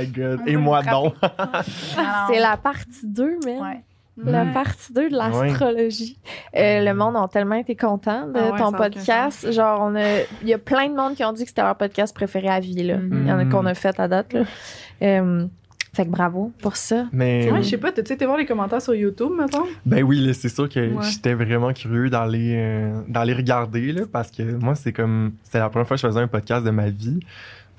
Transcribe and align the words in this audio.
my 0.00 0.06
God. 0.06 0.40
On 0.42 0.46
Et 0.46 0.56
moi 0.56 0.82
donc. 0.82 1.14
C'est 2.30 2.40
la 2.40 2.56
partie 2.56 3.06
2, 3.06 3.38
mais. 3.44 3.58
Ouais. 3.58 3.80
La 4.22 4.42
Ouais. 4.44 4.52
partie 4.52 4.92
2 4.92 5.08
de 5.08 5.16
l'astrologie. 5.16 6.18
Euh, 6.54 6.84
le 6.84 6.92
monde 6.92 7.16
a 7.16 7.26
tellement 7.28 7.54
été 7.54 7.74
content 7.74 8.26
de 8.26 8.34
Ah 8.36 8.52
ouais, 8.52 8.58
ton 8.58 8.70
podcast. 8.72 9.50
Genre, 9.50 9.80
on 9.80 9.94
a, 9.96 10.18
il 10.42 10.48
y 10.48 10.52
a 10.52 10.58
plein 10.58 10.88
de 10.90 10.94
monde 10.94 11.14
qui 11.14 11.24
ont 11.24 11.32
dit 11.32 11.44
que 11.44 11.48
c'était 11.48 11.62
leur 11.62 11.76
podcast 11.76 12.14
préféré 12.14 12.48
à 12.48 12.60
vie. 12.60 12.82
Là. 12.82 12.98
Mhm. 12.98 13.22
Il 13.22 13.28
y 13.28 13.32
en 13.32 13.38
a 13.38 13.44
qu'on 13.46 13.64
a 13.64 13.72
fait 13.72 13.98
à 13.98 14.08
date. 14.08 14.34
Là. 14.34 14.42
Euh, 15.02 15.46
fait 15.94 16.04
que 16.04 16.10
bravo 16.10 16.52
pour 16.60 16.76
ça. 16.76 17.06
Mais 17.12 17.50
Ouais, 17.50 17.62
je 17.62 17.70
sais 17.70 17.78
pas, 17.78 17.90
t'as-tu 17.92 18.12
été 18.12 18.26
voir 18.26 18.36
les 18.36 18.44
commentaires 18.46 18.82
sur 18.82 18.94
YouTube, 18.94 19.30
mettons? 19.38 19.64
ben 19.86 20.04
oui, 20.04 20.20
là, 20.24 20.34
c'est 20.34 20.48
sûr 20.50 20.68
que 20.68 20.78
Ouais. 20.78 21.02
j'étais 21.02 21.32
vraiment 21.34 21.72
curieux 21.72 22.10
d'aller 22.10 22.54
euh, 22.58 23.00
d'aller 23.08 23.32
regarder 23.32 23.90
là, 23.92 24.02
parce 24.12 24.30
que 24.30 24.42
moi 24.42 24.74
c'est 24.76 24.92
comme 24.92 25.32
c'était 25.42 25.58
la 25.58 25.68
première 25.70 25.88
fois 25.88 25.96
que 25.96 26.02
je 26.02 26.06
faisais 26.06 26.20
un 26.20 26.28
podcast 26.28 26.64
de 26.64 26.70
ma 26.70 26.90
vie. 26.90 27.18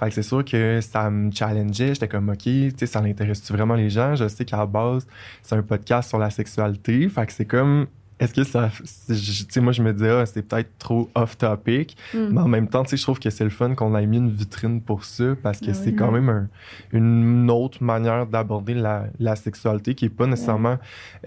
Fait 0.02 0.10
que 0.10 0.16
c'est 0.16 0.24
sûr 0.24 0.44
que 0.44 0.80
ça 0.82 1.12
me 1.12 1.32
challengeait. 1.32 1.94
J'étais 1.94 2.08
comme, 2.08 2.30
OK, 2.30 2.40
tu 2.40 2.72
sais, 2.76 2.88
ça 2.88 3.00
intéresse-tu 3.00 3.54
vraiment 3.54 3.76
les 3.76 3.92
gens? 3.92 4.16
Je 4.16 4.28
sais 4.28 4.46
qu'à 4.46 4.58
la 4.58 4.66
base, 4.66 5.06
c'est 5.44 5.56
un 5.56 5.62
podcast 5.62 6.10
sur 6.10 6.18
la 6.18 6.32
sexualité. 6.32 7.08
Fait 7.08 7.26
que 7.28 7.32
c'est 7.34 7.46
comme, 7.46 7.86
est-ce 8.20 8.34
que 8.34 8.44
ça. 8.44 8.70
Tu 9.08 9.16
sais, 9.16 9.62
moi, 9.62 9.74
je 9.74 9.82
me 9.84 9.94
disais, 9.94 10.10
ah, 10.10 10.26
c'est 10.26 10.42
peut-être 10.44 10.70
trop 10.80 11.10
off-topic. 11.16 11.96
Mm. 12.14 12.18
Mais 12.32 12.42
en 12.42 12.48
même 12.48 12.68
temps, 12.68 12.84
tu 12.84 12.90
sais, 12.92 12.98
je 12.98 13.04
trouve 13.04 13.20
que 13.20 13.30
c'est 13.30 13.44
le 13.44 13.50
fun 13.50 13.74
qu'on 13.76 13.96
ait 13.96 14.06
mis 14.06 14.18
une 14.18 14.30
vitrine 14.30 14.82
pour 14.82 15.06
ça 15.06 15.36
parce 15.42 15.60
que 15.60 15.72
Ah 15.72 15.74
c'est 15.76 15.94
quand 15.94 16.12
même 16.12 16.30
un- 16.30 16.48
une 16.92 17.50
autre 17.52 17.84
manière 17.84 18.26
d'aborder 18.28 18.74
la, 18.74 19.06
la 19.20 19.36
sexualité 19.36 19.96
qui 19.96 20.06
est 20.06 20.10
pas 20.10 20.28
nécessairement 20.28 20.78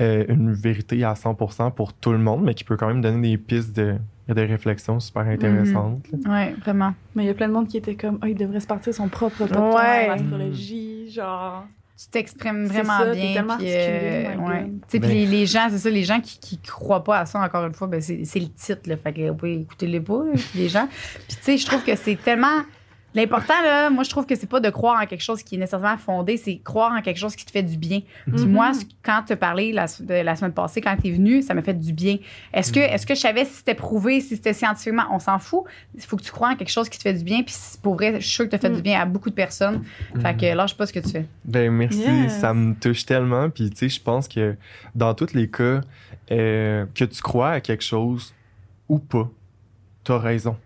euh, 0.00 0.24
une 0.28 0.52
vérité 0.52 1.02
à 1.04 1.14
100% 1.14 1.72
pour 1.72 1.92
tout 1.94 2.12
le 2.12 2.18
monde, 2.18 2.42
mais 2.44 2.54
qui 2.54 2.64
peut 2.64 2.76
quand 2.76 2.88
même 2.88 3.00
donner 3.00 3.30
des 3.30 3.38
pistes 3.38 3.74
de, 3.76 3.96
de 4.32 4.40
réflexion 4.40 4.98
super 5.00 5.22
intéressantes. 5.28 6.02
là. 6.12 6.32
Ouais, 6.32 6.54
vraiment. 6.60 6.94
Mais 7.14 7.24
il 7.24 7.26
y 7.26 7.30
a 7.30 7.34
plein 7.34 7.48
de 7.48 7.52
monde 7.52 7.68
qui 7.68 7.76
était 7.76 7.94
comme, 7.94 8.18
ah, 8.22 8.28
il 8.28 8.34
devrait 8.34 8.60
se 8.60 8.66
partir 8.66 8.94
son 8.94 9.08
propre 9.08 9.36
podcast 9.46 9.60
Ouais. 9.60 10.02
sur 10.04 10.08
l'astrologie, 10.10 11.10
genre. 11.10 11.64
Tu 11.96 12.08
t'exprimes 12.08 12.64
vraiment 12.64 12.98
ça, 12.98 13.12
bien. 13.12 13.34
tellement 13.34 13.56
puis, 13.56 13.66
oh 13.68 14.40
my 14.40 14.48
ouais. 14.48 14.60
God. 14.62 14.70
Tu 14.72 14.80
sais, 14.88 14.98
Ben- 14.98 15.08
puis 15.10 15.18
les, 15.20 15.26
les 15.26 15.46
gens, 15.46 15.68
c'est 15.70 15.78
ça, 15.78 15.90
les 15.90 16.02
gens 16.02 16.20
qui, 16.20 16.38
qui 16.40 16.58
croient 16.58 17.04
pas 17.04 17.20
à 17.20 17.26
ça, 17.26 17.38
encore 17.40 17.64
une 17.66 17.74
fois, 17.74 17.86
ben 17.86 18.00
c'est 18.00 18.24
c'est 18.24 18.40
le 18.40 18.48
titre, 18.48 18.80
là. 18.88 18.96
Fait 18.96 19.12
que, 19.12 19.30
oui, 19.42 19.60
écoutez-les 19.62 20.00
pas, 20.00 20.22
les 20.56 20.68
gens. 20.68 20.88
Puis, 21.28 21.36
tu 21.36 21.42
sais, 21.42 21.56
je 21.56 21.66
trouve 21.66 21.84
que 21.84 21.94
c'est 21.94 22.16
tellement. 22.16 22.62
L'important, 23.14 23.54
là, 23.62 23.90
moi, 23.90 24.02
je 24.02 24.10
trouve 24.10 24.26
que 24.26 24.34
c'est 24.34 24.48
pas 24.48 24.60
de 24.60 24.70
croire 24.70 25.00
en 25.00 25.06
quelque 25.06 25.22
chose 25.22 25.42
qui 25.42 25.54
est 25.54 25.58
nécessairement 25.58 25.96
fondé, 25.96 26.36
c'est 26.36 26.58
croire 26.58 26.92
en 26.92 27.00
quelque 27.00 27.18
chose 27.18 27.36
qui 27.36 27.44
te 27.44 27.50
fait 27.50 27.62
du 27.62 27.76
bien. 27.76 28.00
Puis 28.26 28.44
Mhm. 28.44 28.50
moi, 28.52 28.72
quand 29.02 29.22
tu 29.26 29.32
as 29.32 29.36
parlé 29.36 29.72
la, 29.72 29.86
de 30.00 30.14
la 30.14 30.34
semaine 30.36 30.52
passée, 30.52 30.80
quand 30.80 30.96
tu 31.00 31.08
es 31.08 31.12
venu, 31.12 31.40
ça 31.42 31.54
m'a 31.54 31.62
fait 31.62 31.74
du 31.78 31.92
bien. 31.92 32.16
Est-ce 32.52 32.72
que, 32.72 32.80
est-ce 32.80 33.06
que 33.06 33.14
je 33.14 33.20
savais 33.20 33.44
si 33.44 33.54
c'était 33.54 33.74
prouvé, 33.74 34.20
si 34.20 34.36
c'était 34.36 34.52
scientifiquement? 34.52 35.04
On 35.12 35.18
s'en 35.18 35.38
fout. 35.38 35.62
Il 35.94 36.02
faut 36.02 36.16
que 36.16 36.22
tu 36.22 36.32
crois 36.32 36.50
en 36.50 36.56
quelque 36.56 36.70
chose 36.72 36.88
qui 36.88 36.98
te 36.98 37.02
fait 37.02 37.14
du 37.14 37.24
bien. 37.24 37.42
Puis 37.42 37.54
c'est- 37.56 37.80
pour 37.80 37.94
vrai, 37.94 38.14
je 38.20 38.26
suis 38.26 38.34
sûre 38.34 38.44
que 38.46 38.50
tu 38.50 38.56
as 38.56 38.58
fait 38.58 38.68
Mhm. 38.70 38.76
du 38.76 38.82
bien 38.82 39.00
à 39.00 39.04
beaucoup 39.04 39.30
de 39.30 39.34
personnes. 39.34 39.84
Fait 40.20 40.36
que 40.36 40.54
lâche 40.54 40.76
pas 40.76 40.86
ce 40.86 40.92
que 40.92 41.00
tu 41.00 41.10
fais. 41.10 41.26
Ben 41.44 41.70
merci, 41.70 42.00
Yes. 42.00 42.40
ça 42.40 42.52
me 42.52 42.74
touche 42.74 43.06
tellement. 43.06 43.48
Puis 43.50 43.70
tu 43.70 43.76
sais, 43.76 43.88
je 43.88 44.00
pense 44.00 44.26
que 44.28 44.56
dans 44.94 45.14
tous 45.14 45.34
les 45.34 45.48
cas, 45.48 45.80
euh, 46.30 46.86
que 46.94 47.04
tu 47.04 47.22
crois 47.22 47.50
à 47.50 47.60
quelque 47.60 47.84
chose 47.84 48.34
ou 48.88 48.98
pas, 48.98 49.30
t'as 50.04 50.18
raison. 50.18 50.56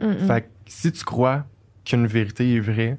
Mm-mm. 0.00 0.26
Fait 0.26 0.42
que 0.42 0.46
si 0.66 0.92
tu 0.92 1.04
crois 1.04 1.44
qu'une 1.88 2.06
vérité 2.06 2.54
est 2.56 2.60
vraie, 2.60 2.98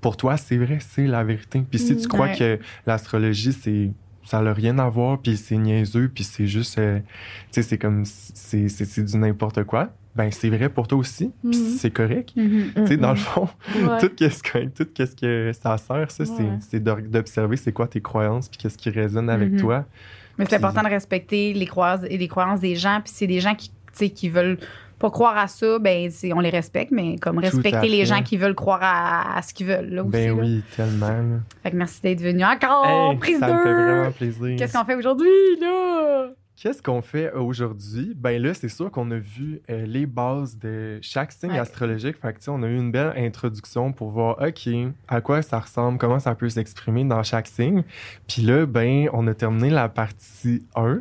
pour 0.00 0.16
toi, 0.16 0.36
c'est 0.36 0.56
vrai, 0.56 0.78
c'est 0.80 1.06
la 1.06 1.24
vérité. 1.24 1.62
Puis 1.68 1.78
si 1.78 1.96
tu 1.96 2.08
crois 2.08 2.28
Ouais. 2.28 2.36
que 2.38 2.58
l'astrologie, 2.86 3.52
c'est 3.52 3.90
ça 4.24 4.40
n'a 4.42 4.52
rien 4.52 4.78
à 4.78 4.88
voir, 4.88 5.18
puis 5.20 5.36
c'est 5.36 5.56
niaiseux, 5.56 6.08
puis 6.14 6.22
c'est 6.24 6.46
juste, 6.46 6.78
euh, 6.78 6.98
tu 7.00 7.04
sais, 7.50 7.62
c'est 7.62 7.78
comme, 7.78 8.04
c'est 8.04 8.68
c'est- 8.68 8.84
c'est 8.84 9.02
du 9.02 9.16
n'importe 9.16 9.64
quoi, 9.64 9.90
ben 10.14 10.30
c'est 10.30 10.50
vrai 10.50 10.68
pour 10.68 10.86
toi 10.86 10.98
aussi, 10.98 11.32
puis 11.42 11.58
Mhm. 11.58 11.76
c'est 11.78 11.90
correct. 11.90 12.32
Mm-hmm. 12.36 12.74
Tu 12.74 12.86
sais, 12.86 12.96
dans 12.96 13.10
le 13.10 13.16
fond, 13.16 13.48
Ouais. 13.74 13.98
tout 13.98 14.10
qu'est-ce 14.14 14.42
que, 14.42 14.66
tout 14.68 14.86
qu'est-ce 14.94 15.16
que 15.16 15.50
ça 15.52 15.76
sert, 15.78 16.10
ça, 16.10 16.24
c'est- 16.24 16.32
Ouais. 16.42 16.58
c'est 16.60 16.80
d'or- 16.80 17.02
d'observer 17.02 17.56
c'est 17.56 17.72
quoi 17.72 17.88
tes 17.88 18.00
croyances, 18.00 18.48
puis 18.48 18.58
qu'est-ce 18.58 18.78
qui 18.78 18.90
résonne 18.90 19.28
avec 19.30 19.52
Mhm. 19.52 19.58
toi. 19.60 19.84
Mais 20.38 20.46
c'est 20.48 20.56
important 20.56 20.82
de 20.82 20.88
respecter 20.88 21.52
les 21.52 21.66
croyances 21.66 22.04
et 22.08 22.16
les 22.16 22.28
croyances 22.28 22.60
des 22.60 22.76
gens. 22.76 23.00
Puis 23.04 23.12
c'est 23.14 23.26
des 23.26 23.40
gens 23.40 23.54
qui, 23.54 23.70
qui 24.12 24.28
veulent 24.28 24.58
pas 25.00 25.10
croire 25.10 25.36
à 25.36 25.48
ça, 25.48 25.78
ben 25.80 26.08
on 26.32 26.40
les 26.40 26.50
respecte, 26.50 26.92
mais 26.92 27.16
comme 27.16 27.38
respecter 27.38 27.88
les 27.88 28.04
gens 28.04 28.22
qui 28.22 28.36
veulent 28.36 28.54
croire 28.54 28.80
à, 28.82 29.38
à 29.38 29.42
ce 29.42 29.52
qu'ils 29.52 29.66
veulent 29.66 29.88
là 29.90 30.02
aussi. 30.02 30.10
Ben 30.12 30.36
là. 30.36 30.42
oui, 30.42 30.62
tellement. 30.76 31.08
là. 31.08 31.38
Fait 31.62 31.70
que 31.72 31.76
merci 31.76 32.00
d'être 32.02 32.20
venu 32.20 32.44
encore. 32.44 32.86
Hey, 32.86 33.16
prise 33.16 33.38
ça 33.40 33.48
me 33.48 33.58
fait 33.62 33.64
2. 33.64 33.74
vraiment 33.74 34.10
plaisir. 34.12 34.56
Qu'est-ce 34.58 34.72
qu'on 34.78 34.84
fait 34.84 34.94
aujourd'hui 34.94 35.28
là? 35.60 36.28
Qu'est-ce 36.62 36.82
qu'on 36.82 37.00
fait 37.00 37.32
aujourd'hui? 37.32 38.12
Ben 38.14 38.42
là, 38.42 38.52
c'est 38.52 38.68
sûr 38.68 38.90
qu'on 38.90 39.10
a 39.12 39.16
vu 39.16 39.62
euh, 39.70 39.86
les 39.86 40.04
bases 40.04 40.58
de 40.58 40.98
chaque 41.00 41.32
signe 41.32 41.52
Ouais. 41.52 41.58
astrologique. 41.58 42.16
Fait 42.20 42.34
que, 42.34 42.50
on 42.50 42.62
a 42.62 42.66
eu 42.66 42.76
une 42.76 42.92
belle 42.92 43.14
introduction 43.16 43.92
pour 43.94 44.10
voir, 44.10 44.36
OK, 44.42 44.68
à 45.08 45.22
quoi 45.22 45.40
ça 45.40 45.58
ressemble, 45.58 45.96
comment 45.96 46.18
ça 46.18 46.34
peut 46.34 46.50
s'exprimer 46.50 47.04
dans 47.04 47.22
chaque 47.22 47.46
signe. 47.46 47.82
Puis 48.28 48.42
là, 48.42 48.66
ben, 48.66 49.08
on 49.14 49.26
a 49.26 49.32
terminé 49.32 49.70
la 49.70 49.88
partie 49.88 50.62
1 50.76 51.00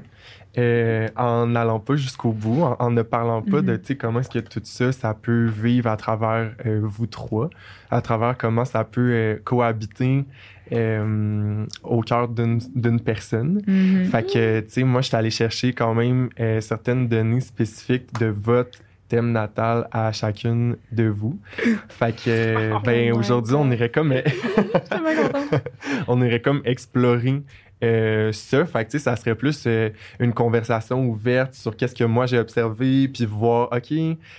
euh, 0.60 1.08
en 1.16 1.48
n'allant 1.48 1.80
pas 1.80 1.96
jusqu'au 1.96 2.32
bout, 2.32 2.62
en, 2.64 2.76
en 2.80 2.92
ne 2.92 3.02
parlant 3.02 3.42
pas 3.42 3.62
de, 3.62 3.72
Mhm. 3.74 3.80
tu 3.80 3.86
sais, 3.88 3.96
comment 3.96 4.20
est-ce 4.20 4.30
que 4.30 4.40
tout 4.40 4.62
ça, 4.64 4.92
ça 4.92 5.14
peut 5.14 5.46
vivre 5.46 5.90
à 5.90 5.98
travers 5.98 6.52
euh, 6.66 6.82
vous 6.84 7.08
trois, 7.08 7.50
à 7.90 8.02
travers 8.02 8.38
comment 8.38 8.66
ça 8.66 8.84
peut 8.84 9.12
euh, 9.14 9.36
cohabiter 9.44 10.26
au 10.72 12.02
cœur 12.02 12.28
d'une 12.28 13.00
personne. 13.04 13.60
Mm-hmm. 13.68 14.06
Fait 14.06 14.24
que, 14.24 14.60
tu 14.60 14.70
sais, 14.70 14.84
moi, 14.84 15.02
je 15.02 15.08
suis 15.08 15.16
allé 15.16 15.32
chercher 15.32 15.74
quand 15.74 15.96
même 15.96 16.30
certaines 16.60 17.08
données 17.08 17.42
spécifiques 17.42 18.14
de 18.20 18.28
votre 18.28 18.78
thème 19.08 19.32
natal 19.32 19.88
à 19.92 20.12
chacune 20.12 20.76
de 20.92 21.08
vous. 21.08 21.40
Fait 21.90 22.16
que, 22.16 22.74
Oh 22.76 22.80
ben, 22.84 23.12
aujourd'hui, 23.14 23.56
on 23.56 23.72
irait 23.72 23.90
comme, 23.90 24.14
on 26.08 26.22
irait 26.22 26.42
comme 26.42 26.62
explorer 26.66 27.42
euh, 27.84 28.32
ça. 28.32 28.66
Fait 28.66 28.86
que, 28.86 28.92
tu 28.92 28.98
sais, 29.00 29.04
ça 29.06 29.16
serait 29.16 29.36
plus 29.36 29.64
euh, 29.68 29.90
une 30.20 30.34
conversation 30.34 31.06
ouverte 31.06 31.54
sur 31.54 31.76
qu'est-ce 31.78 31.96
que 31.96 32.04
moi 32.04 32.26
j'ai 32.26 32.40
observé, 32.40 33.08
puis 33.08 33.26
voir, 33.26 33.70
OK, 33.72 33.94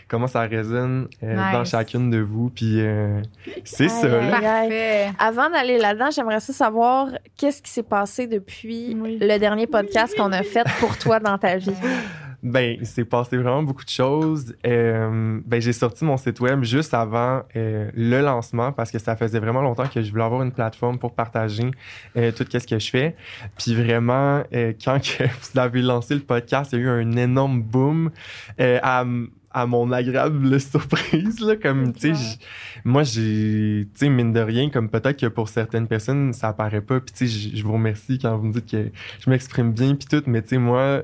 comment 0.08 0.26
ça 0.26 0.42
résonne 0.42 1.08
euh, 1.22 1.34
Nice. 1.34 1.52
dans 1.52 1.64
chacune 1.64 2.10
de 2.10 2.18
vous. 2.18 2.50
Puis 2.50 2.80
euh, 2.80 3.20
c'est 3.64 3.88
ça, 3.88 4.06
Aïe, 4.06 4.30
là. 4.30 4.36
aïe. 4.36 4.40
Parfait. 4.68 5.10
Avant 5.18 5.50
d'aller 5.50 5.78
là-dedans, 5.78 6.10
j'aimerais 6.10 6.40
ça 6.40 6.52
savoir 6.52 7.08
qu'est-ce 7.36 7.62
qui 7.62 7.70
s'est 7.70 7.82
passé 7.82 8.26
depuis 8.26 8.96
Oui. 9.00 9.18
le 9.20 9.38
dernier 9.38 9.66
podcast 9.66 10.14
qu'on 10.16 10.32
a 10.32 10.42
fait 10.42 10.66
pour 10.78 10.96
toi 10.98 11.18
dans 11.20 11.38
ta 11.38 11.56
vie. 11.56 11.70
Ben, 12.42 12.76
il 12.80 12.86
s'est 12.86 13.04
passé 13.04 13.36
vraiment 13.36 13.62
beaucoup 13.62 13.84
de 13.84 13.90
choses. 13.90 14.54
Euh, 14.66 15.40
ben, 15.44 15.60
j'ai 15.60 15.74
sorti 15.74 16.04
mon 16.04 16.16
site 16.16 16.40
web 16.40 16.62
juste 16.64 16.94
avant 16.94 17.42
euh, 17.54 17.90
le 17.94 18.20
lancement 18.22 18.72
parce 18.72 18.90
que 18.90 18.98
ça 18.98 19.14
faisait 19.14 19.40
vraiment 19.40 19.60
longtemps 19.60 19.86
que 19.86 20.00
je 20.00 20.10
voulais 20.10 20.24
avoir 20.24 20.42
une 20.42 20.52
plateforme 20.52 20.98
pour 20.98 21.14
partager 21.14 21.70
euh, 22.16 22.32
tout 22.32 22.46
ce 22.50 22.66
que 22.66 22.78
je 22.78 22.90
fais. 22.90 23.14
Puis 23.58 23.74
vraiment, 23.74 24.42
euh, 24.54 24.72
quand 24.82 25.00
que 25.00 25.24
vous 25.52 25.58
avez 25.58 25.82
lancé 25.82 26.14
le 26.14 26.22
podcast, 26.22 26.72
il 26.72 26.78
y 26.78 26.82
a 26.82 26.84
eu 26.84 26.88
un 26.88 27.12
énorme 27.12 27.60
boom 27.60 28.10
à, 28.58 29.04
à 29.50 29.66
mon 29.66 29.92
agréable 29.92 30.58
surprise. 30.60 31.40
Là, 31.40 31.56
comme, 31.56 31.92
tu 31.92 32.14
sais, 32.14 32.38
moi, 32.84 33.02
j'ai, 33.02 33.86
tu 33.92 33.98
sais, 33.98 34.08
mine 34.08 34.32
de 34.32 34.40
rien, 34.40 34.70
comme 34.70 34.88
peut-être 34.88 35.18
que 35.18 35.26
pour 35.26 35.50
certaines 35.50 35.88
personnes, 35.88 36.32
ça 36.32 36.48
apparaît 36.48 36.80
pas. 36.80 37.00
Puis, 37.00 37.14
tu 37.14 37.28
sais, 37.28 37.50
je 37.54 37.62
vous 37.62 37.72
remercie 37.74 38.18
quand 38.18 38.36
vous 38.38 38.46
me 38.46 38.52
dites 38.54 38.70
que 38.70 38.90
je 39.18 39.28
m'exprime 39.28 39.72
bien, 39.72 39.94
puis 39.94 40.06
tout, 40.08 40.22
mais 40.26 40.40
tu 40.40 40.50
sais, 40.50 40.58
moi, 40.58 41.02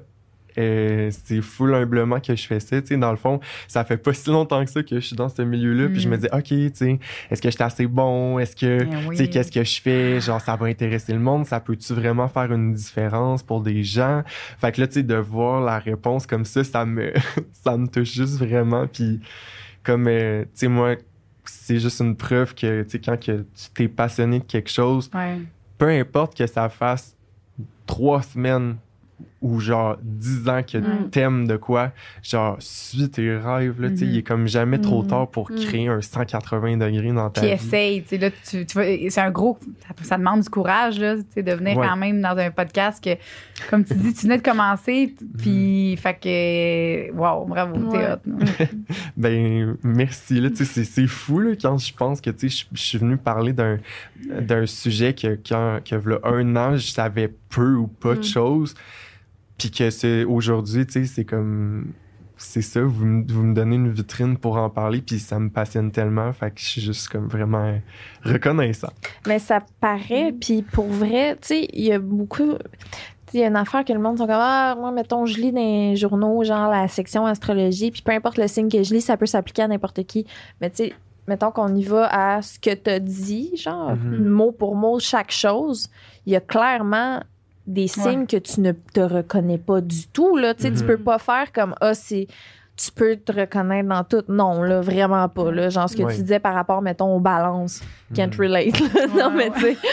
euh, 0.59 1.11
c'est 1.25 1.41
full 1.41 1.75
humblement 1.75 2.21
que 2.21 2.35
je 2.35 2.47
fais 2.47 2.61
ça. 2.61 2.81
Tu 2.81 2.89
sais, 2.89 2.97
dans 2.97 3.11
le 3.11 3.17
fond, 3.17 3.41
ça 3.69 3.85
fait 3.85 3.97
pas 3.97 4.13
si 4.13 4.31
longtemps 4.31 4.65
que 4.65 4.71
ça 4.71 4.83
que 4.83 4.97
je 5.01 5.07
suis 5.07 5.17
dans 5.17 5.29
ce 5.29 5.43
milieu-là. 5.43 5.89
Puis 5.89 6.01
je 6.01 6.09
me 6.09 6.17
Mm. 6.17 6.21
dis, 6.21 6.27
OK, 6.33 6.45
tu 6.45 6.71
sais, 6.75 6.99
est-ce 7.31 7.43
que 7.43 7.49
je 7.51 7.55
suis 7.55 7.63
assez 7.65 7.87
bon? 7.87 8.39
Est-ce 8.39 8.57
que, 8.57 8.85
oui. 9.09 9.17
tu 9.17 9.17
sais, 9.17 9.29
qu'est-ce 9.31 9.53
que 9.53 9.63
je 9.65 9.81
fais? 9.81 10.21
Genre, 10.21 10.41
ça 10.41 10.57
va 10.57 10.67
intéresser 10.67 11.13
le 11.13 11.19
monde? 11.21 11.47
Ça 11.47 11.61
peut-tu 11.61 11.93
vraiment 11.95 12.29
faire 12.29 12.53
une 12.53 12.73
différence 12.73 13.43
pour 13.43 13.61
des 13.63 13.83
gens? 13.83 14.23
Fait 14.59 14.73
que 14.73 14.81
là, 14.81 14.87
tu 14.87 14.95
sais, 14.95 15.03
de 15.03 15.15
voir 15.17 15.61
la 15.61 15.79
réponse 15.79 16.27
comme 16.27 16.45
ça, 16.45 16.65
ça 16.65 16.85
me, 16.87 17.13
ça 17.53 17.77
me 17.77 17.87
touche 17.87 18.13
juste 18.13 18.39
vraiment. 18.39 18.87
Puis 18.87 19.21
comme, 19.83 20.07
euh, 20.09 20.43
tu 20.45 20.49
sais, 20.55 20.69
moi, 20.69 20.97
c'est 21.45 21.79
juste 21.79 22.01
une 22.01 22.17
preuve 22.17 22.55
que, 22.55 22.83
tu 22.83 22.91
sais, 22.91 22.99
quand 22.99 23.19
que 23.21 23.43
tu 23.55 23.71
t'es 23.75 23.89
passionné 23.89 24.41
de 24.41 24.45
quelque 24.45 24.71
chose, 24.71 25.11
Ouais. 25.15 25.39
peu 25.79 25.89
importe 25.89 26.37
que 26.37 26.47
ça 26.47 26.69
fasse 26.69 27.15
trois 27.87 28.23
semaines 28.23 28.77
ou 29.43 29.61
genre 29.61 29.97
dix 30.03 30.49
ans 30.49 30.63
que 30.63 30.79
Mm. 30.79 31.11
t'aimes 31.11 31.47
de 31.47 31.57
quoi, 31.57 31.93
genre 32.23 32.57
suis 32.59 33.09
tes 33.11 33.37
rêves, 33.37 33.81
là, 33.81 33.91
tu 33.91 33.99
sais, 33.99 34.05
il 34.07 34.17
est 34.19 34.23
comme 34.23 34.47
jamais 34.49 34.79
trop 34.79 35.03
Mhm. 35.03 35.09
tard 35.09 35.29
pour 35.31 35.51
Mhm. 35.51 35.59
créer 35.59 35.89
un 35.89 36.01
180 36.01 36.77
degrés 36.79 37.13
dans 37.13 37.29
ta 37.31 37.43
Puis 37.43 37.51
vie. 37.51 37.55
essaye, 37.55 38.03
tu 38.03 38.09
sais, 38.09 38.19
là, 38.19 38.31
tu, 38.31 38.65
tu 38.65 38.73
vois, 38.75 38.85
c'est 39.11 39.21
un 39.21 39.31
gros, 39.31 39.59
ça, 39.87 40.05
ça 40.05 40.19
demande 40.19 40.41
du 40.41 40.49
courage, 40.49 40.99
là, 40.99 41.17
tu 41.17 41.23
sais, 41.35 41.43
de 41.43 41.53
venir 41.53 41.77
Ouais. 41.77 41.87
quand 41.87 41.97
même 41.97 42.21
dans 42.23 42.37
un 42.37 42.51
podcast 42.51 43.05
que, 43.05 43.11
comme 43.71 43.85
tu 43.85 43.95
dis, 43.95 44.15
tu 44.15 44.23
venais 44.27 44.39
de 44.39 44.43
commencer, 44.43 45.15
puis, 45.39 45.97
fait 45.99 46.15
que, 46.15 47.13
wow, 47.13 47.45
bravo, 47.45 47.77
t'es 47.91 47.99
Ouais. 47.99 48.13
hot. 48.13 48.21
là. 48.27 48.37
Ben, 49.17 49.77
merci. 49.83 50.41
Là, 50.41 50.51
tu 50.51 50.57
sais, 50.57 50.65
c'est, 50.65 50.85
c'est 50.85 51.07
fou 51.07 51.41
là, 51.41 51.53
quand 51.61 51.79
je 51.79 51.93
pense 51.95 52.21
que 52.21 52.31
tu 52.31 52.49
sais, 52.51 52.65
je, 52.73 52.81
suis 52.81 52.99
venu 52.99 53.17
parler 53.17 53.53
d'un, 53.53 53.79
d'un 54.41 54.67
sujet 54.67 55.15
que, 55.15 55.39
quand, 55.49 55.79
que 55.85 55.95
v'là 55.97 56.19
un 56.25 56.57
an, 56.57 56.77
je 56.77 56.87
savais 56.89 57.33
peu 57.51 57.75
ou 57.75 57.87
pas 57.87 58.15
de 58.15 58.21
Mm. 58.21 58.23
Puis 59.59 59.71
que 59.71 59.91
c'est, 59.91 60.25
aujourd'hui, 60.25 60.87
tu 60.87 60.93
sais, 60.93 61.05
c'est 61.07 61.25
comme. 61.25 61.93
c'est 62.39 62.61
ça, 62.61 62.83
vous, 62.83 63.07
me- 63.07 63.25
vous 63.33 63.43
me 63.43 63.55
donnez 63.55 63.77
une 63.77 63.91
vitrine 63.91 64.37
pour 64.37 64.59
en 64.59 64.69
parler, 64.69 65.01
puis 65.01 65.19
ça 65.19 65.39
me 65.39 65.49
passionne 65.49 65.91
tellement, 65.91 66.31
fait 66.35 66.51
que 66.51 66.61
je 66.61 66.67
suis 66.67 66.81
juste 66.83 67.09
comme 67.09 67.29
vraiment 67.29 67.79
reconnaissant. 68.23 68.93
Mais 69.27 69.39
ça 69.39 69.61
paraît, 69.81 70.33
Mm. 70.33 70.39
puis 70.39 70.63
pour 70.63 70.87
vrai, 70.87 71.37
tu 71.41 71.49
sais, 71.49 71.69
il 71.73 71.85
y 71.85 71.93
a 71.93 71.99
beaucoup. 71.99 72.53
tu 72.53 73.33
sais, 73.33 73.39
Il 73.39 73.41
y 73.41 73.45
a 73.45 73.49
une 73.49 73.57
affaire 73.57 73.85
que 73.85 73.93
le 73.93 73.99
monde 73.99 74.19
sont 74.19 74.27
comme 74.27 74.37
Ah, 74.39 74.77
moi, 74.79 74.93
mettons, 74.93 75.25
je 75.27 75.37
lis 75.39 75.51
dans 75.53 75.59
les 75.61 75.97
journaux, 75.97 76.45
genre 76.45 76.71
la 76.71 76.87
section 76.89 77.25
astrologie, 77.27 77.91
puis 77.91 78.03
peu 78.03 78.13
importe 78.13 78.37
le 78.39 78.47
signe 78.49 78.69
que 78.69 78.83
je 78.83 78.93
lis, 78.95 79.01
ça 79.01 79.17
peut 79.17 79.27
s'appliquer 79.27 79.63
à 79.63 79.69
n'importe 79.69 80.05
qui. 80.05 80.27
Mais 80.61 80.69
tu 80.71 80.77
sais, 80.85 80.93
mettons 81.27 81.51
qu'on 81.51 81.75
y 81.75 81.83
va 81.85 82.07
à 82.37 82.43
ce 82.43 82.59
que 82.61 82.75
tu 82.75 83.01
dit, 83.01 83.57
genre, 83.57 83.97
Mhm. 83.97 84.29
mot 84.29 84.53
pour 84.53 84.77
mot, 84.77 85.01
chaque 85.01 85.33
chose, 85.33 85.89
il 86.27 86.35
y 86.35 86.37
a 86.37 86.41
clairement 86.41 87.21
des 87.67 87.89
signes 87.89 88.27
que 88.27 88.37
tu 88.37 88.61
ne 88.61 88.73
te 88.73 89.01
reconnais 89.01 89.59
pas 89.59 89.81
du 89.81 90.07
tout, 90.09 90.37
là. 90.37 90.55
Tu 90.55 90.63
sais, 90.63 90.71
tu 90.73 90.81
Mhm. 90.83 90.87
peux 90.87 90.99
pas 90.99 91.19
faire 91.19 91.53
comme 91.53 91.75
Ah, 91.81 91.95
c'est. 91.95 92.27
Tu 92.79 92.93
peux 92.93 93.17
te 93.17 93.33
reconnaître 93.33 93.89
dans 93.89 94.05
tout. 94.05 94.23
Non, 94.29 94.63
là, 94.63 94.83
vraiment 94.83 95.27
pas. 95.31 95.51
Là. 95.51 95.71
Genre, 95.71 95.89
ce 95.89 95.97
que 95.97 96.03
Ouais. 96.03 96.15
tu 96.15 96.21
disais 96.21 96.39
par 96.39 96.53
rapport, 96.55 96.83
mettons, 96.83 97.17
aux 97.17 97.21
balances. 97.21 97.83
Can't 98.15 98.29
Mhm. 98.35 98.39
relate. 98.41 98.79
là. 98.81 99.07
non, 99.31 99.35
Ouais, 99.37 99.51
mais 99.51 99.51
tu 99.51 99.61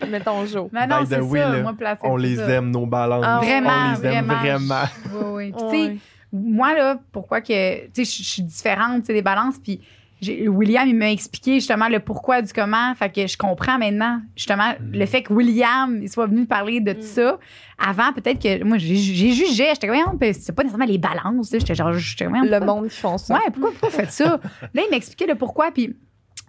sais. 0.00 0.06
mettons 0.08 0.44
Joe. 0.46 0.68
Mais 0.72 0.86
non, 0.86 0.96
c'est 1.08 1.14
ça. 1.20 1.48
là, 1.52 1.62
Moi, 1.62 1.72
placé, 1.76 2.00
On 2.04 2.16
les 2.16 2.36
ça. 2.36 2.48
aime, 2.50 2.70
nos 2.70 2.86
balances. 2.86 3.24
Ah, 3.26 3.40
Vraiment, 3.42 3.70
on 3.70 4.00
les 4.00 4.06
aime 4.06 4.26
vraiment. 4.26 4.40
vraiment. 4.40 4.82
Oui, 5.14 5.24
oui. 5.32 5.52
Puis, 5.52 5.62
tu 5.64 5.70
sais, 5.70 5.86
Ouais. 5.92 5.98
moi, 6.32 6.74
là, 6.74 6.98
pourquoi 7.12 7.40
que. 7.40 7.86
Tu 7.86 8.04
sais, 8.04 8.22
je 8.22 8.28
suis 8.28 8.42
différente, 8.42 9.00
tu 9.00 9.06
sais, 9.06 9.12
des 9.14 9.22
balances. 9.22 9.56
Puis, 9.62 9.80
William, 10.22 10.88
il 10.88 10.96
m'a 10.96 11.10
expliqué 11.12 11.54
justement 11.56 11.88
le 11.88 12.00
pourquoi 12.00 12.40
du 12.42 12.52
comment. 12.52 12.94
Fait 12.94 13.10
que 13.12 13.26
je 13.26 13.36
comprends 13.36 13.78
maintenant, 13.78 14.20
justement, 14.34 14.72
Mm. 14.80 14.92
le 14.92 15.06
fait 15.06 15.22
que 15.22 15.32
William, 15.32 15.98
il 16.02 16.08
soit 16.10 16.26
venu 16.26 16.46
parler 16.46 16.80
de 16.80 16.92
tout 16.94 17.02
ça. 17.02 17.38
Avant, 17.78 18.12
peut-être 18.14 18.40
que. 18.42 18.64
Moi, 18.64 18.78
j'ai 18.78 18.96
jugé. 18.96 19.68
J'étais 19.74 19.88
comme, 19.88 20.18
c'est 20.32 20.52
pas 20.54 20.62
nécessairement 20.62 20.86
les 20.90 20.98
balances. 20.98 21.50
J'étais 21.52 21.74
genre, 21.74 21.92
j'étais 21.92 22.24
comme, 22.24 22.34
Le 22.44 22.60
monde 22.60 22.88
qui 22.88 22.96
font 22.96 23.18
ça. 23.18 23.34
Ouais, 23.34 23.40
pourquoi, 23.52 23.70
pourquoi 23.72 23.88
vous 23.90 23.94
faites 23.96 24.10
ça? 24.12 24.40
Là, 24.74 24.82
il 24.86 24.90
m'expliquait 24.90 25.26
le 25.26 25.34
pourquoi. 25.34 25.70
Puis 25.70 25.94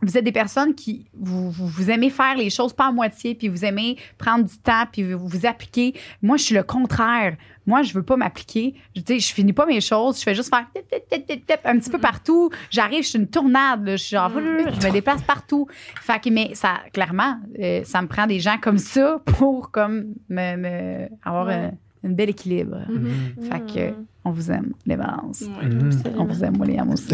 vous 0.01 0.17
êtes 0.17 0.23
des 0.23 0.31
personnes 0.31 0.75
qui 0.75 1.05
vous, 1.17 1.49
vous, 1.49 1.67
vous 1.67 1.89
aimez 1.89 2.09
faire 2.09 2.35
les 2.37 2.49
choses 2.49 2.73
pas 2.73 2.87
à 2.87 2.91
moitié, 2.91 3.33
puis 3.35 3.47
vous 3.47 3.65
aimez 3.65 3.97
prendre 4.17 4.45
du 4.45 4.57
temps, 4.59 4.83
puis 4.91 5.13
vous 5.13 5.27
vous 5.27 5.45
appliquer. 5.45 5.93
Moi, 6.21 6.37
je 6.37 6.43
suis 6.43 6.55
le 6.55 6.63
contraire. 6.63 7.35
Moi, 7.65 7.81
je 7.81 7.93
veux 7.93 8.03
pas 8.03 8.15
m'appliquer. 8.15 8.75
Je, 8.95 9.01
sais, 9.05 9.19
je 9.19 9.33
finis 9.33 9.53
pas 9.53 9.65
mes 9.65 9.81
choses. 9.81 10.19
Je 10.19 10.23
fais 10.23 10.35
juste 10.35 10.49
faire 10.53 10.65
un 11.65 11.79
petit 11.79 11.89
peu 11.89 11.97
partout. 11.97 12.49
J'arrive, 12.69 13.03
je 13.03 13.09
suis 13.09 13.19
une 13.19 13.27
tournade. 13.27 13.83
là. 13.85 13.95
Je 13.95 14.03
suis 14.03 14.15
genre, 14.15 14.31
je 14.31 14.87
me 14.87 14.91
déplace 14.91 15.21
partout. 15.23 15.67
Fait 16.01 16.21
que, 16.21 16.29
mais 16.29 16.51
ça, 16.55 16.75
clairement, 16.93 17.37
euh, 17.59 17.83
ça 17.83 18.01
me 18.01 18.07
prend 18.07 18.27
des 18.27 18.39
gens 18.39 18.57
comme 18.61 18.77
ça 18.77 19.21
pour 19.25 19.71
comme 19.71 20.13
me, 20.29 20.55
me- 20.55 21.09
avoir 21.23 21.47
Ouais. 21.47 21.53
un, 21.53 21.71
un 22.07 22.11
bel 22.11 22.29
équilibre. 22.29 22.77
Mhm. 22.89 23.49
Fait 23.49 23.59
que, 23.73 23.93
on 24.27 24.31
vous 24.31 24.51
aime, 24.51 24.73
les 24.85 24.95
balances. 24.97 25.41
Mhm. 25.41 25.89
On 26.17 26.25
vous 26.25 26.43
aime, 26.43 26.59
William 26.59 26.89
aussi. 26.91 27.13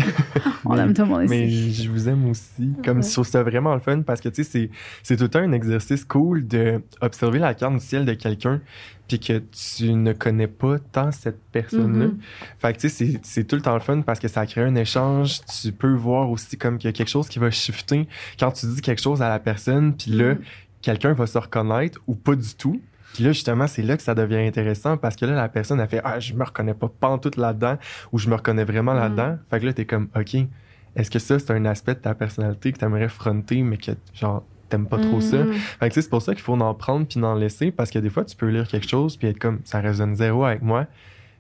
On 0.65 0.75
aime 0.77 0.93
tout 0.93 1.03
le 1.03 1.07
monde 1.07 1.25
Mais 1.29 1.47
ici. 1.47 1.83
je 1.83 1.89
vous 1.91 2.09
aime 2.09 2.27
aussi. 2.29 2.71
Comme 2.83 3.03
je 3.03 3.11
trouve 3.11 3.27
ça 3.27 3.43
vraiment 3.43 3.73
le 3.73 3.79
fun 3.79 4.01
parce 4.01 4.21
que 4.21 4.29
tu 4.29 4.43
sais, 4.43 4.49
c'est, 4.49 4.69
c'est 5.03 5.15
tout 5.17 5.23
le 5.23 5.29
temps 5.29 5.39
un 5.39 5.51
exercice 5.51 6.03
cool 6.05 6.47
de 6.47 6.81
observer 7.01 7.39
la 7.39 7.53
carte 7.53 7.73
du 7.73 7.79
ciel 7.79 8.05
de 8.05 8.13
quelqu'un 8.13 8.61
puis 9.07 9.19
que 9.19 9.39
tu 9.51 9.93
ne 9.93 10.13
connais 10.13 10.47
pas 10.47 10.79
tant 10.79 11.11
cette 11.11 11.39
personne-là. 11.51 12.05
Mhm. 12.07 12.17
Fait 12.59 12.73
que 12.73 12.79
tu 12.79 12.89
sais, 12.89 13.05
c'est, 13.13 13.19
c'est 13.23 13.43
tout 13.43 13.55
le 13.57 13.61
temps 13.61 13.73
le 13.73 13.79
fun 13.81 14.01
parce 14.01 14.19
que 14.19 14.27
ça 14.27 14.45
crée 14.45 14.61
un 14.63 14.75
échange. 14.75 15.41
Tu 15.61 15.71
peux 15.71 15.93
voir 15.93 16.29
aussi 16.31 16.57
comme 16.57 16.77
qu'il 16.77 16.87
y 16.87 16.93
a 16.93 16.93
quelque 16.93 17.09
chose 17.09 17.27
qui 17.27 17.39
va 17.39 17.51
shifter 17.51 18.07
quand 18.39 18.51
tu 18.51 18.65
dis 18.67 18.81
quelque 18.81 19.01
chose 19.01 19.21
à 19.21 19.29
la 19.29 19.39
personne 19.39 19.95
puis 19.95 20.11
là, 20.11 20.33
Mhm. 20.35 20.39
quelqu'un 20.81 21.13
va 21.13 21.27
se 21.27 21.37
reconnaître 21.37 21.99
ou 22.07 22.15
pas 22.15 22.35
du 22.35 22.55
tout. 22.55 22.81
Puis 23.13 23.23
là, 23.23 23.31
justement, 23.31 23.67
c'est 23.67 23.81
là 23.83 23.95
que 23.95 24.03
ça 24.03 24.15
devient 24.15 24.37
intéressant 24.47 24.97
parce 24.97 25.15
que 25.15 25.25
là, 25.25 25.33
la 25.35 25.47
personne 25.49 25.79
a 25.79 25.87
fait 25.87 26.01
Ah, 26.03 26.19
je 26.19 26.33
me 26.33 26.43
reconnais 26.43 26.73
pas 26.73 26.89
pantoute 26.99 27.37
là-dedans 27.37 27.77
ou 28.11 28.17
je 28.17 28.27
me 28.29 28.35
reconnais 28.35 28.63
vraiment 28.63 28.93
Mhm. 28.93 28.99
là-dedans. 28.99 29.37
Fait 29.49 29.59
que 29.59 29.65
là, 29.67 29.73
t'es 29.73 29.85
comme 29.85 30.07
OK, 30.15 30.35
est-ce 30.95 31.11
que 31.11 31.19
ça, 31.19 31.37
c'est 31.39 31.51
un 31.51 31.65
aspect 31.65 31.93
de 31.95 31.99
ta 31.99 32.13
personnalité 32.15 32.71
que 32.71 32.77
t'aimerais 32.79 33.09
fronter, 33.09 33.61
mais 33.61 33.77
que, 33.77 33.91
genre, 34.13 34.43
t'aimes 34.69 34.87
pas 34.87 34.97
trop 34.97 35.21
ça? 35.21 35.37
Mhm. 35.43 35.53
Fait 35.53 35.89
que 35.89 35.93
tu 35.93 35.95
sais, 35.95 36.01
c'est 36.03 36.09
pour 36.09 36.21
ça 36.21 36.33
qu'il 36.33 36.43
faut 36.43 36.53
en 36.59 36.73
prendre 36.73 37.05
puis 37.07 37.23
en 37.23 37.35
laisser 37.35 37.71
parce 37.71 37.91
que 37.91 37.99
des 37.99 38.09
fois, 38.09 38.25
tu 38.25 38.35
peux 38.35 38.47
lire 38.49 38.67
quelque 38.67 38.87
chose 38.89 39.15
puis 39.17 39.27
être 39.27 39.39
comme 39.39 39.59
Ça 39.63 39.79
résonne 39.79 40.15
zéro 40.15 40.43
avec 40.45 40.61
moi. 40.61 40.87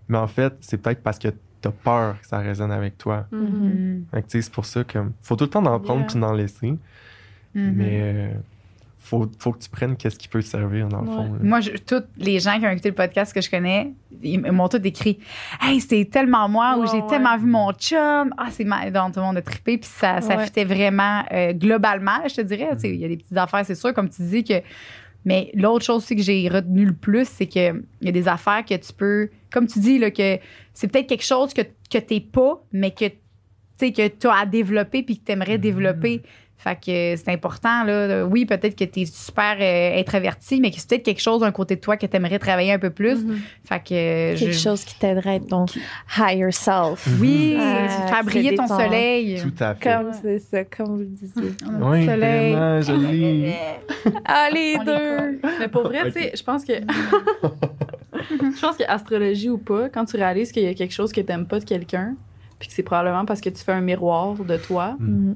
Mais 0.09 0.17
en 0.17 0.27
fait, 0.27 0.53
c'est 0.59 0.77
peut-être 0.77 1.01
parce 1.01 1.17
que 1.17 1.29
t'as 1.61 1.71
peur 1.71 2.19
que 2.19 2.27
ça 2.27 2.39
résonne 2.39 2.71
avec 2.71 2.97
toi. 2.97 3.25
Mhm. 3.31 3.39
Mhm. 3.41 4.05
Fait 4.11 4.21
que 4.21 4.27
tu 4.27 4.31
sais, 4.37 4.41
c'est 4.43 4.53
pour 4.53 4.65
ça 4.65 4.83
que 4.83 4.99
faut 5.21 5.35
tout 5.35 5.45
le 5.45 5.49
temps 5.49 5.65
en 5.65 5.79
prendre 5.79 6.01
Yeah. 6.01 6.07
puis 6.09 6.19
d'en 6.19 6.33
laisser. 6.33 6.75
Mhm. 7.55 7.73
Mais 7.75 7.99
euh, 8.01 8.33
faut, 9.03 9.29
faut 9.39 9.51
que 9.51 9.59
tu 9.59 9.69
prennes 9.69 9.95
qu'est-ce 9.97 10.17
qui 10.17 10.27
peut 10.27 10.41
te 10.41 10.47
servir 10.47 10.87
dans 10.87 11.01
le 11.01 11.09
Ouais. 11.09 11.15
fond. 11.15 11.33
là. 11.33 11.39
Moi, 11.41 11.59
tous 11.85 12.03
les 12.17 12.39
gens 12.39 12.57
qui 12.59 12.65
ont 12.65 12.69
écouté 12.71 12.89
le 12.89 12.95
podcast 12.95 13.33
que 13.33 13.41
je 13.41 13.49
connais, 13.49 13.91
ils 14.21 14.39
m'ont 14.39 14.69
tous 14.69 14.77
écrit 14.83 15.19
Hey, 15.61 15.79
c'est 15.81 16.05
tellement 16.05 16.47
moi, 16.49 16.75
ou 16.77 16.81
Ouais, 16.81 16.87
j'ai 16.91 17.01
ouais. 17.01 17.07
tellement 17.09 17.37
vu 17.37 17.45
mon 17.45 17.71
chum. 17.73 18.33
Ah, 18.37 18.47
c'est 18.49 18.63
ma. 18.63 18.89
Donc, 18.89 19.13
tout 19.13 19.19
le 19.19 19.25
monde 19.25 19.37
a 19.37 19.41
trippé, 19.41 19.77
puis 19.77 19.89
ça, 19.91 20.21
ça 20.21 20.37
Ouais. 20.37 20.45
fitait 20.45 20.63
vraiment 20.65 21.23
euh, 21.31 21.53
globalement, 21.53 22.19
je 22.27 22.35
te 22.35 22.41
dirais. 22.41 22.69
Tu 22.73 22.79
sais, 22.79 22.89
Il 22.93 22.99
y 23.01 23.05
a 23.05 23.07
des 23.09 23.17
petites 23.17 23.37
affaires, 23.37 23.65
c'est 23.65 23.75
sûr, 23.75 23.93
comme 23.93 24.09
tu 24.09 24.21
dis 24.23 24.43
que. 24.43 24.61
Mais 25.25 25.51
l'autre 25.53 25.85
chose 25.85 25.97
aussi 26.03 26.15
que 26.17 26.21
j'ai 26.21 26.49
retenu 26.49 26.83
le 26.85 26.93
plus, 26.93 27.25
c'est 27.27 27.47
qu'il 27.47 27.83
y 28.01 28.09
a 28.09 28.11
des 28.11 28.27
affaires 28.27 28.65
que 28.65 28.75
tu 28.75 28.91
peux. 28.91 29.29
Comme 29.51 29.67
tu 29.67 29.79
dis, 29.79 29.97
là, 29.97 30.11
que 30.11 30.37
c'est 30.73 30.87
peut-être 30.91 31.07
quelque 31.07 31.23
chose 31.23 31.53
que, 31.53 31.61
que 31.61 31.97
t'es 31.97 32.19
pas, 32.19 32.61
mais 32.73 32.91
que 32.91 33.05
tu 33.05 33.15
sais, 33.77 33.91
que 33.93 34.07
tu 34.07 34.27
as 34.27 34.39
à 34.41 34.45
développer 34.45 35.01
puis 35.01 35.17
que 35.19 35.25
tu 35.25 35.31
aimerais 35.31 35.55
Mhm. 35.55 35.61
développer. 35.61 36.21
Fait 36.63 36.75
que 36.75 37.15
c'est 37.21 37.29
important, 37.29 37.83
là. 37.83 38.25
Oui, 38.25 38.45
peut-être 38.45 38.75
que 38.77 38.85
tu 38.85 39.01
es 39.01 39.05
super 39.05 39.57
euh, 39.59 39.99
introverti, 39.99 40.61
mais 40.61 40.71
que 40.71 40.77
c'est 40.79 40.87
peut-être 40.87 41.03
quelque 41.03 41.21
chose 41.21 41.41
d'un 41.41 41.51
côté 41.51 41.75
de 41.75 41.81
toi 41.81 41.97
que 41.97 42.05
tu 42.05 42.15
aimerais 42.15 42.39
travailler 42.39 42.71
un 42.71 42.79
peu 42.79 42.89
plus. 42.89 43.23
Mhm. 43.25 43.39
Fait 43.67 43.79
que. 43.79 43.93
euh, 43.93 44.37
Quelque 44.37 44.51
je- 44.53 44.57
chose 44.59 44.83
qui 44.85 44.97
t'aiderait 44.97 45.29
à 45.31 45.35
être 45.35 45.47
ton 45.47 45.65
higher 46.17 46.51
self. 46.53 47.05
Oui, 47.19 47.57
Ah, 47.59 48.07
faire 48.07 48.23
briller 48.23 48.55
ton 48.55 48.67
soleil. 48.67 49.41
Tout 49.41 49.51
à 49.63 49.75
fait. 49.75 49.89
Comme 49.93 50.11
c'est 50.21 50.39
ça, 50.39 50.63
comme 50.63 50.85
vous 50.87 50.97
le 50.99 51.05
disiez. 51.05 51.51
Oui, 51.81 52.05
soleil. 52.05 52.53
vraiment, 52.53 52.81
joli. 52.81 53.53
Ah, 54.25 54.47
les 54.53 54.77
On 54.79 54.83
deux! 54.85 55.39
Mais 55.59 55.67
pour 55.67 55.83
vrai, 55.83 56.05
tu 56.05 56.11
sais, 56.13 56.31
je 56.35 56.43
pense 56.43 56.63
que. 56.63 56.73
je 58.29 58.61
pense 58.61 58.77
que 58.77 58.83
astrologie 58.87 59.49
ou 59.49 59.57
pas, 59.57 59.89
quand 59.89 60.05
tu 60.05 60.15
réalises 60.17 60.51
qu'il 60.51 60.63
y 60.63 60.67
a 60.67 60.73
quelque 60.73 60.93
chose 60.93 61.11
que 61.11 61.21
t'aimes 61.21 61.45
pas 61.45 61.59
de 61.59 61.65
quelqu'un, 61.65 62.15
puis 62.59 62.67
que 62.69 62.73
c'est 62.73 62.83
probablement 62.83 63.25
parce 63.25 63.41
que 63.41 63.49
tu 63.49 63.63
fais 63.63 63.71
un 63.73 63.81
miroir 63.81 64.33
de 64.35 64.57
toi, 64.57 64.95
Mm. 64.99 65.33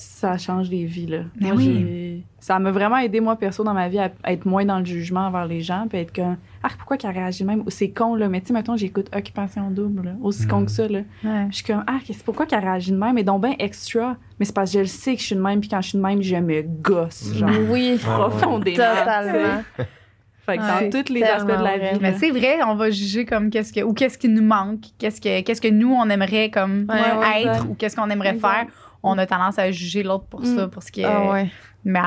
Ça 0.00 0.38
change 0.38 0.68
des 0.70 0.84
vies, 0.84 1.06
là. 1.06 1.18
Ben 1.40 1.48
Moi, 1.48 1.56
oui. 1.56 2.24
Ça 2.40 2.58
m'a 2.58 2.70
vraiment 2.70 2.96
aidé, 2.98 3.20
moi, 3.20 3.36
perso, 3.36 3.62
dans 3.64 3.74
ma 3.74 3.88
vie, 3.88 3.98
à 3.98 4.10
à 4.22 4.32
être 4.32 4.46
moins 4.46 4.64
dans 4.64 4.78
le 4.78 4.84
jugement 4.84 5.26
envers 5.26 5.46
les 5.46 5.60
gens, 5.60 5.86
puis 5.88 5.98
être 5.98 6.14
comme, 6.14 6.36
ah, 6.62 6.68
pourquoi 6.78 6.96
qu'elle 6.96 7.12
réagit 7.14 7.42
de 7.42 7.48
même? 7.48 7.60
Ou 7.66 7.70
C'est 7.70 7.90
con, 7.90 8.14
là. 8.14 8.28
Mais 8.28 8.40
tu 8.40 8.48
sais, 8.48 8.52
mettons, 8.52 8.76
j'écoute 8.76 9.08
Occupation 9.14 9.70
Double, 9.70 10.04
là. 10.04 10.12
Aussi 10.22 10.46
con 10.46 10.60
Mm. 10.60 10.64
que 10.66 10.70
ça, 10.70 10.88
là. 10.88 11.00
Ouais. 11.24 11.46
Je 11.50 11.56
suis 11.56 11.64
comme, 11.64 11.84
ah, 11.86 11.98
pourquoi 12.24 12.46
qu'elle 12.46 12.60
réagit 12.64 12.92
de 12.92 12.96
même? 12.96 13.18
Et 13.18 13.24
donc, 13.24 13.40
ben 13.42 13.54
extra. 13.58 14.16
Mais 14.38 14.44
c'est 14.46 14.54
parce 14.54 14.70
que 14.70 14.78
je 14.78 14.82
le 14.82 14.86
sais 14.86 15.14
que 15.14 15.20
je 15.20 15.26
suis 15.26 15.36
de 15.36 15.40
même, 15.40 15.60
puis 15.60 15.68
quand 15.68 15.80
je 15.80 15.88
suis 15.90 15.98
de 15.98 16.02
même, 16.02 16.22
je 16.22 16.36
me 16.36 16.62
gosse, 16.62 17.34
genre, 17.34 17.50
Mm. 17.50 17.70
Oui, 17.70 17.98
profondément. 18.00 18.76
totalement. 18.76 19.62
Fait 20.46 20.56
que 20.56 20.62
Ouais. 20.62 20.88
dans 20.88 21.02
tous 21.04 21.12
les 21.12 21.22
aspects 21.24 21.46
de 21.46 21.52
la 21.62 21.76
vrai. 21.76 21.92
vie. 21.92 21.98
Mais 22.00 22.14
c'est 22.14 22.30
vrai, 22.30 22.62
on 22.66 22.74
va 22.74 22.88
juger 22.88 23.26
comme 23.26 23.50
qu'est-ce 23.50 23.70
que 23.70 23.82
ou 23.82 23.92
qu'est-ce 23.92 24.16
qui 24.16 24.30
nous 24.30 24.42
manque, 24.42 24.80
qu'est-ce 24.98 25.20
que 25.20 25.42
qu'est-ce 25.42 25.60
que 25.60 25.68
nous 25.68 25.92
on 25.92 26.08
aimerait 26.08 26.48
comme 26.50 26.86
Ouais, 26.88 27.42
être 27.44 27.68
ou 27.68 27.74
qu'est-ce 27.74 27.94
qu'on 27.94 28.08
aimerait 28.08 28.30
Exact. 28.34 28.48
faire. 28.48 28.66
On 29.02 29.16
a 29.18 29.26
tendance 29.26 29.58
à 29.58 29.70
juger 29.70 30.02
l'autre 30.02 30.24
pour 30.26 30.44
ça, 30.44 30.66
Mm. 30.66 30.70
pour 30.70 30.82
ce 30.82 30.90
qui 30.90 31.02
est. 31.02 31.04
Ah 31.04 31.30
ouais. 31.30 31.50
Mais 31.84 32.00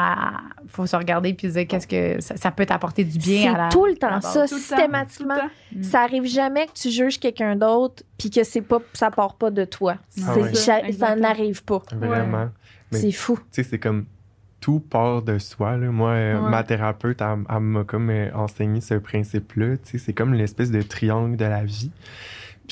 il 0.64 0.70
faut 0.70 0.86
se 0.86 0.96
regarder 0.96 1.34
puis 1.34 1.48
se 1.48 1.54
dire 1.54 1.66
qu'est-ce 1.68 1.88
que 1.88 2.22
ça, 2.22 2.36
ça 2.36 2.52
peut 2.52 2.66
t'apporter 2.66 3.04
du 3.06 3.18
bien 3.18 3.54
à 3.54 3.58
la. 3.58 3.70
C'est 3.70 3.78
tout 3.78 3.86
le 3.86 3.96
temps 3.96 4.20
ça, 4.20 4.46
Tout 4.46 4.56
le 4.56 4.60
temps, 4.60 4.76
systématiquement. 4.76 5.36
tout 5.36 5.46
le 5.76 5.82
temps. 5.84 5.90
Ça 5.90 6.02
arrive 6.02 6.26
jamais 6.26 6.68
que 6.68 6.74
tu 6.74 6.90
juges 6.92 7.20
quelqu'un 7.20 7.56
d'autre 7.56 8.04
puis 8.18 8.30
que 8.30 8.44
c'est 8.44 8.62
pas 8.62 8.80
ça 8.94 9.10
part 9.10 9.36
pas 9.36 9.50
de 9.50 9.64
toi. 9.64 9.96
Ah 10.28 10.36
ouais. 10.38 10.54
ça- 10.54 11.16
n'arrive 11.16 11.64
pas. 11.64 11.82
Vraiment. 11.94 12.50
Mais- 12.92 13.00
C'est 13.00 13.12
fou. 13.14 13.38
Tu 13.38 13.44
sais, 13.52 13.64
c'est 13.64 13.80
comme 13.80 14.06
tout 14.60 14.82
part 14.82 15.22
de 15.22 15.40
soi. 15.40 15.78
Là. 15.78 15.90
Moi, 15.90 16.10
euh, 16.12 16.40
Ouais. 16.42 16.50
ma 16.50 16.64
thérapeute, 16.64 17.22
elle, 17.22 17.40
elle 17.50 17.60
m'a 17.62 17.84
comme 17.86 18.10
euh, 18.10 18.30
enseigné 18.36 18.82
ce 18.82 18.96
principe-là. 18.96 19.78
Tu 19.78 19.92
sais, 19.92 19.98
c'est 19.98 20.14
comme 20.14 20.34
l'espèce 20.34 20.70
de 20.70 20.82
triangle 20.82 21.38
de 21.38 21.46
la 21.46 21.64
vie. 21.64 21.90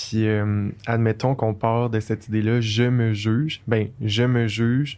Puis, 0.02 0.28
euh, 0.30 0.70
admettons 0.88 1.36
qu'on 1.36 1.54
part 1.54 1.90
de 1.90 2.00
cette 2.00 2.30
idée-là, 2.30 2.62
je 2.62 2.84
me 2.84 3.12
juge. 3.12 3.62
Ben, 3.68 3.90
je 4.02 4.24
me 4.24 4.48
juge, 4.48 4.98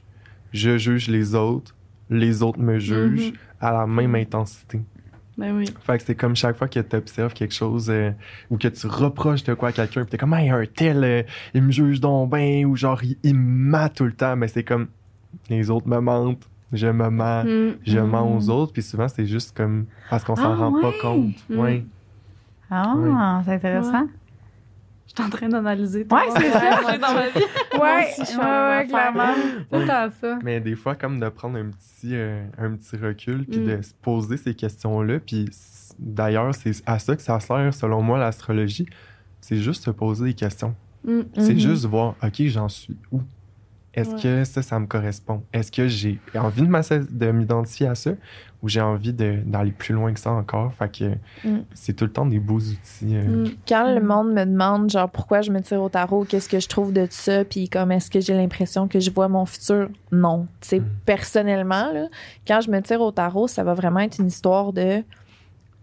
je 0.53 0.77
juge 0.77 1.07
les 1.07 1.33
autres, 1.33 1.73
les 2.11 2.43
autres 2.43 2.59
me 2.59 2.77
jugent 2.77 3.31
Mhm. 3.31 3.37
à 3.61 3.71
la 3.71 3.87
même 3.87 4.13
intensité. 4.13 4.79
Ben 5.39 5.55
oui. 5.57 5.65
Fait 5.81 5.97
que 5.97 6.03
c'est 6.03 6.13
comme 6.13 6.35
chaque 6.35 6.55
fois 6.55 6.67
que 6.67 6.79
tu 6.79 6.95
observes 6.95 7.33
quelque 7.33 7.53
chose 7.55 7.89
euh, 7.89 8.11
ou 8.51 8.57
que 8.57 8.67
tu 8.67 8.85
reproches 8.85 9.43
de 9.43 9.55
quoi 9.55 9.69
à 9.69 9.71
quelqu'un, 9.71 10.01
puis 10.03 10.11
t'es 10.11 10.17
comme, 10.19 10.35
hey, 10.35 10.51
un 10.51 10.65
tel, 10.67 11.03
euh, 11.03 11.23
il 11.55 11.63
me 11.63 11.71
juge 11.71 11.99
donc 11.99 12.29
bien, 12.35 12.63
ou 12.65 12.75
genre, 12.75 13.03
il, 13.03 13.17
il 13.23 13.33
me 13.33 13.71
ment 13.71 13.89
tout 13.89 14.05
le 14.05 14.11
temps, 14.13 14.35
mais 14.35 14.49
c'est 14.49 14.63
comme, 14.63 14.87
les 15.49 15.71
autres 15.71 15.87
me 15.87 15.99
mentent, 15.99 16.47
je 16.73 16.85
me 16.85 17.09
mens, 17.09 17.43
Mm. 17.43 17.71
je 17.87 17.97
mens 17.99 18.29
Mm. 18.29 18.37
aux 18.37 18.49
autres, 18.51 18.73
puis 18.73 18.83
souvent 18.83 19.07
c'est 19.07 19.25
juste 19.25 19.57
comme, 19.57 19.85
parce 20.11 20.23
qu'on 20.23 20.35
s'en 20.35 20.51
Ah, 20.51 20.55
rend 20.57 20.79
pas 20.79 20.91
compte. 21.01 21.33
Mm. 21.49 21.57
Ouais. 21.59 21.85
Ah, 22.69 22.93
Oui. 22.95 23.09
c'est 23.45 23.53
intéressant. 23.53 24.07
Je 25.13 25.21
suis 25.21 25.27
en 25.27 25.29
train 25.29 25.49
d'analyser. 25.49 26.05
tout 26.05 26.15
Ouais, 26.15 26.21
c'est 26.37 26.49
ça. 26.51 26.79
J'ai 26.91 26.97
dans 26.97 27.13
ma 27.13 27.27
vie. 27.29 27.39
Ouais, 27.79 28.07
aussi, 28.09 28.21
je 28.21 28.25
suis 28.27 28.37
ouais, 28.37 28.43
ouais, 28.43 28.85
clairement. 28.87 29.33
Tout 29.71 29.85
ça. 29.85 30.39
Mais 30.43 30.59
des 30.61 30.75
fois, 30.75 30.95
comme 30.95 31.19
de 31.19 31.27
prendre 31.29 31.57
un 31.57 31.69
petit, 31.69 32.15
euh, 32.15 32.45
un 32.57 32.75
petit 32.75 32.95
recul, 32.95 33.45
puis 33.45 33.59
Mm. 33.59 33.65
de 33.77 33.81
se 33.81 33.93
poser 34.01 34.37
ces 34.37 34.53
questions-là, 34.55 35.19
puis 35.19 35.49
d'ailleurs, 35.99 36.55
c'est 36.55 36.71
à 36.85 36.97
ça 36.99 37.15
que 37.15 37.21
ça 37.21 37.39
sert, 37.39 37.73
selon 37.73 38.01
moi, 38.01 38.19
l'astrologie, 38.19 38.85
c'est 39.41 39.57
juste 39.57 39.83
se 39.83 39.91
poser 39.91 40.25
des 40.25 40.33
questions. 40.33 40.75
Mm. 41.03 41.21
C'est 41.37 41.53
Mhm. 41.53 41.59
juste 41.59 41.85
voir, 41.85 42.15
OK, 42.23 42.41
j'en 42.45 42.69
suis 42.69 42.95
où? 43.11 43.21
Est-ce 43.93 44.15
Ouais. 44.15 44.21
que 44.21 44.43
ça, 44.45 44.61
ça 44.61 44.79
me 44.79 44.85
correspond? 44.87 45.43
Est-ce 45.51 45.69
que 45.71 45.87
j'ai 45.89 46.19
envie 46.35 46.61
de 46.61 47.31
m'identifier 47.31 47.87
à 47.87 47.95
ça? 47.95 48.11
Ou 48.63 48.69
j'ai 48.69 48.81
envie 48.81 49.13
de- 49.13 49.39
d'aller 49.45 49.71
plus 49.71 49.93
loin 49.93 50.13
que 50.13 50.19
ça 50.19 50.31
encore? 50.31 50.73
Fait 50.73 50.89
que 50.91 51.05
Mm. 51.47 51.61
c'est 51.73 51.93
tout 51.93 52.05
le 52.05 52.11
temps 52.11 52.25
des 52.25 52.39
beaux 52.39 52.59
outils. 52.59 53.15
euh, 53.15 53.45
Mm. 53.45 53.49
Quand 53.67 53.93
le 53.93 53.99
Mm. 54.01 54.05
monde 54.05 54.33
me 54.33 54.45
demande, 54.45 54.89
genre, 54.89 55.09
pourquoi 55.09 55.41
je 55.41 55.51
me 55.51 55.61
tire 55.61 55.81
au 55.81 55.89
tarot, 55.89 56.25
qu'est-ce 56.25 56.47
que 56.49 56.59
je 56.59 56.67
trouve 56.67 56.93
de 56.93 57.07
ça, 57.09 57.43
puis 57.45 57.69
comme, 57.69 57.91
est-ce 57.91 58.11
que 58.11 58.19
j'ai 58.19 58.33
l'impression 58.35 58.87
que 58.87 58.99
je 58.99 59.09
vois 59.11 59.27
mon 59.27 59.45
futur? 59.45 59.89
Non. 60.11 60.47
Tu 60.61 60.67
sais, 60.69 60.79
Mm. 60.79 60.85
personnellement, 61.05 61.91
là, 61.93 62.07
quand 62.47 62.61
je 62.61 62.69
me 62.71 62.79
tire 62.81 63.01
au 63.01 63.11
tarot, 63.11 63.47
ça 63.47 63.63
va 63.63 63.73
vraiment 63.73 63.99
être 64.01 64.19
une 64.19 64.27
histoire 64.27 64.73
de. 64.73 65.03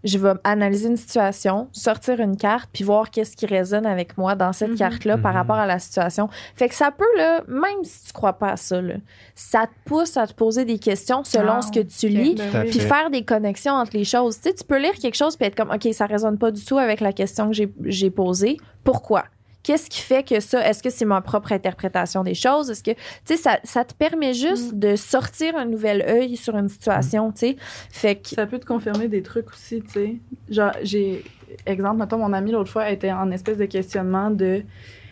Je 0.03 0.17
vais 0.17 0.31
analyser 0.45 0.87
une 0.87 0.95
situation, 0.97 1.67
sortir 1.73 2.19
une 2.21 2.37
carte, 2.37 2.69
puis 2.71 2.83
voir 2.85 3.09
qu'est-ce 3.11 3.35
qui 3.35 3.45
résonne 3.45 3.85
avec 3.85 4.17
moi 4.17 4.35
dans 4.35 4.53
cette 4.53 4.69
Mhm. 4.71 4.77
carte-là 4.77 5.17
par 5.17 5.31
Mhm. 5.33 5.37
rapport 5.37 5.55
à 5.57 5.65
la 5.65 5.77
situation. 5.79 6.29
Fait 6.55 6.69
que 6.69 6.75
ça 6.75 6.89
peut, 6.91 7.03
là, 7.17 7.41
même 7.47 7.83
si 7.83 8.05
tu 8.05 8.13
crois 8.13 8.33
pas 8.33 8.51
à 8.51 8.55
ça, 8.57 8.81
là, 8.81 8.93
ça 9.35 9.67
te 9.67 9.73
pousse 9.89 10.15
à 10.15 10.25
te 10.27 10.33
poser 10.33 10.63
des 10.63 10.79
questions 10.79 11.23
selon 11.23 11.55
Ah, 11.57 11.61
ce 11.61 11.71
que 11.71 11.79
tu 11.85 12.07
lis, 12.07 12.35
Ben 12.35 12.61
puis 12.69 12.79
faire 12.79 13.09
des 13.09 13.23
connexions 13.25 13.73
entre 13.73 13.91
les 13.97 14.05
choses. 14.05 14.37
Tu 14.39 14.49
sais, 14.49 14.55
tu 14.55 14.63
peux 14.63 14.77
lire 14.79 14.93
quelque 14.93 15.15
chose 15.17 15.35
puis 15.35 15.45
être 15.47 15.55
comme, 15.55 15.71
OK, 15.71 15.87
ça 15.93 16.05
résonne 16.05 16.37
pas 16.37 16.51
du 16.51 16.63
tout 16.63 16.77
avec 16.77 17.01
la 17.01 17.11
question 17.11 17.47
que 17.47 17.53
j'ai- 17.53 17.73
j'ai 17.85 18.09
posée. 18.09 18.57
Pourquoi? 18.83 19.25
Qu'est-ce 19.69 19.87
qui 19.87 19.99
fait 20.01 20.23
que 20.27 20.39
ça, 20.39 20.67
est-ce 20.67 20.81
que 20.81 20.89
c'est 20.89 21.05
ma 21.05 21.21
propre 21.21 21.51
interprétation 21.51 22.23
des 22.23 22.33
choses? 22.33 22.71
Est-ce 22.71 22.81
que, 22.81 22.89
tu 22.89 22.97
sais, 23.25 23.37
ça, 23.37 23.59
ça 23.63 23.85
te 23.85 23.93
permet 23.93 24.33
juste 24.33 24.73
de 24.73 24.95
sortir 24.95 25.55
un 25.55 25.65
nouvel 25.65 26.01
œil 26.01 26.35
sur 26.37 26.57
une 26.57 26.69
situation, 26.69 27.31
tu 27.31 27.37
sais. 27.37 27.55
Fait 27.91 28.15
que, 28.15 28.29
Ça 28.29 28.47
peut 28.47 28.57
te 28.57 28.65
confirmer 28.65 29.07
des 29.07 29.21
trucs 29.21 29.47
aussi, 29.51 29.83
tu 29.83 29.89
sais. 29.91 30.15
Genre, 30.49 30.71
j'ai. 30.81 31.23
Exemple, 31.67 31.97
mettons, 31.97 32.17
mon 32.17 32.33
amie 32.33 32.51
l'autre 32.51 32.71
fois 32.71 32.89
était 32.89 33.11
en 33.11 33.29
espèce 33.29 33.57
de 33.57 33.65
questionnement 33.65 34.31
de 34.31 34.63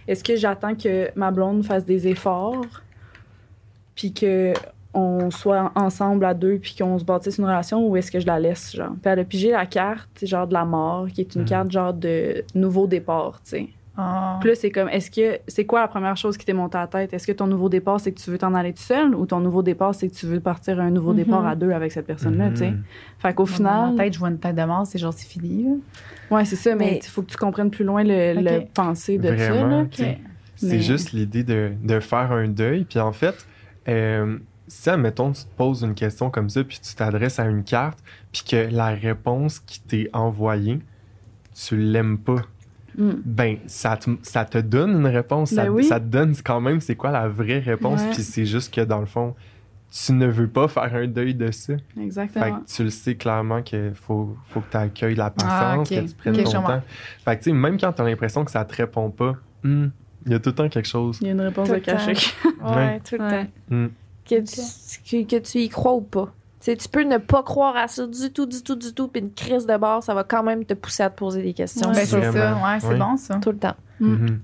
est-ce 0.07 0.23
que 0.23 0.35
j'attends 0.35 0.73
que 0.73 1.11
ma 1.15 1.29
blonde 1.29 1.63
fasse 1.63 1.85
des 1.85 2.07
efforts, 2.07 2.65
puis 3.93 4.11
que 4.11 4.53
on 4.95 5.29
soit 5.29 5.71
ensemble 5.75 6.25
à 6.25 6.33
deux, 6.33 6.57
puis 6.57 6.75
qu'on 6.75 6.97
se 6.97 7.03
bâtisse 7.05 7.37
une 7.37 7.45
relation, 7.45 7.85
ou 7.87 7.95
est-ce 7.95 8.09
que 8.11 8.19
je 8.19 8.25
la 8.25 8.39
laisse, 8.39 8.75
genre? 8.75 8.93
Puis 9.03 9.11
elle 9.11 9.19
a 9.19 9.23
pigé 9.23 9.51
la 9.51 9.67
carte, 9.67 10.09
genre 10.25 10.47
de 10.47 10.53
la 10.53 10.65
mort, 10.65 11.05
qui 11.13 11.21
est 11.21 11.35
une 11.35 11.41
Mhm. 11.41 11.47
carte 11.47 11.69
genre 11.71 11.93
de 11.93 12.43
nouveau 12.55 12.87
départ, 12.87 13.39
tu 13.43 13.49
sais. 13.51 13.67
Ah. 13.99 14.37
Puis 14.39 14.49
là, 14.49 14.55
c'est 14.55 14.69
comme, 14.69 14.89
est-ce 14.89 15.09
que, 15.09 15.39
c'est 15.47 15.65
quoi 15.65 15.81
la 15.81 15.87
première 15.87 16.15
chose 16.15 16.37
qui 16.37 16.45
t'est 16.45 16.53
montée 16.53 16.77
à 16.77 16.81
la 16.81 16.87
tête? 16.87 17.13
Est-ce 17.13 17.25
que 17.25 17.31
ton 17.31 17.47
nouveau 17.47 17.67
départ, 17.67 17.99
c'est 17.99 18.11
que 18.11 18.19
tu 18.19 18.29
veux 18.29 18.37
t'en 18.37 18.53
aller 18.53 18.71
tout 18.71 18.83
seul 18.83 19.15
ou 19.15 19.25
ton 19.25 19.39
nouveau 19.39 19.63
départ, 19.63 19.95
c'est 19.95 20.07
que 20.07 20.13
tu 20.13 20.27
veux 20.27 20.39
partir 20.39 20.79
un 20.79 20.91
nouveau 20.91 21.11
Mhm. 21.11 21.17
départ 21.17 21.45
à 21.47 21.55
deux 21.55 21.71
avec 21.71 21.91
cette 21.91 22.05
personne-là, 22.05 22.51
tu 22.51 22.57
sais? 22.57 22.71
Mhm. 22.71 22.83
Fait 23.17 23.33
qu'au 23.33 23.43
Dans 23.43 23.47
final. 23.51 23.93
ma 23.95 24.03
tête, 24.03 24.13
je 24.13 24.19
vois 24.19 24.29
une 24.29 24.37
tête 24.37 24.55
de 24.55 24.63
mort, 24.63 24.85
c'est 24.85 24.99
genre, 24.99 25.13
c'est 25.13 25.27
fini. 25.27 25.63
là. 25.63 26.35
Ouais, 26.37 26.45
c'est 26.45 26.55
ça, 26.55 26.75
mais 26.75 26.99
il 27.03 27.07
faut 27.09 27.23
que 27.23 27.31
tu 27.31 27.37
comprennes 27.37 27.71
plus 27.71 27.85
loin 27.85 28.03
le, 28.03 28.33
le 28.35 28.65
pensée 28.73 29.17
de 29.17 29.35
ça, 29.35 29.49
là. 29.67 29.85
tu 29.89 30.03
C'est 30.55 30.67
Mais- 30.67 30.79
juste 30.81 31.11
l'idée 31.11 31.43
de, 31.43 31.71
de 31.83 31.99
faire 31.99 32.31
un 32.31 32.47
deuil. 32.47 32.83
Puis 32.83 32.99
en 32.99 33.11
fait, 33.11 33.47
euh, 33.87 34.37
si, 34.67 34.89
admettons, 34.89 35.31
tu 35.31 35.43
te 35.43 35.55
poses 35.55 35.83
une 35.83 35.93
question 35.95 36.29
comme 36.29 36.49
ça, 36.49 36.63
puis 36.63 36.79
tu 36.81 36.93
t'adresses 36.95 37.39
à 37.39 37.45
une 37.45 37.63
carte, 37.63 37.99
puis 38.31 38.43
que 38.47 38.67
la 38.71 38.87
réponse 38.89 39.59
qui 39.59 39.79
t'est 39.81 40.09
envoyée, 40.13 40.79
tu 41.55 41.77
l'aimes 41.77 42.17
pas, 42.17 42.41
Mm. 42.97 43.11
ben, 43.25 43.57
ça 43.67 43.95
te, 43.97 44.09
ça 44.23 44.43
te 44.45 44.57
donne 44.57 44.91
une 44.99 45.07
réponse. 45.07 45.53
Ben 45.53 45.65
ça, 45.65 45.71
oui. 45.71 45.83
ça 45.83 45.99
te 45.99 46.05
donne 46.05 46.33
quand 46.43 46.59
même 46.59 46.79
c'est 46.81 46.95
quoi 46.95 47.11
la 47.11 47.27
vraie 47.27 47.59
réponse. 47.59 48.01
Ouais. 48.01 48.09
Puis 48.11 48.23
c'est 48.23 48.45
juste 48.45 48.73
que 48.73 48.81
dans 48.81 48.99
le 48.99 49.05
fond, 49.05 49.35
tu 49.91 50.13
ne 50.13 50.27
veux 50.27 50.47
pas 50.47 50.67
faire 50.67 50.93
un 50.95 51.07
deuil 51.07 51.33
de 51.35 51.49
ça. 51.51 51.73
Fait 51.95 52.01
Exactement. 52.03 52.59
que 52.59 52.65
tu 52.65 52.83
le 52.83 52.89
sais 52.89 53.15
clairement 53.15 53.61
qu'il 53.61 53.93
faut, 53.95 54.35
faut 54.49 54.61
que 54.61 54.71
tu 54.71 54.77
accueilles 54.77 55.15
la 55.15 55.27
Ah, 55.43 55.75
patience, 55.77 55.89
que 55.89 56.07
tu 56.07 56.15
prennes 56.15 56.43
ton 56.43 56.51
temps. 56.51 56.81
Fait 57.23 57.37
que 57.37 57.43
tu 57.43 57.49
sais, 57.51 57.55
même 57.55 57.79
quand 57.79 57.93
tu 57.93 58.01
as 58.01 58.05
l'impression 58.05 58.43
que 58.43 58.51
ça 58.51 58.65
te 58.65 58.75
répond 58.75 59.11
pas, 59.11 59.35
hmm, 59.63 59.85
il 60.25 60.31
y 60.31 60.35
a 60.35 60.39
tout 60.39 60.49
le 60.49 60.55
temps 60.55 60.67
quelque 60.69 60.87
chose. 60.89 61.19
Il 61.21 61.27
y 61.27 61.29
a 61.29 61.33
une 61.33 61.41
réponse 61.41 61.69
Tout 61.69 61.75
de 61.75 61.79
cachet. 61.79 62.13
ouais, 62.63 62.99
tout 63.07 63.15
le 63.17 63.23
Ouais. 63.23 63.43
temps. 63.45 63.49
Hmm. 63.69 63.87
Que, 64.27 64.41
tu, 64.41 65.23
que, 65.25 65.35
que 65.37 65.41
tu 65.41 65.59
y 65.59 65.69
crois 65.69 65.93
ou 65.93 66.01
pas. 66.01 66.33
Tu 66.67 66.73
sais, 66.73 66.77
tu 66.77 66.89
peux 66.89 67.03
ne 67.03 67.15
pas 67.17 67.43
croire 67.43 67.77
à 67.77 67.87
ça 67.87 68.05
du 68.05 68.29
tout, 68.33 68.45
du 68.45 68.61
tout, 68.61 68.75
du 68.75 68.91
tout, 68.93 69.07
puis 69.07 69.21
une 69.21 69.31
crise 69.31 69.65
de 69.65 69.77
bord, 69.77 70.03
ça 70.03 70.13
va 70.13 70.25
quand 70.25 70.43
même 70.43 70.65
te 70.65 70.73
pousser 70.73 71.01
à 71.03 71.09
te 71.09 71.15
poser 71.17 71.41
des 71.41 71.53
questions. 71.53 71.87
Ouais. 71.87 71.95
Ben, 71.95 72.05
c'est 72.05 72.21
ça, 72.33 72.55
ouais, 72.55 72.79
c'est 72.81 72.87
Oui. 72.89 72.99
bon 72.99 73.15
ça. 73.15 73.35
Tout 73.35 73.51
le 73.51 73.57
temps. 73.57 73.75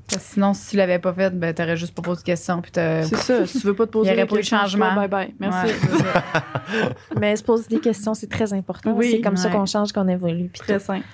Parce 0.07 0.23
que 0.23 0.29
sinon, 0.33 0.53
si 0.53 0.69
tu 0.69 0.77
l'avais 0.77 0.99
pas 0.99 1.11
fait, 1.13 1.37
ben, 1.37 1.53
t'aurais 1.53 1.75
juste 1.75 1.93
pas 1.93 2.01
posé 2.01 2.21
de 2.21 2.25
questions. 2.25 2.61
Puis 2.61 2.71
t'as- 2.71 3.03
C'est 3.03 3.17
ça. 3.17 3.45
Si 3.45 3.59
tu 3.59 3.67
veux 3.67 3.75
pas 3.75 3.85
te 3.87 3.91
poser 3.91 4.09
Il 4.09 4.13
y 4.13 4.15
aurait 4.17 4.25
pas 4.25 4.35
eu 4.37 4.39
de 4.39 4.43
changement. 4.45 4.95
Bye 4.95 5.09
bye. 5.09 5.35
Merci. 5.37 5.73
Ouais. 5.73 6.91
Mais 7.19 7.35
se 7.35 7.43
poser 7.43 7.67
des 7.67 7.79
questions, 7.81 8.13
c'est 8.13 8.29
très 8.29 8.53
important. 8.53 8.93
Oui, 8.95 9.11
c'est 9.11 9.21
comme 9.21 9.35
ça 9.35 9.49
qu'on 9.49 9.65
change, 9.65 9.91
qu'on 9.91 10.07
évolue. 10.07 10.49
puis 10.51 10.61
Très 10.61 10.79
simple. 10.79 11.05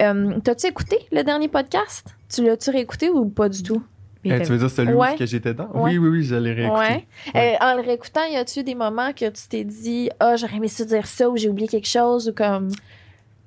Euh, 0.00 0.38
T'as-tu 0.44 0.66
écouté 0.66 0.98
le 1.12 1.22
dernier 1.22 1.48
podcast? 1.48 2.14
Tu 2.28 2.44
l'as-tu 2.44 2.68
réécouté 2.70 3.08
ou 3.08 3.24
pas 3.30 3.48
du 3.48 3.62
tout? 3.62 3.82
Eh, 4.24 4.40
tu 4.42 4.52
veux 4.52 4.58
dire 4.58 4.70
celui 4.70 4.92
Ouais. 4.94 5.14
où 5.14 5.18
que 5.18 5.26
j'étais? 5.26 5.50
Ouais. 5.50 5.66
Oui, 5.74 5.98
oui, 5.98 6.08
oui, 6.08 6.22
je 6.24 6.34
l'ai 6.36 6.52
réécouté. 6.52 6.78
Ouais. 6.80 7.06
Euh, 7.34 7.54
en 7.60 7.74
le 7.76 7.82
réécoutant, 7.82 8.24
y 8.30 8.36
a-tu 8.36 8.62
des 8.62 8.74
moments 8.74 9.12
que 9.12 9.28
tu 9.30 9.48
t'es 9.48 9.64
dit, 9.64 10.10
ah, 10.20 10.36
j'aurais 10.36 10.56
aimé 10.56 10.68
ça 10.68 10.84
dire 10.84 11.06
ça 11.06 11.28
ou 11.28 11.36
j'ai 11.36 11.48
oublié 11.48 11.66
quelque 11.68 11.88
chose 11.88 12.28
ou 12.28 12.32
comme? 12.32 12.68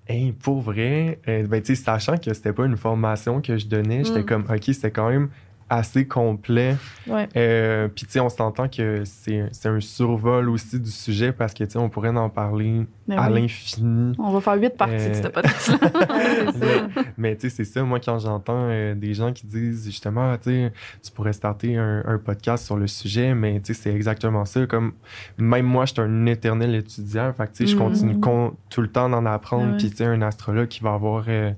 Hey, 0.08 0.34
pour 0.34 0.60
vrai, 0.62 1.20
euh, 1.28 1.48
ben, 1.48 1.64
sachant 1.64 2.18
que 2.18 2.32
c'était 2.34 2.54
pas 2.54 2.66
une 2.66 2.78
formation 2.78 3.42
que 3.42 3.58
je 3.58 3.66
donnais, 3.66 4.04
j'étais 4.04 4.20
Mm. 4.20 4.26
comme, 4.26 4.46
OK, 4.50 4.64
c'était 4.66 4.92
quand 4.92 5.10
même 5.10 5.30
assez 5.70 6.06
complet. 6.08 6.76
Ouais. 7.08 7.28
Euh, 7.36 7.88
Puis, 7.88 8.06
tu 8.06 8.12
sais, 8.14 8.20
on 8.20 8.30
s'entend 8.30 8.68
que 8.68 9.02
c'est 9.06 9.46
c'est 9.52 9.68
un 9.70 9.80
survol 9.80 10.50
aussi 10.50 10.80
du 10.80 10.92
sujet 10.92 11.32
parce 11.32 11.54
que, 11.54 11.64
tu 11.64 11.72
sais, 11.72 11.80
on 11.80 11.90
pourrait 11.90 12.10
en 12.10 12.30
parler 12.30 12.86
Ben 13.08 13.18
à 13.18 13.32
oui. 13.32 13.42
l'infini. 13.42 14.16
On 14.20 14.32
va 14.32 14.42
faire 14.42 14.56
huit 14.62 14.78
parties 14.78 14.94
Euh, 15.00 15.10
de 15.10 15.14
ce 15.24 15.28
podcast-là. 15.28 15.78
Mais, 16.60 17.04
mais, 17.18 17.36
tu 17.36 17.50
sais, 17.50 17.56
c'est 17.56 17.66
ça, 17.66 17.84
moi, 17.84 18.00
quand 18.00 18.20
j'entends 18.20 18.68
euh, 18.70 18.94
des 18.96 19.14
gens 19.14 19.34
qui 19.34 19.48
disent 19.48 19.86
justement, 19.86 20.36
tu 20.38 20.44
sais, 20.52 20.74
tu 21.04 21.12
pourrais 21.12 21.34
starter 21.34 21.78
un, 21.78 22.04
un 22.06 22.18
podcast 22.20 22.66
sur 22.66 22.78
le 22.78 22.88
sujet, 22.88 23.34
mais 23.34 23.60
tu 23.62 23.74
sais, 23.74 23.82
c'est 23.84 23.94
exactement 23.94 24.46
ça. 24.46 24.66
Comme, 24.68 24.94
même 25.38 25.66
moi, 25.66 25.86
je 25.86 25.94
suis 25.94 26.02
un 26.02 26.26
éternel 26.28 26.76
étudiant, 26.76 27.34
fait 27.34 27.48
que, 27.48 27.52
tu 27.54 27.66
sais, 27.66 27.72
je 27.72 27.76
Mhm. 27.76 27.82
continue 27.82 28.20
con- 28.20 28.54
tout 28.70 28.82
le 28.82 28.88
temps 28.90 29.10
d'en 29.10 29.26
apprendre. 29.26 29.72
Ah. 29.74 29.78
Puis, 29.78 29.90
tu 29.90 29.98
sais, 29.98 30.06
un 30.06 30.22
astrologue 30.22 30.68
qui 30.68 30.82
va 30.84 30.94
avoir 30.94 31.26
euh, 31.28 31.52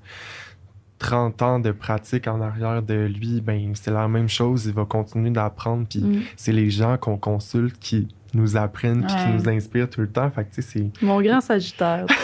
30 1.00 1.42
ans 1.44 1.60
de 1.60 1.72
pratique 1.72 2.28
en 2.28 2.42
arrière 2.42 2.82
de 2.82 3.06
lui, 3.06 3.40
ben, 3.42 3.72
c'est 3.76 3.92
la 3.92 4.08
même 4.08 4.28
chose, 4.30 4.66
il 4.66 4.74
va 4.74 4.86
continuer 4.86 5.30
d'apprendre. 5.30 5.86
Puis, 5.90 6.00
Mm. 6.02 6.22
c'est 6.36 6.52
les 6.52 6.70
gens 6.70 6.98
qu'on 6.98 7.18
consulte 7.18 7.78
qui 7.80 8.08
nous 8.34 8.58
apprennent, 8.58 9.06
puis 9.06 9.16
qui 9.16 9.32
nous 9.34 9.50
inspirent 9.50 9.90
tout 9.90 10.02
le 10.02 10.10
temps. 10.10 10.30
Fait 10.32 10.44
que, 10.44 10.62
c'est. 10.62 10.90
Mon 11.02 11.22
grand 11.22 11.40
sagittaire. 11.42 12.06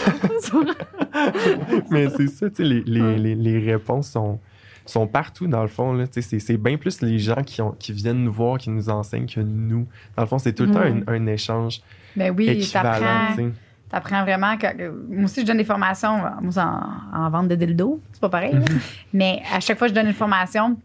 Mais 1.90 2.08
c'est 2.10 2.26
ça, 2.28 2.48
tu 2.50 2.56
sais, 2.56 2.64
les, 2.64 2.82
les, 2.84 3.00
Ouais. 3.00 3.16
les, 3.18 3.34
les 3.34 3.58
réponses 3.72 4.08
sont, 4.10 4.38
sont 4.86 5.06
partout 5.06 5.46
dans 5.46 5.62
le 5.62 5.68
fond. 5.68 5.92
Là, 5.92 6.06
tu 6.06 6.14
sais, 6.14 6.22
c'est, 6.22 6.38
c'est 6.38 6.56
bien 6.56 6.76
plus 6.76 7.00
les 7.02 7.18
gens 7.18 7.42
qui, 7.44 7.62
ont, 7.62 7.72
qui 7.78 7.92
viennent 7.92 8.24
nous 8.24 8.32
voir, 8.32 8.58
qui 8.58 8.70
nous 8.70 8.88
enseignent 8.90 9.26
que 9.26 9.40
nous. 9.40 9.86
Dans 10.16 10.22
le 10.22 10.28
fond, 10.28 10.38
c'est 10.38 10.52
tout 10.52 10.64
le 10.66 10.72
temps 10.72 10.80
Ouais. 10.80 10.94
un, 11.06 11.12
un 11.14 11.26
échange 11.26 11.80
Ben 12.16 12.34
oui, 12.36 12.48
équivalent. 12.48 13.34
Sais. 13.94 14.00
T'apprends 14.00 14.22
vraiment. 14.22 14.56
que- 14.56 14.90
moi 15.08 15.24
aussi, 15.24 15.40
je 15.42 15.46
donne 15.46 15.58
des 15.58 15.64
formations 15.64 16.16
euh, 16.24 16.28
moi, 16.42 16.52
en, 17.14 17.18
en 17.26 17.30
vente 17.30 17.48
de 17.48 17.54
dildo. 17.54 18.00
C'est 18.12 18.20
pas 18.20 18.28
pareil. 18.28 18.54
Mhm. 18.54 18.64
Mais 19.12 19.42
à 19.54 19.60
chaque 19.60 19.78
fois 19.78 19.86
que 19.88 19.94
je 19.94 19.98
donne 19.98 20.06
une 20.08 20.12
formation, 20.14 20.76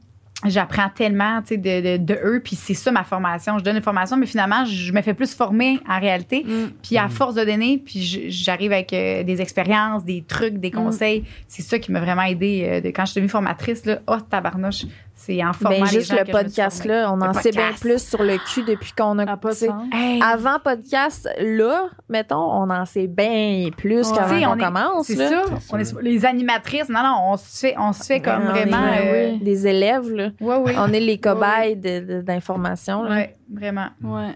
j'apprends 0.46 0.88
tellement 0.94 1.42
de, 1.42 1.56
de, 1.56 1.98
de 1.98 2.14
eux. 2.24 2.42
Puis 2.44 2.56
c'est 2.56 2.74
ça 2.74 2.92
ma 2.92 3.04
formation. 3.04 3.58
Je 3.58 3.64
donne 3.64 3.76
une 3.76 3.82
formation, 3.82 4.16
mais 4.16 4.26
finalement, 4.26 4.64
je 4.66 4.94
me 4.94 5.02
fais 5.02 5.14
plus 5.14 5.34
former 5.34 5.80
en 5.90 6.00
réalité. 6.00 6.44
Mm. 6.46 6.70
Puis 6.84 6.98
à 6.98 7.06
Mhm. 7.06 7.10
force 7.10 7.36
de 7.36 7.44
donner, 7.44 7.82
puis 7.84 8.00
j'arrive 8.30 8.72
avec 8.72 8.94
euh, 8.94 9.24
des 9.24 9.42
expériences, 9.42 10.06
des 10.06 10.24
trucs, 10.26 10.58
des 10.60 10.72
conseils. 10.72 11.26
C'est 11.48 11.62
ça 11.64 11.78
qui 11.80 11.92
m'a 11.92 12.00
vraiment 12.00 12.22
aidé. 12.24 12.66
euh, 12.70 12.82
de, 12.82 12.88
quand 12.90 13.06
je 13.06 13.12
suis 13.12 13.16
devenue 13.20 13.30
formatrice, 13.30 13.86
là, 13.86 14.00
oh 14.08 14.18
tabarnouche, 14.30 14.86
c'est 15.22 15.44
en 15.44 15.52
formant 15.54 15.80
Ben, 15.80 15.86
juste 15.86 16.12
le 16.14 16.20
que 16.20 16.26
je 16.26 16.32
me 16.32 16.38
suis 16.38 16.46
podcast, 16.46 16.78
formée. 16.78 16.94
là, 16.94 17.12
on 17.14 17.16
Le 17.18 17.24
en 17.24 17.34
sait 17.34 17.52
bien 17.52 17.72
plus 17.80 18.02
sur 18.02 18.24
le 18.24 18.38
cul 18.38 18.64
depuis 18.64 18.94
qu'on 18.98 19.20
a. 19.20 19.26
Ça 19.26 19.32
a 19.34 19.38
pas 19.38 19.50
de 19.50 19.54
tu 19.54 19.60
sais, 19.60 19.68
sens. 19.68 19.84
Hey, 19.94 20.22
Avant 20.24 20.60
podcast, 20.64 21.30
là, 21.40 21.90
mettons, 22.08 22.38
on 22.54 22.70
en 22.70 22.86
sait 22.86 23.08
bien 23.08 23.70
plus 23.76 24.10
Ouais. 24.10 24.16
Qu'avant 24.18 24.54
on 24.54 24.56
est- 24.58 24.64
commence. 24.64 25.08
c'est 25.08 25.16
ça. 25.18 25.44
On 25.72 25.78
est 25.78 26.02
les 26.02 26.26
animatrices. 26.26 26.88
Non, 26.90 27.02
non, 27.04 27.16
on 27.32 27.38
se 27.38 27.60
fait, 27.60 27.76
on 27.78 27.92
se 27.92 28.04
fait 28.04 28.22
comme 28.22 28.44
On 28.50 28.56
est, 28.56 28.66
vraiment. 28.66 28.88
euh, 28.88 29.34
euh, 29.34 29.38
Des 29.42 29.68
élèves, 29.68 30.10
là. 30.10 30.30
Ouais, 30.40 30.56
oui. 30.66 30.72
On 30.78 30.92
est 30.94 31.00
les 31.02 31.18
cobayes 31.20 31.76
de- 31.76 32.22
d'informations. 32.22 33.04
Ouais, 33.04 33.36
vraiment. 33.54 33.90
Ouais. 34.02 34.36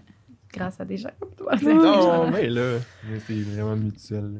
Grâce 0.54 0.80
à 0.80 0.86
des 0.86 0.98
gens 0.98 1.10
comme 1.20 1.32
toi. 1.36 1.54
Non, 1.64 2.30
mais 2.30 2.48
là, 2.50 2.78
c'est 3.26 3.34
vraiment 3.42 3.76
mutuel. 3.76 4.22
là. 4.22 4.40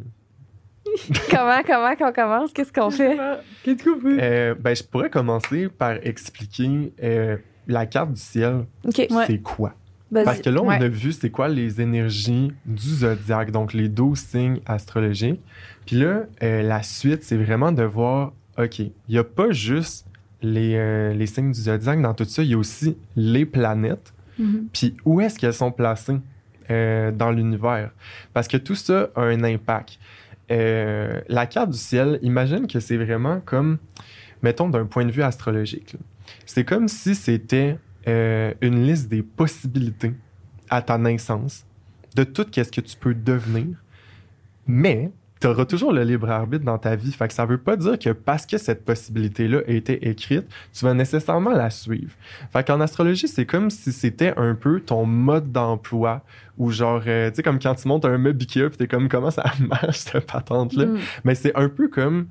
comment, 1.30 1.62
comment 1.66 1.96
qu'on 1.96 2.12
commence? 2.12 2.54
Qu'est-ce 2.54 2.74
qu'on 2.74 2.90
fait? 2.92 3.18
Qu'est-ce 3.64 3.84
qu'on 3.84 4.00
fait? 4.00 4.18
Euh, 4.22 4.56
ben, 4.60 4.76
je 4.76 4.84
pourrais 4.84 5.10
commencer 5.10 5.70
par 5.70 5.94
expliquer 6.04 6.94
euh, 7.02 7.38
la 7.68 7.86
carte 7.86 8.14
du 8.14 8.22
ciel, 8.22 8.66
Ouais. 8.84 9.08
c'est 9.28 9.40
quoi? 9.42 9.74
vas-y. 10.12 10.26
Parce 10.26 10.42
que 10.42 10.50
là, 10.52 10.62
on 10.62 10.68
Ouais. 10.68 10.76
a 10.84 10.88
vu 10.88 11.12
c'est 11.12 11.32
quoi 11.32 11.48
les 11.48 11.82
énergies 11.82 12.52
du 12.66 12.88
zodiaque, 12.90 13.50
donc 13.52 13.74
les 13.74 13.90
12 13.90 14.20
signes 14.20 14.60
astrologiques. 14.68 15.42
Puis 15.88 15.96
là, 15.96 16.24
euh, 16.44 16.62
la 16.62 16.84
suite, 16.84 17.24
c'est 17.24 17.38
vraiment 17.38 17.72
de 17.72 17.82
voir, 17.84 18.32
OK, 18.60 18.78
il 18.80 18.92
n'y 19.10 19.18
a 19.18 19.24
pas 19.24 19.50
juste 19.52 20.06
les, 20.44 20.76
euh, 20.76 21.14
les 21.14 21.26
signes 21.26 21.52
du 21.52 21.62
zodiaque 21.62 22.02
dans 22.02 22.14
tout 22.14 22.26
ça, 22.26 22.44
il 22.44 22.50
y 22.50 22.54
a 22.54 22.58
aussi 22.58 22.96
les 23.16 23.46
planètes. 23.46 24.14
Mhm. 24.38 24.68
Puis 24.72 24.96
où 25.06 25.20
est-ce 25.22 25.40
qu'elles 25.40 25.54
sont 25.54 25.72
placées 25.72 26.18
euh, 26.70 27.12
dans 27.12 27.32
l'univers? 27.32 27.90
Parce 28.34 28.48
que 28.48 28.58
tout 28.58 28.76
ça 28.76 29.10
a 29.16 29.22
un 29.22 29.44
impact. 29.44 29.98
Euh, 30.52 31.22
la 31.30 31.46
carte 31.46 31.72
du 31.72 31.78
ciel, 31.78 32.20
imagine 32.22 32.68
que 32.68 32.80
c'est 32.80 32.98
vraiment 32.98 33.40
comme 33.40 33.78
mettons 34.42 34.70
d'un 34.70 34.86
point 34.86 35.06
de 35.06 35.12
vue 35.12 35.24
astrologique, 35.24 35.96
c'est 36.46 36.66
comme 36.66 36.88
si 36.88 37.16
c'était 37.16 37.78
euh, 38.08 38.54
une 38.62 38.86
liste 38.86 39.10
des 39.10 39.24
possibilités 39.24 40.14
à 40.70 40.82
ta 40.82 40.98
naissance 40.98 41.66
de 42.16 42.24
tout 42.24 42.46
ce 42.52 42.62
que 42.64 42.82
tu 42.82 42.98
peux 42.98 43.14
devenir, 43.14 43.82
mais 44.68 45.12
tu 45.44 45.48
auras 45.50 45.66
toujours 45.66 45.92
le 45.92 46.04
libre 46.04 46.30
arbitre 46.32 46.64
dans 46.64 46.78
ta 46.78 46.96
vie. 46.96 47.12
Fait 47.12 47.28
que 47.28 47.34
ça 47.34 47.46
veut 47.46 47.58
pas 47.58 47.76
dire 47.76 48.00
que 48.00 48.12
parce 48.12 48.46
que 48.46 48.58
cette 48.58 48.86
possibilité-là 48.86 49.60
a 49.68 49.72
été 49.72 50.08
écrite, 50.08 50.46
tu 50.72 50.86
vas 50.86 50.94
nécessairement 50.94 51.52
la 51.52 51.70
suivre. 51.70 52.14
Fait 52.54 52.66
qu'en 52.66 52.80
astrologie, 52.80 53.28
c'est 53.28 53.46
comme 53.46 53.70
si 53.70 53.92
c'était 53.92 54.34
un 54.38 54.56
peu 54.56 54.80
ton 54.80 55.06
mode 55.06 55.52
d'emploi 55.52 56.22
ou 56.58 56.72
genre, 56.72 57.02
euh, 57.08 57.30
tu 57.30 57.36
sais, 57.36 57.44
comme 57.44 57.60
quand 57.60 57.76
tu 57.76 57.90
montes 57.90 58.06
un 58.06 58.18
meuble 58.18 58.42
Ikea, 58.42 58.70
puis 58.70 58.78
t'es 58.78 58.88
comme, 58.88 59.10
comment 59.10 59.32
ça 59.32 59.44
marche, 59.60 59.98
cette 59.98 60.32
patente-là? 60.32 60.86
Mm. 60.86 60.98
Mais 61.26 61.36
c'est 61.36 61.54
un 61.58 61.68
peu 61.68 61.90
comme 61.90 62.28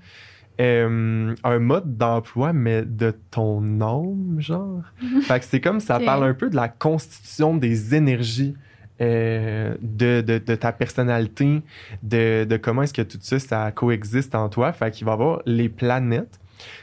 euh, 0.58 1.34
un 1.44 1.58
mode 1.58 1.98
d'emploi, 1.98 2.54
mais 2.54 2.80
de 2.80 3.14
ton 3.30 3.82
âme, 3.82 4.36
genre. 4.38 4.84
fait 5.24 5.40
que 5.40 5.44
c'est 5.44 5.60
comme 5.60 5.80
ça 5.80 6.00
parle 6.00 6.24
un 6.24 6.34
peu 6.34 6.48
de 6.48 6.56
la 6.56 6.68
constitution 6.68 7.54
des 7.54 7.94
énergies 7.94 8.54
euh, 9.02 9.74
de, 9.80 10.38
ta 10.38 10.70
personnalité, 10.70 11.62
de, 12.04 12.56
comment 12.62 12.82
est-ce 12.82 12.94
que 12.94 13.02
tout 13.02 13.18
ça, 13.20 13.72
coexiste 13.72 14.34
en 14.36 14.48
toi. 14.48 14.72
Fait 14.72 14.92
qu'il 14.92 15.06
va 15.06 15.12
y 15.12 15.14
avoir 15.14 15.42
les 15.44 15.68
planètes. 15.68 16.38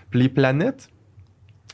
Puis 0.09 0.19
les 0.19 0.29
planètes 0.29 0.89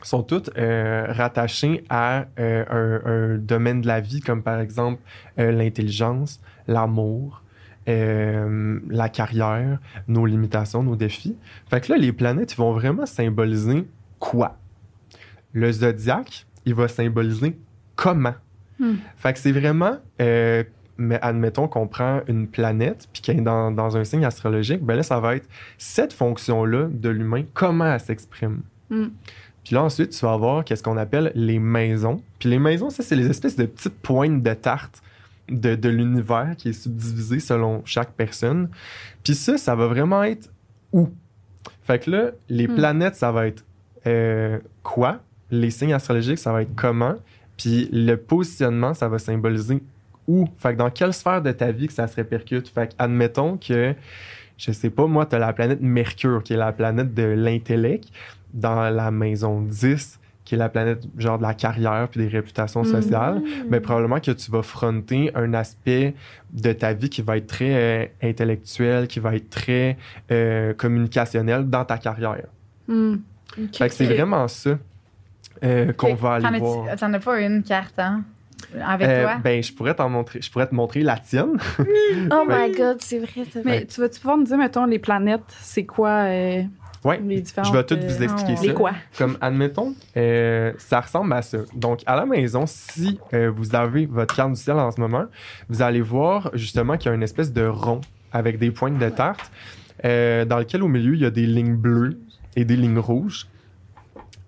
sont 0.03 0.21
toutes 0.21 0.55
euh, 0.57 1.07
rattachées 1.09 1.83
à 1.89 2.25
euh, 2.37 3.33
un, 3.35 3.37
domaine 3.39 3.81
de 3.81 3.87
la 3.87 4.01
vie, 4.01 4.19
comme 4.19 4.43
par 4.43 4.59
exemple 4.59 5.01
l'intelligence, 5.37 6.39
l'amour, 6.67 7.41
la 7.87 9.09
carrière, 9.09 9.79
nos 10.07 10.27
limitations, 10.27 10.83
nos 10.83 10.95
défis. 10.95 11.37
Fait 11.69 11.81
que 11.81 11.91
là, 11.91 11.97
les 11.97 12.11
planètes, 12.13 12.55
vont 12.55 12.73
vraiment 12.73 13.07
symboliser 13.07 13.87
quoi? 14.19 14.57
Le 15.53 15.71
zodiaque, 15.71 16.45
il 16.65 16.75
va 16.75 16.87
symboliser 16.87 17.57
comment? 17.95 18.35
Hmm. 18.79 18.95
Fait 19.17 19.33
que 19.33 19.39
c'est 19.39 19.51
vraiment, 19.51 19.97
euh, 20.21 20.63
mais 20.97 21.19
admettons 21.21 21.67
qu'on 21.67 21.87
prend 21.87 22.21
une 22.27 22.47
planète, 22.47 23.07
puis 23.13 23.21
qu'elle 23.21 23.37
est 23.39 23.41
dans, 23.41 23.71
dans 23.71 23.97
un 23.97 24.03
signe 24.03 24.25
astrologique, 24.25 24.83
ben 24.83 24.95
là, 24.95 25.03
ça 25.03 25.19
va 25.19 25.35
être 25.35 25.47
cette 25.77 26.13
fonction-là 26.13 26.87
de 26.91 27.09
l'humain, 27.09 27.43
comment 27.53 27.85
elle 27.85 27.99
s'exprime. 27.99 28.61
Hmm. 28.89 29.07
Puis 29.63 29.73
là, 29.73 29.83
ensuite, 29.83 30.11
tu 30.11 30.25
vas 30.25 30.33
avoir 30.33 30.63
qu'est-ce 30.63 30.83
qu'on 30.83 30.97
appelle 30.97 31.31
les 31.33 31.57
maisons. 31.57 32.21
Puis 32.39 32.49
les 32.49 32.59
maisons, 32.59 32.89
ça, 32.91 33.01
c'est 33.01 33.15
les 33.15 33.27
espèces 33.29 33.55
de 33.55 33.65
petites 33.65 33.97
pointes 33.99 34.43
de 34.43 34.53
tarte 34.53 35.01
de, 35.49 35.75
de 35.75 35.89
l'univers 35.89 36.53
qui 36.57 36.69
est 36.69 36.73
subdivisé 36.73 37.39
selon 37.39 37.81
chaque 37.85 38.11
personne. 38.11 38.69
Puis 39.23 39.35
ça, 39.35 39.57
ça 39.57 39.75
va 39.75 39.87
vraiment 39.87 40.23
être 40.23 40.49
où? 40.91 41.09
Fait 41.83 41.99
que 41.99 42.11
là, 42.11 42.31
les 42.49 42.67
Hmm. 42.67 42.75
planètes, 42.75 43.15
ça 43.15 43.31
va 43.31 43.47
être 43.47 43.63
euh, 44.07 44.59
quoi? 44.83 45.19
Les 45.51 45.71
signes 45.71 45.93
astrologiques, 45.93 46.37
ça 46.39 46.51
va 46.51 46.61
être 46.61 46.75
comment? 46.75 47.15
Puis 47.57 47.89
le 47.91 48.15
positionnement, 48.15 48.93
ça 48.93 49.07
va 49.07 49.19
symboliser 49.19 49.81
où? 50.27 50.47
Fait 50.57 50.73
que 50.73 50.77
dans 50.79 50.89
quelle 50.89 51.13
sphère 51.13 51.41
de 51.41 51.51
ta 51.51 51.71
vie 51.71 51.87
que 51.87 51.93
ça 51.93 52.07
se 52.07 52.15
répercute? 52.15 52.67
Fait 52.67 52.87
que 52.89 52.93
admettons 52.97 53.57
que, 53.57 53.93
je 54.57 54.71
sais 54.71 54.89
pas, 54.89 55.05
moi, 55.07 55.25
tu 55.25 55.35
as 55.35 55.39
la 55.39 55.53
planète 55.53 55.81
Mercure, 55.81 56.41
qui 56.43 56.53
est 56.53 56.57
la 56.57 56.71
planète 56.71 57.13
de 57.13 57.23
l'intellect, 57.23 58.09
dans 58.53 58.89
la 58.89 59.11
maison 59.11 59.61
10, 59.61 60.19
qui 60.45 60.55
est 60.55 60.57
la 60.57 60.69
planète 60.69 61.03
genre 61.17 61.37
de 61.37 61.43
la 61.43 61.53
carrière 61.53 62.07
puis 62.09 62.21
des 62.21 62.27
réputations 62.27 62.83
Mhm. 62.83 63.01
sociales, 63.01 63.41
mais 63.69 63.79
probablement 63.79 64.19
que 64.19 64.31
tu 64.31 64.51
vas 64.51 64.61
fronter 64.61 65.31
un 65.35 65.53
aspect 65.55 66.13
de 66.53 66.71
ta 66.71 66.93
vie 66.93 67.09
qui 67.09 67.21
va 67.23 67.37
être 67.37 67.47
très 67.47 67.73
euh, 67.73 68.05
intellectuel, 68.21 69.07
qui 69.07 69.19
va 69.19 69.35
être 69.35 69.49
très 69.49 69.97
euh, 70.31 70.73
communicationnel 70.73 71.69
dans 71.69 71.83
ta 71.83 71.97
carrière. 71.97 72.45
Hmm. 72.87 73.15
Fait 73.73 73.89
que 73.89 73.93
c'est 73.95 74.05
vraiment 74.05 74.47
ça 74.47 74.77
euh, 75.63 75.93
qu'on 75.93 76.13
va 76.15 76.39
T'en 76.39 76.47
aller 76.47 76.59
voir. 76.59 76.95
T'en 76.95 77.13
as 77.13 77.19
pas 77.19 77.39
une 77.41 77.63
carte, 77.63 77.97
hein? 77.99 78.23
Avec 78.85 79.07
Euh, 79.07 79.23
toi? 79.23 79.35
ben, 79.43 79.61
je 79.61 79.71
pourrais 79.73 79.93
t'en 79.93 80.09
montrer, 80.09 80.41
je 80.41 80.49
pourrais 80.51 80.67
te 80.67 80.75
montrer 80.75 81.01
la 81.01 81.17
tienne. 81.17 81.57
Oh 82.31 82.43
my 82.47 82.71
god, 82.71 82.97
c'est 82.99 83.19
vrai. 83.19 83.45
Mais 83.63 83.85
tu 83.85 84.01
vas-tu 84.01 84.19
pouvoir 84.19 84.37
nous 84.37 84.43
dire, 84.45 84.57
mettons, 84.57 84.85
les 84.85 84.99
planètes, 84.99 85.41
c'est 85.59 85.85
quoi 85.85 86.09
euh, 86.25 86.63
Ouais. 87.03 87.21
les 87.23 87.41
différentes... 87.41 87.71
Je 87.71 87.77
vais 87.77 87.83
tout 87.83 87.93
euh, 87.95 88.07
vous 88.07 88.23
expliquer 88.23 88.53
ah, 88.53 88.55
ça. 88.57 88.65
Les 88.65 88.73
quoi? 88.73 88.91
Comme, 89.17 89.37
admettons, 89.39 89.93
euh, 90.17 90.73
ça 90.79 91.01
ressemble 91.01 91.33
à 91.33 91.41
ça. 91.43 91.59
Donc, 91.75 91.99
à 92.07 92.15
la 92.15 92.25
maison, 92.25 92.63
si 92.65 93.19
euh, 93.33 93.51
vous 93.55 93.75
avez 93.75 94.07
votre 94.07 94.35
carte 94.35 94.53
du 94.53 94.59
ciel 94.59 94.77
en 94.77 94.89
ce 94.89 94.99
moment, 94.99 95.25
vous 95.69 95.81
allez 95.83 96.01
voir 96.01 96.49
justement 96.53 96.97
qu'il 96.97 97.09
y 97.09 97.11
a 97.11 97.15
une 97.15 97.23
espèce 97.23 97.53
de 97.53 97.65
rond 97.67 98.01
avec 98.31 98.57
des 98.57 98.71
pointes 98.71 98.97
de 98.97 99.09
tarte 99.09 99.51
euh, 100.03 100.45
dans 100.45 100.57
lequel 100.57 100.81
au 100.81 100.87
milieu, 100.87 101.13
il 101.13 101.21
y 101.21 101.25
a 101.25 101.29
des 101.31 101.45
lignes 101.45 101.75
bleues 101.75 102.17
et 102.55 102.65
des 102.65 102.75
lignes 102.75 102.97
rouges. 102.99 103.45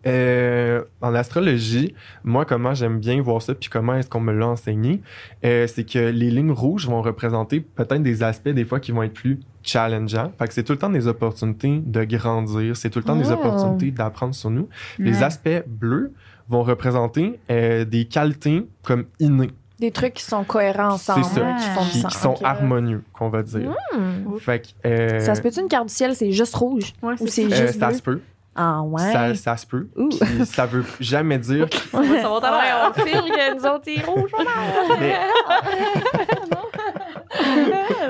Euh, 0.07 0.83
en 1.01 1.13
astrologie, 1.13 1.93
moi, 2.23 2.45
comment 2.45 2.73
j'aime 2.73 2.99
bien 2.99 3.21
voir 3.21 3.41
ça, 3.41 3.53
puis 3.53 3.69
comment 3.69 3.95
est-ce 3.95 4.09
qu'on 4.09 4.19
me 4.21 4.33
l'a 4.33 4.47
enseigné, 4.47 5.01
euh, 5.45 5.67
c'est 5.67 5.83
que 5.83 5.99
les 5.99 6.29
lignes 6.31 6.51
rouges 6.51 6.87
vont 6.87 7.01
représenter 7.01 7.59
peut-être 7.59 8.01
des 8.03 8.23
aspects 8.23 8.49
des 8.49 8.65
fois 8.65 8.79
qui 8.79 8.91
vont 8.91 9.03
être 9.03 9.13
plus 9.13 9.39
challengeants. 9.63 10.31
Fait 10.39 10.47
que 10.47 10.53
c'est 10.53 10.63
tout 10.63 10.73
le 10.73 10.79
temps 10.79 10.89
des 10.89 11.07
opportunités 11.07 11.81
de 11.85 12.03
grandir, 12.05 12.75
c'est 12.77 12.89
tout 12.89 12.99
le 12.99 13.05
temps 13.05 13.15
des 13.17 13.31
opportunités 13.31 13.91
d'apprendre 13.91 14.33
sur 14.33 14.49
nous. 14.49 14.69
Les 14.97 15.23
aspects 15.23 15.63
bleus 15.67 16.13
vont 16.49 16.63
représenter 16.63 17.39
euh, 17.51 17.83
des 17.83 18.05
qualités 18.05 18.65
comme 18.83 19.05
innées, 19.19 19.51
Des 19.79 19.91
trucs 19.91 20.13
qui 20.13 20.23
sont 20.23 20.45
cohérents 20.45 20.93
ensemble, 20.93 21.25
C'est 21.25 21.39
ça. 21.41 21.55
qui 21.59 21.65
font 21.67 22.07
qui, 22.07 22.17
sont 22.17 22.35
harmonieux, 22.43 23.03
qu'on 23.11 23.27
va 23.29 23.43
dire. 23.43 23.75
Hmm. 23.93 24.37
Fait 24.39 24.61
que, 24.61 24.87
euh, 24.87 25.19
Ça 25.19 25.35
se 25.35 25.41
peut-tu 25.41 25.59
une 25.59 25.67
carte 25.67 25.89
du 25.89 25.93
ciel, 25.93 26.15
c'est 26.15 26.31
juste 26.31 26.55
rouge? 26.55 26.93
Ouais, 27.03 27.15
Ou 27.19 27.27
c'est 27.27 27.49
c'est 27.49 27.53
euh, 27.53 27.67
juste 27.67 27.79
ça 27.79 27.87
bleu? 27.89 27.97
se 27.97 28.01
peut, 28.01 28.21
Ah 28.59 28.81
ouais. 28.81 29.11
ça, 29.11 29.35
ça 29.35 29.55
se 29.55 29.67
peut. 29.67 29.87
Puis 30.09 30.45
ça 30.45 30.65
veut 30.65 30.83
jamais 30.99 31.37
dire 31.37 31.67
Ça 31.91 31.99
va 32.01 32.03
Ouais, 32.03 32.89
on 32.89 32.93
file 32.93 33.21
que 33.31 33.55
nous 33.55 33.65
autres, 33.65 33.83
c'est 33.85 34.03
rouge. 34.03 34.31
Mais- 34.99 35.15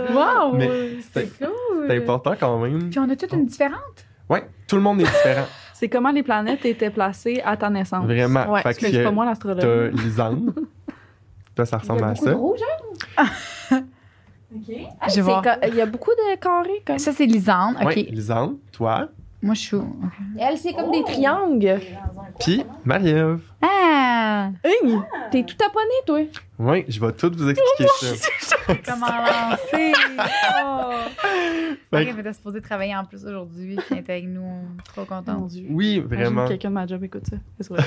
wow! 0.14 0.54
Mais 0.54 0.70
C'est 1.14 1.38
cool. 1.38 1.86
c'est 1.88 1.98
important 1.98 2.34
quand 2.40 2.58
même. 2.60 2.90
Puis 2.90 3.00
on 3.00 3.10
a 3.10 3.16
toutes 3.16 3.34
une 3.34 3.46
différente? 3.46 4.06
Ouais, 4.30 4.48
tout 4.68 4.76
le 4.78 4.82
monde 4.82 5.02
est 5.02 5.06
différent, 5.06 5.46
C'est 5.74 5.90
comment 5.90 6.12
les 6.12 6.24
planètes 6.24 6.66
étaient 6.66 6.90
placées 6.90 7.42
à 7.46 7.56
ta 7.56 7.70
naissance? 7.70 8.04
vraiment. 8.06 8.52
Ouais. 8.52 8.62
Fait 8.64 8.74
que 8.74 8.90
c'est 8.90 9.04
pas 9.04 9.12
moi 9.12 9.26
t'as 9.26 9.32
l'astrologue. 9.32 9.94
Lisanne. 10.00 10.54
Toi, 11.56 11.66
ça 11.66 11.78
ressemble 11.78 12.04
à 12.04 12.16
ça. 12.16 12.34
rouge, 12.34 12.60
hein? 13.18 13.26
Je 15.10 15.16
vais 15.16 15.22
voir. 15.22 15.44
Il 15.68 15.76
y 15.76 15.82
a 15.82 15.86
beaucoup 15.86 16.12
de 16.12 16.36
carrés, 16.38 16.82
comme 16.86 16.98
Ça, 17.00 17.12
c'est 17.12 17.26
Lisande. 17.26 17.76
OK. 17.80 17.86
Ouais, 17.86 17.96
Lisanne, 18.10 18.58
toi, 18.72 19.10
Moi, 19.42 19.54
je 19.54 19.60
suis? 19.62 19.78
Elle, 20.40 20.58
c'est 20.58 20.74
comme 20.74 20.92
des 20.92 21.04
triangles. 21.04 21.80
puis 22.40 22.64
Marie-Ève. 22.86 23.42
Ah! 23.62 23.97
Hey, 24.64 24.98
T'es 25.32 25.44
tout 25.44 25.56
taponné, 25.56 25.86
toi? 26.06 26.20
Oui, 26.60 26.86
je 26.88 27.00
vais 27.00 27.12
tout 27.12 27.32
vous 27.36 27.50
expliquer 27.50 27.90
ça. 28.40 28.56
Comment 28.86 29.06
lancer? 29.08 29.94
Oh! 30.64 30.92
Ok, 31.94 32.14
mais 32.16 32.24
t'es 32.24 32.34
supposé 32.34 32.62
travailler 32.62 32.96
en 32.96 33.06
plus 33.06 33.24
aujourd'hui, 33.26 33.78
être 33.92 34.10
avec 34.10 34.28
nous. 34.28 34.62
Trop 34.86 35.06
contente. 35.06 35.52
Oui, 35.70 36.00
vraiment. 36.00 36.44
que 36.46 36.50
quelqu'un 36.50 36.70
de 36.70 36.74
ma 36.74 36.88
job 36.88 37.04
écoute 37.04 37.24
ça. 37.60 37.76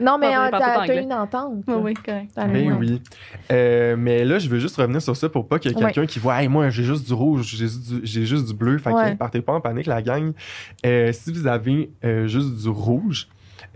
Non, 0.00 0.16
mais 0.16 0.32
Ah, 0.32 0.46
euh, 0.46 0.50
t'as 0.52 0.80
anglais. 0.82 1.02
une 1.02 1.12
entente. 1.12 1.64
oui, 1.66 1.74
oui, 1.82 1.94
correct. 1.94 2.30
Ben 2.36 2.72
oui. 2.78 3.02
Euh, 3.50 3.96
mais 3.98 4.24
là, 4.24 4.38
je 4.38 4.48
veux 4.48 4.60
juste 4.60 4.76
revenir 4.76 5.02
sur 5.02 5.16
ça 5.16 5.28
pour 5.28 5.48
pas 5.48 5.58
qu'il 5.58 5.72
y 5.72 5.74
ait 5.74 5.76
Ouais. 5.76 5.86
quelqu'un 5.92 6.06
qui 6.06 6.20
voit, 6.20 6.40
hey, 6.40 6.46
moi, 6.46 6.70
j'ai 6.70 6.84
juste 6.84 7.04
du 7.04 7.12
rouge, 7.14 7.46
j'ai 7.48 7.56
juste 7.66 7.88
du, 7.92 8.00
j'ai 8.06 8.24
juste 8.24 8.46
du 8.46 8.54
bleu. 8.54 8.78
Fait 8.78 8.92
Ouais. 8.92 9.10
que 9.14 9.16
partez 9.16 9.42
pas 9.42 9.54
en 9.54 9.60
panique, 9.60 9.86
la 9.86 10.00
gang. 10.00 10.32
Euh, 10.86 11.12
si 11.12 11.32
vous 11.32 11.48
avez 11.48 11.90
euh, 12.04 12.28
juste 12.28 12.62
du 12.62 12.68
rouge, 12.68 13.26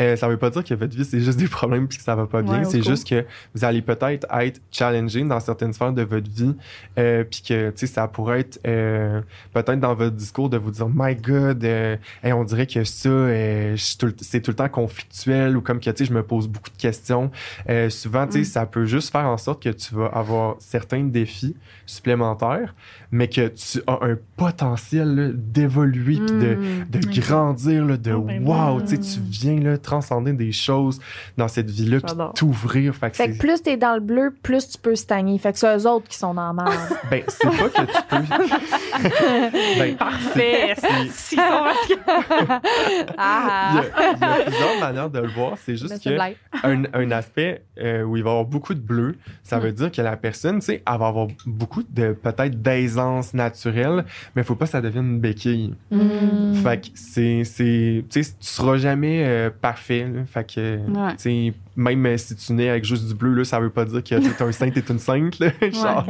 euh, 0.01 0.17
ça 0.17 0.29
veut 0.29 0.37
pas 0.37 0.51
dire 0.51 0.65
que 0.65 0.75
votre 0.75 0.97
vie, 0.97 1.05
c'est 1.05 1.21
juste 1.21 1.39
des 1.39 1.49
problèmes 1.49 1.87
puis 1.89 1.99
que 1.99 2.05
ça 2.05 2.15
va 2.15 2.27
pas 2.27 2.43
bien. 2.43 2.59
Ouais, 2.61 2.65
c'est 2.65 2.83
juste 2.83 3.09
que 3.09 3.25
vous 3.55 3.65
allez 3.65 3.83
peut-être 3.83 4.27
être 4.41 4.61
challengé 4.71 5.23
dans 5.25 5.41
certaines 5.41 5.73
sphères 5.73 5.93
de 5.93 6.03
votre 6.03 6.31
vie. 6.31 6.55
Euh, 6.99 7.25
puis 7.25 7.43
que, 7.47 7.71
tu 7.71 7.79
sais, 7.79 7.87
ça 7.87 8.09
pourrait 8.09 8.41
être 8.41 8.61
euh, 8.67 9.21
peut-être 9.53 9.81
dans 9.81 9.95
votre 9.95 10.17
discours 10.17 10.49
de 10.51 10.57
vous 10.57 10.71
dire, 10.71 10.89
My 10.93 11.15
God, 11.15 11.65
euh, 11.65 11.97
hey, 12.23 12.33
on 12.33 12.45
dirait 12.45 12.67
que 12.67 12.85
ça, 12.85 13.09
euh, 13.09 13.75
c'est 13.77 14.41
tout 14.41 14.51
le 14.51 14.57
temps 14.57 14.69
conflictuel 14.69 15.57
ou 15.57 15.61
comme 15.61 15.79
que, 15.81 15.91
tu 15.91 15.99
sais, 15.99 16.05
je 16.05 16.13
me 16.15 16.23
pose 16.23 16.49
beaucoup 16.49 16.71
de 16.71 16.77
questions. 16.81 17.31
Euh, 17.69 17.91
souvent, 17.91 18.27
tu 18.27 18.33
sais, 18.33 18.41
Mm. 18.41 18.45
ça 18.45 18.67
peut 18.67 18.85
juste 18.87 19.13
faire 19.13 19.27
en 19.27 19.37
sorte 19.37 19.63
que 19.63 19.69
tu 19.69 19.95
vas 19.95 20.07
avoir 20.07 20.57
certains 20.59 21.05
défis 21.05 21.55
supplémentaires, 21.87 22.75
mais 23.11 23.29
que 23.29 23.49
tu 23.49 23.81
as 23.87 23.99
un 24.03 24.17
potentiel 24.37 25.35
d'évoluer 25.37 26.17
puis 26.17 26.37
de, 26.37 26.55
Mm. 26.55 26.91
de 26.91 27.21
grandir, 27.21 27.85
là, 27.85 27.97
de 27.97 28.13
Oh, 28.13 28.21
ben 28.23 28.45
wow, 28.47 28.77
oui. 28.79 28.83
tu 28.85 28.97
sais, 28.97 28.99
tu 28.99 29.21
viens 29.21 29.61
là, 29.61 29.79
transcender 29.83 30.33
des 30.33 30.53
choses 30.53 31.01
dans 31.37 31.49
cette 31.49 31.71
vie-là, 31.71 32.01
puis 32.01 32.15
t'ouvrir. 32.35 32.95
Fait 32.95 33.11
que 33.11 33.17
Fait 33.17 33.31
que 33.33 33.39
plus 33.39 33.63
t'es 33.63 33.77
dans 33.77 33.95
le 33.95 34.01
bleu, 34.01 34.35
plus 34.43 34.69
tu 34.71 34.79
peux 34.79 34.95
stagner. 34.95 35.39
Fait 35.39 35.53
que 35.53 35.59
c'est 35.59 35.77
eux 35.77 35.87
autres 35.89 36.09
qui 36.09 36.17
sont 36.19 36.35
dans 36.35 36.53
la 36.53 36.65
merde. 36.65 36.79
Ben, 37.11 37.23
c'est 37.29 37.47
pas 37.49 37.69
que 37.69 37.87
tu 37.87 38.03
peux. 38.09 39.79
ben, 39.79 39.97
Parfait. 39.97 40.75
c'est- 40.79 41.11
Si, 41.11 41.37
ça 41.37 41.43
va. 41.65 41.73
Il 41.89 41.95
y, 41.95 43.05
ah! 43.19 43.79
a, 43.79 43.83
il 44.15 44.21
y 44.21 44.25
a 44.25 44.45
plusieurs 44.45 44.81
manières 44.81 45.11
de 45.11 45.19
le 45.21 45.29
voir. 45.29 45.55
C'est 45.59 45.73
Ben, 45.73 45.79
juste 45.79 46.01
c'est 46.03 46.17
que 46.17 46.67
un, 46.67 46.83
un 46.95 47.11
aspect 47.11 47.63
euh, 47.79 48.03
où 48.03 48.17
il 48.17 48.23
va 48.23 48.31
y 48.31 48.33
avoir 48.33 48.45
beaucoup 48.47 48.75
de 48.75 48.81
bleu, 48.81 49.17
ça 49.43 49.59
veut 49.59 49.73
dire 49.73 49.91
que 49.91 50.01
la 50.03 50.17
personne, 50.17 50.61
tu 50.61 50.67
sais, 50.67 50.83
elle 50.91 50.99
va 50.99 51.07
avoir 51.09 51.27
beaucoup 51.47 51.83
de 51.83 52.13
peut-être 52.13 52.61
d'aisance 52.63 53.35
naturelle, 53.35 54.05
mais 54.35 54.43
il 54.43 54.45
faut 54.45 54.55
pas 54.55 54.65
que 54.67 54.71
ça 54.71 54.81
devienne 54.81 55.07
une 55.07 55.21
béquille. 55.21 55.75
Mm. 55.91 56.55
Fait 56.63 56.81
que 56.81 56.89
c'est, 56.95 57.45
c'est, 57.45 58.05
tu 58.11 58.23
sais, 58.23 58.31
tu 58.31 58.47
seras 58.47 58.77
jamais 58.77 59.25
euh, 59.27 59.51
parfait. 59.51 59.72
Là. 59.73 60.25
Fait 60.27 60.55
que, 60.55 60.79
Ouais. 60.91 61.53
même 61.77 62.07
euh, 62.07 62.17
si 62.17 62.37
tu 62.37 62.53
nais 62.53 62.69
avec 62.69 62.85
juste 62.85 63.07
du 63.09 63.15
bleu, 63.15 63.35
là, 63.35 63.45
ça 63.45 63.61
veut 63.61 63.71
pas 63.71 63.85
dire 63.85 64.03
que 64.03 64.15
t'es 64.19 64.43
un 64.45 64.53
saint, 64.53 64.71
t'es 64.71 64.81
une 64.89 64.99
sainte, 64.99 65.39
là. 65.39 65.49
Genre. 65.73 66.07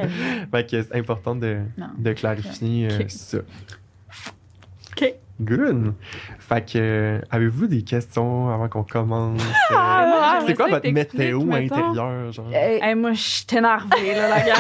Fait 0.51 0.69
que 0.71 0.83
c'est 0.83 0.95
important 0.97 1.35
de, 1.35 1.59
de 1.99 2.13
clarifier 2.13 2.89
euh, 2.91 2.99
Ok. 3.01 3.05
ça. 3.11 3.39
OK. 4.97 5.15
Good. 5.41 5.95
Fait 6.39 6.61
que, 6.73 6.79
euh, 6.79 7.21
avez-vous 7.31 7.67
des 7.67 7.83
questions 7.83 8.51
avant 8.51 8.69
qu'on 8.69 8.85
commence? 8.85 9.41
Euh, 9.73 9.75
Ah, 9.75 10.39
c'est 10.47 10.55
quoi 10.55 10.69
votre 10.69 10.91
météo 10.91 11.39
d'expliquer, 11.39 11.63
mettons. 11.63 11.75
intérieur, 11.77 12.33
genre? 12.33 12.47
Hey, 12.53 12.95
moi, 12.95 13.13
je 13.13 13.21
suis 13.21 13.47
énervée, 13.57 14.15
là, 14.15 14.29
la 14.29 14.41
gars. 14.41 14.55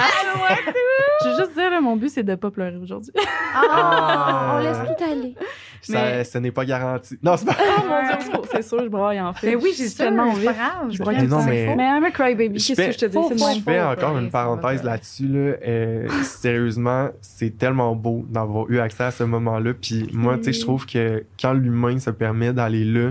Je 1.24 1.28
veux 1.28 1.36
juste 1.38 1.54
dire, 1.54 1.70
là, 1.70 1.80
mon 1.80 1.96
but, 1.96 2.08
c'est 2.08 2.22
de 2.22 2.34
pas 2.34 2.50
pleurer 2.50 2.76
aujourd'hui. 2.76 3.12
ah, 3.54 4.56
on 4.56 4.62
laisse 4.62 4.78
tout 4.78 5.04
aller. 5.04 5.34
Ça, 5.82 6.02
mais- 6.02 6.24
Ce 6.24 6.38
n'est 6.38 6.50
pas 6.52 6.64
garanti. 6.64 7.18
Non, 7.22 7.36
c'est 7.36 7.44
pas. 7.46 7.56
Oh 7.58 7.82
mon 7.88 8.02
dieu, 8.02 8.16
c'est- 8.20 8.56
c'est 8.56 8.62
sûr, 8.62 8.82
je 8.84 8.88
braille 8.88 9.20
en 9.20 9.32
fait. 9.32 9.48
Mais 9.48 9.56
oui, 9.56 9.70
Je 9.72 9.82
j'ai 9.82 9.88
ça. 9.88 10.04
tellement 10.04 10.32
grave. 10.32 10.54
Je 10.90 10.98
braille 10.98 11.28
temps. 11.28 11.40
c'est 11.40 11.50
Mais-. 11.50 11.74
Mais 11.76 11.88
I'm 11.88 12.04
a 12.04 12.10
crybaby, 12.10 12.58
Je 12.58 12.66
qu'est-ce 12.68 12.76
que 12.80 12.82
fais- 12.86 12.92
je 12.92 12.98
te 12.98 13.06
dis? 13.06 13.12
Faux, 13.12 13.30
mon 13.36 13.54
Je 13.54 13.60
fais 13.60 13.80
encore 13.80 14.16
une 14.18 14.26
ça 14.26 14.30
parenthèse 14.30 14.82
là-dessus. 14.84 15.26
Là. 15.26 15.52
Euh, 15.66 16.08
sérieusement, 16.22 17.08
c'est 17.20 17.56
tellement 17.58 17.94
beau 17.94 18.24
d'avoir 18.28 18.68
eu 18.70 18.78
accès 18.80 19.04
à 19.04 19.10
ce 19.10 19.24
moment-là. 19.24 19.72
Puis 19.80 20.08
moi, 20.12 20.36
tu 20.38 20.44
sais, 20.44 20.52
je 20.52 20.60
trouve 20.60 20.86
que 20.86 21.24
quand 21.40 21.52
l'humain 21.52 21.98
se 21.98 22.10
permet 22.10 22.52
d'aller 22.52 22.84
là, 22.84 23.10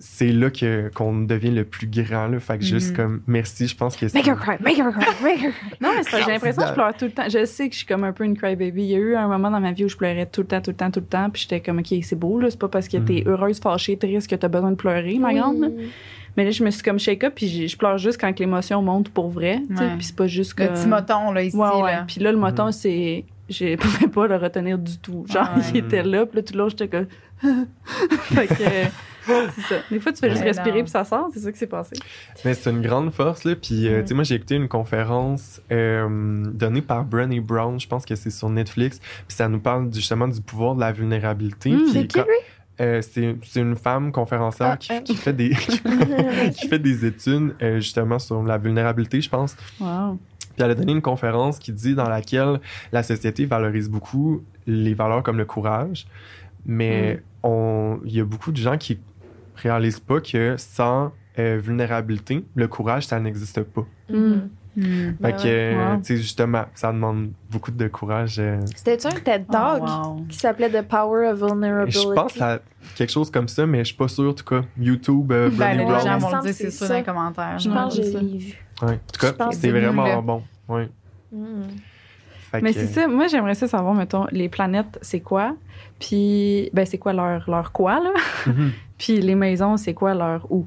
c'est 0.00 0.28
là 0.32 0.50
que 0.50 0.90
qu'on 0.94 1.22
devient 1.22 1.50
le 1.50 1.64
plus 1.64 1.86
grand. 1.88 2.28
Là. 2.28 2.38
Fait 2.40 2.58
que 2.58 2.64
juste 2.64 2.90
Mhm. 2.90 2.96
comme 2.96 3.22
merci, 3.26 3.66
je 3.66 3.76
pense 3.76 3.96
que 3.96 4.06
c'est. 4.08 4.16
Make 4.18 4.26
her 4.28 4.36
cry, 4.36 4.56
make 4.60 4.78
her 4.78 4.90
cry, 4.92 5.06
make 5.22 5.40
her 5.42 5.52
cry. 5.52 5.70
Non, 5.80 5.90
mais 5.96 6.02
c'est 6.02 6.10
parce 6.10 6.22
que 6.22 6.26
j'ai 6.26 6.32
l'impression 6.32 6.62
que 6.62 6.68
je 6.68 6.72
pleure 6.74 6.94
tout 6.96 7.04
le 7.06 7.10
temps. 7.10 7.28
Je 7.28 7.44
sais 7.44 7.68
que 7.68 7.72
je 7.74 7.78
suis 7.78 7.86
comme 7.86 8.04
un 8.04 8.12
peu 8.12 8.24
une 8.24 8.36
crybaby. 8.36 8.82
Il 8.82 8.90
y 8.90 8.94
a 8.94 8.98
eu 8.98 9.14
un 9.16 9.28
moment 9.28 9.50
dans 9.50 9.60
ma 9.60 9.72
vie 9.72 9.84
où 9.84 9.88
je 9.88 9.96
pleurais 9.96 10.26
tout 10.26 10.42
le 10.42 10.46
temps, 10.46 10.60
tout 10.60 10.70
le 10.70 10.76
temps, 10.76 10.90
tout 10.90 11.00
le 11.00 11.06
temps. 11.06 11.30
Puis 11.30 11.42
j'étais 11.42 11.60
comme, 11.60 11.78
OK, 11.80 11.94
c'est 12.02 12.18
beau, 12.18 12.38
là. 12.38 12.50
C'est 12.50 12.58
pas 12.58 12.68
parce 12.68 12.88
que 12.88 12.96
t'es 12.98 13.22
Mhm. 13.24 13.32
heureuse, 13.32 13.60
fâchée, 13.60 13.96
triste 13.96 14.28
que 14.30 14.36
t'as 14.36 14.48
besoin 14.48 14.70
de 14.70 14.76
pleurer, 14.76 15.18
ma 15.18 15.34
grande. 15.34 15.60
là. 15.60 15.68
Mais 16.36 16.44
là, 16.44 16.50
je 16.52 16.62
me 16.62 16.70
suis 16.70 16.82
comme 16.84 17.00
shake 17.00 17.24
up, 17.24 17.32
puis 17.34 17.66
je 17.66 17.76
pleure 17.76 17.98
juste 17.98 18.20
quand 18.20 18.32
que 18.32 18.38
l'émotion 18.38 18.80
monte 18.80 19.08
pour 19.08 19.28
vrai. 19.28 19.60
Puis 19.68 20.04
c'est 20.06 20.14
pas 20.16 20.28
juste 20.28 20.54
que. 20.54 20.62
Le 20.62 20.68
petit 20.70 20.86
moton, 20.86 21.32
là, 21.32 21.42
ici. 21.42 21.56
Ouais, 21.56 21.68
ouais. 21.82 21.92
là. 21.92 22.04
Puis 22.06 22.20
là, 22.20 22.30
le 22.30 22.38
moton, 22.38 22.66
Mhm. 22.66 22.72
c'est. 22.72 23.24
Je 23.48 23.76
pouvais 23.76 24.06
pas 24.08 24.26
le 24.28 24.36
retenir 24.36 24.78
du 24.78 24.98
tout. 24.98 25.24
Genre, 25.28 25.48
Ah 25.52 25.56
ouais. 25.58 25.62
il 25.72 25.76
était 25.78 26.02
là, 26.02 26.26
puis 26.26 26.36
là, 26.36 26.42
tout 26.42 26.52
le 26.52 26.58
long, 26.60 26.68
j'étais 26.68 26.86
comme. 26.88 27.06
fait 28.22 28.46
que. 28.46 28.88
Ça. 29.68 29.76
Des 29.90 30.00
fois, 30.00 30.12
tu 30.12 30.18
fais 30.20 30.30
juste 30.30 30.42
Ouais, 30.42 30.48
respirer, 30.48 30.78
non. 30.78 30.84
puis 30.84 30.90
ça 30.90 31.04
sort. 31.04 31.28
C'est 31.32 31.40
ça 31.40 31.52
qui 31.52 31.58
s'est 31.58 31.66
passé. 31.66 31.96
Mais 32.44 32.54
c'est 32.54 32.70
une 32.70 32.82
grande 32.82 33.12
force, 33.12 33.44
là. 33.44 33.54
Puis, 33.54 33.86
euh, 33.88 33.98
Mm. 33.98 34.02
tu 34.02 34.08
sais, 34.08 34.14
moi, 34.14 34.24
j'ai 34.24 34.34
écouté 34.36 34.54
une 34.56 34.68
conférence 34.68 35.60
euh, 35.70 36.42
donnée 36.52 36.82
par 36.82 37.04
Brené 37.04 37.40
Brown, 37.40 37.78
je 37.78 37.86
pense 37.88 38.04
que 38.04 38.14
c'est 38.14 38.30
sur 38.30 38.48
Netflix. 38.48 38.98
Puis 39.26 39.36
ça 39.36 39.48
nous 39.48 39.60
parle 39.60 39.92
justement 39.94 40.28
du 40.28 40.40
pouvoir 40.40 40.74
de 40.74 40.80
la 40.80 40.92
vulnérabilité. 40.92 41.70
Mm, 41.70 41.76
Puis 41.78 41.92
C'est 41.92 42.06
qui, 42.06 42.18
lui? 42.18 42.26
euh, 42.80 43.02
c'est 43.02 43.36
c'est 43.42 43.60
une 43.60 43.76
femme 43.76 44.12
conférencière 44.12 44.70
Ah, 44.72 44.76
qui, 44.76 44.92
hein. 44.92 45.00
qui 45.02 45.16
fait 45.16 45.32
des 45.32 45.50
qui 46.56 46.68
fait 46.68 46.78
des 46.78 47.04
études 47.06 47.54
euh, 47.62 47.76
justement 47.80 48.18
sur 48.18 48.42
la 48.42 48.58
vulnérabilité, 48.58 49.20
je 49.20 49.28
pense. 49.28 49.56
Wow. 49.80 50.18
Puis 50.54 50.64
elle 50.64 50.70
a 50.72 50.74
donné 50.74 50.92
une 50.92 51.02
conférence 51.02 51.58
qui 51.58 51.72
dit 51.72 51.94
dans 51.94 52.08
laquelle 52.08 52.60
la 52.92 53.02
société 53.02 53.46
valorise 53.46 53.88
beaucoup 53.88 54.42
les 54.66 54.94
valeurs 54.94 55.22
comme 55.22 55.38
le 55.38 55.44
courage, 55.44 56.06
mais 56.66 57.22
on 57.42 57.98
il 58.04 58.16
y 58.16 58.20
a 58.20 58.24
beaucoup 58.24 58.50
de 58.52 58.56
gens 58.56 58.76
qui 58.76 58.98
réalisent 59.62 60.00
pas 60.00 60.20
que 60.20 60.54
sans 60.58 61.12
euh, 61.38 61.58
vulnérabilité, 61.62 62.44
le 62.54 62.68
courage 62.68 63.06
ça 63.06 63.18
n'existe 63.20 63.62
pas. 63.62 63.84
Mm. 64.10 64.32
Hmm. 64.76 64.82
Fait 64.82 65.14
Ben 65.20 65.32
que, 65.32 65.42
ouais. 65.42 65.48
euh, 65.74 65.92
Wow. 65.94 65.96
tu 65.98 66.04
sais, 66.04 66.16
justement, 66.18 66.64
ça 66.74 66.92
demande 66.92 67.32
beaucoup 67.50 67.72
de 67.72 67.88
courage. 67.88 68.38
euh. 68.38 68.60
C'était-tu 68.76 69.08
un 69.08 69.10
TED 69.10 69.44
Oh, 69.48 69.52
Talk 69.52 69.82
wow. 69.82 70.24
qui 70.28 70.38
s'appelait 70.38 70.70
The 70.70 70.86
Power 70.86 71.26
of 71.30 71.38
Vulnerability? 71.42 71.98
je 72.08 72.14
pense 72.14 72.40
à 72.40 72.60
quelque 72.94 73.10
chose 73.10 73.28
comme 73.30 73.48
ça, 73.48 73.66
mais 73.66 73.78
je 73.80 73.84
suis 73.88 73.96
pas 73.96 74.06
sûr, 74.06 74.30
en 74.30 74.34
tout 74.34 74.44
cas. 74.44 74.62
YouTube, 74.78 75.32
euh, 75.32 75.50
Ben, 75.52 75.78
les 75.78 75.84
gens 75.86 76.14
me 76.16 76.20
vont 76.20 76.40
dire, 76.42 76.54
c'est 76.54 76.70
ça 76.70 76.86
dans 76.88 76.94
les 76.94 77.02
commentaires. 77.02 77.58
Je 77.58 77.68
pense 77.68 77.96
que 77.96 78.02
l'ai 78.02 78.38
vu. 78.38 78.54
Ouais. 78.82 78.92
En 78.92 78.96
tout 79.12 79.20
cas, 79.36 79.48
c'est 79.50 79.70
vraiment 79.70 80.22
bon. 80.22 80.42
Ouais. 80.68 80.88
Mm. 81.32 81.62
Fait 82.50 82.62
Mais 82.62 82.72
que- 82.72 82.80
c'est 82.80 82.86
ça, 82.86 83.06
moi 83.08 83.26
j'aimerais 83.26 83.54
ça 83.54 83.66
savoir, 83.68 83.94
mettons, 83.94 84.26
les 84.30 84.48
planètes, 84.48 84.98
c'est 85.02 85.20
quoi? 85.20 85.54
Puis, 86.00 86.70
ben, 86.72 86.86
c'est 86.86 86.98
quoi 86.98 87.12
leur, 87.12 87.48
leur 87.50 87.72
quoi, 87.72 88.00
là? 88.00 88.12
Mhm. 88.46 88.70
Puis 88.98 89.20
les 89.20 89.34
maisons, 89.34 89.76
c'est 89.76 89.94
quoi 89.94 90.14
leur 90.14 90.50
où? 90.50 90.66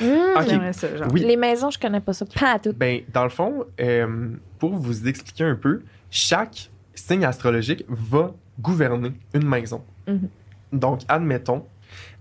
Mm. 0.00 0.04
Ok. 0.36 0.48
J'aimerais 0.48 0.72
ça, 0.72 0.96
genre. 0.96 1.08
Oui. 1.12 1.20
Les 1.20 1.36
maisons, 1.36 1.70
je 1.70 1.78
connais 1.78 2.00
pas 2.00 2.12
ça. 2.12 2.24
Pas 2.26 2.52
à 2.54 2.58
tout. 2.58 2.72
Ben, 2.76 3.00
dans 3.12 3.24
le 3.24 3.30
fond, 3.30 3.64
euh, 3.80 4.28
pour 4.58 4.74
vous 4.74 5.06
expliquer 5.08 5.44
un 5.44 5.54
peu, 5.54 5.82
chaque 6.10 6.70
signe 6.94 7.24
astrologique 7.24 7.84
va 7.88 8.32
gouverner 8.60 9.12
une 9.34 9.46
maison. 9.46 9.82
Mhm. 10.06 10.28
Donc, 10.72 11.00
admettons, 11.08 11.64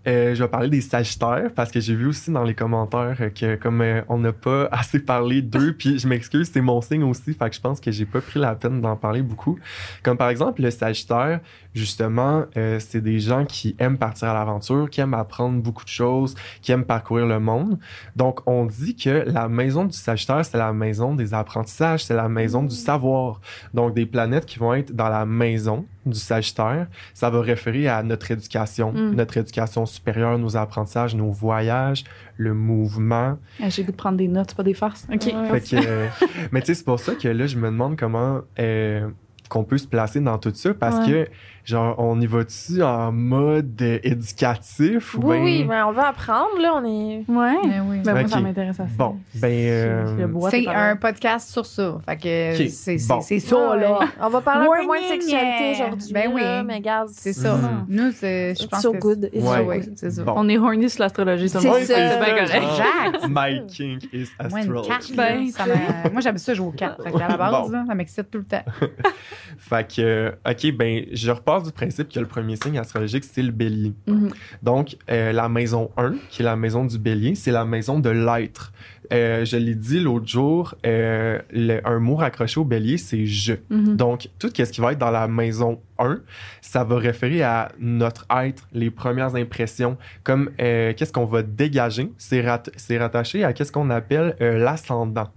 euh, 0.07 0.33
je 0.33 0.43
vais 0.43 0.49
parler 0.49 0.69
des 0.69 0.81
Sagittaires 0.81 1.51
parce 1.55 1.71
que 1.71 1.79
j'ai 1.79 1.93
vu 1.93 2.07
aussi 2.07 2.31
dans 2.31 2.43
les 2.43 2.55
commentaires 2.55 3.17
euh, 3.21 3.29
que 3.29 3.55
comme 3.55 3.81
euh, 3.81 4.01
on 4.09 4.17
n'a 4.17 4.33
pas 4.33 4.65
assez 4.71 4.99
parlé 4.99 5.41
d'eux, 5.43 5.73
puis 5.77 5.99
je 5.99 6.07
m'excuse, 6.07 6.49
c'est 6.51 6.61
mon 6.61 6.81
signe 6.81 7.03
aussi, 7.03 7.33
fait 7.33 7.49
que 7.49 7.55
je 7.55 7.61
pense 7.61 7.79
que 7.79 7.91
j'ai 7.91 8.05
pas 8.05 8.21
pris 8.21 8.39
la 8.39 8.55
peine 8.55 8.81
d'en 8.81 8.95
parler 8.95 9.21
beaucoup. 9.21 9.59
Comme 10.01 10.17
par 10.17 10.29
exemple 10.29 10.63
le 10.63 10.71
Sagittaire, 10.71 11.39
justement, 11.73 12.43
euh, 12.57 12.79
c'est 12.79 13.01
des 13.01 13.19
gens 13.19 13.45
qui 13.45 13.75
aiment 13.79 13.97
partir 13.97 14.29
à 14.29 14.33
l'aventure, 14.33 14.89
qui 14.89 15.01
aiment 15.01 15.13
apprendre 15.13 15.61
beaucoup 15.61 15.83
de 15.83 15.89
choses, 15.89 16.35
qui 16.61 16.71
aiment 16.71 16.85
parcourir 16.85 17.25
le 17.25 17.39
monde. 17.39 17.77
Donc, 18.15 18.41
on 18.45 18.65
dit 18.65 18.95
que 18.95 19.23
la 19.27 19.47
maison 19.47 19.85
du 19.85 19.93
Sagittaire, 19.97 20.43
c'est 20.45 20.57
la 20.57 20.73
maison 20.73 21.15
des 21.15 21.33
apprentissages, 21.33 22.05
c'est 22.05 22.13
la 22.15 22.29
maison 22.29 22.63
du 22.63 22.75
savoir. 22.75 23.39
Donc, 23.73 23.93
des 23.93 24.05
planètes 24.05 24.45
qui 24.45 24.59
vont 24.59 24.73
être 24.73 24.91
dans 24.93 25.09
la 25.09 25.25
maison 25.25 25.85
du 26.05 26.17
Sagittaire, 26.19 26.87
ça 27.13 27.29
va 27.29 27.41
référer 27.41 27.87
à 27.87 28.01
notre 28.03 28.31
éducation, 28.31 28.91
Mm. 28.91 29.11
notre 29.15 29.37
éducation 29.37 29.85
supérieure, 29.85 30.37
nos 30.39 30.57
apprentissages, 30.57 31.15
nos 31.15 31.29
voyages, 31.31 32.03
le 32.37 32.53
mouvement. 32.53 33.37
Ah, 33.61 33.69
J'ai 33.69 33.83
goût 33.83 33.91
de 33.91 33.95
prendre 33.97 34.17
des 34.17 34.27
notes, 34.27 34.47
c'est 34.49 34.57
pas 34.57 34.63
des 34.63 34.73
farces. 34.73 35.07
OK. 35.13 35.25
Ouais. 35.33 35.59
Fait 35.59 35.77
que, 35.77 35.85
euh, 35.85 36.07
mais 36.51 36.61
tu 36.61 36.67
sais, 36.67 36.73
c'est 36.75 36.85
pour 36.85 36.99
ça 36.99 37.13
que 37.13 37.27
là, 37.27 37.45
je 37.45 37.55
me 37.57 37.67
demande 37.69 37.97
comment 37.97 38.41
euh, 38.59 39.07
qu'on 39.49 39.63
peut 39.63 39.77
se 39.77 39.87
placer 39.87 40.19
dans 40.21 40.37
tout 40.37 40.51
ça 40.55 40.73
parce 40.73 41.05
Ouais. 41.07 41.25
que, 41.25 41.29
genre, 41.65 41.95
on 41.97 42.19
y 42.19 42.25
va-tu 42.25 42.81
en 42.83 43.11
mode 43.11 43.79
euh, 43.81 43.99
éducatif 44.03 45.15
ou 45.15 45.21
Oui, 45.23 45.37
oui, 45.41 45.65
mais 45.67 45.81
on 45.83 45.91
va 45.91 46.07
apprendre, 46.09 46.59
là. 46.61 46.73
On 46.75 46.85
est. 46.85 47.23
Ouais. 47.27 47.57
Ben 47.63 47.85
oui. 47.89 47.99
Ben, 48.03 48.13
moi, 48.13 48.21
Ok. 48.23 48.29
ça 48.29 48.39
m'intéresse 48.39 48.79
assez. 48.79 48.95
Bon, 48.97 49.17
ben, 49.35 49.47
euh, 49.51 50.17
Le 50.17 50.27
bois, 50.27 50.49
C'est 50.49 50.61
tes 50.61 50.67
un 50.69 50.95
podcast 50.95 51.49
sur 51.51 51.65
ça. 51.65 51.97
Fait 52.05 52.17
que 52.17 52.51
Ok, 52.63 52.69
c'est 52.69 52.97
c'est- 52.97 53.07
bon. 53.07 53.21
c'est 53.21 53.39
ça, 53.39 53.75
là. 53.75 53.99
Ouais. 53.99 54.05
On 54.21 54.29
va 54.29 54.41
parler 54.41 54.61
un 54.67 54.79
peu 54.81 54.85
moins 54.85 54.97
de 54.99 55.03
Warning! 55.03 55.21
sexualité 55.21 55.71
aujourd'hui. 55.83 56.13
Ben 56.13 56.31
oui. 56.33 56.41
là, 56.41 56.63
mais 56.63 56.75
regarde, 56.75 57.09
C'est 57.11 57.33
ça. 57.33 57.55
Mhm. 57.55 57.85
Nous, 57.89 58.11
c'est- 58.11 58.55
je 58.61 58.67
pense 58.67 58.81
so 58.81 58.91
que 58.93 58.97
good. 58.99 59.29
It's 59.33 59.43
Ouais. 59.45 59.57
so 59.59 59.63
Ouais, 59.65 59.79
good. 59.79 59.93
c'est 59.95 60.11
ça. 60.11 60.23
Bon. 60.23 60.33
On 60.37 60.49
est 60.49 60.57
horny 60.57 60.89
sur 60.89 61.01
l'astrologie, 61.03 61.49
ça 61.49 61.59
C'est 61.59 61.67
ça. 61.69 61.79
c'est 61.85 61.95
bien 61.95 62.33
correct. 62.35 62.53
Exact. 62.55 63.27
My 63.29 63.65
king 63.67 63.99
is 64.13 64.27
Moi, 64.39 64.49
une 64.49 64.57
astrology. 64.57 64.89
carte, 64.89 65.11
Ben, 65.15 65.45
là, 65.45 65.51
ça 65.51 65.65
m'a- 65.65 66.09
moi, 66.11 66.21
j'aime 66.21 66.37
ça 66.37 66.53
jouer 66.53 66.67
aux 66.67 66.71
cartes. 66.71 67.01
Fait 67.03 67.11
que 67.11 67.17
à 67.17 67.27
la 67.27 67.37
base, 67.37 67.51
Bon. 67.67 67.69
là, 67.71 67.83
ça 67.87 67.95
m'excite 67.95 68.29
tout 68.31 68.39
le 68.39 68.43
temps. 68.45 68.63
Fait 69.57 69.87
que, 69.95 70.01
euh, 70.01 70.31
OK, 70.49 70.71
ben, 70.75 71.05
je 71.11 71.31
du 71.59 71.71
principe 71.71 72.09
que 72.09 72.19
le 72.19 72.25
premier 72.25 72.55
signe 72.55 72.77
astrologique, 72.79 73.23
c'est 73.25 73.41
le 73.41 73.51
bélier. 73.51 73.93
Mhm. 74.07 74.29
Donc, 74.63 74.97
euh, 75.09 75.31
la 75.33 75.49
maison 75.49 75.91
1, 75.97 76.13
qui 76.29 76.41
est 76.41 76.45
la 76.45 76.55
maison 76.55 76.85
du 76.85 76.97
bélier, 76.97 77.35
c'est 77.35 77.51
la 77.51 77.65
maison 77.65 77.99
de 77.99 78.09
l'être. 78.09 78.71
Euh, 79.11 79.43
je 79.43 79.57
l'ai 79.57 79.75
dit 79.75 79.99
l'autre 79.99 80.25
jour, 80.27 80.73
euh, 80.85 81.39
le- 81.51 81.85
un 81.85 81.99
mot 81.99 82.15
raccroché 82.15 82.59
au 82.61 82.63
bélier, 82.63 82.97
c'est 82.97 83.25
je. 83.25 83.53
Mhm. 83.69 83.97
Donc, 83.97 84.29
tout 84.39 84.49
ce 84.55 84.63
qui 84.63 84.79
va 84.79 84.93
être 84.93 84.99
dans 84.99 85.11
la 85.11 85.27
maison 85.27 85.81
1, 85.99 86.19
ça 86.61 86.85
va 86.85 86.97
référer 86.97 87.43
à 87.43 87.69
notre 87.77 88.25
être, 88.29 88.67
les 88.71 88.89
premières 88.89 89.35
impressions, 89.35 89.97
comme 90.23 90.49
euh, 90.61 90.93
qu'est-ce 90.95 91.11
qu'on 91.11 91.25
va 91.25 91.43
dégager. 91.43 92.09
C'est 92.17 92.39
rat- 92.41 92.63
rattaché 92.97 93.43
à 93.43 93.51
qu'est-ce 93.51 93.71
qu'on 93.73 93.89
appelle 93.89 94.35
l'ascendant. 94.39 95.27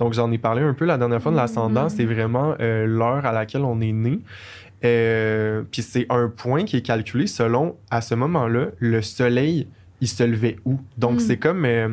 Donc, 0.00 0.12
j'en 0.14 0.32
ai 0.32 0.38
parlé 0.38 0.62
un 0.62 0.74
peu 0.74 0.84
la 0.84 0.98
dernière 0.98 1.22
fois 1.22 1.30
de 1.30 1.36
l'ascendant. 1.36 1.84
Mhm. 1.84 1.88
C'est 1.90 2.04
vraiment 2.06 2.56
l'heure 2.58 3.24
à 3.26 3.32
laquelle 3.32 3.62
on 3.62 3.80
est 3.80 3.92
né. 3.92 4.18
Euh, 4.84 5.62
Puis 5.70 5.82
c'est 5.82 6.06
un 6.10 6.28
point 6.28 6.64
qui 6.64 6.76
est 6.78 6.82
calculé 6.82 7.26
selon, 7.26 7.76
à 7.90 8.00
ce 8.00 8.14
moment-là, 8.14 8.68
le 8.78 9.02
soleil, 9.02 9.68
il 10.00 10.08
se 10.08 10.22
levait 10.22 10.56
où. 10.64 10.78
Donc, 10.96 11.16
Mm. 11.16 11.20
c'est 11.20 11.36
comme 11.36 11.64
euh, 11.64 11.88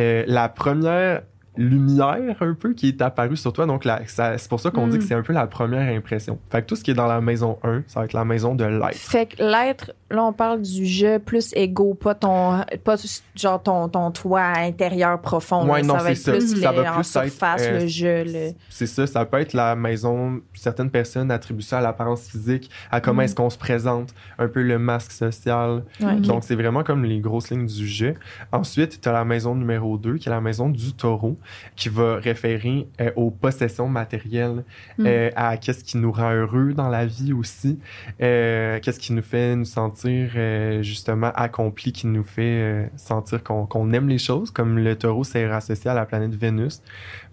euh, 0.00 0.24
la 0.26 0.48
première 0.48 1.22
lumière 1.56 2.36
un 2.40 2.54
peu 2.54 2.72
qui 2.72 2.88
est 2.88 3.02
apparue 3.02 3.36
sur 3.36 3.52
toi. 3.52 3.66
Donc, 3.66 3.86
c'est 4.06 4.48
pour 4.48 4.60
ça 4.60 4.70
qu'on 4.70 4.86
dit 4.88 4.98
que 4.98 5.04
c'est 5.04 5.14
un 5.14 5.22
peu 5.22 5.32
la 5.32 5.46
première 5.46 5.94
impression. 5.94 6.38
Fait 6.50 6.62
que 6.62 6.66
tout 6.66 6.76
ce 6.76 6.84
qui 6.84 6.90
est 6.92 6.94
dans 6.94 7.06
la 7.06 7.20
maison 7.20 7.58
1, 7.62 7.82
ça 7.86 8.00
va 8.00 8.04
être 8.06 8.12
la 8.12 8.24
maison 8.24 8.54
de 8.54 8.64
l'être. 8.64 8.94
Fait 8.94 9.26
que 9.26 9.42
l'être, 9.42 9.92
là, 10.10 10.24
on 10.24 10.32
parle 10.32 10.62
du 10.62 10.86
jeu 10.86 11.18
plus 11.18 11.52
égo, 11.54 11.94
pas 11.94 12.14
ton, 12.14 12.62
pas 12.84 12.96
genre 13.34 13.62
ton, 13.62 13.88
ton 13.88 14.10
toit 14.10 14.40
intérieur 14.58 15.20
profond. 15.20 15.68
Ouais, 15.68 15.82
là. 15.82 15.86
non, 15.88 15.98
ça 15.98 16.04
va 16.04 16.14
c'est 16.14 16.30
être 16.36 16.42
ça. 16.42 16.52
plus 16.52 16.60
Ça 16.62 16.72
en 16.72 17.00
être, 17.00 17.04
surface, 17.04 17.62
euh, 17.64 17.80
le 17.80 17.86
jeu. 17.86 18.24
Le... 18.24 18.50
C'est 18.68 18.86
ça, 18.86 19.06
ça 19.06 19.24
peut 19.24 19.38
être 19.38 19.52
la 19.52 19.74
maison. 19.76 20.40
Certaines 20.54 20.90
personnes 20.90 21.30
attribuent 21.30 21.62
ça 21.62 21.78
à 21.78 21.80
l'apparence 21.80 22.22
physique, 22.28 22.70
à 22.90 23.00
comment 23.00 23.22
Mm. 23.22 23.24
est-ce 23.24 23.34
qu'on 23.34 23.50
se 23.50 23.58
présente, 23.58 24.14
un 24.38 24.48
peu 24.48 24.62
le 24.62 24.78
masque 24.78 25.12
social. 25.12 25.84
Ouais. 26.00 26.16
Donc, 26.16 26.44
c'est 26.44 26.54
vraiment 26.54 26.82
comme 26.82 27.04
les 27.04 27.20
grosses 27.20 27.50
lignes 27.50 27.66
du 27.66 27.86
jeu. 27.86 28.14
Ensuite, 28.52 29.00
tu 29.00 29.08
as 29.08 29.12
la 29.12 29.24
maison 29.24 29.54
numéro 29.54 29.98
2, 29.98 30.16
qui 30.16 30.28
est 30.28 30.32
la 30.32 30.40
maison 30.40 30.68
du 30.68 30.92
taureau, 30.94 31.36
qui 31.76 31.88
va 31.88 32.16
référer 32.16 32.86
euh, 33.00 33.10
aux 33.16 33.30
possessions 33.30 33.88
matérielles, 33.88 34.64
Mm. 34.98 35.06
euh, 35.06 35.30
à 35.36 35.56
qu'est-ce 35.56 35.82
qui 35.84 35.96
nous 35.96 36.12
rend 36.12 36.32
heureux 36.32 36.72
dans 36.74 36.88
la 36.88 37.06
vie 37.06 37.32
aussi, 37.32 37.78
euh, 38.20 38.78
qu'est-ce 38.80 38.98
qui 39.00 39.12
nous 39.12 39.22
fait 39.22 39.56
nous 39.56 39.64
sentir 39.64 40.30
justement 40.82 41.32
accomplis, 41.34 41.92
qui 41.92 42.06
nous 42.06 42.22
fait 42.24 42.90
sentir 42.96 43.42
qu'on 43.42 43.92
aime 43.92 44.08
les 44.08 44.18
choses, 44.18 44.50
comme 44.50 44.78
le 44.78 44.96
taureau 44.96 45.24
s'est 45.24 45.44
associé 45.44 45.90
à 45.90 45.94
la 45.94 46.04
planète 46.06 46.34
Vénus. 46.34 46.82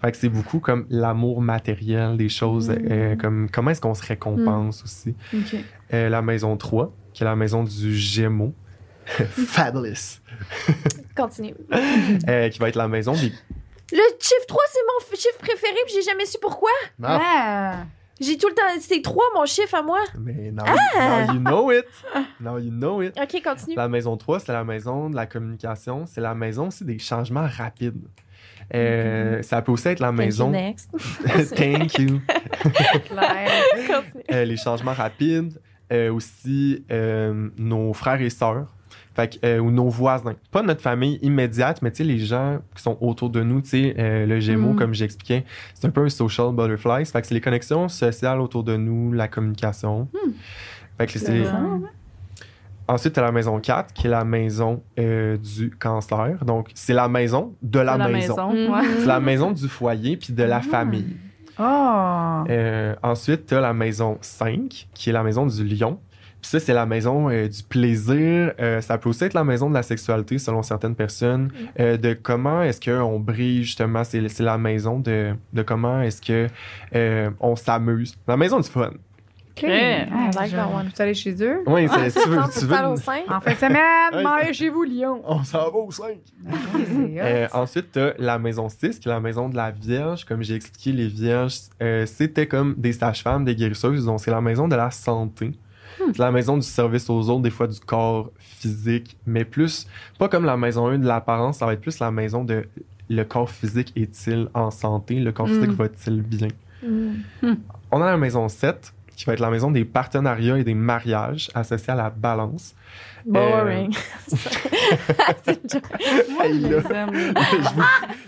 Fait 0.02 0.12
que 0.12 0.18
c'est 0.18 0.30
beaucoup 0.30 0.60
comme 0.60 0.86
l'amour 0.90 1.42
matériel 1.42 2.18
des 2.18 2.30
choses, 2.30 2.70
Mm. 2.70 3.18
comme 3.18 3.50
comment 3.52 3.72
est-ce 3.72 3.82
qu'on 3.82 3.94
se 3.94 4.06
récompense 4.06 4.84
aussi. 4.84 5.16
OK. 5.34 5.56
Euh, 5.94 6.10
la 6.10 6.22
maison 6.22 6.56
3, 6.56 6.94
qui 7.14 7.24
est 7.24 7.26
la 7.26 7.36
maison 7.36 7.64
du 7.64 7.96
Gémeaux. 7.96 8.54
Fabulous. 9.08 10.20
Continue. 11.16 11.56
Euh, 12.28 12.50
qui 12.50 12.60
va 12.60 12.70
être 12.70 12.76
la 12.76 12.88
maison 12.88 13.14
des. 13.14 13.32
Le 13.92 14.02
chiffre 14.20 14.46
3, 14.48 14.62
c'est 14.72 14.80
mon 14.88 15.16
chiffre 15.16 15.38
préféré, 15.40 15.76
puis 15.86 15.96
j'ai 15.96 16.02
jamais 16.04 16.26
su 16.26 16.38
pourquoi. 16.42 16.70
Ah. 17.04 17.84
J'ai 18.22 18.38
tout 18.38 18.50
le 18.50 18.54
temps. 18.54 18.64
C'était 18.82 19.02
3, 19.02 19.24
mon 19.34 19.46
chiffre 19.46 19.76
à 19.76 19.82
moi. 19.82 20.00
Mais 20.18 20.52
now, 20.52 20.64
Ah! 20.68 21.26
now 21.28 21.34
you 21.34 21.40
know 21.40 21.72
it. 21.72 21.86
Now 22.40 22.58
you 22.58 22.70
know 22.72 23.02
it. 23.02 23.18
Ok, 23.20 23.42
continue. 23.42 23.76
La 23.76 23.88
maison 23.88 24.18
3, 24.18 24.42
c'est 24.42 24.52
la 24.52 24.64
maison 24.66 25.10
de 25.10 25.16
la 25.16 25.26
communication. 25.26 26.06
C'est 26.06 26.20
la 26.22 26.36
maison 26.36 26.68
aussi 26.68 26.84
des 26.86 27.00
changements 27.00 27.48
rapides. 27.48 28.08
Euh, 28.76 29.42
Ça 29.42 29.62
peut 29.62 29.72
aussi 29.72 29.88
être 29.88 30.00
la 30.02 30.12
Mm-hmm. 30.12 30.18
Thank 30.18 30.38
you, 30.38 30.48
maison. 30.48 30.50
next. 30.52 30.90
Thank 31.56 31.98
you. 32.00 32.20
Euh, 34.32 34.46
les 34.46 34.58
changements 34.58 34.94
rapides. 34.94 35.60
euh, 35.92 36.14
aussi 36.14 36.86
euh, 36.92 37.50
nos 37.58 37.94
frères 37.94 38.22
et 38.22 38.30
sœurs. 38.30 38.76
Fait 39.20 39.40
euh, 39.44 39.60
ou 39.60 39.70
nos 39.72 39.90
voisins. 39.90 40.36
Pas 40.52 40.62
notre 40.62 40.82
famille 40.82 41.20
immédiate, 41.22 41.82
mais 41.82 41.92
tu 41.92 41.98
sais, 41.98 42.04
les 42.04 42.20
gens 42.20 42.60
qui 42.76 42.82
sont 42.82 42.98
autour 43.02 43.30
de 43.30 43.42
nous, 43.44 43.62
tu 43.62 43.70
sais, 43.70 43.96
euh, 44.00 44.26
le 44.26 44.40
Gémeaux, 44.40 44.74
Mm. 44.74 44.76
comme 44.78 44.94
j'expliquais, 44.94 45.46
c'est 45.74 45.88
un 45.88 45.90
peu 45.90 46.04
un 46.06 46.10
social 46.10 46.52
butterfly. 46.54 47.06
Fait 47.06 47.22
que 47.22 47.28
c'est 47.28 47.34
les 47.34 47.42
connexions 47.42 47.90
sociales 47.90 48.40
autour 48.40 48.64
de 48.64 48.78
nous, 48.78 49.12
la 49.12 49.28
communication. 49.28 50.08
Fait 50.98 51.06
que 51.08 51.20
c'est. 51.20 51.44
Ensuite, 52.88 53.14
tu 53.14 53.20
as 53.20 53.24
la 53.24 53.32
maison 53.32 53.60
4, 53.60 53.94
qui 53.94 54.08
est 54.08 54.10
la 54.10 54.24
maison 54.24 54.82
euh, 55.00 55.38
du 55.38 55.70
cancer. 55.70 56.44
Donc, 56.44 56.70
c'est 56.74 56.94
la 56.94 57.08
maison 57.08 57.54
de 57.62 57.80
la, 57.80 57.98
De 58.00 58.12
maison. 58.12 58.52
Ouais. 58.52 58.82
C'est 59.00 59.06
la 59.06 59.20
maison 59.20 59.52
du 59.52 59.68
foyer 59.68 60.18
puis 60.18 60.34
de 60.34 60.44
la 60.44 60.58
Ah. 60.58 60.62
famille. 60.62 61.16
Oh. 61.60 62.44
Euh, 62.50 62.96
ensuite, 63.04 63.46
tu 63.46 63.54
as 63.54 63.60
la 63.62 63.74
maison 63.74 64.18
5, 64.22 64.88
qui 64.94 65.10
est 65.10 65.14
la 65.14 65.22
maison 65.24 65.46
du 65.46 65.64
lion. 65.66 66.00
Puis 66.42 66.50
ça, 66.52 66.60
c'est 66.60 66.74
la 66.74 66.86
maison 66.86 67.30
euh, 67.30 67.48
du 67.48 67.64
plaisir. 67.64 68.54
Euh, 68.60 68.80
ça 68.82 68.98
peut 68.98 69.10
aussi 69.10 69.26
être 69.26 69.34
la 69.34 69.44
maison 69.44 69.70
de 69.70 69.74
la 69.74 69.84
sexualité, 69.84 70.38
selon 70.38 70.62
certaines 70.64 70.96
personnes. 70.96 71.52
Euh, 71.80 71.98
de 71.98 72.14
comment 72.14 72.62
est-ce 72.64 72.80
qu'on 72.80 73.20
brille, 73.20 73.64
justement. 73.64 74.04
C'est 74.04 74.28
c'est 74.30 74.44
la 74.44 74.58
maison 74.58 75.00
de, 75.00 75.34
de 75.54 75.62
comment 75.64 76.02
est-ce 76.02 76.22
que 76.22 76.48
euh, 76.96 77.30
on 77.40 77.56
s'amuse. 77.56 78.16
La 78.28 78.38
maison 78.38 78.60
du 78.60 78.70
fun. 78.70 78.92
OK. 79.58 79.64
Ouais. 79.64 80.08
Ah, 80.10 80.30
I 80.32 80.36
like 80.38 80.52
je- 80.52 80.56
that 80.56 80.70
one. 80.74 80.86
Vous 80.96 81.02
allez 81.02 81.14
chez 81.14 81.36
eux? 81.44 81.60
Oui, 81.68 81.90
c'est- 81.90 82.12
tu 82.24 82.30
veux, 82.30 82.38
tu 82.54 82.60
veux 82.62 82.68
parles 82.70 82.86
une- 82.86 82.92
au 82.94 82.96
sein? 82.96 83.20
En 83.28 83.42
fin 83.42 83.52
de 83.52 83.58
semaine, 83.58 84.26
Ouais, 84.26 84.54
chez 84.54 84.70
vous, 84.70 84.84
Lyon. 84.84 85.22
On 85.28 85.44
s'en 85.44 85.70
va 85.70 85.78
au 85.78 85.92
5. 85.92 86.16
Euh, 87.18 87.48
ensuite, 87.54 87.92
tu 87.92 88.00
as 88.00 88.14
la 88.18 88.40
maison 88.40 88.70
6, 88.70 89.00
qui 89.00 89.10
est 89.10 89.12
la 89.12 89.20
maison 89.20 89.50
de 89.50 89.58
la 89.58 89.72
Vierge. 89.72 90.24
Comme 90.26 90.42
j'ai 90.44 90.56
expliqué, 90.56 90.92
les 90.94 91.08
Vierges, 91.08 91.58
euh, 91.82 92.06
c'était 92.06 92.48
comme 92.48 92.76
des 92.78 92.94
sages-femmes, 92.94 93.44
des 93.44 93.56
guérisseuses. 93.56 94.06
Donc, 94.06 94.22
c'est 94.22 94.32
la 94.32 94.40
maison 94.42 94.68
de 94.70 94.76
la 94.78 94.92
santé. 94.92 95.52
C'est 96.14 96.20
la 96.20 96.32
maison 96.32 96.56
du 96.58 96.64
service 96.66 97.10
aux 97.10 97.30
autres, 97.30 97.42
des 97.42 97.50
fois 97.50 97.68
du 97.68 97.80
corps 97.80 98.32
physique, 98.38 99.18
mais 99.26 99.46
plus, 99.46 99.88
pas 100.18 100.28
comme 100.30 100.46
la 100.46 100.58
maison 100.58 100.88
1 100.88 101.00
de 101.00 101.08
l'apparence, 101.08 101.58
ça 101.58 101.66
va 101.66 101.74
être 101.74 101.82
plus 101.82 102.00
la 102.00 102.12
maison 102.12 102.44
de 102.44 102.66
le 103.10 103.24
corps 103.24 103.50
physique 103.50 103.92
est-il 103.96 104.50
en 104.54 104.70
santé, 104.72 105.16
le 105.16 105.32
corps 105.32 105.48
physique 105.48 105.72
Mm. 105.72 105.74
va-t-il 105.74 106.22
bien? 106.22 106.48
Mm. 106.84 107.54
On 107.92 108.02
a 108.02 108.06
la 108.06 108.18
maison 108.18 108.48
7, 108.48 108.94
qui 109.16 109.26
va 109.26 109.34
être 109.34 109.40
la 109.40 109.50
maison 109.50 109.72
des 109.72 109.84
partenariats 109.84 110.58
et 110.60 110.64
des 110.64 110.76
mariages 110.76 111.50
associés 111.54 111.92
à 111.92 111.96
la 111.96 112.10
balance. 112.10 112.76
Boring. 113.30 113.96
Hey, 116.42 116.60
là. 116.60 116.70
Je 116.70 116.88
les 116.88 116.96
aime. 116.96 117.10
je, 117.14 117.70
vous, 117.76 117.84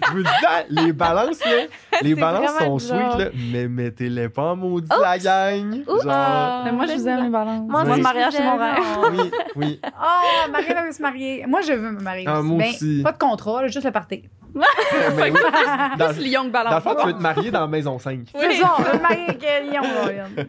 je 0.06 0.12
vous 0.12 0.18
le 0.18 0.24
dis, 0.24 0.30
hein, 0.48 0.64
les 0.70 0.94
balances, 0.94 1.40
là, 1.46 1.52
les 2.02 2.10
C'est 2.10 2.16
balances 2.20 2.58
sont 2.60 2.80
sweet, 2.80 3.00
là, 3.18 3.26
mais 3.52 3.68
mettez-les 3.68 4.30
pas 4.30 4.52
en 4.52 4.56
maudit, 4.56 4.88
la 5.02 5.18
gang. 5.18 5.84
Oups. 5.88 6.04
Genre, 6.04 6.62
Mais 6.66 6.72
moi, 6.72 6.86
je 6.88 6.94
vous 6.94 7.08
aime, 7.08 7.24
les 7.24 7.30
balances. 7.30 7.70
Moi, 7.70 7.84
Oui. 7.86 7.98
le 7.98 8.02
mariage, 8.04 8.34
c'est 8.34 8.44
mon 8.44 8.58
rêve. 8.58 8.76
oui, 9.14 9.32
oui. 9.56 9.82
Oh, 9.86 10.52
Marie 10.52 10.66
veut 10.86 10.92
se 10.92 11.02
marier. 11.02 11.46
Moi, 11.48 11.62
je 11.62 11.74
veux 11.74 11.92
me 11.92 12.02
marier. 12.02 12.26
Ah, 12.28 12.40
aussi. 12.40 12.48
moi 12.50 12.58
Ben, 12.60 12.70
aussi. 12.70 13.02
Pas 13.04 13.12
de 13.12 13.18
contrat, 13.18 13.62
là, 13.64 13.68
juste 13.68 13.86
le 13.86 13.92
party. 13.92 14.24
Mais 14.54 15.32
oui. 15.32 15.40
Dans, 15.98 16.14
Plus 16.14 16.24
Lyon 16.24 16.46
que 16.48 16.50
dans 16.52 16.60
le 16.60 16.66
balance. 16.66 16.84
fond, 16.84 16.96
tu 17.00 17.08
veux 17.08 17.14
te 17.14 17.22
marier 17.22 17.52
dans 17.52 17.62
la 17.62 17.68
maison 17.68 17.98
5. 17.98 18.20
C'est 18.36 18.54
ça, 18.54 18.74
on 18.78 18.82
veut 18.82 19.00
marier 19.02 19.24
avec 19.30 19.44
euh, 19.44 19.72
Lyon. 19.72 19.82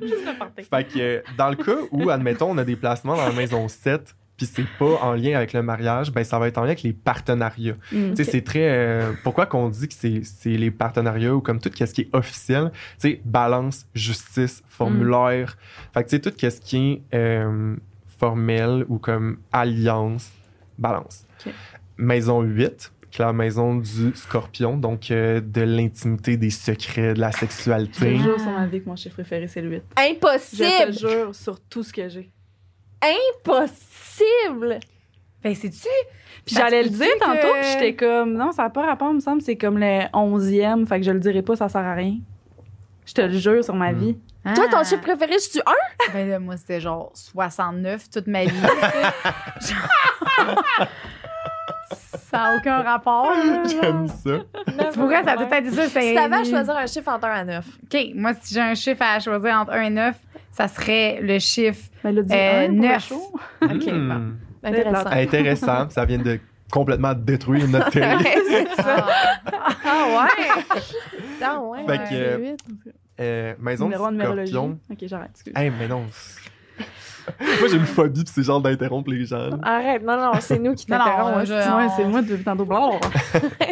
Juste 0.03 0.27
le 0.27 0.39
party. 0.39 0.63
Fait 0.65 0.85
que 0.85 0.99
euh, 0.99 1.23
dans 1.39 1.51
le 1.51 1.57
cas 1.57 1.77
où, 1.93 2.11
admettons, 2.11 2.51
on 2.51 2.59
a 2.59 2.65
des 2.65 2.75
placements 2.77 3.15
dans 3.17 3.27
la 3.27 3.33
maison 3.33 3.69
7, 3.69 4.15
puis 4.45 4.51
c'est 4.53 4.79
pas 4.79 4.99
en 5.03 5.13
lien 5.15 5.37
avec 5.37 5.53
le 5.53 5.63
mariage, 5.63 6.11
ben 6.13 6.25
ça 6.25 6.39
va 6.39 6.49
être 6.49 6.59
en 6.59 6.63
lien 6.63 6.69
avec 6.69 6.83
les 6.83 6.93
partenariats. 6.93 7.77
Mm. 7.93 8.11
Tu 8.11 8.17
sais, 8.17 8.25
c'est 8.25 8.43
très. 8.43 8.69
euh, 8.71 9.13
pourquoi 9.23 9.47
qu'on 9.47 9.69
dit 9.69 9.89
que 9.89 9.95
c'est 9.95 10.23
c'est 10.25 10.51
les 10.57 10.71
partenariats 10.71 11.35
ou 11.35 11.41
comme 11.41 11.61
tout 11.61 11.71
ce 11.75 11.85
qui 11.85 12.01
est 12.03 12.09
officiel, 12.13 12.71
tu 12.73 12.79
sais, 13.11 13.21
balance, 13.25 13.87
justice, 13.95 14.63
formulaire. 14.69 15.57
Fait 15.95 16.03
que 16.05 16.09
tu 16.09 16.17
sais, 16.17 16.21
tout 16.21 16.33
ce 16.39 16.61
qui 16.61 17.03
est 17.13 17.17
euh, 17.17 17.77
formel 18.19 18.85
ou 18.89 18.99
comme 18.99 19.39
alliance, 19.53 20.31
balance. 20.79 21.25
Maison 21.99 22.43
8, 22.43 22.93
qui 23.11 23.21
est 23.21 23.25
la 23.25 23.33
maison 23.33 23.77
du 23.77 24.13
scorpion, 24.15 24.77
donc 24.77 25.11
euh, 25.11 25.41
de 25.41 25.61
l'intimité, 25.61 26.37
des 26.37 26.51
secrets, 26.51 27.15
de 27.15 27.21
la 27.21 27.31
Je 27.31 27.39
sexualité. 27.39 28.17
te 28.17 28.23
jure 28.23 28.41
sur 28.41 28.51
ma 28.51 28.67
vie 28.67 28.81
que 28.83 28.89
mon 28.89 28.97
chiffre 28.97 29.15
préféré, 29.15 29.47
c'est 29.47 29.61
le 29.61 29.71
8. 29.71 29.83
Je 29.99 30.03
te 30.03 30.11
Impossible! 30.11 30.93
jure 31.11 31.35
sur 31.35 31.61
tout 31.61 31.83
ce 31.83 31.93
que 31.93 32.09
j'ai. 32.09 32.31
Impossible! 33.03 34.79
Ben, 35.43 35.55
c'est-tu? 35.55 35.89
Puis 36.45 36.55
j'allais 36.57 36.83
le 36.85 36.89
dire 36.89 37.09
tantôt, 37.21 37.35
que- 37.37 37.61
puis 37.61 37.69
j'étais 37.73 37.95
comme, 37.95 38.35
non, 38.35 38.53
ça 38.53 38.63
n'a 38.65 38.71
pas 38.71 38.87
rapport, 38.87 39.11
il 39.11 39.17
me 39.17 39.21
semble, 39.21 39.43
c'est 39.43 39.57
comme 39.57 39.79
le 39.79 40.03
11e, 40.13 40.87
fait 40.87 41.01
que 41.01 41.07
je 41.07 41.11
le 41.11 41.19
dirai 41.21 41.43
pas, 41.43 41.57
ça 41.57 41.69
sert 41.69 41.81
à 41.83 41.95
rien. 41.95 42.17
Je 43.07 43.13
te 43.15 43.21
le 43.23 43.33
jure 43.39 43.65
sur 43.65 43.75
ma 43.75 43.93
Mm. 43.93 43.99
vie. 43.99 44.17
Toi, 44.55 44.69
ton 44.69 44.79
Ah. 44.79 44.85
chiffre 44.85 45.03
préféré, 45.03 45.39
c'est-tu 45.39 45.61
1? 45.67 46.13
Ben 46.13 46.29
là, 46.29 46.39
moi, 46.41 46.57
c'était 46.57 46.81
genre 46.81 47.11
69 47.15 48.09
toute 48.11 48.27
ma 48.29 48.45
vie. 48.45 48.51
ça 52.31 52.39
n'a 52.39 52.57
aucun 52.57 52.83
rapport. 52.83 53.33
J'aime 53.69 54.09
ça. 54.09 54.39
C'est 54.67 54.95
pourquoi 54.95 55.23
ça 55.25 55.33
a 55.33 55.37
tout 55.37 55.55
été 55.55 55.71
ça. 55.71 55.89
c'est- 55.89 56.01
Si 56.09 56.15
t'avais 56.15 56.37
à 56.37 56.45
choisir 56.45 56.77
un 56.77 56.87
chiffre 56.87 57.09
entre 57.13 57.27
1 57.27 57.31
à 57.33 57.45
9. 57.45 57.67
OK, 57.85 57.99
moi, 58.15 58.33
si 58.41 58.55
j'ai 58.55 58.61
un 58.61 58.75
chiffre 58.75 59.03
à 59.03 59.21
choisir 59.21 59.55
entre 59.55 59.73
1 59.73 59.83
et 59.83 59.91
9, 59.91 60.17
ça 60.53 60.69
serait 60.69 61.21
le 61.21 61.39
chiffre. 61.41 61.89
Euh, 62.05 62.13
pour 62.13 62.13
le 62.13 62.69
neuf. 62.69 63.09
show? 63.09 63.33
OK, 63.63 63.71
Hmm. 63.87 64.09
bon. 64.09 64.69
Intéressant. 64.69 65.11
Intéressant. 65.11 65.91
Ça 65.91 66.05
vient 66.05 66.19
de 66.19 66.39
complètement 66.71 67.15
détruire 67.15 67.67
notre 67.69 67.91
théorie. 67.91 68.25
c'est 68.49 68.69
ça. 68.83 69.07
Ah. 69.53 69.69
Ah 69.85 70.07
ouais? 70.09 70.63
Ah 71.43 71.61
ouais. 71.61 71.87
Fait 71.87 71.99
que, 71.99 72.05
c'est 72.09 72.17
euh. 72.17 72.57
Euh, 73.21 73.55
maison 73.61 73.89
numérologie. 73.89 74.53
scorpion. 74.53 74.79
Ok, 74.91 74.99
j'arrête, 75.03 75.31
excuse. 75.33 75.53
Hey, 75.57 75.71
mais 75.79 75.87
non. 75.89 76.05
Moi, 77.61 77.69
j'ai 77.71 77.77
une 77.77 77.87
phobie, 77.87 78.25
pis 78.25 78.33
c'est 78.35 78.43
genre 78.43 78.61
d'interrompre 78.61 79.11
les 79.11 79.25
gens. 79.25 79.37
là. 79.49 79.57
Arrête, 79.63 80.03
non, 80.03 80.17
non, 80.17 80.33
c'est 80.41 80.59
nous 80.59 80.75
qui 80.75 80.91
Non, 80.91 80.99
non, 80.99 81.05
t'interrompons. 81.05 81.45
je-. 81.45 81.53
Ouais, 81.53 81.89
c'est 81.97 82.05
moi 82.05 82.23
depuis 82.23 82.45
tantôt. 82.45 82.67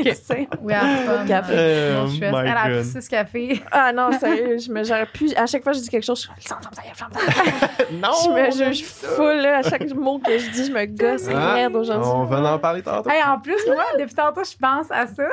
Je 0.05 0.13
sais. 0.15 0.49
We 0.63 0.75
have 0.77 1.05
fun. 1.05 1.27
Café. 1.27 1.55
Oh 1.99 2.03
Mon 2.03 2.09
chouette. 2.09 2.33
my 2.33 2.39
Elle 2.41 2.49
a 2.49 2.69
God. 2.69 2.81
pris 2.81 2.85
six 3.03 3.09
cafés. 3.09 3.63
Ah 3.73 3.93
non, 3.93 4.13
sérieux, 4.13 4.59
je 4.59 4.71
me, 4.71 4.85
j'aurais 4.85 5.07
pu. 5.07 5.31
À 5.37 5.47
chaque 5.47 5.63
fois 5.63 5.73
que 5.73 5.79
je 5.79 5.83
dis 5.83 5.89
quelque 5.91 6.05
chose, 6.05 6.29
je 6.39 6.43
suis 6.43 6.51
Non! 7.93 8.11
je 8.25 8.31
me 8.31 8.51
j'aime 8.51 8.73
juge 8.73 8.85
ça. 8.85 9.09
full, 9.09 9.37
là. 9.41 9.59
À 9.59 9.63
chaque 9.63 9.93
mot 9.95 10.19
que 10.19 10.39
je 10.39 10.51
dis, 10.51 10.67
je 10.67 10.73
me 10.73 10.85
gosse 10.87 11.29
Ah, 11.35 11.55
raide 11.55 11.75
aujourd'hui. 11.75 12.09
On 12.13 12.25
va 12.25 12.55
en 12.55 12.59
parler 12.59 12.83
tantôt. 12.83 13.11
Hey, 13.11 13.23
en 13.25 13.39
plus, 13.41 13.57
moi, 13.67 13.85
depuis 13.99 14.15
tantôt, 14.15 14.43
je 14.45 14.57
pense 14.57 14.91
à 14.91 15.07
ça. 15.07 15.25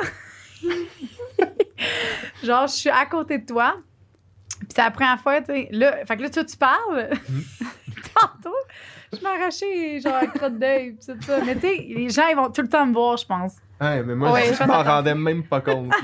Genre, 2.43 2.67
je 2.67 2.73
suis 2.73 2.89
à 2.89 3.06
côté 3.06 3.38
de 3.39 3.45
toi. 3.45 3.75
Puis 4.59 4.67
c'est 4.75 4.81
la 4.81 4.91
première 4.91 5.19
fois, 5.19 5.39
tu 5.41 5.53
sais. 5.53 5.67
Là, 5.71 6.05
fait 6.05 6.17
que 6.17 6.21
là, 6.23 6.29
toi, 6.29 6.43
tu 6.43 6.57
parles. 6.57 7.09
tantôt, 8.19 8.55
je 9.13 9.21
m'arrachais, 9.21 9.99
genre, 9.99 10.13
la 10.21 10.27
crotte 10.27 10.57
d'œil, 10.59 10.93
pis 10.93 11.05
tout 11.07 11.17
ça. 11.21 11.39
Mais 11.45 11.55
tu 11.55 11.61
sais, 11.61 11.85
les 11.89 12.09
gens, 12.09 12.27
ils 12.29 12.35
vont 12.35 12.49
tout 12.51 12.61
le 12.61 12.69
temps 12.69 12.85
me 12.85 12.93
voir, 12.93 13.17
je 13.17 13.25
pense. 13.25 13.53
Ouais, 13.79 14.01
mais 14.03 14.15
moi, 14.15 14.31
Ouais, 14.31 14.47
je 14.47 14.53
je 14.53 14.63
m'en 14.63 14.81
rendais 14.83 15.13
même 15.15 15.43
pas 15.43 15.61
compte. 15.61 15.89
là. 15.89 15.95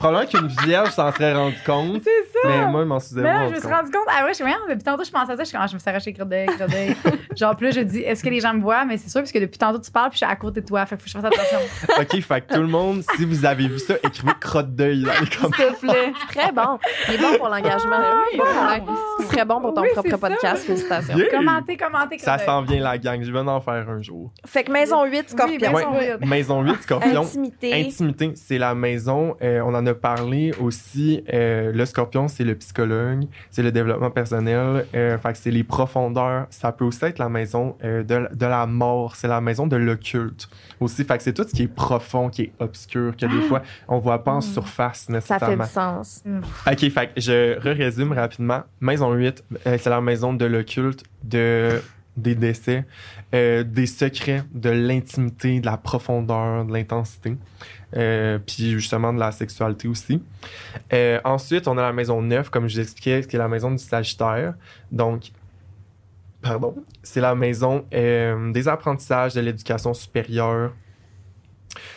Probablement 0.00 0.26
qu'une 0.30 0.48
vierge 0.66 0.90
s'en 0.90 1.12
serait 1.12 1.34
rendu 1.34 1.56
compte, 1.64 2.00
C'est 2.02 2.10
ça! 2.32 2.48
mais 2.48 2.66
moi, 2.68 2.80
je 2.80 2.86
m'en 2.86 2.98
suis 2.98 3.14
Mais 3.16 3.22
là, 3.22 3.44
je 3.46 3.50
me 3.50 3.54
suis 3.54 3.62
compte. 3.62 3.72
rendu 3.72 3.90
compte, 3.90 4.06
ah 4.08 4.22
ouais, 4.24 4.30
je 4.30 4.34
suis 4.34 4.44
voyons, 4.44 4.58
depuis 4.68 4.82
tantôt, 4.82 5.04
je 5.04 5.10
pensais 5.10 5.32
à 5.32 5.36
ça, 5.36 5.42
je 5.42 5.48
suis 5.48 5.52
comme, 5.56 5.62
ah, 5.62 5.66
je 5.68 5.74
me 5.74 5.78
suis 5.78 5.88
arraché 5.90 6.12
crotte 6.14 6.28
d'œil, 6.30 6.46
crotte 6.46 6.70
d'œil. 6.70 6.96
Genre, 7.36 7.54
là, 7.60 7.70
je 7.70 7.80
dis, 7.80 8.00
est-ce 8.00 8.24
que 8.24 8.28
les 8.30 8.40
gens 8.40 8.54
me 8.54 8.60
voient? 8.62 8.84
Mais 8.86 8.96
c'est 8.96 9.08
sûr, 9.10 9.20
parce 9.20 9.30
que 9.30 9.38
depuis 9.38 9.58
tantôt, 9.58 9.78
tu 9.78 9.90
parles, 9.90 10.10
puis 10.10 10.18
je 10.18 10.24
suis 10.24 10.32
à 10.32 10.36
côté 10.36 10.62
de 10.62 10.66
toi, 10.66 10.84
fait 10.86 10.96
que 10.96 11.02
faut 11.02 11.04
que 11.04 11.10
je 11.10 11.18
fasse 11.18 11.24
attention. 11.24 11.58
OK, 12.00 12.20
fait 12.22 12.40
que 12.40 12.54
tout 12.54 12.60
le 12.60 12.66
monde, 12.66 13.02
si 13.16 13.24
vous 13.24 13.44
avez 13.44 13.68
vu 13.68 13.78
ça, 13.78 13.94
écrivez 14.02 14.32
crotte 14.40 14.74
d'œil 14.74 15.02
dans 15.04 15.12
les 15.20 15.26
commentaires. 15.28 15.76
S'il 15.78 15.88
te 15.88 15.92
plaît. 15.92 16.12
Très 16.28 16.50
bon. 16.52 16.78
Il 17.08 17.14
est 17.14 17.18
bon 17.18 17.36
pour 17.36 17.48
l'engagement. 17.48 17.96
Oui, 18.32 18.40
Ouais. 18.40 18.80
bon. 18.80 18.94
Ce 19.20 19.26
serait 19.26 19.44
bon 19.44 19.60
pour 19.60 19.74
ton 19.74 19.82
Oui, 19.82 19.88
propre 19.92 20.16
podcast. 20.16 20.64
Félicitations. 20.64 21.16
Yeah. 21.16 21.28
commentez, 21.30 21.76
commentez, 21.76 22.18
Ça 22.18 22.38
s'en 22.38 22.62
vient, 22.62 22.80
la 22.80 22.96
gang. 22.98 23.22
Je 23.22 23.30
vais 23.30 23.38
en 23.40 23.60
faire 23.60 23.86
un 23.88 24.00
jour. 24.02 24.32
Fait 24.46 24.64
que 24.64 24.72
maison 24.72 25.04
8, 25.04 25.30
Scorpion. 25.30 25.56
Oui, 25.60 25.68
maison 25.74 25.92
Ouais. 25.92 26.16
huit. 26.20 26.26
Maison 26.26 26.62
8, 26.62 26.82
Scorpion. 26.82 27.22
Intimité. 27.22 27.74
Intimité, 27.86 28.32
c'est 28.34 28.58
la 28.58 28.74
maison. 28.74 29.36
euh, 29.42 29.60
on 29.64 29.74
en 29.74 29.86
a 29.86 29.89
parlé 29.94 30.52
aussi. 30.60 31.22
euh, 31.32 31.72
le 31.72 31.86
scorpion, 31.86 32.28
c'est 32.28 32.44
le 32.44 32.54
psychologue, 32.54 33.24
c'est 33.50 33.62
le 33.62 33.72
développement 33.72 34.10
personnel. 34.10 34.86
Euh, 34.94 35.18
fait 35.18 35.32
que 35.32 35.38
c'est 35.38 35.50
les 35.50 35.64
profondeurs. 35.64 36.46
Ça 36.50 36.72
peut 36.72 36.84
aussi 36.84 37.04
être 37.04 37.18
la 37.18 37.28
maison 37.28 37.76
euh, 37.84 38.02
de, 38.02 38.28
de 38.34 38.46
la 38.46 38.66
mort. 38.66 39.16
C'est 39.16 39.28
la 39.28 39.40
maison 39.40 39.66
de 39.66 39.76
l'occulte 39.76 40.48
aussi. 40.80 41.04
Fait 41.04 41.16
que 41.16 41.22
c'est 41.22 41.32
tout 41.32 41.44
ce 41.44 41.54
qui 41.54 41.62
est 41.64 41.68
profond, 41.74 42.28
qui 42.28 42.42
est 42.42 42.52
obscur, 42.58 43.16
que 43.16 43.26
des 43.26 43.42
fois, 43.42 43.62
on 43.88 43.98
voit 43.98 44.22
pas 44.24 44.32
en 44.32 44.40
surface 44.40 44.90
Hmm. 45.08 45.20
Ça 45.20 45.38
fait 45.38 45.56
nécessairement. 45.56 45.64
du 45.64 45.70
sens. 45.70 46.24
OK, 46.66 46.90
fait 46.90 47.06
que 47.14 47.20
je 47.20 47.58
résume 47.58 48.12
rapidement. 48.12 48.62
Maison 48.80 49.12
8, 49.12 49.44
euh, 49.66 49.78
c'est 49.80 49.90
la 49.90 50.00
maison 50.00 50.32
de 50.32 50.44
l'occulte, 50.44 51.04
de, 51.22 51.80
des 52.16 52.34
décès, 52.34 52.84
euh, 53.34 53.62
des 53.64 53.86
secrets, 53.86 54.42
de 54.52 54.70
l'intimité, 54.70 55.60
de 55.60 55.66
la 55.66 55.76
profondeur, 55.76 56.64
de 56.64 56.72
l'intensité. 56.72 57.36
Euh, 57.96 58.38
puis 58.38 58.70
justement 58.70 59.12
de 59.12 59.18
la 59.18 59.32
sexualité 59.32 59.88
aussi. 59.88 60.22
Euh, 60.92 61.20
ensuite, 61.24 61.66
on 61.66 61.76
a 61.76 61.82
la 61.82 61.92
maison 61.92 62.22
9, 62.22 62.48
comme 62.50 62.68
je 62.68 62.74
vous 62.76 62.80
expliquais, 62.80 63.22
qui 63.28 63.36
est 63.36 63.38
la 63.38 63.48
maison 63.48 63.70
du 63.70 63.78
Sagittaire. 63.78 64.54
Donc, 64.92 65.32
pardon, 66.42 66.76
c'est 67.02 67.20
la 67.20 67.34
maison 67.34 67.84
euh, 67.92 68.52
des 68.52 68.68
apprentissages, 68.68 69.34
de 69.34 69.40
l'éducation 69.40 69.92
supérieure. 69.94 70.72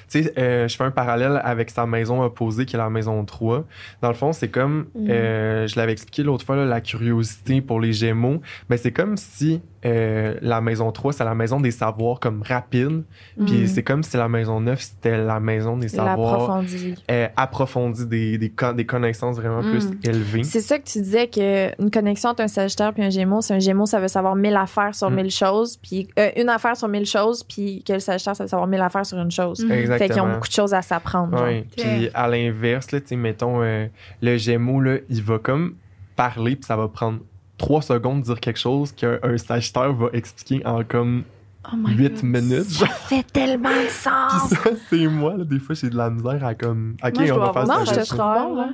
Tu 0.10 0.24
sais, 0.24 0.34
euh, 0.38 0.68
je 0.68 0.76
fais 0.76 0.84
un 0.84 0.92
parallèle 0.92 1.42
avec 1.44 1.70
sa 1.70 1.86
maison 1.86 2.22
opposée 2.24 2.66
qui 2.66 2.76
est 2.76 2.80
la 2.80 2.90
maison 2.90 3.24
3. 3.26 3.66
Dans 4.02 4.10
le 4.10 4.14
fond, 4.14 4.32
c'est 4.34 4.50
comme, 4.50 4.88
Mhm. 4.96 5.08
je 5.08 5.76
l'avais 5.80 5.92
expliqué 5.94 6.24
l'autre 6.24 6.46
fois, 6.46 6.56
là, 6.56 6.66
la 6.66 6.82
curiosité 6.82 7.62
pour 7.62 7.80
les 7.80 7.94
Gémeaux. 7.94 8.42
Mais 8.70 8.78
c'est 8.78 8.92
comme 8.92 9.18
si 9.18 9.62
euh, 9.86 10.36
la 10.42 10.62
maison 10.62 10.92
3, 10.92 11.14
c'est 11.14 11.24
la 11.26 11.36
maison 11.36 11.60
des 11.60 11.72
savoirs 11.72 12.20
comme 12.20 12.42
rapide. 12.42 13.04
Puis 13.46 13.62
Mhm. 13.62 13.68
c'est 13.68 13.84
comme 13.84 14.04
si 14.04 14.16
la 14.18 14.30
maison 14.30 14.62
9, 14.62 14.80
c'était 14.82 15.18
la 15.18 15.40
maison 15.40 15.78
des 15.78 15.88
savoirs 15.90 16.40
L'approfondie. 16.40 16.96
euh, 17.12 17.28
approfondis, 17.36 18.06
des, 18.08 18.38
des, 18.38 18.50
con- 18.50 18.74
des 18.74 18.86
connaissances 18.86 19.36
vraiment 19.38 19.62
plus 19.62 19.88
Mm. 19.90 20.00
élevées. 20.04 20.44
C'est 20.44 20.62
ça 20.62 20.80
que 20.80 20.86
tu 20.86 21.00
disais 21.02 21.28
qu'une 21.28 21.92
connexion 21.92 22.30
entre 22.30 22.42
un 22.44 22.48
Sagittaire 22.48 22.94
et 22.98 23.04
un 23.06 23.10
Gémeaux, 23.10 23.42
c'est 23.42 23.54
un 23.54 23.60
Gémeaux, 23.60 23.86
ça 23.86 24.00
veut 24.00 24.08
savoir 24.08 24.36
mille 24.36 24.56
affaires 24.56 24.96
sur 24.96 25.10
Mm. 25.12 25.16
mille 25.16 25.32
choses, 25.32 25.78
puis 25.78 26.08
euh, 26.18 26.30
une 26.38 26.50
affaire 26.50 26.78
sur 26.78 26.88
mille 26.88 27.06
choses, 27.06 27.44
puis 27.44 27.84
que 27.86 27.94
le 27.94 28.00
Sagittaire, 28.00 28.36
ça 28.36 28.44
veut 28.44 28.50
savoir 28.50 28.68
mille 28.68 28.82
affaires 28.82 29.06
sur 29.06 29.18
une 29.20 29.32
chose. 29.32 29.64
Mm. 29.64 29.68
Fait 29.68 29.76
qu'ils 29.82 29.90
ont 29.90 29.94
Exactement. 29.94 30.34
beaucoup 30.34 30.48
de 30.48 30.54
choses 30.54 30.74
à 30.74 30.82
s'apprendre. 30.82 31.44
Ouais. 31.44 31.66
Puis 31.76 32.10
à 32.14 32.28
l'inverse, 32.28 32.92
là, 32.92 33.02
tu 33.02 33.08
sais, 33.08 33.16
mettons, 33.16 33.62
euh, 33.62 33.88
le 34.22 34.38
Gémeaux, 34.38 34.80
là, 34.82 34.98
il 35.10 35.22
va 35.22 35.40
comme 35.40 35.76
parler, 36.16 36.56
puis 36.56 36.66
ça 36.66 36.76
va 36.76 36.88
prendre 36.88 37.20
trois 37.66 37.82
secondes 37.82 38.22
de 38.22 38.26
dire 38.26 38.40
quelque 38.40 38.60
chose 38.60 38.92
qu'un 38.92 39.20
un 39.24 39.38
Sagittaire 39.38 39.94
va 39.94 40.08
expliquer 40.14 40.66
en 40.66 40.84
comme 40.84 41.24
Oh 41.72 41.76
my 41.78 41.94
huit 41.96 42.16
God. 42.16 42.24
minutes. 42.24 42.64
Ça 42.72 42.88
fait 42.88 43.24
tellement 43.32 43.70
de 43.70 43.76
Puis 43.86 43.90
sens! 43.90 44.50
ça, 44.50 44.70
c'est 44.90 45.08
moi, 45.08 45.38
là, 45.38 45.46
des 45.46 45.60
fois, 45.60 45.74
j'ai 45.76 45.90
de 45.90 45.96
la 45.96 46.10
misère 46.10 46.44
à 46.46 46.56
comme. 46.56 46.98
Ok, 47.02 47.16
Moi, 47.16 47.26
je 47.26 47.32
on 47.32 47.36
dois 47.38 47.46
va 47.48 47.54
faire 47.54 47.62
avoir 47.62 47.80
Non, 47.80 47.86
ça. 47.86 47.94
je 47.94 48.00
te 48.02 48.06
Sagittaire, 48.06 48.50
là. 48.50 48.70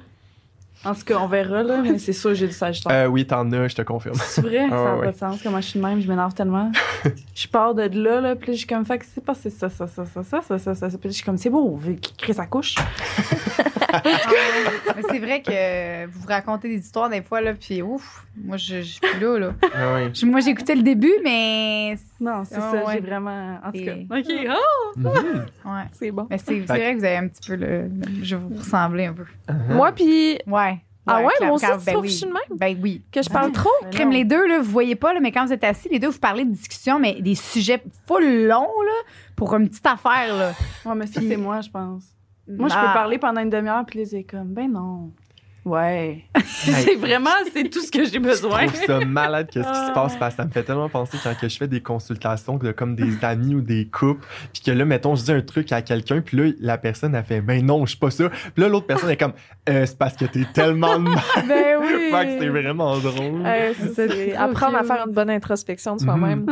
En 0.85 0.95
tout 0.95 1.03
cas, 1.03 1.17
on 1.19 1.27
verra, 1.27 1.61
là, 1.61 1.81
mais 1.81 1.99
c'est 1.99 2.13
sûr 2.13 2.33
j'ai 2.33 2.47
du 2.47 2.53
Sagittaire. 2.53 2.91
Euh, 2.93 3.07
oui, 3.07 3.25
t'en 3.25 3.51
as, 3.51 3.67
je 3.67 3.75
te 3.75 3.81
confirme. 3.81 4.15
C'est 4.15 4.41
vrai, 4.41 4.65
ah, 4.65 4.69
ça 4.69 4.95
n'a 4.95 5.01
pas 5.01 5.11
de 5.11 5.17
sens. 5.17 5.39
Comment 5.43 5.59
je 5.59 5.67
suis 5.67 5.79
de 5.79 5.85
même, 5.85 5.99
je 5.99 6.07
m'énerve 6.07 6.33
tellement. 6.33 6.71
je 7.35 7.47
pars 7.47 7.75
de 7.75 7.83
là, 7.83 8.21
là, 8.21 8.35
puis 8.35 8.53
je 8.53 8.59
suis 8.59 8.67
comme, 8.67 8.85
fait 8.85 8.99
que 8.99 9.05
c'est 9.13 9.23
passé 9.23 9.49
ça, 9.49 9.69
ça, 9.69 9.87
ça, 9.87 10.05
ça, 10.05 10.23
ça, 10.23 10.41
ça, 10.41 10.57
ça, 10.57 10.75
ça. 10.75 10.97
Puis 10.97 11.09
je 11.09 11.15
suis 11.15 11.23
comme, 11.23 11.37
c'est 11.37 11.49
beau, 11.49 11.77
crée 12.17 12.33
sa 12.33 12.45
couche. 12.45 12.75
Ah 13.91 14.03
mais 14.03 15.01
c'est 15.09 15.17
vrai 15.17 15.41
que 15.41 16.05
vous 16.05 16.27
racontez 16.27 16.67
des 16.67 16.77
histoires 16.77 17.09
des 17.09 17.23
fois, 17.23 17.41
là, 17.41 17.55
puis 17.55 17.81
ouf, 17.81 18.23
moi, 18.37 18.55
je, 18.57 18.81
suis 18.81 18.99
plus 18.99 19.19
là, 19.19 19.39
là. 19.39 19.53
Ah, 19.73 19.95
ouais. 19.95 20.11
Moi, 20.25 20.41
j'écoutais 20.41 20.75
le 20.75 20.83
début, 20.83 21.13
mais 21.23 21.97
non, 22.21 22.43
c'est 22.43 22.55
Ah, 22.55 22.71
ça, 22.71 22.85
ouais. 22.85 22.93
j'ai 22.95 22.99
vraiment. 22.99 23.59
En 23.63 23.71
tout 23.71 23.77
Et- 23.77 23.85
cas. 23.85 24.17
OK, 24.17 24.25
ah, 24.49 24.55
Mhm. 24.97 25.45
Ouais. 25.65 25.81
C'est 25.93 26.11
bon. 26.11 26.27
Mais 26.29 26.37
c'est 26.37 26.45
c'est 26.45 26.59
vrai 26.65 26.93
que 26.93 26.99
vous 26.99 27.05
avez 27.05 27.15
un 27.17 27.27
petit 27.27 27.49
peu 27.49 27.55
le. 27.55 27.83
le- 27.87 28.23
je 28.23 28.35
vous 28.35 28.55
ressemblez 28.57 29.05
un 29.05 29.13
peu. 29.13 29.23
Moi, 29.69 29.91
puis 29.93 30.37
Ouais. 30.47 30.81
Ah 31.11 31.23
ouais, 31.23 31.33
moi 31.41 31.53
aussi, 31.53 31.65
tu 31.65 31.71
ben 31.71 31.77
trouves 31.93 32.01
oui. 32.01 32.07
que 32.07 32.13
je 32.13 32.17
suis 32.17 32.27
de 32.27 32.33
même? 32.33 32.57
Ben 32.59 32.77
oui. 32.83 33.03
que 33.11 33.23
je 33.23 33.29
parle 33.29 33.51
trop? 33.51 33.69
Ben 33.81 33.89
Crime, 33.89 34.09
non. 34.09 34.13
les 34.15 34.25
deux, 34.25 34.47
là, 34.47 34.59
vous 34.59 34.69
voyez 34.69 34.95
pas, 34.95 35.11
là, 35.11 35.19
mais 35.19 35.31
quand 35.31 35.43
vous 35.43 35.53
êtes 35.53 35.63
assis, 35.63 35.89
les 35.89 35.97
deux, 35.97 36.09
vous 36.09 36.19
parlez 36.19 36.45
de 36.45 36.51
discussion, 36.51 36.99
mais 36.99 37.19
des 37.19 37.33
sujets 37.33 37.81
full 38.05 38.23
longs, 38.45 38.67
là, 38.85 39.11
pour 39.35 39.55
une 39.55 39.69
petite 39.69 39.87
affaire, 39.87 40.35
là. 40.35 40.51
Ouais, 40.85 40.93
mais 40.95 41.07
ça, 41.07 41.19
Puis- 41.19 41.29
c'est 41.29 41.37
moi, 41.37 41.61
je 41.61 41.69
pense. 41.71 42.03
Moi, 42.47 42.67
je 42.67 42.75
Ah. 42.77 42.81
peux 42.87 42.93
parler 42.93 43.17
pendant 43.17 43.41
une 43.41 43.49
demi-heure, 43.49 43.83
puis 43.87 43.97
les 43.99 44.15
est 44.17 44.23
comme, 44.23 44.49
ben 44.53 44.71
non. 44.71 45.11
Ouais. 45.69 46.23
c'est 46.45 46.95
vraiment, 46.95 47.29
c'est 47.53 47.69
tout 47.69 47.81
ce 47.81 47.91
que 47.91 48.03
j'ai 48.05 48.13
Je 48.13 48.19
besoin. 48.19 48.65
trouve 48.67 48.85
ça 48.85 48.99
malade 49.05 49.47
qu'est-ce 49.51 49.67
qui 49.67 49.73
se 49.75 49.89
Ah. 49.89 49.91
passe 49.93 50.15
parce 50.17 50.33
que 50.35 50.41
ça 50.41 50.45
me 50.47 50.51
fait 50.51 50.63
tellement 50.63 50.89
penser 50.89 51.17
quand 51.23 51.33
que 51.39 51.47
je 51.47 51.57
fais 51.57 51.67
des 51.67 51.81
consultations 51.81 52.57
de 52.57 52.71
comme 52.71 52.95
des 52.95 53.23
amis 53.23 53.55
ou 53.55 53.61
des 53.61 53.85
couples 53.87 54.25
puis 54.53 54.61
que 54.63 54.71
là 54.71 54.83
mettons 54.85 55.15
je 55.15 55.23
dis 55.23 55.31
un 55.31 55.41
truc 55.41 55.71
à 55.71 55.81
quelqu'un 55.81 56.21
puis 56.21 56.37
là 56.37 56.51
la 56.59 56.77
personne 56.77 57.13
a 57.15 57.23
fait 57.23 57.41
ben 57.41 57.65
non 57.65 57.85
je 57.85 57.91
suis 57.91 57.99
pas 57.99 58.09
ça 58.11 58.29
puis 58.29 58.63
là 58.63 58.67
l'autre 58.67 58.87
personne 58.87 59.09
est 59.09 59.17
comme 59.17 59.33
euh, 59.69 59.85
c'est 59.85 59.97
parce 59.97 60.15
que 60.15 60.25
t'es 60.25 60.45
tellement 60.53 60.97
de 60.97 61.03
mal 61.09 61.19
ben 61.47 61.77
oui. 61.81 61.87
Que 62.09 62.39
c'est 62.39 62.49
vraiment 62.49 62.97
drôle 62.97 63.43
Euh, 63.45 63.71
c'est- 63.95 64.35
apprendre 64.35 64.77
à 64.77 64.83
faire 64.83 65.05
une 65.07 65.13
bonne 65.13 65.29
introspection 65.29 65.95
de 65.95 66.01
Mhm. 66.01 66.07
soi-même. 66.07 66.45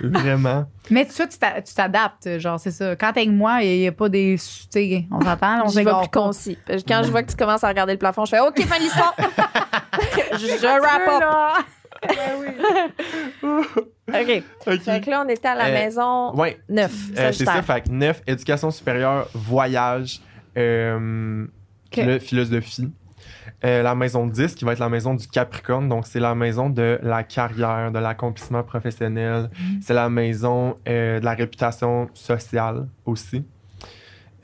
vraiment 0.00 0.66
Mais 0.90 1.04
tu 1.06 1.12
sais, 1.12 1.28
tu 1.28 1.38
t'a- 1.38 1.60
tu 1.62 1.74
t'adaptes, 1.74 2.38
genre, 2.38 2.60
c'est 2.60 2.70
ça. 2.70 2.94
Quand 2.96 3.12
t'es 3.12 3.20
avec 3.20 3.32
moi, 3.32 3.62
il 3.62 3.80
n'y 3.80 3.86
a 3.88 3.92
pas 3.92 4.08
des. 4.08 4.36
Tu 4.38 4.66
sais, 4.70 5.04
on 5.10 5.20
s'entend, 5.20 5.62
on 5.64 5.68
s'égare 5.68 6.02
plus 6.02 6.10
concis. 6.10 6.58
Que 6.66 6.74
Quand 6.86 7.02
je 7.04 7.10
vois 7.10 7.22
que 7.24 7.30
tu 7.30 7.36
commences 7.36 7.64
à 7.64 7.68
regarder 7.68 7.92
le 7.92 7.98
plafond, 7.98 8.24
je 8.24 8.30
fais 8.30 8.40
OK, 8.40 8.55
fin 8.64 8.78
de 8.78 8.82
l'histoire. 8.82 9.14
je, 10.32 10.38
je 10.46 10.80
wrap 10.80 11.08
up. 11.08 11.20
Là? 11.20 11.54
OK. 14.08 14.42
ok 14.66 14.80
Fait 14.80 15.00
que 15.04 15.10
là, 15.10 15.24
on 15.24 15.28
était 15.28 15.48
à 15.48 15.54
la 15.54 15.66
Euh, 15.68 15.72
maison 15.72 16.34
ouais 16.36 16.58
9. 16.68 16.92
euh, 17.18 17.32
c'est 17.32 17.44
ça 17.44 17.62
fait 17.62 17.82
que 17.82 17.90
9 17.90 18.22
éducation 18.26 18.70
supérieure 18.70 19.28
voyage 19.34 20.20
euh, 20.56 21.44
Ok. 21.86 21.94
philo- 21.94 22.20
philosophie 22.20 22.90
Euh, 23.64 23.82
la 23.82 23.94
maison 23.94 24.26
10 24.26 24.54
qui 24.54 24.64
va 24.66 24.72
être 24.72 24.78
la 24.80 24.88
maison 24.90 25.14
du 25.14 25.26
Capricorne 25.26 25.88
donc 25.88 26.06
c'est 26.06 26.20
la 26.20 26.34
maison 26.34 26.68
de 26.68 26.98
la 27.02 27.22
carrière 27.22 27.90
de 27.90 27.98
l'accomplissement 27.98 28.62
professionnel 28.62 29.50
c'est 29.80 29.94
la 29.94 30.08
maison 30.10 30.76
euh, 30.86 31.18
de 31.20 31.24
la 31.24 31.32
réputation 31.34 32.08
sociale 32.12 32.86
aussi 33.06 33.44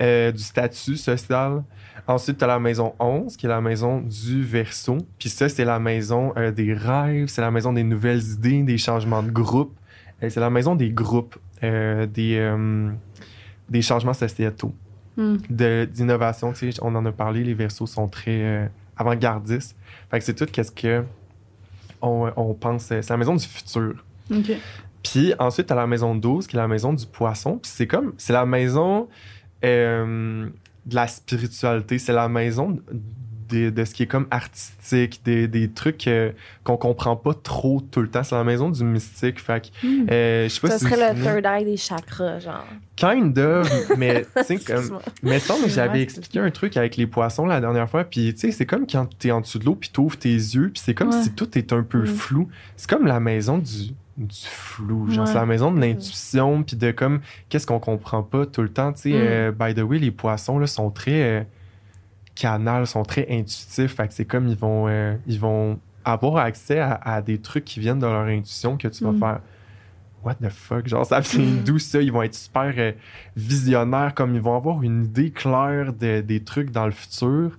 euh, 0.01 0.33
du 0.33 0.43
statut 0.43 0.97
social 0.97 1.63
ensuite 2.07 2.39
tu 2.39 2.45
as 2.45 2.49
la 2.49 2.59
maison 2.59 2.95
11 2.99 3.37
qui 3.37 3.47
est 3.47 3.49
la 3.49 3.61
maison 3.61 4.01
du 4.01 4.43
Verseau 4.43 4.99
puis 5.19 5.29
ça 5.29 5.49
c'est 5.49 5.65
la 5.65 5.79
maison 5.79 6.33
euh, 6.37 6.51
des 6.51 6.73
rêves 6.75 7.29
c'est 7.29 7.41
la 7.43 7.51
maison 7.51 7.73
des 7.73 7.85
nouvelles 7.85 8.23
idées 8.23 8.63
des 8.63 8.79
changements 8.79 9.23
de 9.23 9.31
groupe 9.31 9.75
Euh, 10.23 10.31
c'est 10.31 10.41
la 10.41 10.51
maison 10.51 10.75
des 10.77 10.91
groupes 10.91 11.37
euh, 11.65 12.07
des 12.07 12.39
des 13.69 13.83
changements 13.83 14.15
sociétaux 14.15 14.73
Hmm. 15.15 15.37
d'innovation. 15.51 16.55
Tu 16.55 16.73
on 16.81 16.95
en 16.95 17.05
a 17.05 17.13
parlé, 17.13 17.45
les 17.45 17.53
versos 17.53 17.85
sont 17.87 18.09
très 18.09 18.71
avant-gardistes. 18.97 19.77
Fait 20.11 20.19
que 20.19 20.25
c'est 20.25 20.33
tout 20.35 20.47
qu'est-ce 20.47 20.73
que 20.73 21.05
on, 22.01 22.31
on 22.35 22.55
pense. 22.55 22.85
C'est 22.85 23.11
la 23.11 23.19
maison 23.19 23.35
du 23.37 23.45
futur. 23.47 24.03
OK. 24.31 24.53
Puis 25.03 25.35
ensuite, 25.39 25.67
t'as 25.67 25.75
la 25.75 25.87
maison 25.87 26.15
12, 26.15 26.47
qui 26.47 26.57
est 26.57 26.59
la 26.59 26.67
maison 26.67 26.95
du 26.95 27.05
poisson. 27.05 27.59
Puis 27.59 27.71
c'est 27.75 27.87
comme, 27.87 28.15
c'est 28.17 28.33
la 28.33 28.47
maison 28.47 29.07
euh, 29.67 30.49
de 30.87 30.95
la 30.95 31.07
spiritualité. 31.09 31.99
C'est 31.99 32.13
la 32.13 32.29
maison 32.29 32.79
de, 33.49 33.69
de 33.71 33.85
ce 33.85 33.93
qui 33.95 34.05
est 34.05 34.07
comme 34.07 34.27
artistique, 34.31 35.21
des, 35.27 35.47
des 35.47 35.71
trucs 35.71 36.07
euh, 36.09 36.33
qu'on 36.65 36.79
comprend 36.79 37.17
pas 37.17 37.35
trop 37.35 37.83
tout 37.83 38.01
le 38.01 38.09
temps. 38.09 38.23
C'est 38.25 38.35
la 38.35 38.45
maison 38.45 38.71
du 38.71 38.83
mystique. 38.83 39.39
Fait 39.41 39.61
que, 39.63 39.87
Hmm. 39.87 40.07
euh, 40.11 40.45
je 40.45 40.55
sais 40.55 40.61
pas 40.61 40.71
Ça 40.71 40.79
si 40.79 40.85
serait 40.87 41.15
le 41.15 41.21
third 41.23 41.45
eye 41.45 41.65
des 41.67 41.77
chakras, 41.77 42.39
genre. 42.39 42.65
Kind 42.97 43.39
of, 43.39 43.69
mais 43.99 44.25
tu 44.37 44.45
sais, 44.45 44.59
comme. 44.59 44.99
Mais 45.23 45.39
ça, 45.39 45.55
j'avais 45.67 46.01
expliqué 46.03 46.39
un 46.39 46.51
truc 46.51 46.77
avec 46.79 46.97
les 46.97 47.07
poissons 47.07 47.45
la 47.47 47.61
dernière 47.61 47.91
fois, 47.91 48.05
puis 48.05 48.33
tu 48.33 48.41
sais, 48.41 48.53
c'est 48.53 48.65
comme 48.67 48.87
quand 48.87 49.07
t'es 49.19 49.31
en 49.33 49.41
dessous 49.43 49.59
de 49.59 49.67
l'eau, 49.67 49.75
puis 49.75 49.91
t'ouvres 49.91 50.17
tes 50.19 50.33
yeux, 50.33 50.71
puis 50.73 50.83
c'est 50.83 50.95
comme 50.95 51.11
Ouais. 51.11 51.23
si 51.23 51.33
tout 51.33 51.59
est 51.59 51.73
un 51.75 51.83
peu 51.83 52.03
Mm. 52.03 52.07
flou. 52.07 52.49
C'est 52.77 52.89
comme 52.89 53.07
la 53.07 53.21
maison 53.21 53.59
du, 53.59 53.93
du 54.17 54.37
flou, 54.47 55.09
genre 55.11 55.25
Ouais. 55.25 55.27
c'est 55.33 55.39
la 55.39 55.47
maison 55.47 55.73
de 55.73 55.81
l'intuition, 55.81 56.63
puis 56.63 56.77
de 56.77 56.91
comme 56.91 57.21
qu'est-ce 57.49 57.67
qu'on 57.67 57.79
comprend 57.81 58.23
pas 58.23 58.45
tout 58.47 58.63
le 58.63 58.69
temps. 58.69 58.93
Tu 58.93 59.01
sais, 59.03 59.11
Mm. 59.11 59.15
euh, 59.17 59.53
by 59.53 59.75
the 59.75 59.81
way, 59.83 59.99
les 59.99 60.11
poissons 60.11 60.59
là 60.59 60.67
sont 60.67 60.91
très 60.91 61.23
euh, 61.23 61.43
canals, 62.35 62.87
sont 62.87 63.03
très 63.03 63.27
intuitifs, 63.31 63.95
fait 63.95 64.09
que 64.09 64.15
c'est 64.15 64.25
comme 64.25 64.49
ils 64.49 64.57
vont, 64.57 64.87
euh, 64.89 65.17
ils 65.27 65.39
vont 65.41 65.79
avoir 66.05 66.37
accès 66.39 66.79
à, 66.79 66.95
à 66.95 67.23
des 67.23 67.39
trucs 67.39 67.65
qui 67.65 67.81
viennent 67.81 67.99
de 68.01 68.07
leur 68.07 68.25
intuition 68.27 68.77
que 68.77 68.89
tu 68.89 69.05
vas 69.05 69.13
Mm. 69.13 69.19
faire. 69.19 69.41
what 70.25 70.35
the 70.37 70.51
fuck, 70.51 70.87
genre, 70.87 71.05
ça 71.05 71.19
vient 71.19 71.45
Mm. 71.45 71.65
d'où 71.65 71.79
ça? 71.81 72.01
Ils 72.01 72.13
vont 72.13 72.23
être 72.23 72.35
super 72.37 72.73
euh, 72.79 72.93
visionnaires, 73.37 74.15
comme 74.15 74.37
ils 74.37 74.41
vont 74.41 74.55
avoir 74.57 74.81
une 74.83 75.05
idée 75.07 75.31
claire 75.33 75.93
de- 75.93 76.21
des 76.21 76.45
trucs 76.45 76.71
dans 76.71 76.87
le 76.87 76.93
futur. 76.93 77.59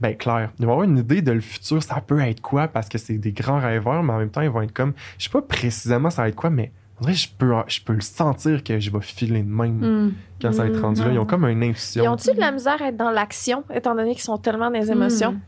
Ben, 0.00 0.14
clair. 0.16 0.50
Ils 0.58 0.66
vont 0.66 0.72
avoir 0.72 0.84
une 0.88 0.98
idée 0.98 1.22
de 1.22 1.32
le 1.32 1.40
futur, 1.40 1.82
ça 1.82 2.00
peut 2.06 2.20
être 2.20 2.40
quoi, 2.42 2.68
parce 2.68 2.88
que 2.88 2.98
c'est 2.98 3.18
des 3.18 3.32
grands 3.32 3.58
rêveurs, 3.60 4.02
mais 4.02 4.12
en 4.12 4.18
même 4.18 4.30
temps, 4.30 4.42
ils 4.42 4.50
vont 4.50 4.62
être 4.62 4.72
comme, 4.74 4.92
je 5.18 5.24
sais 5.24 5.30
pas 5.30 5.40
précisément 5.42 6.10
ça 6.10 6.22
va 6.22 6.28
être 6.28 6.34
quoi, 6.36 6.50
mais 6.50 6.70
on 6.98 7.02
dirait 7.02 7.14
que 7.14 7.18
je 7.20 7.28
peux, 7.36 7.52
je 7.66 7.80
peux 7.82 7.92
le 7.94 8.00
sentir 8.00 8.62
que 8.64 8.78
je 8.78 8.90
vais 8.90 9.00
filer 9.00 9.42
de 9.42 9.48
même 9.48 9.78
Mm. 10.06 10.12
quand 10.40 10.52
ça 10.52 10.62
va 10.64 10.68
être 10.68 10.80
rendu 10.80 11.02
là. 11.02 11.08
Ils 11.12 11.18
ont 11.18 11.26
comme 11.26 11.44
une 11.46 11.62
Ils 11.62 11.70
intuition. 11.70 12.12
ont-tu 12.12 12.32
de 12.34 12.40
la 12.40 12.52
misère 12.52 12.80
à 12.82 12.88
être 12.88 12.96
dans 12.96 13.10
l'action, 13.10 13.64
étant 13.74 13.94
donné 13.94 14.12
qu'ils 14.12 14.22
sont 14.22 14.38
tellement 14.38 14.70
dans 14.70 14.78
les 14.78 14.90
émotions? 14.90 15.32
Mm. 15.32 15.40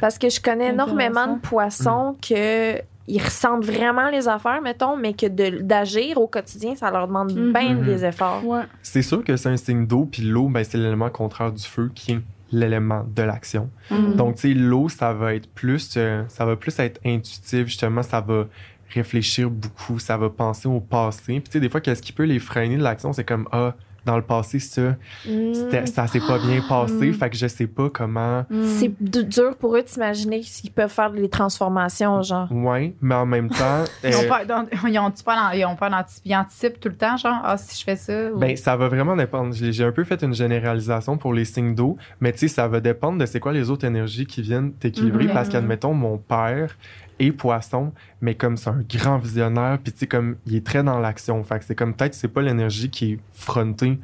Parce 0.00 0.18
que 0.18 0.28
je 0.30 0.40
connais 0.40 0.70
énormément 0.70 1.34
de 1.34 1.40
poissons 1.40 2.16
que 2.26 2.78
ils 3.06 3.22
ressentent 3.22 3.66
vraiment 3.66 4.08
les 4.08 4.28
affaires, 4.28 4.62
mettons, 4.62 4.96
mais 4.96 5.12
que 5.12 5.26
de- 5.26 5.60
d'agir 5.60 6.16
au 6.18 6.26
quotidien, 6.26 6.74
ça 6.74 6.90
leur 6.90 7.06
demande 7.06 7.34
bien 7.34 7.74
Mhm. 7.74 7.84
des 7.84 8.02
efforts. 8.02 8.42
Ouais. 8.46 8.62
C'est 8.82 9.02
sûr 9.02 9.22
que 9.22 9.36
c'est 9.36 9.50
un 9.50 9.58
signe 9.58 9.86
d'eau, 9.86 10.08
puis 10.10 10.22
l'eau, 10.22 10.48
ben, 10.48 10.64
c'est 10.64 10.78
l'élément 10.78 11.10
contraire 11.10 11.52
du 11.52 11.62
feu 11.62 11.90
qui 11.94 12.12
est 12.12 12.20
l'élément 12.54 13.04
de 13.14 13.22
l'action. 13.22 13.70
Mm. 13.90 14.14
Donc, 14.14 14.36
tu 14.36 14.48
sais, 14.48 14.54
l'eau, 14.54 14.88
ça 14.88 15.12
va 15.12 15.34
être 15.34 15.48
plus, 15.48 15.94
euh, 15.96 16.22
ça 16.28 16.44
va 16.44 16.56
plus 16.56 16.78
être 16.78 17.00
intuitif, 17.04 17.66
justement, 17.66 18.02
ça 18.02 18.20
va 18.20 18.46
réfléchir 18.90 19.50
beaucoup, 19.50 19.98
ça 19.98 20.16
va 20.16 20.30
penser 20.30 20.68
au 20.68 20.80
passé. 20.80 21.40
Puis, 21.40 21.42
tu 21.42 21.50
sais, 21.52 21.60
des 21.60 21.68
fois, 21.68 21.80
qu'est-ce 21.80 22.02
qui 22.02 22.12
peut 22.12 22.24
les 22.24 22.38
freiner 22.38 22.76
de 22.76 22.82
l'action, 22.82 23.12
c'est 23.12 23.24
comme, 23.24 23.48
ah, 23.52 23.74
dans 24.04 24.16
le 24.16 24.22
passé, 24.22 24.58
ça, 24.58 24.96
c'était- 25.24 25.82
Mm. 25.82 25.86
ça 25.86 26.06
s'est 26.06 26.20
pas 26.20 26.38
bien 26.38 26.60
passé, 26.68 27.10
Mm. 27.10 27.14
fait 27.14 27.30
que 27.30 27.36
je 27.36 27.46
sais 27.46 27.66
pas 27.66 27.88
comment. 27.90 28.44
Mm. 28.50 28.64
C'est 28.64 28.92
dur 29.00 29.56
pour 29.56 29.76
eux 29.76 29.82
d'imaginer 29.82 30.42
s'ils 30.42 30.70
peuvent 30.72 30.90
faire 30.90 31.10
des 31.10 31.28
transformations, 31.28 32.22
genre. 32.22 32.48
Ouais, 32.50 32.94
mais 33.00 33.14
en 33.14 33.26
même 33.26 33.48
temps, 33.48 33.84
Ils 34.04 34.14
ont 34.16 34.28
pas, 34.28 34.42
ils 34.44 34.98
ont 34.98 35.10
pas, 35.24 35.34
dans- 35.36 35.50
ils 35.56 35.64
ont 35.64 35.76
pas 35.76 35.90
d'anti- 35.90 36.20
ils 36.24 36.34
anticipent 36.36 36.80
tout 36.80 36.88
le 36.88 36.96
temps, 36.96 37.16
genre, 37.16 37.40
ah, 37.42 37.56
si 37.56 37.78
je 37.78 37.84
fais 37.84 37.96
ça. 37.96 38.30
ou- 38.32 38.38
Ben, 38.38 38.56
ça 38.56 38.76
va 38.76 38.88
vraiment 38.88 39.16
dépendre. 39.16 39.54
J'ai 39.54 39.84
un 39.84 39.92
peu 39.92 40.04
fait 40.04 40.22
une 40.22 40.34
généralisation 40.34 41.16
pour 41.16 41.32
les 41.32 41.44
signes 41.44 41.74
d'eau, 41.74 41.96
mais 42.20 42.32
tu 42.32 42.40
sais, 42.40 42.48
ça 42.48 42.68
va 42.68 42.80
dépendre 42.80 43.18
de 43.18 43.26
c'est 43.26 43.40
quoi 43.40 43.52
les 43.52 43.70
autres 43.70 43.84
énergies 43.86 44.26
qui 44.26 44.42
viennent 44.42 44.72
t'équilibrer. 44.72 45.24
Mhm. 45.24 45.32
Parce 45.32 45.48
qu'admettons, 45.48 45.94
mon 45.94 46.18
père 46.18 46.76
est 47.18 47.32
poisson, 47.32 47.92
mais 48.20 48.34
comme 48.34 48.56
c'est 48.56 48.70
un 48.70 48.82
grand 48.88 49.18
visionnaire, 49.18 49.78
puis 49.82 49.92
tu 49.92 50.00
sais, 50.00 50.06
comme 50.06 50.36
il 50.46 50.56
est 50.56 50.66
très 50.66 50.82
dans 50.82 50.98
l'action. 50.98 51.42
Fait 51.44 51.58
que 51.58 51.64
c'est 51.64 51.74
comme 51.74 51.94
peut-être 51.94 52.14
c'est 52.14 52.28
pas 52.28 52.42
l'énergie 52.42 52.90
qui 52.90 53.12
est 53.12 53.18
frontée. 53.32 53.98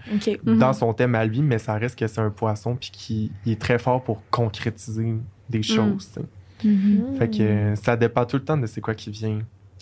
Mhm. 0.45 0.59
dans 0.59 0.73
son 0.73 0.93
thème 0.93 1.15
à 1.15 1.25
lui, 1.25 1.43
mais 1.43 1.59
ça 1.59 1.75
reste 1.75 1.99
que 1.99 2.07
c'est 2.07 2.21
un 2.21 2.31
poisson, 2.31 2.77
puis 2.77 2.91
qui 2.93 3.33
il 3.45 3.53
est 3.53 3.61
très 3.61 3.79
fort 3.79 4.03
pour 4.03 4.23
concrétiser 4.31 5.15
des 5.49 5.63
choses. 5.63 6.09
tu 6.15 6.21
sais. 6.21 6.69
Mhm. 6.69 7.17
Fait 7.19 7.31
que 7.31 7.43
euh, 7.43 7.77
ça 7.77 7.97
dépend 7.97 8.25
tout 8.27 8.37
le 8.37 8.45
temps 8.45 8.57
de 8.57 8.67
c'est 8.67 8.81
quoi 8.81 8.95
qui 8.95 9.11
vient 9.11 9.41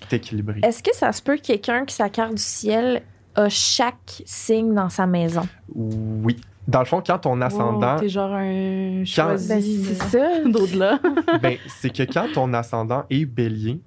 t'équilibrer. 0.08 0.60
Est-ce 0.62 0.82
que 0.82 0.94
ça 0.94 1.12
se 1.12 1.20
peut 1.22 1.36
que 1.36 1.42
quelqu'un 1.42 1.84
qui 1.84 1.94
sa 1.94 2.08
carte 2.08 2.34
du 2.34 2.42
ciel 2.42 3.02
a 3.34 3.48
chaque 3.48 4.22
signe 4.24 4.74
dans 4.74 4.88
sa 4.88 5.06
maison? 5.06 5.46
Oui. 5.74 6.36
Dans 6.68 6.80
le 6.80 6.84
fond, 6.84 7.02
quand 7.04 7.18
ton 7.18 7.40
ascendant. 7.40 7.94
Wow, 7.94 8.00
T'es 8.00 8.08
genre 8.10 8.30
un 8.32 8.98
Ben, 8.98 9.06
choisi 9.06 9.82
c'est 9.84 9.90
mais- 9.90 10.10
ça. 10.10 10.44
d'au-delà. 10.50 11.00
ben, 11.42 11.56
c'est 11.66 11.90
que 11.90 12.02
quand 12.04 12.26
ton 12.34 12.52
ascendant 12.52 13.04
est 13.10 13.24
bélier, 13.24 13.80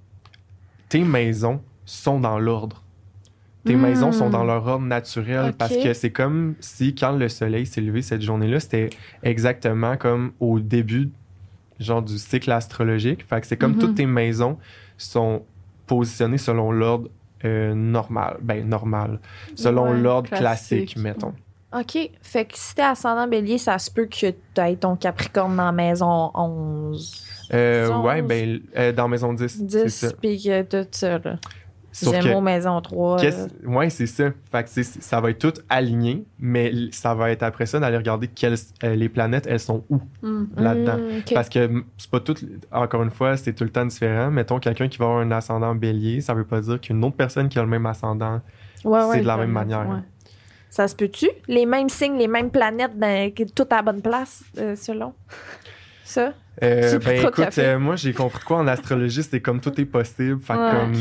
tes 0.90 1.04
maisons 1.04 1.62
sont 1.86 2.20
dans 2.20 2.40
l'ordre. 2.40 2.82
Tes 3.64 3.76
Hmm. 3.76 3.82
maisons 3.82 4.12
sont 4.12 4.32
dans 4.32 4.44
leur 4.44 4.66
ordre 4.66 4.86
naturel 4.88 5.54
parce 5.56 5.78
que 5.78 5.94
c'est 5.94 6.10
comme 6.10 6.56
si 6.60 6.96
quand 6.96 7.12
le 7.12 7.30
soleil 7.30 7.68
s'est 7.68 7.82
levé 7.82 8.02
cette 8.02 8.24
journée-là, 8.24 8.60
c'était 8.60 8.90
exactement 9.22 9.96
comme 9.98 10.32
au 10.40 10.60
début 10.60 11.12
genre 11.80 12.02
du 12.02 12.18
cycle 12.18 12.52
astrologique. 12.52 13.24
Fait 13.28 13.40
que 13.40 13.46
c'est 13.46 13.58
comme 13.58 13.74
Mhm. 13.74 13.80
toutes 13.80 13.96
tes 13.96 14.08
maisons 14.08 14.58
sont 14.98 15.44
positionnées 15.86 16.40
selon 16.40 16.72
l'ordre 16.72 17.10
euh, 17.46 17.74
normal. 17.76 18.38
Ben, 18.42 18.68
normal. 18.68 19.20
Selon 19.56 19.92
Ouais, 19.92 20.00
l'ordre 20.00 20.30
classique. 20.30 20.42
classique, 20.96 20.98
mettons. 20.98 21.34
OK. 21.74 22.10
Fait 22.22 22.46
que 22.46 22.54
si 22.58 22.76
t'es 22.76 22.82
ascendant 22.82 23.28
bélier, 23.28 23.58
ça 23.58 23.78
se 23.80 23.90
peut 23.90 24.06
que 24.08 24.32
t'aies 24.54 24.76
ton 24.76 24.96
Capricorne 24.96 25.56
dans 25.56 25.72
maison 25.72 26.32
11. 26.34 27.26
Euh, 27.54 27.90
Onze. 27.90 28.06
ouais, 28.06 28.22
ben, 28.22 28.60
euh, 28.78 28.92
dans 28.92 29.08
maison 29.08 29.34
10, 29.34 29.48
c'est 29.48 29.66
10, 29.66 29.90
ça. 29.90 30.08
puis 30.22 30.42
que 30.42 30.62
tout 30.64 30.88
ça, 30.92 31.18
là. 31.20 31.36
Gémeaux, 31.94 32.40
maison 32.40 32.80
3. 32.80 33.18
Qu'est-ce- 33.20 33.50
Ouais, 33.68 33.90
c'est 33.90 34.06
ça. 34.08 34.30
Fait 34.50 34.64
que 34.64 34.70
c'est- 34.70 35.02
ça 35.02 35.20
va 35.20 35.30
être 35.30 35.40
tout 35.40 35.62
aligné, 35.68 36.24
mais 36.40 36.72
ça 36.92 37.14
va 37.14 37.32
être 37.32 37.44
après 37.44 37.66
ça 37.66 37.82
d'aller 37.82 37.98
regarder 37.98 38.28
quelles, 38.30 38.56
euh, 38.86 38.96
les 38.96 39.10
planètes, 39.10 39.46
elles 39.46 39.60
sont 39.60 39.84
où 39.90 40.00
Mm. 40.22 40.46
là-dedans. 40.56 40.98
Mm. 40.98 41.34
Parce 41.34 41.50
que 41.50 41.84
c'est 41.98 42.10
pas 42.10 42.22
tout. 42.22 42.36
Encore 42.72 43.04
une 43.04 43.12
fois, 43.12 43.36
c'est 43.36 43.52
tout 43.54 43.66
le 43.66 43.70
temps 43.72 43.86
différent. 43.86 44.32
Mettons 44.32 44.60
quelqu'un 44.60 44.88
qui 44.88 44.98
va 45.00 45.06
avoir 45.06 45.20
un 45.20 45.32
ascendant 45.32 45.76
bélier, 45.76 46.22
ça 46.22 46.34
veut 46.34 46.46
pas 46.46 46.62
dire 46.62 46.80
qu'une 46.80 47.04
autre 47.04 47.18
personne 47.18 47.50
qui 47.50 47.60
a 47.60 47.62
le 47.62 47.68
même 47.68 47.86
ascendant, 47.86 48.40
Ouais, 48.86 49.04
ouais. 49.04 49.16
c'est 49.16 49.22
de 49.22 49.28
la 49.28 49.36
même 49.36 49.52
manière. 49.52 49.82
ouais. 49.90 50.00
Ça 50.72 50.88
se 50.88 50.96
peut-tu? 50.96 51.30
Les 51.48 51.66
mêmes 51.68 51.90
signes, 51.90 52.18
les 52.18 52.28
mêmes 52.28 52.50
planètes, 52.50 52.98
dans, 52.98 53.32
que- 53.32 53.44
tout 53.44 53.68
à 53.70 53.76
la 53.76 53.82
bonne 53.84 54.02
place, 54.02 54.42
euh, 54.58 54.76
selon. 54.76 55.14
Ça? 56.06 56.34
Euh, 56.64 57.00
ben 57.00 57.26
écoute, 57.26 57.58
euh, 57.58 57.80
moi 57.80 57.96
j'ai 57.96 58.14
compris 58.14 58.44
quoi 58.44 58.58
en 58.58 58.68
astrologie, 58.68 59.24
c'est 59.24 59.40
comme 59.40 59.62
tout 59.62 59.80
est 59.80 59.86
possible. 59.86 60.42
Fait 60.42 60.54
comme. 60.54 60.94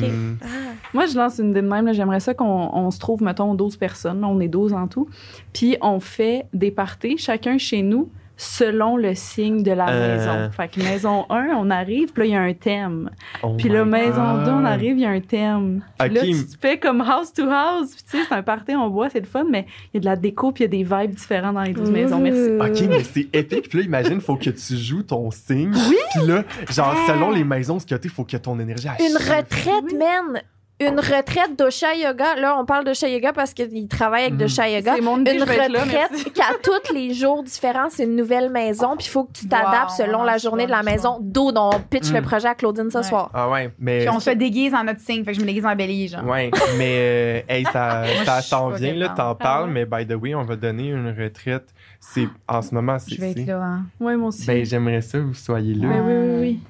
Ah. 0.42 0.46
Moi, 0.94 1.06
je 1.06 1.16
lance 1.16 1.38
une 1.38 1.50
idée 1.50 1.62
de 1.62 1.68
même. 1.68 1.86
là. 1.86 1.92
J'aimerais 1.92 2.20
ça 2.20 2.34
qu'on 2.34 2.44
on 2.72 2.90
se 2.90 2.98
trouve, 2.98 3.22
mettons, 3.22 3.54
12 3.54 3.76
personnes. 3.76 4.20
Là, 4.20 4.26
on 4.28 4.40
est 4.40 4.48
12 4.48 4.72
en 4.72 4.86
tout. 4.88 5.08
Puis 5.52 5.76
on 5.82 6.00
fait 6.00 6.46
des 6.52 6.70
parties, 6.72 7.16
chacun 7.18 7.58
chez 7.58 7.82
nous, 7.82 8.10
selon 8.42 8.96
le 8.96 9.14
signe 9.14 9.62
de 9.62 9.70
la 9.72 9.88
Euh. 9.90 10.16
maison. 10.16 10.50
Fait 10.56 10.68
que 10.68 10.80
maison 10.82 11.26
1, 11.28 11.48
on 11.58 11.68
arrive, 11.70 12.10
puis 12.10 12.22
là, 12.22 12.26
il 12.26 12.32
y 12.32 12.36
a 12.36 12.40
un 12.40 12.54
thème. 12.54 13.10
oh 13.42 13.54
Puis 13.58 13.68
là, 13.68 13.84
maison 13.84 14.36
God. 14.36 14.44
2, 14.46 14.50
on 14.50 14.64
arrive, 14.64 14.96
il 14.96 15.02
y 15.02 15.04
a 15.04 15.10
un 15.10 15.20
thème. 15.20 15.82
Puis 15.98 16.08
là, 16.08 16.22
tu 16.22 16.46
te 16.46 16.58
fais 16.58 16.78
comme 16.78 17.02
house 17.02 17.34
to 17.34 17.42
house. 17.50 17.94
Puis 17.94 18.04
tu 18.10 18.16
sais, 18.18 18.24
c'est 18.26 18.34
un 18.34 18.42
party, 18.42 18.74
on 18.74 18.88
boit, 18.88 19.10
c'est 19.10 19.20
le 19.20 19.26
fun, 19.26 19.44
mais 19.50 19.66
il 19.92 19.96
y 19.96 19.98
a 19.98 20.00
de 20.00 20.04
la 20.06 20.16
déco, 20.16 20.52
puis 20.52 20.64
il 20.64 20.72
y 20.72 20.82
a 20.82 20.84
des 20.84 20.84
vibes 20.84 21.14
différents 21.14 21.52
dans 21.52 21.60
les 21.62 21.74
12 21.74 21.90
maisons. 21.90 22.18
Merci. 22.18 22.50
Ok, 22.82 22.88
mais 22.88 23.04
c'est 23.04 23.28
épique. 23.34 23.68
Puis 23.68 23.80
là, 23.80 23.84
imagine, 23.84 24.22
faut 24.22 24.36
que 24.36 24.48
tu 24.48 24.76
joues 24.76 25.02
ton 25.02 25.30
signe. 25.30 25.72
Puis 25.72 26.26
là, 26.26 26.42
genre, 26.70 26.96
selon 27.06 27.32
les 27.32 27.44
maisons, 27.44 27.78
ce 27.78 27.84
que 27.84 27.94
t'es, 27.94 28.08
faut 28.08 28.24
que 28.24 28.38
ton 28.38 28.58
énergie. 28.58 28.88
elle 28.98 29.04
Une 29.10 29.16
retraite, 29.18 29.84
Oui. 29.92 29.98
man! 29.98 30.40
Une 30.80 30.98
retraite 30.98 31.58
d'Osha 31.58 31.94
Yoga. 31.94 32.36
Là, 32.36 32.56
on 32.58 32.64
parle 32.64 32.84
d'Osha 32.84 33.06
Yoga 33.08 33.32
parce 33.34 33.52
qu'il 33.52 33.86
travaille 33.86 34.22
avec 34.22 34.32
Mhm. 34.34 34.38
Dosha 34.40 34.68
Yoga. 34.68 34.94
C'est 34.96 35.02
mon 35.02 35.20
idée, 35.20 35.32
Une 35.32 35.38
là, 35.40 35.44
retraite 35.44 36.32
qui 36.32 36.40
a 36.40 36.46
tous 36.62 36.92
les 36.94 37.12
jours 37.12 37.42
différents, 37.42 37.88
c'est 37.90 38.04
une 38.04 38.16
nouvelle 38.16 38.48
maison, 38.50 38.96
puis 38.96 39.06
il 39.06 39.10
faut 39.10 39.24
que 39.24 39.32
tu 39.32 39.46
t'adaptes 39.48 39.90
Wow, 39.98 40.06
selon 40.06 40.20
on 40.20 40.24
la 40.24 40.38
journée 40.38 40.64
de 40.64 40.70
la 40.70 40.82
maison. 40.82 41.18
D'où 41.20 41.52
dont 41.52 41.70
on 41.74 41.80
pitch 41.80 42.10
le 42.12 42.20
Mm. 42.20 42.24
projet 42.24 42.48
à 42.48 42.54
Claudine 42.54 42.90
ce 42.90 42.98
Ouais. 42.98 43.04
soir. 43.04 43.30
Ah 43.34 43.50
ouais, 43.50 43.70
mais. 43.78 43.98
Puis 44.00 44.08
on 44.08 44.20
se 44.20 44.30
déguise 44.30 44.72
en 44.74 44.84
notre 44.84 45.00
signe, 45.00 45.22
fait 45.24 45.32
que 45.32 45.36
je 45.36 45.42
me 45.42 45.46
déguise 45.46 45.66
en 45.66 45.76
bélier, 45.76 46.08
genre. 46.08 46.24
Ouais, 46.24 46.50
mais 46.78 46.96
euh, 46.98 47.40
hey, 47.48 47.64
ça, 47.72 48.02
ça 48.24 48.40
s'en 48.40 48.70
vient, 48.70 48.94
là, 48.94 49.10
t'en 49.10 49.30
Ah 49.30 49.34
parles, 49.34 49.66
ouais? 49.70 49.84
mais 49.86 50.04
by 50.04 50.06
the 50.06 50.16
way, 50.20 50.34
on 50.34 50.42
va 50.44 50.56
donner 50.56 50.88
une 50.88 51.08
retraite. 51.16 51.74
C'est 52.00 52.26
en 52.48 52.62
ce 52.62 52.74
moment, 52.74 52.98
c'est. 52.98 53.16
Je 53.16 53.20
vais 53.20 53.32
être 53.32 53.46
là. 53.46 53.62
hein. 53.62 53.82
Ouais, 54.00 54.16
moi 54.16 54.28
aussi. 54.28 54.46
Ben, 54.46 54.64
j'aimerais 54.64 55.02
ça 55.02 55.18
que 55.18 55.24
vous 55.24 55.34
soyez 55.34 55.74
là. 55.74 55.88
oui, 55.88 55.96
oui, 56.02 56.14
oui, 56.14 56.40
oui. 56.40 56.60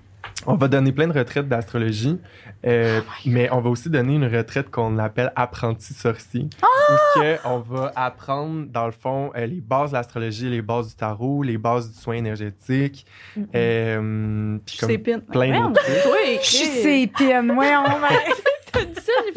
On 0.46 0.54
va 0.54 0.68
donner 0.68 0.90
plein 0.92 1.06
de 1.06 1.12
retraites 1.18 1.48
d'astrologie, 1.48 2.18
euh, 2.66 3.00
Oh 3.06 3.12
mais 3.26 3.48
on 3.52 3.60
va 3.60 3.70
aussi 3.70 3.88
donner 3.90 4.14
une 4.14 4.24
retraite 4.26 4.70
qu'on 4.70 4.98
appelle 4.98 5.32
apprenti 5.36 5.94
sorcier. 5.94 6.48
Ah! 6.62 6.66
Où 6.92 7.20
que 7.20 7.36
on 7.46 7.58
va 7.60 7.92
apprendre, 7.96 8.66
dans 8.68 8.86
le 8.86 8.92
fond, 8.92 9.30
euh, 9.36 9.46
les 9.46 9.60
bases 9.60 9.90
de 9.90 9.96
l'astrologie, 9.96 10.48
les 10.50 10.62
bases 10.62 10.88
du 10.88 10.94
tarot, 10.96 11.42
les 11.42 11.58
bases 11.58 11.92
du 11.92 11.98
soin 12.00 12.14
énergétique, 12.14 13.06
Mhm. 13.36 13.46
euh, 13.54 14.58
puis 14.66 14.76
Je 14.76 14.86
comme 14.86 14.98
pin. 14.98 15.18
plein 15.20 15.50
Merde, 15.50 15.72
d'autres 15.74 15.84
trucs. 15.84 16.12
Oui, 16.12 16.38
Je 16.42 16.46
suis 16.48 16.66
sépine, 16.66 17.50
ouais, 17.52 17.76
on 17.76 17.98
va. 17.98 18.08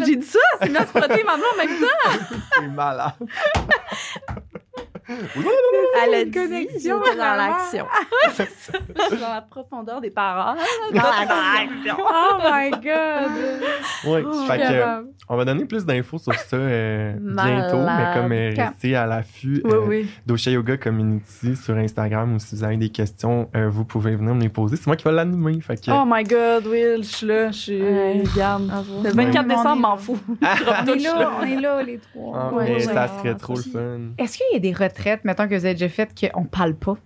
J'ai 0.05 0.15
dit 0.15 0.25
ça, 0.25 0.39
c'est 0.61 0.69
bien 0.69 0.81
se 0.81 0.85
frotter 0.87 1.23
maintenant 1.23 1.45
en 1.53 1.57
même 1.65 1.79
temps. 1.79 2.37
C'est 2.55 2.67
malade. 2.67 3.13
Elle 6.05 6.13
a 6.13 6.21
Une 6.21 6.29
dit, 6.29 6.39
connexion, 6.39 7.01
j'étais 7.05 7.17
dans 7.17 7.35
l'action. 7.35 7.85
Je 8.37 8.43
suis 8.43 9.17
dans 9.21 9.33
la 9.33 9.41
profondeur 9.41 10.01
des 10.01 10.09
paroles. 10.11 10.57
Oh 10.93 12.37
my 12.43 12.71
god! 12.71 13.31
Ouais, 14.05 14.23
Oh, 14.25 14.45
fait 14.47 14.57
que, 14.59 15.05
on 15.29 15.37
va 15.37 15.45
donner 15.45 15.65
plus 15.65 15.85
d'infos 15.85 16.17
sur 16.17 16.33
ça 16.33 16.55
euh, 16.57 17.13
bientôt, 17.19 17.77
mais 17.77 18.13
comme 18.13 18.31
euh, 18.31 18.53
restez 18.55 18.95
à 18.95 19.05
l'affût 19.05 19.61
Oui, 19.63 19.71
euh, 19.73 19.85
oui. 19.87 20.09
d'Osha 20.25 20.51
Yoga 20.51 20.77
Community 20.77 21.55
sur 21.55 21.75
Instagram 21.75 22.35
ou 22.35 22.39
si 22.39 22.55
vous 22.55 22.63
avez 22.63 22.77
des 22.77 22.89
questions, 22.89 23.49
euh, 23.55 23.69
vous 23.69 23.85
pouvez 23.85 24.15
venir 24.15 24.33
me 24.35 24.41
les 24.41 24.49
poser. 24.49 24.75
C'est 24.75 24.87
moi 24.87 24.95
qui 24.95 25.03
vais 25.03 25.11
l'animer. 25.11 25.59
Fait 25.61 25.75
que, 25.77 25.91
Oh 25.91 26.03
my 26.05 26.23
god, 26.23 26.65
Will, 26.67 26.97
je 27.03 27.07
suis 27.07 27.27
là, 27.27 27.51
je 27.51 27.57
suis. 27.57 27.81
Regarde. 27.81 28.69
Le 29.03 29.09
24 29.11 29.15
Ouais. 29.33 29.39
On 29.43 29.57
décembre, 29.57 29.81
m'en 29.81 29.97
fous. 29.97 30.19
On 30.41 30.45
est 30.93 30.95
là, 30.99 31.31
on 31.41 31.45
est 31.45 31.61
là, 31.61 31.83
les 31.83 31.99
trois. 31.99 32.37
ah, 32.51 32.53
Ouais, 32.53 32.65
mais 32.69 32.79
ça 32.81 33.07
serait 33.19 33.35
trop 33.35 33.55
le 33.55 33.61
fun. 33.61 33.99
Est-ce 34.17 34.37
qu'il 34.37 34.45
y 34.53 34.55
a 34.55 34.59
des 34.59 34.71
retraites, 34.73 34.93
mettons, 35.23 35.47
que 35.47 35.55
vous 35.55 35.65
avez 35.65 35.73
déjà 35.73 35.89
faites, 35.89 36.11
qu'on 36.19 36.45
parle 36.45 36.75
pas? 36.75 36.97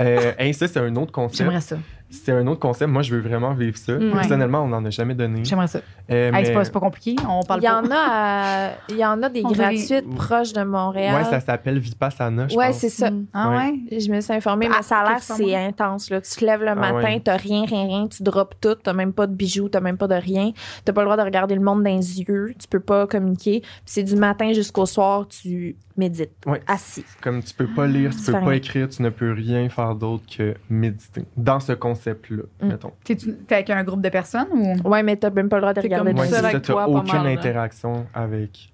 Euh, 0.00 0.32
ça, 0.52 0.68
c'est 0.68 0.78
un 0.78 0.94
autre 0.96 1.12
concept. 1.12 1.38
J'aimerais 1.38 1.60
ça. 1.60 1.78
C'est 2.10 2.32
un 2.32 2.46
autre 2.46 2.60
concept. 2.60 2.90
Moi, 2.90 3.02
je 3.02 3.14
veux 3.14 3.20
vraiment 3.20 3.52
vivre 3.54 3.76
ça. 3.76 3.94
Mm. 3.94 4.12
Personnellement, 4.12 4.62
on 4.64 4.68
n'en 4.68 4.84
a 4.84 4.90
jamais 4.90 5.14
donné. 5.14 5.44
J'aimerais 5.44 5.66
ça. 5.68 5.80
Euh, 6.10 6.26
Hey, 6.28 6.32
mais- 6.32 6.44
c'est 6.46 6.52
pas, 6.54 6.64
c'est 6.64 6.72
pas 6.72 6.80
compliqué. 6.80 7.16
On 7.28 7.42
parle 7.42 7.60
Il 7.60 7.64
y 7.64 7.66
pas. 7.66 7.80
en 7.82 7.90
a, 7.90 7.94
à- 7.96 8.70
il 8.88 8.96
y 8.96 9.04
en 9.04 9.22
a 9.22 9.28
des 9.28 9.42
On 9.44 9.50
gratuites 9.50 10.08
proches 10.14 10.52
de 10.54 10.62
Montréal. 10.62 11.16
Ouais, 11.16 11.24
ça 11.24 11.40
s'appelle 11.40 11.78
Vipassana, 11.78 12.48
je 12.48 12.56
Ouais, 12.56 12.72
c'est 12.72 12.88
ça. 12.88 13.10
Mm. 13.10 13.26
Ah 13.34 13.50
ouais? 13.50 13.98
Je 13.98 14.10
me 14.10 14.20
suis 14.20 14.32
informée, 14.32 14.68
mais 14.68 14.74
Ah, 14.78 14.82
ça 14.82 14.98
a 15.00 15.08
l'air 15.10 15.20
c'est 15.22 15.54
intense. 15.54 16.10
Là. 16.10 16.20
Tu 16.20 16.30
te 16.30 16.44
lèves 16.44 16.62
le 16.64 16.74
matin, 16.74 16.94
ouais. 17.02 17.20
t'as 17.20 17.36
rien, 17.36 17.64
rien, 17.66 17.84
rien, 17.86 18.06
tu 18.08 18.22
drops 18.22 18.56
tout, 18.60 18.74
t'as 18.74 18.92
même 18.94 19.12
pas 19.12 19.26
de 19.26 19.34
bijoux, 19.34 19.68
t'as 19.68 19.80
même 19.80 19.96
pas 19.98 20.08
de 20.08 20.14
rien. 20.14 20.52
T'as 20.84 20.92
pas 20.92 21.02
le 21.02 21.06
droit 21.06 21.16
de 21.16 21.22
regarder 21.22 21.54
le 21.54 21.60
monde 21.62 21.82
dans 21.82 21.90
les 21.94 22.20
yeux, 22.20 22.54
tu 22.58 22.68
peux 22.68 22.80
pas 22.80 23.06
communiquer. 23.06 23.60
Puis 23.60 23.70
c'est 23.84 24.02
du 24.02 24.16
matin 24.16 24.52
jusqu'au 24.52 24.86
soir, 24.86 25.26
tu 25.28 25.76
médites, 25.96 26.30
Ouais. 26.46 26.62
assis. 26.68 27.04
Comme 27.20 27.42
tu 27.42 27.52
peux 27.54 27.66
pas 27.66 27.86
lire, 27.86 28.10
tu 28.12 28.18
Tu 28.18 28.24
peux 28.26 28.32
pas 28.32 28.38
rien. 28.40 28.52
écrire, 28.52 28.88
tu 28.88 29.02
ne 29.02 29.10
peux 29.10 29.32
rien 29.32 29.68
faire 29.68 29.94
d'autre 29.96 30.22
que 30.36 30.54
méditer. 30.70 31.24
Dans 31.36 31.58
ce 31.60 31.72
concept-là, 31.98 32.42
Mm. 32.62 32.68
mettons. 32.68 32.92
T'es 33.04 33.16
avec 33.50 33.70
un 33.70 33.84
groupe 33.84 34.00
de 34.02 34.08
personnes 34.08 34.48
ou? 34.52 34.88
Ouais, 34.88 35.02
mais 35.02 35.16
t'as 35.16 35.30
même 35.30 35.48
pas 35.48 35.56
le 35.56 35.62
droit 35.62 35.74
de 35.74 35.80
T'es 35.80 35.86
regarder 35.86 36.14
comme 36.14 36.24
c'est 36.26 36.36
avec 36.36 36.52
ça, 36.52 36.60
t'as 36.60 36.72
toi, 36.72 36.88
aucune 36.88 37.12
mal, 37.14 37.24
là. 37.24 37.30
interaction 37.30 38.06
avec 38.14 38.72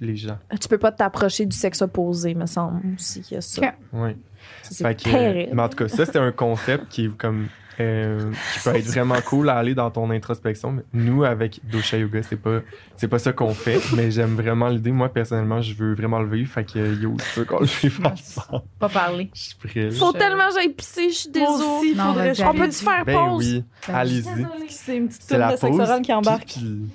les 0.00 0.16
gens. 0.16 0.38
Tu 0.60 0.68
peux 0.68 0.78
pas 0.78 0.90
t'approcher 0.92 1.46
du 1.46 1.56
sexe 1.56 1.80
opposé, 1.82 2.34
me 2.34 2.46
semble 2.46 2.80
aussi 2.96 3.20
qu'il 3.22 3.36
y 3.36 3.38
a 3.38 3.40
ça. 3.40 3.62
Ok. 3.62 3.72
Ouais. 3.92 4.16
Ça, 4.62 4.88
Fait 4.88 5.00
C'est 5.00 5.04
que, 5.10 5.16
terrible. 5.16 5.50
mais 5.54 5.62
en 5.62 5.68
tout 5.68 5.76
cas, 5.76 5.88
ça, 5.88 6.04
c'est 6.04 6.18
un 6.18 6.32
concept 6.32 6.88
qui 6.88 7.04
est 7.04 7.16
comme. 7.16 7.46
Euh, 7.80 8.30
qui 8.54 8.60
peut 8.60 8.76
être 8.76 8.86
vraiment 8.86 9.20
cool 9.24 9.48
à 9.48 9.56
aller 9.56 9.74
dans 9.74 9.90
ton 9.90 10.10
introspection. 10.10 10.72
Mais 10.72 10.82
nous, 10.92 11.24
avec 11.24 11.60
Dosha 11.64 11.96
Yoga, 11.98 12.22
c'est 12.22 12.36
pas, 12.36 12.60
c'est 12.96 13.08
pas 13.08 13.18
ça 13.18 13.32
qu'on 13.32 13.54
fait, 13.54 13.80
mais 13.96 14.10
j'aime 14.10 14.34
vraiment 14.34 14.68
l'idée. 14.68 14.92
Moi, 14.92 15.08
personnellement, 15.08 15.60
je 15.60 15.74
veux 15.74 15.94
vraiment 15.94 16.20
le 16.20 16.28
vivre. 16.28 16.50
Fait 16.52 16.64
que 16.64 16.78
euh, 16.78 16.94
yo, 17.00 17.16
c'est 17.18 17.32
sûr 17.32 17.46
qu'on 17.46 17.60
le 17.60 17.66
vive 17.66 18.00
ensemble? 18.04 18.64
Pas 18.78 18.88
parler. 18.88 19.30
Je 19.34 19.40
suis 19.40 19.54
prêt. 19.56 19.90
Faut 19.90 20.12
Je- 20.12 20.18
tellement 20.18 20.48
que 20.48 20.54
j'aille 20.54 20.72
pisser, 20.72 21.08
je 21.10 21.14
suis 21.14 21.30
désolée. 21.30 21.52
aussi, 21.64 21.94
Non, 21.94 22.04
faudrait 22.08 22.32
vas-y, 22.32 22.44
On 22.44 22.50
allez. 22.50 22.58
peut-tu 22.60 22.84
faire 22.84 23.04
Ben 23.04 23.14
pause? 23.18 23.46
oui, 23.46 23.64
Ben, 23.88 23.94
allez-y. 23.94 24.22
C'est 24.68 24.96
une 24.96 25.08
petite 25.08 25.30
la 25.32 25.56
de 25.56 25.64
oral 25.80 26.02
qui 26.02 26.12
embarque. 26.12 26.44
puis- 26.46 26.90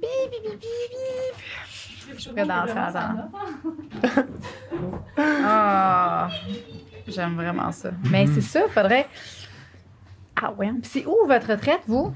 puis- 0.00 0.08
Je 2.16 2.20
suis 2.24 2.30
prête 2.32 2.50
à 2.50 2.66
danser. 2.66 4.20
Ah, 5.16 6.28
j'aime 7.08 7.34
vraiment 7.34 7.72
ça. 7.72 7.90
Mais 8.10 8.24
Mhm. 8.26 8.34
c'est 8.34 8.40
ça, 8.40 8.60
faudrait. 8.68 9.06
Ah 10.42 10.52
ouais. 10.52 10.68
Puis 10.80 10.90
c'est 10.90 11.06
où 11.06 11.16
votre 11.26 11.48
retraite, 11.50 11.80
vous? 11.86 12.12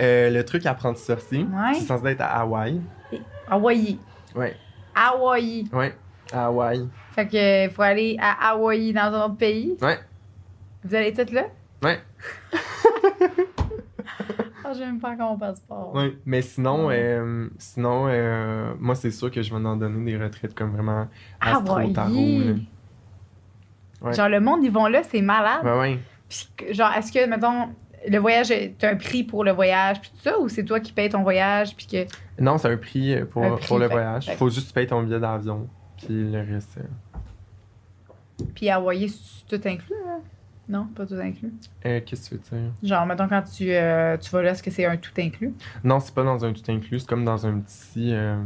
Euh, 0.00 0.30
le 0.30 0.44
truc 0.44 0.64
apprenti 0.66 1.02
sorcier, 1.02 1.40
Ouais. 1.44 1.74
c'est 1.74 1.84
censé 1.86 2.06
être 2.08 2.22
à 2.22 2.40
Hawaï. 2.40 2.80
Hawaï. 3.48 3.98
Ouais, 4.34 4.56
Hawaï. 4.94 5.64
ouais, 5.72 5.94
à 6.32 6.46
Hawaï. 6.46 6.88
Fait 7.12 7.26
que 7.28 7.64
il 7.66 7.70
faut 7.70 7.82
aller 7.82 8.16
à 8.20 8.50
Hawaï 8.50 8.92
dans 8.92 9.02
un 9.14 9.24
autre 9.26 9.36
pays. 9.36 9.76
Ouais. 9.82 9.98
Vous 10.84 10.94
allez 10.94 11.12
toutes 11.12 11.32
là? 11.32 11.44
Ouais. 11.82 12.00
Ah, 14.68 14.72
je 14.72 14.80
même 14.80 14.98
pas 14.98 15.10
comment 15.14 15.34
on 15.34 15.38
passe 15.38 15.60
pas. 15.60 15.90
Ouais, 15.94 16.16
mais 16.26 16.42
sinon, 16.42 16.88
euh, 16.90 17.48
sinon 17.56 18.06
euh, 18.08 18.74
moi, 18.80 18.96
c'est 18.96 19.12
sûr 19.12 19.30
que 19.30 19.40
je 19.40 19.54
vais 19.54 19.64
en 19.64 19.76
donner 19.76 20.10
des 20.10 20.16
retraites 20.18 20.54
comme 20.56 20.72
vraiment 20.72 21.06
astro 21.40 21.62
tarot. 21.92 21.92
là. 21.92 22.02
Hawaï. 22.10 22.66
Ouais. 24.02 24.12
Genre, 24.12 24.28
le 24.28 24.40
monde, 24.40 24.64
ils 24.64 24.72
vont 24.72 24.86
là, 24.88 25.02
c'est 25.04 25.22
malade. 25.22 25.64
Ouais, 25.64 25.78
ouais. 25.78 25.98
Puis, 26.28 26.48
genre, 26.74 26.92
est-ce 26.96 27.12
que, 27.12 27.26
mettons, 27.28 27.68
le 28.08 28.18
voyage, 28.18 28.52
t'as 28.78 28.90
un 28.92 28.96
prix 28.96 29.24
pour 29.24 29.44
le 29.44 29.52
voyage, 29.52 30.00
puis 30.00 30.10
tout 30.10 30.22
ça, 30.22 30.38
ou 30.38 30.48
c'est 30.48 30.64
toi 30.64 30.80
qui 30.80 30.92
payes 30.92 31.08
ton 31.08 31.22
voyage, 31.22 31.74
puis 31.76 31.86
que. 31.86 32.06
Non, 32.42 32.58
c'est 32.58 32.68
un 32.72 32.76
prix 32.76 33.16
pour, 33.30 33.42
Un 33.44 33.56
prix, 33.56 33.66
pour 33.66 33.78
le 33.78 33.88
fait- 33.88 33.92
voyage. 33.94 34.26
fait- 34.26 34.36
Faut 34.36 34.48
juste 34.50 34.72
payer 34.74 34.86
ton 34.86 35.02
billet 35.02 35.18
d'avion. 35.20 35.68
Puis 35.98 36.30
le 36.30 36.40
reste. 36.40 36.78
euh, 36.78 38.42
Puis 38.54 38.68
Hawaï, 38.70 39.08
c'est 39.08 39.46
tout 39.58 39.68
inclus, 39.68 39.94
là? 40.04 40.18
Non, 40.68 40.86
pas 40.94 41.06
tout 41.06 41.14
inclus. 41.14 41.52
euh, 41.86 42.00
Qu'est-ce 42.04 42.28
que 42.30 42.34
tu 42.36 42.54
veux 42.54 42.60
dire? 42.60 42.70
Genre, 42.82 43.06
mettons, 43.06 43.28
quand 43.28 43.42
tu, 43.42 43.70
euh, 43.72 44.16
tu 44.16 44.30
vas 44.30 44.42
là, 44.42 44.50
est-ce 44.50 44.62
que 44.62 44.70
c'est 44.70 44.84
un 44.84 44.96
tout 44.96 45.12
inclus? 45.18 45.54
Non, 45.84 46.00
c'est 46.00 46.12
pas 46.14 46.24
dans 46.24 46.44
un 46.44 46.52
tout 46.52 46.62
inclus, 46.70 47.00
c'est 47.00 47.08
comme 47.08 47.24
dans 47.24 47.46
un 47.46 47.60
petit, 47.60 48.12
euh, 48.12 48.36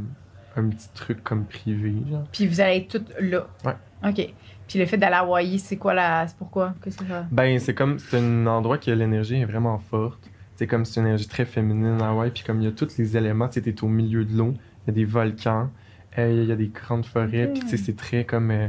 un 0.56 0.68
petit 0.68 0.88
truc 0.94 1.24
comme 1.24 1.46
privé. 1.46 1.94
Genre. 2.10 2.24
Puis 2.30 2.46
vous 2.46 2.60
allez 2.60 2.76
être 2.76 2.88
toutes 2.88 3.12
là? 3.20 3.46
Ouais. 3.64 3.74
OK. 4.08 4.34
Puis 4.70 4.78
le 4.78 4.86
fait 4.86 4.96
d'aller 4.96 5.16
à 5.16 5.20
Hawaï, 5.22 5.58
c'est 5.58 5.76
quoi 5.76 5.94
la. 5.94 6.28
C'est 6.28 6.36
pourquoi? 6.36 6.74
Qu'est-ce 6.80 6.98
que 6.98 7.04
ça? 7.04 7.26
Ben, 7.32 7.58
c'est 7.58 7.74
comme, 7.74 7.98
c'est 7.98 8.18
un 8.18 8.46
endroit 8.46 8.78
que 8.78 8.92
l'énergie 8.92 9.40
est 9.40 9.44
vraiment 9.44 9.78
forte. 9.78 10.30
C'est 10.54 10.68
comme, 10.68 10.84
c'est 10.84 11.00
une 11.00 11.06
énergie 11.06 11.26
très 11.26 11.44
féminine 11.44 12.00
à 12.00 12.10
Hawaï. 12.10 12.30
Puis 12.30 12.44
comme 12.44 12.60
il 12.60 12.66
y 12.66 12.68
a 12.68 12.70
tous 12.70 12.96
les 12.96 13.16
éléments, 13.16 13.48
tu 13.48 13.60
au 13.82 13.88
milieu 13.88 14.24
de 14.24 14.36
l'eau, 14.36 14.54
il 14.54 14.86
y 14.86 14.90
a 14.90 14.92
des 14.92 15.04
volcans, 15.04 15.70
euh, 16.18 16.42
il 16.44 16.48
y 16.48 16.52
a 16.52 16.54
des 16.54 16.68
grandes 16.68 17.04
forêts. 17.04 17.46
Ok. 17.46 17.54
Puis 17.54 17.60
tu 17.62 17.68
sais, 17.70 17.76
c'est 17.78 17.96
très 17.96 18.24
comme 18.24 18.52
euh, 18.52 18.68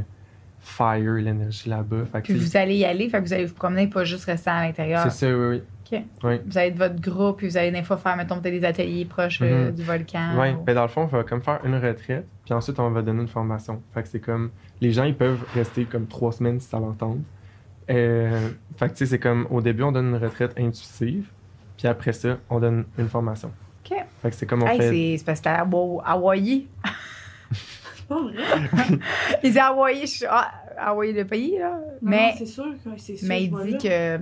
fire, 0.58 1.12
l'énergie 1.12 1.68
là-bas. 1.68 2.20
Puis 2.24 2.34
vous 2.34 2.56
allez 2.56 2.78
y 2.78 2.84
aller, 2.84 3.08
fait 3.08 3.18
que 3.18 3.24
vous 3.24 3.32
allez 3.32 3.46
vous 3.46 3.54
promener, 3.54 3.86
pas 3.86 4.02
juste 4.02 4.24
rester 4.24 4.50
à 4.50 4.60
l'intérieur. 4.66 5.04
c'est 5.04 5.10
ça, 5.10 5.28
oui, 5.28 5.46
oui. 5.46 5.62
Vous 6.22 6.58
allez 6.58 6.68
être 6.68 6.76
votre 6.78 7.00
groupe, 7.00 7.38
puis 7.38 7.48
vous 7.48 7.56
allez 7.56 7.70
des 7.70 7.82
fois 7.82 7.96
faire, 7.96 8.16
mettons, 8.16 8.40
peut-être 8.40 8.58
des 8.60 8.64
ateliers 8.64 9.04
proches 9.04 9.40
euh, 9.42 9.66
Mhm. 9.68 9.74
du 9.74 9.82
volcan. 9.82 10.38
Ouais, 10.38 10.54
ou- 10.54 10.62
ben 10.62 10.74
dans 10.74 10.82
le 10.82 10.88
fond, 10.88 11.02
on 11.02 11.06
va 11.06 11.22
comme 11.24 11.42
faire 11.42 11.60
une 11.64 11.74
retraite, 11.74 12.26
puis 12.44 12.54
ensuite 12.54 12.78
on 12.80 12.90
va 12.90 13.02
donner 13.02 13.22
une 13.22 13.28
formation. 13.28 13.82
Fait 13.92 14.02
que 14.02 14.08
c'est 14.08 14.20
comme, 14.20 14.50
les 14.80 14.92
gens 14.92 15.04
ils 15.04 15.14
peuvent 15.16 15.44
rester 15.54 15.84
comme 15.84 16.06
trois 16.06 16.32
semaines 16.32 16.60
si 16.60 16.68
ça 16.68 16.78
leur 16.80 16.96
tente. 16.96 17.18
Euh, 17.90 18.48
fait 18.76 18.86
que 18.88 18.92
tu 18.92 18.98
sais, 18.98 19.06
c'est 19.06 19.18
comme, 19.18 19.46
au 19.50 19.60
début 19.60 19.82
on 19.82 19.92
donne 19.92 20.08
une 20.10 20.16
retraite 20.22 20.52
intuitive, 20.58 21.26
puis 21.76 21.88
après 21.88 22.12
ça, 22.12 22.38
on 22.48 22.60
donne 22.60 22.84
une 22.98 23.08
formation. 23.08 23.50
OK. 23.84 23.96
Fait 24.22 24.30
que 24.30 24.36
c'est 24.36 24.46
comme 24.46 24.62
on 24.62 24.66
Hey, 24.68 24.78
fait. 24.78 24.88
c'est 24.90 25.16
c'est 25.18 25.24
parce 25.24 25.40
que 25.40 25.48
c'était 25.48 25.56
à 25.56 25.64
Hawa- 25.64 26.02
Hawaï. 26.06 26.66
il 29.42 29.52
dit 29.52 29.58
Hawaï, 29.58 30.00
je 30.02 30.06
suis 30.06 30.26
ah, 30.28 30.50
Hawaï 30.78 31.12
le 31.12 31.24
pays, 31.24 31.58
là. 31.58 31.78
mais 32.00 32.34
c'est 32.36 32.46
sûr 32.46 32.64
que 32.84 32.90
c'est 32.96 33.16
sûr. 33.16 33.28
mais 33.28 33.44
il 33.44 33.50
dit 33.50 33.78
que 33.78 34.18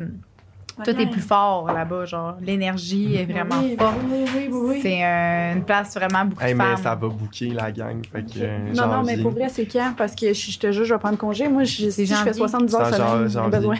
tout 0.84 1.00
est 1.00 1.06
plus 1.06 1.20
fort 1.20 1.66
là-bas, 1.72 2.04
genre. 2.04 2.36
L'énergie 2.40 3.16
est 3.16 3.24
vraiment 3.24 3.60
oui, 3.62 3.76
forte. 3.78 3.94
Oui, 4.10 4.24
oui, 4.34 4.48
oui, 4.50 4.58
oui. 4.68 4.78
C'est 4.82 5.04
euh, 5.04 5.54
une 5.54 5.64
place 5.64 5.94
vraiment 5.94 6.24
beaucoup 6.24 6.42
Hey, 6.42 6.52
de 6.52 6.58
mais 6.58 6.64
femmes. 6.64 6.76
ça 6.82 6.94
va 6.94 7.08
booker 7.08 7.50
la 7.50 7.72
gang. 7.72 8.02
Fait 8.12 8.22
que, 8.22 8.38
euh, 8.40 8.58
Non, 8.74 8.86
non, 8.86 9.02
mais 9.04 9.16
pour 9.18 9.30
vrai, 9.32 9.48
c'est 9.48 9.66
quand? 9.66 9.92
Parce 9.96 10.14
que 10.14 10.32
je, 10.32 10.50
je 10.50 10.58
te 10.58 10.72
jure, 10.72 10.84
je 10.84 10.94
vais 10.94 11.00
prendre 11.00 11.18
congé. 11.18 11.48
Moi, 11.48 11.64
je, 11.64 11.90
si 11.90 12.06
je 12.06 12.14
fais 12.14 12.32
70 12.32 12.74
heures 12.74 12.94
semaine, 12.94 13.28
j'ai 13.28 13.50
besoin. 13.58 13.76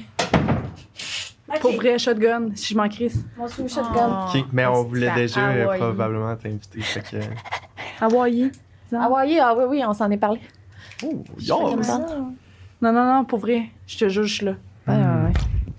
Pour 1.60 1.72
vrai, 1.72 1.98
shotgun, 1.98 2.50
si 2.54 2.74
je 2.74 2.78
m'en 2.78 2.88
crisse. 2.88 3.24
Mon 3.36 3.48
shotgun. 3.48 4.28
Oh, 4.32 4.38
mais 4.52 4.66
on 4.66 4.84
voulait 4.84 5.12
déjà 5.14 5.48
euh, 5.48 5.76
probablement 5.76 6.36
t'inviter. 6.36 6.80
Fait 6.80 7.00
que. 7.02 7.16
Hawaii. 8.00 8.50
Hawaï, 8.92 9.38
ah 9.40 9.54
oui, 9.56 9.64
oui, 9.68 9.82
on 9.86 9.92
s'en 9.92 10.10
est 10.10 10.16
parlé. 10.16 10.40
Oh, 11.04 11.24
ça. 11.82 11.98
Non, 12.82 12.92
non, 12.92 13.04
non, 13.04 13.24
pour 13.24 13.40
vrai, 13.40 13.64
je 13.86 13.98
te 13.98 14.08
jure, 14.08 14.24
je 14.24 14.34
suis 14.34 14.46
là. 14.46 14.52
Ouais. 14.86 14.94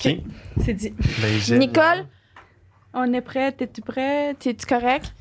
Ok. 0.05 0.17
C'est 0.63 0.73
dit. 0.73 0.93
Ben, 1.21 1.39
j'ai- 1.39 1.57
Nicole, 1.57 2.05
On 2.93 3.11
est 3.13 3.21
prêt? 3.21 3.51
T'es-tu 3.53 3.81
prête? 3.81 4.39
t'es-tu 4.39 4.65
correct? 4.65 5.13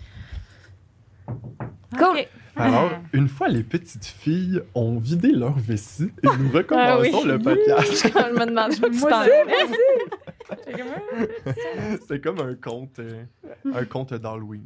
Cool. 1.26 2.18
Ok. 2.18 2.28
Alors, 2.56 2.90
une 3.12 3.28
fois 3.28 3.48
les 3.48 3.62
petites 3.62 4.04
filles 4.04 4.60
ont 4.74 4.98
vidé 4.98 5.30
leur 5.32 5.56
vessie 5.58 6.10
et 6.22 6.26
nous 6.38 6.50
recommençons 6.50 6.92
Ah 6.92 7.00
oui. 7.00 7.10
le 7.26 7.38
podcast. 7.38 8.08
Je 8.12 8.18
me 8.38 8.46
demande, 8.46 8.72
je 8.72 8.82
me. 8.82 8.90
C'est 12.08 12.20
comme 12.20 12.40
un 12.40 12.54
conte, 12.54 12.98
euh, 12.98 13.24
un 13.72 13.84
conte 13.84 14.14
d'Halloween. 14.14 14.64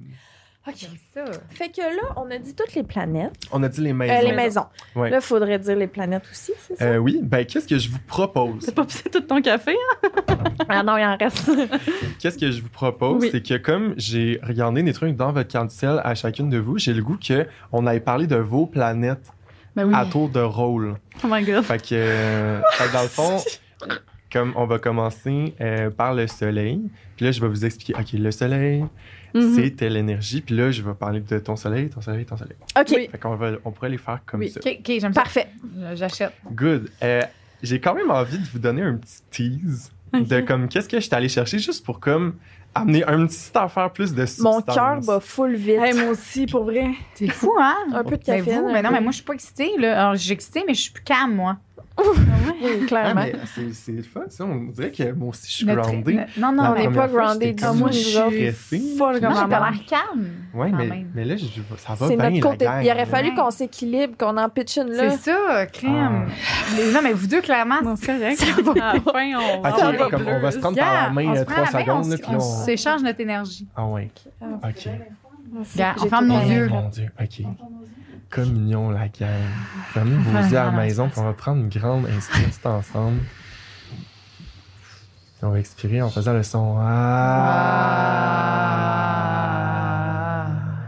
Ok. 0.67 0.89
Ça. 1.13 1.25
Fait 1.51 1.69
que 1.69 1.81
là, 1.83 2.15
on 2.17 2.31
a 2.31 2.39
dit 2.39 2.55
toutes 2.55 2.75
les 2.75 2.83
planètes. 2.83 3.35
On 3.53 3.63
a 3.63 3.69
dit 3.69 3.83
les 3.83 3.91
Euh, 3.91 3.95
maisons. 3.95 4.27
les 4.29 4.33
maisons. 4.35 4.67
Ouais. 4.97 5.11
Là, 5.11 5.19
il 5.19 5.23
faudrait 5.23 5.59
dire 5.59 5.77
les 5.77 5.87
planètes 5.87 6.25
aussi, 6.31 6.53
c'est 6.59 6.77
ça? 6.79 6.85
Euh, 6.87 6.97
oui, 6.97 7.21
ben 7.23 7.45
qu'est-ce 7.45 7.69
que 7.69 7.77
je 7.79 7.91
vous 7.91 7.99
propose? 8.07 8.65
T'as 8.65 8.73
pas 8.73 8.85
pissé 8.87 9.11
tout 9.11 9.21
ton 9.21 9.43
café? 9.43 9.73
hein? 10.03 10.09
Ah 10.69 10.83
non, 10.83 10.97
il 10.97 11.05
en 11.05 11.17
reste. 11.19 11.51
Qu'est-ce 12.19 12.39
que 12.39 12.51
je 12.51 12.63
vous 12.63 12.69
propose, 12.71 13.23
Oui. 13.23 13.29
c'est 13.31 13.43
que 13.47 13.59
comme 13.59 13.93
j'ai 13.99 14.41
regardé 14.43 14.83
des 14.83 14.93
trucs 14.95 15.15
dans 15.17 15.33
votre 15.33 15.49
carticelle 15.51 16.01
à 16.03 16.15
chacune 16.15 16.49
de 16.49 16.59
vous, 16.59 16.79
j'ai 16.79 16.95
le 16.95 17.03
goût 17.03 17.19
que 17.19 17.47
on 17.73 17.87
aille 17.87 18.01
parler 18.01 18.27
de 18.27 18.37
vos 18.37 18.65
planètes 18.67 19.31
Ben 19.77 19.85
oui. 19.87 19.95
à 19.95 20.07
tour 20.07 20.31
de 20.31 20.41
rôle. 20.41 20.97
Oh 21.23 21.27
my 21.31 21.45
god. 21.45 21.63
Fait 21.65 21.83
que, 21.83 21.95
euh, 21.95 22.61
fait 22.73 22.89
que 22.89 22.93
dans 22.95 23.03
le 23.03 23.09
fond, 23.09 23.37
comme 24.33 24.53
on 24.57 24.65
va 24.67 24.79
commencer 24.79 25.55
euh, 25.61 25.91
par 25.91 26.15
le 26.15 26.27
soleil, 26.27 26.81
puis 27.17 27.27
là 27.27 27.33
je 27.33 27.41
vais 27.41 27.49
vous 27.49 27.65
expliquer, 27.67 27.95
ok, 28.01 28.13
le 28.15 28.31
soleil, 28.31 28.85
Mhm. 29.35 29.55
c'est 29.57 29.71
telle 29.77 29.97
énergie, 29.97 30.41
puis 30.41 30.55
là 30.55 30.71
je 30.71 30.81
vais 30.83 30.95
parler 30.95 31.21
de 31.21 31.39
ton 31.41 31.57
soleil, 31.57 31.89
ton 31.91 32.01
soleil, 32.01 32.25
ton 32.25 32.37
soleil. 32.37 32.55
OK, 32.79 32.87
Oui. 32.97 33.09
Fait 33.11 33.19
qu'on 33.19 33.35
va, 33.37 33.53
on 33.65 33.71
pourrait 33.73 33.89
les 33.91 33.99
faire 33.99 34.21
comme 34.25 34.41
Oui. 34.41 34.49
ça. 34.51 34.61
OK, 34.65 34.77
OK, 34.81 34.87
j'aime 35.01 35.13
ça. 35.13 35.21
parfait. 35.23 35.49
J'achète. 35.95 36.33
Good. 36.53 36.91
Euh, 37.03 37.23
j'ai 37.63 37.81
quand 37.81 37.95
même 37.95 38.11
envie 38.11 38.39
de 38.39 38.47
vous 38.53 38.59
donner 38.59 38.83
un 38.83 38.95
petit 38.95 39.23
tease 39.31 39.91
de 40.13 40.41
comme 40.41 40.69
qu'est-ce 40.69 40.89
que 40.89 40.99
je 40.99 41.05
suis 41.07 41.15
allé 41.15 41.29
chercher 41.29 41.59
juste 41.59 41.85
pour 41.85 41.99
comme 41.99 42.35
amener 42.77 43.05
un 43.05 43.27
petit 43.27 43.51
affaire 43.55 43.91
plus 43.93 44.15
de 44.15 44.21
Mon 44.43 44.61
substance. 44.61 44.75
cœur 44.75 45.01
bat 45.01 45.21
full 45.21 45.55
vite. 45.55 45.79
Hey, 45.81 45.95
moi 45.95 46.11
aussi, 46.11 46.47
pour 46.47 46.65
vrai. 46.65 46.91
C'est 47.15 47.29
fou, 47.31 47.53
hein? 47.61 47.75
un 47.93 48.03
peu 48.05 48.17
de 48.17 48.25
café. 48.25 48.61
mais 48.73 48.83
non, 48.83 48.91
mais 48.91 49.01
moi, 49.01 49.11
je 49.13 49.17
suis 49.17 49.25
pas 49.25 49.33
excitée, 49.35 49.71
là. 49.79 50.01
Alors, 50.03 50.15
je 50.17 50.23
suis 50.23 50.33
excitée, 50.33 50.63
mais 50.67 50.75
je 50.75 50.83
suis 50.83 50.93
plus 50.93 51.05
calme, 51.05 51.35
moi. 51.37 51.57
Oui, 51.97 52.07
Ah, 52.83 52.87
clairement. 52.87 53.21
mais 53.23 53.35
c'est 53.55 53.73
c'est 53.73 53.93
le 53.93 54.03
fun, 54.03 54.23
ça. 54.29 54.45
On 54.45 54.57
dirait 54.73 54.91
que 54.91 55.13
moi 55.13 55.29
aussi, 55.29 55.47
je 55.49 55.53
suis 55.53 55.67
Notre- 55.67 55.83
groundé. 55.83 56.19
Non, 56.37 56.51
non, 56.53 56.65
on 56.71 56.75
n'est 56.75 56.89
pas 56.89 57.07
fois, 57.09 57.23
groundé 57.25 57.47
j'étais 57.47 57.53
du 57.55 57.63
comme 57.63 57.73
tout, 57.73 57.79
moi, 57.79 57.91
je 57.93 57.99
suis 57.99 58.15
comme 58.15 58.23
Moi, 58.99 59.13
j'ai 59.15 59.49
pas 59.49 59.71
calme. 59.89 60.29
Ouais, 60.55 60.71
quand 60.71 60.77
mais, 60.77 61.07
mais 61.15 61.25
là, 61.25 61.37
je- 61.37 61.45
ça 61.77 61.95
va 61.95 62.07
bien, 62.09 62.17
notre 62.17 62.35
la 62.35 62.41
côté. 62.41 62.67
Il 62.83 62.91
aurait 62.91 63.07
fallu 63.07 63.35
qu'on 63.35 63.51
s'équilibre, 63.51 64.17
qu'on 64.19 64.37
en 64.37 64.49
pitch 64.49 64.77
une 64.79 64.89
là. 64.91 65.11
C'est 65.11 65.31
ça, 65.31 65.67
crème. 65.67 66.27
Les- 66.77 66.93
Non, 66.93 67.01
mais 67.03 67.13
vous 67.13 67.27
deux, 67.29 67.41
clairement, 67.43 67.77
c'est 67.97 68.07
correct. 68.07 68.43
À 68.81 68.95
la 68.95 69.01
fin, 69.01 69.35
on 69.37 69.63
va 69.63 70.11
comme 70.11 70.27
on 70.27 70.41
va 70.41 70.51
se 70.51 70.59
prendre 70.59 70.77
Yeah, 70.77 70.85
par 70.85 71.05
la 71.05 71.11
main 71.11 71.37
euh, 71.37 71.45
trois 71.45 71.67
secondes, 71.67 72.05
on 72.07 72.09
là, 72.09 72.15
s- 72.15 72.21
puis 72.21 72.31
on 72.33 72.37
on... 72.39 72.65
s'échange 72.65 73.03
notre 73.03 73.21
énergie. 73.21 73.69
Ah 73.77 73.87
ouais, 73.87 74.11
ok. 74.43 74.89
On 75.57 75.65
ferme 76.09 76.27
nos 76.27 76.41
aimé. 76.41 76.55
yeux. 76.57 76.69
Mon 76.69 76.89
Dieu, 76.89 77.09
ok. 77.21 77.47
Communion, 78.31 78.91
la 78.91 79.09
gang. 79.09 79.29
Fermez 79.93 80.17
vos 80.17 80.39
yeux 80.39 80.59
à 80.59 80.65
la 80.65 80.71
maison, 80.73 81.09
puis 81.09 81.21
on 81.21 81.25
va 81.25 81.33
prendre 81.33 81.61
une 81.63 81.69
grande 81.69 82.07
inspiration 82.07 82.71
ensemble. 82.71 83.21
Puis 85.37 85.45
on 85.45 85.51
va 85.51 85.59
expirer 85.61 86.03
en 86.03 86.11
faisant 86.11 86.33
le 86.33 86.43
son. 86.43 86.77
Ah. 86.79 88.15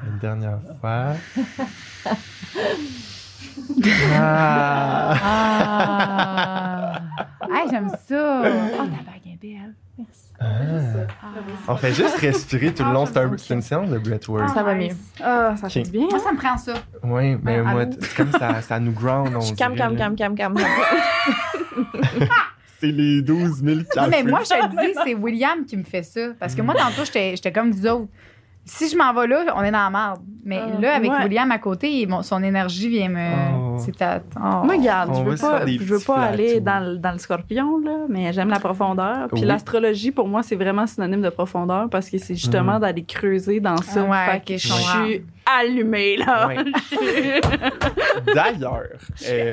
Une 0.08 0.18
dernière 0.18 0.58
fois. 0.80 1.14
Ah. 4.14 5.14
Ah! 5.22 7.00
Hey, 7.50 7.68
j'aime 7.70 7.88
ça! 7.88 8.42
Oh, 8.44 8.86
ta 8.86 9.02
bague 9.02 9.26
est 9.26 9.38
belle. 9.40 9.74
Ah. 10.38 10.46
On 11.68 11.76
fait 11.76 11.92
juste 11.94 12.16
respirer 12.18 12.72
tout 12.74 12.82
le 12.82 12.90
Ah, 12.90 12.92
long. 12.92 13.04
j'aime 13.06 13.14
C'est 13.14 13.20
un- 13.20 13.30
ça. 13.30 13.44
c'est 13.46 13.54
une 13.54 13.62
séance 13.62 13.90
de 13.90 13.98
breathwork. 13.98 14.48
Ça 14.50 14.62
va 14.62 14.74
mieux. 14.74 14.88
Ah, 15.22 15.54
ça 15.56 15.68
fait 15.68 15.82
bien. 15.90 16.06
Moi, 16.10 16.18
ça 16.18 16.32
me 16.32 16.36
prend 16.38 16.56
ça. 16.58 16.74
Oui, 17.02 17.36
mais 17.42 17.60
Ouais, 17.60 17.62
moi, 17.62 17.84
c'est 18.00 18.14
comme 18.16 18.32
ça, 18.32 18.60
ça 18.62 18.78
nous 18.78 18.92
ground. 18.92 19.32
On 19.34 19.40
Je 19.40 19.46
suis 19.46 19.56
calme, 19.56 19.74
là. 19.76 19.88
calme, 19.96 20.14
calme, 20.16 20.34
calme. 20.34 20.56
C'est 22.78 22.88
les 22.92 23.22
12 23.22 23.62
000 23.62 23.76
Non, 23.78 23.84
cafés. 23.90 24.10
mais 24.10 24.30
moi, 24.30 24.40
je 24.44 24.50
te 24.50 24.54
le 24.54 24.68
dis, 24.92 24.98
c'est 25.04 25.14
William 25.14 25.64
qui 25.64 25.76
me 25.78 25.84
fait 25.84 26.02
ça. 26.02 26.20
Parce 26.38 26.54
que 26.54 26.60
moi, 26.62 26.74
tantôt, 26.74 27.04
j'étais 27.04 27.30
j'étais 27.34 27.52
comme 27.52 27.70
vous 27.70 27.86
autres. 27.86 28.08
Si 28.64 28.88
je 28.90 28.96
m'en 28.96 29.14
vais 29.14 29.26
là, 29.28 29.44
on 29.56 29.62
est 29.62 29.70
dans 29.70 29.78
la 29.84 29.90
merde. 29.90 30.20
Mais 30.48 30.60
Ah, 30.62 30.80
là, 30.80 30.94
avec 30.94 31.10
ouais. 31.10 31.24
William 31.24 31.50
à 31.50 31.58
côté, 31.58 32.08
son 32.22 32.42
énergie 32.42 32.88
vient 32.88 33.08
me. 33.08 33.74
Oh. 33.74 33.76
C'est 33.78 34.00
à. 34.00 34.20
oh. 34.36 34.64
Moi, 34.64 34.76
regarde, 34.76 35.10
On 35.12 35.24
je 35.24 35.30
veux 35.30 35.36
pas, 35.36 35.66
je 35.66 35.82
veux 35.84 35.98
pas 35.98 36.18
aller 36.22 36.60
dans, 36.60 36.78
le- 36.92 36.98
dans 36.98 37.10
le 37.12 37.18
scorpion, 37.18 37.78
là, 37.78 38.06
mais 38.08 38.32
j'aime 38.32 38.48
la 38.48 38.60
profondeur. 38.60 39.26
Puis 39.32 39.40
Oui. 39.42 39.46
l'astrologie, 39.46 40.12
pour 40.12 40.28
moi, 40.28 40.42
c'est 40.44 40.54
vraiment 40.56 40.86
synonyme 40.86 41.20
de 41.22 41.30
profondeur 41.30 41.90
parce 41.90 42.08
que 42.08 42.16
c'est 42.18 42.36
justement 42.36 42.74
Mhm. 42.74 42.80
d'aller 42.80 43.04
creuser 43.04 43.58
dans 43.60 43.76
ça. 43.78 44.06
Ah 44.08 44.10
ouais, 44.30 44.42
Fait 44.46 44.56
je 44.58 44.68
suis 44.72 45.24
allumée, 45.44 46.16
là. 46.16 46.46
Ouais. 46.48 46.56
D'ailleurs, 48.34 48.82
euh, 49.28 49.52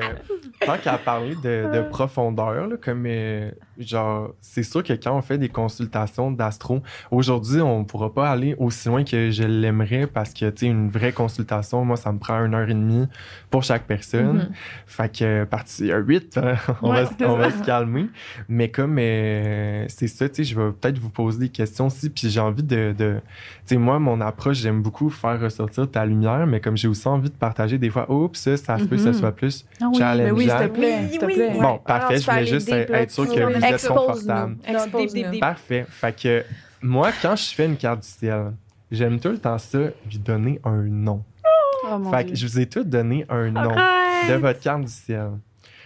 tant 0.66 0.78
qu'à 0.78 0.98
parler 0.98 1.36
de, 1.36 1.70
de 1.74 1.82
profondeur, 1.90 2.68
là, 2.68 2.76
comme 2.82 3.04
euh, 3.08 3.50
genre, 3.78 4.30
c'est 4.42 4.64
sûr 4.64 4.84
que 4.84 4.94
quand 4.94 5.16
on 5.16 5.22
fait 5.22 5.38
des 5.38 5.50
consultations 5.50 6.32
d'astro, 6.32 6.82
aujourd'hui, 7.12 7.62
on 7.62 7.84
pourra 7.84 8.14
pas 8.14 8.30
aller 8.30 8.56
aussi 8.58 8.88
loin 8.90 9.04
que 9.04 9.30
je 9.32 9.44
l'aimerais 9.44 10.08
parce 10.08 10.34
que, 10.34 10.50
tu 10.50 10.66
sais, 10.66 10.66
une 10.68 10.83
vraie 10.90 11.12
consultation, 11.12 11.84
moi, 11.86 11.98
ça 11.98 12.12
me 12.12 12.20
prend 12.20 12.44
une 12.46 12.54
heure 12.54 12.70
et 12.70 12.74
demie 12.74 13.08
pour 13.50 13.64
chaque 13.64 13.84
personne. 13.84 14.38
Mhm. 14.38 14.50
Fait 14.88 15.12
que, 15.18 15.44
partie 15.46 15.92
à 15.92 15.98
8, 15.98 16.38
hein, 16.38 16.56
on, 16.82 16.92
Ouais, 16.92 17.04
va, 17.04 17.28
on 17.30 17.38
va 17.38 17.52
ça. 17.52 17.58
se 17.60 17.64
calmer. 17.64 18.08
Mais 18.50 18.70
comme 18.70 18.98
euh, 19.00 19.86
c'est 19.88 20.08
ça, 20.08 20.28
tu 20.30 20.36
sais, 20.36 20.44
je 20.44 20.60
vais 20.60 20.72
peut-être 20.72 20.98
vous 21.00 21.10
poser 21.10 21.40
des 21.40 21.50
questions 21.50 21.88
aussi. 21.88 22.10
Puis 22.10 22.30
j'ai 22.30 22.40
envie 22.40 22.64
de. 22.64 22.94
de 22.98 23.16
tu 23.66 23.76
sais, 23.76 23.78
moi, 23.78 24.00
mon 24.00 24.20
approche, 24.22 24.58
j'aime 24.58 24.82
beaucoup 24.82 25.10
faire 25.10 25.40
ressortir 25.40 25.90
ta 25.90 26.06
lumière, 26.06 26.46
mais 26.48 26.60
comme 26.60 26.76
j'ai 26.78 26.88
aussi 26.88 27.08
envie 27.08 27.30
de 27.30 27.36
partager 27.36 27.78
des 27.78 27.90
fois, 27.90 28.12
oups, 28.12 28.40
ça, 28.40 28.58
ça 28.58 28.78
se 28.78 28.84
peut 28.86 28.96
que 28.96 29.02
ce 29.02 29.08
Mhm. 29.10 29.14
soit 29.14 29.32
plus 29.32 29.66
Ah 29.82 29.86
oui, 29.92 29.98
challengeant. 29.98 30.36
Oui, 30.36 30.44
s'il 30.44 30.52
te 30.58 30.68
plaît. 30.74 31.00
Oui, 31.04 31.10
s'il 31.10 31.20
te 31.20 31.26
oui, 31.26 31.34
plaît. 31.36 31.52
oui. 31.54 31.60
Bon, 31.62 31.78
parfait, 31.80 32.18
je 32.20 32.30
voulais 32.30 32.46
juste 32.46 32.70
être 32.72 33.12
sûr 33.12 33.26
que 33.26 33.40
vous 33.58 33.64
êtes 33.66 33.88
confortable. 33.88 34.56
Parfait. 35.40 35.86
Fait 35.90 36.16
que 36.16 36.44
moi, 36.82 37.10
quand 37.22 37.36
je 37.36 37.54
fais 37.56 37.66
une 37.66 37.78
carte 37.78 38.02
du 38.02 38.08
ciel, 38.08 38.54
j'aime 38.94 39.20
tout 39.20 39.30
le 39.30 39.38
temps 39.40 39.58
ça, 39.58 39.80
lui 40.10 40.20
donner 40.20 40.60
un 40.64 40.84
nom. 40.84 41.24
Oh, 41.86 41.98
mon 42.00 42.12
fait 42.12 42.24
Dieu. 42.24 42.34
que 42.34 42.40
je 42.40 42.48
vous 42.48 42.60
ai 42.60 42.66
tous 42.68 42.84
donné 42.86 43.26
un 43.30 43.52
nom 43.52 43.72
Arrête! 43.76 44.30
de 44.30 44.36
votre 44.36 44.60
carte 44.62 44.82
du 44.84 44.92
ciel. 44.92 45.32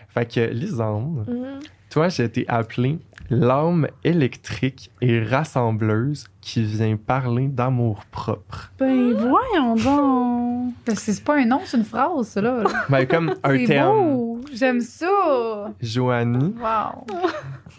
Fait 0.09 0.25
que, 0.31 0.39
Lisande, 0.51 1.25
Mhm. 1.27 1.59
toi, 1.89 2.09
j'ai 2.09 2.25
été 2.25 2.45
appelée 2.47 2.99
l'âme 3.29 3.87
électrique 4.03 4.89
et 5.01 5.21
rassembleuse 5.23 6.27
qui 6.41 6.63
vient 6.63 6.95
parler 6.97 7.47
d'amour 7.47 8.05
propre. 8.11 8.71
Ben, 8.79 9.13
voyons 9.13 9.75
donc. 9.75 10.73
Parce 10.85 11.03
que 11.05 11.11
c'est 11.11 11.23
pas 11.23 11.37
un 11.37 11.45
nom, 11.45 11.61
c'est 11.65 11.77
une 11.77 11.83
phrase, 11.83 12.27
ça, 12.27 12.41
là. 12.41 12.63
Ben, 12.89 13.05
comme 13.05 13.33
un 13.43 13.57
C'est 13.57 13.65
terme. 13.65 13.95
beau! 14.15 14.41
J'aime 14.53 14.79
ça! 14.81 15.71
Joanie, 15.81 16.53
Wow! 16.57 17.05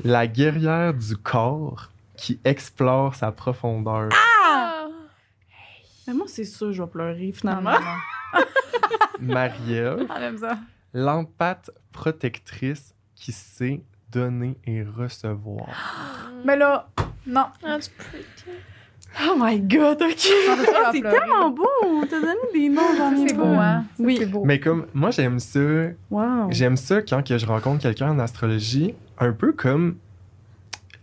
la 0.05 0.26
guerrière 0.26 0.93
du 0.95 1.16
corps 1.16 1.91
qui 2.16 2.39
explore 2.45 3.14
sa 3.14 3.31
profondeur. 3.33 4.09
Mais 6.09 6.14
moi, 6.14 6.24
c'est 6.26 6.44
sûr, 6.44 6.72
je 6.72 6.82
vais 6.82 6.88
pleurer, 6.88 7.32
finalement. 7.32 7.72
aime 10.22 10.38
ça. 10.38 10.59
l'empathe 10.94 11.70
protectrice 11.92 12.94
qui 13.14 13.30
sait 13.32 13.82
donner 14.11 14.56
et 14.64 14.82
recevoir. 14.82 15.68
Mais 16.46 16.56
là, 16.56 16.88
non. 17.26 17.44
Ah, 17.62 17.76
Oh 19.26 19.34
my 19.38 19.61
God, 19.61 20.00
OK. 20.00 20.28
Ah, 20.48 20.90
c'est 20.92 21.02
tellement 21.02 21.50
beau. 21.50 21.66
T'as 22.09 22.20
donné 22.20 22.34
des 22.54 22.68
noms, 22.70 22.82
j'en 22.96 23.12
ai 23.12 23.28
C'est 23.28 23.34
beau, 23.34 23.44
hein? 23.44 23.84
Oui. 23.98 24.16
C'est 24.18 24.26
beau. 24.26 24.44
Mais 24.44 24.61
comme 24.61 24.86
moi 24.94 25.11
j'aime 25.11 25.38
ça, 25.38 25.61
Wow. 26.11 26.50
j'aime 26.50 26.76
ça 26.76 27.02
quand 27.02 27.26
que 27.26 27.36
je 27.36 27.44
rencontre 27.46 27.82
quelqu'un 27.82 28.11
en 28.12 28.18
astrologie, 28.18 28.94
un 29.18 29.32
peu 29.32 29.52
comme 29.52 29.96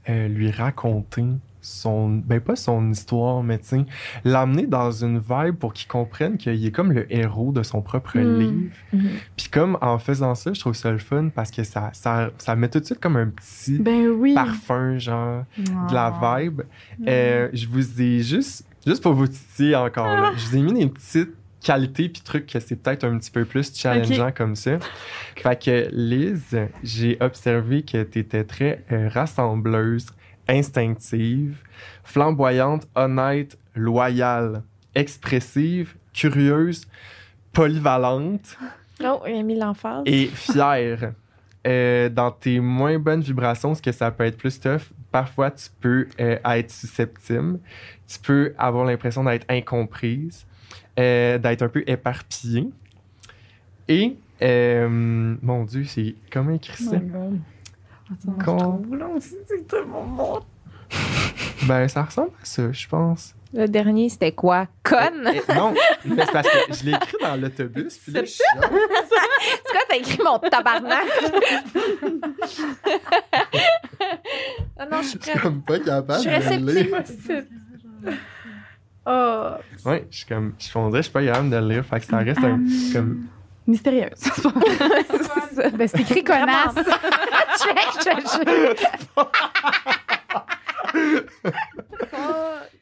euh, 0.09 0.27
lui 0.27 0.49
raconter 0.51 1.25
son 1.65 2.09
ben 2.09 2.39
pas 2.39 2.55
son 2.55 2.91
histoire 2.91 3.41
mais 3.43 3.57
tu 3.59 3.77
l'amener 4.23 4.67
dans 4.67 4.91
une 4.91 5.19
vibe 5.19 5.55
pour 5.55 5.73
qu'il 5.73 5.87
comprenne 5.87 6.37
qu'il 6.37 6.65
est 6.65 6.71
comme 6.71 6.91
le 6.91 7.11
héros 7.13 7.51
de 7.51 7.63
son 7.63 7.81
propre 7.81 8.17
Mm. 8.19 8.39
livre. 8.39 8.71
Mhm. 8.93 9.09
Puis 9.35 9.49
comme 9.49 9.77
en 9.81 9.97
faisant 9.97 10.35
ça, 10.35 10.53
je 10.53 10.59
trouve 10.59 10.75
ça 10.75 10.91
le 10.91 10.97
fun 10.99 11.29
parce 11.33 11.51
que 11.51 11.63
ça 11.63 11.89
ça, 11.93 12.29
ça 12.37 12.55
met 12.55 12.69
tout 12.69 12.79
de 12.79 12.85
suite 12.85 12.99
comme 12.99 13.17
un 13.17 13.27
petit 13.27 13.79
Ben 13.79 14.07
oui. 14.09 14.33
parfum 14.33 14.97
genre 14.97 15.43
de 15.57 15.93
la 15.93 16.13
Ah. 16.21 16.39
vibe. 16.39 16.61
Euh, 17.07 17.49
je 17.53 17.67
vous 17.67 18.01
ai 18.01 18.21
juste, 18.21 18.65
juste 18.85 19.01
pour 19.01 19.13
vous 19.13 19.27
titiller 19.27 19.75
encore, 19.75 20.07
là, 20.07 20.31
je 20.37 20.45
vous 20.47 20.57
ai 20.57 20.61
mis 20.61 20.73
des 20.73 20.87
petites 20.87 21.33
qualités 21.63 22.09
puis 22.09 22.21
trucs 22.21 22.45
que 22.45 22.59
c'est 22.59 22.75
peut-être 22.75 23.05
un 23.05 23.17
petit 23.17 23.31
peu 23.31 23.43
plus 23.43 23.75
challengeant 23.75 24.31
comme 24.31 24.55
ça. 24.55 24.77
Fait 25.35 25.59
que 25.59 25.87
Liz, 25.91 26.55
j'ai 26.83 27.17
observé 27.21 27.81
que 27.81 28.03
tu 28.03 28.19
étais 28.19 28.43
très 28.43 28.83
euh, 28.91 29.09
rassembleuse, 29.11 30.05
instinctive, 30.47 31.57
flamboyante, 32.03 32.87
honnête, 32.95 33.57
loyale, 33.75 34.63
expressive, 34.93 35.95
curieuse, 36.13 36.87
polyvalente 37.53 38.57
Oh, 39.03 39.21
il 39.27 39.35
a 39.35 39.43
mis 39.43 39.57
l'emphase. 39.59 40.03
et 40.05 40.27
fière. 40.27 41.11
Euh, 41.67 42.07
dans 42.09 42.31
tes 42.31 42.59
moins 42.59 42.97
bonnes 42.99 43.21
vibrations, 43.21 43.73
ce 43.75 43.81
que 43.81 43.91
ça 43.91 44.09
peut 44.11 44.23
être 44.23 44.37
plus 44.37 44.57
tough, 44.59 44.91
parfois 45.11 45.49
tu 45.51 45.67
peux 45.81 46.07
euh, 46.19 46.37
être 46.45 46.69
susceptible, 46.71 47.59
tu 48.07 48.19
peux 48.19 48.53
avoir 48.57 48.85
l'impression 48.85 49.23
d'être 49.23 49.45
incomprise, 49.49 50.45
euh, 50.99 51.37
d'être 51.39 51.63
un 51.63 51.67
peu 51.67 51.83
éparpillée. 51.87 52.69
Et, 53.87 54.15
euh, 54.41 54.87
mon 55.41 55.63
Dieu, 55.65 55.83
c'est 55.85 56.15
comment 56.31 56.51
écrit 56.51 56.83
ça? 56.83 56.97
Attends. 56.97 57.33
Con- 58.43 58.81
C'est 59.19 59.67
tellement 59.67 60.03
bon. 60.03 60.39
Ben, 61.67 61.87
ça 61.87 62.03
ressemble 62.03 62.31
à 62.41 62.45
ça, 62.45 62.71
je 62.71 62.87
pense. 62.87 63.33
Le 63.53 63.67
dernier, 63.67 64.09
c'était 64.09 64.31
quoi? 64.33 64.67
Conne? 64.83 65.29
Eh, 65.33 65.41
non, 65.53 65.73
mais 66.05 66.25
c'est 66.25 66.31
parce 66.31 66.47
que 66.47 66.73
je 66.73 66.83
l'ai 66.85 66.91
écrit 66.91 67.17
dans 67.21 67.35
l'autobus. 67.39 67.97
puis 67.97 68.11
là, 68.11 68.21
je 68.21 68.25
suis 68.29 68.43
genre, 68.53 68.69
C'est 68.69 69.71
quoi, 69.71 69.81
t'as 69.89 69.95
écrit 69.97 70.19
mon 70.23 70.37
tabarnak? 70.39 71.05
ah 74.77 74.85
non, 74.91 75.01
je 75.01 75.03
suis 75.03 75.03
je 75.03 75.09
suis 75.23 75.31
prête. 75.31 75.41
comme 75.41 75.61
pas 75.61 75.79
capable 75.79 76.23
Je 76.23 76.41
suis 76.41 76.57
de 76.61 76.65
le 76.65 76.73
lire. 76.73 77.03
Oh. 79.07 79.51
Ouais, 79.85 80.07
je 80.09 80.17
suis 80.17 80.25
comme, 80.25 80.55
je 80.57 80.71
que 80.73 80.97
je 80.97 81.01
suis 81.03 81.11
pas 81.11 81.23
capable 81.23 81.51
de 81.51 81.57
le 81.57 81.67
lire, 81.75 81.85
fait 81.85 81.99
que 81.99 82.05
ça 82.07 82.17
reste 82.17 82.39
un, 82.43 82.59
comme, 82.91 83.27
Mystérieuse. 83.67 84.11
Ben, 85.73 85.87
c'est 85.87 86.01
écrit 86.01 86.23
connasse. 86.23 86.75
check, 87.57 88.03
check, 88.03 88.27
check. 88.27 88.99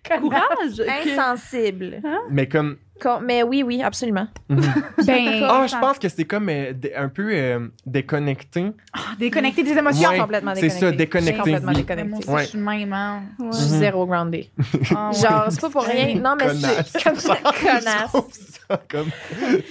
Courage. 0.04 0.82
Insensible. 0.88 2.02
mais 2.30 2.48
comme, 2.48 2.78
Mais 3.24 3.44
oui, 3.44 3.64
oui, 3.64 3.82
absolument. 3.84 4.28
mhm. 4.50 4.62
Ben, 5.06 5.44
Ah, 5.50 5.66
je 5.68 5.78
pense 5.78 6.00
que 6.00 6.08
c'est 6.08 6.24
comme 6.26 6.48
euh, 6.50 6.72
un 6.96 7.10
peu 7.10 7.30
euh, 7.34 7.68
déconnecté. 7.86 8.72
déconnecter 9.20 9.64
des 9.64 9.72
émotions. 9.78 10.10
Ouais, 10.10 10.20
complètement 10.20 10.54
c'est 10.56 10.70
ça, 10.70 10.92
déconnecté. 10.92 11.32
déconnecté. 11.34 11.38
Complètement 11.38 11.72
oui. 11.72 11.74
Moi 11.74 11.96
déconnecté. 11.96 12.18
aussi, 12.20 12.30
Ouais. 12.30 12.44
je 12.44 12.48
suis 12.50 12.58
même, 12.60 12.94
hein. 12.94 13.22
Ouais. 13.40 13.48
Je 13.52 13.58
suis 13.58 13.66
zéro 13.80 14.06
grounded. 14.06 14.46
Ah. 14.96 15.12
Genre, 15.12 15.46
c'est 15.50 15.62
pas 15.62 15.70
pour 15.70 15.84
rien. 15.84 16.16
Non, 16.16 16.36
mais 16.40 16.50
c'est. 16.56 17.04
Comme 17.04 17.16
ça, 17.16 17.36
Je 17.46 17.62
connasse. 17.62 18.04
trouve 18.08 18.30
ça 18.32 18.82
comme... 18.90 19.10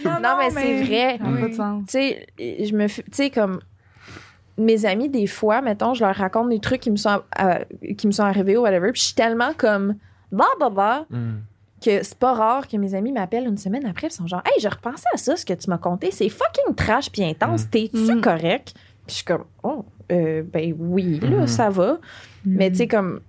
Non, 0.04 0.36
mais 0.38 0.50
c'est 0.50 0.82
vrai. 0.84 1.18
Tu 1.18 1.84
sais, 1.88 2.26
je 2.38 2.74
me 2.76 2.88
fais- 2.88 3.02
Tu 3.04 3.08
sais, 3.12 3.30
comme. 3.30 3.60
mes 4.58 4.84
amis, 4.84 5.08
des 5.08 5.26
fois, 5.26 5.62
mettons, 5.62 5.94
je 5.94 6.04
leur 6.04 6.14
raconte 6.14 6.50
des 6.50 6.60
trucs 6.60 6.80
qui 6.80 6.90
me 6.90 6.96
sont, 6.96 7.22
euh, 7.40 7.58
qui 7.96 8.06
me 8.06 8.12
sont 8.12 8.24
arrivés 8.24 8.56
ou 8.56 8.62
whatever, 8.62 8.92
puis 8.92 9.00
je 9.00 9.06
suis 9.06 9.14
tellement 9.14 9.52
comme 9.56 9.94
bah 10.30 10.44
bah 10.60 10.70
bah 10.70 11.06
Mm. 11.10 11.32
Que 11.84 12.02
c'est 12.02 12.18
pas 12.18 12.32
rare 12.34 12.68
que 12.68 12.76
mes 12.76 12.94
amis 12.94 13.12
m'appellent 13.12 13.46
une 13.46 13.56
semaine 13.58 13.84
après, 13.86 14.08
ils 14.08 14.12
sont 14.12 14.26
genre, 14.26 14.42
hey, 14.46 14.60
je 14.62 14.68
repensais 14.68 15.04
à 15.12 15.16
ça, 15.16 15.36
ce 15.36 15.44
que 15.44 15.52
tu 15.54 15.68
m'as 15.70 15.78
conté, 15.78 16.10
c'est 16.10 16.28
fucking 16.28 16.74
trash 16.74 17.10
puis 17.10 17.24
intense, 17.24 17.64
Mm. 17.64 17.68
t'es-tu 17.70 18.14
Mm. 18.16 18.20
correct? 18.20 18.74
Puis 18.74 18.82
je 19.08 19.12
suis 19.14 19.24
comme, 19.24 19.44
oh, 19.62 19.84
euh, 20.10 20.42
ben 20.50 20.74
oui, 20.78 21.18
là, 21.20 21.40
Mhm. 21.40 21.46
ça 21.46 21.70
va. 21.70 21.98
Mais 22.44 22.68
Mm. 22.68 22.72
tu 22.72 22.78
sais, 22.78 22.86
comme, 22.88 23.20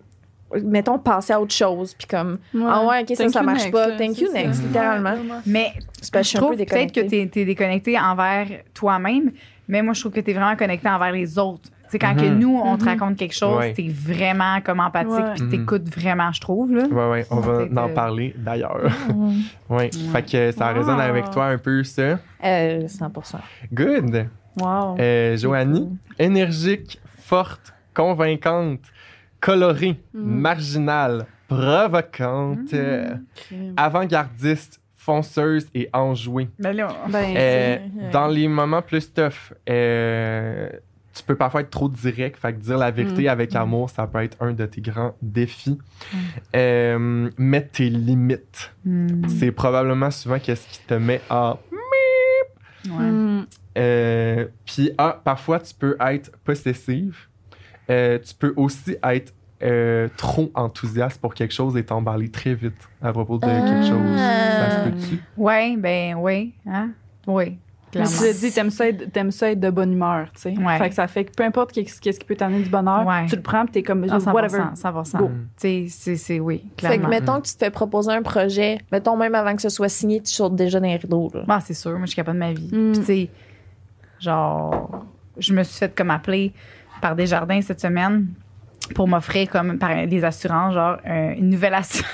mettons, 0.63 0.99
passer 0.99 1.33
à 1.33 1.41
autre 1.41 1.53
chose, 1.53 1.93
puis 1.95 2.07
comme, 2.07 2.37
ah 2.63 2.85
ouais, 2.85 3.01
ok, 3.01 3.09
ça, 3.15 3.23
Thank 3.23 3.33
ça 3.33 3.41
marche 3.41 3.59
next, 3.61 3.71
pas, 3.71 3.87
là, 3.87 3.97
thank 3.97 4.19
you 4.19 4.31
next, 4.31 4.61
littéralement. 4.61 5.13
Ouais. 5.13 5.41
Mais 5.47 5.73
C'est 6.01 6.11
parce 6.13 6.27
que 6.27 6.29
je 6.29 6.33
je 6.33 6.37
trouve 6.37 6.51
peu 6.51 6.57
peut-être 6.65 6.91
que 6.91 6.99
déconnectée. 7.01 7.29
tu 7.31 7.39
es, 7.41 7.45
déconnecté 7.45 7.99
envers 7.99 8.47
toi-même, 8.73 9.31
mais 9.67 9.81
moi, 9.81 9.93
je 9.93 10.01
trouve 10.01 10.11
que 10.11 10.19
tu 10.19 10.29
es 10.31 10.33
vraiment 10.33 10.55
connecté 10.55 10.87
envers 10.89 11.11
les 11.11 11.39
autres. 11.39 11.69
C'est 11.93 11.99
quand 11.99 12.15
que 12.15 12.25
Mhm. 12.25 12.39
nous, 12.39 12.57
on 12.57 12.75
te 12.75 12.81
Mhm. 12.85 12.89
raconte 12.89 13.17
quelque 13.17 13.35
chose, 13.35 13.59
Ouais. 13.59 13.71
t'es 13.73 13.87
vraiment 13.87 14.59
comme 14.61 14.79
empathique, 14.79 15.11
Ouais. 15.11 15.33
puis 15.35 15.43
Mhm. 15.43 15.49
t'écoutes 15.51 15.89
vraiment, 15.95 16.31
je 16.31 16.41
trouve. 16.41 16.73
Là. 16.73 16.85
Ouais, 16.87 17.11
ouais, 17.11 17.25
on 17.29 17.35
va 17.35 17.53
en 17.83 17.89
euh, 17.89 17.93
parler 17.93 18.33
d'ailleurs. 18.35 18.89
Mhm. 19.09 19.33
Ouais. 19.69 19.91
Fait 20.11 20.23
que 20.23 20.51
ça 20.51 20.71
Wow. 20.71 20.77
résonne 20.79 20.99
avec 20.99 21.29
toi 21.29 21.45
un 21.45 21.59
peu, 21.59 21.83
ça. 21.83 22.17
Euh, 22.43 22.87
100%. 22.87 23.37
Good. 23.71 24.25
Wow. 24.59 24.97
Euh, 24.99 25.37
Joanie, 25.37 25.87
énergique, 26.17 26.99
forte, 27.19 27.75
convaincante, 27.93 28.79
colorée, 29.39 29.99
Mhm. 30.15 30.23
marginale, 30.41 31.25
provocante, 31.47 32.73
euh, 32.73 33.13
avant-gardiste, 33.77 34.79
fonceuse 34.95 35.67
et 35.75 35.89
enjouée. 35.93 36.49
Ben 36.57 36.75
là, 36.75 36.87
Ben, 37.09 37.35
Euh. 37.37 37.77
Dans 38.11 38.27
les 38.27 38.47
moments 38.47 38.81
plus 38.81 39.13
tough, 39.13 39.53
euh, 39.69 40.69
tu 41.13 41.23
peux 41.23 41.35
parfois 41.35 41.61
être 41.61 41.69
trop 41.69 41.89
direct. 41.89 42.37
Fait 42.39 42.53
que 42.53 42.59
dire 42.59 42.77
la 42.77 42.89
vérité 42.91 43.23
Mm. 43.25 43.27
avec 43.27 43.55
amour, 43.55 43.89
ça 43.89 44.07
peut 44.07 44.23
être 44.23 44.37
un 44.41 44.53
de 44.53 44.65
tes 44.65 44.81
grands 44.81 45.13
défis. 45.21 45.77
Euh, 46.55 47.29
mettre 47.37 47.71
tes 47.71 47.89
limites. 47.89 48.73
hmm, 48.85 49.27
C'est 49.27 49.51
probablement 49.51 50.11
souvent 50.11 50.39
qu'est-ce 50.39 50.67
qui 50.67 50.79
te 50.85 50.93
met 50.95 51.21
à 51.29 51.57
ouais. 52.89 52.91
mm, 53.11 53.45
Euh, 53.77 54.45
Puis, 54.65 54.91
ah, 54.97 55.19
parfois, 55.23 55.59
tu 55.59 55.73
peux 55.73 55.95
être 55.99 56.31
possessive. 56.43 57.17
Euh, 57.89 58.19
tu 58.19 58.33
peux 58.35 58.53
aussi 58.55 58.95
être 59.03 59.33
trop 60.17 60.51
enthousiaste 60.55 61.21
pour 61.21 61.33
quelque 61.33 61.53
chose 61.53 61.77
et 61.77 61.85
t'emballer 61.85 62.29
très 62.29 62.53
vite 62.53 62.89
à 63.01 63.13
propos 63.13 63.37
de 63.37 63.45
quelque 63.45 63.85
chose. 63.87 64.17
Ça 64.17 64.83
se 64.83 64.89
peut-tu? 64.89 65.21
Ouais, 65.37 65.77
ben 65.77 66.15
oui. 66.15 66.53
Hein? 66.67 66.89
Oui, 67.25 67.57
Mais 67.95 68.01
clairement. 68.05 68.17
tu 68.19 68.23
l'as 68.25 68.33
dit, 68.33 68.51
t'aimes 68.51 68.69
ça, 68.69 68.87
être- 68.87 69.11
t'aimes 69.11 69.31
ça 69.31 69.51
être 69.51 69.59
de 69.59 69.69
bonne 69.69 69.93
humeur, 69.93 70.27
tu 70.33 70.41
sais. 70.41 70.57
Ouais. 70.57 70.77
Fait 70.77 70.89
que 70.89 70.95
ça 70.95 71.07
fait 71.07 71.25
que 71.25 71.31
peu 71.31 71.43
importe 71.43 71.71
qu'est-ce 71.71 71.99
qu'est-ce 72.01 72.19
qui 72.19 72.25
peut 72.25 72.35
t'amener 72.35 72.61
du 72.63 72.69
bonheur, 72.69 73.05
Ouais. 73.05 73.25
tu 73.27 73.35
le 73.35 73.41
prends 73.41 73.65
pis 73.65 73.71
t'es 73.73 73.83
comme, 73.83 74.03
Ah, 74.09 74.19
100%, 74.19 74.31
whatever. 74.33 74.63
100%. 74.75 75.17
Go. 75.19 75.27
Tu 75.29 75.33
sais, 75.57 75.85
c'est- 75.89 76.15
c'est 76.17 76.39
oui, 76.39 76.57
Fait 76.57 76.69
que, 76.69 76.75
clairement. 76.87 77.09
mettons 77.09 77.41
que 77.41 77.47
tu 77.47 77.53
te 77.53 77.59
fais 77.59 77.71
proposer 77.71 78.11
un 78.11 78.21
projet, 78.21 78.77
mettons 78.91 79.15
même 79.17 79.35
avant 79.35 79.55
que 79.55 79.61
ce 79.61 79.69
soit 79.69 79.89
signé, 79.89 80.21
tu 80.21 80.31
sautes 80.33 80.55
déjà 80.55 80.79
dans 80.79 80.87
les 80.87 80.95
rideaux. 80.97 81.29
Là. 81.33 81.43
Ah, 81.47 81.59
c'est 81.61 81.73
sûr, 81.73 81.91
moi, 81.91 82.01
je 82.01 82.07
suis 82.07 82.15
capable 82.15 82.37
de 82.39 82.43
ma 82.45 82.53
vie. 82.53 82.69
Mm. 82.71 82.91
Puis, 82.91 82.99
tu 82.99 83.05
sais, 83.05 83.29
genre, 84.19 85.05
je 85.37 85.53
me 85.53 85.63
suis 85.63 85.77
fait 85.79 85.95
comme 85.95 86.11
appeler 86.11 86.53
par 87.01 87.15
Desjardins 87.15 87.61
cette 87.61 87.81
semaine 87.81 88.27
pour 88.95 89.07
m'offrir 89.07 89.49
comme 89.49 89.77
par 89.77 90.07
des 90.07 90.23
assurances, 90.23 90.73
genre, 90.73 90.97
un- 91.05 91.33
une 91.33 91.49
nouvelle 91.49 91.73
assurance. 91.73 92.09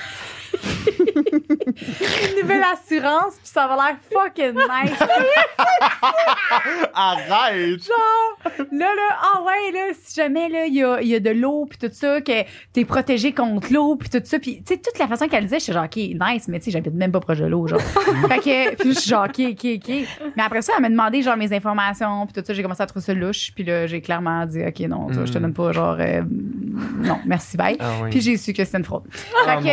une 1.66 2.40
nouvelle 2.42 2.64
assurance, 2.72 3.34
puis 3.34 3.46
ça 3.48 3.66
va 3.66 3.76
l'air 3.76 3.96
fucking 4.12 4.54
nice. 4.54 4.98
Arrête! 6.94 7.88
Là, 8.72 8.94
là, 8.94 9.16
ah 9.22 9.42
ouais, 9.42 9.72
là, 9.72 9.92
si 10.02 10.14
jamais, 10.14 10.48
là, 10.48 10.66
il 10.66 10.74
y 10.74 10.84
a, 10.84 11.02
y 11.02 11.14
a 11.14 11.20
de 11.20 11.30
l'eau, 11.30 11.66
puis 11.68 11.78
tout 11.78 11.92
ça, 11.92 12.20
que 12.20 12.32
t'es 12.72 12.84
protégé 12.84 13.32
contre 13.32 13.72
l'eau, 13.72 13.96
puis 13.96 14.08
tout 14.08 14.20
ça. 14.24 14.38
Puis, 14.38 14.62
tu 14.64 14.74
sais, 14.74 14.80
toute 14.80 14.98
la 14.98 15.06
façon 15.08 15.28
qu'elle 15.28 15.44
disait, 15.44 15.60
j'étais 15.60 15.72
genre, 15.72 15.84
OK, 15.84 15.96
nice, 15.96 16.48
mais 16.48 16.58
tu 16.58 16.66
sais, 16.66 16.70
j'habite 16.70 16.94
même 16.94 17.12
pas 17.12 17.20
proche 17.20 17.38
de 17.38 17.46
l'eau, 17.46 17.66
genre. 17.66 17.80
fait 18.28 18.38
que, 18.38 18.74
puis 18.76 18.94
je 18.94 18.98
suis 19.00 19.10
genre, 19.10 19.24
OK, 19.26 19.40
OK, 19.50 19.66
OK. 19.76 20.32
Mais 20.36 20.42
après 20.42 20.62
ça, 20.62 20.72
elle 20.76 20.82
m'a 20.82 20.88
demandé, 20.88 21.22
genre, 21.22 21.36
mes 21.36 21.52
informations, 21.52 22.26
puis 22.26 22.40
tout 22.40 22.46
ça, 22.46 22.54
j'ai 22.54 22.62
commencé 22.62 22.82
à 22.82 22.86
trouver 22.86 23.04
ça 23.04 23.14
louche, 23.14 23.52
puis 23.54 23.64
là, 23.64 23.86
j'ai 23.86 24.00
clairement 24.00 24.44
dit, 24.46 24.62
OK, 24.66 24.80
non, 24.88 25.08
je 25.12 25.30
te 25.32 25.38
Mm. 25.38 25.42
donne 25.42 25.54
pas, 25.54 25.72
genre, 25.72 25.96
euh, 26.00 26.22
non, 26.72 27.18
merci, 27.26 27.56
bye. 27.56 27.76
Ah 27.80 27.92
oui. 28.02 28.10
Puis 28.10 28.20
j'ai 28.20 28.36
su 28.36 28.52
que 28.52 28.64
c'était 28.64 28.78
une 28.78 28.84
fraude. 28.84 29.02
Ah, 29.46 29.48
fait 29.48 29.54
mon 29.56 29.62
que, 29.62 29.68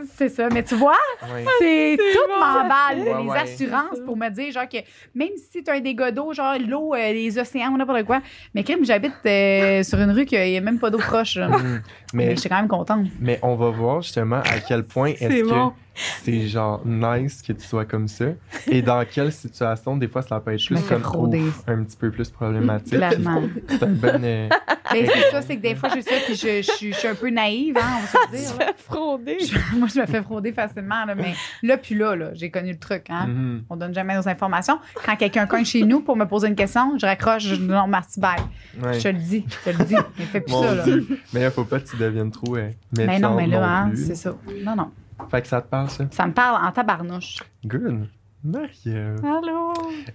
euh, 0.00 0.02
c'est 0.16 0.28
ça. 0.28 0.48
Mais 0.52 0.62
tu 0.62 0.74
vois, 0.74 0.96
Ouais. 1.22 1.44
c'est 1.58 1.96
tout 1.96 2.28
bon, 2.28 2.40
m'emballe, 2.40 3.22
les 3.22 3.28
Ouais, 3.30 3.38
assurances, 3.38 4.00
pour 4.04 4.16
me 4.16 4.28
dire, 4.30 4.52
genre, 4.52 4.68
que 4.68 4.78
même 5.14 5.30
si 5.50 5.62
tu 5.62 5.70
as 5.70 5.74
un 5.74 5.80
dégât 5.80 6.10
d'eau, 6.12 6.32
genre 6.32 6.54
l'eau, 6.66 6.94
euh, 6.94 7.12
les 7.12 7.38
océans 7.38 7.72
ou 7.72 7.76
n'importe 7.76 8.04
quoi, 8.04 8.20
mais 8.54 8.62
crime, 8.64 8.84
j'habite 8.84 9.14
euh, 9.26 9.82
sur 9.82 9.98
une 10.00 10.10
rue 10.10 10.24
qu'il 10.24 10.40
n'y 10.40 10.56
a 10.56 10.60
même 10.60 10.78
pas 10.78 10.90
d'eau 10.90 10.98
proche. 10.98 11.36
là. 11.36 11.48
Mm. 11.48 11.82
Mais 12.14 12.26
Mais, 12.26 12.36
j'étais 12.36 12.48
quand 12.48 12.56
même 12.56 12.68
contente. 12.68 13.06
mais 13.20 13.38
on 13.42 13.56
va 13.56 13.70
voir 13.70 14.00
justement 14.02 14.36
à 14.40 14.60
quel 14.66 14.84
point 14.84 15.08
est-ce 15.08 15.18
C'est 15.28 15.42
que 15.42 15.48
bon. 15.48 15.72
C'est 16.22 16.46
genre 16.46 16.82
nice 16.84 17.42
que 17.42 17.52
tu 17.52 17.64
sois 17.66 17.84
comme 17.84 18.08
ça 18.08 18.26
et 18.66 18.82
dans 18.82 19.04
quelle 19.10 19.32
situation 19.32 19.96
des 19.96 20.08
fois 20.08 20.22
ça 20.22 20.40
peut 20.40 20.52
être 20.52 20.60
Je 20.60 20.74
fais 20.74 20.94
comme 20.94 21.02
frauder. 21.02 21.40
ouf, 21.42 21.62
un 21.66 21.82
petit 21.84 21.96
peu 21.96 22.10
plus 22.10 22.30
problématique. 22.30 22.94
Clairement. 22.96 23.42
C'est 23.68 23.82
un 23.82 23.86
bon 23.88 24.20
euh, 24.22 24.48
Ben, 24.92 25.04
c'est 25.12 25.30
ça, 25.32 25.42
c'est 25.42 25.56
que 25.56 25.62
des 25.62 25.74
fois, 25.74 25.88
j'ai 25.92 26.02
ça, 26.02 26.12
puis 26.24 26.36
je, 26.36 26.62
je, 26.62 26.70
suis- 26.72 26.92
je 26.92 26.98
suis 26.98 27.08
un 27.08 27.14
peu 27.16 27.28
naïve, 27.28 27.76
hein, 27.76 27.98
on 27.98 28.00
va 28.02 28.38
se 28.38 28.42
dire. 28.50 28.58
là. 28.58 28.72
frauder. 28.76 29.36
Je- 29.40 29.76
moi, 29.76 29.88
je 29.92 30.00
me 30.00 30.06
fais 30.06 30.22
frauder 30.22 30.52
facilement, 30.52 31.04
là, 31.04 31.14
mais 31.16 31.34
là, 31.62 31.76
puis 31.76 31.94
là, 31.96 32.14
là 32.14 32.30
j'ai 32.34 32.50
connu 32.50 32.70
le 32.72 32.78
truc. 32.78 33.06
Hein. 33.10 33.26
mhm. 33.26 33.64
On 33.68 33.76
donne 33.76 33.92
jamais 33.94 34.14
nos 34.14 34.28
informations. 34.28 34.78
Quand 35.04 35.16
quelqu'un 35.16 35.46
cogne 35.46 35.64
chez 35.64 35.82
nous 35.82 36.00
pour 36.00 36.16
me 36.16 36.24
poser 36.24 36.48
une 36.48 36.54
question, 36.54 36.96
je 36.98 37.04
raccroche, 37.06 37.42
je 37.44 37.56
dis 37.56 37.62
non, 37.66 37.86
merci, 37.88 38.20
bye. 38.20 38.36
Ouais. 38.80 38.94
Je 38.94 39.02
te 39.02 39.08
le 39.08 39.14
dis, 39.18 39.44
je 39.64 39.70
te 39.72 39.76
le 39.76 39.84
dis. 39.84 39.96
Mais 40.18 40.24
fais 40.26 40.40
plus 40.40 40.52
Mon 40.52 40.62
ça, 40.62 40.74
là. 40.76 40.84
Dieu. 40.84 41.06
Mais 41.32 41.40
là, 41.40 41.50
faut 41.50 41.64
pas 41.64 41.80
que 41.80 41.88
tu 41.88 41.96
deviennes 41.96 42.30
trop 42.30 42.56
euh, 42.56 42.70
Mais 42.96 43.18
non, 43.18 43.34
mais 43.34 43.46
là, 43.48 43.66
hein, 43.68 43.92
c'est 43.96 44.14
ça. 44.14 44.34
Non, 44.64 44.76
non. 44.76 44.90
Fait 45.30 45.42
que 45.42 45.48
ça 45.48 45.60
te 45.62 45.68
parle, 45.68 45.88
ça? 45.90 46.04
Ça 46.10 46.26
me 46.26 46.32
parle 46.32 46.64
en 46.64 46.70
tabarnouche. 46.72 47.38
Good. 47.64 48.08
Marie-Ève. 48.44 49.24
Allô? 49.24 49.72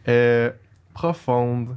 Euh, 0.07 0.51
profonde, 0.93 1.75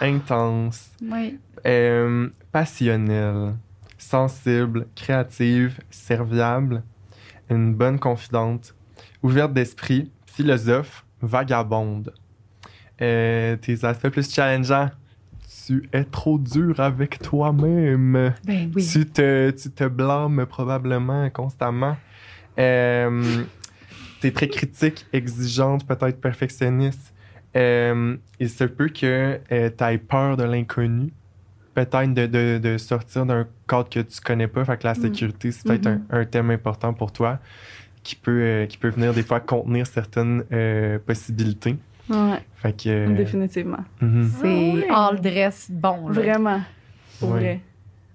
intense, 0.00 0.90
Oui. 1.02 1.38
euh, 1.66 2.28
passionnelle, 2.52 3.54
sensible, 3.98 4.86
créative, 4.94 5.78
serviable, 5.90 6.82
une 7.48 7.74
bonne 7.74 7.98
confidente, 7.98 8.74
ouverte 9.22 9.52
d'esprit, 9.54 10.10
philosophe, 10.26 11.04
vagabonde. 11.22 12.12
Euh, 13.00 13.56
tes 13.56 13.84
aspects 13.84 14.08
plus 14.08 14.32
challengeants. 14.32 14.90
Tu 15.66 15.88
es 15.92 16.04
trop 16.04 16.38
dur 16.38 16.78
avec 16.80 17.18
toi-même. 17.20 18.32
Ben 18.44 18.70
oui. 18.74 18.86
Tu, 18.86 19.04
te, 19.06 19.50
tu 19.50 19.70
te 19.70 19.84
blâmes 19.84 20.46
probablement 20.46 21.28
constamment. 21.30 21.96
Euh, 22.58 23.44
tu 24.20 24.26
es 24.28 24.30
très 24.30 24.48
critique, 24.48 25.06
exigeante, 25.12 25.86
peut-être 25.86 26.20
perfectionniste. 26.20 27.12
Euh, 27.56 28.16
il 28.40 28.50
se 28.50 28.64
peut 28.64 28.88
que 28.88 29.38
tu 29.38 29.84
aies 29.84 29.98
peur 29.98 30.36
de 30.36 30.44
l'inconnu. 30.44 31.12
Peut-être 31.74 32.14
de, 32.14 32.26
de- 32.26 32.58
de 32.58 32.78
sortir 32.78 33.26
d'un 33.26 33.46
cadre 33.68 33.88
que 33.90 34.00
tu 34.00 34.20
connais 34.20 34.48
pas. 34.48 34.64
Fait 34.64 34.78
que 34.78 34.86
la 34.86 34.92
Mm. 34.94 35.02
sécurité, 35.02 35.52
c'est 35.52 35.62
peut-être 35.66 35.86
Mm-hmm. 35.86 36.00
un, 36.10 36.20
un 36.20 36.24
thème 36.24 36.50
important 36.50 36.94
pour 36.94 37.12
toi 37.12 37.38
qui 38.02 38.16
peut, 38.16 38.40
euh, 38.40 38.66
qui 38.66 38.78
peut 38.78 38.88
venir 38.88 39.12
des 39.12 39.22
fois 39.22 39.40
contenir 39.40 39.86
certaines 39.86 40.44
euh, 40.52 40.98
possibilités. 40.98 41.76
Ouais, 42.08 42.38
Fait 42.56 42.72
que. 42.72 42.88
euh, 42.88 43.16
définitivement. 43.16 43.84
mhm. 44.00 44.30
C'est 44.40 44.86
Ah 44.90 45.08
all 45.08 45.20
dress 45.20 45.66
bon. 45.70 46.08
Là. 46.08 46.14
Vraiment. 46.14 46.60
Pour 47.20 47.30
Ouais. 47.32 47.40
vrai. 47.40 47.60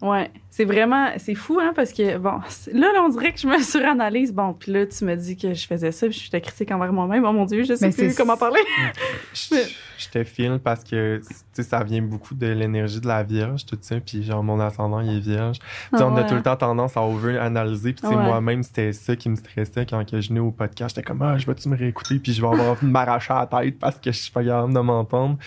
Ouais. 0.02 0.32
C'est 0.50 0.66
vraiment. 0.66 1.10
C'est 1.18 1.36
fou, 1.36 1.60
hein, 1.62 1.72
parce 1.76 1.94
que, 1.94 2.18
bon, 2.18 2.40
là, 2.74 2.92
là, 2.94 3.04
on 3.06 3.10
dirait 3.10 3.32
que 3.34 3.40
je 3.40 3.48
me 3.48 3.60
suranalyse. 3.62 4.34
Bon, 4.34 4.54
puis 4.54 4.72
là, 4.72 4.86
tu 4.86 5.06
me 5.06 5.16
dis 5.16 5.38
que 5.38 5.54
je 5.54 5.66
faisais 5.68 5.92
ça, 5.92 6.08
puis 6.08 6.16
je 6.16 6.20
suis 6.28 6.42
critique 6.42 6.72
envers 6.72 6.92
moi-même. 6.92 7.24
Oh 7.24 7.32
mon 7.32 7.46
Dieu, 7.46 7.64
je 7.64 7.76
sais 7.76 7.88
Mais 7.88 7.94
plus 7.94 8.16
comment 8.16 8.36
parler. 8.38 8.60
Je 9.34 9.56
je 9.98 10.10
te 10.10 10.24
file 10.24 10.60
parce 10.64 10.84
que 10.84 11.20
tu 11.20 11.34
sais, 11.54 11.62
ça 11.64 11.84
vient 11.84 12.02
beaucoup 12.02 12.34
de 12.34 12.48
l'énergie 12.48 13.00
de 13.00 13.08
la 13.08 13.22
Vierge, 13.22 13.66
tout 13.68 13.78
ça. 13.80 14.00
Puis 14.00 14.24
genre, 14.24 14.44
mon 14.44 14.60
ascendant, 14.60 15.00
il 15.00 15.18
est 15.18 15.20
Vierge. 15.20 15.60
Tu 15.60 15.98
sais, 15.98 16.04
on 16.04 16.16
a 16.16 16.22
Ah 16.22 16.24
tout 16.24 16.34
le 16.36 16.42
temps 16.42 16.56
tendance 16.56 16.98
à 16.98 17.02
over-analyser. 17.04 17.94
Puis 17.94 18.02
tu 18.02 18.08
sais, 18.08 18.16
Ouais. 18.16 18.24
moi-même, 18.24 18.64
c'était 18.64 18.94
ça 18.94 19.16
qui 19.16 19.30
me 19.30 19.36
stressait 19.36 19.86
quand 19.86 20.04
que 20.10 20.20
je 20.20 20.30
venais 20.30 20.40
au 20.40 20.50
podcast. 20.52 20.96
J'étais 20.96 21.06
comme, 21.08 21.22
ah, 21.22 21.38
je 21.38 21.46
vais-tu 21.46 21.70
me 21.70 21.78
réécouter? 21.78 22.18
Puis 22.18 22.34
je 22.34 22.42
vais 22.42 22.48
avoir 22.48 22.72
envie 22.72 22.86
de 22.88 22.92
m'arracher 22.92 23.34
la 23.34 23.46
tête 23.46 23.78
parce 23.78 24.00
que 24.00 24.12
je 24.12 24.18
suis 24.18 24.32
pas 24.32 24.44
capable 24.44 24.74
de 24.74 24.80
m'entendre. 24.80 25.38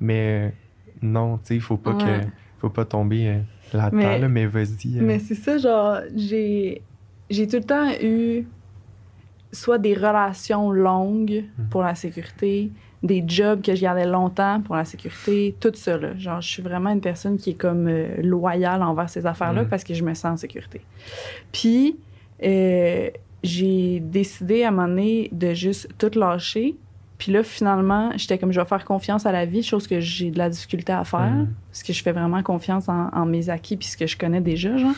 Mais 0.00 0.54
non, 1.02 1.38
tu 1.38 1.46
sais, 1.46 1.54
il 1.56 1.60
faut 1.60 1.76
pas 1.76 1.90
Ouais. 1.94 2.20
que 2.20 2.26
faut 2.60 2.70
pas 2.70 2.84
tomber 2.84 3.26
euh, 3.28 3.38
là-dedans, 3.72 3.96
Mais- 3.96 4.18
là, 4.18 4.28
mais 4.28 4.46
vas-y. 4.46 4.98
euh. 4.98 5.02
Mais 5.02 5.18
c'est 5.18 5.34
ça, 5.34 5.58
genre, 5.58 5.98
j'ai, 6.14 6.82
j'ai 7.30 7.46
tout 7.48 7.56
le 7.56 7.64
temps 7.64 7.88
eu 8.02 8.46
soit 9.52 9.78
des 9.78 9.94
relations 9.94 10.70
longues 10.72 11.44
Mhm. 11.58 11.68
pour 11.70 11.82
la 11.82 11.94
sécurité, 11.94 12.70
des 13.02 13.22
jobs 13.26 13.60
que 13.62 13.74
je 13.74 13.82
gardais 13.82 14.06
longtemps 14.06 14.60
pour 14.62 14.74
la 14.76 14.84
sécurité, 14.84 15.54
tout 15.60 15.70
ça, 15.74 15.96
là. 15.98 16.16
Genre, 16.16 16.40
je 16.40 16.48
suis 16.48 16.62
vraiment 16.62 16.90
une 16.90 17.00
personne 17.00 17.36
qui 17.36 17.50
est 17.50 17.54
comme 17.54 17.86
euh, 17.86 18.16
loyale 18.22 18.82
envers 18.82 19.08
ces 19.10 19.26
affaires-là 19.26 19.62
Mhm. 19.62 19.68
parce 19.68 19.84
que 19.84 19.94
je 19.94 20.02
me 20.02 20.14
sens 20.14 20.24
en 20.32 20.36
sécurité. 20.36 20.80
Puis, 21.52 21.96
euh, 22.42 23.10
j'ai 23.42 24.00
décidé 24.00 24.64
à 24.64 24.68
un 24.68 24.70
moment 24.70 24.88
donné 24.88 25.28
de 25.32 25.52
juste 25.54 25.88
tout 25.98 26.18
lâcher 26.18 26.76
Puis 27.18 27.30
là, 27.32 27.42
finalement, 27.42 28.10
j'étais 28.16 28.38
comme, 28.38 28.52
je 28.52 28.60
vais 28.60 28.66
faire 28.66 28.84
confiance 28.84 29.24
à 29.26 29.32
la 29.32 29.46
vie, 29.46 29.62
chose 29.62 29.86
que 29.86 30.00
j'ai 30.00 30.30
de 30.30 30.38
la 30.38 30.48
difficulté 30.50 30.92
à 30.92 31.04
faire, 31.04 31.20
Mhm. 31.30 31.48
parce 31.70 31.82
que 31.82 31.92
je 31.92 32.02
fais 32.02 32.12
vraiment 32.12 32.42
confiance 32.42 32.88
en, 32.88 33.08
en 33.12 33.24
mes 33.26 33.50
acquis 33.50 33.76
puis 33.76 33.86
ce 33.88 33.96
que 33.96 34.06
je 34.06 34.16
connais 34.18 34.40
déjà, 34.40 34.76
genre. 34.76 34.94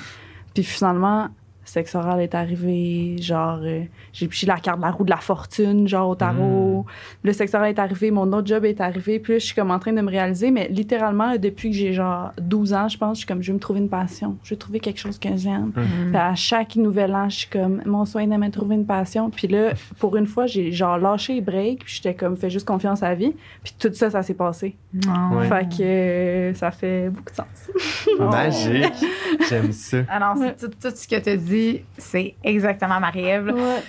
Puis 0.55 0.64
finalement, 0.64 1.29
sexe 1.69 1.95
oral 1.95 2.21
est 2.21 2.35
arrivé, 2.35 3.17
genre, 3.21 3.61
euh, 3.62 3.83
j'ai 4.12 4.29
pris 4.29 4.47
la 4.47 4.57
carte 4.57 4.79
de 4.79 4.83
la 4.83 4.91
roue 4.91 5.05
de 5.05 5.11
la 5.11 5.17
fortune, 5.17 5.87
genre, 5.89 6.09
au 6.11 6.14
tarot. 6.14 6.87
Le 7.23 7.33
sexe 7.33 7.55
oral 7.55 7.71
est 7.71 7.79
arrivé, 7.79 8.11
mon 8.11 8.33
autre 8.33 8.47
job 8.47 8.64
est 8.64 8.81
arrivé, 8.81 9.19
puis 9.19 9.35
là, 9.35 9.39
je 9.39 9.47
suis 9.47 9.55
comme 9.55 9.71
en 9.71 9.79
train 9.79 9.93
de 9.93 10.01
me 10.01 10.11
réaliser, 10.11 10.51
mais 10.51 10.69
littéralement, 10.69 11.37
depuis 11.37 11.71
que 11.71 11.77
j'ai 11.77 11.93
genre 11.93 12.33
12 12.41 12.73
ans, 12.73 12.89
je 12.89 12.99
pense, 12.99 13.19
je 13.19 13.19
suis 13.19 13.27
comme, 13.27 13.43
je 13.43 13.49
vais 13.49 13.55
me 13.55 13.61
trouver 13.61 13.81
une 13.81 13.89
passion, 13.89 14.37
je 14.43 14.51
vais 14.51 14.57
trouver 14.57 14.81
quelque 14.81 15.01
chose 15.01 15.19
que 15.19 15.37
j'aime. 15.37 15.73
Mm. 15.77 16.11
Puis 16.11 16.17
à 16.17 16.35
chaque 16.35 16.77
nouvel 16.77 17.14
an, 17.14 17.29
je 17.29 17.37
suis 17.37 17.49
comme, 17.49 17.83
mon 17.85 18.05
soin 18.05 18.27
de 18.27 18.37
me 18.37 18.51
trouver 18.51 18.77
une 18.77 18.87
passion. 18.87 19.31
Puis 19.31 19.49
là, 19.49 19.73
pour 19.99 20.17
une 20.17 20.27
fois, 20.27 20.47
j'ai 20.47 20.73
genre 20.73 20.99
lâché 20.99 21.35
les 21.35 21.41
breaks, 21.41 21.85
puis 21.85 21.95
j'étais 21.97 22.14
comme, 22.14 22.37
fais 22.37 22.51
juste 22.51 22.67
confiance 22.67 23.03
à 23.03 23.11
la 23.11 23.14
vie. 23.14 23.35
Puis 23.62 23.75
tout 23.79 23.93
ça, 23.93 24.11
ça 24.11 24.23
s'est 24.23 24.35
passé. 24.35 24.77
Non. 24.93 25.39
Ouais. 25.39 25.49
Fait 25.49 25.69
que 25.69 25.83
euh, 25.83 26.55
ça 26.55 26.71
fait 26.71 27.11
beaucoup 27.11 27.31
de 27.31 27.37
sens. 27.37 27.47
Magique. 28.19 28.95
J'aime 29.49 29.73
ça. 29.73 29.99
Ah 30.09 30.21
non, 30.21 30.41
c'est 30.41 30.57
tout, 30.57 30.75
tout 30.81 30.95
ce 30.95 31.07
que 31.07 31.19
tu 31.21 31.37
dit, 31.37 31.55
c'est 31.98 32.34
exactement 32.44 33.00
Marie-Ève. 33.00 33.52
Ouais. 33.54 33.82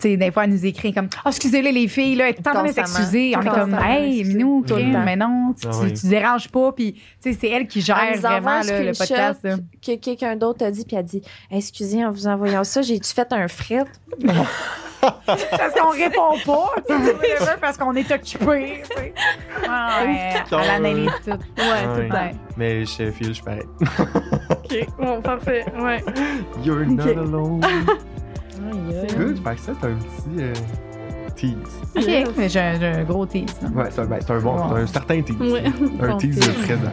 Tu 0.00 0.10
sais, 0.10 0.16
des 0.16 0.32
fois, 0.32 0.44
elle 0.44 0.50
nous 0.50 0.66
écrit 0.66 0.92
comme 0.92 1.08
Oh, 1.24 1.28
excusez-les, 1.28 1.70
les 1.70 1.86
filles, 1.86 2.16
là, 2.16 2.28
elle 2.28 2.34
est 2.34 2.48
en 2.48 2.52
train 2.52 2.64
de 2.66 2.72
s'excuser. 2.72 3.32
On 3.36 3.42
est 3.42 3.48
comme 3.48 3.74
Hey. 3.80 4.24
Minou, 4.24 4.64
Tout 4.66 4.74
le 4.74 4.80
crime, 4.80 4.92
temps. 4.92 5.04
mais 5.04 5.14
non, 5.16 5.54
tu, 5.58 5.68
Ah 5.68 5.70
tu- 5.72 5.86
oui. 5.86 5.92
tu 5.92 6.06
déranges 6.08 6.48
pas. 6.48 6.72
Puis, 6.72 6.94
tu 6.94 7.00
sais, 7.20 7.38
c'est 7.40 7.48
elle 7.48 7.68
qui 7.68 7.80
gère 7.80 8.00
Elle 8.12 8.18
vraiment 8.18 8.60
là, 8.60 8.80
le 8.82 8.92
podcast. 8.98 9.40
là. 9.44 9.56
que 9.80 9.94
quelqu'un 9.96 10.34
d'autre 10.34 10.64
a 10.64 10.70
dit, 10.72 10.84
puis 10.84 10.96
elle 10.96 11.04
dit 11.04 11.22
Excusez, 11.50 12.04
en 12.04 12.10
vous 12.10 12.26
envoyant 12.26 12.64
ça, 12.64 12.82
j'ai-tu 12.82 13.12
fait 13.14 13.32
un 13.32 13.46
fret 13.46 13.84
Parce 15.26 15.74
qu'on 15.78 15.90
répond 15.90 16.38
pas, 16.44 16.70
whatever, 16.88 17.56
parce 17.60 17.76
qu'on 17.76 17.94
est 17.94 18.10
occupé. 18.10 18.82
tu 18.88 18.96
sais. 18.96 19.14
Ah, 19.68 20.00
ouais, 20.04 20.34
elle 20.50 20.70
analyse 20.70 21.10
tout. 21.24 21.30
Ouais, 21.30 21.36
Ah 21.58 21.82
tout 21.84 21.90
oui. 21.98 22.02
le 22.04 22.08
temps. 22.08 22.14
Ouais. 22.16 22.34
Mais 22.56 22.84
chez 22.86 23.10
Phil, 23.12 23.28
je 23.28 23.32
suis 23.34 23.42
pareil. 23.42 23.62
OK, 24.50 24.86
bon, 24.98 25.20
parfait. 25.22 25.64
Ouais. 25.80 26.04
You're 26.64 26.84
not 26.86 27.02
Ok. 27.04 27.16
alone. 27.16 27.60
C'est 29.08 29.16
Good. 29.18 29.42
Fait 29.44 29.54
que 29.56 29.60
ça, 29.60 29.72
c'est 29.80 29.86
un 29.86 29.94
petit 29.94 30.42
euh, 30.42 30.52
tease. 31.36 31.54
OK, 31.96 32.34
mais 32.36 32.48
j'ai 32.48 32.60
un, 32.60 32.80
un 32.82 33.02
gros 33.04 33.26
tease. 33.26 33.46
là. 33.62 33.68
Ouais, 33.74 33.88
c'est 33.90 34.00
un, 34.00 34.04
ben, 34.06 34.18
c'est 34.20 34.32
un 34.32 34.38
bon, 34.40 34.56
c'est 34.74 34.80
un 34.82 34.86
certain 34.86 35.20
tease. 35.22 35.36
Ouais. 35.52 35.64
Un 36.00 36.08
Bon 36.08 36.16
tease 36.16 36.38
tease. 36.38 36.54
présent. 36.64 36.92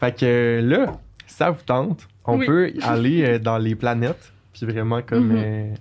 Fait 0.00 0.16
que 0.18 0.60
là, 0.62 0.98
ça 1.26 1.50
vous 1.50 1.62
tente, 1.64 2.06
on 2.24 2.38
Oui. 2.38 2.46
peut 2.46 2.72
aller 2.82 3.24
euh, 3.24 3.38
dans 3.38 3.58
les 3.58 3.74
planètes, 3.74 4.32
puis 4.52 4.66
vraiment 4.66 5.00
comme, 5.02 5.28
Mhm. 5.32 5.36
euh, 5.44 5.74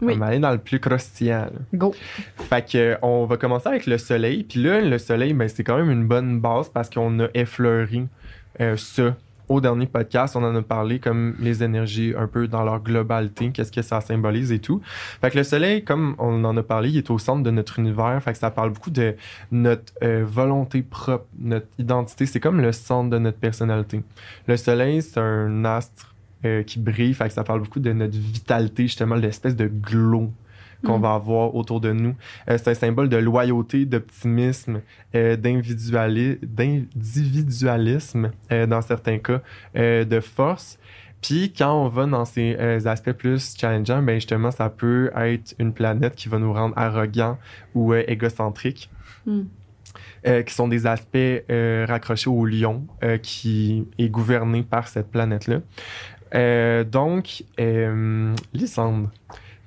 Oui. 0.00 0.12
comme 0.14 0.22
aller 0.22 0.38
dans 0.38 0.50
le 0.52 0.58
plus 0.58 0.78
croustillant. 0.80 1.46
là. 1.46 1.60
Go. 1.74 1.94
Fait 2.36 2.68
que 2.70 2.96
on 3.02 3.24
va 3.26 3.36
commencer 3.36 3.68
avec 3.68 3.86
le 3.86 3.98
soleil. 3.98 4.44
Puis 4.44 4.62
là, 4.62 4.80
le 4.80 4.98
soleil, 4.98 5.32
ben, 5.32 5.48
c'est 5.48 5.64
quand 5.64 5.76
même 5.76 5.90
une 5.90 6.06
bonne 6.06 6.40
base 6.40 6.68
parce 6.68 6.88
qu'on 6.90 7.20
a 7.20 7.28
effleuré 7.34 8.04
euh, 8.60 8.76
ça 8.76 9.16
au 9.48 9.60
dernier 9.60 9.86
podcast. 9.86 10.36
On 10.36 10.44
en 10.44 10.54
a 10.54 10.62
parlé 10.62 10.98
comme 10.98 11.34
les 11.40 11.62
énergies 11.62 12.14
un 12.16 12.26
peu 12.26 12.48
dans 12.48 12.64
leur 12.64 12.82
globalité, 12.82 13.50
qu'est-ce 13.50 13.72
que 13.72 13.82
ça 13.82 14.00
symbolise 14.00 14.52
et 14.52 14.58
tout. 14.58 14.80
Fait 15.20 15.30
que 15.30 15.38
le 15.38 15.44
soleil, 15.44 15.84
comme 15.84 16.14
on 16.18 16.44
en 16.44 16.56
a 16.56 16.62
parlé, 16.62 16.90
il 16.90 16.98
est 16.98 17.10
au 17.10 17.18
centre 17.18 17.42
de 17.42 17.50
notre 17.50 17.78
univers. 17.78 18.20
Fait 18.22 18.32
que 18.32 18.38
ça 18.38 18.50
parle 18.50 18.70
beaucoup 18.70 18.90
de 18.90 19.14
notre 19.50 19.92
euh, 20.02 20.24
volonté 20.26 20.82
propre, 20.82 21.26
notre 21.38 21.66
identité. 21.78 22.26
C'est 22.26 22.40
comme 22.40 22.60
le 22.60 22.72
centre 22.72 23.10
de 23.10 23.18
notre 23.18 23.38
personnalité. 23.38 24.02
Le 24.46 24.56
soleil, 24.56 25.02
c'est 25.02 25.20
un 25.20 25.64
astre 25.64 26.14
euh, 26.44 26.62
qui 26.62 26.78
brille. 26.78 27.14
Fait 27.14 27.28
que 27.28 27.34
ça 27.34 27.44
parle 27.44 27.60
beaucoup 27.60 27.80
de 27.80 27.92
notre 27.92 28.16
vitalité, 28.16 28.84
justement, 28.84 29.14
l'espèce 29.14 29.56
de 29.56 29.66
glow 29.66 30.32
qu'on 30.84 30.98
Mm. 30.98 31.02
va 31.02 31.14
avoir 31.14 31.54
autour 31.54 31.80
de 31.80 31.92
nous. 31.92 32.14
Euh, 32.50 32.58
c'est 32.58 32.70
un 32.70 32.74
symbole 32.74 33.08
de 33.08 33.16
loyauté, 33.16 33.84
d'optimisme, 33.86 34.80
euh, 35.14 35.36
d'individuali- 35.36 36.38
d'individualisme 36.42 38.30
euh, 38.50 38.66
dans 38.66 38.80
certains 38.82 39.18
cas, 39.18 39.40
de 39.74 40.20
force. 40.20 40.78
Puis 41.20 41.52
quand 41.56 41.72
on 41.72 41.88
va 41.88 42.04
dans 42.06 42.24
ces 42.24 42.56
aspects 42.86 43.12
plus 43.12 43.54
challengeants, 43.56 44.02
ben 44.02 44.14
justement, 44.16 44.50
ça 44.50 44.68
peut 44.68 45.10
être 45.14 45.54
une 45.60 45.72
planète 45.72 46.16
qui 46.16 46.28
va 46.28 46.38
nous 46.38 46.52
rendre 46.52 46.76
arrogants 46.76 47.38
ou 47.74 47.94
égocentriques. 47.94 48.90
Mm. 49.26 49.42
euh, 50.26 50.42
qui 50.42 50.54
sont 50.54 50.68
des 50.68 50.86
aspects 50.86 51.16
euh, 51.16 51.84
raccrochés 51.86 52.30
au 52.30 52.46
lion 52.46 52.86
euh, 53.04 53.18
qui 53.18 53.86
est 53.98 54.08
gouverné 54.08 54.62
par 54.62 54.88
cette 54.88 55.10
planète-là. 55.10 55.58
Donc, 56.84 57.44
Lysandre, 58.54 59.10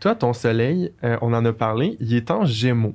toi, 0.05 0.13
ton 0.13 0.33
soleil, 0.33 0.91
euh, 1.03 1.17
on 1.23 1.33
en 1.33 1.43
a 1.45 1.51
parlé, 1.51 1.97
il 1.99 2.13
est 2.13 2.29
en 2.29 2.45
gémeaux 2.45 2.93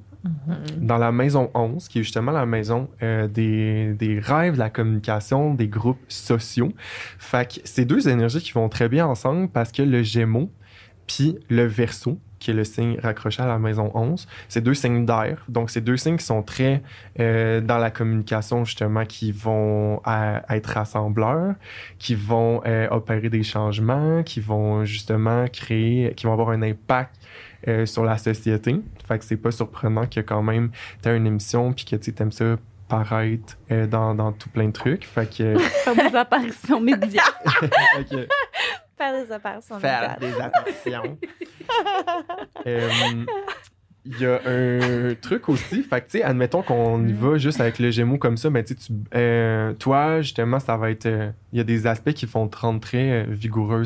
dans 0.76 0.96
la 0.96 1.10
maison 1.10 1.50
11, 1.54 1.88
qui 1.88 1.98
est 1.98 2.02
justement 2.04 2.30
la 2.30 2.46
maison 2.46 2.88
euh, 3.02 3.26
des, 3.26 3.94
des 3.94 4.20
rêves, 4.20 4.54
de 4.54 4.60
la 4.60 4.70
communication, 4.70 5.52
des 5.52 5.66
groupes 5.66 5.98
sociaux. 6.06 6.72
Fait 7.18 7.52
que 7.52 7.60
c'est 7.64 7.84
deux 7.84 8.08
énergies 8.08 8.40
qui 8.40 8.52
vont 8.52 8.68
très 8.68 8.88
bien 8.88 9.08
ensemble 9.08 9.48
parce 9.48 9.72
que 9.72 9.82
le 9.82 10.04
gémeaux 10.04 10.52
puis 11.08 11.36
le 11.48 11.64
verso, 11.64 12.20
qui 12.40 12.50
est 12.50 12.54
le 12.54 12.64
signe 12.64 12.98
raccroché 13.00 13.42
à 13.42 13.46
la 13.46 13.58
maison 13.58 13.90
11, 13.94 14.26
c'est 14.48 14.60
deux 14.60 14.74
signes 14.74 15.06
d'air. 15.06 15.44
Donc, 15.48 15.70
c'est 15.70 15.80
deux 15.80 15.96
signes 15.96 16.16
qui 16.16 16.24
sont 16.24 16.42
très 16.42 16.82
euh, 17.20 17.60
dans 17.60 17.78
la 17.78 17.90
communication, 17.90 18.64
justement, 18.64 19.04
qui 19.04 19.30
vont 19.30 20.02
être 20.48 20.66
rassembleurs, 20.66 21.54
qui 21.98 22.14
vont 22.14 22.62
euh, 22.66 22.88
opérer 22.90 23.28
des 23.28 23.42
changements, 23.42 24.22
qui 24.22 24.40
vont 24.40 24.84
justement 24.84 25.46
créer, 25.46 26.14
qui 26.16 26.26
vont 26.26 26.32
avoir 26.32 26.50
un 26.50 26.62
impact 26.62 27.14
euh, 27.68 27.84
sur 27.84 28.04
la 28.04 28.16
société. 28.16 28.80
Fait 29.06 29.18
que 29.18 29.24
c'est 29.24 29.36
pas 29.36 29.50
surprenant 29.50 30.06
que 30.06 30.20
quand 30.20 30.42
même 30.42 30.70
t'as 31.02 31.14
une 31.14 31.26
émission 31.26 31.74
puis 31.74 31.84
que 31.84 31.96
tu 31.96 32.10
aimes 32.18 32.32
ça 32.32 32.56
paraître 32.90 33.56
euh, 33.70 33.86
dans, 33.86 34.14
dans 34.14 34.32
tout 34.32 34.50
plein 34.50 34.66
de 34.66 34.72
trucs. 34.72 35.04
Fait 35.06 35.26
que, 35.26 35.58
Faire 35.84 35.94
des 35.94 36.16
apparitions 36.16 36.80
médias. 36.80 37.22
fait 37.46 38.04
que 38.10 38.28
Faire 39.00 39.24
des 39.24 39.32
apparitions 39.32 39.78
faire 39.80 40.18
des 40.20 40.40
apparitions. 40.40 41.18
Euh, 42.66 42.88
Il 44.04 44.18
y 44.18 44.26
a 44.26 44.40
un 44.46 45.14
truc 45.14 45.48
aussi, 45.50 45.82
fait 45.82 46.00
que 46.00 46.06
tu 46.10 46.18
sais, 46.18 46.22
admettons 46.22 46.62
qu'on 46.62 47.06
y 47.06 47.12
va 47.12 47.36
juste 47.36 47.60
avec 47.60 47.78
le 47.78 47.90
Gémeaux 47.90 48.16
comme 48.18 48.36
ça, 48.38 48.48
mais 48.50 48.64
tu 48.64 48.74
euh, 49.14 49.72
toi, 49.74 50.22
justement, 50.22 50.58
ça 50.58 50.76
va 50.76 50.90
être. 50.90 51.06
euh, 51.06 51.30
Il 51.52 51.58
y 51.58 51.60
a 51.60 51.64
des 51.64 51.86
aspects 51.86 52.12
qui 52.12 52.24
vont 52.26 52.48
te 52.48 52.56
rendre 52.58 52.80
très 52.80 53.10
euh, 53.10 53.24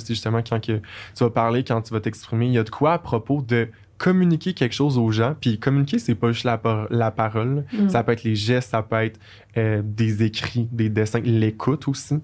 sais, 0.06 0.14
justement, 0.14 0.40
quand 0.48 0.60
que 0.60 0.78
tu 0.78 1.24
vas 1.24 1.30
parler, 1.30 1.64
quand 1.64 1.82
tu 1.82 1.92
vas 1.92 2.00
t'exprimer. 2.00 2.46
Il 2.46 2.52
y 2.52 2.58
a 2.58 2.62
de 2.64 2.70
quoi 2.70 2.94
à 2.94 2.98
propos 2.98 3.42
de 3.42 3.68
communiquer 4.04 4.52
quelque 4.52 4.74
chose 4.74 4.98
aux 4.98 5.10
gens. 5.10 5.34
Puis 5.40 5.58
communiquer, 5.58 5.98
c'est 5.98 6.14
pas 6.14 6.30
juste 6.30 6.44
la, 6.44 6.58
par- 6.58 6.86
la 6.90 7.10
parole. 7.10 7.64
Mm. 7.72 7.88
Ça 7.88 8.02
peut 8.02 8.12
être 8.12 8.22
les 8.22 8.34
gestes, 8.36 8.70
ça 8.70 8.82
peut 8.82 8.96
être 9.02 9.18
euh, 9.56 9.80
des 9.82 10.22
écrits, 10.22 10.68
des 10.70 10.90
dessins, 10.90 11.20
l'écoute 11.24 11.88
aussi. 11.88 12.16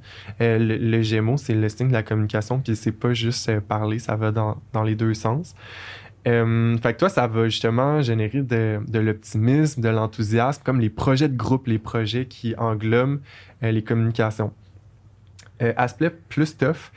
Euh, 0.43 0.59
le, 0.59 0.77
le 0.77 1.01
Gémeaux, 1.03 1.39
c'est 1.39 1.55
le 1.55 1.69
signe 1.71 1.89
de 1.89 1.95
la 1.95 2.03
communication, 2.03 2.61
puis 2.61 2.77
c'est 2.77 2.93
pas 2.93 3.15
juste 3.15 3.49
euh, 3.49 3.61
parler, 3.63 3.99
ça 3.99 4.15
va 4.15 4.31
dans, 4.31 4.59
dans 4.75 4.83
les 4.83 4.95
deux 4.95 5.15
sens. 5.15 5.55
Euh, 6.29 6.77
fait 6.83 6.93
que 6.93 6.99
toi, 6.99 7.09
ça 7.09 7.27
va 7.27 7.45
justement 7.49 8.03
générer 8.03 8.43
de, 8.43 8.81
de 8.87 8.99
l'optimisme, 8.99 9.81
de 9.81 9.89
l'enthousiasme, 9.89 10.63
comme 10.63 10.79
les 10.79 10.91
projets 10.91 11.31
de 11.31 11.37
groupe, 11.37 11.67
les 11.67 11.79
projets 11.79 12.27
qui 12.27 12.55
englobent 12.59 13.21
euh, 13.63 13.71
les 13.71 13.83
communications. 13.83 14.53
Euh, 15.63 15.75
aspect 15.77 16.09
plus 16.31 16.57
tough, 16.57 16.91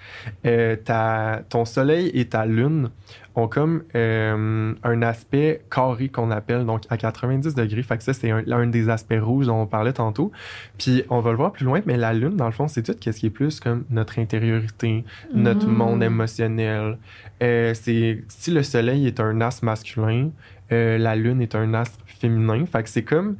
euh, 0.45 0.77
ta- 0.77 1.41
ton 1.49 1.65
soleil 1.65 2.09
et 2.13 2.25
ta 2.29 2.45
lune 2.45 2.89
ont 3.35 3.47
comme 3.49 3.83
euh, 3.93 4.73
un 4.83 5.01
aspect 5.01 5.61
carré 5.69 6.07
qu'on 6.07 6.31
appelle, 6.31 6.65
donc 6.65 6.83
à 6.89 6.95
90 6.95 7.55
degrés. 7.55 7.83
Fait 7.83 7.97
que 7.97 8.03
ça, 8.03 8.13
c'est 8.13 8.31
un, 8.31 8.43
un 8.49 8.67
des 8.67 8.87
aspects 8.89 9.19
rouges 9.19 9.47
dont 9.47 9.61
on 9.63 9.65
parlait 9.65 9.91
tantôt. 9.91 10.31
Puis 10.77 11.03
on 11.09 11.19
va 11.19 11.31
le 11.31 11.37
voir 11.37 11.51
plus 11.51 11.65
loin, 11.65 11.81
mais 11.85 11.97
la 11.97 12.13
lune, 12.13 12.37
dans 12.37 12.45
le 12.45 12.51
fond, 12.53 12.69
c'est 12.69 12.83
tout 12.83 12.93
ce 12.93 13.09
qui 13.09 13.25
est 13.25 13.29
plus 13.29 13.59
comme 13.59 13.83
notre 13.89 14.17
intériorité, 14.19 15.03
notre 15.33 15.67
Mhm. 15.67 15.73
monde 15.75 16.03
émotionnel. 16.03 16.97
Euh, 17.41 17.73
c'est 17.73 18.23
si 18.29 18.51
le 18.51 18.63
soleil 18.63 19.07
est 19.07 19.19
un 19.19 19.41
astre 19.41 19.65
masculin, 19.65 20.29
euh, 20.71 20.97
la 20.97 21.15
lune 21.17 21.41
est 21.41 21.55
un 21.55 21.73
astre 21.73 21.99
féminin. 22.05 22.65
Fait 22.65 22.83
que 22.83 22.87
c'est 22.89 23.03
comme 23.03 23.35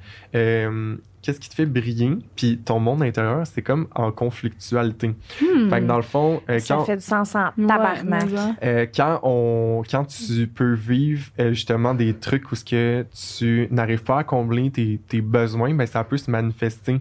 qu'est-ce 1.24 1.40
qui 1.40 1.50
te 1.50 1.56
fait 1.56 1.66
briller, 1.66 2.12
puis 2.36 2.60
ton 2.64 2.80
monde 2.80 3.02
intérieur, 3.02 3.48
c'est 3.48 3.62
comme 3.64 3.88
en 3.96 4.12
conflictualité. 4.12 5.16
Hmm. 5.42 5.70
Fait 5.70 5.80
que 5.82 5.86
dans 5.86 5.96
le 5.96 6.02
fond, 6.04 6.42
euh, 6.50 6.60
Ça 6.60 6.76
quand 6.76 6.86
fait 6.86 6.98
du 6.98 7.02
sens 7.02 7.34
en 7.36 7.46
Ouais, 7.58 7.66
tabarnak. 7.68 8.30
genre, 8.30 8.54
euh, 8.64 8.86
quand 8.96 9.20
on 9.24 9.84
quand 9.90 10.06
tu 10.06 10.48
peux 10.48 10.74
vivre 10.74 11.30
euh, 11.40 11.50
justement 11.54 11.94
des 11.94 12.14
trucs 12.14 12.52
où 12.52 12.56
ce 12.56 12.66
que 12.66 13.06
tu 13.38 13.68
n'arrives 13.72 14.04
pas 14.04 14.20
à 14.20 14.24
combler 14.24 14.70
tes, 14.70 15.00
tes 15.08 15.22
besoins 15.22 15.74
ben 15.74 15.88
ça 15.88 16.04
peut 16.04 16.18
se 16.18 16.30
manifester 16.30 17.00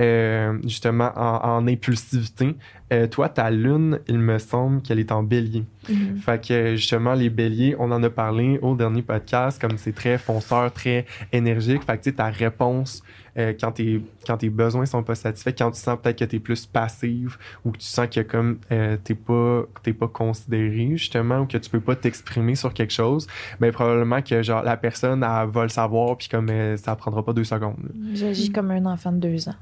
euh, 0.00 0.56
justement 0.64 1.10
en, 1.16 1.56
en 1.56 1.66
impulsivité 1.68 2.56
Euh, 2.92 3.06
toi 3.06 3.28
ta 3.30 3.50
lune 3.50 3.98
il 4.08 4.18
me 4.18 4.38
semble 4.38 4.82
qu'elle 4.82 4.98
est 5.00 5.10
en 5.12 5.22
bélier 5.22 5.64
Mhm. 5.88 6.16
fait 6.18 6.46
que 6.46 6.76
justement 6.76 7.12
les 7.14 7.28
béliers 7.30 7.74
on 7.78 7.90
en 7.92 8.02
a 8.02 8.10
parlé 8.10 8.58
au 8.62 8.74
dernier 8.74 9.02
podcast 9.02 9.60
comme 9.60 9.76
c'est 9.78 9.94
très 9.94 10.16
fonceur 10.18 10.72
très 10.72 11.04
énergique 11.32 11.82
fait 11.84 11.96
que 11.98 12.04
tu 12.04 12.10
sais 12.10 12.16
ta 12.16 12.28
réponse 12.30 13.02
euh, 13.36 13.52
quand, 13.58 13.72
tes, 13.72 14.00
quand 14.26 14.38
tes 14.38 14.50
besoins 14.50 14.86
sont 14.86 15.02
pas 15.02 15.14
satisfaits, 15.14 15.54
quand 15.56 15.70
tu 15.70 15.80
sens 15.80 15.98
peut-être 16.00 16.18
que 16.18 16.24
tu 16.24 16.36
es 16.36 16.40
plus 16.40 16.66
passive 16.66 17.36
ou 17.64 17.72
que 17.72 17.78
tu 17.78 17.86
sens 17.86 18.08
que 18.08 18.20
comme 18.20 18.58
euh, 18.70 18.96
t'es 19.02 19.14
pas 19.14 19.64
t'es 19.82 19.92
pas 19.92 20.08
considéré 20.08 20.90
justement 20.96 21.40
ou 21.40 21.46
que 21.46 21.58
tu 21.58 21.70
peux 21.70 21.80
pas 21.80 21.96
t'exprimer 21.96 22.54
sur 22.54 22.72
quelque 22.72 22.92
chose, 22.92 23.26
ben 23.60 23.72
probablement 23.72 24.22
que 24.22 24.42
genre 24.42 24.62
la 24.62 24.76
personne 24.76 25.22
elle 25.24 25.48
va 25.48 25.62
le 25.62 25.68
savoir 25.68 26.16
puis 26.16 26.28
comme 26.28 26.48
euh, 26.50 26.76
ça 26.76 26.94
prendra 26.96 27.24
pas 27.24 27.32
deux 27.32 27.44
secondes. 27.44 27.90
J'agis 28.12 28.50
comme 28.50 28.70
un 28.70 28.86
enfant 28.86 29.12
de 29.12 29.18
deux 29.18 29.48
ans. 29.48 29.54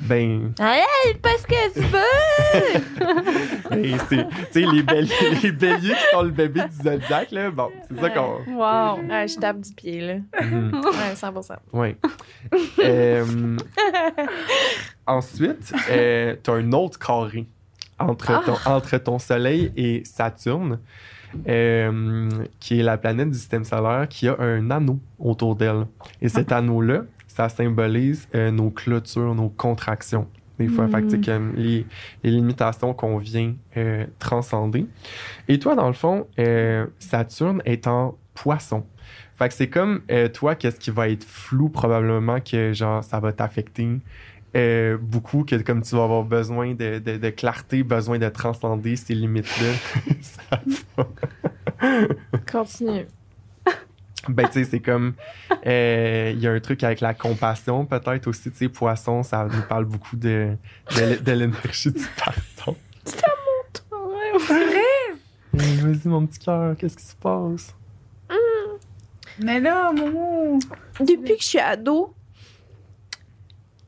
Ben, 0.00 0.52
Allez, 0.58 1.14
parce 1.22 1.42
que 1.46 1.72
tu 1.72 1.80
veux! 1.80 2.80
ben, 3.70 3.98
c'est 4.08 4.26
tu 4.26 4.52
sais 4.52 4.60
les 4.60 4.82
béliers 4.82 5.14
les 5.42 5.52
béliers 5.52 5.94
qui 5.94 6.10
sont 6.12 6.22
le 6.22 6.30
bébé 6.30 6.62
du 6.68 6.84
zodiaque 6.84 7.30
là, 7.30 7.50
bon, 7.50 7.70
c'est 7.88 8.00
ça 8.00 8.10
qu'on 8.10 8.40
Wow! 8.46 9.00
Ouais, 9.08 9.26
je 9.26 9.38
tape 9.38 9.60
du 9.60 9.72
pied, 9.72 10.00
là. 10.00 10.14
Mhm. 10.42 10.74
Ouais, 10.84 11.14
100%. 11.14 11.56
Oui. 11.72 11.96
Euh, 12.80 13.56
ensuite, 15.06 15.72
euh, 15.90 16.36
tu 16.42 16.50
as 16.50 16.54
un 16.54 16.72
autre 16.72 16.98
carré 16.98 17.46
entre, 17.98 18.44
ton, 18.44 18.70
entre 18.70 18.98
ton 18.98 19.18
Soleil 19.18 19.72
et 19.76 20.02
Saturne, 20.04 20.78
euh, 21.48 22.30
qui 22.60 22.80
est 22.80 22.82
la 22.82 22.96
planète 22.96 23.30
du 23.30 23.38
système 23.38 23.64
solaire, 23.64 24.06
qui 24.08 24.28
a 24.28 24.36
un 24.38 24.70
anneau 24.70 24.98
autour 25.18 25.56
d'elle. 25.56 25.86
Et 26.20 26.28
cet 26.28 26.52
anneau-là, 26.52 27.02
ça 27.36 27.48
symbolise 27.50 28.26
euh, 28.34 28.50
nos 28.50 28.70
clôtures, 28.70 29.34
nos 29.34 29.50
contractions. 29.50 30.26
Des 30.58 30.68
fois, 30.68 30.88
fait 30.88 31.02
que, 31.02 31.22
comme 31.26 31.52
les, 31.54 31.84
les 32.24 32.30
limitations 32.30 32.94
qu'on 32.94 33.18
vient 33.18 33.54
euh, 33.76 34.06
transcender. 34.18 34.86
Et 35.48 35.58
toi, 35.58 35.74
dans 35.74 35.86
le 35.86 35.92
fond, 35.92 36.26
euh, 36.38 36.86
Saturne 36.98 37.60
est 37.66 37.86
en 37.86 38.16
poisson. 38.32 38.86
Fait 39.36 39.48
que 39.48 39.54
c'est 39.54 39.68
comme 39.68 40.00
toi, 40.32 40.54
qu'est-ce 40.54 40.80
qui 40.80 40.90
va 40.90 41.10
être 41.10 41.24
flou 41.24 41.68
probablement 41.68 42.40
que 42.40 42.72
genre 42.72 43.04
ça 43.04 43.20
va 43.20 43.32
t'affecter 43.34 44.00
euh, 44.56 44.96
beaucoup, 44.98 45.44
que 45.44 45.56
comme 45.56 45.82
tu 45.82 45.94
vas 45.94 46.04
avoir 46.04 46.24
besoin 46.24 46.72
de, 46.72 46.98
de- 47.00 47.18
de 47.18 47.28
clarté, 47.30 47.82
besoin 47.82 48.18
de 48.18 48.28
transcender 48.30 48.96
ces 48.96 49.14
limites-là. 49.14 49.72
Continue. 52.50 53.06
ben 54.32 54.46
tu 54.48 54.52
sais, 54.52 54.64
c'est 54.64 54.80
comme 54.80 55.14
euh, 55.66 56.32
il 56.34 56.40
y 56.40 56.46
a 56.46 56.52
un 56.52 56.60
truc 56.60 56.82
avec 56.84 57.00
la 57.00 57.14
compassion 57.14 57.84
peut-être 57.86 58.26
aussi, 58.26 58.50
tu 58.50 58.56
sais, 58.56 58.68
poisson, 58.68 59.22
ça 59.22 59.46
nous 59.50 59.62
parle 59.62 59.84
beaucoup 59.84 60.16
de, 60.16 60.56
de, 60.96 61.22
de 61.22 61.32
l'énergie 61.32 61.92
du 61.92 62.04
pardon. 62.16 62.76
Euh, 65.54 65.58
Vas-y 65.80 66.08
mon 66.08 66.26
petit 66.26 66.38
cœur, 66.40 66.76
qu'est-ce 66.76 66.96
qui 66.98 67.04
se 67.04 67.16
passe? 67.16 67.74
Mais 69.38 69.60
là, 69.60 69.92
Momo. 69.92 70.58
Depuis 71.00 71.36
que 71.36 71.42
je 71.42 71.46
suis 71.46 71.58
ado, 71.58 72.14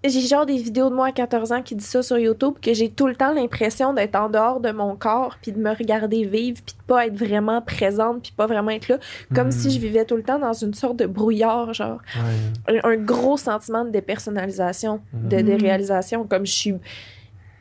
j'ai 0.09 0.21
genre 0.21 0.47
des 0.47 0.57
vidéos 0.57 0.91
de 0.91 0.95
moi 0.95 1.07
à 1.07 1.13
14 1.13 1.53
ans 1.53 1.63
qui 1.63 1.75
disent 1.75 1.89
ça 1.89 2.03
sur 2.03 2.19
YouTube, 2.19 2.55
que 2.61 2.75
j'ai 2.75 2.91
tout 2.91 3.07
le 3.07 3.15
temps 3.15 3.33
l'impression 3.33 3.93
d'être 3.93 4.17
en 4.17 4.29
dehors 4.29 4.61
de 4.61 4.71
mon 4.71 4.97
corps, 4.97 5.37
puis 5.41 5.53
de 5.53 5.59
me 5.59 5.71
regarder 5.71 6.25
vivre, 6.25 6.61
puis 6.65 6.75
de 6.77 6.83
pas 6.87 7.07
être 7.07 7.17
vraiment 7.17 7.61
présente, 7.63 8.23
puis 8.23 8.33
pas 8.37 8.47
vraiment 8.47 8.71
être 8.71 8.89
là. 8.89 8.99
Comme 9.35 9.51
si 9.51 9.71
je 9.71 9.79
vivais 9.79 10.05
tout 10.05 10.17
le 10.17 10.23
temps 10.23 10.39
dans 10.39 10.53
une 10.53 10.75
sorte 10.75 10.97
de 10.97 11.07
brouillard, 11.07 11.73
genre. 11.75 12.01
Ouais. 12.67 12.81
Un, 12.83 12.91
un 12.91 12.97
gros 12.97 13.37
sentiment 13.37 13.85
de 13.85 13.91
dépersonnalisation, 13.91 15.01
de 15.13 15.41
déréalisation. 15.41 16.25
Comme 16.25 16.47
je 16.47 16.53
suis. 16.53 16.75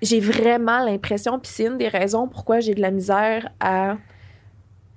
J'ai 0.02 0.20
vraiment 0.20 0.84
l'impression, 0.86 1.40
puis 1.40 1.52
c'est 1.52 1.66
une 1.66 1.78
des 1.78 1.88
raisons 1.88 2.28
pourquoi 2.28 2.60
j'ai 2.60 2.76
de 2.76 2.82
la 2.82 2.92
misère 2.92 3.50
à 3.60 3.98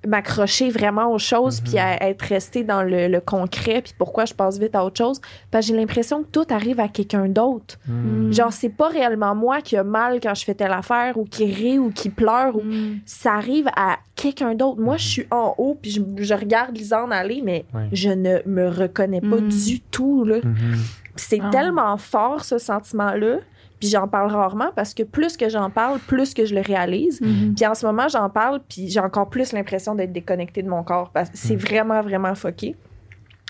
m'accrocher 0.07 0.69
vraiment 0.69 1.11
aux 1.13 1.19
choses 1.19 1.61
Mhm. 1.61 1.67
puis 1.67 1.77
à 1.79 2.09
être 2.09 2.21
restée 2.23 2.63
dans 2.63 2.81
le, 2.81 3.07
le 3.07 3.21
concret 3.21 3.81
puis 3.83 3.93
pourquoi 3.97 4.25
je 4.25 4.33
passe 4.33 4.57
vite 4.59 4.75
à 4.75 4.83
autre 4.83 4.97
chose 4.97 5.21
parce 5.51 5.65
que 5.67 5.71
j'ai 5.73 5.79
l'impression 5.79 6.23
que 6.23 6.27
tout 6.31 6.45
arrive 6.49 6.79
à 6.79 6.87
quelqu'un 6.87 7.27
d'autre 7.27 7.77
Mm. 7.87 8.31
genre 8.31 8.51
c'est 8.51 8.69
pas 8.69 8.87
réellement 8.87 9.35
moi 9.35 9.61
qui 9.61 9.77
a 9.77 9.83
mal 9.83 10.19
quand 10.21 10.33
je 10.33 10.43
fais 10.43 10.55
telle 10.55 10.71
affaire 10.71 11.17
ou 11.17 11.25
qui 11.25 11.45
rit 11.45 11.77
ou 11.77 11.91
qui 11.91 12.09
pleure 12.09 12.55
ou 12.55 12.61
ça 13.05 13.33
arrive 13.35 13.67
à 13.75 13.97
quelqu'un 14.15 14.55
d'autre 14.55 14.79
moi 14.81 14.97
je 14.97 15.07
suis 15.07 15.27
en 15.29 15.53
haut 15.59 15.77
puis 15.79 15.91
je, 15.91 16.01
je 16.17 16.33
regarde 16.33 16.75
Lisanne 16.75 17.13
aller 17.13 17.41
mais 17.43 17.65
je 17.91 18.09
ne 18.09 18.39
me 18.47 18.69
reconnais 18.69 19.21
pas 19.21 19.37
Mm. 19.39 19.49
du 19.49 19.79
tout 19.81 20.23
là 20.25 20.37
Mhm. 20.43 20.77
C'est 21.15 21.41
Ah. 21.43 21.49
tellement 21.51 21.97
fort 21.97 22.43
ce 22.43 22.57
sentiment 22.57 23.11
là 23.11 23.37
puis 23.81 23.89
j'en 23.89 24.07
parle 24.07 24.31
rarement 24.31 24.69
parce 24.75 24.93
que 24.93 25.03
plus 25.03 25.35
que 25.35 25.49
j'en 25.49 25.69
parle 25.69 25.99
plus 25.99 26.33
que 26.33 26.45
je 26.45 26.55
le 26.55 26.61
réalise 26.61 27.19
Mhm. 27.19 27.55
puis 27.55 27.65
en 27.67 27.73
ce 27.75 27.85
moment, 27.85 28.07
j'en 28.07 28.29
parle, 28.29 28.61
puis 28.69 28.87
j'ai 28.87 29.01
encore 29.01 29.29
plus 29.29 29.51
l'impression 29.51 29.93
d'être 29.95 30.13
déconnectée 30.13 30.63
de 30.63 30.69
mon 30.69 30.83
corps 30.83 31.09
parce 31.09 31.29
que 31.29 31.37
c'est 31.37 31.55
Mm. 31.55 31.59
vraiment, 31.59 32.01
vraiment 32.01 32.35
foqué. 32.35 32.77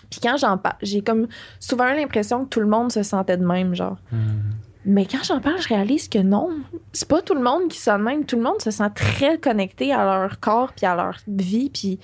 Puis 0.09 0.19
quand 0.23 0.35
j'en 0.37 0.57
parle, 0.57 0.75
j'ai 0.81 1.01
comme 1.01 1.27
souvent 1.59 1.85
l'impression 1.93 2.43
que 2.45 2.49
tout 2.49 2.59
le 2.61 2.67
monde 2.67 2.91
se 2.91 3.03
sentait 3.03 3.37
de 3.37 3.45
même, 3.45 3.75
genre. 3.75 3.97
Mhm. 4.11 4.41
Mais 4.83 5.05
quand 5.05 5.23
j'en 5.23 5.39
parle, 5.39 5.61
je 5.61 5.67
réalise 5.67 6.09
que 6.09 6.17
non, 6.17 6.49
c'est 6.91 7.07
pas 7.07 7.21
tout 7.21 7.35
le 7.35 7.43
monde 7.43 7.67
qui 7.69 7.77
se 7.77 7.83
sent 7.83 7.97
de 7.99 8.03
même. 8.03 8.25
Tout 8.25 8.35
le 8.37 8.41
monde 8.41 8.59
se 8.61 8.71
sent 8.71 8.89
très 8.95 9.37
connecté 9.37 9.93
à 9.93 10.03
leur 10.03 10.39
corps 10.39 10.73
puis 10.73 10.85
à 10.87 10.95
leur 10.95 11.17
vie, 11.27 11.69
puis 11.69 11.99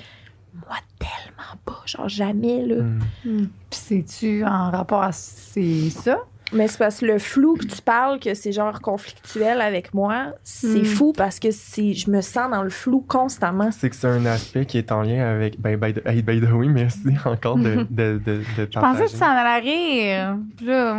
moi, 0.53 0.75
tellement 0.99 1.59
pas, 1.65 1.82
genre 1.86 2.07
jamais, 2.07 2.65
là. 2.65 2.84
Mhm. 3.25 3.49
Puis 3.69 3.80
c'est-tu 3.80 4.45
en 4.45 4.69
rapport 4.71 5.01
à 5.03 5.11
c'est 5.11 5.89
ça? 5.89 6.19
Mais 6.53 6.67
c'est 6.69 6.77
parce 6.77 6.99
que 7.01 7.05
le 7.05 7.19
flou 7.19 7.55
que 7.55 7.65
tu 7.65 7.81
parles, 7.81 8.19
que 8.19 8.33
c'est 8.33 8.53
genre 8.53 8.79
conflictuel 8.79 9.59
avec 9.59 9.93
moi, 9.93 10.27
c'est 10.43 10.67
Mm. 10.81 10.85
fou 10.85 11.11
parce 11.11 11.39
que 11.39 11.51
c'est, 11.51 11.93
je 11.93 12.09
me 12.09 12.21
sens 12.21 12.49
dans 12.49 12.63
le 12.63 12.69
flou 12.69 13.03
constamment. 13.05 13.69
C'est 13.71 13.89
que 13.89 13.95
c'est 13.97 14.07
un 14.07 14.25
aspect 14.25 14.65
qui 14.65 14.77
est 14.77 14.91
en 14.93 15.01
lien 15.01 15.27
avec. 15.27 15.59
Ben, 15.59 15.75
by 15.77 15.93
the, 15.93 16.01
hey, 16.07 16.21
by 16.21 16.39
the 16.39 16.49
way, 16.51 16.67
merci 16.69 16.99
encore 17.25 17.57
de, 17.57 17.85
de, 17.89 18.21
de, 18.25 18.37
de 18.37 18.41
Je 18.57 18.63
pensais 18.63 18.69
que 18.69 18.79
partager. 18.79 19.17
tu 19.17 19.23
en 19.23 19.27
allais 19.27 19.59
rire. 19.59 20.37
Puis 20.55 20.65
là. 20.67 20.93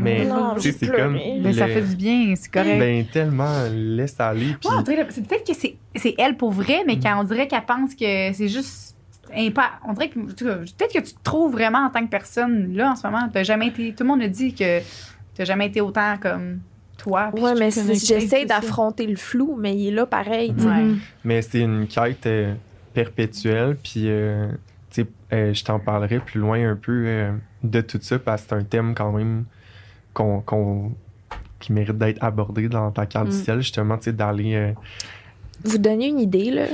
Mais, 0.00 0.24
Non, 0.24 0.54
tu 0.54 0.60
sais, 0.72 0.72
c'est 0.80 0.88
comme. 0.90 1.18
Mais 1.42 1.52
ça 1.52 1.66
fait 1.66 1.82
du 1.82 1.96
bien, 1.96 2.34
c'est 2.36 2.50
correct. 2.50 2.78
Ben, 2.78 3.04
tellement 3.12 3.64
laisse 3.72 4.18
aller. 4.18 4.56
Ouais, 4.64 5.04
c'est 5.10 5.26
peut-être 5.26 5.46
que 5.46 5.54
c'est, 5.54 5.76
c'est 5.96 6.14
elle 6.18 6.36
pour 6.36 6.50
vrai, 6.52 6.82
mais 6.86 6.98
quand 6.98 7.20
on 7.20 7.24
dirait 7.24 7.46
qu'elle 7.46 7.64
pense 7.66 7.94
que 7.94 8.32
c'est 8.32 8.48
juste. 8.48 8.94
On 9.86 9.92
dirait 9.92 10.08
que. 10.08 10.18
Peut-être 10.18 10.92
que 10.92 10.98
tu 11.00 11.14
te 11.14 11.22
trouves 11.22 11.52
vraiment 11.52 11.86
en 11.86 11.90
tant 11.90 12.04
que 12.04 12.10
personne 12.10 12.74
là 12.74 12.92
en 12.92 12.96
ce 12.96 13.06
moment. 13.06 13.28
T'as 13.32 13.42
jamais 13.42 13.68
été. 13.68 13.92
Tout 13.94 14.04
le 14.04 14.08
monde 14.08 14.22
a 14.22 14.28
dit 14.28 14.54
que 14.54 14.80
t'as 15.34 15.44
jamais 15.44 15.66
été 15.66 15.80
autant 15.80 16.16
comme 16.20 16.60
toi. 16.96 17.30
je 17.36 17.58
mais 17.58 17.70
j'essaie 17.70 18.44
d'affronter 18.44 19.06
le 19.06 19.16
flou, 19.16 19.56
mais 19.58 19.76
il 19.76 19.88
est 19.88 19.92
là 19.92 20.06
pareil. 20.06 20.52
Ouais. 20.58 20.94
mais 21.24 21.42
c'est 21.42 21.60
une 21.60 21.86
quête 21.86 22.26
euh, 22.26 22.54
perpétuelle. 22.94 23.76
Puis, 23.82 24.04
euh, 24.08 24.48
tu 24.90 25.02
sais, 25.02 25.08
euh, 25.32 25.54
je 25.54 25.64
t'en 25.64 25.78
parlerai 25.78 26.18
plus 26.18 26.40
loin 26.40 26.68
un 26.70 26.74
peu 26.76 27.04
euh, 27.06 27.32
de 27.62 27.80
tout 27.80 27.98
ça 28.00 28.18
parce 28.18 28.42
que 28.42 28.48
c'est 28.50 28.54
un 28.56 28.64
thème 28.64 28.94
quand 28.96 29.12
même 29.12 29.44
qu'on, 30.14 30.92
qui 31.60 31.72
mérite 31.72 31.98
d'être 31.98 32.22
abordé 32.24 32.68
dans 32.68 32.90
ta 32.90 33.06
carte 33.06 33.28
du 33.28 33.36
Mm. 33.36 33.42
ciel, 33.44 33.60
justement, 33.60 33.96
tu 33.98 34.04
sais, 34.04 34.12
d'aller. 34.12 34.54
euh, 34.54 34.72
Vous 35.64 35.78
donner 35.78 36.08
une 36.08 36.18
idée, 36.20 36.50
là? 36.50 36.64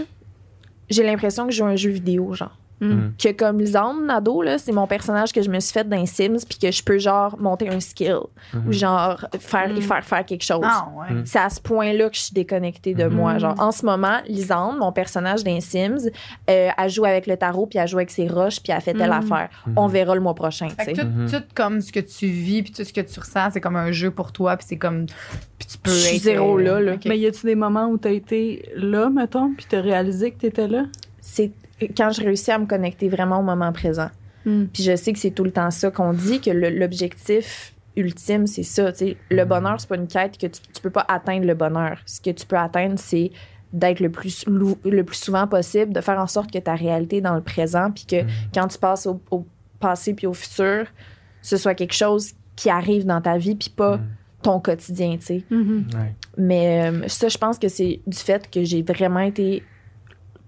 J'ai 0.90 1.02
l'impression 1.02 1.46
que 1.46 1.52
je 1.52 1.58
joue 1.58 1.64
un 1.64 1.76
jeu 1.76 1.90
vidéo, 1.90 2.32
genre. 2.34 2.56
Mm. 2.80 3.10
Que 3.18 3.32
comme 3.32 3.60
Lisanne 3.60 4.06
Nadeau, 4.06 4.42
là, 4.42 4.58
c'est 4.58 4.72
mon 4.72 4.86
personnage 4.86 5.32
que 5.32 5.40
je 5.42 5.48
me 5.48 5.60
suis 5.60 5.72
fait 5.72 5.88
dans 5.88 5.96
les 5.96 6.06
Sims, 6.06 6.38
puis 6.48 6.58
que 6.58 6.70
je 6.72 6.82
peux, 6.82 6.98
genre, 6.98 7.36
monter 7.40 7.68
un 7.68 7.80
skill. 7.80 8.18
mhm. 8.52 8.68
Ou, 8.68 8.72
genre, 8.72 9.24
faire, 9.38 9.68
Mm. 9.70 9.80
faire, 9.80 10.04
faire 10.04 10.26
quelque 10.26 10.42
chose. 10.44 10.60
Ah, 10.64 10.88
ouais. 10.96 11.14
Mm. 11.14 11.22
C'est 11.26 11.38
à 11.38 11.48
ce 11.50 11.60
point-là 11.60 12.10
que 12.10 12.16
je 12.16 12.22
suis 12.22 12.34
déconnectée 12.34 12.94
de 12.94 13.04
Mhm. 13.04 13.14
moi. 13.14 13.38
Genre, 13.38 13.54
en 13.58 13.70
ce 13.72 13.86
moment, 13.86 14.18
Lisande, 14.28 14.78
mon 14.78 14.92
personnage 14.92 15.44
dans 15.44 15.54
les 15.54 15.60
Sims, 15.60 16.10
euh, 16.50 16.68
elle 16.76 16.90
joue 16.90 17.04
avec 17.04 17.26
le 17.26 17.36
tarot, 17.36 17.66
puis 17.66 17.78
elle 17.78 17.88
joue 17.88 17.98
avec 17.98 18.10
ses 18.10 18.26
roches, 18.28 18.60
puis 18.60 18.72
elle 18.72 18.80
fait 18.80 18.92
telle 18.94 19.12
affaire. 19.12 19.48
Mhm. 19.66 19.74
On 19.76 19.86
verra 19.86 20.14
le 20.14 20.20
mois 20.20 20.34
prochain, 20.34 20.68
tu 20.68 20.74
Fait 20.84 20.92
que 20.92 21.00
sais. 21.00 21.04
tout, 21.06 21.38
tout 21.38 21.44
comme 21.54 21.80
ce 21.80 21.92
que 21.92 22.00
tu 22.00 22.26
vis 22.26 22.62
puis 22.62 22.72
tout 22.72 22.84
ce 22.84 22.92
que 22.92 23.00
tu 23.00 23.18
ressens, 23.20 23.50
c'est 23.52 23.60
comme 23.60 23.76
un 23.76 23.92
jeu 23.92 24.10
pour 24.10 24.32
toi 24.32 24.56
puis 24.56 24.66
c'est 24.68 24.76
comme 24.78 25.06
puis 25.58 25.68
tu 25.68 25.78
peux 25.78 25.90
Je 25.90 25.96
suis 25.96 26.16
être, 26.16 26.22
zéro 26.22 26.58
là, 26.58 26.80
là. 26.80 26.96
Mais 27.06 27.18
y 27.18 27.26
a-tu 27.26 27.46
des 27.46 27.54
moments 27.54 27.86
où 27.86 27.96
t'as 27.98 28.10
été 28.10 28.68
là, 28.76 29.08
mettons, 29.10 29.52
puis 29.56 29.64
t'as 29.68 29.80
réalisé 29.80 30.32
que 30.32 30.38
t'étais 30.40 30.68
là? 30.68 30.84
C'est 31.20 31.52
quand 31.96 32.10
je 32.10 32.20
réussis 32.22 32.50
à 32.50 32.58
me 32.58 32.66
connecter 32.66 33.08
vraiment 33.08 33.38
au 33.40 33.42
moment 33.42 33.72
présent. 33.72 34.10
Mm. 34.44 34.64
Puis 34.72 34.82
je 34.82 34.94
sais 34.96 35.12
que 35.12 35.18
c'est 35.18 35.30
tout 35.30 35.44
le 35.44 35.50
temps 35.52 35.70
ça 35.70 35.90
qu'on 35.90 36.12
dit, 36.12 36.40
que 36.40 36.50
l'objectif 36.50 37.74
ultime, 37.96 38.46
c'est 38.46 38.62
ça. 38.64 38.90
Le 39.30 39.42
Mhm. 39.42 39.48
bonheur, 39.48 39.80
c'est 39.80 39.88
pas 39.88 39.96
une 39.96 40.08
quête 40.08 40.36
que 40.36 40.46
tu, 40.46 40.60
tu 40.60 40.82
peux 40.82 40.90
pas 40.90 41.04
atteindre 41.08 41.46
le 41.46 41.54
bonheur. 41.54 41.98
Ce 42.06 42.20
que 42.20 42.30
tu 42.30 42.44
peux 42.44 42.56
atteindre, 42.56 42.98
c'est 42.98 43.30
d'être 43.72 44.00
le 44.00 44.10
plus, 44.10 44.44
le 44.46 45.02
plus 45.04 45.16
souvent 45.16 45.46
possible, 45.46 45.92
de 45.92 46.00
faire 46.00 46.18
en 46.18 46.26
sorte 46.26 46.50
que 46.52 46.58
ta 46.58 46.74
réalité 46.74 47.16
est 47.18 47.20
dans 47.20 47.34
le 47.34 47.40
présent, 47.40 47.90
puis 47.90 48.04
que 48.06 48.22
Mhm. 48.22 48.28
quand 48.54 48.68
tu 48.68 48.78
passes 48.78 49.06
au, 49.06 49.20
au 49.30 49.44
passé 49.80 50.14
puis 50.14 50.26
au 50.26 50.32
futur, 50.34 50.86
ce 51.42 51.56
soit 51.56 51.74
quelque 51.74 51.94
chose 51.94 52.32
qui 52.56 52.70
arrive 52.70 53.04
dans 53.04 53.20
ta 53.20 53.36
vie, 53.38 53.54
puis 53.56 53.70
pas 53.70 53.98
ton 54.42 54.60
quotidien, 54.60 55.16
tu 55.18 55.26
sais. 55.26 55.42
Mhm. 55.50 55.86
Ouais. 55.94 56.14
Mais 56.36 56.90
euh, 56.90 57.08
ça, 57.08 57.28
je 57.28 57.38
pense 57.38 57.58
que 57.58 57.68
c'est 57.68 58.00
du 58.06 58.16
fait 58.18 58.48
que 58.50 58.62
j'ai 58.62 58.82
vraiment 58.82 59.20
été 59.20 59.62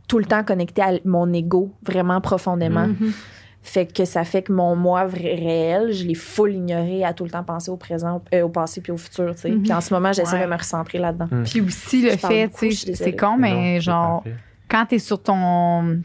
tout 0.09 0.18
le 0.18 0.24
temps 0.24 0.44
connectée 0.44 0.82
à 0.82 0.92
mon 1.04 1.32
ego, 1.32 1.72
vraiment 1.82 2.20
profondément. 2.20 2.86
Mhm. 2.88 3.12
Fait 3.62 3.86
que 3.92 4.04
ça 4.04 4.22
fait 4.22 4.42
que 4.42 4.52
mon 4.52 4.76
moi 4.76 5.07
vrai, 5.07 5.34
réel, 5.34 5.92
je 5.92 6.04
l'ai 6.04 6.14
full 6.14 6.52
ignoré 6.54 7.02
à 7.04 7.12
tout 7.12 7.24
le 7.24 7.30
temps 7.30 7.42
penser 7.42 7.68
au 7.70 7.76
présent, 7.76 8.22
euh, 8.32 8.42
au 8.42 8.48
passé 8.48 8.80
puis 8.80 8.92
au 8.92 8.96
futur, 8.96 9.34
tu 9.34 9.40
sais. 9.40 9.50
Mhm. 9.50 9.62
Puis 9.62 9.72
en 9.72 9.80
ce 9.80 9.92
moment, 9.92 10.12
j'essaie 10.12 10.36
Ouais. 10.36 10.44
de 10.44 10.50
me 10.50 10.57
recentrer 10.57 10.98
là-dedans. 10.98 11.28
Puis 11.44 11.61
aussi 11.61 12.02
le 12.02 12.12
Je 12.12 12.16
fait, 12.16 12.46
beaucoup, 12.46 12.59
tu 12.66 12.72
sais, 12.72 12.94
c'est 12.94 13.16
con, 13.16 13.36
mais 13.36 13.74
Non, 13.74 13.80
genre 13.80 14.24
quand 14.68 14.86
t'es 14.86 15.00
sur 15.00 15.20
ton 15.20 16.00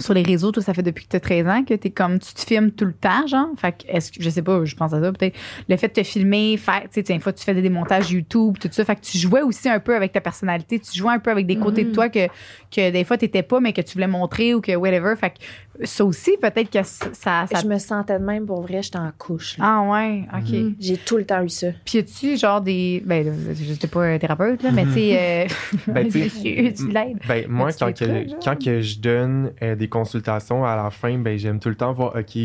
sur 0.00 0.14
les 0.14 0.22
réseaux, 0.22 0.50
toi, 0.52 0.62
ça 0.62 0.74
fait 0.74 0.82
depuis 0.82 1.04
que 1.04 1.10
tu 1.10 1.16
as 1.16 1.20
13 1.20 1.46
ans 1.46 1.64
que 1.64 1.74
t'es 1.74 1.90
comme, 1.90 2.18
tu 2.18 2.32
te 2.34 2.40
filmes 2.40 2.70
tout 2.70 2.84
le 2.84 2.92
temps, 2.92 3.26
genre? 3.26 3.48
Fait 3.56 3.72
que, 3.72 3.84
est-ce 3.88 4.10
que, 4.12 4.22
je 4.22 4.30
sais 4.30 4.42
pas, 4.42 4.64
je 4.64 4.74
pense 4.74 4.92
à 4.92 5.00
ça, 5.00 5.12
peut-être. 5.12 5.36
Le 5.68 5.76
fait 5.76 5.88
de 5.88 5.92
te 5.94 6.02
filmer, 6.02 6.56
faire, 6.56 6.82
tu 6.92 7.02
sais, 7.04 7.12
une 7.14 7.20
fois, 7.20 7.32
tu 7.32 7.44
fais 7.44 7.54
des 7.54 7.68
montages 7.70 8.10
YouTube, 8.10 8.56
tout 8.60 8.68
ça. 8.72 8.84
Fait 8.84 8.96
que 8.96 9.02
tu 9.02 9.18
jouais 9.18 9.42
aussi 9.42 9.68
un 9.68 9.80
peu 9.80 9.94
avec 9.94 10.12
ta 10.12 10.20
personnalité. 10.20 10.78
Tu 10.80 10.96
jouais 10.98 11.12
un 11.12 11.18
peu 11.18 11.30
avec 11.30 11.46
des 11.46 11.56
côtés 11.56 11.84
de 11.84 11.92
toi 11.92 12.08
que, 12.08 12.26
que 12.74 12.90
des 12.90 13.04
fois, 13.04 13.16
t'étais 13.18 13.42
pas, 13.42 13.60
mais 13.60 13.72
que 13.72 13.80
tu 13.82 13.92
voulais 13.94 14.06
montrer 14.06 14.54
ou 14.54 14.60
que 14.60 14.74
whatever. 14.74 15.14
Fait 15.16 15.30
que 15.30 15.86
ça 15.86 16.04
aussi, 16.04 16.32
peut-être 16.40 16.70
que 16.70 16.82
ça. 16.82 17.06
ça, 17.12 17.46
ça- 17.50 17.60
Je 17.62 17.66
me 17.66 17.78
sentais 17.78 18.18
de 18.18 18.24
même 18.24 18.46
pour 18.46 18.62
vrai, 18.62 18.82
j'étais 18.82 18.98
en 18.98 19.10
couche. 19.16 19.56
là. 19.58 19.64
Ah, 19.66 19.90
ouais, 19.90 20.24
OK. 20.36 20.52
Mhm. 20.52 20.74
J'ai 20.78 20.96
tout 20.96 21.16
le 21.16 21.24
temps 21.24 21.42
eu 21.42 21.48
ça. 21.48 21.68
Puis, 21.84 21.98
y 21.98 22.04
tu 22.04 22.36
genre 22.36 22.60
des. 22.60 23.02
Ben, 23.04 23.24
là, 23.26 23.32
je 23.54 23.72
sais 23.74 23.86
pas 23.88 24.04
un 24.04 24.18
thérapeute, 24.18 24.62
là, 24.62 24.70
mais 24.72 24.84
tu 24.84 24.92
sais. 24.92 25.46
euh, 25.48 25.92
Ben, 25.92 26.08
tu 26.10 26.28
tu 26.28 26.72
tu. 26.74 26.88
Ben, 26.88 27.46
moi, 27.48 27.68
As-tu 27.68 27.78
quand, 27.84 27.92
que, 27.94 28.44
quand 28.44 28.62
que 28.64 28.80
je 28.80 28.98
donne 28.98 29.52
euh, 29.62 29.74
des 29.74 29.88
consultations 29.90 30.64
à 30.64 30.74
la 30.76 30.90
fin, 30.90 31.18
ben, 31.18 31.38
j'aime 31.38 31.60
tout 31.60 31.68
le 31.68 31.74
temps 31.74 31.92
voir, 31.92 32.16
OK, 32.16 32.38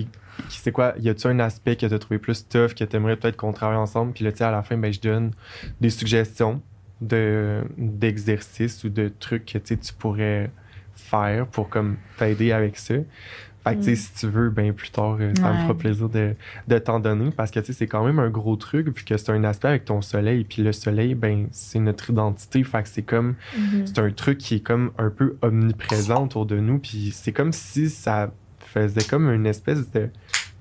c'est 0.49 0.71
quoi, 0.71 0.93
y 0.99 1.07
a-tu 1.07 1.27
un 1.27 1.39
aspect 1.39 1.77
que 1.77 1.85
tu 1.85 1.93
as 1.93 1.99
trouvé 1.99 2.19
plus 2.19 2.47
tough, 2.47 2.73
que 2.73 2.83
tu 2.83 2.95
aimerais 2.95 3.15
peut-être 3.15 3.37
qu'on 3.37 3.53
travaille 3.53 3.77
ensemble? 3.77 4.11
Puis 4.11 4.25
là, 4.25 4.33
tu 4.33 4.43
à 4.43 4.51
la 4.51 4.63
fin, 4.63 4.77
ben, 4.77 4.91
je 4.91 4.99
donne 4.99 5.31
des 5.79 5.89
suggestions 5.89 6.61
de, 6.99 7.63
d'exercices 7.77 8.83
ou 8.83 8.89
de 8.89 9.09
trucs 9.19 9.45
que 9.45 9.57
tu 9.57 9.93
pourrais 9.97 10.51
faire 10.93 11.47
pour 11.47 11.69
comme 11.69 11.97
t'aider 12.17 12.51
avec 12.51 12.77
ça. 12.77 12.95
Fait 13.65 13.75
que, 13.75 13.89
Mm. 13.91 13.95
si 13.95 14.13
tu 14.13 14.27
veux, 14.27 14.49
ben, 14.51 14.71
plus 14.73 14.91
tard, 14.91 15.17
euh, 15.19 15.33
ça 15.35 15.51
me 15.51 15.57
fera 15.63 15.73
plaisir 15.75 16.07
de, 16.07 16.35
de 16.67 16.77
t'en 16.77 16.99
donner 16.99 17.31
parce 17.31 17.49
que, 17.51 17.59
tu 17.59 17.65
sais, 17.67 17.73
c'est 17.73 17.87
quand 17.87 18.05
même 18.05 18.19
un 18.19 18.29
gros 18.29 18.55
truc 18.55 18.87
vu 18.95 19.03
que 19.03 19.17
c'est 19.17 19.31
un 19.31 19.43
aspect 19.43 19.67
avec 19.69 19.85
ton 19.85 20.01
soleil. 20.01 20.43
Puis 20.43 20.61
le 20.61 20.71
soleil, 20.71 21.15
ben, 21.15 21.47
c'est 21.51 21.79
notre 21.79 22.11
identité. 22.11 22.63
Fait 22.63 22.83
que 22.83 22.89
c'est 22.89 23.01
comme 23.01 23.35
Mhm. 23.57 23.87
c'est 23.87 23.99
un 23.99 24.11
truc 24.11 24.37
qui 24.37 24.55
est 24.55 24.59
comme 24.59 24.91
un 24.99 25.09
peu 25.09 25.37
omniprésent 25.41 26.23
autour 26.25 26.45
de 26.45 26.59
nous. 26.59 26.77
Puis 26.79 27.11
c'est 27.13 27.31
comme 27.33 27.51
si 27.51 27.89
ça 27.89 28.31
faisait 28.59 29.03
comme 29.09 29.29
une 29.31 29.45
espèce 29.47 29.89
de, 29.91 30.09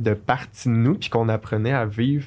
de 0.01 0.15
partie 0.15 0.69
de 0.69 0.75
nous, 0.75 0.95
puis 0.95 1.11
qu'on 1.11 1.29
apprenait 1.29 1.73
à 1.73 1.85
vivre 1.87 2.25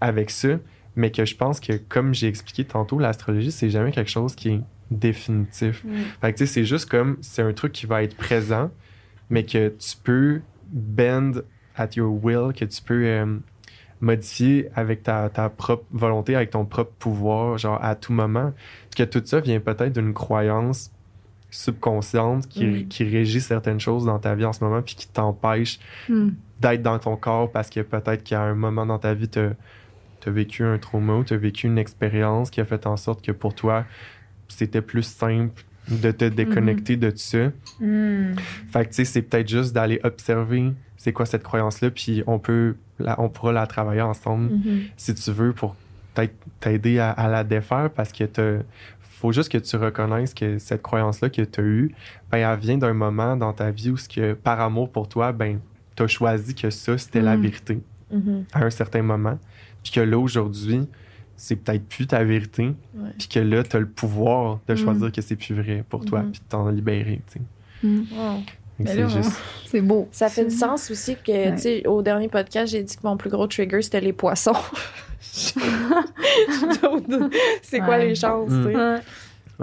avec 0.00 0.30
ça. 0.30 0.58
Mais 0.96 1.10
que 1.10 1.24
je 1.24 1.36
pense 1.36 1.58
que, 1.60 1.74
comme 1.88 2.12
j'ai 2.12 2.26
expliqué 2.26 2.64
tantôt, 2.64 2.98
l'astrologie, 2.98 3.50
c'est 3.52 3.70
jamais 3.70 3.92
quelque 3.92 4.10
chose 4.10 4.34
qui 4.34 4.48
est 4.50 4.60
définitif. 4.90 5.84
Mm. 5.84 5.90
Fait 6.20 6.32
que 6.32 6.38
tu 6.38 6.46
sais, 6.46 6.52
c'est 6.52 6.64
juste 6.64 6.88
comme, 6.88 7.16
c'est 7.20 7.42
un 7.42 7.52
truc 7.52 7.72
qui 7.72 7.86
va 7.86 8.02
être 8.02 8.16
présent, 8.16 8.70
mais 9.32 9.44
que 9.44 9.68
tu 9.70 9.96
peux 10.04 10.40
bend 10.72 11.32
at 11.76 11.88
your 11.96 12.12
will, 12.24 12.52
que 12.52 12.64
tu 12.64 12.80
peux 12.82 13.04
euh, 13.06 13.38
modifier 14.00 14.68
avec 14.74 15.02
ta, 15.02 15.28
ta 15.30 15.48
propre 15.48 15.84
volonté, 15.92 16.36
avec 16.36 16.50
ton 16.50 16.64
propre 16.64 16.92
pouvoir, 16.98 17.58
genre 17.58 17.78
à 17.82 17.94
tout 17.94 18.12
moment. 18.12 18.52
Que 18.96 19.02
tout 19.04 19.22
ça 19.24 19.40
vient 19.40 19.58
peut-être 19.60 19.92
d'une 19.94 20.12
croyance 20.12 20.90
subconsciente 21.50 22.46
qui, 22.48 22.64
Mm. 22.66 22.88
qui 22.88 23.04
régit 23.04 23.40
certaines 23.40 23.80
choses 23.80 24.04
dans 24.06 24.18
ta 24.18 24.34
vie 24.34 24.44
en 24.44 24.52
ce 24.52 24.64
moment, 24.64 24.80
puis 24.82 24.94
qui 24.94 25.06
t'empêche 25.08 25.78
Hmm. 26.08 26.30
d'être 26.60 26.82
dans 26.82 26.98
ton 26.98 27.16
corps 27.16 27.50
parce 27.50 27.68
que 27.70 27.80
peut-être 27.80 28.22
qu'à 28.24 28.42
un 28.42 28.54
moment 28.54 28.86
dans 28.86 28.98
ta 28.98 29.14
vie, 29.14 29.28
tu 29.28 29.38
as 29.40 30.30
vécu 30.30 30.62
un 30.64 30.78
trauma 30.78 31.14
ou 31.16 31.24
tu 31.24 31.34
as 31.34 31.36
vécu 31.36 31.66
une 31.66 31.78
expérience 31.78 32.50
qui 32.50 32.60
a 32.60 32.64
fait 32.64 32.86
en 32.86 32.96
sorte 32.96 33.22
que 33.24 33.32
pour 33.32 33.54
toi, 33.54 33.84
c'était 34.48 34.80
plus 34.82 35.02
simple 35.02 35.64
de 35.88 36.10
te 36.12 36.24
déconnecter 36.26 36.96
de 36.96 37.10
tout 37.10 37.16
ça. 37.18 37.50
Hmm. 37.80 38.34
Fait 38.70 38.84
que, 38.84 38.90
tu 38.90 38.94
sais, 38.96 39.04
c'est 39.04 39.22
peut-être 39.22 39.48
juste 39.48 39.72
d'aller 39.74 40.00
observer 40.04 40.72
c'est 40.96 41.12
quoi 41.12 41.26
cette 41.26 41.42
croyance-là, 41.42 41.90
puis 41.90 42.22
on 42.28 42.38
peut, 42.38 42.76
la- 43.00 43.20
on 43.20 43.28
pourra 43.28 43.52
la 43.52 43.66
travailler 43.66 44.02
ensemble 44.02 44.52
Mhm. 44.54 44.80
si 44.96 45.12
tu 45.14 45.32
veux 45.32 45.52
pour 45.52 45.74
peut-être 46.14 46.34
t'aider 46.60 47.00
à, 47.00 47.10
à 47.10 47.26
la 47.28 47.42
défaire 47.42 47.90
parce 47.90 48.12
que 48.12 48.22
t'as- 48.24 48.62
faut 49.00 49.32
juste 49.32 49.50
que 49.50 49.58
tu 49.58 49.74
reconnaisses 49.76 50.32
que 50.34 50.58
cette 50.58 50.82
croyance-là 50.82 51.28
que 51.30 51.42
tu 51.42 51.60
as 51.60 51.64
eue, 51.64 51.94
ben, 52.30 52.38
elle 52.38 52.58
vient 52.60 52.78
d'un 52.78 52.92
moment 52.92 53.36
dans 53.36 53.52
ta 53.52 53.70
vie 53.72 53.90
où, 53.90 53.96
ce 53.96 54.08
que, 54.08 54.34
par 54.34 54.60
amour 54.60 54.90
pour 54.92 55.08
toi, 55.08 55.32
ben, 55.32 55.58
tu 55.96 56.02
as 56.04 56.06
choisi 56.06 56.54
que 56.54 56.70
ça, 56.70 56.96
c'était 56.98 57.20
la 57.20 57.36
Mm. 57.36 57.42
vérité 57.42 57.80
Mhm. 58.12 58.44
à 58.52 58.64
un 58.64 58.70
certain 58.70 59.02
moment. 59.02 59.38
Puis 59.82 59.92
que 59.92 60.00
là, 60.00 60.18
aujourd'hui, 60.18 60.86
c'est 61.44 61.56
peut-être 61.56 61.84
plus 61.88 62.06
ta 62.06 62.22
vérité. 62.22 62.72
Puis 63.18 63.26
que 63.26 63.40
là, 63.40 63.64
tu 63.64 63.76
as 63.76 63.80
le 63.80 63.88
pouvoir 63.88 64.60
de 64.68 64.74
Mm. 64.74 64.76
choisir 64.76 65.10
que 65.10 65.20
c'est 65.20 65.34
plus 65.34 65.54
vrai 65.56 65.84
pour 65.88 66.04
toi, 66.04 66.20
Mhm. 66.22 66.30
puis 66.30 66.40
de 66.40 66.44
t'en 66.48 66.68
libérer. 66.68 67.20
Wow. 67.82 68.42
C'est 68.84 69.08
juste. 69.08 69.32
Beau. 69.82 70.06
Ça 70.12 70.28
fait 70.28 70.44
du 70.44 70.54
sens 70.54 70.88
aussi 70.90 71.16
que, 71.16 71.32
Ouais. 71.32 71.54
tu 71.56 71.62
sais, 71.62 71.86
au 71.88 72.00
dernier 72.02 72.28
podcast, 72.28 72.70
j'ai 72.72 72.82
dit 72.84 72.94
que 72.96 73.00
mon 73.04 73.16
plus 73.16 73.28
gros 73.30 73.46
trigger, 73.48 73.82
c'était 73.82 74.00
les 74.00 74.12
poissons. 74.12 74.52
c'est 77.62 77.78
quoi 77.80 77.88
Ouais. 77.96 78.08
les 78.08 78.14
chances, 78.14 78.50
Mm. 78.50 78.66
tu 78.66 78.72
sais? 78.72 78.78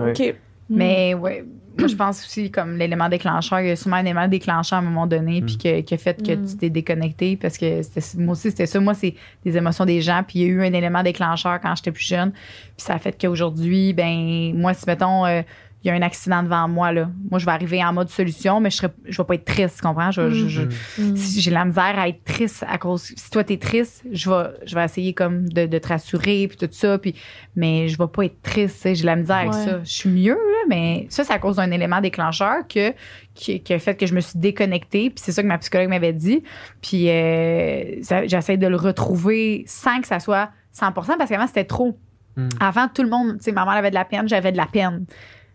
Ouais. 0.01 0.11
OK. 0.11 0.35
Mais 0.69 1.13
ouais, 1.13 1.45
moi 1.79 1.87
je 1.87 1.95
pense 1.95 2.23
aussi 2.25 2.51
comme 2.51 2.77
l'élément 2.77 3.09
déclencheur, 3.09 3.59
il 3.61 3.67
y 3.67 3.71
a 3.71 3.75
sûrement 3.75 3.97
un 3.97 4.05
élément 4.05 4.27
déclencheur 4.27 4.77
à 4.77 4.81
un 4.81 4.85
moment 4.85 5.07
donné, 5.07 5.41
puis 5.41 5.57
que, 5.57 5.81
qui 5.81 5.93
a 5.93 5.97
fait 5.97 6.21
que 6.21 6.33
Mm. 6.35 6.45
tu 6.45 6.57
t'es 6.57 6.69
déconnecté 6.69 7.35
parce 7.37 7.57
que 7.57 7.81
c'était- 7.81 8.17
moi 8.21 8.33
aussi 8.33 8.49
c'était 8.51 8.65
ça. 8.65 8.79
Moi 8.79 8.93
c'est 8.93 9.15
des 9.43 9.57
émotions 9.57 9.85
des 9.85 10.01
gens, 10.01 10.23
puis 10.27 10.39
il 10.39 10.41
y 10.41 10.45
a 10.45 10.47
eu 10.49 10.61
un 10.61 10.73
élément 10.73 11.01
déclencheur 11.03 11.59
quand 11.61 11.75
j'étais 11.75 11.91
plus 11.91 12.05
jeune, 12.07 12.31
puis 12.31 12.39
ça 12.77 12.93
a 12.95 12.99
fait 12.99 13.15
qu'aujourd'hui, 13.19 13.93
ben 13.93 14.53
moi 14.55 14.73
si 14.73 14.83
mettons 14.87 15.25
euh, 15.25 15.41
il 15.83 15.87
y 15.87 15.91
a 15.91 15.93
un 15.93 16.01
accident 16.01 16.43
devant 16.43 16.67
moi 16.67 16.91
là, 16.91 17.09
moi 17.31 17.39
je 17.39 17.45
vais 17.45 17.51
arriver 17.53 17.83
en 17.83 17.93
mode 17.93 18.09
solution, 18.09 18.59
mais 18.59 18.69
je 18.69 18.77
serais, 18.77 18.93
je 19.07 19.17
vais 19.17 19.23
pas 19.25 19.35
être 19.35 19.45
triste, 19.45 19.77
tu 19.77 19.81
comprends? 19.87 20.11
Je, 20.11 20.29
je- 20.31 20.47
je- 20.47 20.61
Mm. 20.63 21.11
Mm. 21.11 21.15
si 21.15 21.39
j'ai 21.41 21.51
la 21.51 21.63
misère 21.65 21.97
à 21.97 22.07
être 22.09 22.23
triste 22.25 22.65
à 22.67 22.77
cause 22.77 23.03
si 23.15 23.29
toi 23.31 23.43
t'es 23.43 23.57
triste 23.57 24.03
je 24.11 24.29
vais 24.29 24.49
je 24.65 24.75
vais 24.75 24.83
essayer 24.83 25.13
comme 25.13 25.47
de, 25.49 25.65
de 25.67 25.77
te 25.77 25.87
rassurer 25.87 26.47
puis 26.49 26.57
tout 26.57 26.67
ça 26.71 26.97
puis 26.97 27.15
mais 27.55 27.87
je 27.87 27.97
vais 27.97 28.07
pas 28.07 28.23
être 28.25 28.41
triste 28.41 28.75
tu 28.75 28.81
sais, 28.81 28.95
j'ai 28.95 29.05
la 29.05 29.15
misère 29.15 29.37
avec 29.37 29.53
ça 29.53 29.79
je 29.83 29.89
suis 29.91 30.09
mieux 30.09 30.33
là 30.33 30.65
mais 30.67 31.05
ça 31.09 31.23
c'est 31.23 31.31
à 31.33 31.39
cause 31.39 31.55
d'un 31.57 31.71
élément 31.71 32.01
déclencheur 32.01 32.67
que 32.67 32.93
qui, 33.33 33.61
qui 33.61 33.73
a 33.73 33.79
fait 33.79 33.95
que 33.95 34.05
je 34.05 34.13
me 34.13 34.19
suis 34.19 34.37
déconnectée 34.37 35.09
puis 35.09 35.19
c'est 35.23 35.31
ça 35.31 35.41
que 35.41 35.47
ma 35.47 35.57
psychologue 35.59 35.89
m'avait 35.89 36.13
dit 36.13 36.43
puis 36.81 37.09
euh, 37.09 38.01
j'essaie 38.25 38.57
de 38.57 38.67
le 38.67 38.75
retrouver 38.75 39.63
sans 39.67 40.01
que 40.01 40.07
ça 40.07 40.19
soit 40.19 40.49
100% 40.77 40.93
parce 41.17 41.29
qu'avant 41.29 41.47
c'était 41.47 41.63
trop 41.65 41.97
Mm. 42.37 42.47
avant 42.59 42.87
tout 42.87 43.01
le 43.01 43.09
monde 43.09 43.37
tu 43.39 43.45
sais 43.45 43.51
ma 43.51 43.65
mère 43.65 43.73
avait 43.73 43.89
de 43.89 43.95
la 43.95 44.05
peine 44.05 44.29
j'avais 44.29 44.51
de 44.51 44.57
la 44.57 44.67
peine 44.67 45.05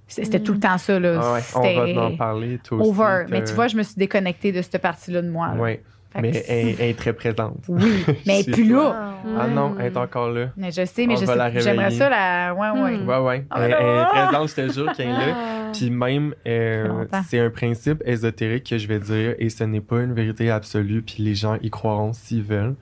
c'était 0.07 0.39
Mm. 0.39 0.43
tout 0.43 0.53
le 0.53 0.61
temps 0.61 0.79
ça 0.79 0.99
là 1.01 1.19
Ah 1.23 1.33
ouais, 1.35 1.41
on 1.55 1.95
va 1.95 2.03
en 2.07 2.17
parler, 2.17 2.59
toi 2.63 2.79
aussi. 2.79 2.91
over 2.91 3.25
mais 3.31 3.43
tu 3.45 3.53
vois 3.55 3.69
je 3.69 3.77
me 3.77 3.83
suis 3.83 3.97
déconnectée 3.97 4.53
de 4.53 4.63
cette 4.63 4.81
partie 4.81 5.11
là 5.11 5.23
de 5.23 5.29
moi 5.31 5.49
là. 5.55 5.61
Ouais, 5.61 5.83
Fait 6.13 6.19
que 6.19 6.23
mais 6.23 6.45
elle, 6.49 6.69
elle 6.79 6.91
est 6.91 6.99
très 6.99 7.13
présente. 7.13 7.65
oui, 7.69 8.05
mais 8.27 8.43
Chez 8.43 8.51
plus 8.53 8.69
toi. 8.69 8.83
là. 8.93 9.15
Ah 9.41 9.47
non, 9.49 9.71
Mm. 9.71 9.77
elle 9.81 9.87
est 9.87 9.97
encore 9.97 10.31
là. 10.31 10.47
Mais 10.57 10.71
je 10.71 10.85
sais, 10.85 11.07
mais 11.07 11.15
On 11.15 11.21
je 11.21 11.25
va 11.25 11.35
la 11.37 11.53
sais, 11.53 11.61
j'aimerais 11.61 11.85
réveiller. 11.85 11.99
ça, 11.99 12.11
la. 12.11 12.55
Ouais, 12.55 12.71
ouais. 12.83 12.97
Hmm. 12.99 13.09
Ouais, 13.09 13.19
ouais. 13.19 13.45
Ah, 13.51 13.61
elle, 13.63 13.77
elle 13.81 13.99
est 14.01 14.05
présente, 14.29 14.49
je 14.51 14.55
te 14.55 14.73
jure 14.73 14.93
qu'elle 14.93 15.09
est 15.09 15.13
là. 15.13 15.35
Ah. 15.35 15.71
Puis 15.73 15.91
même, 15.91 16.35
euh, 16.47 17.05
c'est 17.27 17.41
un 17.41 17.51
principe 17.51 18.01
ésotérique 18.07 18.69
que 18.69 18.79
je 18.79 18.87
vais 18.87 19.01
dire 19.01 19.35
et 19.39 19.49
ce 19.49 19.65
n'est 19.65 19.81
pas 19.81 20.03
une 20.03 20.13
vérité 20.13 20.51
absolue, 20.51 21.03
puis 21.03 21.17
les 21.21 21.35
gens 21.35 21.57
y 21.63 21.71
croiront 21.71 22.13
s'ils 22.13 22.43
veulent. 22.45 22.75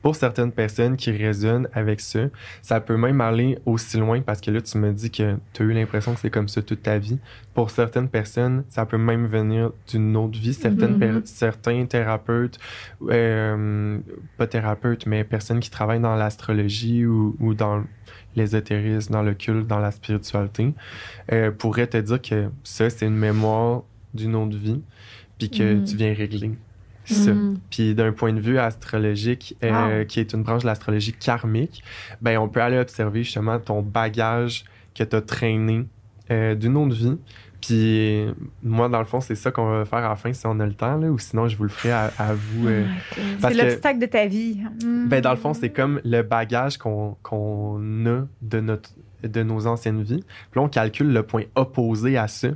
Pour 0.00 0.14
certaines 0.14 0.52
personnes 0.52 0.96
qui 0.96 1.10
résonnent 1.10 1.68
avec 1.72 2.00
ça, 2.00 2.20
ça 2.62 2.80
peut 2.80 2.96
même 2.96 3.20
aller 3.20 3.58
aussi 3.66 3.96
loin 3.98 4.20
parce 4.20 4.40
que 4.40 4.50
là, 4.50 4.60
tu 4.60 4.78
me 4.78 4.92
dis 4.92 5.10
que 5.10 5.36
tu 5.52 5.62
as 5.62 5.64
eu 5.66 5.72
l'impression 5.72 6.14
que 6.14 6.20
c'est 6.20 6.30
comme 6.30 6.46
ça 6.48 6.62
toute 6.62 6.82
ta 6.82 6.98
vie. 6.98 7.18
Pour 7.52 7.70
certaines 7.70 8.08
personnes, 8.08 8.62
ça 8.68 8.86
peut 8.86 8.96
même 8.96 9.26
venir 9.26 9.72
d'une 9.88 10.16
autre 10.16 10.38
vie. 10.38 10.54
Certaines 10.54 10.98
Mhm. 10.98 11.22
certains 11.24 11.84
thérapeutes, 11.86 12.58
euh, 13.10 13.98
pas 14.36 14.46
thérapeutes, 14.46 15.06
mais 15.06 15.24
personnes 15.24 15.60
qui 15.60 15.70
travaillent 15.70 16.00
dans 16.00 16.14
l'astrologie 16.14 17.04
ou, 17.04 17.36
ou 17.40 17.54
dans 17.54 17.82
l'ésotérisme, 18.36 19.12
dans 19.12 19.22
le 19.22 19.34
culte, 19.34 19.66
dans 19.66 19.80
la 19.80 19.90
spiritualité, 19.90 20.74
euh, 21.32 21.50
pourraient 21.50 21.86
te 21.88 21.96
dire 21.96 22.22
que 22.22 22.48
ça, 22.62 22.88
c'est 22.90 23.06
une 23.06 23.16
mémoire 23.16 23.82
d'une 24.14 24.34
autre 24.36 24.56
vie, 24.56 24.80
puis 25.38 25.50
que 25.50 25.74
Mhm. 25.74 25.84
tu 25.84 25.96
viens 25.96 26.14
régler 26.14 26.52
ça. 27.14 27.32
Hmm. 27.32 27.58
Puis 27.70 27.94
d'un 27.94 28.12
point 28.12 28.32
de 28.32 28.40
vue 28.40 28.58
astrologique, 28.58 29.56
euh, 29.64 30.00
Wow. 30.00 30.04
qui 30.06 30.20
est 30.20 30.32
une 30.32 30.42
branche 30.42 30.62
de 30.62 30.66
l'astrologie 30.66 31.12
karmique, 31.12 31.82
ben 32.22 32.38
on 32.38 32.48
peut 32.48 32.60
aller 32.62 32.78
observer 32.78 33.22
justement 33.22 33.58
ton 33.58 33.82
bagage 33.82 34.64
que 34.94 35.04
tu 35.04 35.16
as 35.16 35.20
traîné 35.22 35.86
euh, 36.30 36.54
d'une 36.54 36.76
autre 36.76 36.94
vie. 36.94 37.16
Puis 37.60 38.24
moi, 38.62 38.88
dans 38.88 39.00
le 39.00 39.04
fond, 39.04 39.20
c'est 39.20 39.34
ça 39.34 39.50
qu'on 39.50 39.68
va 39.68 39.84
faire 39.84 39.98
à 39.98 40.10
la 40.10 40.16
fin 40.16 40.32
si 40.32 40.46
on 40.46 40.60
a 40.60 40.66
le 40.66 40.74
temps, 40.74 40.96
là, 40.96 41.08
ou 41.10 41.18
sinon 41.18 41.48
je 41.48 41.56
vous 41.56 41.64
le 41.64 41.68
ferai 41.68 41.90
à, 41.90 42.12
à 42.16 42.32
vous. 42.34 42.68
euh, 42.68 42.84
parce 43.40 43.54
C'est 43.54 43.64
l'obstacle 43.64 43.98
de 43.98 44.06
ta 44.06 44.26
vie. 44.26 44.58
Mm. 44.84 45.08
ben, 45.08 45.20
dans 45.20 45.30
le 45.32 45.36
fond, 45.36 45.54
c'est 45.54 45.70
comme 45.70 46.00
le 46.04 46.22
bagage 46.22 46.78
qu'on 46.78 47.16
qu'on 47.22 48.06
a 48.06 48.26
de, 48.42 48.60
notre, 48.60 48.90
de 49.24 49.42
nos 49.42 49.66
anciennes 49.66 50.02
vies. 50.02 50.22
Puis 50.50 50.60
là, 50.60 50.62
on 50.62 50.68
calcule 50.68 51.12
le 51.12 51.22
point 51.24 51.42
opposé 51.56 52.16
à 52.16 52.28
ça 52.28 52.48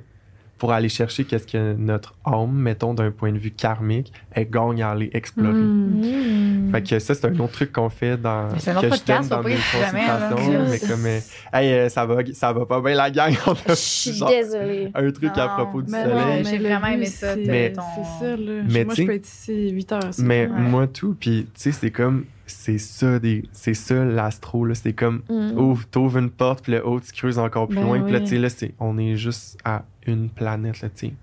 pour 0.62 0.70
aller 0.70 0.88
chercher 0.88 1.24
qu'est-ce 1.24 1.48
que 1.48 1.74
notre 1.74 2.14
âme, 2.24 2.52
mettons, 2.52 2.94
d'un 2.94 3.10
point 3.10 3.32
de 3.32 3.36
vue 3.38 3.50
karmique, 3.50 4.12
elle 4.30 4.48
gagne 4.48 4.80
à 4.80 4.90
aller 4.92 5.10
explorer. 5.12 5.50
Hmm. 5.54 6.68
Mm. 6.68 6.70
Fait 6.70 6.82
que 6.84 6.98
ça, 7.00 7.16
c'est 7.16 7.24
un 7.26 7.36
autre 7.40 7.54
truc 7.54 7.72
qu'on 7.72 7.88
fait 7.88 8.16
dans. 8.16 8.46
Que 8.46 8.60
je 8.60 9.04
donne 9.04 9.26
dans 9.26 9.42
mes 9.42 9.56
consultations, 9.56 10.66
mais 10.70 10.78
comme, 10.78 11.06
euh, 11.06 11.18
hey, 11.52 11.72
euh, 11.72 11.88
ça, 11.88 12.06
va, 12.06 12.18
ça 12.32 12.52
va 12.52 12.64
pas 12.64 12.80
bien 12.80 12.94
la 12.94 13.10
gang. 13.10 13.34
Je 13.68 13.74
suis 13.74 14.12
désolée. 14.12 14.92
un 14.94 15.10
truc 15.10 15.32
à 15.36 15.48
Non, 15.48 15.54
propos 15.56 15.82
du 15.82 15.90
mais 15.90 16.04
soleil. 16.04 16.44
j'ai 16.44 16.58
vraiment 16.58 16.86
aimé 16.86 17.06
ça, 17.06 17.34
Mais- 17.34 17.72
c'est 17.74 18.24
ça, 18.24 18.36
là. 18.36 18.62
Mais 18.70 18.84
Moi, 18.84 18.94
je 18.94 19.02
peux 19.02 19.14
être 19.14 19.26
ici 19.26 19.70
8 19.72 19.90
heures. 19.90 20.14
ça. 20.14 20.22
Mais 20.22 20.46
Ouais. 20.46 20.60
moi, 20.60 20.86
tout, 20.86 21.16
puis 21.18 21.44
tu 21.54 21.60
sais, 21.60 21.72
c'est 21.72 21.90
comme. 21.90 22.24
C'est 22.46 22.78
ça, 22.78 23.18
des, 23.18 23.44
c'est 23.52 23.72
ça 23.74 24.04
l'astro, 24.04 24.64
là. 24.64 24.74
C'est 24.76 24.92
comme. 24.92 25.22
Mm. 25.28 25.58
Ouvre, 25.58 25.86
t'ouvres 25.90 26.18
une 26.18 26.30
porte, 26.30 26.62
puis 26.62 26.72
le 26.72 26.86
haut, 26.86 27.00
tu 27.00 27.10
creuses 27.12 27.38
encore 27.40 27.66
plus 27.66 27.78
Ben 27.78 27.84
loin. 27.84 28.00
Puis 28.02 28.12
là, 28.12 28.20
tu 28.20 28.26
sais, 28.28 28.38
là, 28.38 28.48
c'est, 28.48 28.74
on 28.78 28.96
est 28.98 29.16
juste 29.16 29.58
à 29.64 29.82
une 30.06 30.28
planète, 30.28 30.80
là, 30.82 30.88
tu 30.88 31.08
sais. 31.08 31.14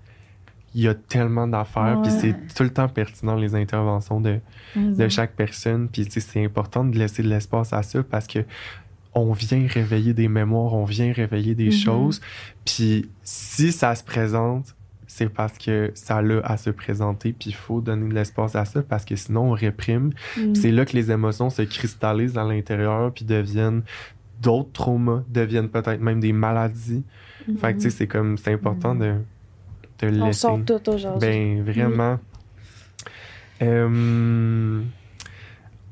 il 0.74 0.82
y 0.82 0.88
a 0.88 0.94
tellement 0.94 1.46
d'affaires, 1.48 2.00
puis 2.02 2.12
c'est 2.12 2.34
tout 2.54 2.62
le 2.62 2.70
temps 2.70 2.88
pertinent 2.88 3.34
les 3.34 3.54
interventions 3.54 4.20
de, 4.20 4.38
de 4.76 5.08
chaque 5.08 5.32
personne. 5.34 5.88
Puis 5.88 6.04
tu 6.06 6.12
sais, 6.12 6.20
c'est 6.20 6.44
important 6.44 6.84
de 6.84 6.96
laisser 6.96 7.22
de 7.22 7.28
l'espace 7.28 7.72
à 7.72 7.82
ça 7.82 8.02
parce 8.02 8.26
que 8.26 8.40
on 9.12 9.32
vient 9.32 9.66
réveiller 9.68 10.14
des 10.14 10.28
mémoires, 10.28 10.72
on 10.74 10.84
vient 10.84 11.12
réveiller 11.12 11.56
des 11.56 11.66
Mhm. 11.66 11.72
choses. 11.72 12.20
Puis 12.64 13.08
si 13.24 13.72
ça 13.72 13.94
se 13.96 14.04
présente, 14.04 14.76
c'est 15.08 15.28
parce 15.28 15.58
que 15.58 15.90
ça 15.94 16.18
a 16.18 16.22
à 16.44 16.56
se 16.56 16.70
présenter, 16.70 17.32
puis 17.32 17.50
il 17.50 17.54
faut 17.56 17.80
donner 17.80 18.08
de 18.08 18.14
l'espace 18.14 18.54
à 18.54 18.64
ça 18.64 18.80
parce 18.82 19.04
que 19.04 19.16
sinon 19.16 19.50
on 19.50 19.54
réprime. 19.54 20.12
Mm. 20.38 20.54
C'est 20.54 20.70
là 20.70 20.84
que 20.84 20.92
les 20.92 21.10
émotions 21.10 21.50
se 21.50 21.62
cristallisent 21.62 22.38
à 22.38 22.44
l'intérieur, 22.44 23.12
puis 23.12 23.24
deviennent 23.24 23.82
d'autres 24.40 24.70
traumas, 24.72 25.24
deviennent 25.28 25.68
peut-être 25.68 26.00
même 26.00 26.20
des 26.20 26.32
maladies. 26.32 27.02
Fait 27.60 27.72
que 27.74 27.78
tu 27.78 27.82
sais, 27.84 27.90
c'est 27.90 28.06
comme, 28.06 28.36
c'est 28.38 28.52
important 28.52 28.94
de, 28.94 29.14
de 30.00 30.06
le 30.06 30.22
On 30.22 30.26
laisser. 30.26 30.40
sort 30.40 30.60
tout 30.66 30.88
aujourd'hui. 30.88 31.28
Ben, 31.28 31.62
vraiment. 31.64 32.18
Euh, 33.62 34.80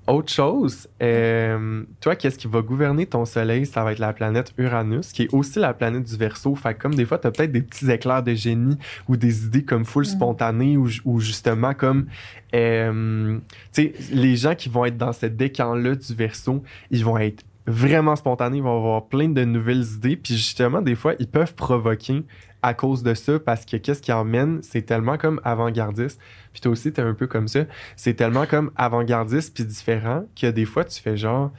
autre 0.06 0.32
chose, 0.32 0.88
euh, 1.02 1.82
toi, 2.00 2.16
qu'est-ce 2.16 2.38
qui 2.38 2.46
va 2.46 2.62
gouverner 2.62 3.04
ton 3.04 3.26
soleil? 3.26 3.66
Ça 3.66 3.84
va 3.84 3.92
être 3.92 3.98
la 3.98 4.14
planète 4.14 4.54
Uranus, 4.56 5.12
qui 5.12 5.24
est 5.24 5.34
aussi 5.34 5.58
la 5.58 5.74
planète 5.74 6.04
du 6.04 6.16
Verseau. 6.16 6.54
Fait 6.54 6.72
que 6.72 6.80
comme 6.80 6.94
des 6.94 7.04
fois, 7.04 7.18
tu 7.18 7.26
as 7.26 7.30
peut-être 7.30 7.52
des 7.52 7.60
petits 7.60 7.90
éclairs 7.90 8.22
de 8.22 8.32
génie 8.32 8.78
ou 9.06 9.18
des 9.18 9.44
idées 9.44 9.64
comme 9.64 9.84
full 9.84 10.06
spontanées 10.06 10.78
ou, 10.78 10.88
ou 11.04 11.20
justement 11.20 11.74
comme, 11.74 12.06
euh, 12.54 13.38
tu 13.74 13.82
sais, 13.82 13.94
les 14.10 14.36
gens 14.36 14.54
qui 14.54 14.70
vont 14.70 14.86
être 14.86 14.96
dans 14.96 15.12
ce 15.12 15.26
décan-là 15.26 15.94
du 15.94 16.14
Verseau, 16.14 16.62
ils 16.90 17.04
vont 17.04 17.18
être 17.18 17.44
vraiment 17.68 18.16
spontanés, 18.16 18.58
ils 18.58 18.62
vont 18.62 18.76
avoir 18.76 19.06
plein 19.08 19.28
de 19.28 19.44
nouvelles 19.44 19.84
idées. 19.94 20.16
Puis 20.16 20.34
justement, 20.34 20.80
des 20.80 20.94
fois, 20.94 21.14
ils 21.18 21.28
peuvent 21.28 21.54
provoquer 21.54 22.24
à 22.62 22.74
cause 22.74 23.02
de 23.02 23.14
ça 23.14 23.38
parce 23.38 23.64
que 23.64 23.76
qu'est-ce 23.76 24.02
qui 24.02 24.12
emmène, 24.12 24.60
c'est 24.62 24.82
tellement 24.82 25.16
comme 25.16 25.40
avant-gardiste. 25.44 26.20
Puis 26.52 26.60
toi 26.60 26.72
aussi, 26.72 26.92
t'es 26.92 27.02
un 27.02 27.14
peu 27.14 27.26
comme 27.26 27.46
ça. 27.46 27.60
C'est 27.94 28.14
tellement 28.14 28.46
comme 28.46 28.70
avant-gardiste 28.76 29.54
puis 29.54 29.64
différent 29.64 30.24
que 30.40 30.48
des 30.50 30.64
fois, 30.64 30.84
tu 30.84 31.00
fais 31.00 31.16
genre, 31.16 31.52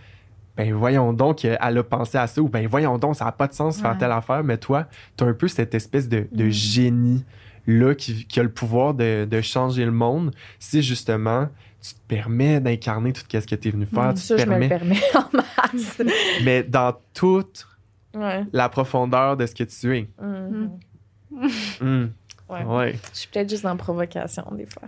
ben 0.58 0.74
voyons 0.74 1.14
donc, 1.14 1.46
elle 1.46 1.78
a 1.78 1.84
pensé 1.84 2.18
à 2.18 2.28
ça 2.28 2.42
ou 2.42 2.50
ben 2.50 2.68
voyons 2.68 2.98
donc, 2.98 3.16
ça 3.16 3.26
n'a 3.26 3.32
pas 3.32 3.48
de 3.48 3.54
sens 3.54 3.78
de 3.78 3.82
faire 3.82 3.98
telle 3.98 4.12
affaire. 4.12 4.44
Mais 4.44 4.58
toi, 4.58 4.88
t'as 5.16 5.26
un 5.26 5.34
peu 5.34 5.48
cette 5.48 5.74
espèce 5.74 6.10
de, 6.10 6.28
de 6.32 6.46
Mm. 6.46 6.50
génie 6.50 7.26
là 7.68 7.94
qui, 7.94 8.26
qui 8.26 8.40
a 8.40 8.44
le 8.44 8.50
pouvoir 8.52 8.94
de, 8.94 9.26
de 9.30 9.42
changer 9.42 9.86
le 9.86 9.92
monde 9.92 10.32
si 10.58 10.82
justement 10.82 11.48
tu 11.82 11.94
te 11.94 12.00
permets 12.08 12.60
d'incarner 12.60 13.14
tout 13.14 13.22
ce 13.22 13.38
que 13.46 13.56
tu 13.56 13.68
es 13.68 13.72
venu 13.72 13.86
faire. 13.86 14.12
Mm, 14.12 14.16
tu 14.16 14.22
ça, 14.22 14.36
te 14.36 14.42
je 14.42 14.46
me 14.48 14.60
le 14.60 14.68
permets, 14.68 15.00
permets 15.00 15.16
en 15.16 15.38
masse. 15.74 16.02
mais 16.44 16.64
dans 16.64 16.94
toute 17.14 17.68
ouais. 18.14 18.44
la 18.52 18.70
profondeur 18.70 19.38
de 19.38 19.46
ce 19.46 19.56
que 19.56 19.64
tu 19.64 19.98
es. 19.98 20.10
Mm. 20.22 22.08
Ouais. 22.50 22.64
Ouais. 22.64 23.00
Je 23.14 23.20
suis 23.20 23.28
peut-être 23.30 23.50
juste 23.50 23.66
en 23.66 23.78
provocation 23.78 24.44
des 24.52 24.66
fois. 24.66 24.88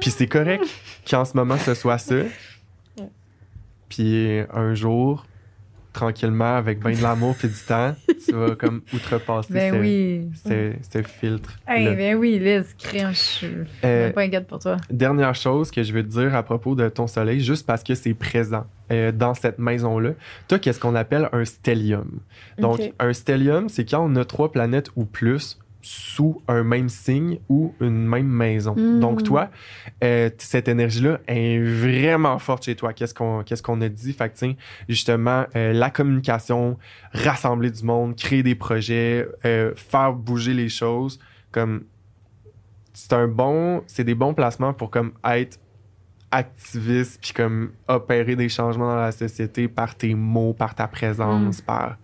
Puis 0.00 0.10
c'est 0.10 0.26
correct 0.26 0.64
qu'en 1.10 1.24
ce 1.24 1.36
moment 1.36 1.56
ce 1.56 1.74
soit 1.74 1.98
ça. 1.98 2.16
Puis 3.88 4.40
un 4.52 4.74
jour, 4.74 5.24
tranquillement, 5.98 6.56
avec 6.56 6.78
bien 6.80 6.92
de 6.96 7.02
l'amour 7.02 7.34
puis 7.36 7.48
du 7.48 7.54
temps, 7.66 7.94
tu 8.24 8.32
vas 8.32 8.54
comme 8.54 8.82
outrepasser 8.94 9.52
Ben 9.52 9.74
ce, 9.74 9.78
oui. 9.80 10.28
ce- 10.44 10.72
ce 10.92 11.02
filtre. 11.02 11.58
Hey, 11.66 11.96
ben 11.96 12.14
oui, 12.16 12.38
Liz, 12.38 12.72
crème, 12.78 13.10
je 13.12 13.46
Euh, 13.84 14.04
même 14.04 14.12
pas 14.12 14.22
inquiète 14.22 14.46
pour 14.46 14.60
toi. 14.60 14.76
Dernière 14.90 15.34
chose 15.34 15.72
que 15.72 15.82
je 15.82 15.92
veux 15.92 16.04
te 16.04 16.08
dire 16.08 16.36
à 16.36 16.44
propos 16.44 16.76
de 16.76 16.88
ton 16.88 17.08
soleil, 17.08 17.40
juste 17.40 17.66
parce 17.66 17.82
que 17.82 17.96
c'est 17.96 18.14
présent 18.14 18.64
euh, 18.92 19.10
dans 19.10 19.34
cette 19.34 19.58
maison-là. 19.58 20.10
Toi, 20.46 20.60
qu'est-ce 20.60 20.78
qu'on 20.78 20.94
appelle 20.94 21.28
un 21.32 21.44
stellium? 21.44 22.20
Donc, 22.58 22.80
un 23.00 23.12
stellium, 23.12 23.68
c'est 23.68 23.84
quand 23.84 24.04
on 24.08 24.14
a 24.16 24.24
trois 24.24 24.52
planètes 24.52 24.90
ou 24.94 25.04
plus 25.04 25.58
sous 25.80 26.42
un 26.48 26.64
même 26.64 26.88
signe 26.88 27.38
ou 27.48 27.72
une 27.80 28.06
même 28.06 28.26
maison. 28.26 28.74
Mm. 28.76 29.00
Donc, 29.00 29.22
toi, 29.22 29.48
euh, 30.02 30.30
cette 30.38 30.68
énergie-là 30.68 31.20
est 31.26 31.58
vraiment 31.58 32.38
forte 32.38 32.64
chez 32.64 32.74
toi. 32.74 32.92
Qu'est-ce 32.92 33.14
qu'on 33.14 33.42
qu'est-ce 33.44 33.62
qu'on 33.62 33.80
a 33.80 33.88
dit? 33.88 34.12
Fait 34.12 34.28
que, 34.28 34.36
tiens, 34.36 34.54
justement, 34.88 35.46
euh, 35.56 35.72
la 35.72 35.90
communication, 35.90 36.78
rassembler 37.12 37.70
du 37.70 37.84
monde, 37.84 38.16
créer 38.16 38.42
des 38.42 38.54
projets, 38.54 39.26
euh, 39.44 39.72
faire 39.76 40.12
bouger 40.12 40.54
les 40.54 40.68
choses, 40.68 41.20
comme 41.52 41.84
c'est 42.92 43.12
un 43.12 43.28
bon, 43.28 43.82
c'est 43.86 44.04
des 44.04 44.16
bons 44.16 44.34
placements 44.34 44.72
pour 44.72 44.90
comme 44.90 45.12
être 45.24 45.58
activiste 46.30 47.20
puis 47.22 47.32
comme 47.32 47.70
opérer 47.86 48.36
des 48.36 48.48
changements 48.48 48.88
dans 48.88 49.00
la 49.00 49.12
société 49.12 49.68
par 49.68 49.94
tes 49.94 50.14
mots, 50.14 50.52
par 50.52 50.74
ta 50.74 50.86
présence, 50.86 51.60
par 51.60 51.96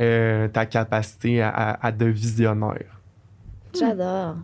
euh, 0.00 0.48
ta 0.48 0.66
capacité 0.66 1.42
à, 1.42 1.50
à, 1.50 1.86
à 1.86 1.92
de 1.92 2.06
visionnaire. 2.06 3.00
J'adore. 3.78 4.36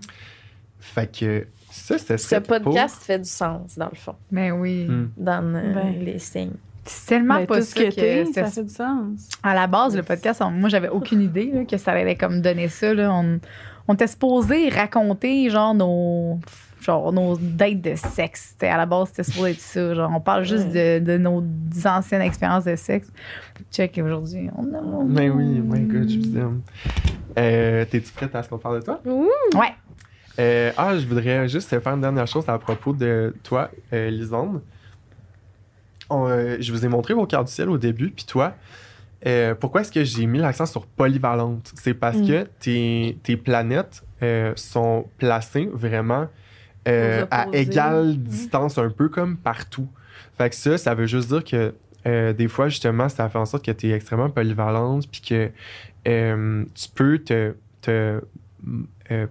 Fait 0.79 1.11
que 1.19 1.47
ça, 1.71 1.99
c'est 1.99 2.17
Ce 2.19 2.37
podcast 2.37 3.03
fait 3.03 3.19
du 3.19 3.29
sens, 3.29 3.77
dans 3.77 3.89
le 3.91 3.97
fond, 3.97 4.15
Ben 4.31 4.53
oui. 4.53 4.87
Hmm. 4.87 5.11
dans 5.17 5.55
euh, 5.55 5.75
Ben. 5.75 6.05
les 6.05 6.19
signes. 6.19 6.53
C'est 6.85 7.07
tellement 7.07 7.39
Ben, 7.41 7.47
pas 7.47 7.57
tout 7.59 7.63
ça 7.65 7.75
ce 7.75 7.75
que 7.75 8.33
ça 8.33 8.45
fait 8.47 8.63
du 8.63 8.73
sens. 8.73 9.29
À 9.43 9.55
la 9.55 9.67
base, 9.67 9.97
le 9.97 10.03
podcast, 10.05 10.41
on- 10.41 10.51
moi, 10.51 10.69
j'avais 10.69 10.89
aucune 10.89 11.21
idée 11.21 11.51
là, 11.53 11.65
que 11.65 11.77
ça 11.77 11.93
allait 11.93 12.15
comme 12.15 12.41
donner 12.41 12.69
ça. 12.69 12.95
Là. 12.95 13.13
On, 13.13 13.41
on 13.89 13.95
était 13.95 14.07
supposé 14.07 14.69
raconter 14.69 15.51
genre 15.51 15.75
nos, 15.75 16.39
genre, 16.81 17.13
nos 17.13 17.37
dates 17.37 17.81
de 17.81 17.95
sexe. 17.95 18.51
C'était- 18.53 18.69
à 18.69 18.77
la 18.77 18.87
base, 18.87 19.09
c'était 19.09 19.25
supposé 19.25 19.51
être 19.53 19.61
ça. 19.61 19.95
Genre, 19.95 20.11
on 20.15 20.21
parle 20.21 20.45
juste 20.45 20.69
de, 20.69 20.99
de 20.99 21.17
nos 21.19 21.43
anciennes 21.85 22.23
expériences 22.23 22.65
de 22.65 22.77
sexe. 22.77 23.11
Check 23.73 23.99
aujourd'hui. 24.05 24.49
On 24.57 24.63
a... 24.75 25.05
Ben 25.05 25.31
oui, 25.31 25.45
my 25.61 25.81
God, 25.85 26.09
je 26.09 26.19
vous 26.19 26.39
aime. 26.39 26.61
Euh, 27.39 27.85
T'es-tu 27.85 28.13
prête 28.13 28.35
à 28.35 28.43
ce 28.43 28.49
qu'on 28.49 28.59
parle 28.59 28.81
de 28.81 28.85
toi? 28.85 29.01
Ouais. 29.05 29.75
Euh, 30.39 30.71
ah, 30.77 30.97
je 30.99 31.07
voudrais 31.07 31.49
juste 31.49 31.71
te 31.71 31.81
faire 31.81 31.95
une 31.95 32.01
dernière 32.03 32.27
chose 32.27 32.45
à 32.49 32.59
propos 32.59 32.93
de 32.93 33.35
toi, 33.43 33.71
euh, 33.93 34.11
Lisande. 34.11 34.61
On, 36.09 36.29
euh, 36.29 36.57
je 36.61 36.73
vous 36.73 36.85
ai 36.85 36.89
montré 36.89 37.15
vos 37.15 37.27
cartes 37.27 37.47
du 37.49 37.53
ciel 37.53 37.69
au 37.69 37.79
début, 37.79 38.11
puis 38.11 38.25
toi, 38.25 38.55
euh, 39.27 39.55
pourquoi 39.55 39.81
est-ce 39.81 39.91
que 39.91 40.05
j'ai 40.05 40.27
mis 40.27 40.39
l'accent 40.39 40.67
sur 40.67 40.87
polyvalente? 40.87 41.73
C'est 41.75 41.95
parce 41.95 42.19
Mm. 42.19 42.27
que 42.29 42.47
tes, 42.61 43.19
tes 43.23 43.37
planètes 43.37 44.05
euh, 44.23 44.53
sont 44.57 45.07
placées 45.19 45.69
vraiment 45.73 46.27
euh, 46.87 47.27
à 47.31 47.47
égale 47.53 48.17
distance, 48.19 48.79
un 48.79 48.91
peu 48.91 49.09
comme 49.09 49.37
partout. 49.37 49.89
Fait 50.39 50.51
que 50.51 50.57
ça, 50.57 50.77
ça 50.79 50.95
veut 50.95 51.07
juste 51.07 51.29
dire 51.29 51.45
que 51.45 51.75
euh, 52.07 52.33
des 52.33 52.47
fois, 52.49 52.69
justement, 52.69 53.09
ça 53.09 53.29
fait 53.29 53.39
en 53.39 53.47
sorte 53.47 53.65
que 53.65 53.71
tu 53.73 53.89
es 53.89 53.93
extrêmement 53.93 54.31
polyvalente, 54.31 55.09
puis 55.11 55.21
que 55.21 55.51
euh, 56.07 56.65
tu 56.75 56.89
peux 56.95 57.19
te, 57.19 57.55
te 57.83 58.21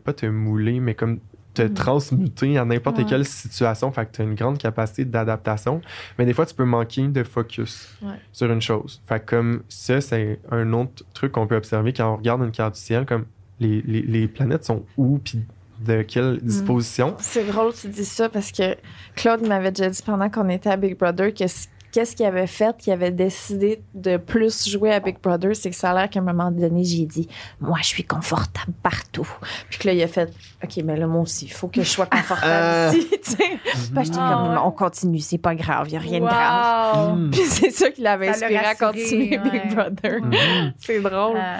pas 0.03 0.13
te 0.13 0.25
mouler, 0.25 0.79
mais 0.79 0.93
comme 0.93 1.19
te 1.53 1.61
Mm. 1.63 1.73
transmuter 1.73 2.57
à 2.57 2.65
n'importe 2.65 2.97
Ouais. 2.97 3.05
quelle 3.05 3.25
situation. 3.25 3.89
Fait 3.91 4.05
que 4.05 4.11
tu 4.11 4.21
as 4.21 4.25
une 4.25 4.35
grande 4.35 4.57
capacité 4.57 5.05
d'adaptation. 5.05 5.81
Mais 6.19 6.25
des 6.25 6.33
fois, 6.33 6.45
tu 6.45 6.53
peux 6.53 6.65
manquer 6.65 7.07
de 7.07 7.23
focus 7.23 7.95
Ouais. 8.01 8.15
sur 8.33 8.51
une 8.51 8.61
chose. 8.61 9.01
Fait 9.07 9.21
que 9.21 9.29
comme 9.37 9.63
ça, 9.69 10.01
c'est 10.01 10.39
un 10.51 10.73
autre 10.73 11.05
truc 11.13 11.31
qu'on 11.31 11.47
peut 11.47 11.55
observer 11.55 11.93
quand 11.93 12.11
on 12.13 12.17
regarde 12.17 12.41
une 12.43 12.51
carte 12.51 12.75
du 12.75 12.81
ciel, 12.81 13.05
comme 13.05 13.23
les, 13.61 13.81
les, 13.83 14.01
les 14.01 14.27
planètes 14.27 14.65
sont 14.65 14.83
où, 14.97 15.17
puis 15.23 15.45
de 15.79 16.01
quelle 16.03 16.39
disposition? 16.41 17.15
C'est 17.19 17.43
drôle 17.45 17.73
que 17.73 17.77
tu 17.81 17.87
dis 17.89 18.05
ça 18.05 18.29
parce 18.29 18.51
que 18.51 18.75
Claude 19.15 19.45
m'avait 19.47 19.71
déjà 19.71 19.89
dit 19.89 20.01
pendant 20.05 20.29
qu'on 20.29 20.49
était 20.49 20.69
à 20.69 20.77
Big 20.77 20.97
Brother 20.97 21.33
que 21.33 21.43
qu'est-ce 21.91 22.13
qu'il 22.15 22.25
avait 22.25 22.47
fait, 22.47 22.75
qu'il 22.77 22.91
avait 22.91 23.11
décidé 23.11 23.81
de 23.93 24.17
plus 24.17 24.67
jouer 24.69 24.91
à 24.91 24.99
Big 24.99 25.15
Brother, 25.23 25.55
c'est 25.55 25.69
que 25.69 25.75
ça 25.77 25.91
a 25.91 25.93
l'air 25.93 26.09
qu'à 26.09 26.19
un 26.19 26.23
moment 26.23 26.51
donné, 26.51 26.83
j'ai 26.83 27.05
dit 27.05 27.29
Moi, 27.61 27.77
je 27.81 27.87
suis 27.87 28.03
confortable 28.03 28.73
partout. 28.83 29.27
Puis 29.69 29.79
que 29.79 29.87
là, 29.87 29.93
il 29.93 30.03
a 30.03 30.07
fait 30.09 30.29
OK, 30.61 30.77
mais 30.83 30.97
là, 30.97 31.07
moi 31.07 31.21
aussi, 31.21 31.45
il 31.45 31.51
faut 31.53 31.69
que 31.69 31.81
je 31.81 31.87
sois 31.89 32.05
confortable 32.05 32.51
Ah. 32.53 32.91
ici. 32.93 33.07
tu 33.23 33.31
sais. 33.31 33.37
Puis 33.37 34.05
j'étais 34.05 34.17
Ah, 34.19 34.41
comme 34.43 34.51
ouais. 34.53 34.61
On 34.65 34.71
continue, 34.71 35.19
c'est 35.19 35.37
pas 35.37 35.55
grave, 35.55 35.87
il 35.87 35.91
n'y 35.91 35.97
a 35.97 36.01
rien 36.01 36.19
de 36.19 36.25
grave. 36.25 37.07
Wow! 37.09 37.15
Mm. 37.15 37.29
Puis 37.31 37.41
c'est 37.45 37.71
ça 37.71 37.89
qui 37.89 38.01
l'avait 38.01 38.33
Ça 38.33 38.45
inspiré 38.45 38.65
à 38.65 38.75
continuer 38.75 39.37
ouais. 39.39 39.49
Big 39.49 39.73
Brother. 39.73 40.21
Mhm. 40.21 40.73
C'est 40.79 40.99
drôle. 40.99 41.37
Euh, 41.37 41.57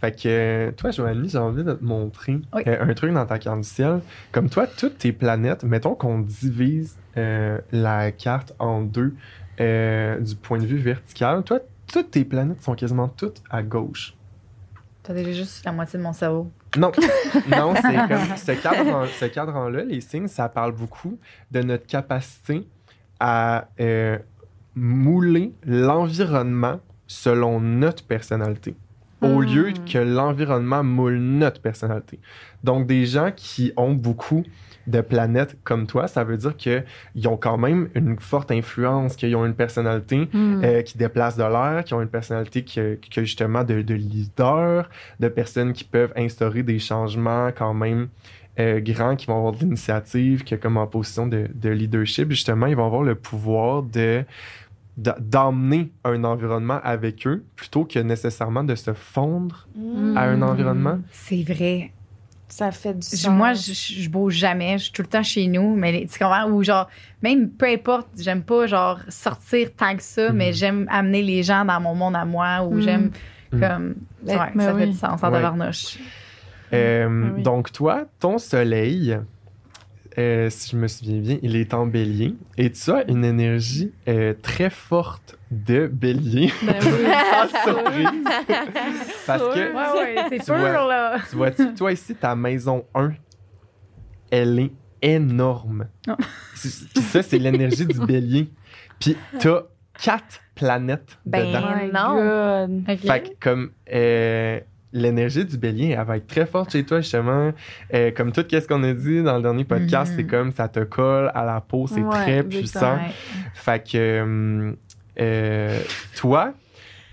Fait 0.00 0.12
que 0.12 0.28
euh, 0.28 0.70
toi, 0.72 0.90
Joanie, 0.92 1.28
j'ai 1.28 1.38
envie 1.38 1.64
de 1.64 1.72
te 1.74 1.84
montrer 1.84 2.40
Oui. 2.54 2.62
euh, 2.66 2.76
un 2.88 2.94
truc 2.94 3.12
dans 3.12 3.26
ta 3.26 3.38
carte 3.38 3.58
du 3.60 3.68
ciel. 3.68 4.00
Comme 4.32 4.48
toi, 4.48 4.66
toutes 4.66 4.98
tes 4.98 5.12
planètes, 5.12 5.64
mettons 5.64 5.94
qu'on 5.96 6.20
divise 6.20 6.96
euh, 7.16 7.58
la 7.72 8.12
carte 8.12 8.54
en 8.60 8.82
deux 8.82 9.14
euh, 9.60 10.20
du 10.20 10.36
point 10.36 10.58
de 10.58 10.66
vue 10.66 10.78
vertical. 10.78 11.42
Toi, 11.42 11.58
toutes 11.88 12.12
tes 12.12 12.24
planètes 12.24 12.62
sont 12.62 12.74
quasiment 12.74 13.08
toutes 13.08 13.42
à 13.50 13.62
gauche. 13.62 14.14
T'as 15.02 15.14
déjà 15.14 15.32
juste 15.32 15.64
la 15.64 15.72
moitié 15.72 15.98
de 15.98 16.04
mon 16.04 16.12
cerveau. 16.12 16.50
Non, 16.76 16.92
non, 17.50 17.74
c'est 17.74 17.96
comme 18.08 18.36
ce 18.36 18.52
cadran, 18.62 19.06
ce 19.18 19.24
cadran-là, 19.24 19.82
les 19.84 20.00
signes, 20.02 20.28
ça 20.28 20.48
parle 20.50 20.72
beaucoup 20.72 21.18
de 21.50 21.62
notre 21.62 21.86
capacité 21.86 22.68
à 23.18 23.68
euh, 23.80 24.18
mouler 24.76 25.54
l'environnement 25.64 26.80
selon 27.06 27.58
notre 27.60 28.04
personnalité, 28.04 28.76
au 29.20 29.40
Hmm. 29.40 29.44
lieu 29.44 29.72
que 29.90 29.98
l'environnement 29.98 30.84
moule 30.84 31.18
notre 31.18 31.60
personnalité. 31.60 32.20
Donc, 32.62 32.86
des 32.86 33.04
gens 33.06 33.30
qui 33.34 33.72
ont 33.76 33.92
beaucoup 33.92 34.44
de 34.86 35.00
planètes 35.00 35.56
comme 35.64 35.86
toi, 35.86 36.06
ça 36.08 36.24
veut 36.24 36.36
dire 36.36 36.56
qu'ils 36.56 37.28
ont 37.28 37.36
quand 37.36 37.58
même 37.58 37.88
une 37.94 38.18
forte 38.18 38.50
influence, 38.50 39.16
qu'ils 39.16 39.34
ont 39.36 39.44
une 39.44 39.54
personnalité 39.54 40.28
Hmm. 40.32 40.60
euh, 40.64 40.82
qui 40.82 40.96
déplacent 40.98 41.36
de 41.36 41.42
l'air, 41.42 41.84
qui 41.84 41.94
ont 41.94 42.00
une 42.00 42.08
personnalité 42.08 42.62
qui 42.62 42.80
a 42.80 42.94
justement 43.16 43.64
de, 43.64 43.82
de 43.82 43.94
leader, 43.94 44.88
de 45.20 45.28
personnes 45.28 45.72
qui 45.72 45.84
peuvent 45.84 46.12
instaurer 46.16 46.62
des 46.62 46.78
changements 46.78 47.48
quand 47.56 47.74
même 47.74 48.08
euh, 48.60 48.80
grands 48.80 49.14
qui 49.14 49.26
vont 49.26 49.36
avoir 49.36 49.52
de 49.52 49.58
l'initiative, 49.60 50.42
qui 50.42 50.52
est 50.54 50.58
comme 50.58 50.78
en 50.78 50.86
position 50.88 51.28
de, 51.28 51.48
de 51.54 51.68
leadership, 51.68 52.30
justement, 52.30 52.66
ils 52.66 52.74
vont 52.74 52.86
avoir 52.86 53.02
le 53.02 53.14
pouvoir 53.14 53.84
de- 53.84 54.24
d'emmener 54.98 55.92
un 56.04 56.24
environnement 56.24 56.80
avec 56.82 57.26
eux 57.26 57.44
plutôt 57.56 57.84
que 57.84 57.98
nécessairement 58.00 58.64
de 58.64 58.74
se 58.74 58.92
fondre 58.92 59.68
à 60.16 60.24
un 60.24 60.42
environnement. 60.42 60.98
C'est 61.12 61.42
vrai. 61.42 61.92
Ça 62.50 62.72
fait 62.72 62.94
du 62.98 63.06
sens. 63.06 63.28
Moi, 63.28 63.52
je, 63.52 63.72
je 63.72 64.08
bouge 64.08 64.34
jamais. 64.34 64.78
Je 64.78 64.84
suis 64.84 64.92
tout 64.92 65.02
le 65.02 65.08
temps 65.08 65.22
chez 65.22 65.46
nous. 65.48 65.76
Mais 65.76 66.06
tu 66.10 66.18
comprends? 66.18 66.48
Ou 66.50 66.62
genre, 66.64 66.88
même 67.22 67.50
peu 67.50 67.66
importe, 67.66 68.08
j'aime 68.18 68.42
pas 68.42 68.66
genre 68.66 68.98
sortir 69.08 69.68
tant 69.76 69.94
que 69.94 70.02
ça, 70.02 70.32
mais 70.32 70.52
j'aime 70.54 70.86
amener 70.90 71.22
les 71.22 71.42
gens 71.42 71.64
dans 71.66 71.78
mon 71.78 71.94
monde 71.94 72.16
à 72.16 72.24
moi 72.24 72.62
ou 72.64 72.74
Mhm. 72.76 72.80
j'aime 72.80 73.10
Mhm. 73.52 73.60
comme. 73.60 73.94
Mais- 74.24 74.36
ouais, 74.36 74.46
mais 74.54 74.64
ça 74.64 74.74
fait 74.74 74.84
oui. 74.86 74.90
du 74.90 74.96
sens 74.96 75.22
en 75.22 75.26
Ouais. 75.26 75.32
tabarnouche. 75.34 75.98
Euh, 76.72 77.30
oui. 77.36 77.42
Donc, 77.42 77.70
toi, 77.72 78.04
ton 78.18 78.38
soleil, 78.38 79.18
euh, 80.18 80.50
si 80.50 80.70
je 80.72 80.76
me 80.76 80.88
souviens 80.88 81.20
bien, 81.20 81.38
il 81.42 81.54
est 81.56 81.72
en 81.74 81.86
bélier 81.86 82.34
et 82.56 82.72
tu 82.72 82.90
as 82.90 83.08
une 83.08 83.24
énergie 83.24 83.92
euh, 84.08 84.34
très 84.42 84.68
forte 84.70 85.38
de 85.50 85.86
bélier. 85.86 86.52
Ben 86.62 86.74
oui. 86.82 86.88
Sans 87.32 87.62
surprise. 87.72 88.24
Parce 89.26 89.42
que, 89.54 89.72
Ouais, 89.72 90.00
ouais, 90.00 90.24
c'est 90.28 90.38
Tu 90.38 90.44
sûr, 90.44 90.56
vois. 90.58 90.72
là. 90.88 91.18
tu 91.30 91.36
vois-tu, 91.36 91.74
toi 91.74 91.92
ici, 91.92 92.14
ta 92.14 92.34
maison 92.34 92.84
1, 92.94 93.12
elle 94.30 94.58
est 94.58 94.72
énorme. 95.02 95.86
Puis 96.54 96.68
ça, 97.02 97.22
c'est 97.22 97.38
l'énergie 97.38 97.86
du 97.86 97.98
bélier. 98.04 98.50
Puis 98.98 99.16
t'as 99.38 99.62
quatre 100.02 100.40
planètes 100.54 101.18
Ben, 101.24 101.46
dedans. 101.46 101.76
My 101.76 101.92
non. 101.92 102.66
God. 102.66 102.90
Ok. 102.90 102.98
Fait 103.06 103.22
que 103.22 103.28
comme 103.40 103.70
euh, 103.92 104.60
l'énergie 104.92 105.44
du 105.44 105.56
bélier, 105.58 105.96
elle 105.98 106.06
va 106.06 106.16
être 106.16 106.26
très 106.26 106.46
forte 106.46 106.72
chez 106.72 106.84
toi, 106.84 107.00
justement. 107.00 107.52
Euh, 107.94 108.10
comme 108.10 108.32
tout 108.32 108.44
ce 108.48 108.66
qu'on 108.66 108.82
a 108.84 108.92
dit 108.92 109.22
dans 109.22 109.36
le 109.36 109.42
dernier 109.42 109.64
podcast, 109.64 110.12
Mhm. 110.12 110.16
c'est 110.18 110.26
comme 110.26 110.52
ça 110.52 110.68
te 110.68 110.80
colle 110.80 111.30
à 111.34 111.44
la 111.44 111.60
peau, 111.60 111.86
c'est 111.86 112.00
Ouais, 112.00 112.10
très 112.10 112.42
puissant. 112.42 112.94
Ouais. 112.96 113.10
Fait 113.54 113.82
que 113.86 113.96
euh, 113.98 114.72
euh, 115.20 115.80
toi, 116.16 116.52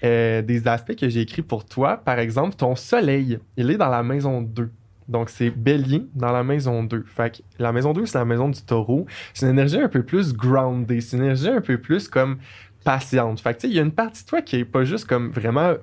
euh, 0.03 0.41
des 0.41 0.67
aspects 0.67 0.95
que 0.95 1.09
j'ai 1.09 1.21
écrits 1.21 1.41
pour 1.41 1.65
toi, 1.65 1.97
par 1.97 2.19
exemple, 2.19 2.55
ton 2.55 2.75
soleil, 2.75 3.39
il 3.57 3.69
est 3.71 3.77
dans 3.77 3.89
la 3.89 4.03
maison 4.03 4.41
2. 4.41 4.69
Donc, 5.07 5.29
c'est 5.29 5.49
bélier 5.51 6.03
dans 6.15 6.31
la 6.31 6.43
maison 6.43 6.83
2. 6.83 7.03
Fait 7.07 7.37
que 7.37 7.43
la 7.59 7.71
maison 7.71 7.93
2, 7.93 8.05
c'est 8.07 8.17
la 8.17 8.25
maison 8.25 8.49
du 8.49 8.61
taureau. 8.61 9.05
C'est 9.33 9.45
une 9.45 9.51
énergie 9.51 9.79
un 9.79 9.87
peu 9.89 10.01
plus 10.03 10.33
grounded. 10.33 10.99
C'est 11.01 11.17
une 11.17 11.23
énergie 11.23 11.49
un 11.49 11.61
peu 11.61 11.77
plus 11.77 12.07
comme 12.07 12.37
patiente. 12.83 13.39
Fait 13.39 13.53
que, 13.53 13.61
tu 13.61 13.67
sais, 13.67 13.73
il 13.73 13.75
y 13.75 13.79
a 13.79 13.83
une 13.83 13.91
partie 13.91 14.23
de 14.23 14.29
toi 14.29 14.41
qui 14.41 14.57
est 14.57 14.65
pas 14.65 14.83
juste 14.83 15.05
comme 15.05 15.29
vraiment, 15.31 15.73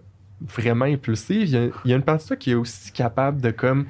vraiment 0.48 0.84
impulsive. 0.86 1.42
Il 1.42 1.50
y 1.50 1.56
a, 1.56 1.64
il 1.84 1.90
y 1.90 1.92
a 1.92 1.96
une 1.96 2.02
partie 2.02 2.24
de 2.24 2.28
toi 2.28 2.36
qui 2.36 2.50
est 2.52 2.54
aussi 2.54 2.92
capable 2.92 3.40
de 3.40 3.50
comme 3.50 3.86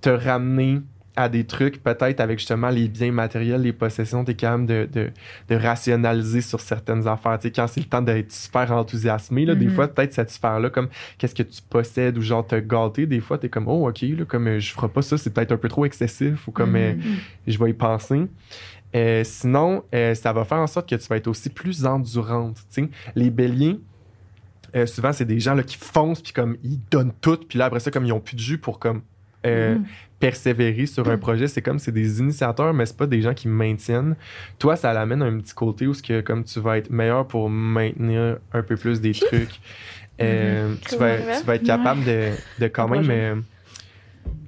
te 0.00 0.10
ramener 0.10 0.80
à 1.16 1.28
des 1.28 1.44
trucs, 1.44 1.80
peut-être 1.80 2.18
avec 2.18 2.40
justement 2.40 2.70
les 2.70 2.88
biens 2.88 3.12
matériels, 3.12 3.62
les 3.62 3.72
possessions, 3.72 4.24
t'es 4.24 4.34
capable 4.34 4.66
de, 4.66 4.88
de, 4.92 5.10
de 5.48 5.54
rationaliser 5.54 6.40
sur 6.40 6.60
certaines 6.60 7.06
affaires. 7.06 7.38
Quand 7.54 7.66
c'est 7.68 7.78
le 7.80 7.86
temps 7.86 8.02
d'être 8.02 8.32
super 8.32 8.72
enthousiasmé, 8.72 9.44
là, 9.46 9.54
des 9.54 9.66
Mhm. 9.66 9.70
fois, 9.70 9.86
peut-être 9.86 10.12
cette 10.12 10.30
sphère-là, 10.30 10.70
comme 10.70 10.88
qu'est-ce 11.16 11.36
que 11.36 11.44
tu 11.44 11.62
possèdes 11.70 12.18
ou 12.18 12.20
genre 12.20 12.44
te 12.44 12.56
gâter, 12.56 13.06
des 13.06 13.20
fois, 13.20 13.38
t'es 13.38 13.48
comme, 13.48 13.68
oh, 13.68 13.88
ok, 13.88 14.02
là, 14.02 14.24
comme 14.24 14.48
euh, 14.48 14.58
je 14.58 14.72
ferai 14.72 14.88
pas 14.88 15.02
ça, 15.02 15.16
c'est 15.16 15.32
peut-être 15.32 15.52
un 15.52 15.56
peu 15.56 15.68
trop 15.68 15.84
excessif 15.84 16.48
ou 16.48 16.50
comme 16.50 16.74
euh, 16.74 16.94
Mhm. 16.94 17.02
je 17.46 17.58
vais 17.60 17.70
y 17.70 17.74
penser. 17.74 18.26
Euh, 18.96 19.22
sinon, 19.24 19.84
ça 20.14 20.32
va 20.32 20.44
faire 20.44 20.58
en 20.58 20.66
sorte 20.66 20.88
que 20.88 20.96
tu 20.96 21.06
vas 21.08 21.16
être 21.16 21.28
aussi 21.28 21.48
plus 21.48 21.86
endurante. 21.86 22.58
Les 23.14 23.30
béliers, 23.30 23.78
euh, 24.74 24.86
souvent, 24.86 25.12
c'est 25.12 25.24
des 25.24 25.40
gens 25.40 25.54
là, 25.54 25.62
qui 25.62 25.76
foncent, 25.76 26.22
puis 26.22 26.32
comme 26.32 26.56
ils 26.62 26.80
donnent 26.90 27.12
tout, 27.20 27.38
puis 27.48 27.58
là, 27.58 27.66
après 27.66 27.80
ça, 27.80 27.90
comme 27.90 28.04
ils 28.04 28.12
ont 28.12 28.20
plus 28.20 28.36
de 28.36 28.40
jus 28.40 28.58
pour 28.58 28.78
comme 28.78 29.02
euh, 29.46 29.76
Mm. 29.76 29.84
persévérer 30.20 30.86
sur 30.86 31.08
un 31.08 31.18
projet, 31.18 31.48
c'est 31.48 31.60
comme 31.60 31.78
c'est 31.78 31.92
des 31.92 32.18
initiateurs, 32.20 32.72
mais 32.72 32.86
c'est 32.86 32.96
pas 32.96 33.06
des 33.06 33.20
gens 33.20 33.34
qui 33.34 33.46
maintiennent. 33.46 34.16
Toi, 34.58 34.74
ça 34.76 34.92
l'amène 34.94 35.20
à 35.22 35.26
un 35.26 35.38
petit 35.38 35.54
côté 35.54 35.86
où 35.86 35.92
ce 35.92 36.02
que, 36.02 36.22
comme 36.22 36.44
tu 36.44 36.60
vas 36.60 36.78
être 36.78 36.88
meilleur 36.90 37.26
pour 37.26 37.50
maintenir 37.50 38.38
un 38.52 38.62
peu 38.62 38.76
plus 38.76 39.00
des 39.00 39.12
trucs. 39.12 39.60
Euh, 40.20 40.76
tu, 40.88 40.96
vas, 40.96 41.16
tu 41.18 41.44
vas 41.44 41.56
être 41.56 41.66
capable 41.66 42.04
de, 42.04 42.30
de 42.60 42.68
quand 42.68 42.88
même. 42.88 43.42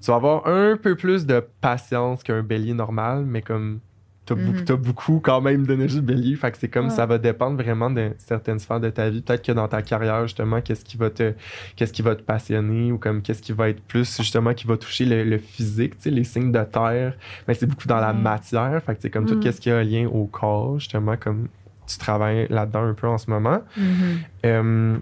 tu 0.01 0.07
vas 0.07 0.15
avoir 0.15 0.47
un 0.47 0.77
peu 0.77 0.95
plus 0.95 1.27
de 1.27 1.45
patience 1.61 2.23
qu'un 2.23 2.43
bélier 2.43 2.73
normal, 2.73 3.25
mais 3.27 3.43
comme 3.43 3.81
t'as 4.27 4.35
Mhm. 4.35 4.45
beaucoup, 4.45 4.61
t'as 4.65 4.77
beaucoup 4.77 5.21
quand 5.23 5.41
même 5.41 5.67
d'énergie 5.67 5.97
de 5.97 6.01
bélier, 6.07 6.35
fait 6.37 6.51
que 6.51 6.59
c'est 6.59 6.69
comme 6.69 6.87
Ouais. 6.87 6.91
ça 6.91 7.07
va 7.07 7.17
dépendre 7.19 7.57
vraiment 7.63 7.89
de 7.91 8.11
certaines 8.19 8.59
sphères 8.59 8.81
de 8.81 8.91
ta 8.91 9.09
vie. 9.09 9.23
Peut-être 9.23 9.45
que 9.45 9.53
dans 9.53 9.69
ta 9.69 9.81
carrière, 9.83 10.23
justement, 10.25 10.61
qu'est-ce 10.61 10.85
qui 10.85 10.97
va 10.97 11.09
te 11.11 11.33
qu'est-ce 11.77 11.93
qui 11.93 12.03
va 12.03 12.15
te 12.17 12.23
passionner 12.23 12.93
ou 12.93 12.99
comme 12.99 13.23
qu'est-ce 13.23 13.41
qui 13.43 13.53
va 13.53 13.69
être 13.71 13.81
plus 13.83 14.17
justement 14.17 14.53
qui 14.53 14.67
va 14.67 14.77
toucher 14.77 15.05
le, 15.07 15.25
le 15.25 15.39
physique, 15.39 15.97
tu 15.97 16.03
sais, 16.03 16.11
les 16.11 16.25
signes 16.25 16.53
de 16.53 16.63
terre. 16.65 17.15
Mais 17.49 17.55
c'est 17.55 17.67
beaucoup 17.67 17.87
dans 17.89 18.01
la 18.01 18.13
matière, 18.13 18.83
fait 18.85 18.95
que 18.97 19.01
c'est 19.03 19.11
comme 19.11 19.27
tout 19.27 19.35
Mhm. 19.37 19.41
qu'est-ce 19.41 19.61
qui 19.61 19.71
a 19.71 19.79
un 19.79 19.85
lien 19.85 20.07
au 20.09 20.27
corps, 20.27 20.79
justement, 20.79 21.17
comme 21.17 21.49
tu 21.87 21.99
travailles 21.99 22.49
là-dedans 22.51 22.83
un 22.83 22.95
peu 22.95 23.07
en 23.07 23.17
ce 23.19 23.31
moment. 23.31 23.61
Mhm. 23.77 24.19
Euh, 24.45 24.97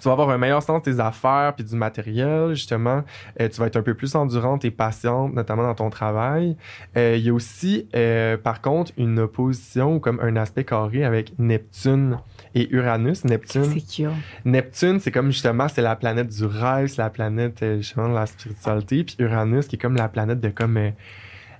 tu 0.00 0.08
vas 0.08 0.12
avoir 0.12 0.30
un 0.30 0.38
meilleur 0.38 0.62
sens 0.62 0.82
des 0.82 0.98
affaires 1.00 1.54
puis 1.54 1.64
du 1.64 1.76
matériel, 1.76 2.50
justement. 2.54 3.02
Euh, 3.40 3.48
tu 3.48 3.60
vas 3.60 3.66
être 3.66 3.76
un 3.76 3.82
peu 3.82 3.94
plus 3.94 4.14
endurante 4.14 4.64
et 4.64 4.70
patiente, 4.70 5.34
notamment 5.34 5.62
dans 5.62 5.74
ton 5.74 5.90
travail. 5.90 6.56
Euh, 6.96 7.16
Il 7.16 7.24
y 7.24 7.28
a 7.30 7.34
aussi, 7.34 7.88
euh, 7.94 8.36
par 8.36 8.60
contre, 8.60 8.92
une 8.96 9.18
opposition 9.18 9.96
ou 9.96 10.00
comme 10.00 10.20
un 10.20 10.36
aspect 10.36 10.64
carré 10.64 11.04
avec 11.04 11.32
Neptune 11.38 12.18
et 12.54 12.68
Uranus. 12.74 13.24
Neptune, 13.24 13.64
C'est. 13.64 14.10
Neptune, 14.44 15.00
c'est 15.00 15.10
comme 15.12 15.30
justement, 15.30 15.68
c'est 15.68 15.82
la 15.82 15.96
planète 15.96 16.28
du 16.28 16.44
rêve, 16.44 16.86
c'est 16.88 17.02
la 17.02 17.10
planète 17.10 17.62
euh, 17.62 17.76
justement 17.78 18.08
de 18.08 18.14
la 18.14 18.26
spiritualité. 18.26 19.04
Puis 19.04 19.16
Uranus, 19.18 19.66
qui 19.68 19.76
est 19.76 19.78
comme 19.78 19.96
la 19.96 20.08
planète 20.08 20.40
de 20.40 20.48
comme 20.48 20.76
euh, 20.76 20.90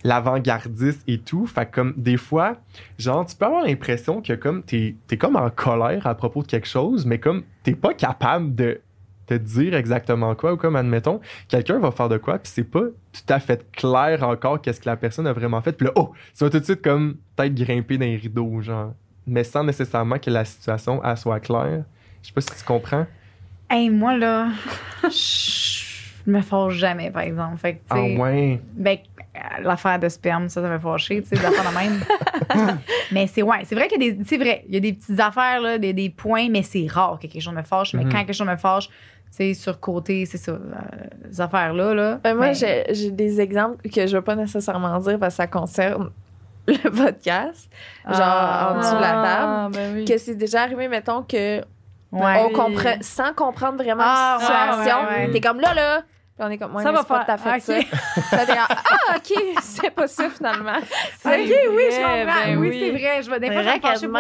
l'avant-gardiste 0.04 1.02
et 1.06 1.18
tout. 1.18 1.46
Fait 1.46 1.66
que 1.66 1.74
comme 1.74 1.94
des 1.96 2.16
fois, 2.16 2.56
genre, 2.98 3.26
tu 3.26 3.36
peux 3.36 3.46
avoir 3.46 3.64
l'impression 3.64 4.22
que 4.22 4.32
comme 4.34 4.62
t'es 4.62 4.96
es 5.10 5.16
comme 5.16 5.36
en 5.36 5.50
colère 5.50 6.06
à 6.06 6.14
propos 6.14 6.42
de 6.42 6.48
quelque 6.48 6.68
chose, 6.68 7.06
mais 7.06 7.18
comme 7.18 7.42
t'es 7.62 7.74
pas 7.74 7.94
capable 7.94 8.54
de 8.54 8.80
te 9.26 9.34
dire 9.34 9.74
exactement 9.74 10.34
quoi 10.34 10.54
ou 10.54 10.56
comme 10.56 10.74
admettons 10.74 11.20
quelqu'un 11.46 11.78
va 11.78 11.92
faire 11.92 12.08
de 12.08 12.16
quoi 12.16 12.40
puis 12.40 12.50
c'est 12.52 12.64
pas 12.64 12.82
tout 13.12 13.32
à 13.32 13.38
fait 13.38 13.64
clair 13.70 14.24
encore 14.24 14.60
qu'est-ce 14.60 14.80
que 14.80 14.88
la 14.88 14.96
personne 14.96 15.26
a 15.28 15.32
vraiment 15.32 15.60
fait. 15.60 15.72
Puis 15.72 15.86
là 15.86 15.92
oh 15.94 16.12
ça 16.34 16.46
va 16.46 16.50
tout 16.50 16.58
de 16.58 16.64
suite 16.64 16.82
comme 16.82 17.16
peut-être 17.36 17.54
grimper 17.54 17.96
dans 17.96 18.06
les 18.06 18.16
rideaux 18.16 18.60
genre. 18.60 18.92
Mais 19.28 19.44
sans 19.44 19.62
nécessairement 19.62 20.18
que 20.18 20.30
la 20.30 20.44
situation 20.44 21.00
elle 21.04 21.16
soit 21.16 21.38
claire. 21.38 21.84
Je 22.22 22.28
sais 22.28 22.34
pas 22.34 22.40
si 22.40 22.50
tu 22.50 22.64
comprends. 22.64 23.06
Hey, 23.72 23.88
moi, 23.88 24.16
là, 24.16 24.48
je 25.04 26.30
me 26.30 26.40
fâche 26.40 26.74
jamais, 26.74 27.10
par 27.10 27.22
exemple. 27.22 27.56
Fait 27.56 27.74
que, 27.74 27.78
ah 27.90 28.02
ouais. 28.02 28.60
ben, 28.74 28.98
l'affaire 29.62 29.98
de 29.98 30.08
sperme, 30.08 30.48
ça, 30.48 30.60
ça 30.62 30.68
m'a 30.68 30.78
fâché, 30.78 31.22
tu 31.22 31.28
sais, 31.28 31.36
des 31.36 31.44
affaires 31.44 31.70
de 31.70 31.76
même. 31.76 32.78
mais 33.12 33.26
c'est, 33.26 33.42
ouais, 33.42 33.60
c'est 33.64 33.74
vrai 33.74 33.88
qu'il 33.88 34.02
y 34.02 34.08
a 34.08 34.12
des, 34.12 34.24
c'est 34.24 34.38
vrai, 34.38 34.64
il 34.68 34.74
y 34.74 34.76
a 34.76 34.80
des 34.80 34.92
petites 34.92 35.20
affaires, 35.20 35.60
là, 35.60 35.78
des, 35.78 35.92
des 35.92 36.10
points, 36.10 36.48
mais 36.50 36.62
c'est 36.62 36.86
rare 36.88 37.18
que 37.20 37.26
quelque 37.26 37.42
chose 37.42 37.54
me 37.54 37.62
fâche. 37.62 37.94
Mais 37.94 38.04
Mhm. 38.04 38.12
quand 38.12 38.18
quelque 38.24 38.32
chose 38.32 38.46
me 38.46 38.56
fâche, 38.56 38.88
tu 38.88 38.94
sais, 39.30 39.54
sur 39.54 39.78
côté, 39.78 40.26
c'est 40.26 40.38
ça, 40.38 40.52
euh, 40.52 40.58
ces 41.30 41.40
affaires-là, 41.40 41.94
là. 41.94 42.20
Ben, 42.24 42.34
moi, 42.34 42.46
ben, 42.48 42.84
j'ai 42.90 43.10
des 43.12 43.40
exemples 43.40 43.88
que 43.88 44.06
je 44.06 44.16
vais 44.16 44.22
pas 44.22 44.34
nécessairement 44.34 44.98
dire 44.98 45.18
parce 45.18 45.34
que 45.34 45.36
ça 45.36 45.46
concerne 45.46 46.10
le 46.66 46.90
podcast. 46.90 47.70
Genre, 48.06 48.16
Ah, 48.20 48.72
en 48.74 48.78
dessous 48.78 48.96
de 48.96 49.00
la 49.00 49.10
table. 49.12 49.24
Ah, 49.24 49.68
ben 49.72 49.94
oui. 49.94 50.04
Que 50.04 50.18
c'est 50.18 50.34
déjà 50.34 50.62
arrivé, 50.62 50.88
mettons, 50.88 51.22
que 51.22 51.60
Ouais. 52.12 52.42
on 52.44 52.50
comprend, 52.52 52.96
sans 53.02 53.32
comprendre 53.34 53.76
vraiment 53.82 54.02
Ah, 54.04 54.38
la 54.40 54.44
situation, 54.72 54.96
ouais, 54.96 55.06
ouais, 55.20 55.26
ouais. 55.26 55.30
t'es 55.30 55.40
comme 55.40 55.60
là, 55.60 55.72
là. 55.74 56.02
Puis 56.40 56.48
on 56.48 56.52
est 56.52 56.56
comme, 56.56 56.74
ouais, 56.74 56.82
Ça 56.82 56.90
va 56.90 57.04
pas 57.04 57.22
faire- 57.26 57.36
tout 57.36 57.48
à 57.48 57.58
fait 57.60 57.72
ok. 57.80 57.86
ça. 58.30 58.66
Ah, 58.70 59.16
ok, 59.16 59.42
c'est 59.62 59.90
pas 59.90 60.06
ça 60.06 60.30
finalement. 60.30 60.78
Ok, 60.78 60.84
oui, 61.34 61.52
je 61.90 62.00
vrai, 62.00 62.24
comprends. 62.24 62.24
ben 62.46 62.56
oui, 62.58 62.68
oui. 62.70 62.80
c'est 62.80 62.90
vrai. 62.92 63.22
Je 63.22 63.30
vais, 63.30 63.40
des 63.40 63.50
fois, 63.52 63.62
je 63.62 63.68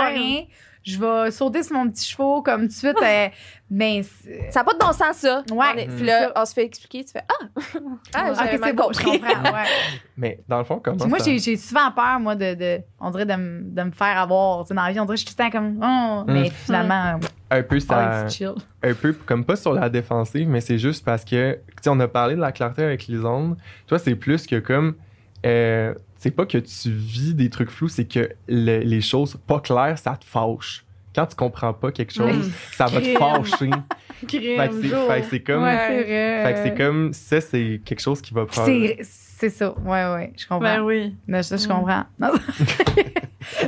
rien. 0.08 0.42
Je 0.82 0.98
vais 0.98 1.30
sauter 1.30 1.62
sur 1.62 1.76
mon 1.76 1.90
petit 1.90 2.08
chevaux 2.10 2.40
comme 2.42 2.62
tout 2.62 2.66
de 2.68 2.72
suite. 2.72 2.96
euh, 3.02 3.28
ben, 3.70 4.02
c'est- 4.02 4.50
Ça 4.50 4.60
n'a 4.60 4.64
pas 4.64 4.72
de 4.72 4.78
bon 4.78 4.92
sens, 4.92 5.16
ça. 5.16 5.42
Ouais. 5.52 5.66
On 5.74 5.76
est- 5.78 5.86
Mm. 5.88 5.96
puis 5.96 6.06
là, 6.06 6.32
on 6.36 6.44
se 6.46 6.54
fait 6.54 6.64
expliquer, 6.64 7.04
tu 7.04 7.12
fais, 7.12 7.22
ah, 7.28 7.44
ah, 8.14 8.30
ok, 8.30 8.36
j'avais 8.38 8.58
c'est 8.58 8.72
bon, 8.72 8.90
je 8.92 9.02
compris. 9.02 9.20
comprends. 9.20 9.52
ouais. 9.52 9.64
mais 10.16 10.40
dans 10.48 10.58
le 10.58 10.64
fond 10.64 10.80
comment 10.82 10.96
Puis 10.96 11.08
moi, 11.08 11.18
ça- 11.18 11.24
j'ai, 11.26 11.38
j'ai 11.38 11.56
souvent 11.56 11.90
peur, 11.92 12.18
moi, 12.18 12.34
de, 12.34 12.54
de 12.54 12.80
on 12.98 13.10
dirait 13.10 13.26
de, 13.26 13.34
me- 13.34 13.62
de 13.62 13.82
me 13.82 13.90
faire 13.90 14.18
avoir. 14.18 14.64
Tu 14.64 14.68
sais, 14.68 14.74
dans 14.74 14.82
la 14.84 14.92
vie, 14.92 15.00
on 15.00 15.04
dirait 15.04 15.16
que 15.16 15.20
je 15.20 15.26
suis 15.26 15.34
tout 15.34 15.42
le 15.42 15.50
temps 15.50 15.58
comme, 15.58 15.80
oh, 15.82 16.24
mais 16.26 16.48
Mm. 16.48 16.52
finalement, 16.52 17.20
un 17.50 17.62
peu 17.62 17.76
oh, 17.76 17.80
ça 17.80 18.22
it's 18.24 18.34
chill. 18.36 18.54
un 18.82 18.94
peu 18.94 19.12
comme 19.12 19.44
pas 19.44 19.56
sur 19.56 19.74
la 19.74 19.88
défensive, 19.90 20.48
mais 20.48 20.60
c'est 20.62 20.78
juste 20.78 21.04
parce 21.04 21.24
que, 21.24 21.54
tu 21.54 21.60
sais, 21.82 21.90
on 21.90 22.00
a 22.00 22.08
parlé 22.08 22.36
de 22.36 22.40
la 22.40 22.52
clarté 22.52 22.82
avec 22.82 23.06
les 23.06 23.24
ondes. 23.24 23.56
Toi, 23.86 23.98
c'est 23.98 24.14
plus 24.14 24.46
que 24.46 24.58
comme, 24.60 24.94
euh, 25.44 25.94
c'est 26.22 26.30
pas 26.30 26.44
que 26.44 26.58
tu 26.58 26.90
vis 26.90 27.32
des 27.34 27.48
trucs 27.48 27.70
flous, 27.70 27.88
c'est 27.88 28.04
que 28.04 28.28
le- 28.46 28.80
les 28.80 29.00
choses 29.00 29.38
pas 29.46 29.58
claires, 29.58 29.98
ça 29.98 30.16
te 30.20 30.24
fâche. 30.26 30.84
Quand 31.14 31.26
tu 31.26 31.34
comprends 31.34 31.72
pas 31.72 31.90
quelque 31.90 32.12
chose, 32.12 32.52
ça 32.72 32.84
va 32.86 33.00
te 33.00 33.06
fâcher. 33.18 33.70
Crime, 34.28 34.60
fait 34.60 34.68
que 34.68 35.24
c'est, 35.30 35.40
comme, 35.40 35.62
Ouais, 35.62 35.76
c'est 35.88 36.02
vrai. 36.04 36.44
fait 36.44 36.52
que 36.52 36.58
c'est 36.62 36.74
comme, 36.76 37.12
ça, 37.14 37.40
c'est 37.40 37.80
quelque 37.84 38.00
chose 38.00 38.20
qui 38.20 38.34
va 38.34 38.44
prendre. 38.44 38.66
C'est, 38.66 38.98
c'est 39.00 39.48
ça. 39.48 39.74
Ouais, 39.78 40.04
ouais, 40.12 40.32
je 40.36 40.46
comprends. 40.46 40.60
Ben 40.60 40.82
oui. 40.82 41.16
Mais 41.26 41.42
ça, 41.42 41.56
je 41.56 41.66
comprends. 41.66 42.04
Non. 42.18 42.28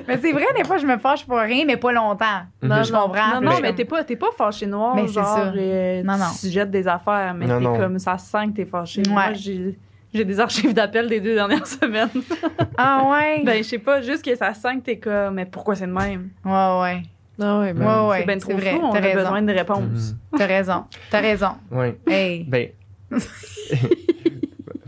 mais 0.07 0.19
c'est 0.20 0.33
vrai, 0.33 0.45
des 0.57 0.65
fois, 0.65 0.77
je 0.79 0.87
me 0.87 0.99
fâche 0.99 1.24
pour 1.27 1.39
rien, 1.39 1.65
mais 1.66 1.77
pas 1.79 1.91
longtemps. 1.93 2.43
Mhm. 2.62 2.85
Je 2.85 2.93
comprends. 2.93 3.41
Non, 3.41 3.51
non, 3.51 3.59
mais 3.62 3.74
t'es 3.74 3.85
pas, 3.87 4.05
t'es 4.05 4.16
pas 4.16 4.31
fâché 4.37 4.66
noir, 4.66 4.95
Mais 4.95 5.07
c'est 5.09 5.15
ça. 5.15 5.53
euh, 5.57 6.03
Non, 6.03 6.19
non. 6.19 6.27
tu 6.39 6.49
jettes 6.49 6.70
des 6.70 6.87
affaires, 6.87 7.35
mais 7.35 7.47
Non, 7.47 7.59
t'es 7.59 7.65
non. 7.65 7.77
comme, 7.79 7.99
ça 7.99 8.19
sent 8.19 8.49
que 8.49 8.53
t'es 8.57 8.66
fâché. 8.66 9.03
Ouais. 9.07 9.12
Moi, 9.12 9.33
j'ai 9.33 9.79
J'ai 10.14 10.24
des 10.24 10.40
archives 10.40 10.74
d'appels 10.74 11.09
des 11.09 11.20
deux 11.20 11.34
dernières 11.34 11.66
semaines. 11.80 12.09
Ah 12.76 13.09
ouais? 13.10 13.43
ben, 13.44 13.59
je 13.62 13.68
sais 13.68 13.78
pas, 13.78 14.01
juste 14.02 14.24
que 14.24 14.34
ça 14.36 14.52
sent 14.55 14.76
que 14.76 14.80
t'es 14.82 14.98
comme, 14.98 15.34
mais 15.34 15.47
pourquoi 15.47 15.74
c'est 15.74 15.86
de 15.86 15.93
même? 15.93 16.30
ouais, 16.44 16.80
ouais. 16.80 17.02
Ah 17.40 17.60
ouais, 17.60 17.72
ben, 17.72 17.84
Ouais, 18.05 18.09
ouais. 18.10 18.18
c'est 18.20 18.26
bien 18.26 18.39
trop 18.39 18.52
vrai. 18.56 18.72
fou, 18.72 18.80
on 18.82 18.93
T'as 18.93 18.98
a 18.98 19.01
raison. 19.01 19.18
besoin 19.20 19.43
de 19.43 19.52
réponses. 19.52 20.14
T'as 20.36 20.47
raison. 20.47 20.84
T'as 21.10 21.20
raison. 21.20 21.52
Ouais. 21.70 21.97
Hey. 22.06 22.44
Ben. 22.44 22.68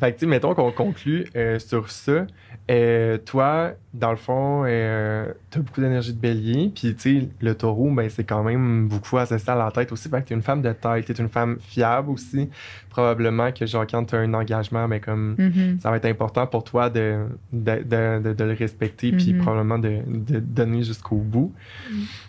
fait 0.00 0.12
que, 0.12 0.18
tu 0.18 0.20
sais, 0.20 0.26
mettons 0.26 0.54
qu'on 0.54 0.70
conclut 0.72 1.26
euh, 1.36 1.58
sur 1.58 1.90
ça. 1.90 2.26
Euh, 2.70 3.18
toi, 3.18 3.72
dans 3.92 4.10
le 4.10 4.16
fond, 4.16 4.64
euh, 4.66 5.26
t'as 5.50 5.60
beaucoup 5.60 5.82
d'énergie 5.82 6.14
de 6.14 6.18
bélier, 6.18 6.72
puis 6.74 6.94
tu 6.94 7.20
sais, 7.20 7.28
le 7.42 7.54
taureau, 7.54 7.90
ben, 7.90 8.08
c'est 8.08 8.24
quand 8.24 8.42
même 8.42 8.88
beaucoup 8.88 9.18
associé 9.18 9.50
à 9.52 9.54
la 9.54 9.70
tête 9.70 9.92
aussi. 9.92 10.08
Fait 10.08 10.22
que 10.22 10.28
t'es 10.28 10.34
une 10.34 10.40
femme 10.42 10.62
de 10.62 10.72
tête, 10.72 11.04
t'es 11.04 11.12
une 11.12 11.28
femme 11.28 11.58
fiable 11.60 12.08
aussi. 12.08 12.48
Probablement 12.88 13.52
que, 13.52 13.66
genre, 13.66 13.86
quand 13.86 14.04
t'as 14.04 14.16
un 14.18 14.32
engagement, 14.32 14.88
ben, 14.88 14.98
comme, 14.98 15.34
Mhm. 15.38 15.78
ça 15.78 15.90
va 15.90 15.98
être 15.98 16.06
important 16.06 16.46
pour 16.46 16.64
toi 16.64 16.88
de, 16.88 17.26
de, 17.52 17.82
de, 17.84 18.22
de- 18.22 18.32
de 18.32 18.44
le 18.44 18.52
respecter, 18.54 19.12
puis 19.12 19.34
Mhm. 19.34 19.40
probablement 19.42 19.78
de, 19.78 19.98
de 20.06 20.38
donner 20.40 20.82
jusqu'au 20.84 21.16
bout. 21.16 21.52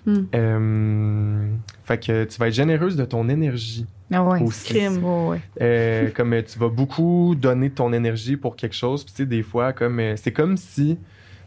Mhm. 0.05 0.27
Euh, 0.35 1.47
fait 1.85 1.97
que 2.05 2.25
tu 2.25 2.37
vas 2.39 2.47
être 2.49 2.53
généreuse 2.53 2.97
de 2.97 3.05
ton 3.05 3.29
énergie 3.29 3.85
Ah 4.13 4.23
ouais. 4.23 4.41
aussi. 4.43 4.73
Crime. 4.73 5.03
Ouais. 5.03 5.41
Euh, 5.61 6.09
comme 6.11 6.33
euh, 6.33 6.41
tu 6.43 6.59
vas 6.59 6.69
beaucoup 6.69 7.35
donner 7.35 7.69
ton 7.69 7.91
énergie 7.93 8.37
pour 8.37 8.55
quelque 8.55 8.75
chose, 8.75 9.03
puis 9.03 9.13
tu 9.13 9.17
sais, 9.23 9.25
des 9.25 9.41
fois, 9.43 9.73
comme 9.73 9.99
euh, 9.99 10.15
c'est 10.15 10.31
comme 10.31 10.57
si 10.57 10.97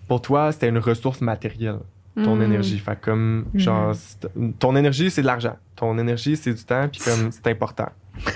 pour 0.09 0.20
toi, 0.22 0.51
c'était 0.52 0.68
une 0.68 0.78
ressource 0.78 1.20
matérielle, 1.20 1.78
ton 2.16 2.36
Mm. 2.36 2.43
énergie. 2.43 2.78
Fait 2.78 2.98
comme, 3.01 3.44
genre, 3.55 3.94
c'est- 3.94 4.28
ton 4.59 4.74
énergie, 4.74 5.10
c'est 5.10 5.22
de 5.22 5.26
l'argent. 5.26 5.56
Ton 5.78 5.96
énergie, 5.96 6.36
c'est 6.36 6.52
du 6.52 6.64
temps, 6.64 6.88
puis 6.88 7.00
comme, 7.00 7.30
c'est 7.30 7.46
important. 7.46 7.88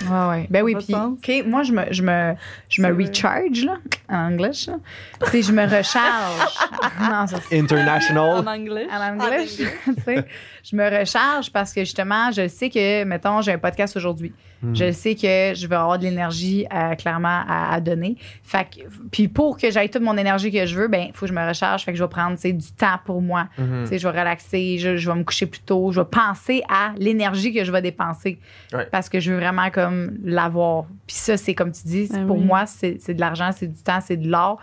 Ouais, 0.09 0.29
ouais. 0.29 0.47
Ben 0.49 0.63
oui, 0.63 0.75
puis, 0.75 0.85
sens. 0.85 1.17
OK, 1.17 1.45
moi, 1.45 1.63
je 1.63 1.73
me, 1.73 1.91
je 1.91 2.01
me, 2.03 2.35
je 2.69 2.81
me 2.81 2.87
recharge, 2.87 3.65
là, 3.65 3.77
en 4.09 4.31
anglais. 4.31 4.51
Tu 4.51 5.43
je 5.43 5.51
me 5.51 5.63
recharge. 5.63 6.55
non, 7.01 7.27
ça, 7.27 7.39
c'est 7.49 7.59
International. 7.59 8.39
En 8.39 8.47
anglais. 8.47 8.87
en 8.89 9.13
anglais. 9.13 9.45
tu 9.45 9.65
sais. 10.05 10.25
Je 10.63 10.75
me 10.75 10.99
recharge 10.99 11.51
parce 11.51 11.73
que, 11.73 11.81
justement, 11.81 12.31
je 12.31 12.47
sais 12.47 12.69
que, 12.69 13.03
mettons, 13.03 13.41
j'ai 13.41 13.51
un 13.51 13.57
podcast 13.57 13.97
aujourd'hui. 13.97 14.33
Mm. 14.61 14.75
Je 14.75 14.91
sais 14.91 15.15
que 15.15 15.53
je 15.53 15.67
vais 15.67 15.75
avoir 15.75 15.99
de 15.99 16.03
l'énergie, 16.03 16.65
euh, 16.73 16.95
clairement, 16.95 17.43
à, 17.47 17.73
à 17.73 17.81
donner. 17.81 18.15
Fait 18.43 18.65
que, 18.65 18.79
puis 19.11 19.27
pour 19.27 19.57
que 19.57 19.69
j'aille 19.69 19.89
toute 19.89 20.01
mon 20.01 20.17
énergie 20.17 20.51
que 20.51 20.65
je 20.65 20.79
veux, 20.79 20.87
ben, 20.87 21.07
il 21.09 21.13
faut 21.13 21.25
que 21.25 21.31
je 21.31 21.33
me 21.33 21.45
recharge. 21.45 21.83
Fait 21.83 21.91
que 21.91 21.97
je 21.97 22.03
vais 22.03 22.09
prendre, 22.09 22.37
du 22.37 22.71
temps 22.71 22.99
pour 23.05 23.21
moi. 23.21 23.49
Tu 23.57 23.63
sais, 23.87 23.99
je 23.99 24.07
vais 24.07 24.19
relaxer, 24.19 24.77
je, 24.77 24.95
je 24.95 25.09
vais 25.09 25.17
me 25.17 25.23
coucher 25.23 25.45
plus 25.45 25.59
tôt, 25.59 25.91
je 25.91 25.99
vais 25.99 26.07
penser 26.07 26.63
à 26.69 26.93
l'énergie 26.97 27.32
que 27.53 27.63
je 27.63 27.71
vais 27.71 27.81
dépenser 27.81 28.39
Ouais. 28.73 28.87
parce 28.91 29.09
que 29.09 29.19
je 29.19 29.31
veux 29.31 29.37
vraiment 29.39 29.69
comme 29.71 30.17
l'avoir. 30.23 30.85
Puis 31.07 31.15
ça, 31.15 31.37
c'est 31.37 31.55
comme 31.55 31.71
tu 31.71 31.81
dis, 31.85 32.09
Ah 32.13 32.19
pour 32.27 32.37
oui. 32.37 32.43
moi, 32.43 32.65
c'est 32.65 32.97
c'est 32.99 33.13
de 33.13 33.19
l'argent, 33.19 33.49
c'est 33.55 33.67
du 33.67 33.81
temps, 33.81 33.99
c'est 34.01 34.17
de 34.17 34.29
l'or 34.29 34.59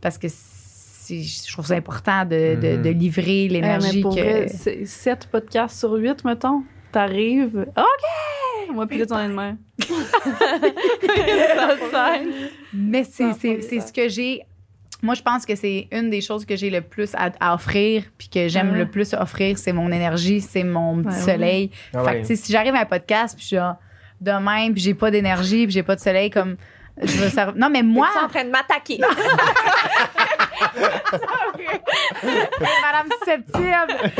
parce 0.00 0.18
que 0.18 0.26
c'est- 0.28 1.22
je 1.22 1.52
trouve 1.52 1.66
ça 1.66 1.74
important 1.74 2.24
de, 2.24 2.56
de- 2.60 2.76
Mhm. 2.76 2.82
de 2.82 2.90
livrer 2.90 3.44
Eh, 3.44 3.48
mais 3.48 3.54
l'énergie 3.54 4.00
pour 4.02 4.14
que. 4.14 4.20
vrai, 4.20 4.48
c'est 4.48 4.84
7 4.84 5.26
podcasts 5.30 5.78
sur 5.78 5.92
8, 5.92 6.24
mettons. 6.24 6.62
T'arrives. 6.92 7.66
OK! 7.76 8.72
Moi, 8.74 8.86
puis 8.86 8.98
là, 8.98 9.06
tu 9.06 9.12
en 9.14 9.20
es 9.20 9.28
de 9.28 9.32
même. 9.34 9.56
Mais 12.74 13.04
Ça 13.04 13.32
c'est 13.40 13.80
ce 13.80 13.92
que 13.92 14.08
j'ai. 14.08 14.42
Moi, 15.02 15.14
je 15.14 15.22
pense 15.22 15.46
que 15.46 15.54
c'est 15.54 15.86
une 15.92 16.10
des 16.10 16.20
choses 16.20 16.44
que 16.44 16.56
j'ai 16.56 16.70
le 16.70 16.80
plus 16.80 17.14
à, 17.14 17.30
à 17.40 17.54
offrir, 17.54 18.02
puis 18.18 18.28
que 18.28 18.48
j'aime 18.48 18.72
Ouais. 18.72 18.78
le 18.78 18.90
plus 18.90 19.14
offrir, 19.14 19.56
c'est 19.56 19.72
mon 19.72 19.92
énergie, 19.92 20.40
c'est 20.40 20.64
mon 20.64 21.02
petit 21.02 21.14
Ouais, 21.16 21.22
soleil. 21.22 21.70
Ah 21.94 22.02
Fait 22.04 22.14
que, 22.16 22.20
tu 22.22 22.26
sais, 22.26 22.36
si 22.36 22.50
j'arrive 22.52 22.74
à 22.74 22.80
un 22.80 22.84
podcast, 22.84 23.34
puis 23.36 23.42
je 23.42 23.46
suis 23.48 23.56
genre, 23.56 23.76
demain, 24.20 24.72
puis 24.72 24.80
j'ai 24.82 24.94
pas 24.94 25.10
d'énergie, 25.12 25.64
puis 25.66 25.72
j'ai 25.72 25.82
pas 25.84 25.94
de 25.94 26.00
soleil, 26.00 26.30
comme. 26.30 26.56
Je 27.00 27.16
veux 27.16 27.28
ça... 27.28 27.52
Non, 27.54 27.70
mais 27.70 27.84
moi. 27.84 28.08
Moi, 28.12 28.24
en 28.24 28.28
train 28.28 28.42
de 28.44 28.50
m'attaquer? 28.50 28.98
Madame 32.82 33.08
Susceptible! 33.20 34.12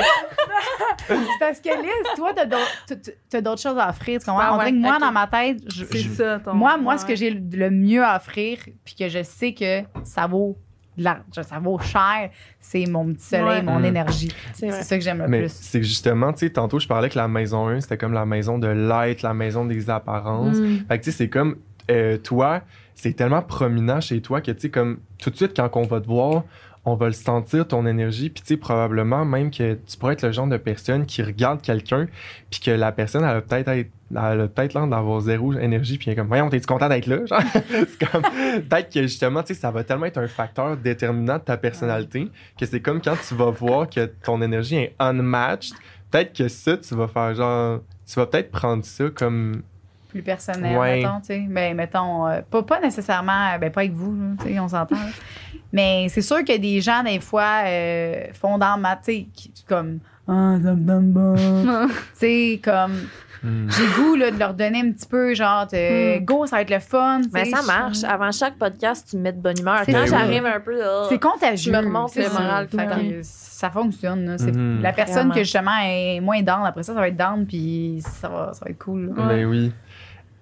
c'est 1.09 1.17
parce 1.41 1.61
que 1.61 1.69
Liz, 1.83 2.15
toi, 2.17 2.33
t'as 2.35 2.45
d'autres- 2.47 2.85
t'as- 2.87 3.13
t'as 3.31 3.41
d'autres 3.41 3.61
choses 3.63 3.79
à 3.79 3.89
offrir. 3.91 4.21
Tu 4.21 4.27
comprends? 4.27 4.43
Ah 4.43 4.53
On 4.55 4.59
dirait 4.59 4.67
ouais, 4.67 4.73
que 4.73 4.77
moi, 4.81 4.99
dans 4.99 5.13
ma 5.13 5.27
tête, 5.27 5.59
je- 5.73 5.85
C'est 5.85 5.99
je- 5.99 6.09
ça, 6.11 6.39
ton. 6.39 6.55
moi, 6.55 6.77
moi 6.77 6.99
ce 6.99 7.05
que 7.05 7.17
j'ai 7.17 7.31
le 7.31 7.71
mieux 7.71 8.05
à 8.05 8.17
offrir, 8.17 8.59
puis 8.85 8.95
que 8.95 9.09
je 9.09 9.23
sais 9.23 9.53
que 9.55 9.83
ça 10.05 10.27
vaut, 10.27 10.57
de 10.99 11.05
l'argent, 11.05 11.43
ça 11.43 11.59
vaut 11.59 11.79
cher, 11.79 12.31
c'est 12.61 12.85
mon 12.87 13.13
petit 13.15 13.25
soleil, 13.27 13.45
Ouais. 13.61 13.63
mon 13.63 13.79
Mm. 13.81 13.85
énergie. 13.87 14.33
C'est 14.53 14.71
ça 14.71 14.97
que 14.99 15.03
j'aime 15.05 15.19
le 15.19 15.29
Mais 15.29 15.41
plus. 15.41 15.53
c'est 15.53 15.83
justement, 15.83 16.33
tu 16.33 16.41
sais, 16.41 16.51
tantôt, 16.51 16.79
je 16.79 16.87
parlais 16.89 17.09
que 17.09 17.17
la 17.19 17.29
maison 17.29 17.69
1, 17.69 17.81
c'était 17.81 17.97
comme 17.97 18.13
la 18.13 18.27
maison 18.27 18.59
de 18.59 18.69
l'être, 18.69 19.23
la 19.23 19.35
maison 19.35 19.65
des 19.65 19.89
apparences. 19.89 20.57
Mm. 20.59 20.79
Fait 20.89 20.99
que, 20.99 21.05
tu 21.05 21.11
sais, 21.11 21.17
c'est 21.17 21.29
comme 21.29 21.57
euh, 21.91 22.19
toi, 22.19 22.61
c'est 22.95 23.15
tellement 23.15 23.41
prominent 23.41 24.01
chez 24.03 24.21
toi 24.21 24.43
que, 24.43 24.51
tu 24.51 24.61
sais, 24.61 24.69
comme 24.71 24.99
tout 25.19 25.31
de 25.31 25.37
suite, 25.37 25.57
quand 25.57 25.71
on 25.77 25.83
va 25.87 26.01
te 26.03 26.07
voir, 26.07 26.43
on 26.85 26.95
va 26.97 27.07
le 27.07 27.13
sentir, 27.13 27.67
ton 27.67 27.87
énergie. 27.87 28.29
Puis, 28.31 28.43
tu 28.43 28.49
sais, 28.49 28.57
probablement 28.59 29.25
même 29.25 29.51
que 29.51 29.75
tu 29.75 29.97
pourrais 29.99 30.13
être 30.13 30.23
le 30.23 30.33
genre 30.33 30.47
de 30.49 30.57
personne 30.59 31.07
qui 31.07 31.23
regarde 31.23 31.63
quelqu'un, 31.63 32.07
puis 32.51 32.61
que 32.61 32.71
la 32.71 32.93
personne, 32.93 33.25
elle 33.25 33.37
a 33.37 33.41
peut-être 33.41 33.69
être- 33.69 33.91
peut-être 34.11 34.75
l'air 34.75 34.87
d'avoir 34.87 35.21
zéro 35.21 35.53
énergie, 35.55 35.99
puis 35.99 36.11
est 36.11 36.17
comme, 36.17 36.29
voyons, 36.29 36.49
t'es-tu 36.49 36.67
content 36.67 36.89
d'être 36.89 37.07
là? 37.07 37.25
Genre, 37.27 37.43
c'est 37.53 38.09
comme, 38.11 38.23
peut-être 38.69 38.93
que 38.93 39.03
justement, 39.03 39.43
tu 39.43 39.55
sais, 39.55 39.61
ça 39.61 39.71
va 39.71 39.85
tellement 39.85 40.07
être 40.07 40.19
un 40.19 40.29
facteur 40.29 40.77
déterminant 40.77 41.37
de 41.39 41.43
ta 41.43 41.57
personnalité 41.57 42.31
que 42.59 42.67
c'est 42.67 42.81
comme 42.81 43.01
quand 43.03 43.17
tu 43.27 43.35
vas 43.35 43.51
voir 43.51 43.89
que 43.89 44.07
ton 44.25 44.41
énergie 44.43 44.77
est 44.77 44.95
unmatched, 44.99 45.75
peut-être 46.11 46.33
que 46.37 46.49
ça, 46.49 46.77
tu 46.77 46.95
vas 46.95 47.09
faire 47.09 47.35
genre, 47.35 47.81
tu 48.07 48.15
vas 48.15 48.27
peut-être 48.27 48.51
prendre 48.51 48.85
ça 48.85 49.05
comme 49.15 49.63
Plus 50.09 50.23
personnel, 50.23 50.79
Ouais. 50.79 51.03
mettons, 51.03 51.21
tu 51.21 51.27
sais. 51.27 51.45
Ben, 51.49 51.77
mettons, 51.77 52.27
euh, 52.27 52.41
pas, 52.51 52.63
pas 52.63 52.81
nécessairement, 52.81 53.59
ben, 53.61 53.71
pas 53.71 53.81
avec 53.83 53.93
vous, 53.93 54.15
là, 54.17 54.27
tu 54.41 54.53
sais, 54.53 54.59
on 54.59 54.69
s'entend. 54.69 54.97
là. 54.97 55.11
Mais 55.73 56.07
c'est 56.09 56.23
sûr 56.23 56.43
que 56.45 56.57
des 56.57 56.81
gens, 56.81 57.03
des 57.03 57.21
fois, 57.21 57.61
euh, 57.67 58.25
font 58.33 58.57
dans 58.57 58.79
ma, 58.79 58.97
tu 58.97 59.03
sais, 59.13 59.27
comme, 59.69 59.99
ah, 60.27 60.57
ça 60.63 60.75
me 60.75 60.81
donne 60.81 61.13
bon. 61.13 61.35
tu 61.89 61.95
sais, 62.15 62.61
comme, 62.65 62.95
hmm, 63.43 63.69
j'ai 63.71 63.83
le 63.87 63.93
goût, 64.03 64.15
là, 64.17 64.31
de 64.31 64.39
leur 64.39 64.55
donner 64.55 64.81
un 64.81 64.93
petit 64.93 65.07
peu, 65.07 65.35
genre, 65.35 65.67
de, 65.67 66.19
Hmm. 66.21 66.25
go, 66.25 66.47
ça 66.47 66.57
va 66.57 66.63
être 66.63 66.71
le 66.71 66.79
fun. 66.81 67.21
Mais 67.33 67.45
ça 67.47 67.63
marche. 67.63 68.05
Avant 68.05 68.31
chaque 68.33 68.57
podcast, 68.59 69.09
tu 69.11 69.17
me 69.17 69.23
mets 69.23 69.33
de 69.33 69.41
bonne 69.41 69.59
humeur. 69.59 69.81
C'est 69.85 69.93
Quand 69.93 70.07
ça. 70.07 70.19
j'arrive 70.19 70.47
un 70.47 70.61
peu, 70.61 70.79
là, 70.79 71.05
C'est 71.09 71.19
contagieux. 71.21 71.73
Je 71.73 71.79
me 71.79 71.85
remonte 71.85 72.11
c'est 72.11 72.25
le 72.25 72.29
ça. 72.29 72.41
moral 72.41 72.69
que 72.69 72.77
Ça 73.23 73.71
fonctionne. 73.71 74.27
là. 74.27 74.39
C'est 74.39 74.53
Mhm. 74.55 74.83
La 74.83 74.93
personne 74.93 75.15
Vraiment. 75.29 75.35
que 75.35 75.41
justement 75.41 75.71
est 75.85 76.21
moins 76.21 76.43
down, 76.43 76.65
après 76.65 76.83
ça, 76.83 76.95
ça 76.95 77.01
va 77.01 77.09
être 77.09 77.17
down, 77.17 77.47
puis 77.47 78.01
ça 78.03 78.29
va, 78.29 78.51
ça 78.53 78.65
va 78.65 78.71
être 78.71 78.79
cool. 78.79 79.13
là. 79.17 79.23
Ouais. 79.27 79.37
Ben 79.37 79.47
oui. 79.47 79.73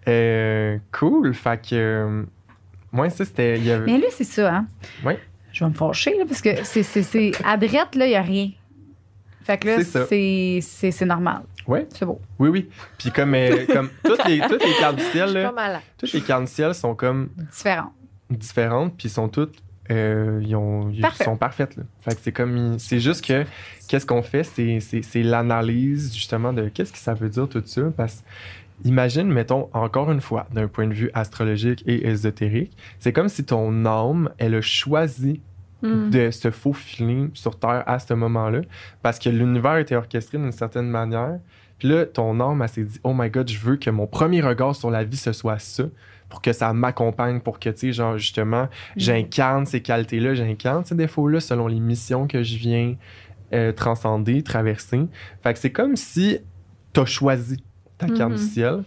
Euh, 0.09 0.78
cool. 0.93 1.35
Fait 1.35 1.60
que. 1.60 1.74
euh, 1.74 2.23
moi, 2.93 3.10
ça, 3.10 3.24
c'était. 3.24 3.56
il 3.59 3.64
y 3.66 3.70
avait- 3.70 3.86
Mais 3.86 3.98
là, 3.98 4.06
c'est 4.10 4.24
ça, 4.24 4.55
hein? 4.55 4.66
Ouais. 5.05 5.18
Je 5.52 5.64
vais 5.64 5.70
me 5.70 5.74
fâcher, 5.74 6.14
là, 6.18 6.24
parce 6.28 6.43
que 6.43 6.51
c'est, 6.64 6.82
c'est, 6.82 7.02
c'est... 7.02 7.32
à 7.44 7.56
droite, 7.56 7.94
là, 7.94 8.06
il 8.06 8.10
n'y 8.10 8.14
a 8.16 8.20
rien. 8.23 8.51
Fait 9.47 9.59
que 9.59 9.68
là, 9.68 9.82
C'est 10.60 11.05
normal. 11.06 11.43
Ouais. 11.66 11.86
C'est 11.94 12.05
beau. 12.05 12.20
Oui, 12.39 12.48
oui. 12.48 12.68
Puis 12.98 13.10
comme, 13.10 13.35
euh, 13.35 13.64
comme 13.73 13.90
toutes, 14.05 14.24
les, 14.27 14.40
toutes 14.40 14.64
les 14.64 14.74
cartes 14.78 14.97
du 14.97 15.05
ciel, 15.05 15.32
pas 15.55 15.68
là, 15.68 15.81
toutes 15.98 16.12
les 16.12 16.20
cartes 16.20 16.44
du 16.44 16.51
ciel 16.52 16.74
sont 16.74 16.94
comme 16.94 17.28
Différent. 17.51 17.93
différentes, 18.31 18.94
puis 18.97 19.09
sont 19.09 19.28
toutes. 19.28 19.55
euh, 19.90 20.40
ils, 20.44 20.55
ont- 20.56 20.90
ils 20.90 21.01
Parfait. 21.01 21.24
sont 21.24 21.36
parfaites. 21.36 21.77
Là. 21.77 21.85
Fait 22.01 22.14
que 22.14 22.20
c'est 22.23 22.32
comme. 22.32 22.78
C'est 22.78 22.98
juste 23.01 23.24
que 23.24 23.44
qu'est-ce 23.89 24.05
qu'on 24.06 24.23
fait, 24.23 24.43
c'est, 24.44 24.81
c'est, 24.81 25.02
c'est 25.02 25.23
l'analyse 25.23 26.12
justement 26.14 26.52
de 26.52 26.68
qu'est-ce 26.68 26.93
que 26.93 26.98
ça 26.98 27.14
veut 27.14 27.28
dire 27.28 27.48
tout 27.48 27.62
ça. 27.64 27.82
Parce 27.97 28.24
imagine, 28.85 29.28
mettons, 29.28 29.68
encore 29.73 30.10
une 30.12 30.20
fois, 30.20 30.47
d'un 30.52 30.68
point 30.68 30.86
de 30.86 30.93
vue 30.94 31.10
astrologique 31.14 31.82
et 31.86 32.06
ésotérique, 32.09 32.77
c'est 32.98 33.12
comme 33.12 33.28
si 33.28 33.44
ton 33.44 33.85
âme, 33.86 34.31
elle 34.39 34.55
a 34.56 34.60
choisi 34.60 35.40
Mm. 35.82 36.09
de 36.11 36.31
se 36.31 36.51
faufiler 36.51 37.28
sur 37.35 37.59
Terre 37.59 37.82
à 37.86 37.98
ce 37.98 38.15
moment-là, 38.15 38.62
parce 39.03 39.19
que 39.19 39.28
l'univers 39.28 39.77
était 39.77 39.94
orchestré 39.97 40.39
d'une 40.39 40.51
certaine 40.53 40.89
manière. 40.89 41.39
Puis 41.78 41.89
là, 41.89 42.07
ton 42.07 42.40
âme, 42.40 42.62
elle 42.62 42.69
s'est 42.70 42.85
dit, 42.85 42.98
oh 43.05 43.12
my 43.15 43.28
god, 43.28 43.47
je 43.51 43.59
veux 43.59 43.77
que 43.77 43.90
mon 43.90 44.07
premier 44.07 44.40
regard 44.40 44.74
sur 44.74 44.90
la 44.90 45.05
vie, 45.05 45.19
ce 45.19 45.32
soit 45.35 45.59
ça, 45.59 45.85
pour 46.31 46.40
que 46.40 46.55
ça 46.55 46.73
m'accompagne, 46.73 47.40
pour 47.40 47.61
que, 47.61 47.69
tu 47.69 47.78
sais, 47.78 47.93
genre, 47.93 48.16
justement, 48.16 48.69
j'incarne 48.97 49.66
ces 49.66 49.82
qualités-là, 49.82 50.35
j'incarne 50.35 50.85
ces 50.86 50.94
défauts-là 50.94 51.40
selon 51.40 51.66
les 51.66 51.78
missions 51.78 52.27
que 52.27 52.43
je 52.43 52.57
viens 52.57 52.94
euh, 53.53 53.70
transcender, 53.73 54.43
traverser. 54.43 55.07
Fait 55.43 55.53
que 55.53 55.59
c'est 55.59 55.70
comme 55.73 55.94
si 55.94 56.39
t'as 56.94 57.05
choisi 57.05 57.62
ta 57.98 58.09
carte 58.09 58.32
Mhm. 58.32 58.36
du 58.39 58.43
ciel. 58.43 58.82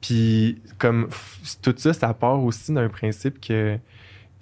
Puis, 0.00 0.60
comme 0.78 1.08
tout 1.62 1.74
ça, 1.76 1.92
ça 1.92 2.12
part 2.12 2.42
aussi 2.42 2.72
d'un 2.74 2.88
principe 2.88 3.40
que, 3.40 3.78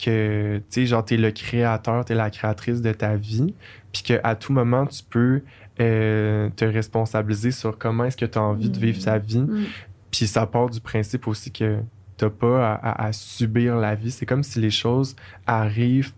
que 0.02 0.58
tu 0.58 0.62
sais, 0.70 0.86
genre, 0.86 1.04
t'es 1.04 1.16
le 1.16 1.30
créateur, 1.30 2.04
t'es 2.04 2.14
la 2.14 2.30
créatrice 2.30 2.80
de 2.82 2.92
ta 2.92 3.16
vie, 3.16 3.54
puis 3.92 4.02
qu'à 4.02 4.34
tout 4.34 4.52
moment, 4.52 4.86
tu 4.86 5.02
peux 5.08 5.42
euh, 5.80 6.48
te 6.56 6.64
responsabiliser 6.64 7.50
sur 7.50 7.78
comment 7.78 8.04
est-ce 8.04 8.16
que 8.16 8.26
tu 8.26 8.38
as 8.38 8.42
envie 8.42 8.70
de 8.70 8.78
vivre 8.78 9.02
ta 9.02 9.18
vie. 9.18 9.40
Mm. 9.40 9.64
Puis 10.10 10.26
ça 10.26 10.46
part 10.46 10.68
du 10.70 10.80
principe 10.80 11.26
aussi 11.28 11.50
que 11.52 11.78
t'as 12.16 12.30
pas 12.30 12.72
à, 12.72 12.74
à- 12.74 13.04
à 13.06 13.12
subir 13.12 13.76
la 13.76 13.94
vie. 13.94 14.10
C'est 14.10 14.26
comme 14.26 14.42
si 14.42 14.58
les 14.60 14.70
choses 14.70 15.16
arrivent 15.46 16.12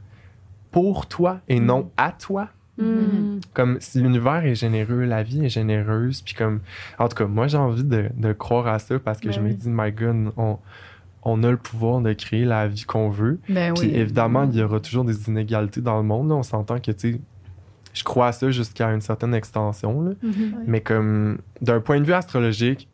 pour 0.70 1.06
toi 1.06 1.40
et 1.48 1.60
non 1.60 1.90
à 1.96 2.10
toi. 2.12 2.48
Mm. 2.78 3.40
Comme 3.52 3.76
si 3.80 4.00
l'univers 4.00 4.44
est 4.46 4.54
généreux, 4.54 5.04
la 5.04 5.22
vie 5.22 5.44
est 5.44 5.48
généreuse. 5.50 6.22
Puis 6.22 6.34
comme, 6.34 6.60
en 6.98 7.08
tout 7.08 7.16
cas, 7.16 7.26
moi 7.26 7.46
j'ai 7.46 7.58
envie 7.58 7.84
de, 7.84 8.08
de 8.16 8.32
croire 8.32 8.66
à 8.66 8.78
ça 8.78 8.98
parce 8.98 9.20
que 9.20 9.28
Ben 9.28 9.34
je 9.34 9.40
me 9.40 9.52
dis, 9.52 9.68
my 9.68 9.92
God, 9.92 10.32
on, 10.36 10.58
on 11.24 11.42
a 11.44 11.50
le 11.50 11.56
pouvoir 11.56 12.00
de 12.00 12.12
créer 12.12 12.44
la 12.44 12.66
vie 12.68 12.84
qu'on 12.84 13.08
veut. 13.10 13.38
Ben 13.48 13.74
Puis 13.74 13.88
oui. 13.88 13.94
évidemment, 13.94 14.44
il 14.50 14.58
y 14.58 14.62
aura 14.62 14.80
toujours 14.80 15.04
des 15.04 15.28
inégalités 15.28 15.80
dans 15.80 15.96
le 15.98 16.02
monde. 16.02 16.28
là. 16.30 16.34
On 16.36 16.42
s'entend 16.42 16.78
que, 16.80 16.90
tu 16.92 17.12
sais, 17.14 17.20
je 17.94 18.02
crois 18.04 18.28
à 18.28 18.32
ça 18.32 18.50
jusqu'à 18.50 18.88
une 18.92 19.00
certaine 19.00 19.34
extension. 19.34 20.00
là. 20.02 20.12
Mhm. 20.22 20.54
Mais 20.66 20.80
comme 20.80 21.38
d'un 21.60 21.80
point 21.80 22.00
de 22.00 22.04
vue 22.04 22.12
astrologique, 22.14 22.88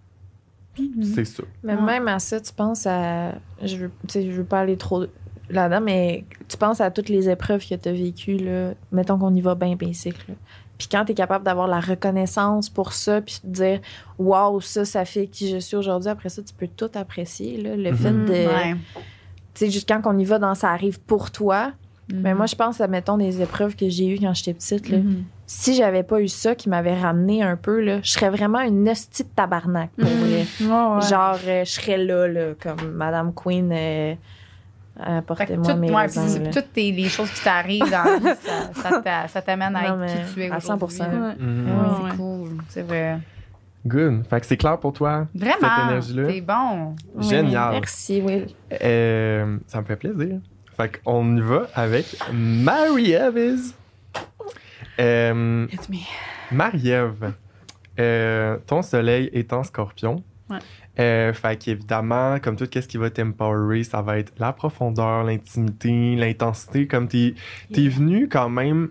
Mhm. 0.78 1.02
c'est 1.04 1.24
ça. 1.24 1.42
Mais 1.64 1.74
Ouais. 1.74 1.82
même 1.82 2.06
à 2.08 2.18
ça, 2.18 2.40
tu 2.40 2.52
penses 2.52 2.86
à. 2.86 3.32
Je 3.64 3.76
veux, 3.76 3.90
tu 4.06 4.12
sais, 4.12 4.26
je 4.30 4.30
veux 4.36 4.44
pas 4.44 4.60
aller 4.60 4.76
trop 4.76 5.06
là-dedans, 5.50 5.80
mais 5.80 6.24
tu 6.48 6.56
penses 6.56 6.80
à 6.80 6.90
toutes 6.90 7.08
les 7.08 7.28
épreuves 7.30 7.66
que 7.66 7.74
tu 7.74 7.88
as 7.88 7.92
vécues. 7.92 8.36
Là. 8.36 8.74
Mettons 8.92 9.18
qu'on 9.18 9.34
y 9.34 9.40
va 9.40 9.54
bien 9.54 9.74
basic. 9.76 10.14
Là. 10.28 10.34
Puis 10.78 10.86
quand 10.90 11.04
tu 11.04 11.12
es 11.12 11.14
capable 11.14 11.44
d'avoir 11.44 11.66
la 11.66 11.80
reconnaissance 11.80 12.70
pour 12.70 12.92
ça, 12.92 13.20
puis 13.20 13.40
de 13.44 13.52
dire 13.52 13.80
Waouh, 14.18 14.60
ça, 14.60 14.84
ça 14.84 15.04
fait 15.04 15.26
qui 15.26 15.50
je 15.50 15.58
suis 15.58 15.76
aujourd'hui, 15.76 16.08
après 16.10 16.28
ça, 16.28 16.40
tu 16.42 16.54
peux 16.54 16.68
tout 16.68 16.90
apprécier. 16.94 17.60
Là. 17.60 17.76
Le 17.76 17.90
Mhm. 17.90 17.96
fait 17.96 18.12
de. 18.12 18.46
Ouais. 18.48 18.74
Tu 19.54 19.64
sais, 19.66 19.70
juste 19.70 19.88
quand 19.88 20.00
on 20.06 20.16
y 20.18 20.24
va 20.24 20.38
dans 20.38 20.54
ça 20.54 20.70
arrive 20.70 21.00
pour 21.00 21.30
toi. 21.30 21.72
Mais 22.10 22.32
moi, 22.34 22.46
je 22.46 22.54
pense 22.54 22.80
à, 22.80 22.86
mettons, 22.88 23.18
des 23.18 23.42
épreuves 23.42 23.76
que 23.76 23.86
j'ai 23.90 24.06
eues 24.08 24.18
quand 24.18 24.32
j'étais 24.32 24.54
petite. 24.54 24.88
Là. 24.88 24.96
Mhm. 24.96 25.24
Si 25.46 25.74
j'avais 25.74 26.02
pas 26.02 26.22
eu 26.22 26.28
ça 26.28 26.54
qui 26.54 26.70
m'avait 26.70 26.98
ramené 26.98 27.42
un 27.42 27.54
peu, 27.56 27.80
là, 27.82 27.98
je 28.02 28.10
serais 28.12 28.30
vraiment 28.30 28.60
une 28.60 28.88
hostie 28.88 29.24
de 29.24 29.28
tabarnak, 29.28 29.90
pour 29.90 30.08
vrai. 30.08 30.46
Ouais. 30.62 31.00
Genre, 31.06 31.38
euh, 31.46 31.64
je 31.66 31.70
serais 31.70 31.98
là, 31.98 32.26
là, 32.26 32.54
comme 32.62 32.92
Madame 32.92 33.34
Queen, 33.34 33.70
euh, 33.72 34.14
apportez-moi 35.02 35.66
tout- 35.72 35.76
mes 35.78 35.90
ouais, 35.90 36.02
raisins, 36.02 36.34
puis 36.36 36.44
là. 36.44 36.50
toutes 36.52 36.72
tes- 36.72 36.92
les 36.92 37.08
choses 37.08 37.30
qui 37.30 37.42
t'arrivent 37.44 37.90
dans 37.90 38.04
la 38.04 38.18
vie, 38.18 38.38
ça, 38.42 38.72
ça 38.90 39.00
t'a- 39.02 39.28
ça 39.28 39.42
t'amène 39.42 39.74
à 39.76 39.94
Non, 39.96 40.02
être 40.04 40.26
qui 40.28 40.34
tu 40.34 40.42
es 40.44 40.50
à 40.50 40.58
100%. 40.58 40.84
aujourd'hui. 40.84 41.18
Ouais. 41.18 41.26
Ouais, 41.26 41.30
Ouais, 41.30 41.88
c'est 41.96 42.04
ouais. 42.04 42.16
cool, 42.16 42.48
c'est 42.68 42.82
vrai. 42.82 43.18
Good. 43.86 44.26
Fait 44.28 44.40
que 44.40 44.46
c'est 44.46 44.56
clair 44.56 44.78
pour 44.78 44.92
toi, 44.92 45.26
cette 45.32 45.40
Vraiment, 45.42 45.88
énergie-là? 45.88 46.28
c'est 46.28 46.40
bon. 46.40 46.96
Génial. 47.20 47.70
Merci, 47.72 48.20
Will. 48.20 48.46
Euh, 48.82 49.56
ça 49.66 49.80
me 49.80 49.86
fait 49.86 49.96
plaisir. 49.96 50.40
Fait 50.76 51.00
qu'on 51.02 51.36
y 51.36 51.40
va 51.40 51.62
avec 51.74 52.16
Marie-Ève. 52.32 53.56
Euh. 55.00 55.66
Marie-Ève, 56.50 57.32
euh, 58.00 58.56
ton 58.66 58.82
soleil 58.82 59.30
est 59.32 59.52
en 59.52 59.62
scorpion. 59.62 60.22
Ouais. 60.50 60.58
Euh, 61.00 61.32
fait 61.32 61.56
qu'évidemment, 61.56 62.38
comme 62.40 62.56
tout 62.56 62.68
ce 62.72 62.80
qui 62.80 62.96
va 62.96 63.10
t'empowerer, 63.10 63.84
ça 63.84 64.02
va 64.02 64.18
être 64.18 64.32
la 64.38 64.52
profondeur, 64.52 65.24
l'intimité, 65.24 66.16
l'intensité. 66.16 66.86
Comme 66.86 67.08
t'es 67.08 67.34
es 67.72 67.88
venu 67.88 68.28
quand 68.28 68.48
même 68.48 68.90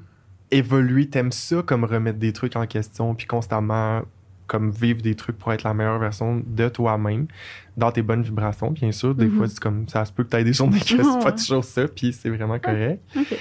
évoluer, 0.51 1.09
t'aimes 1.09 1.31
ça 1.31 1.61
comme 1.63 1.83
remettre 1.83 2.19
des 2.19 2.31
trucs 2.31 2.55
en 2.55 2.65
question, 2.65 3.13
puis 3.13 3.27
constamment 3.27 4.03
comme 4.47 4.71
vivre 4.71 5.01
des 5.01 5.13
trucs 5.15 5.37
pour 5.37 5.51
être 5.51 5.63
la 5.63 5.73
meilleure 5.73 5.99
version 5.99 6.41
de 6.45 6.69
toi-même, 6.69 7.27
dans 7.75 7.91
tes 7.91 8.01
bonnes 8.01 8.23
vibrations, 8.23 8.71
bien 8.71 8.93
sûr. 8.93 9.13
Des 9.13 9.27
fois, 9.27 9.47
c'est 9.49 9.59
comme 9.59 9.89
ça 9.89 10.05
se 10.05 10.13
peut 10.13 10.23
que 10.23 10.29
t'aies 10.29 10.45
des 10.45 10.53
journées 10.53 10.79
que 10.79 10.85
c'est 10.85 11.19
pas 11.23 11.33
toujours 11.33 11.65
ça, 11.65 11.85
puis 11.89 12.13
c'est 12.13 12.29
vraiment 12.29 12.57
correct. 12.57 13.01
Ok. 13.13 13.37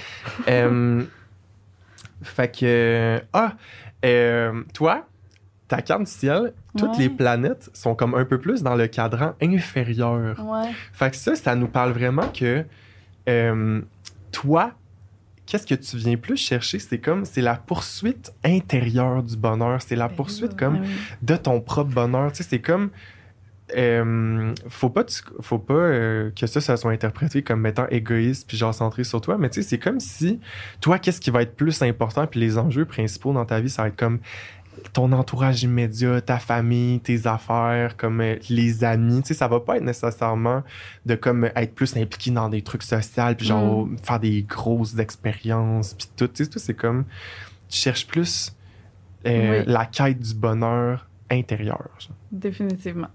Euh, 0.49 1.03
fait 2.21 2.59
que. 2.59 3.21
Ah! 3.31 3.55
euh, 4.05 4.63
toi, 4.73 5.07
ta 5.67 5.81
carte 5.81 6.03
du 6.03 6.11
ciel, 6.11 6.53
toutes 6.77 6.91
Ouais. 6.91 6.97
les 6.99 7.09
planètes 7.09 7.69
sont 7.73 7.93
comme 7.95 8.15
un 8.15 8.23
peu 8.25 8.37
plus 8.39 8.63
dans 8.63 8.75
le 8.75 8.87
cadran 8.87 9.33
inférieur. 9.41 10.39
Ouais. 10.45 10.69
Fait 10.93 11.11
que 11.11 11.17
ça, 11.17 11.35
ça 11.35 11.55
nous 11.55 11.67
parle 11.67 11.91
vraiment 11.91 12.27
que 12.29 12.63
euh, 13.27 13.81
toi, 14.31 14.71
qu'est-ce 15.45 15.67
que 15.67 15.75
tu 15.75 15.97
viens 15.97 16.15
plus 16.17 16.37
chercher? 16.37 16.79
C'est 16.79 16.99
comme, 16.99 17.25
c'est 17.25 17.41
la 17.41 17.55
poursuite 17.55 18.33
intérieure 18.45 19.23
du 19.23 19.35
bonheur. 19.35 19.81
C'est 19.81 19.95
la 19.97 20.07
Ben 20.07 20.15
poursuite 20.15 20.51
oui. 20.51 20.57
comme 20.57 20.81
oui. 20.81 20.87
de 21.21 21.35
ton 21.35 21.59
propre 21.59 21.91
bonheur. 21.93 22.31
Tu 22.31 22.37
sais, 22.37 22.49
c'est 22.49 22.59
comme. 22.59 22.89
euh, 23.75 24.53
faut 24.69 24.89
pas, 24.89 25.03
tu- 25.03 25.21
faut 25.41 25.59
pas 25.59 25.73
euh, 25.73 26.31
que 26.33 26.47
ça, 26.47 26.61
ça 26.61 26.77
soit 26.77 26.91
interprété 26.93 27.41
comme 27.43 27.65
étant 27.65 27.85
égoïste 27.89 28.47
puis 28.47 28.55
genre 28.55 28.73
centré 28.73 29.03
sur 29.03 29.19
toi, 29.19 29.37
mais 29.37 29.49
tu 29.49 29.61
sais, 29.61 29.67
c'est 29.67 29.77
comme 29.77 29.99
si 29.99 30.39
toi, 30.79 30.99
qu'est-ce 30.99 31.19
qui 31.19 31.31
va 31.31 31.41
être 31.41 31.53
plus 31.55 31.81
important 31.81 32.25
puis 32.27 32.39
les 32.39 32.57
enjeux 32.57 32.85
principaux 32.85 33.33
dans 33.33 33.43
ta 33.45 33.59
vie, 33.59 33.69
ça 33.69 33.81
va 33.81 33.87
être 33.89 33.97
comme 33.97 34.19
ton 34.93 35.11
entourage 35.11 35.63
immédiat, 35.63 36.21
ta 36.21 36.39
famille, 36.39 36.99
tes 36.99 37.27
affaires, 37.27 37.97
comme 37.97 38.21
euh, 38.21 38.35
les 38.49 38.83
amis. 38.83 39.21
Tu 39.21 39.29
sais, 39.29 39.33
ça 39.33 39.47
va 39.47 39.59
pas 39.59 39.77
être 39.77 39.83
nécessairement 39.83 40.63
de 41.05 41.15
comme 41.15 41.45
être 41.55 41.73
plus 41.75 41.95
impliqué 41.97 42.31
dans 42.31 42.49
des 42.49 42.61
trucs 42.61 42.83
sociaux 42.83 43.23
puis 43.37 43.47
genre 43.47 43.87
faire 44.03 44.19
des 44.19 44.43
grosses 44.43 44.97
expériences 44.97 45.93
puis 45.93 46.07
tout. 46.15 46.27
Tu 46.27 46.43
sais, 46.43 46.49
tout 46.49 46.59
c'est 46.59 46.73
comme 46.73 47.05
tu 47.69 47.77
cherches 47.77 48.07
plus 48.07 48.55
euh, 49.25 49.59
Oui. 49.59 49.63
la 49.67 49.85
quête 49.85 50.19
du 50.19 50.33
bonheur 50.33 51.07
intérieur. 51.29 51.89
genre. 51.99 52.15
Définitivement. 52.31 53.09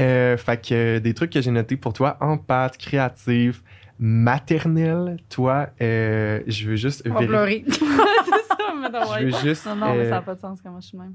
Euh, 0.00 0.36
fait 0.36 0.68
que 0.68 0.74
euh, 0.96 1.00
des 1.00 1.14
trucs 1.14 1.30
que 1.30 1.40
j'ai 1.40 1.50
notés 1.50 1.76
pour 1.76 1.92
toi, 1.92 2.16
empathe, 2.20 2.76
créative, 2.78 3.62
maternelle, 3.98 5.18
toi, 5.28 5.68
euh, 5.80 6.40
je 6.46 6.70
veux 6.70 6.76
juste 6.76 7.02
On 7.06 7.14
va 7.14 7.20
mais 8.80 8.88
Je 9.20 9.24
veux 9.26 9.42
juste. 9.48 9.66
Non, 9.66 9.76
non, 9.76 9.92
mais 9.94 10.00
euh, 10.00 10.04
ça 10.04 10.16
n'a 10.16 10.22
pas 10.22 10.34
de 10.34 10.40
sens 10.40 10.60
comment 10.62 10.80
je 10.80 10.86
suis 10.88 10.98
même. 10.98 11.14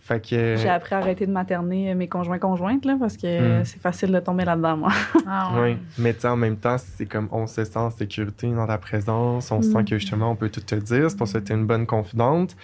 Fait 0.00 0.20
que. 0.20 0.56
J'ai 0.56 0.68
appris 0.68 0.94
à 0.96 0.98
arrêter 0.98 1.26
de 1.26 1.30
materner 1.32 1.94
mes 1.94 2.08
conjoints-conjointes, 2.08 2.84
là, 2.84 2.96
parce 2.98 3.16
que 3.16 3.60
Hmm. 3.60 3.64
c'est 3.64 3.80
facile 3.80 4.10
de 4.10 4.18
tomber 4.18 4.44
là-dedans, 4.44 4.76
moi. 4.76 4.90
Ah, 5.28 5.52
Oui, 5.62 5.76
mais 5.98 6.12
tu 6.12 6.20
sais, 6.22 6.28
en 6.28 6.34
même 6.36 6.56
temps, 6.56 6.76
c'est 6.78 7.06
comme 7.06 7.28
on 7.30 7.46
se 7.46 7.64
sent 7.64 7.78
en 7.78 7.90
sécurité 7.90 8.50
dans 8.52 8.66
ta 8.66 8.78
présence, 8.78 9.52
on 9.52 9.62
sent 9.62 9.78
Mm. 9.78 9.84
que 9.84 9.98
justement 9.98 10.30
on 10.32 10.36
peut 10.36 10.50
tout 10.50 10.60
te 10.60 10.74
dire, 10.74 11.08
c'est 11.08 11.16
pour 11.16 11.28
ça 11.28 11.38
que 11.40 11.44
t'es 11.44 11.54
une 11.54 11.66
bonne 11.66 11.86
confidente. 11.86 12.56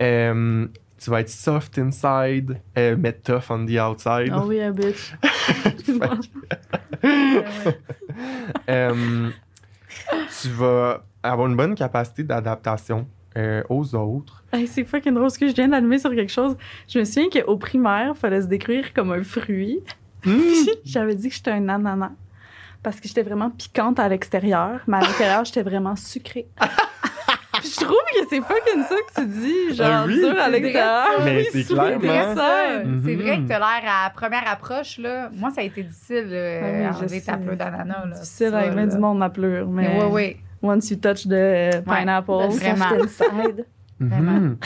Euh, 0.00 0.68
tu 1.00 1.10
vas 1.10 1.20
être 1.20 1.28
soft 1.30 1.78
inside, 1.78 2.60
euh, 2.76 2.94
mais 2.98 3.12
tough 3.12 3.50
on 3.50 3.66
the 3.66 3.78
outside. 3.80 4.32
Oh 4.32 4.44
oui, 4.46 4.60
a 4.60 4.70
bitch. 4.70 5.14
Euh, 8.68 9.30
tu 10.40 10.48
vas 10.50 11.04
avoir 11.22 11.46
une 11.48 11.56
bonne 11.56 11.74
capacité 11.74 12.22
d'adaptation 12.24 13.06
euh, 13.38 13.62
aux 13.68 13.94
autres. 13.94 14.42
Hey, 14.52 14.66
c'est 14.66 14.84
fucking 14.84 15.12
drôle, 15.12 15.24
parce 15.24 15.38
que 15.38 15.46
je 15.48 15.54
viens 15.54 15.68
d'allumer 15.68 15.98
sur 15.98 16.10
quelque 16.14 16.32
chose. 16.32 16.56
Je 16.88 16.98
me 16.98 17.04
souviens 17.04 17.28
qu'au 17.30 17.56
primaire, 17.56 18.12
il 18.14 18.18
fallait 18.18 18.42
se 18.42 18.46
décrire 18.48 18.92
comme 18.92 19.12
un 19.12 19.22
fruit. 19.22 19.80
Puis 20.22 20.68
J'avais 20.84 21.14
dit 21.14 21.28
que 21.28 21.34
j'étais 21.34 21.52
un 21.52 21.68
ananas. 21.68 22.10
Parce 22.82 23.00
que 23.00 23.08
j'étais 23.08 23.22
vraiment 23.22 23.50
piquante 23.50 23.98
à 23.98 24.08
l'extérieur, 24.08 24.80
mais 24.86 24.98
à 24.98 25.00
l'intérieur, 25.00 25.44
j'étais 25.44 25.62
vraiment 25.62 25.96
sucrée. 25.96 26.46
Puis 27.60 27.70
je 27.74 27.84
trouve 27.84 27.96
que 28.12 28.28
c'est 28.30 28.40
fucking 28.40 28.82
ça 28.84 28.94
que 28.94 29.20
tu 29.20 29.26
dis, 29.26 29.74
genre 29.74 29.88
Ah 29.90 30.04
oui, 30.06 30.14
dur 30.14 30.38
à 30.38 30.48
l'extérieur. 30.48 31.06
Mais 31.24 31.38
oui, 31.38 31.46
c'est 31.50 31.64
clairement- 31.74 32.12
inside. 32.12 32.86
Mhm. 32.86 33.02
C'est 33.04 33.14
vrai 33.16 33.36
que 33.38 33.48
t'as 33.48 33.58
l'air 33.58 33.90
à 34.06 34.10
première 34.10 34.48
approche, 34.48 34.98
là. 34.98 35.28
Moi, 35.34 35.50
ça 35.50 35.62
a 35.62 35.64
été 35.64 35.82
difficile, 35.82 36.28
euh, 36.30 36.60
Ah 36.62 36.70
oui, 36.78 36.84
à 36.84 36.96
enlever 36.98 37.20
ta 37.20 37.36
pleure 37.36 37.56
d'ananas. 37.56 38.06
Difficile 38.20 38.50
Ça, 38.50 38.58
avec 38.58 38.88
du 38.90 38.98
monde 38.98 39.18
ma 39.18 39.30
pleure, 39.30 39.66
mais 39.66 39.88
Mais 39.88 39.98
ouais, 40.04 40.10
ouais. 40.10 40.36
Once 40.62 40.90
you 40.90 40.96
touch 40.96 41.24
the 41.28 41.82
pineapple, 41.84 42.32
Ouais, 42.34 42.48
Vraiment. 42.48 43.06
Soft 43.08 43.22
inside. 43.32 43.66
Vraiment. 44.00 44.30
Mhm. 44.30 44.56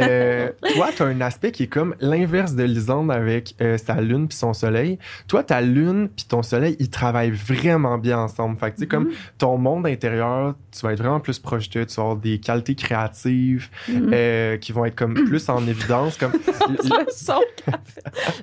Euh, 0.00 0.50
toi, 0.74 0.88
tu 0.94 1.00
as 1.00 1.06
un 1.06 1.20
aspect 1.20 1.52
qui 1.52 1.62
est 1.62 1.66
comme 1.68 1.94
l'inverse 2.00 2.56
de 2.56 2.64
Lisande 2.64 3.12
avec 3.12 3.54
euh, 3.60 3.78
sa 3.78 4.00
lune 4.00 4.26
puis 4.26 4.36
son 4.36 4.54
soleil. 4.54 4.98
Toi, 5.28 5.44
ta 5.44 5.60
lune 5.60 6.08
puis 6.08 6.26
ton 6.28 6.42
soleil, 6.42 6.74
ils 6.80 6.90
travaillent 6.90 7.30
vraiment 7.30 7.96
bien 7.96 8.18
ensemble. 8.18 8.58
Fait 8.58 8.72
que, 8.72 8.76
tu 8.76 8.80
sais, 8.82 8.88
comme 8.88 9.10
ton 9.38 9.56
monde 9.56 9.86
intérieur, 9.86 10.56
tu 10.72 10.80
vas 10.84 10.94
être 10.94 10.98
vraiment 10.98 11.20
plus 11.20 11.38
proche 11.38 11.70
de, 11.70 11.84
tu 11.84 11.94
vas 11.94 12.02
avoir 12.02 12.16
des 12.16 12.40
qualités 12.40 12.74
créatives 12.74 13.68
Mhm. 13.88 14.10
euh, 14.12 14.56
qui 14.56 14.72
vont 14.72 14.84
être 14.84 14.96
comme 14.96 15.14
plus 15.14 15.48
en 15.48 15.64
évidence. 15.68 16.16
Comme, 16.18 16.32
Le 16.68 17.06
son 17.12 17.40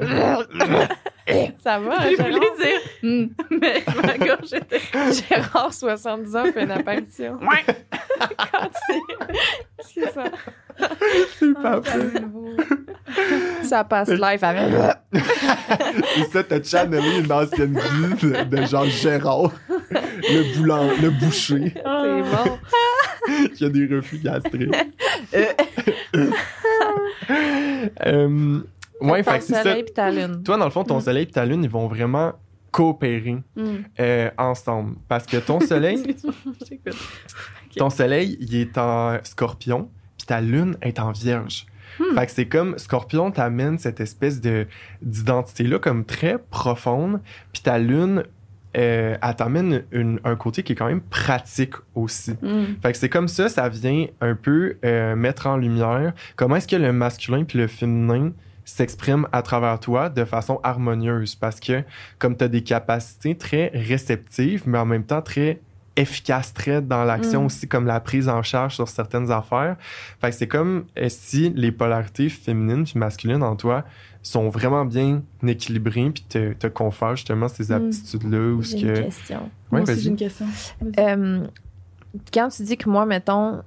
Ça 1.64 1.80
va, 1.80 1.98
voulu 2.00 2.40
dire, 2.60 2.80
Hmm. 3.02 3.26
mais 3.62 3.84
ma 4.02 4.18
gorge 4.18 4.54
était. 4.54 4.80
Gérard, 5.30 5.74
70 5.74 6.36
ans, 6.36 6.46
fait 6.54 6.64
une 6.64 6.72
apparition. 6.72 7.38
Quand 8.20 8.70
c'est... 8.88 9.02
C'est 9.84 10.12
ça. 10.14 10.24
c'est 11.40 11.54
parfait. 11.62 12.00
Ça 13.64 13.84
passe 13.84 14.10
live 14.10 14.44
avec... 14.44 14.74
Et 15.14 16.24
ça, 16.32 16.44
t'as 16.44 16.64
channelé 16.64 17.20
une 17.20 17.32
ancienne 17.32 17.78
vie 17.78 18.30
de, 18.46 18.66
genre 18.66 18.86
Gérard, 18.86 19.52
le, 20.00 20.56
boulan, 20.58 20.90
le 21.02 21.10
boucher, 21.10 21.74
C'est 21.76 21.82
bon. 21.84 23.50
qui 23.56 23.66
a 23.66 23.70
des 23.70 23.86
reflux 23.94 24.20
gastriques. 24.20 24.74
euh, 28.06 28.60
ouais, 29.02 29.24
fait 29.24 29.40
que 29.40 29.44
c'est 29.44 29.54
ça. 29.54 29.64
soleil 29.64 29.84
puis 29.84 29.94
ta 29.94 30.12
lune. 30.12 30.44
Toi, 30.44 30.58
dans 30.58 30.66
le 30.66 30.72
fond, 30.72 30.84
ton 30.84 31.00
soleil 31.00 31.24
et 31.24 31.28
ta 31.28 31.46
lune, 31.46 31.64
ils 31.64 31.70
vont 31.70 31.88
vraiment 31.88 32.34
coopérer 32.72 33.38
Hmm. 33.56 33.78
euh, 34.00 34.30
ensemble. 34.38 34.96
Parce 35.08 35.26
que 35.26 35.38
ton 35.38 35.60
soleil, 35.68 36.16
J'écoute. 36.68 36.96
ton 37.78 37.90
soleil, 37.90 38.38
il 38.40 38.56
est 38.56 38.78
en 38.78 39.18
scorpion, 39.24 39.90
puis 40.18 40.26
ta 40.28 40.42
lune 40.42 40.76
est 40.82 41.00
en 41.00 41.12
vierge. 41.12 41.66
Hmm. 42.00 42.16
Fait 42.16 42.26
que 42.26 42.32
c'est 42.32 42.48
comme 42.48 42.78
Scorpion 42.80 43.30
t'amène 43.30 43.78
cette 43.78 44.00
espèce 44.00 44.42
de 44.42 44.66
d'identité-là 45.04 45.78
comme 45.78 46.06
très 46.06 46.40
profonde, 46.40 47.20
puis 47.52 47.62
ta 47.62 47.78
lune, 47.78 48.24
euh, 48.76 49.16
elle 49.22 49.36
t'amène 49.36 49.84
une- 49.92 50.20
un 50.24 50.36
côté 50.36 50.64
qui 50.64 50.74
est 50.74 50.76
quand 50.76 50.88
même 50.88 51.02
pratique 51.02 51.76
aussi. 51.94 52.32
Hmm. 52.42 52.74
Fait 52.82 52.92
que 52.94 52.98
c'est 52.98 53.10
comme 53.10 53.28
ça, 53.28 53.48
ça 53.48 53.70
vient 53.70 54.08
un 54.22 54.34
peu 54.34 54.78
euh, 54.84 55.16
mettre 55.16 55.46
en 55.46 55.58
lumière 55.58 56.14
comment 56.36 56.56
est-ce 56.56 56.68
que 56.68 56.76
le 56.76 56.92
masculin 56.92 57.44
puis 57.44 57.60
le 57.60 57.68
féminin 57.68 58.32
s'exprime 58.66 59.28
à 59.32 59.42
travers 59.42 59.80
toi 59.80 60.10
de 60.10 60.26
façon 60.26 60.60
harmonieuse 60.64 61.36
parce 61.36 61.60
que 61.60 61.84
comme 62.20 62.36
tu 62.38 62.44
as 62.44 62.48
des 62.48 62.64
capacités 62.64 63.36
très 63.36 63.72
réceptives, 63.74 64.64
mais 64.66 64.78
en 64.78 64.86
même 64.86 65.04
temps 65.04 65.22
très 65.22 65.60
efficaces, 65.96 66.54
très 66.54 66.82
dans 66.82 67.04
l'action 67.04 67.44
Mm. 67.44 67.46
aussi, 67.46 67.68
comme 67.68 67.86
la 67.86 68.00
prise 68.00 68.28
en 68.28 68.42
charge 68.42 68.74
sur 68.74 68.88
certaines 68.88 69.30
affaires. 69.30 69.76
Fait 70.20 70.32
que 70.32 70.36
c'est 70.36 70.48
comme 70.48 70.86
euh, 70.98 71.06
si 71.08 71.52
les 71.56 71.72
polarités 71.72 72.30
féminines 72.30 72.84
puis 72.84 72.98
masculines 72.98 73.44
en 73.44 73.56
toi 73.56 73.84
sont 74.24 74.50
vraiment 74.50 74.86
bien 74.86 75.22
équilibrées 75.46 76.10
puis 76.10 76.24
te, 76.28 76.54
te 76.54 76.66
confèrent 76.66 77.16
justement 77.16 77.48
ces 77.48 77.66
Mm. 77.72 77.74
aptitudes-là 77.74 78.54
ou 78.56 78.64
ce 78.64 78.76
J'ai 78.78 78.88
une 78.88 78.94
que... 78.94 79.02
question. 79.02 79.40
Ouais, 79.40 79.50
Moi 79.72 79.82
aussi, 79.82 79.92
vas-y. 79.92 80.02
j'ai 80.02 80.10
une 80.10 80.16
question. 80.16 80.46
Euh, 80.98 81.46
quand 82.34 82.50
tu 82.50 82.64
dis 82.64 82.78
que 82.78 82.90
moi, 82.90 83.06
mettons, 83.06 83.62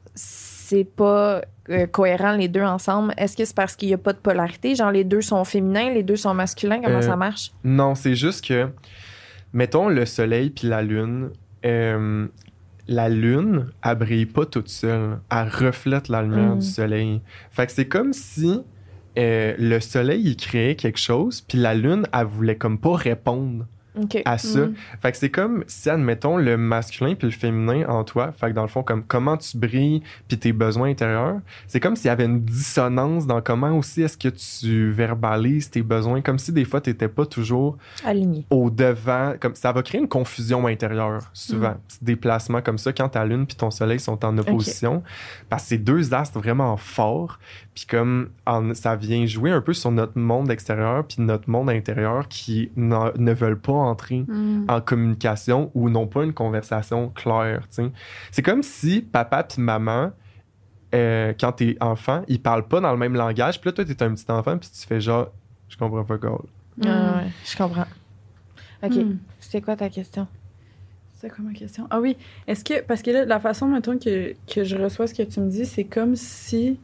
c'est 0.69 0.85
pas 0.85 1.43
euh, 1.71 1.87
cohérent 1.87 2.37
les 2.37 2.49
deux 2.49 2.63
ensemble, 2.63 3.13
est-ce 3.17 3.37
que 3.37 3.45
c'est 3.45 3.55
parce 3.57 3.75
qu'il 3.77 3.89
n'y 3.89 3.95
a 3.95 3.99
pas 3.99 4.13
de 4.13 4.19
polarité? 4.19 4.75
Genre, 4.75 4.91
les 4.93 5.05
deux 5.05 5.21
sont 5.21 5.45
féminins, 5.45 5.91
les 5.93 6.03
deux 6.03 6.17
sont 6.17 6.35
masculins? 6.35 6.81
Comment 6.83 6.99
Euh, 6.99 7.03
ça 7.03 7.17
marche? 7.17 7.53
Non, 7.65 7.95
c'est 7.95 8.15
juste 8.15 8.45
que, 8.47 8.69
mettons 9.53 9.89
le 9.89 10.05
soleil 10.07 10.51
puis 10.51 10.69
la 10.69 10.83
lune, 10.83 11.31
euh, 11.65 12.27
la 12.89 13.09
lune, 13.09 13.67
elle 13.85 13.95
brille 13.97 14.27
pas 14.27 14.47
toute 14.47 14.69
seule. 14.69 15.19
Elle 15.31 15.49
reflète 15.49 16.09
la 16.09 16.23
lumière 16.23 16.55
Mm. 16.55 16.59
du 16.61 16.67
soleil. 16.67 17.21
Fait 17.51 17.67
que 17.67 17.73
c'est 17.73 17.89
comme 17.89 18.13
si 18.13 18.63
le 19.17 19.79
soleil, 19.81 20.23
il 20.25 20.37
créait 20.37 20.75
quelque 20.77 20.99
chose, 21.01 21.41
puis 21.41 21.59
la 21.59 21.75
lune, 21.75 22.07
elle 22.13 22.27
voulait 22.27 22.57
comme 22.57 22.79
pas 22.79 22.95
répondre 22.97 23.67
OK. 24.01 24.23
à 24.25 24.39
ça. 24.39 24.67
Mm. 24.67 24.75
Fait 25.01 25.13
que 25.13 25.19
c'est 25.19 25.31
comme 25.31 25.65
si, 25.67 25.91
admettons, 25.91 26.37
le 26.37 26.57
masculin 26.57 27.15
puis 27.15 27.29
le 27.29 27.33
féminin 27.33 27.87
en 27.89 28.05
toi, 28.05 28.33
fait 28.33 28.49
que 28.49 28.53
dans 28.53 28.63
le 28.63 28.69
fond, 28.69 28.83
comme 28.83 29.05
comment 29.05 29.37
tu 29.37 29.57
brilles 29.57 30.03
puis 30.29 30.39
tes 30.39 30.53
besoins 30.53 30.91
intérieurs, 30.91 31.41
c'est 31.67 31.81
comme 31.81 31.97
s'il 31.97 32.07
y 32.07 32.11
avait 32.11 32.25
une 32.25 32.41
dissonance 32.41 33.27
dans 33.27 33.41
comment 33.41 33.77
aussi 33.77 34.03
est-ce 34.03 34.17
que 34.17 34.29
tu 34.29 34.91
verbalises 34.91 35.71
tes 35.71 35.83
besoins, 35.83 36.21
comme 36.21 36.39
si 36.39 36.53
des 36.53 36.65
fois, 36.65 36.81
tu 36.81 36.91
n'étais 36.91 37.09
pas 37.09 37.27
toujours 37.27 37.77
Aligné. 38.05 38.47
au 38.51 38.71
devant, 38.71 39.35
comme 39.41 39.55
ça 39.55 39.73
va 39.73 39.83
créer 39.83 40.01
une 40.01 40.09
confusion 40.09 40.67
intérieure 40.67 41.31
souvent. 41.33 41.71
Mm. 41.71 41.79
Petit 41.89 41.99
déplacement 42.03 42.63
comme 42.63 42.79
ça 42.79 42.93
quand 42.93 43.09
ta 43.09 43.25
lune 43.25 43.47
puis 43.47 43.57
ton 43.57 43.71
soleil 43.71 44.01
sont 44.01 44.25
en 44.25 44.37
opposition, 44.39 45.03
parce 45.49 45.65
que 45.65 45.69
c'est 45.71 45.79
deux 45.79 46.15
astres 46.15 46.39
vraiment 46.39 46.77
forts, 46.77 47.39
puis 47.77 47.85
comme 47.87 48.31
en- 48.47 48.75
ça 48.75 48.97
vient 48.97 49.25
jouer 49.27 49.53
un 49.53 49.61
peu 49.61 49.73
sur 49.75 49.93
notre 49.93 50.19
monde 50.19 50.51
extérieur 50.51 51.07
puis 51.07 51.19
notre 51.21 51.49
monde 51.49 51.71
intérieur 51.71 52.27
qui 52.27 52.73
ne 52.75 53.33
veulent 53.33 53.61
pas 53.61 53.73
entrer 53.75 54.25
Mm. 54.27 54.65
en 54.69 54.81
communication 54.81 55.71
ou 55.75 55.89
n'ont 55.91 56.07
pas 56.09 56.25
une 56.25 56.33
conversation 56.33 57.11
claire. 57.11 57.69
tu 57.69 57.85
sais. 57.85 57.93
C'est 58.33 58.43
comme 58.43 58.63
si 58.65 59.03
papa 59.03 59.45
puis 59.45 59.61
maman 59.63 60.11
euh, 60.95 61.33
quand 61.39 61.53
t'es 61.53 61.77
enfant, 61.81 62.23
ils 62.29 62.41
parlent 62.41 62.67
pas 62.67 62.81
dans 62.81 62.93
le 62.93 62.97
même 62.99 63.15
langage. 63.15 63.61
Puis 63.61 63.69
là, 63.69 63.73
toi, 63.75 63.85
t'es 63.85 64.03
un 64.03 64.15
petit 64.15 64.25
enfant, 64.31 64.57
puis 64.57 64.71
tu 64.71 64.87
fais 64.87 65.01
genre, 65.01 65.29
je 65.69 65.77
comprends 65.77 66.05
pas 66.05 66.17
quoi. 66.17 66.43
Ah 66.85 67.17
ouais, 67.19 67.31
je 67.45 67.57
comprends. 67.57 67.87
OK. 68.83 68.95
Mm. 68.95 69.19
C'est 69.41 69.61
quoi 69.61 69.77
ta 69.77 69.89
question? 69.91 70.27
C'est 71.15 71.29
quoi 71.29 71.45
ma 71.45 71.53
question? 71.53 71.87
Ah 71.91 72.01
oui, 72.01 72.17
est-ce 72.47 72.63
que. 72.65 72.83
Parce 72.83 73.03
que 73.03 73.11
là, 73.11 73.25
la 73.25 73.41
façon, 73.41 73.67
mettons, 73.69 73.99
que, 73.99 74.35
que 74.47 74.65
je 74.65 74.77
reçois 74.77 75.07
ce 75.07 75.15
que 75.15 75.23
tu 75.25 75.41
me 75.41 75.51
dis, 75.51 75.67
c'est 75.67 75.85
comme 75.85 76.15
si. 76.15 76.79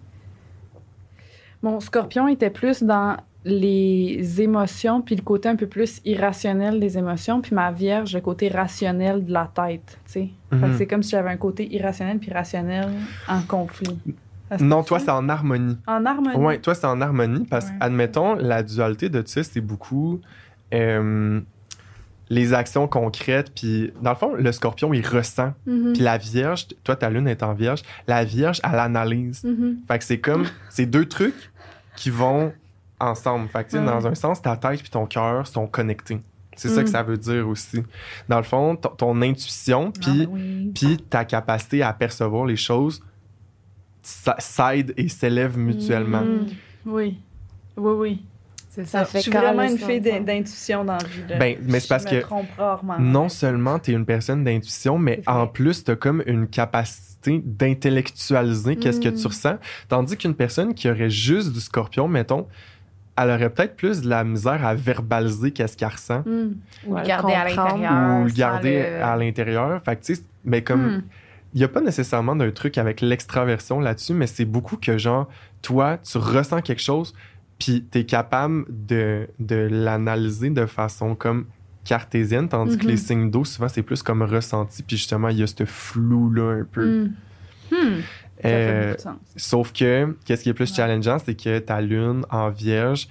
Mon 1.63 1.81
scorpion 1.81 2.29
était 2.29 2.51
plus 2.51 2.83
dans 2.83 3.17
les 3.45 4.41
émotions, 4.41 5.01
puis 5.03 5.17
le 5.17 5.23
côté 5.23 5.49
un 5.49 5.57
peu 5.57 5.67
plus 5.67 6.01
irrationnel 6.05 6.79
des 6.79 6.97
émotions, 6.97 7.41
puis 7.41 7.55
ma 7.55 7.73
vierge, 7.73 8.15
le 8.15 8.21
côté 8.21 8.49
rationnel 8.49 9.25
de 9.25 9.33
la 9.33 9.51
tête, 9.53 9.99
tu 10.07 10.13
sais. 10.13 10.29
Fait 10.51 10.57
que 10.61 10.67
Mhm. 10.67 10.75
c'est 10.79 10.87
comme 10.87 11.03
si 11.03 11.11
j'avais 11.11 11.31
un 11.31 11.37
côté 11.37 11.67
irrationnel 11.75 12.19
puis 12.19 12.33
rationnel 12.33 12.89
en 13.29 13.41
conflit. 13.43 13.99
Non, 14.61 14.83
toi, 14.83 14.99
c'est 15.01 15.11
en 15.11 15.29
harmonie. 15.29 15.79
En 15.87 16.05
harmonie? 16.05 16.37
Ouais, 16.37 16.59
toi, 16.59 16.75
c'est 16.75 16.87
en 16.87 17.01
harmonie 17.01 17.45
parce 17.49 17.67
Ouais. 17.67 17.73
admettons, 17.81 18.35
la 18.35 18.63
dualité 18.63 19.09
de 19.09 19.23
ça, 19.27 19.43
c'est 19.43 19.61
beaucoup 19.63 20.21
euh, 20.75 21.41
les 22.31 22.55
actions 22.55 22.87
concrètes. 22.89 23.51
Puis, 23.55 23.93
dans 24.01 24.11
le 24.11 24.17
fond, 24.17 24.35
le 24.35 24.53
scorpion, 24.53 24.93
il 24.95 25.07
ressent. 25.07 25.53
Mhm. 25.67 25.93
Puis 25.95 26.03
la 26.03 26.17
vierge, 26.19 26.67
toi, 26.85 26.97
ta 26.97 27.11
lune 27.11 27.29
est 27.29 27.43
en 27.43 27.53
vierge. 27.55 27.83
La 28.09 28.25
vierge, 28.25 28.61
elle 28.65 28.79
analyse. 28.79 29.43
Mhm. 29.45 29.79
Fait 29.89 29.99
que 29.99 30.05
c'est 30.05 30.19
comme, 30.21 30.45
c'est 30.71 30.87
deux 30.87 31.05
trucs 31.07 31.52
qui 32.03 32.11
vont 32.11 32.53
ensemble. 32.99 33.49
Fait 33.49 33.65
que, 33.65 33.77
dans 33.77 34.07
un 34.07 34.15
sens, 34.15 34.43
ta 34.43 34.57
tête 34.57 34.81
puis 34.81 34.91
ton 34.91 35.07
cœur 35.07 35.47
sont 35.47 35.66
connectés. 35.69 36.20
C'est 36.57 36.69
ça 36.69 36.81
Mm. 36.81 36.85
que 36.85 36.91
ça 36.91 37.03
veut 37.03 37.16
dire 37.16 37.49
aussi. 37.49 37.83
Dans 38.29 38.37
le 38.39 38.43
fond, 38.43 38.74
ton, 38.77 39.23
intuition 39.23 39.91
puis 39.93 40.24
Ah, 40.24 40.31
oui. 40.31 40.73
puis 40.74 40.97
ta 40.99 41.24
capacité 41.24 41.83
à 41.83 41.93
percevoir 41.93 42.45
les 42.45 42.57
choses 42.57 43.03
ça- 44.03 44.37
s'aident 44.39 44.93
et 44.97 45.09
s'élèvent 45.09 45.57
mutuellement. 45.57 46.23
Mm. 46.23 46.47
Oui. 46.87 47.19
Oui, 47.77 47.93
oui. 47.97 48.23
C'est 48.74 48.86
Ça 48.86 49.01
ça. 49.01 49.05
fait 49.05 49.19
je 49.19 49.23
suis 49.24 49.31
vraiment 49.31 49.57
carrément 49.59 49.70
une 49.70 49.78
fille 49.78 50.01
d'intuition 50.01 50.82
dans 50.82 50.94
la 50.94 51.05
vie. 51.05 51.24
là. 51.28 51.36
Ben, 51.39 51.59
mais 51.62 51.78
c'est 51.78 51.89
parce 51.89 52.05
me 52.07 52.20
que 52.20 52.24
rarement. 52.57 52.99
non 52.99 53.28
seulement 53.28 53.78
tu 53.78 53.90
es 53.90 53.94
une 53.94 54.07
personne 54.07 54.44
d'intuition, 54.44 54.97
mais 54.99 55.20
en 55.27 55.47
plus, 55.47 55.85
tu 55.85 55.90
as 55.90 55.97
comme 55.97 56.23
une 56.27 56.47
capacité 56.49 57.43
d'intellectualiser 57.44 58.77
qu'est-ce 58.77 59.01
que 59.01 59.09
Mm. 59.11 59.15
tu 59.15 59.27
ressens. 59.27 59.57
Tandis 59.89 60.16
qu'une 60.16 60.35
personne 60.35 60.74
qui 60.74 60.89
aurait 60.90 61.11
juste 61.11 61.53
du 61.53 61.61
scorpion, 61.61 62.09
mettons, 62.09 62.47
elle 63.19 63.28
aurait 63.31 63.51
peut-être 63.51 63.77
plus 63.77 64.01
de 64.01 64.09
la 64.09 64.24
misère 64.24 64.65
à 64.65 64.74
verbaliser 64.74 65.51
qu'est-ce 65.51 65.77
qu'elle 65.77 65.89
ressent 65.89 66.20
Mm. 66.24 66.53
Ou 66.86 66.94
Ouais, 66.94 67.01
le 67.03 67.07
garder 67.07 67.32
à 67.35 67.44
l'intérieur. 67.44 68.20
ou 68.20 68.24
le 68.24 68.31
garder 68.32 68.82
le- 68.82 69.05
à 69.05 69.16
l'intérieur. 69.16 69.82
Fait 69.85 69.97
que, 69.97 70.05
tu 70.05 70.15
sais, 70.15 70.23
mais 70.44 70.62
comme 70.62 70.86
Mm. 70.97 71.03
il 71.55 71.59
n'y 71.59 71.65
a 71.65 71.69
pas 71.69 71.81
nécessairement 71.82 72.35
d'un 72.36 72.51
truc 72.51 72.78
avec 72.78 73.03
l'extraversion 73.03 73.81
là-dessus, 73.81 74.15
mais 74.15 74.27
c'est 74.27 74.47
beaucoup 74.47 74.77
que, 74.78 74.97
genre, 74.97 75.28
toi, 75.61 75.99
tu 75.99 76.16
ressens 76.19 76.62
quelque 76.62 76.82
chose, 76.82 77.15
puis 77.63 77.87
tu 77.91 77.99
es 77.99 78.05
capable 78.07 78.65
de, 78.69 79.29
de 79.39 79.69
l'analyser 79.71 80.51
de 80.51 80.67
façon 80.67 81.15
comme 81.15 81.47
cartésienne, 81.85 82.49
tandis 82.49 82.77
que 82.79 82.85
Mhm. 82.85 82.91
les 82.91 82.97
signes 82.97 83.31
d'eau, 83.31 83.45
souvent, 83.45 83.69
c'est 83.69 83.83
plus 83.83 84.03
comme 84.03 84.23
ressenti, 84.23 84.83
puis 84.83 84.97
justement, 84.97 85.29
il 85.29 85.39
y 85.39 85.43
a 85.43 85.47
ce 85.47 85.65
flou-là 85.65 86.61
un 86.61 86.65
peu. 86.65 86.87
Mm. 86.87 87.13
Hmm. 87.71 88.01
Ça 88.37 88.43
fait 88.43 88.49
Euh, 88.49 88.99
sens. 88.99 89.17
sauf 89.37 89.73
que, 89.73 90.17
qu'est-ce 90.25 90.43
qui 90.43 90.49
est 90.49 90.55
plus 90.55 90.71
Ouais. 90.71 90.77
challengeant, 90.77 91.19
c'est 91.25 91.35
que 91.35 91.59
ta 91.61 91.81
lune 91.81 92.25
en 92.31 92.51
vierge, 92.51 93.09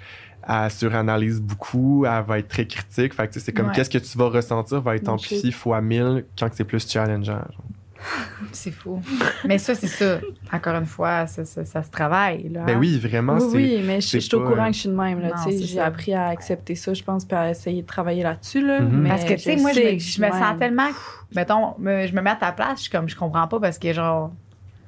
elle 0.47 0.71
suranalyse 0.71 1.41
beaucoup, 1.41 2.05
elle 2.05 2.23
va 2.25 2.39
être 2.39 2.47
très 2.47 2.65
critique. 2.67 3.13
Fait 3.13 3.27
que, 3.27 3.39
c'est 3.39 3.51
comme 3.53 3.67
Ouais. 3.67 3.73
qu'est-ce 3.75 3.89
que 3.89 3.97
tu 3.97 4.17
vas 4.17 4.27
ressentir 4.29 4.81
va 4.81 4.95
être 4.95 5.07
Ok. 5.09 5.15
amplifié 5.15 5.51
fois 5.51 5.81
1000 5.81 6.25
quand 6.37 6.49
c'est 6.53 6.63
plus 6.65 6.85
challengeant. 6.87 7.23
genre. 7.25 7.63
C'est 8.51 8.71
fou. 8.71 9.01
Mais 9.45 9.57
ça, 9.57 9.75
c'est 9.75 9.87
ça. 9.87 10.19
Encore 10.51 10.75
une 10.75 10.85
fois, 10.85 11.27
ça, 11.27 11.45
ça, 11.45 11.63
ça 11.65 11.83
se 11.83 11.89
travaille. 11.91 12.49
Là, 12.49 12.63
Ben 12.65 12.75
hein. 12.75 12.79
oui, 12.79 12.99
vraiment, 12.99 13.37
Oui, 13.53 13.81
mais 13.85 14.01
je 14.01 14.17
suis 14.19 14.35
au 14.35 14.41
courant 14.41 14.63
euh, 14.63 14.67
que 14.67 14.73
je 14.73 14.79
suis 14.79 14.89
de 14.89 14.95
même. 14.95 15.19
là, 15.21 15.29
Non, 15.29 15.33
tu 15.45 15.51
sais. 15.51 15.57
c'est 15.59 15.65
J'ai 15.65 15.79
appris 15.79 16.13
à 16.13 16.27
accepter 16.27 16.75
ça, 16.75 16.93
je 16.93 17.03
pense, 17.03 17.25
puis 17.25 17.37
à 17.37 17.49
essayer 17.51 17.81
de 17.81 17.87
travailler 17.87 18.23
là-dessus. 18.23 18.65
Là, 18.65 18.79
Mhm. 18.81 19.01
mais 19.01 19.09
Parce 19.09 19.23
que, 19.23 19.33
tu 19.33 19.39
sais, 19.39 19.55
moi, 19.57 19.71
je 19.71 19.97
je 19.99 20.21
me 20.21 20.29
sens 20.29 20.57
tellement. 20.59 20.89
Mettons, 21.35 21.75
me- 21.79 22.07
je 22.07 22.13
me 22.13 22.21
mets 22.21 22.31
à 22.31 22.35
ta 22.35 22.51
place, 22.51 22.77
je 22.77 22.81
suis 22.83 22.91
comme, 22.91 23.07
je 23.07 23.15
comprends 23.15 23.47
pas 23.47 23.59
parce 23.59 23.77
que, 23.79 23.93
genre, 23.93 24.31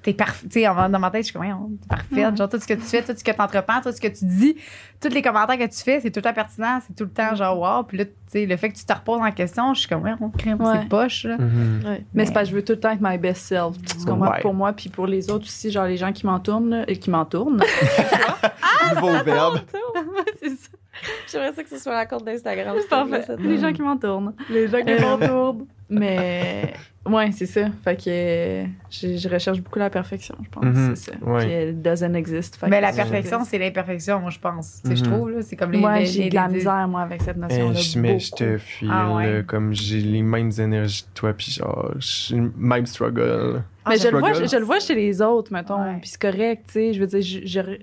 t'es 0.03 0.13
parfait. 0.13 0.47
Tu 0.47 0.59
sais, 0.59 0.67
en- 0.67 0.89
dans 0.89 0.99
ma 0.99 1.09
tête, 1.09 1.21
je 1.21 1.25
suis 1.25 1.33
comme, 1.33 1.43
Voyons, 1.43 1.71
t'es 1.81 1.87
parfaite. 1.87 2.11
Mhm. 2.31 2.37
Genre, 2.37 2.49
tout 2.49 2.59
ce 2.59 2.67
que 2.67 2.73
tu 2.75 2.81
fais, 2.81 3.01
tout 3.01 3.13
ce 3.17 3.23
que 3.23 3.31
tu 3.31 3.41
entreprends, 3.41 3.81
tout 3.81 3.91
ce 3.91 3.99
que 4.01 4.07
tu 4.07 4.25
dis, 4.25 4.55
tous 5.01 5.09
les 5.09 5.21
commentaires 5.21 5.57
que 5.57 5.65
tu 5.73 5.81
fais, 5.83 5.99
c'est 6.01 6.11
tout 6.11 6.19
le 6.19 6.23
temps 6.23 6.33
pertinent, 6.33 6.79
c'est 6.85 6.93
tout 6.95 7.03
le 7.05 7.09
temps, 7.09 7.33
genre, 7.35 7.57
wow. 7.59 7.83
Puis 7.83 7.97
là, 7.97 8.05
tu 8.05 8.11
sais, 8.27 8.45
le 8.45 8.55
fait 8.57 8.69
que 8.69 8.77
tu 8.77 8.85
te 8.85 8.93
reposes 8.93 9.21
en 9.21 9.31
question, 9.31 9.73
je 9.73 9.79
suis 9.81 9.89
comme, 9.89 10.03
ouais, 10.03 10.13
on 10.21 10.29
crée 10.29 10.53
Ouais. 10.53 10.79
c'est 10.81 10.89
poche, 10.89 11.23
là. 11.25 11.37
Mhm. 11.37 11.81
Ouais. 11.85 12.05
Mais 12.13 12.25
c'est 12.25 12.33
parce 12.33 12.45
que 12.45 12.51
je 12.51 12.55
veux 12.55 12.63
tout 12.65 12.73
le 12.73 12.79
temps 12.79 12.91
être 12.91 13.01
my 13.01 13.17
best 13.17 13.43
self. 13.47 13.75
Tu 13.81 14.05
comprends? 14.05 14.31
Ouais. 14.31 14.41
Pour 14.41 14.53
moi, 14.53 14.73
puis 14.73 14.89
pour 14.89 15.07
les 15.07 15.29
autres 15.31 15.45
aussi, 15.45 15.71
genre 15.71 15.85
les 15.85 15.97
gens 15.97 16.11
qui 16.11 16.25
m'entourent, 16.25 16.59
là, 16.61 16.83
et 16.87 16.97
qui 16.97 17.09
m'entourent. 17.09 17.51
Nouveau 18.95 19.23
verbe. 19.23 19.59
c'est 20.41 20.49
ça. 20.49 20.69
J'aimerais 21.31 21.53
ça 21.53 21.63
que 21.63 21.69
ce 21.69 21.77
soit 21.79 21.93
la 21.93 22.05
compte 22.05 22.25
d'Instagram. 22.25 22.75
C'est 22.79 22.89
parfait. 22.89 23.25
Les 23.39 23.57
gens 23.57 23.73
qui 23.73 23.81
m'entourent. 23.81 24.31
Les 24.49 24.67
gens 24.67 24.81
qui 24.83 24.93
m'entourent. 25.01 25.57
Mais, 25.89 26.73
ouais, 27.05 27.31
c'est 27.31 27.45
ça. 27.45 27.67
Fait 27.83 27.95
que 27.95 28.03
euh, 28.09 28.65
je, 28.89 29.15
je 29.17 29.29
recherche 29.29 29.59
beaucoup 29.61 29.77
la 29.77 29.89
perfection, 29.91 30.35
je 30.43 30.49
pense. 30.49 30.63
Mhm. 30.65 30.95
C'est 30.95 31.11
ça. 31.11 31.17
Ouais. 31.21 31.43
Puis 31.45 31.51
elle 31.53 31.81
doesn't 31.81 32.15
exist. 32.15 32.55
Fait 32.55 32.67
Mais 32.67 32.81
la 32.81 32.91
perfection, 32.93 33.43
c'est 33.43 33.59
l'imperfection, 33.59 34.19
moi, 34.19 34.29
je 34.31 34.39
pense. 34.39 34.81
Tu 34.83 34.89
sais, 34.89 34.95
je 34.95 35.03
Mhm. 35.03 35.11
trouve, 35.11 35.29
là. 35.31 35.41
C'est 35.41 35.55
comme 35.55 35.71
les. 35.71 35.79
Moi, 35.79 36.03
j'ai 36.05 36.29
de 36.29 36.35
la 36.35 36.47
misère, 36.47 36.87
moi, 36.87 37.01
avec 37.01 37.21
cette 37.21 37.37
Eh, 37.37 37.41
notion-là. 37.41 37.79
je, 37.79 37.99
mais 37.99 38.19
je 38.19 38.31
te 38.31 38.57
fuis, 38.57 38.87
Ah 38.91 39.13
ouais. 39.13 39.43
comme 39.45 39.73
j'ai 39.73 39.99
les 39.99 40.21
mêmes 40.23 40.51
énergies 40.57 41.03
que 41.03 41.13
toi, 41.19 41.33
puis 41.33 41.51
genre, 41.51 41.91
même 42.57 42.85
struggle. 42.85 43.63
Mais 43.87 43.97
je 43.97 44.07
le, 44.07 44.19
vois, 44.19 44.33
je, 44.33 44.45
je 44.45 44.55
le 44.57 44.63
vois 44.63 44.79
chez 44.79 44.95
les 44.95 45.21
autres, 45.21 45.51
mettons. 45.53 45.79
Ouais. 45.83 45.97
Puis 46.01 46.09
c'est 46.11 46.21
correct, 46.21 46.63
tu 46.67 46.73
sais. 46.73 46.93
Je 46.93 46.99
veux 46.99 47.07
dire, 47.07 47.21
je, 47.21 47.39
je- 47.45 47.77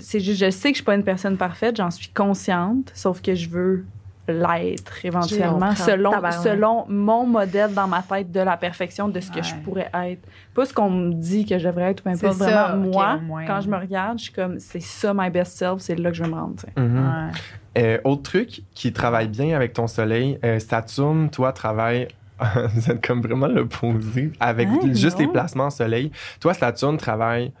c'est 0.00 0.20
juste, 0.20 0.40
je 0.40 0.50
sais 0.50 0.70
que 0.70 0.74
je 0.74 0.78
suis 0.78 0.84
pas 0.84 0.94
une 0.94 1.04
personne 1.04 1.36
parfaite, 1.36 1.76
j'en 1.76 1.90
suis 1.90 2.08
consciente, 2.08 2.90
sauf 2.94 3.20
que 3.22 3.34
je 3.34 3.48
veux 3.48 3.84
l'être 4.28 5.04
éventuellement 5.04 5.74
selon, 5.74 6.12
selon 6.42 6.84
mon 6.88 7.26
modèle 7.26 7.74
dans 7.74 7.88
ma 7.88 8.02
tête 8.02 8.30
de 8.30 8.40
la 8.40 8.56
perfection 8.56 9.08
de 9.08 9.20
ce 9.20 9.30
que 9.30 9.42
je 9.42 9.54
pourrais 9.56 9.90
être. 9.92 10.26
Pas 10.54 10.64
ce 10.64 10.72
qu'on 10.72 10.90
me 10.90 11.12
dit 11.14 11.44
que 11.44 11.58
je 11.58 11.66
devrais 11.66 11.90
être, 11.90 12.00
ou 12.00 12.04
peu 12.04 12.10
importe. 12.10 12.34
C'est 12.34 12.44
ça, 12.44 12.68
Vraiment, 12.68 13.20
moi, 13.20 13.42
quand 13.46 13.60
je 13.60 13.68
me 13.68 13.76
regarde, 13.76 14.18
je 14.18 14.24
suis 14.24 14.32
comme, 14.32 14.58
c'est 14.58 14.80
ça 14.80 15.12
my 15.14 15.30
best 15.30 15.56
self, 15.56 15.80
c'est 15.80 15.96
là 15.96 16.10
que 16.10 16.16
je 16.16 16.22
veux 16.22 16.30
me 16.30 16.34
rendre. 16.34 16.56
tu 16.56 16.66
sais. 16.66 16.80
Mhm. 16.80 16.98
Ouais. 16.98 17.30
Euh, 17.78 17.98
autre 18.04 18.22
truc 18.22 18.62
qui 18.74 18.92
travaille 18.92 19.28
bien 19.28 19.54
avec 19.54 19.72
ton 19.72 19.86
soleil, 19.86 20.38
euh, 20.44 20.58
Saturne, 20.58 21.30
toi, 21.30 21.52
travaille. 21.52 22.08
Vous 22.74 22.90
êtes 22.90 23.06
comme 23.06 23.20
vraiment 23.20 23.48
l'opposé. 23.48 24.32
Avec 24.40 24.68
juste 24.94 25.18
non. 25.18 25.26
les 25.26 25.32
placements 25.32 25.66
en 25.66 25.70
soleil. 25.70 26.10
Toi, 26.40 26.54
Saturne 26.54 26.96
travaille 26.96 27.52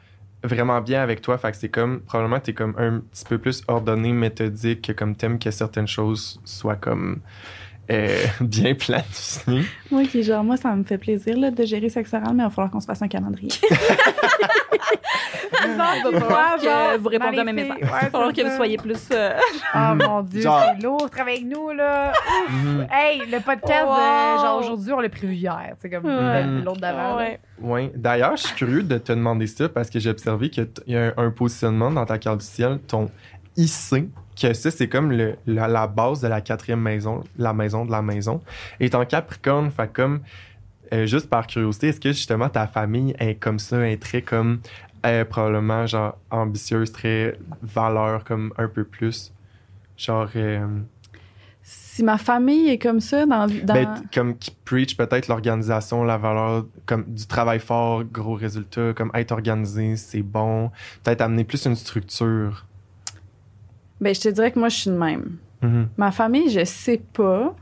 vraiment 0.42 0.80
bien 0.80 1.02
avec 1.02 1.20
toi. 1.20 1.38
Fait 1.38 1.50
que 1.50 1.56
c'est 1.56 1.68
comme, 1.68 2.00
probablement, 2.00 2.40
t'es 2.40 2.52
comme 2.52 2.74
un 2.78 3.00
petit 3.00 3.24
peu 3.24 3.38
plus 3.38 3.62
ordonné, 3.68 4.12
méthodique, 4.12 4.82
que 4.82 4.92
comme 4.92 5.14
t'aimes 5.14 5.38
que 5.38 5.50
certaines 5.50 5.88
choses 5.88 6.40
soient 6.44 6.76
comme 6.76 7.20
euh, 7.90 8.24
bien 8.40 8.74
planifiées. 8.74 9.64
Moi, 9.90 10.04
qui 10.04 10.22
genre, 10.22 10.44
moi, 10.44 10.56
ça 10.56 10.74
me 10.74 10.84
fait 10.84 10.98
plaisir 10.98 11.36
là, 11.36 11.50
de 11.50 11.64
gérer 11.64 11.88
sexe 11.88 12.12
oral, 12.14 12.34
mais 12.34 12.42
il 12.42 12.46
va 12.46 12.50
falloir 12.50 12.70
qu'on 12.70 12.80
se 12.80 12.86
fasse 12.86 13.02
un 13.02 13.08
calendrier. 13.08 13.50
Il 14.72 15.76
va 15.76 16.20
falloir 16.20 16.56
que 16.58 16.98
vous 16.98 17.08
répondiez 17.08 17.36
dans 17.36 17.42
à 17.42 17.44
mes 17.44 17.52
messages. 17.52 17.76
Ouais, 17.80 17.86
Il 17.88 17.88
va 18.04 18.10
falloir 18.10 18.32
que 18.32 18.42
vous 18.42 18.56
soyez 18.56 18.76
plus. 18.76 19.08
euh, 19.12 19.32
Oh 19.74 19.78
mon 19.96 20.22
Dieu, 20.22 20.42
Genre- 20.42 20.62
c'est 20.76 20.82
lourd. 20.82 21.10
Travaille 21.10 21.34
avec 21.38 21.46
nous, 21.46 21.70
là. 21.72 22.12
Mhm. 22.48 22.86
Hey, 22.90 23.18
le 23.30 23.40
podcast, 23.40 23.84
Wow. 23.86 23.92
euh, 23.94 24.36
genre 24.42 24.58
aujourd'hui, 24.60 24.92
on 24.92 25.00
l'a 25.00 25.08
prévu 25.08 25.34
hier. 25.34 25.74
C'est 25.80 25.90
comme 25.90 26.04
Ouais. 26.04 26.44
le- 26.44 26.60
l'autre 26.62 26.80
d'avant. 26.80 27.16
Ouais. 27.16 27.40
Oui. 27.60 27.90
D'ailleurs, 27.94 28.36
je 28.36 28.42
suis 28.46 28.54
curieux 28.56 28.82
de 28.82 28.98
te 28.98 29.12
demander 29.12 29.46
ça 29.46 29.68
parce 29.68 29.90
que 29.90 29.98
j'ai 29.98 30.10
observé 30.10 30.50
qu'il 30.50 30.68
y 30.86 30.96
a 30.96 31.12
un, 31.16 31.24
un 31.26 31.30
positionnement 31.30 31.90
dans 31.90 32.04
ta 32.06 32.18
carte 32.18 32.38
du 32.40 32.46
ciel, 32.46 32.78
ton 32.86 33.10
IC, 33.56 34.08
que 34.40 34.52
ça, 34.54 34.70
c'est 34.70 34.88
comme 34.88 35.10
le- 35.12 35.36
la, 35.46 35.68
la 35.68 35.86
base 35.86 36.20
de 36.20 36.28
la 36.28 36.40
quatrième 36.40 36.80
maison, 36.80 37.22
la 37.36 37.52
maison 37.52 37.84
de 37.84 37.90
la 37.90 38.00
maison. 38.02 38.40
Et 38.78 38.88
ton 38.88 39.04
Capricorne, 39.04 39.70
fait 39.70 39.92
comme, 39.92 40.20
euh, 40.92 41.06
juste 41.06 41.28
par 41.28 41.46
curiosité, 41.46 41.88
est-ce 41.88 42.00
que 42.00 42.10
justement 42.12 42.48
ta 42.48 42.66
famille 42.66 43.14
est 43.18 43.36
comme 43.36 43.58
ça, 43.58 43.88
est 43.88 44.00
très 44.02 44.22
comme, 44.22 44.60
euh, 45.06 45.24
probablement, 45.24 45.86
genre, 45.86 46.16
ambitieuse, 46.30 46.92
très 46.92 47.38
valeur, 47.62 48.24
comme 48.24 48.52
un 48.58 48.68
peu 48.68 48.84
plus? 48.84 49.32
Genre, 49.96 50.28
euh, 50.36 50.66
Si 51.62 52.02
ma 52.02 52.18
famille 52.18 52.70
est 52.70 52.78
comme 52.78 53.00
ça, 53.00 53.26
dans. 53.26 53.46
dans... 53.46 53.74
ben, 53.74 54.02
comme 54.12 54.36
qui 54.36 54.50
preach 54.64 54.96
peut-être 54.96 55.28
l'organisation, 55.28 56.02
la 56.04 56.16
valeur 56.18 56.66
comme 56.86 57.04
du 57.04 57.26
travail 57.26 57.60
fort, 57.60 58.02
gros 58.04 58.34
résultat, 58.34 58.92
comme 58.94 59.10
être 59.14 59.32
organisé, 59.32 59.96
c'est 59.96 60.22
bon. 60.22 60.70
Peut-être 61.04 61.20
amener 61.20 61.44
plus 61.44 61.64
une 61.66 61.76
structure. 61.76 62.66
ben, 64.00 64.14
je 64.14 64.20
te 64.20 64.28
dirais 64.28 64.50
que 64.50 64.58
moi, 64.58 64.68
je 64.70 64.76
suis 64.76 64.90
de 64.90 64.96
même. 64.96 65.36
Mhm. 65.62 65.88
Ma 65.96 66.10
famille, 66.10 66.50
je 66.50 66.64
sais 66.64 67.02
pas. 67.12 67.54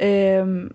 Euh, 0.00 0.68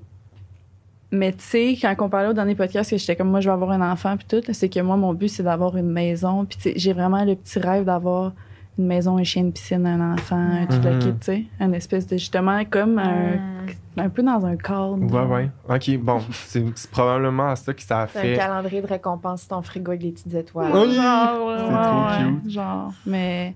mais 1.11 1.31
tu 1.31 1.43
sais, 1.43 1.77
quand 1.81 1.95
on 1.99 2.09
parlait 2.09 2.29
au 2.29 2.33
dernier 2.33 2.55
podcast 2.55 2.89
que 2.89 2.97
j'étais 2.97 3.15
comme 3.15 3.29
moi, 3.29 3.39
je 3.39 3.47
vais 3.49 3.53
avoir 3.53 3.71
un 3.71 3.91
enfant, 3.91 4.15
puis 4.17 4.27
tout, 4.27 4.41
c'est 4.53 4.69
que 4.69 4.79
moi, 4.81 4.97
mon 4.97 5.13
but, 5.13 5.29
c'est 5.29 5.43
d'avoir 5.43 5.77
une 5.77 5.89
maison. 5.91 6.45
Puis 6.45 6.57
tu 6.57 6.63
sais, 6.63 6.73
j'ai 6.75 6.93
vraiment 6.93 7.23
le 7.23 7.35
petit 7.35 7.59
rêve 7.59 7.85
d'avoir 7.85 8.33
une 8.77 8.85
maison, 8.87 9.17
un 9.17 9.23
chien 9.23 9.43
de 9.45 9.49
piscine, 9.51 9.85
un 9.87 10.13
enfant, 10.13 10.65
tout 10.69 10.77
le 10.83 10.93
Mhm. 10.93 10.99
kit, 10.99 11.07
tu 11.13 11.17
sais. 11.21 11.43
Un 11.59 11.71
espèce 11.71 12.05
de, 12.05 12.15
justement, 12.17 12.63
comme 12.69 12.99
un, 12.99 13.37
Mm. 13.37 13.99
un 14.01 14.09
peu 14.09 14.21
dans 14.21 14.45
un 14.45 14.55
cadre. 14.55 14.97
Ouais, 15.01 15.25
ouais. 15.35 15.51
Ok, 15.67 15.97
bon, 15.97 16.19
c'est 16.31 16.63
probablement 16.91 17.49
à 17.49 17.55
ça 17.55 17.73
que 17.73 17.81
ça 17.81 18.01
a 18.01 18.07
C'est 18.07 18.19
un 18.19 18.21
fait. 18.21 18.35
calendrier 18.35 18.81
de 18.83 18.87
récompense 18.87 19.47
ton 19.47 19.63
frigo 19.63 19.91
avec 19.91 20.01
des 20.01 20.11
petites 20.11 20.33
étoiles. 20.33 20.71
Oui, 20.73 20.93
Genre, 20.93 21.47
ouais, 21.47 21.55
c'est 21.57 21.63
ouais, 21.63 21.83
trop 21.83 22.23
ouais, 22.27 22.39
cute. 22.43 22.51
Genre, 22.51 22.93
mais, 23.07 23.55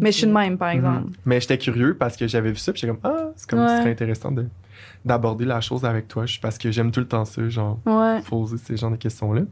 mais 0.00 0.10
je 0.12 0.16
suis 0.16 0.26
de 0.26 0.32
même, 0.32 0.56
par 0.56 0.70
Mhm. 0.70 0.76
exemple. 0.76 1.04
Mais 1.26 1.38
j'étais 1.40 1.58
curieux 1.58 1.94
parce 1.98 2.16
que 2.16 2.26
j'avais 2.26 2.50
vu 2.50 2.56
ça, 2.56 2.72
puis 2.72 2.80
j'étais 2.80 2.92
comme, 2.98 3.00
ah, 3.12 3.30
c'est 3.36 3.50
comme, 3.50 3.58
Ouais. 3.60 3.68
ce 3.68 3.76
serait 3.78 3.90
intéressant 3.90 4.32
de- 4.32 4.46
d'aborder 5.04 5.44
la 5.44 5.60
chose 5.60 5.84
avec 5.84 6.06
toi, 6.08 6.24
parce 6.40 6.58
que 6.58 6.70
j'aime 6.70 6.90
tout 6.92 7.00
le 7.00 7.08
temps 7.08 7.24
ça, 7.24 7.48
genre. 7.48 7.78
Ouais. 7.86 8.20
poser 8.28 8.56
ces 8.58 8.76
genres 8.76 8.90
de 8.92 8.96
questions-là. 8.96 9.42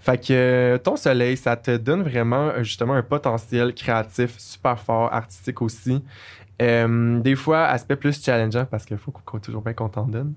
Fait 0.00 0.18
que 0.18 0.32
euh, 0.32 0.78
ton 0.78 0.96
soleil, 0.96 1.36
ça 1.36 1.56
te 1.56 1.76
donne 1.76 2.02
vraiment 2.02 2.48
euh, 2.48 2.62
justement 2.62 2.94
un 2.94 3.02
potentiel 3.02 3.72
créatif 3.74 4.34
super 4.38 4.78
fort, 4.80 5.12
artistique 5.12 5.62
aussi. 5.62 6.02
Euh, 6.62 7.20
des 7.20 7.36
fois, 7.36 7.64
aspect 7.66 7.96
plus 7.96 8.22
challengeant 8.24 8.64
parce 8.64 8.84
qu'il 8.86 8.96
faut 8.96 9.10
qu'on 9.10 9.20
soit 9.32 9.40
toujours 9.40 9.60
bien 9.62 9.74
qu'on 9.74 9.90
t'en 9.90 10.06
donne. 10.06 10.32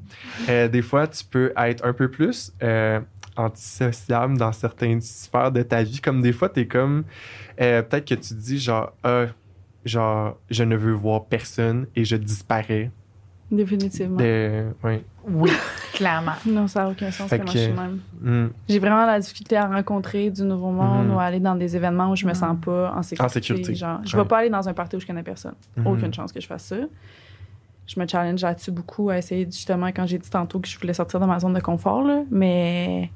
Euh, 0.50 0.68
des 0.68 0.82
fois, 0.82 1.08
tu 1.08 1.24
peux 1.24 1.54
être 1.56 1.86
un 1.86 1.94
peu 1.94 2.12
plus 2.12 2.52
euh, 2.62 3.00
antisociable 3.38 4.38
dans 4.38 4.52
certaines 4.52 5.02
sphères 5.02 5.52
de 5.52 5.62
ta 5.64 5.82
vie. 5.82 6.00
Comme 6.02 6.22
des 6.22 6.34
fois, 6.34 6.50
t'es 6.50 6.68
comme. 6.68 7.06
euh, 7.62 7.82
Peut-être 7.82 8.06
que 8.08 8.16
tu 8.16 8.34
dis 8.34 8.60
genre, 8.60 8.92
Ah, 9.04 9.28
genre, 9.86 10.38
je 10.50 10.64
ne 10.64 10.76
veux 10.76 10.92
voir 10.92 11.26
personne 11.26 11.88
et 11.96 12.04
je 12.04 12.18
disparais. 12.18 12.92
Définitivement. 13.52 14.18
De, 14.18 14.66
ouais. 14.84 15.04
Oui, 15.28 15.50
clairement. 15.94 16.34
Non, 16.46 16.68
ça 16.68 16.84
n'a 16.84 16.90
aucun 16.90 17.10
sens 17.12 17.30
Fait 17.30 17.40
que 17.40 17.46
moi, 17.46 17.54
je 17.54 17.60
suis 17.60 17.72
que- 17.72 17.76
même. 17.76 18.00
Hmm. 18.22 18.50
J'ai 18.68 18.80
vraiment 18.80 19.06
la 19.06 19.20
difficulté 19.20 19.58
à 19.58 19.66
rencontrer 19.68 20.30
du 20.30 20.44
nouveau 20.44 20.70
monde 20.72 21.08
Mhm. 21.08 21.16
ou 21.16 21.20
à 21.20 21.24
aller 21.24 21.40
dans 21.40 21.56
des 21.56 21.76
événements 21.76 22.12
où 22.12 22.16
je 22.16 22.26
me 22.26 22.30
Mhm. 22.32 22.36
sens 22.36 22.58
pas 22.64 22.94
en 22.96 23.02
sécurité. 23.02 23.26
En 23.26 23.30
sécurité. 23.30 23.76
Genre, 23.76 24.00
je 24.06 24.16
Ouais. 24.16 24.24
vais 24.24 24.28
pas 24.28 24.38
aller 24.40 24.50
dans 24.50 24.68
un 24.70 24.74
party 24.74 24.96
où 24.98 25.00
je 25.00 25.08
connais 25.08 25.24
personne. 25.24 25.56
Aucune 25.86 26.14
chance 26.14 26.32
que 26.32 26.40
je 26.40 26.48
fasse 26.48 26.64
ça. 26.66 26.76
Je 27.88 28.00
me 28.00 28.06
challenge 28.08 28.42
là-dessus 28.44 28.70
beaucoup 28.72 29.10
à 29.10 29.18
essayer 29.18 29.46
justement 29.46 29.88
quand 29.88 30.06
j'ai 30.06 30.20
dit 30.20 30.30
tantôt 30.30 30.60
que 30.60 30.68
je 30.68 30.78
voulais 30.80 30.94
sortir 30.94 31.20
de 31.20 31.26
ma 31.26 31.40
zone 31.40 31.54
de 31.54 31.60
confort 31.60 32.04
là, 32.04 32.22
mais 32.30 33.10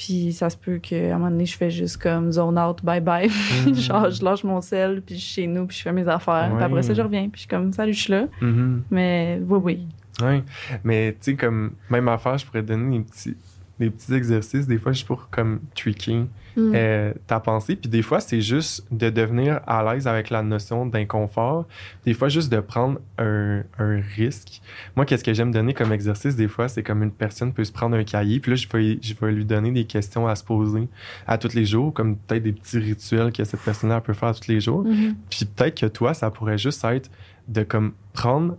puis 0.00 0.32
ça 0.32 0.48
se 0.48 0.56
peut 0.56 0.78
qu'à 0.78 0.96
un 0.96 1.18
moment 1.18 1.30
donné 1.30 1.44
je 1.44 1.54
fais 1.58 1.70
juste 1.70 1.98
comme 1.98 2.32
zone 2.32 2.58
out 2.58 2.82
bye 2.82 3.02
bye. 3.02 3.28
Mhm. 3.66 3.74
genre 3.74 4.08
je 4.10 4.24
lâche 4.24 4.44
mon 4.44 4.62
sel 4.62 5.02
puis 5.04 5.16
je 5.16 5.20
suis 5.20 5.42
chez 5.42 5.46
nous 5.46 5.66
puis 5.66 5.76
je 5.76 5.82
fais 5.82 5.92
mes 5.92 6.08
affaires. 6.08 6.50
Puis 6.54 6.64
après 6.64 6.82
ça 6.82 6.94
je 6.94 7.02
reviens 7.02 7.24
puis 7.28 7.32
je 7.34 7.38
suis 7.40 7.48
comme 7.48 7.70
salut 7.74 7.92
je 7.92 8.00
suis 8.00 8.12
là. 8.12 8.24
Mhm. 8.40 8.84
mais 8.90 9.38
oui 9.46 9.58
oui. 9.62 9.86
Oui, 10.22 10.42
mais 10.84 11.12
tu 11.12 11.30
sais, 11.30 11.34
comme, 11.34 11.72
même 11.88 12.06
affaire, 12.08 12.36
je 12.36 12.44
pourrais 12.44 12.62
donner 12.62 12.98
des 12.98 13.04
petits, 13.04 13.36
des 13.80 13.90
petits 13.90 14.14
exercices, 14.14 14.66
des 14.66 14.78
fois, 14.78 14.92
juste 14.92 15.06
pour, 15.06 15.28
comme, 15.30 15.60
tweaking 15.74 16.28
Mm. 16.56 16.72
euh, 16.74 17.12
ta 17.26 17.40
pensée. 17.40 17.76
Puis 17.76 17.88
des 17.88 18.02
fois, 18.02 18.20
c'est 18.20 18.40
juste 18.40 18.84
de 18.90 19.10
devenir 19.10 19.60
à 19.66 19.82
l'aise 19.84 20.06
avec 20.06 20.30
la 20.30 20.42
notion 20.42 20.86
d'inconfort. 20.86 21.66
Des 22.04 22.14
fois, 22.14 22.28
juste 22.28 22.50
de 22.50 22.60
prendre 22.60 23.00
un, 23.18 23.62
un 23.78 24.00
risque. 24.16 24.60
Moi, 24.96 25.06
qu'est-ce 25.06 25.24
que 25.24 25.32
j'aime 25.32 25.52
donner 25.52 25.74
comme 25.74 25.92
exercice, 25.92 26.36
des 26.36 26.48
fois, 26.48 26.68
c'est 26.68 26.82
comme 26.82 27.02
une 27.02 27.12
personne 27.12 27.52
peut 27.52 27.64
se 27.64 27.72
prendre 27.72 27.96
un 27.96 28.04
cahier, 28.04 28.40
puis 28.40 28.52
là, 28.52 28.56
je 28.56 28.68
vais, 28.68 28.98
je 29.00 29.14
vais 29.14 29.32
lui 29.32 29.44
donner 29.44 29.70
des 29.70 29.84
questions 29.84 30.26
à 30.26 30.34
se 30.34 30.44
poser 30.44 30.88
à 31.26 31.38
tous 31.38 31.54
les 31.54 31.64
jours, 31.64 31.92
comme 31.92 32.16
peut-être 32.16 32.42
des 32.42 32.52
petits 32.52 32.78
rituels 32.78 33.32
que 33.32 33.44
cette 33.44 33.60
personne-là 33.60 34.00
peut 34.00 34.14
faire 34.14 34.34
tous 34.38 34.48
les 34.48 34.60
jours. 34.60 34.84
Mhm. 34.84 35.14
Puis 35.28 35.44
peut-être 35.44 35.80
que 35.80 35.86
toi, 35.86 36.14
ça 36.14 36.30
pourrait 36.30 36.58
juste 36.58 36.84
être 36.84 37.10
de 37.48 37.62
comme 37.62 37.92
prendre 38.12 38.56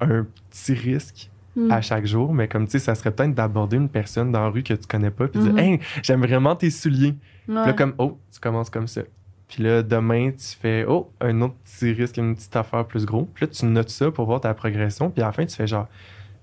un 0.00 0.26
petit 0.50 0.72
risque 0.72 1.30
Mm. 1.66 1.70
à 1.72 1.80
chaque 1.80 2.06
jour, 2.06 2.32
mais 2.32 2.48
comme 2.48 2.64
tu 2.66 2.72
sais, 2.72 2.78
ça 2.78 2.94
serait 2.94 3.10
peut-être 3.10 3.34
d'aborder 3.34 3.76
une 3.76 3.88
personne 3.88 4.32
dans 4.32 4.40
la 4.40 4.48
rue 4.48 4.62
que 4.62 4.74
tu 4.74 4.86
connais 4.86 5.10
pas, 5.10 5.28
puis 5.28 5.40
dire 5.40 5.56
Hey, 5.58 5.80
j'aime 6.02 6.20
vraiment 6.22 6.54
tes 6.56 6.70
souliers. 6.70 7.14
Puis 7.46 7.54
là, 7.54 7.72
comme 7.72 7.94
Oh, 7.98 8.18
tu 8.32 8.38
commences 8.40 8.70
comme 8.70 8.86
ça. 8.86 9.02
Puis 9.48 9.62
là, 9.64 9.82
demain, 9.82 10.30
tu 10.30 10.56
fais 10.60 10.84
Oh, 10.88 11.10
un 11.20 11.40
autre 11.42 11.54
petit 11.64 11.92
risque, 11.92 12.16
une 12.18 12.34
petite 12.36 12.54
affaire 12.54 12.84
plus 12.86 13.04
gros. 13.04 13.28
Puis 13.34 13.46
là, 13.46 13.52
tu 13.52 13.66
notes 13.66 13.90
ça 13.90 14.10
pour 14.10 14.26
voir 14.26 14.40
ta 14.40 14.54
progression, 14.54 15.10
puis 15.10 15.22
à 15.22 15.26
la 15.26 15.32
fin, 15.32 15.44
tu 15.44 15.56
fais 15.56 15.66
genre 15.66 15.88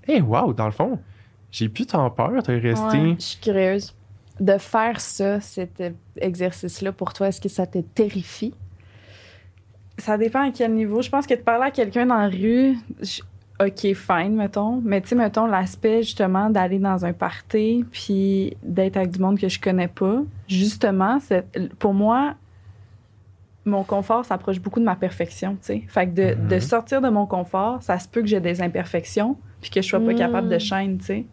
Hey, 0.08 0.22
wow, 0.22 0.54
dans 0.54 0.66
le 0.66 0.72
fond, 0.72 1.00
j'ai 1.52 1.70
plus 1.70 1.86
tant 1.86 2.10
peur, 2.10 2.44
t'es 2.44 2.58
resté. 2.58 2.98
Ouais. 2.98 3.16
Je 3.20 3.24
suis 3.24 3.40
curieuse. 3.40 3.94
De 4.40 4.58
faire 4.60 5.00
ça, 5.02 5.40
cet 5.42 5.82
euh, 5.82 5.90
exercice-là, 6.22 6.92
pour 6.92 7.12
toi, 7.14 7.30
est-ce 7.30 7.42
que 7.42 7.50
ça 7.50 7.66
te 7.66 7.80
terrifie? 7.80 8.54
Ça 9.98 10.18
dépend 10.18 10.48
à 10.48 10.52
quel 10.52 10.74
niveau. 10.76 11.02
Je 11.02 11.10
pense 11.10 11.26
que 11.26 11.34
de 11.34 11.40
parler 11.40 11.66
à 11.66 11.72
quelqu'un 11.72 12.06
dans 12.06 12.18
la 12.20 12.30
rue, 12.30 12.76
je- 13.02 13.22
OK, 13.60 13.94
fine, 13.96 14.36
mettons. 14.36 14.82
Mais 14.86 15.02
tu 15.02 15.10
sais, 15.10 15.16
mettons, 15.16 15.48
l'aspect 15.48 16.04
justement 16.04 16.50
d'aller 16.50 16.78
dans 16.80 17.06
un 17.06 17.14
party 17.14 17.86
puis 17.92 18.56
d'être 18.62 18.98
avec 18.98 19.12
du 19.12 19.20
monde 19.20 19.40
que 19.40 19.48
je 19.50 19.60
connais 19.60 19.88
pas, 19.88 20.22
justement, 20.48 21.20
c'est, 21.20 21.44
pour 21.80 21.94
moi, 21.94 22.36
mon 23.66 23.84
confort 23.84 24.24
s'approche 24.26 24.60
beaucoup 24.60 24.80
de 24.80 24.86
ma 24.86 24.96
perfection, 24.96 25.54
tu 25.54 25.60
sais. 25.62 25.84
Fait 25.88 26.08
que 26.08 26.12
de, 26.14 26.36
Mhm. 26.40 26.48
de 26.50 26.60
sortir 26.60 27.02
de 27.02 27.10
mon 27.10 27.26
confort, 27.26 27.82
ça 27.84 28.00
se 28.00 28.08
peut 28.08 28.22
que 28.22 28.28
j'ai 28.28 28.40
des 28.40 28.62
imperfections 28.62 29.36
puis 29.60 29.70
que 29.72 29.82
je 29.82 29.88
sois 29.88 30.00
pas 30.00 30.14
Mm. 30.14 30.18
capable 30.18 30.50
de 30.50 30.58
chaîne, 30.60 30.98
tu 31.00 31.06
sais. 31.06 31.26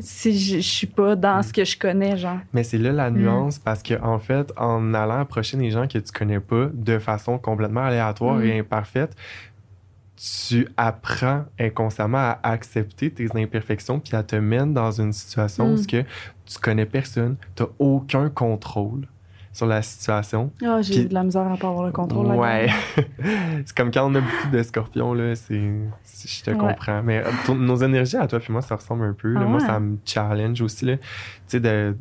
Si 0.00 0.36
je, 0.38 0.56
je 0.56 0.60
suis 0.62 0.86
pas 0.86 1.14
dans 1.14 1.42
ce 1.42 1.52
que 1.52 1.62
je 1.64 1.78
connais, 1.78 2.16
genre. 2.16 2.38
Mais 2.54 2.64
c'est 2.64 2.78
là 2.78 2.90
la 2.90 3.10
nuance 3.10 3.58
parce 3.58 3.82
que 3.82 4.00
en 4.02 4.18
fait, 4.18 4.50
en 4.56 4.94
allant 4.94 5.20
approcher 5.20 5.58
des 5.58 5.70
gens 5.70 5.86
que 5.86 5.98
tu 5.98 6.10
connais 6.10 6.40
pas 6.40 6.68
de 6.72 6.98
façon 6.98 7.36
complètement 7.38 7.82
aléatoire 7.84 8.36
Mm. 8.38 8.42
et 8.44 8.58
imparfaite, 8.60 9.14
tu 10.48 10.66
apprends 10.76 11.44
inconsciemment 11.60 12.18
à 12.18 12.38
accepter 12.42 13.10
tes 13.10 13.28
imperfections 13.36 14.00
puis 14.00 14.16
à 14.16 14.22
te 14.24 14.34
mettre 14.36 14.66
dans 14.72 14.90
une 15.00 15.12
situation 15.12 15.68
Mm. 15.68 15.72
où 15.72 15.76
ce 15.76 15.86
que 15.86 16.02
tu 16.44 16.58
connais 16.60 16.86
personne, 16.86 17.36
tu 17.54 17.62
aucun 17.78 18.28
contrôle 18.28 19.06
sur 19.52 19.66
la 19.66 19.80
situation. 19.82 20.50
Ah, 20.64 20.80
j'ai 20.82 21.04
de 21.04 21.14
la 21.14 21.22
misère 21.24 21.50
à 21.50 21.56
pas 21.56 21.68
avoir 21.68 21.86
le 21.86 21.92
contrôle 21.92 22.26
Ouais. 22.34 22.68
c'est 23.64 23.76
comme 23.76 23.90
quand 23.92 24.10
on 24.10 24.14
a 24.16 24.20
beaucoup 24.20 24.48
de 24.52 24.62
scorpions, 24.62 25.14
là, 25.14 25.34
c'est, 25.36 25.54
je 25.56 26.42
te 26.42 26.50
Ouais. 26.50 26.56
comprends. 26.58 27.02
Mais 27.02 27.18
euh, 27.24 27.30
ton- 27.46 27.54
nos 27.54 27.76
énergies 27.76 28.16
à 28.16 28.26
toi 28.26 28.40
puis 28.40 28.52
moi, 28.52 28.62
ça 28.62 28.76
ressemble 28.76 29.04
un 29.04 29.12
peu. 29.14 29.32
là. 29.32 29.40
Ah 29.42 29.46
Moi, 29.46 29.60
ouais? 29.60 29.66
ça 29.66 29.80
me 29.80 29.98
challenge 30.04 30.60
aussi, 30.62 30.84
là. 30.84 30.96
Tu 30.96 31.04
sais, 31.48 31.60
de, 31.60 31.96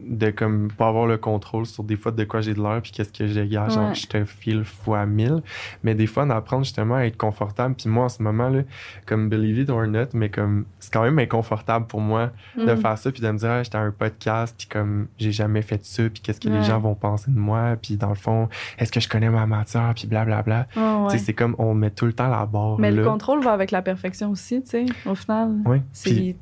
de 0.00 0.30
comme 0.30 0.68
pas 0.70 0.88
avoir 0.88 1.06
le 1.06 1.16
contrôle 1.18 1.66
sur 1.66 1.82
des 1.82 1.96
fois 1.96 2.12
de 2.12 2.22
quoi 2.24 2.40
j'ai 2.40 2.54
de 2.54 2.62
l'air 2.62 2.80
puis 2.82 2.92
qu'est-ce 2.92 3.12
que 3.12 3.26
je 3.26 3.34
dégage. 3.34 3.76
Ouais. 3.76 3.94
je 3.94 4.06
te 4.06 4.24
file 4.24 4.64
fois 4.64 5.06
mille. 5.06 5.42
Mais 5.82 5.94
des 5.94 6.06
fois, 6.06 6.24
d'apprendre 6.24 6.64
justement 6.64 6.94
à 6.96 7.04
être 7.06 7.16
confortable. 7.16 7.74
Puis 7.74 7.88
moi, 7.88 8.04
en 8.04 8.08
ce 8.08 8.22
moment, 8.22 8.48
là, 8.48 8.60
comme 9.06 9.28
believe 9.28 9.58
it 9.58 9.70
or 9.70 9.86
not, 9.86 10.06
mais 10.14 10.28
comme 10.28 10.66
c'est 10.78 10.92
quand 10.92 11.02
même 11.02 11.18
inconfortable 11.18 11.86
pour 11.86 12.00
moi 12.00 12.30
de 12.56 12.72
Mm. 12.72 12.76
faire 12.76 12.96
ça 12.98 13.10
puis 13.10 13.20
de 13.22 13.30
me 13.30 13.38
dire 13.38 13.50
ah, 13.50 13.62
j'étais 13.62 13.76
à 13.76 13.80
un 13.80 13.90
podcast 13.90 14.54
puis 14.56 14.68
comme 14.68 15.08
j'ai 15.18 15.32
jamais 15.32 15.62
fait 15.62 15.84
ça 15.84 16.04
puis 16.08 16.20
qu'est-ce 16.22 16.40
que 16.40 16.48
les 16.48 16.62
gens 16.62 16.78
vont 16.78 16.94
penser 16.94 17.30
de 17.30 17.38
moi 17.38 17.76
puis 17.80 17.96
dans 17.96 18.08
le 18.10 18.14
fond 18.14 18.48
est-ce 18.78 18.92
que 18.92 19.00
je 19.00 19.08
connais 19.08 19.30
ma 19.30 19.46
matière 19.46 19.92
puis 19.96 20.06
blablabla. 20.06 20.66
Tu 20.74 20.80
sais, 21.10 21.18
c'est 21.18 21.34
comme 21.34 21.54
on 21.58 21.74
met 21.74 21.90
tout 21.90 22.06
le 22.06 22.12
temps 22.12 22.28
la 22.28 22.46
barre 22.46 22.78
Mais 22.78 22.90
là 22.90 22.98
le 23.02 23.04
contrôle 23.04 23.42
va 23.42 23.52
avec 23.52 23.70
la 23.70 23.82
perfection 23.82 24.30
aussi, 24.30 24.62
tu 24.62 24.70
sais, 24.70 24.86
au 25.06 25.14
final. 25.14 25.56
Oui. 25.66 25.82
C'est- 25.92 26.36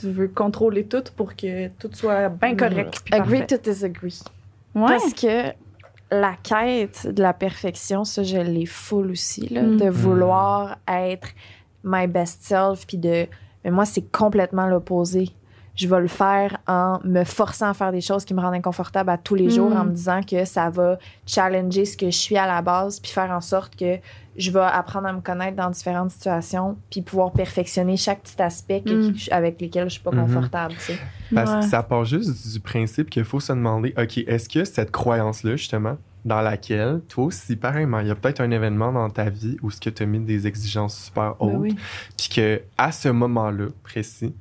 Tu 0.00 0.10
veux 0.10 0.28
contrôler 0.28 0.84
tout 0.84 1.02
pour 1.16 1.34
que 1.36 1.68
tout 1.78 1.90
soit 1.92 2.28
bien 2.28 2.56
correct. 2.56 3.00
puis 3.04 3.14
Agree 3.14 3.40
parfait. 3.40 3.58
to 3.58 3.70
disagree. 3.70 4.20
Ouais. 4.74 4.86
Parce 4.86 5.12
que 5.14 5.52
la 6.10 6.34
quête 6.42 7.06
de 7.12 7.22
la 7.22 7.32
perfection, 7.32 8.04
ça, 8.04 8.22
je 8.22 8.36
l'ai 8.38 8.66
full 8.66 9.10
aussi, 9.10 9.48
là, 9.48 9.62
Mm. 9.62 9.76
de 9.78 9.88
vouloir 9.88 10.78
être 10.88 11.28
my 11.84 12.06
best 12.06 12.42
self, 12.44 12.86
puis 12.86 12.98
de... 12.98 13.26
Mais 13.64 13.70
moi, 13.70 13.84
c'est 13.84 14.10
complètement 14.12 14.66
l'opposé. 14.66 15.30
Je 15.74 15.88
vais 15.88 16.00
le 16.00 16.08
faire 16.08 16.58
en 16.66 16.98
me 17.02 17.24
forçant 17.24 17.70
à 17.70 17.74
faire 17.74 17.92
des 17.92 18.02
choses 18.02 18.24
qui 18.26 18.34
me 18.34 18.40
rendent 18.40 18.54
inconfortable 18.54 19.08
à 19.10 19.16
tous 19.16 19.34
les 19.34 19.48
jours, 19.48 19.74
en 19.74 19.84
me 19.84 19.90
disant 19.92 20.20
que 20.22 20.44
ça 20.44 20.68
va 20.68 20.98
challenger 21.26 21.86
ce 21.86 21.96
que 21.96 22.06
je 22.06 22.16
suis 22.16 22.36
à 22.36 22.46
la 22.46 22.60
base, 22.60 23.00
puis 23.00 23.10
faire 23.10 23.30
en 23.30 23.40
sorte 23.40 23.74
que 23.76 23.96
je 24.36 24.50
vais 24.50 24.60
apprendre 24.60 25.08
à 25.08 25.12
me 25.14 25.20
connaître 25.20 25.56
dans 25.56 25.70
différentes 25.70 26.10
situations, 26.10 26.76
puis 26.90 27.00
pouvoir 27.02 27.32
perfectionner 27.32 27.96
chaque 27.96 28.20
petit 28.22 28.40
aspect 28.42 28.82
que- 28.82 29.10
Mm. 29.10 29.14
avec 29.30 29.60
lesquels 29.60 29.84
je 29.88 29.94
suis 29.94 30.02
pas 30.02 30.10
Mhm. 30.12 30.26
confortable, 30.26 30.74
tu 30.74 30.80
sais. 30.92 30.98
Parce 31.34 31.50
Ouais. 31.50 31.60
que 31.60 31.66
ça 31.66 31.82
part 31.82 32.04
juste 32.04 32.52
du 32.52 32.60
principe 32.60 33.08
qu'il 33.08 33.24
faut 33.24 33.40
se 33.40 33.52
demander, 33.52 33.94
OK, 33.98 34.18
est-ce 34.18 34.48
que 34.50 34.64
cette 34.64 34.90
croyance-là, 34.90 35.56
justement, 35.56 35.96
dans 36.24 36.40
laquelle, 36.42 37.00
toi 37.08 37.24
aussi, 37.24 37.56
pareillement, 37.56 37.98
il 38.00 38.08
y 38.08 38.10
a 38.10 38.14
peut-être 38.14 38.40
un 38.40 38.50
événement 38.50 38.92
dans 38.92 39.08
ta 39.10 39.28
vie 39.28 39.56
où 39.62 39.70
ce 39.70 39.80
que 39.80 39.90
tu 39.90 40.02
as 40.02 40.06
mis 40.06 40.20
des 40.20 40.46
exigences 40.46 40.96
super 41.06 41.34
hautes, 41.40 41.52
Ben 41.52 41.58
oui. 41.58 41.76
puis 42.16 42.28
que 42.28 42.62
à 42.78 42.92
ce 42.92 43.08
moment-là 43.08 43.66
précis, 43.82 44.34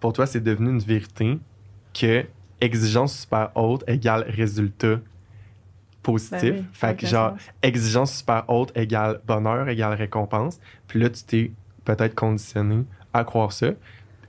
pour 0.00 0.12
toi, 0.12 0.26
c'est 0.26 0.40
devenu 0.42 0.70
une 0.70 0.78
vérité 0.80 1.38
que 1.94 2.24
exigence 2.60 3.20
super 3.20 3.50
haute 3.54 3.84
égale 3.88 4.24
résultat 4.28 4.98
positif. 6.02 6.40
Ben 6.42 6.56
oui, 6.58 6.64
fait 6.72 6.96
que 6.96 7.06
genre, 7.06 7.30
sens. 7.32 7.40
exigence 7.62 8.16
super 8.18 8.44
haute 8.48 8.72
égale 8.76 9.20
bonheur 9.26 9.68
égale 9.68 9.94
récompense. 9.94 10.58
Puis 10.86 11.00
là, 11.00 11.10
tu 11.10 11.22
t'es 11.24 11.50
peut-être 11.84 12.14
conditionné 12.14 12.84
à 13.12 13.24
croire 13.24 13.52
ça. 13.52 13.70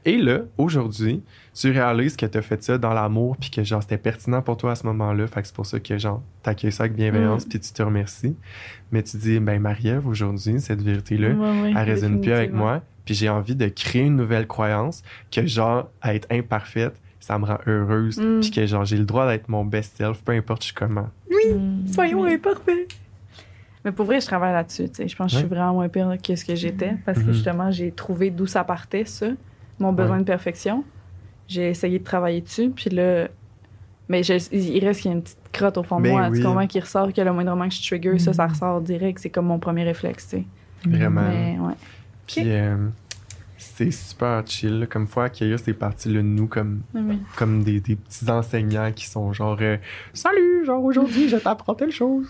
Et 0.03 0.18
là, 0.18 0.39
aujourd'hui, 0.57 1.22
tu 1.53 1.69
réalises 1.72 2.15
que 2.18 2.26
tu 2.26 2.35
as 2.38 2.41
fait 2.41 2.61
ça 2.64 2.77
dans 2.80 2.93
l'amour, 2.93 3.38
puis 3.38 3.52
que 3.52 3.64
genre, 3.64 3.84
c'était 3.84 3.99
pertinent 3.99 4.41
pour 4.41 4.57
toi 4.57 4.72
à 4.72 4.76
ce 4.76 4.85
moment-là. 4.88 5.27
Fait 5.27 5.41
que 5.41 5.48
c'est 5.48 5.56
pour 5.56 5.65
ça 5.68 5.80
que 5.80 5.98
genre, 5.99 6.23
t'accueilles 6.41 6.72
ça 6.72 6.84
avec 6.85 6.95
bienveillance, 6.95 7.45
Mm. 7.45 7.49
puis 7.49 7.60
tu 7.60 7.72
te 7.72 7.84
remercies. 7.84 8.35
Mais 8.91 9.03
tu 9.03 9.18
dis, 9.18 9.39
ben, 9.39 9.61
Marie-Ève, 9.61 10.07
aujourd'hui, 10.07 10.60
cette 10.60 10.81
vérité-là, 10.81 11.30
elle 11.68 11.77
résonne 11.77 12.19
plus 12.19 12.31
avec 12.34 12.52
moi. 12.52 12.81
Puis 13.06 13.15
j'ai 13.15 13.30
envie 13.30 13.56
de 13.56 13.68
créer 13.68 14.03
une 14.03 14.15
nouvelle 14.15 14.48
croyance 14.48 15.02
que 15.32 15.45
genre, 15.45 15.90
à 16.02 16.14
être 16.15 16.28
imparfaite, 16.32 16.94
ça 17.19 17.38
me 17.38 17.45
rend 17.45 17.57
heureuse. 17.68 18.19
Mm. 18.19 18.40
Puis 18.41 18.52
que 18.52 18.65
genre, 18.65 18.86
j'ai 18.86 18.98
le 18.98 19.06
droit 19.06 19.28
d'être 19.28 19.48
mon 19.49 19.64
best 19.65 19.98
self, 19.98 20.22
peu 20.23 20.32
importe 20.34 20.61
je 20.61 20.65
suis 20.68 20.76
comment. 20.76 21.10
Mm. 21.30 21.88
Soyons 21.88 22.26
imparfaits. 22.26 22.88
Mais 23.84 23.91
pour 23.91 24.06
vrai, 24.06 24.22
je 24.22 24.26
travaille 24.28 24.53
là-dessus. 24.53 24.90
tu 24.90 24.95
sais. 24.95 25.07
Je 25.07 25.15
pense 25.15 25.28
que 25.32 25.34
je 25.34 25.38
suis 25.40 25.48
vraiment 25.48 25.73
moins 25.73 25.90
pire 25.90 26.14
que 26.23 26.36
ce 26.36 26.45
que 26.45 26.53
j'étais 26.56 26.95
parce 27.06 27.18
que 27.18 27.26
Mhm. 27.26 27.34
justement, 27.34 27.72
j'ai 27.72 27.91
trouvé 27.91 28.30
d'où 28.30 28.45
ça 28.45 28.64
partait, 28.64 29.06
ça, 29.06 29.28
mon 29.80 29.91
besoin 29.91 30.18
Ouais. 30.18 30.22
de 30.22 30.28
perfection. 30.28 30.84
J'ai 31.48 31.69
essayé 31.69 31.98
de 31.98 32.03
travailler 32.03 32.41
dessus, 32.41 32.69
puis 32.69 32.90
là. 32.91 33.28
Mais 34.07 34.22
je- 34.23 34.53
il 34.53 34.86
reste 34.86 35.02
qu'il 35.02 35.10
y 35.10 35.14
a 35.14 35.18
une 35.18 35.23
petite 35.23 35.40
crotte 35.53 35.78
au 35.78 35.84
fond 35.84 35.98
de 35.98 36.03
Ben 36.03 36.11
moi. 36.11 36.28
oui. 36.30 36.38
Tu 36.40 36.44
comprends 36.45 36.68
qu'il 36.68 36.82
ressort, 36.82 37.11
que 37.14 37.22
le 37.22 37.32
moindrement 37.34 37.68
que 37.69 37.73
je 37.73 37.82
trigger, 37.82 38.19
ça, 38.19 38.34
ça 38.34 38.45
Mhm. 38.45 38.52
ressort 38.52 38.82
direct. 38.82 39.19
C'est 39.19 39.30
comme 39.30 39.45
mon 39.48 39.57
premier 39.57 39.84
réflexe, 39.84 40.28
tu 40.30 40.38
sais. 40.38 40.45
Vraiment. 40.88 41.22
Mais 41.28 41.57
ouais. 41.60 41.73
Puis 42.35 42.51
euh, 42.51 42.75
c'est 43.57 43.91
super 43.91 44.43
chill, 44.45 44.79
là, 44.79 44.85
comme 44.87 45.07
fois 45.07 45.25
accueillir 45.25 45.59
ces 45.59 45.73
parties-là 45.73 46.17
de 46.21 46.25
nous 46.25 46.47
comme, 46.47 46.81
Oui. 46.93 47.19
comme 47.37 47.63
des, 47.63 47.79
des 47.79 47.95
petits 47.95 48.29
enseignants 48.29 48.91
qui 48.91 49.05
sont 49.07 49.31
genre 49.33 49.57
euh, 49.61 49.77
Salut, 50.13 50.65
genre 50.65 50.83
aujourd'hui, 50.83 51.29
je 51.29 51.37
t'apprends 51.37 51.75
telle 51.75 51.91
chose. 51.91 52.27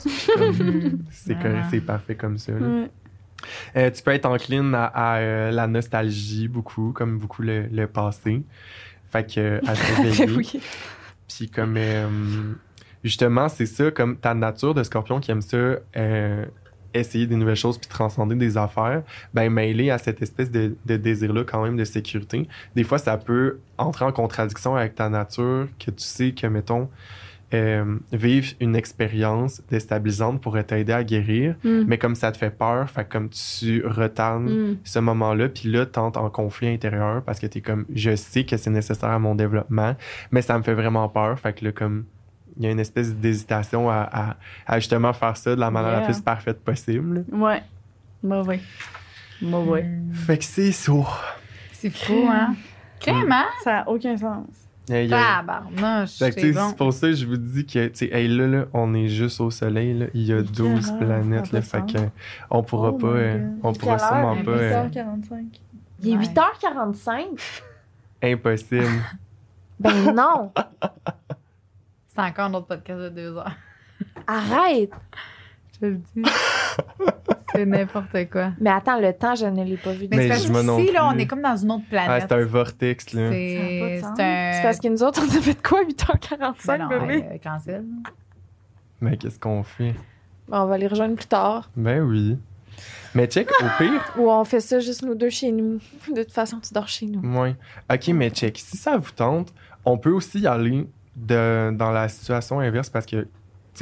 C'est 1.12 1.38
c'est 1.70 1.82
parfait 1.82 2.16
comme 2.16 2.38
ça. 2.38 2.52
là. 2.54 2.86
Euh, 3.76 3.90
tu 3.90 4.04
peux 4.04 4.12
être 4.12 4.28
encline 4.28 4.76
à, 4.76 4.86
à, 4.86 5.18
euh, 5.18 5.52
la 5.52 5.66
nostalgie 5.68 6.48
beaucoup, 6.48 6.92
comme 6.94 7.18
beaucoup 7.18 7.42
le, 7.42 7.64
le 7.72 7.88
passé. 7.88 8.44
Fait 9.12 9.26
que 9.34 9.40
euh, 9.40 9.60
à 9.66 9.74
se 9.76 10.24
oui. 10.38 10.62
Puis 11.28 11.50
comme 11.50 11.78
justement, 13.04 13.50
c'est 13.50 13.66
ça, 13.66 13.90
comme 13.90 14.18
ta 14.18 14.34
nature 14.36 14.74
de 14.76 14.84
scorpion 14.84 15.20
qui 15.20 15.32
aime 15.32 15.42
ça, 15.42 15.58
essayer 16.94 17.28
des 17.28 17.36
nouvelles 17.36 17.56
choses 17.56 17.78
puis 17.78 17.88
transcender 17.88 18.36
des 18.36 18.58
affaires, 18.58 19.04
ben 19.34 19.50
mêlé 19.52 19.90
à 19.92 19.98
cette 19.98 20.22
espèce 20.22 20.52
de, 20.52 20.76
de 20.86 20.98
désir-là 20.98 21.44
quand 21.44 21.64
même 21.64 21.78
de 21.78 21.84
sécurité. 21.86 22.48
Des 22.76 22.84
fois, 22.84 22.98
ça 22.98 23.18
peut 23.18 23.60
entrer 23.78 24.06
en 24.06 24.12
contradiction 24.12 24.76
avec 24.76 24.96
ta 24.96 25.10
nature, 25.10 25.68
que 25.80 25.92
tu 25.92 26.04
sais 26.04 26.32
que, 26.32 26.48
mettons, 26.48 26.90
euh, 27.54 27.98
vivre 28.14 28.48
une 28.62 28.78
expérience 28.78 29.62
déstabilisante 29.70 30.40
pourrait 30.42 30.64
t'aider 30.64 30.94
à 30.94 31.04
guérir, 31.04 31.56
Mm. 31.66 31.84
mais 31.86 31.98
comme 31.98 32.16
ça 32.16 32.32
te 32.32 32.38
fait 32.38 32.50
peur, 32.50 32.90
fait 32.90 33.04
comme 33.04 33.28
tu 33.30 33.84
retardes 33.86 34.44
Mm. 34.50 34.78
ce 34.86 35.00
moment-là, 35.00 35.50
puis 35.50 35.70
là, 35.70 35.86
t'entres 35.86 36.20
en 36.22 36.30
conflit 36.30 36.70
intérieur 36.70 37.22
parce 37.24 37.40
que 37.42 37.48
t'es 37.48 37.60
comme, 37.60 37.86
je 37.94 38.16
sais 38.16 38.46
que 38.46 38.56
c'est 38.56 38.70
nécessaire 38.70 39.10
à 39.10 39.20
mon 39.20 39.36
développement, 39.36 39.98
mais 40.32 40.42
ça 40.42 40.58
me 40.58 40.64
fait 40.64 40.74
vraiment 40.76 41.10
peur. 41.10 41.38
Fait 41.40 41.52
que 41.52 41.66
là, 41.66 41.72
comme, 41.74 42.06
il 42.58 42.64
y 42.64 42.68
a 42.68 42.72
une 42.72 42.80
espèce 42.80 43.14
d'hésitation 43.16 43.90
à, 43.90 44.10
à- 44.12 44.36
à 44.68 44.80
justement 44.80 45.14
faire 45.14 45.36
ça 45.38 45.56
de 45.56 45.60
la 45.60 45.72
manière 45.72 46.00
la 46.00 46.02
plus 46.06 46.20
parfaite 46.22 46.60
possible. 46.64 47.26
Ouais. 47.32 47.64
Mauvais. 48.24 48.60
Mauvais. 49.42 49.90
Fait 50.14 50.38
que 50.38 50.44
c'est 50.44 50.72
ça. 50.72 50.92
C'est 51.74 51.90
fou, 51.90 52.28
hein? 52.30 52.56
Clément? 53.00 53.46
Ça 53.64 53.72
n'a 53.74 53.90
aucun 53.90 54.16
sens. 54.16 54.46
Il 54.90 55.06
y 55.06 55.14
a- 55.14 55.38
Tabarnouche, 55.40 56.18
Fait 56.18 56.30
que, 56.32 56.36
tu 56.36 56.42
c'est 56.42 56.54
sais, 56.54 56.60
bon. 56.60 56.70
c'est 56.70 56.78
pour 56.78 56.92
ça 56.94 57.08
que 57.08 57.14
je 57.14 57.26
vous 57.26 57.38
dis 57.38 57.66
que, 57.66 57.88
tu 57.88 57.96
sais, 57.98 58.10
hey, 58.12 58.28
là, 58.28 58.46
là, 58.48 58.66
on 58.74 58.94
est 58.94 59.08
juste 59.08 59.40
au 59.40 59.50
soleil, 59.50 59.98
là. 59.98 60.06
Il 60.14 60.24
y 60.24 60.34
a 60.34 60.38
Mais 60.38 60.42
12 60.44 60.54
quelle 60.54 60.92
heure? 60.94 60.98
planètes, 61.22 61.52
là. 61.52 61.62
Fait 61.62 61.80
pas 61.80 61.86
de 61.86 61.92
que, 61.94 62.00
on 62.50 62.62
pourra 62.64 62.90
Oh 62.90 62.98
pas, 62.98 63.08
euh, 63.08 63.48
on 63.64 63.74
pourra 63.74 63.96
Quelle 63.96 64.04
heure? 64.04 64.10
sûrement 64.10 64.44
pas, 64.44 64.52
euh, 64.52 64.84
8h45. 64.90 65.46
Il 66.04 66.10
est 66.10 66.18
Ouais. 66.18 66.24
8h45? 66.26 67.26
impossible. 68.24 69.02
Ben 69.80 70.14
non! 70.14 70.52
C'est 72.14 72.22
encore 72.22 72.46
un 72.46 72.54
autre 72.56 72.68
podcast 72.68 73.00
de 73.00 73.10
deux 73.10 73.38
heures. 73.38 73.56
Arrête! 74.28 74.92
Je 75.74 75.80
te 75.80 75.86
le 75.86 75.96
dis. 76.16 76.24
c'est 77.54 77.66
n'importe 77.66 78.30
quoi. 78.32 78.52
Mais 78.60 78.70
attends, 78.70 79.00
le 79.00 79.14
temps, 79.14 79.36
je 79.36 79.46
ne 79.46 79.64
l'ai 79.64 79.78
pas 79.78 79.94
vu. 79.94 80.08
Mais, 80.10 80.18
Mais 80.18 80.24
c'est 80.38 80.52
parce 80.52 80.68
qu'ici, 80.78 80.92
là, 80.94 81.08
on 81.08 81.18
est 81.18 81.26
comme 81.28 81.42
dans 81.42 81.56
une 81.56 81.72
autre 81.72 81.84
Ah, 81.88 81.90
planète. 81.90 82.26
c'est 82.28 82.36
un 82.36 82.46
vortex, 82.46 83.14
là. 83.14 83.30
C'est 83.32 84.04
un. 84.04 84.52
C'est 84.54 84.62
parce 84.64 84.80
que 84.80 84.88
nous 84.90 85.04
autres, 85.04 85.22
on 85.24 85.38
a 85.38 85.42
fait 85.42 85.62
quoi, 85.62 85.84
8h45, 85.84 86.66
Ben 86.68 86.78
non, 86.78 86.88
bébé? 86.90 87.26
euh, 87.32 87.38
cancel. 87.38 87.86
Mais 89.00 89.18
qu'est-ce 89.18 89.40
qu'on 89.40 89.64
fait? 89.64 89.96
Bon, 90.48 90.58
on 90.60 90.66
va 90.66 90.78
les 90.78 90.88
rejoindre 90.88 91.16
plus 91.16 91.28
tard. 91.28 91.70
Ben 91.76 92.02
oui. 92.02 92.38
Mais 93.16 93.28
check, 93.28 93.50
au 93.62 93.66
pire, 93.78 94.02
Ou 94.18 94.30
on 94.30 94.44
fait 94.46 94.60
ça 94.60 94.80
juste 94.80 95.04
nous 95.04 95.16
deux 95.16 95.30
chez 95.30 95.52
nous. 95.52 95.80
De 96.14 96.24
toute 96.24 96.32
façon, 96.34 96.60
tu 96.60 96.74
dors 96.74 96.88
chez 96.88 97.06
nous. 97.08 97.22
moins. 97.22 97.56
Ok, 97.92 98.08
mais 98.10 98.30
check, 98.30 98.58
si 98.58 98.78
ça 98.78 98.98
vous 98.98 99.12
tente, 99.12 99.54
on 99.86 99.98
peut 99.98 100.12
aussi 100.12 100.40
y 100.42 100.48
aller 100.48 100.88
de, 101.16 101.72
dans 101.72 101.92
la 101.92 102.08
situation 102.10 102.60
inverse 102.60 102.90
parce 102.90 103.06
que, 103.06 103.28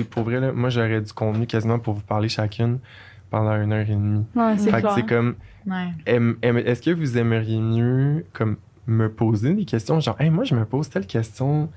pour 0.10 0.24
vrai, 0.24 0.40
là, 0.40 0.52
moi, 0.52 0.70
j'aurais 0.70 1.02
du 1.02 1.14
contenu 1.14 1.46
quasiment 1.48 1.80
pour 1.80 1.94
vous 1.96 2.02
parler 2.02 2.30
chacune 2.30 2.80
pendant 3.30 3.56
une 3.62 3.72
heure 3.74 3.88
et 3.90 3.94
demie. 3.96 4.26
Ouais, 4.36 4.58
c'est 4.58 4.72
Fait 4.72 4.78
que 4.78 4.82
clair. 4.82 4.94
c'est 4.96 5.06
comme, 5.06 5.36
Ouais. 5.68 5.90
est-ce 6.66 6.82
que 6.82 6.92
vous 6.92 7.18
aimeriez 7.18 7.60
mieux, 7.60 8.26
comme, 8.34 8.58
me 8.88 9.08
poser 9.10 9.54
des 9.54 9.66
questions? 9.66 10.00
Genre, 10.00 10.16
hey, 10.20 10.30
moi, 10.30 10.44
je 10.46 10.56
me 10.56 10.66
pose 10.66 10.90
telle 10.90 11.06
question 11.06 11.70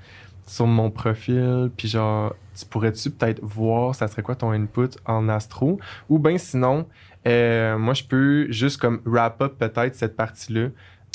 sur 0.47 0.67
mon 0.67 0.89
profil, 0.89 1.69
puis 1.77 1.87
genre, 1.87 2.35
tu 2.57 2.65
pourrais-tu 2.65 3.11
peut-être 3.11 3.39
voir, 3.43 3.95
ça 3.95 4.07
serait 4.07 4.23
quoi 4.23 4.35
ton 4.35 4.51
input 4.51 4.89
en 5.05 5.29
astro? 5.29 5.79
Ou 6.09 6.19
bien 6.19 6.37
sinon, 6.37 6.87
euh, 7.27 7.77
moi, 7.77 7.93
je 7.93 8.03
peux 8.03 8.51
juste 8.51 8.79
comme 8.81 8.99
wrap 9.05 9.41
up 9.41 9.53
peut-être 9.57 9.95
cette 9.95 10.15
partie-là, 10.15 10.69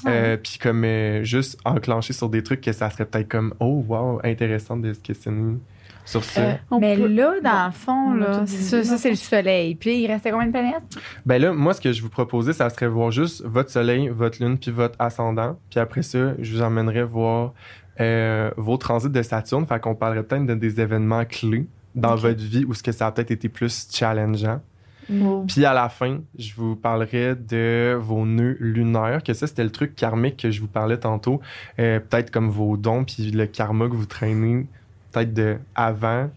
euh, 0.07 0.37
puis 0.37 0.59
comme 0.61 0.85
euh, 0.85 1.23
juste 1.25 1.59
enclencher 1.65 2.12
sur 2.12 2.29
des 2.29 2.43
trucs 2.43 2.61
que 2.61 2.73
ça 2.73 2.89
serait 2.91 3.05
peut-être 3.05 3.29
comme, 3.29 3.55
oh, 3.61 3.85
wow, 3.89 4.20
intéressant 4.25 4.77
de 4.77 4.93
se 4.93 5.01
questionner 5.01 5.57
sur 6.05 6.25
ça. 6.25 6.41
Euh, 6.41 6.53
Mais 6.81 6.97
peut- 6.97 7.07
là, 7.09 7.35
dans 7.43 7.51
Bon, 7.51 7.66
le 7.66 7.73
fond, 7.73 8.15
là, 8.15 8.47
ça, 8.47 8.83
ça, 8.85 8.97
c'est 8.97 9.11
le 9.11 9.16
soleil. 9.16 9.75
Puis 9.75 9.99
il 10.03 10.07
restait 10.07 10.31
combien 10.31 10.47
de 10.47 10.53
planètes? 10.53 10.83
Ben 11.27 11.41
là, 11.41 11.53
moi, 11.53 11.75
ce 11.75 11.81
que 11.81 11.93
je 11.93 12.01
vous 12.01 12.09
proposais, 12.09 12.53
ça 12.55 12.70
serait 12.70 12.89
voir 12.89 13.11
juste 13.11 13.45
votre 13.45 13.70
soleil, 13.70 14.09
votre 14.09 14.43
lune, 14.43 14.57
puis 14.59 14.70
votre 14.70 14.95
ascendant. 14.99 15.59
Puis 15.70 15.81
après 15.81 16.03
ça, 16.03 16.33
je 16.39 16.55
vous 16.57 16.62
emmènerais 16.62 17.05
voir 17.05 17.53
euh, 18.01 18.51
vos 18.57 18.77
transits 18.79 19.11
de 19.11 19.20
Saturne. 19.23 19.66
Fait 19.66 19.81
qu'on 19.81 19.95
parlerait 19.95 20.23
peut-être 20.23 20.47
de 20.47 20.55
des 20.55 20.81
événements 20.81 21.25
clés 21.25 21.66
dans 21.95 22.15
votre 22.15 22.41
vie 22.43 22.65
où 22.65 22.73
ce 22.73 22.83
que 22.83 22.93
ça 22.93 23.09
a 23.09 23.12
peut-être 23.12 23.33
été 23.33 23.49
plus 23.49 23.89
challengeant. 23.93 24.61
Oh. 25.10 25.44
Puis 25.48 25.64
à 25.64 25.72
la 25.72 25.89
fin, 25.89 26.20
je 26.39 26.55
vous 26.55 26.76
parlerai 26.76 27.35
de 27.35 27.97
vos 28.01 28.26
nœuds 28.26 28.56
lunaires, 28.60 29.22
que 29.22 29.32
ça, 29.32 29.47
c'était 29.47 29.64
le 29.64 29.70
truc 29.70 29.94
karmique 29.94 30.36
que 30.36 30.51
je 30.51 30.60
vous 30.60 30.66
parlais 30.66 30.98
tantôt. 30.98 31.40
Euh, 31.78 32.01
peut-être 32.01 32.30
comme 32.30 32.51
vos 32.51 32.76
dons, 32.76 33.05
puis 33.05 33.30
le 33.30 33.47
karma 33.47 33.86
que 33.86 33.94
vous 33.94 34.06
traînez 34.06 34.66
peut-être 35.12 35.32
de 35.32 35.59
avant. 35.74 36.30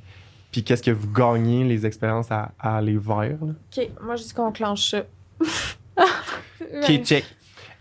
Puis 0.51 0.63
qu'est-ce 0.63 0.83
que 0.83 0.91
vous 0.91 1.09
gagnez, 1.11 1.63
les 1.63 1.85
expériences 1.85 2.31
à, 2.31 2.51
à 2.59 2.77
aller 2.77 2.97
vers. 2.97 3.37
là. 3.41 3.53
OK, 3.77 3.89
moi, 4.01 4.15
je 4.15 4.23
dis 4.23 4.33
qu'on 4.33 4.51
clenche 4.51 4.89
ça. 4.91 5.03
OK, 5.97 7.03
check. 7.03 7.25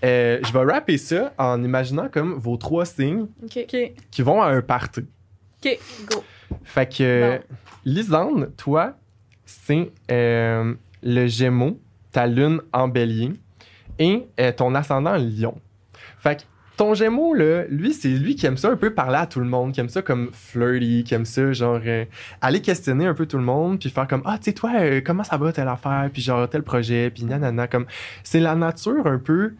Euh, 0.02 0.40
je 0.46 0.52
vais 0.52 0.64
rapper 0.72 0.96
ça 0.96 1.32
en 1.36 1.62
imaginant 1.62 2.08
comme 2.08 2.34
vos 2.34 2.56
trois 2.56 2.86
signes 2.86 3.26
qui 4.10 4.22
vont 4.22 4.40
à 4.40 4.48
un 4.48 4.62
party. 4.62 5.02
OK. 5.62 5.78
Go. 6.10 6.24
Fait 6.64 6.86
que, 6.90 7.34
Non. 7.36 7.40
Lisande, 7.84 8.52
toi, 8.56 8.94
c'est 9.50 9.90
euh, 10.10 10.74
le 11.02 11.26
Gémeaux, 11.26 11.78
ta 12.12 12.26
lune 12.26 12.60
en 12.72 12.88
bélier 12.88 13.32
et 13.98 14.26
euh, 14.38 14.52
ton 14.52 14.74
ascendant 14.74 15.14
en 15.14 15.18
lion. 15.18 15.60
Fait 16.18 16.36
que 16.36 16.42
ton 16.76 16.94
Gémeaux, 16.94 17.34
là, 17.34 17.64
lui, 17.68 17.92
c'est 17.92 18.08
lui 18.08 18.36
qui 18.36 18.46
aime 18.46 18.56
ça 18.56 18.70
un 18.70 18.76
peu 18.76 18.94
parler 18.94 19.18
à 19.18 19.26
tout 19.26 19.40
le 19.40 19.46
monde, 19.46 19.72
qui 19.72 19.80
aime 19.80 19.88
ça 19.88 20.02
comme 20.02 20.30
flirty, 20.32 21.04
qui 21.04 21.14
aime 21.14 21.24
ça, 21.24 21.52
genre, 21.52 21.80
euh, 21.84 22.04
aller 22.40 22.62
questionner 22.62 23.06
un 23.06 23.14
peu 23.14 23.26
tout 23.26 23.36
le 23.36 23.42
monde, 23.42 23.80
puis 23.80 23.90
faire 23.90 24.06
comme, 24.06 24.22
ah, 24.24 24.38
tu 24.38 24.44
sais, 24.44 24.52
toi, 24.52 25.00
comment 25.04 25.24
ça 25.24 25.36
va 25.36 25.52
telle 25.52 25.68
affaire, 25.68 26.08
puis 26.12 26.22
genre, 26.22 26.48
tel 26.48 26.62
projet, 26.62 27.10
puis 27.10 27.24
nanana, 27.24 27.66
comme, 27.66 27.86
c'est 28.22 28.40
la 28.40 28.54
nature 28.54 29.06
un 29.06 29.18
peu, 29.18 29.54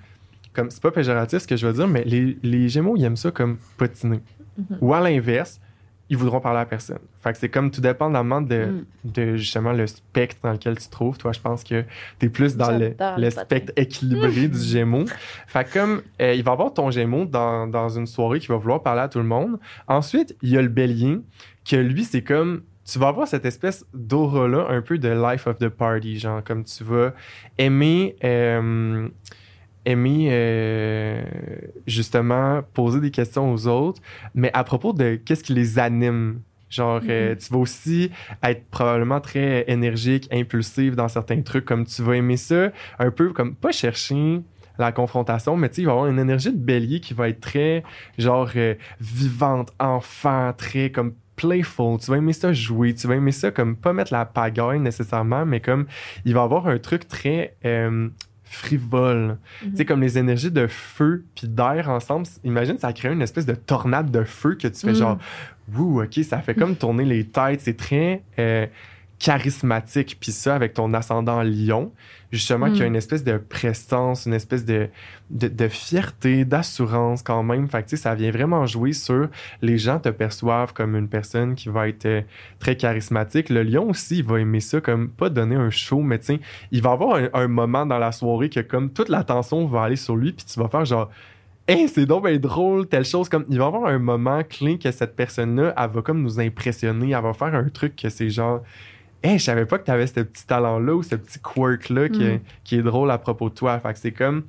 comme, 0.54 0.70
c'est 0.70 0.82
pas 0.82 0.92
péjoratif 0.92 1.40
ce 1.40 1.46
que 1.46 1.56
je 1.56 1.66
veux 1.66 1.72
dire, 1.72 1.88
mais 1.88 2.04
les, 2.04 2.38
les 2.42 2.68
Gémeaux, 2.68 2.96
ils 2.96 3.04
aiment 3.04 3.16
ça 3.16 3.30
comme 3.32 3.58
patiner. 3.76 4.20
Mhm. 4.56 4.78
Ou 4.80 4.94
à 4.94 5.00
l'inverse, 5.00 5.60
ils 6.10 6.16
voudront 6.18 6.40
parler 6.40 6.58
à 6.60 6.66
personne. 6.66 6.98
Fait 7.22 7.32
que 7.32 7.38
c'est 7.38 7.48
comme 7.48 7.70
tout 7.70 7.80
dépendamment 7.80 8.42
de, 8.42 8.66
Mm. 8.66 8.84
de 9.04 9.36
justement 9.36 9.72
le 9.72 9.86
spectre 9.86 10.36
dans 10.42 10.52
lequel 10.52 10.76
tu 10.78 10.84
te 10.86 10.90
trouves. 10.90 11.16
Toi, 11.16 11.32
je 11.32 11.40
pense 11.40 11.64
que 11.64 11.84
tu 12.18 12.26
es 12.26 12.28
plus 12.28 12.56
dans 12.56 12.72
le, 12.76 13.30
spectre 13.30 13.72
équilibré 13.76 14.48
du 14.48 14.58
Gémeaux. 14.62 15.06
Fait 15.46 15.64
que 15.64 15.72
comme 15.72 16.02
euh, 16.20 16.34
il 16.34 16.42
va 16.42 16.52
avoir 16.52 16.74
ton 16.74 16.90
Gémeaux 16.90 17.24
dans, 17.24 17.66
dans 17.66 17.88
une 17.88 18.06
soirée 18.06 18.40
qui 18.40 18.48
va 18.48 18.56
vouloir 18.56 18.82
parler 18.82 19.00
à 19.02 19.08
tout 19.08 19.18
le 19.20 19.24
monde. 19.24 19.58
Ensuite, 19.88 20.36
il 20.42 20.50
y 20.50 20.58
a 20.58 20.62
le 20.62 20.68
Bélier, 20.68 21.18
que 21.64 21.76
lui, 21.76 22.04
c'est 22.04 22.22
comme 22.22 22.62
tu 22.84 22.98
vas 22.98 23.08
avoir 23.08 23.28
cette 23.28 23.44
espèce 23.44 23.86
d'aura-là, 23.94 24.66
un 24.68 24.82
peu 24.82 24.98
de 24.98 25.08
life 25.08 25.46
of 25.46 25.58
the 25.58 25.68
party, 25.68 26.18
genre 26.18 26.42
comme 26.42 26.64
tu 26.64 26.82
vas 26.82 27.14
aimer. 27.56 28.16
euh, 28.24 29.06
aimer 29.84 30.28
euh, 30.30 31.22
justement 31.86 32.62
poser 32.74 33.00
des 33.00 33.10
questions 33.10 33.52
aux 33.52 33.66
autres, 33.66 34.00
mais 34.34 34.50
à 34.52 34.64
propos 34.64 34.92
de 34.92 35.16
qu'est-ce 35.16 35.44
qui 35.44 35.54
les 35.54 35.78
anime? 35.78 36.40
Genre, 36.68 37.00
euh, 37.08 37.34
tu 37.34 37.52
vas 37.52 37.58
aussi 37.58 38.12
être 38.44 38.64
probablement 38.70 39.20
très 39.20 39.64
énergique, 39.66 40.28
impulsif 40.30 40.94
dans 40.94 41.08
certains 41.08 41.42
trucs, 41.42 41.64
comme 41.64 41.84
tu 41.84 42.00
vas 42.02 42.14
aimer 42.14 42.36
ça, 42.36 42.70
un 43.00 43.10
peu 43.10 43.32
comme 43.32 43.56
pas 43.56 43.72
chercher 43.72 44.40
la 44.78 44.92
confrontation, 44.92 45.56
mais 45.56 45.68
tu 45.68 45.76
sais, 45.76 45.82
il 45.82 45.86
va 45.86 45.92
y 45.92 45.94
avoir 45.94 46.06
une 46.06 46.20
énergie 46.20 46.52
de 46.52 46.58
bélier 46.58 47.00
qui 47.00 47.12
va 47.12 47.28
être 47.28 47.40
très, 47.40 47.82
genre, 48.18 48.50
euh, 48.54 48.74
vivante, 49.00 49.72
enfant, 49.80 50.52
très 50.56 50.90
comme 50.90 51.14
playful. 51.40 51.98
Tu 51.98 52.10
vas 52.10 52.18
aimer 52.18 52.32
ça 52.32 52.52
jouer, 52.52 52.94
tu 52.94 53.06
vas 53.06 53.16
aimer 53.16 53.32
ça 53.32 53.50
comme 53.50 53.74
pas 53.74 53.92
mettre 53.92 54.12
la 54.12 54.24
pagaille 54.26 54.78
nécessairement, 54.78 55.46
mais 55.46 55.60
comme 55.60 55.86
il 56.24 56.34
va 56.34 56.40
y 56.40 56.44
avoir 56.44 56.66
un 56.66 56.78
truc 56.78 57.08
très 57.08 57.56
euh, 57.64 58.08
frivole. 58.50 59.38
Tu 59.62 59.76
sais, 59.76 59.84
comme 59.84 60.00
les 60.02 60.18
énergies 60.18 60.50
de 60.50 60.66
feu 60.66 61.24
puis 61.34 61.48
d'air 61.48 61.88
ensemble, 61.88 62.26
imagine, 62.44 62.78
ça 62.78 62.92
crée 62.92 63.12
une 63.12 63.22
espèce 63.22 63.46
de 63.46 63.54
tornade 63.54 64.10
de 64.10 64.24
feu 64.24 64.54
que 64.56 64.68
tu 64.68 64.80
fais 64.80 64.92
Mm. 64.92 64.94
genre, 64.96 65.18
ouh, 65.78 66.02
ok, 66.02 66.20
ça 66.24 66.38
fait 66.40 66.54
comme 66.54 66.74
tourner 66.76 67.04
les 67.04 67.24
têtes. 67.26 67.60
C'est 67.60 67.76
très 67.76 68.22
euh, 68.38 68.66
charismatique. 69.20 70.16
Puis 70.18 70.32
ça, 70.32 70.56
avec 70.56 70.74
ton 70.74 70.92
ascendant 70.94 71.42
lion, 71.42 71.92
justement, 72.32 72.66
Mm. 72.66 72.74
y 72.74 72.82
a 72.82 72.86
une 72.86 72.96
espèce 72.96 73.22
de 73.22 73.36
prestance, 73.36 74.26
une 74.26 74.32
espèce 74.32 74.64
de, 74.64 74.88
de, 75.30 75.46
de 75.46 75.68
fierté, 75.68 76.44
d'assurance 76.44 77.22
quand 77.22 77.42
même. 77.42 77.68
Fait 77.68 77.82
que, 77.82 77.90
tu 77.90 77.96
sais, 77.96 78.02
ça 78.02 78.14
vient 78.14 78.30
vraiment 78.30 78.66
jouer 78.66 78.92
sur 78.94 79.28
les 79.62 79.78
gens 79.78 80.00
te 80.00 80.08
perçoivent 80.08 80.72
comme 80.72 80.96
une 80.96 81.08
personne 81.08 81.54
qui 81.54 81.68
va 81.68 81.86
être 81.88 82.06
euh, 82.06 82.22
très 82.58 82.76
charismatique. 82.76 83.50
Le 83.50 83.62
lion 83.62 83.90
aussi, 83.90 84.18
il 84.18 84.24
va 84.24 84.40
aimer 84.40 84.60
ça 84.60 84.80
comme 84.80 85.10
pas 85.10 85.28
donner 85.28 85.56
un 85.56 85.70
show, 85.70 86.00
mais 86.00 86.18
tu 86.18 86.26
sais, 86.26 86.40
il 86.72 86.82
va 86.82 86.92
avoir 86.92 87.16
un, 87.16 87.28
un 87.34 87.48
moment 87.48 87.84
dans 87.84 87.98
la 87.98 88.12
soirée 88.12 88.48
que 88.48 88.60
comme 88.60 88.90
toute 88.90 89.10
l'attention 89.10 89.66
va 89.66 89.82
aller 89.82 89.96
sur 89.96 90.16
lui, 90.16 90.32
puis 90.32 90.46
tu 90.46 90.58
vas 90.58 90.68
faire 90.68 90.84
genre 90.84 91.10
Hey, 91.68 91.88
c'est 91.88 92.06
donc 92.06 92.26
bien 92.26 92.36
drôle, 92.38 92.88
telle 92.88 93.04
chose 93.04 93.28
comme 93.28 93.44
il 93.48 93.58
va 93.58 93.64
y 93.64 93.66
avoir 93.68 93.84
un 93.86 93.98
moment 94.00 94.42
clé 94.42 94.76
que 94.76 94.90
cette 94.90 95.14
personne-là, 95.14 95.72
elle 95.76 95.90
va 95.90 96.02
comme 96.02 96.20
nous 96.20 96.40
impressionner, 96.40 97.10
elle 97.12 97.22
va 97.22 97.32
faire 97.32 97.54
un 97.54 97.68
truc 97.68 97.94
que 97.94 98.08
c'est 98.08 98.28
genre 98.30 98.62
Hey, 99.22 99.38
je 99.38 99.44
savais 99.44 99.66
pas 99.66 99.78
que 99.78 99.84
tu 99.84 99.90
avais 99.90 100.06
ce 100.06 100.20
petit 100.20 100.46
talent-là 100.46 100.94
ou 100.94 101.02
ce 101.02 101.14
petit 101.14 101.38
quirk-là 101.40 102.08
qui, 102.08 102.24
est, 102.24 102.36
Mm. 102.36 102.40
qui 102.64 102.76
est 102.78 102.82
drôle 102.82 103.10
à 103.10 103.18
propos 103.18 103.50
de 103.50 103.54
toi. 103.54 103.78
Fait 103.78 103.92
que 103.92 103.98
c'est 103.98 104.12
comme 104.12 104.44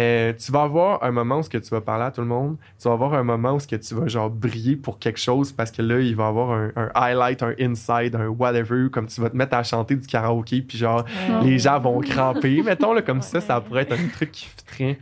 euh, 0.00 0.32
tu 0.32 0.50
vas 0.50 0.62
avoir 0.62 1.02
un 1.04 1.12
moment 1.12 1.38
où 1.38 1.42
ce 1.44 1.48
que 1.48 1.58
tu 1.58 1.70
vas 1.70 1.80
parler 1.80 2.06
à 2.06 2.10
tout 2.10 2.22
le 2.22 2.26
monde, 2.26 2.56
tu 2.80 2.88
vas 2.88 2.94
avoir 2.94 3.14
un 3.14 3.22
moment 3.22 3.52
où 3.54 3.60
ce 3.60 3.68
que 3.68 3.76
tu 3.76 3.94
vas 3.94 4.08
genre 4.08 4.28
briller 4.28 4.74
pour 4.74 4.98
quelque 4.98 5.20
chose 5.20 5.52
parce 5.52 5.70
que 5.70 5.80
là, 5.80 6.00
il 6.00 6.16
va 6.16 6.24
y 6.24 6.26
avoir 6.26 6.50
un, 6.50 6.72
un 6.74 6.90
highlight, 6.94 7.42
un 7.44 7.54
inside, 7.60 8.16
un 8.16 8.26
whatever, 8.26 8.90
comme 8.90 9.06
tu 9.06 9.20
vas 9.20 9.30
te 9.30 9.36
mettre 9.36 9.54
à 9.54 9.62
chanter 9.62 9.94
du 9.94 10.06
karaoké, 10.08 10.60
puis 10.60 10.76
genre 10.76 11.04
les 11.42 11.58
gens 11.60 11.78
vont 11.78 12.00
cramper. 12.00 12.62
Mettons, 12.64 12.92
là, 12.94 13.02
comme 13.02 13.22
ça, 13.22 13.40
ça 13.40 13.60
pourrait 13.60 13.82
être 13.82 13.92
un 13.92 14.08
truc 14.08 14.32
qui 14.32 14.46
fitterait 14.46 14.98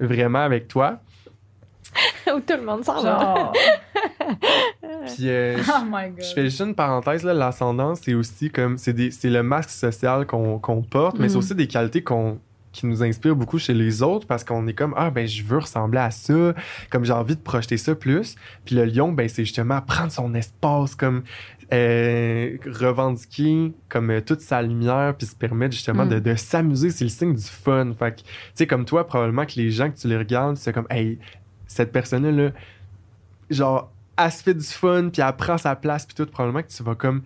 vraiment 0.00 0.40
avec 0.44 0.66
toi. 0.66 0.98
Où 2.34 2.40
tout 2.40 2.54
le 2.56 2.64
monde 2.64 2.84
s'en 2.84 3.02
va. 3.02 3.18
Genre. 3.18 3.52
Puis, 5.06 5.28
euh, 5.28 5.56
oh 5.68 5.84
my 5.86 6.10
god. 6.10 6.20
je 6.24 6.34
fais 6.34 6.44
juste 6.44 6.60
une 6.60 6.74
parenthèse, 6.74 7.24
là, 7.24 7.32
l'ascendant, 7.34 7.94
c'est 7.94 8.14
aussi 8.14 8.50
comme, 8.50 8.76
c'est, 8.78 8.92
des- 8.92 9.10
c'est 9.10 9.30
le 9.30 9.42
masque 9.42 9.70
social 9.70 10.26
qu'on, 10.26 10.58
qu'on 10.58 10.82
porte, 10.82 11.18
mais 11.18 11.28
c'est 11.28 11.34
Mhm. 11.34 11.38
aussi 11.38 11.54
des 11.54 11.66
qualités 11.68 12.02
qu'on, 12.02 12.38
qui 12.72 12.86
nous 12.86 13.02
inspirent 13.02 13.36
beaucoup 13.36 13.58
chez 13.58 13.72
les 13.72 14.02
autres 14.02 14.26
parce 14.26 14.44
qu'on 14.44 14.66
est 14.66 14.74
comme, 14.74 14.92
ah, 14.96 15.10
ben, 15.10 15.26
je 15.26 15.42
veux 15.42 15.58
ressembler 15.58 16.00
à 16.00 16.10
ça, 16.10 16.54
comme 16.90 17.04
j'ai 17.04 17.12
envie 17.12 17.36
de 17.36 17.40
projeter 17.40 17.76
ça 17.78 17.94
plus. 17.94 18.34
Puis 18.64 18.74
le 18.74 18.84
lion, 18.84 19.12
ben, 19.12 19.28
c'est 19.28 19.44
justement 19.44 19.80
prendre 19.80 20.12
son 20.12 20.34
espace, 20.34 20.94
comme, 20.94 21.22
euh, 21.72 22.56
revendiquer 22.66 23.72
comme 23.88 24.10
euh, 24.10 24.20
toute 24.20 24.40
sa 24.40 24.62
lumière 24.62 25.14
puis 25.18 25.26
se 25.26 25.34
permettre 25.34 25.74
justement 25.74 26.04
Mm. 26.04 26.10
de, 26.10 26.18
de 26.20 26.34
s'amuser 26.36 26.90
c'est 26.90 27.02
le 27.02 27.10
signe 27.10 27.34
du 27.34 27.42
fun 27.42 27.92
fait 27.98 28.12
que 28.12 28.20
tu 28.20 28.24
sais 28.54 28.66
comme 28.68 28.84
toi 28.84 29.04
probablement 29.04 29.44
que 29.46 29.54
les 29.56 29.72
gens 29.72 29.90
que 29.90 29.96
tu 29.96 30.06
les 30.06 30.16
regardes 30.16 30.56
c'est 30.58 30.72
comme 30.72 30.86
hey 30.90 31.18
cette 31.76 31.92
personne 31.92 32.28
là 32.28 32.50
genre 33.50 33.90
elle 34.18 34.32
se 34.32 34.42
fait 34.42 34.54
du 34.54 34.64
fun 34.64 35.10
puis 35.12 35.22
elle 35.22 35.32
prend 35.36 35.58
sa 35.58 35.76
place 35.76 36.06
puis 36.06 36.14
tout 36.14 36.26
probablement 36.26 36.62
que 36.62 36.68
tu 36.72 36.82
vas 36.82 36.94
comme 36.94 37.22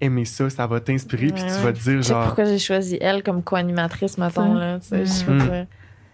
aimer 0.00 0.24
ça 0.24 0.50
ça 0.50 0.66
va 0.66 0.80
t'inspirer 0.80 1.28
puis 1.28 1.42
tu 1.42 1.48
ouais. 1.48 1.62
vas 1.62 1.72
te 1.72 1.78
dire 1.78 2.02
Je 2.02 2.08
genre 2.08 2.26
pourquoi 2.26 2.44
j'ai 2.44 2.58
choisi 2.58 2.98
elle 3.00 3.22
comme 3.22 3.42
co-animatrice, 3.42 4.18
mettons. 4.18 4.54
Là, 4.54 4.78
tu 4.80 4.86
sais, 4.88 5.06
je 5.06 5.30
Mm. 5.30 5.38
veux 5.38 5.48
dire. 5.50 5.66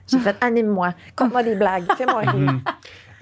J'ai 0.06 0.18
fait 0.18 0.36
anime-moi, 0.40 0.92
conte-moi 1.16 1.42
des 1.42 1.54
blagues, 1.54 1.84
fais-moi 1.96 2.20
rire. 2.20 2.36
Mhm. 2.36 2.60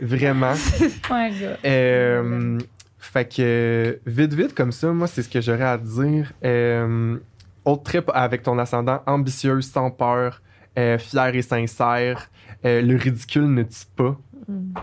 vraiment. 0.00 0.54
Euh, 1.64 2.58
fait 2.98 3.24
que, 3.36 3.98
vite, 4.06 4.34
vite, 4.34 4.54
comme 4.54 4.72
ça, 4.72 4.88
moi, 4.92 5.06
c'est 5.06 5.22
ce 5.22 5.28
que 5.28 5.40
j'aurais 5.40 5.64
à 5.64 5.78
dire. 5.78 6.32
Euh, 6.44 7.16
autre 7.64 7.82
trip 7.84 8.10
avec 8.14 8.42
ton 8.42 8.58
ascendant 8.58 9.02
ambitieuse, 9.06 9.70
sans 9.70 9.90
peur, 9.90 10.40
euh, 10.78 10.98
fier 10.98 11.34
et 11.34 11.42
sincère. 11.42 12.28
Euh, 12.64 12.82
le 12.82 12.96
ridicule 12.96 13.46
ne 13.52 13.62
tue 13.62 13.86
pas. 13.96 14.16
Mm. 14.48 14.74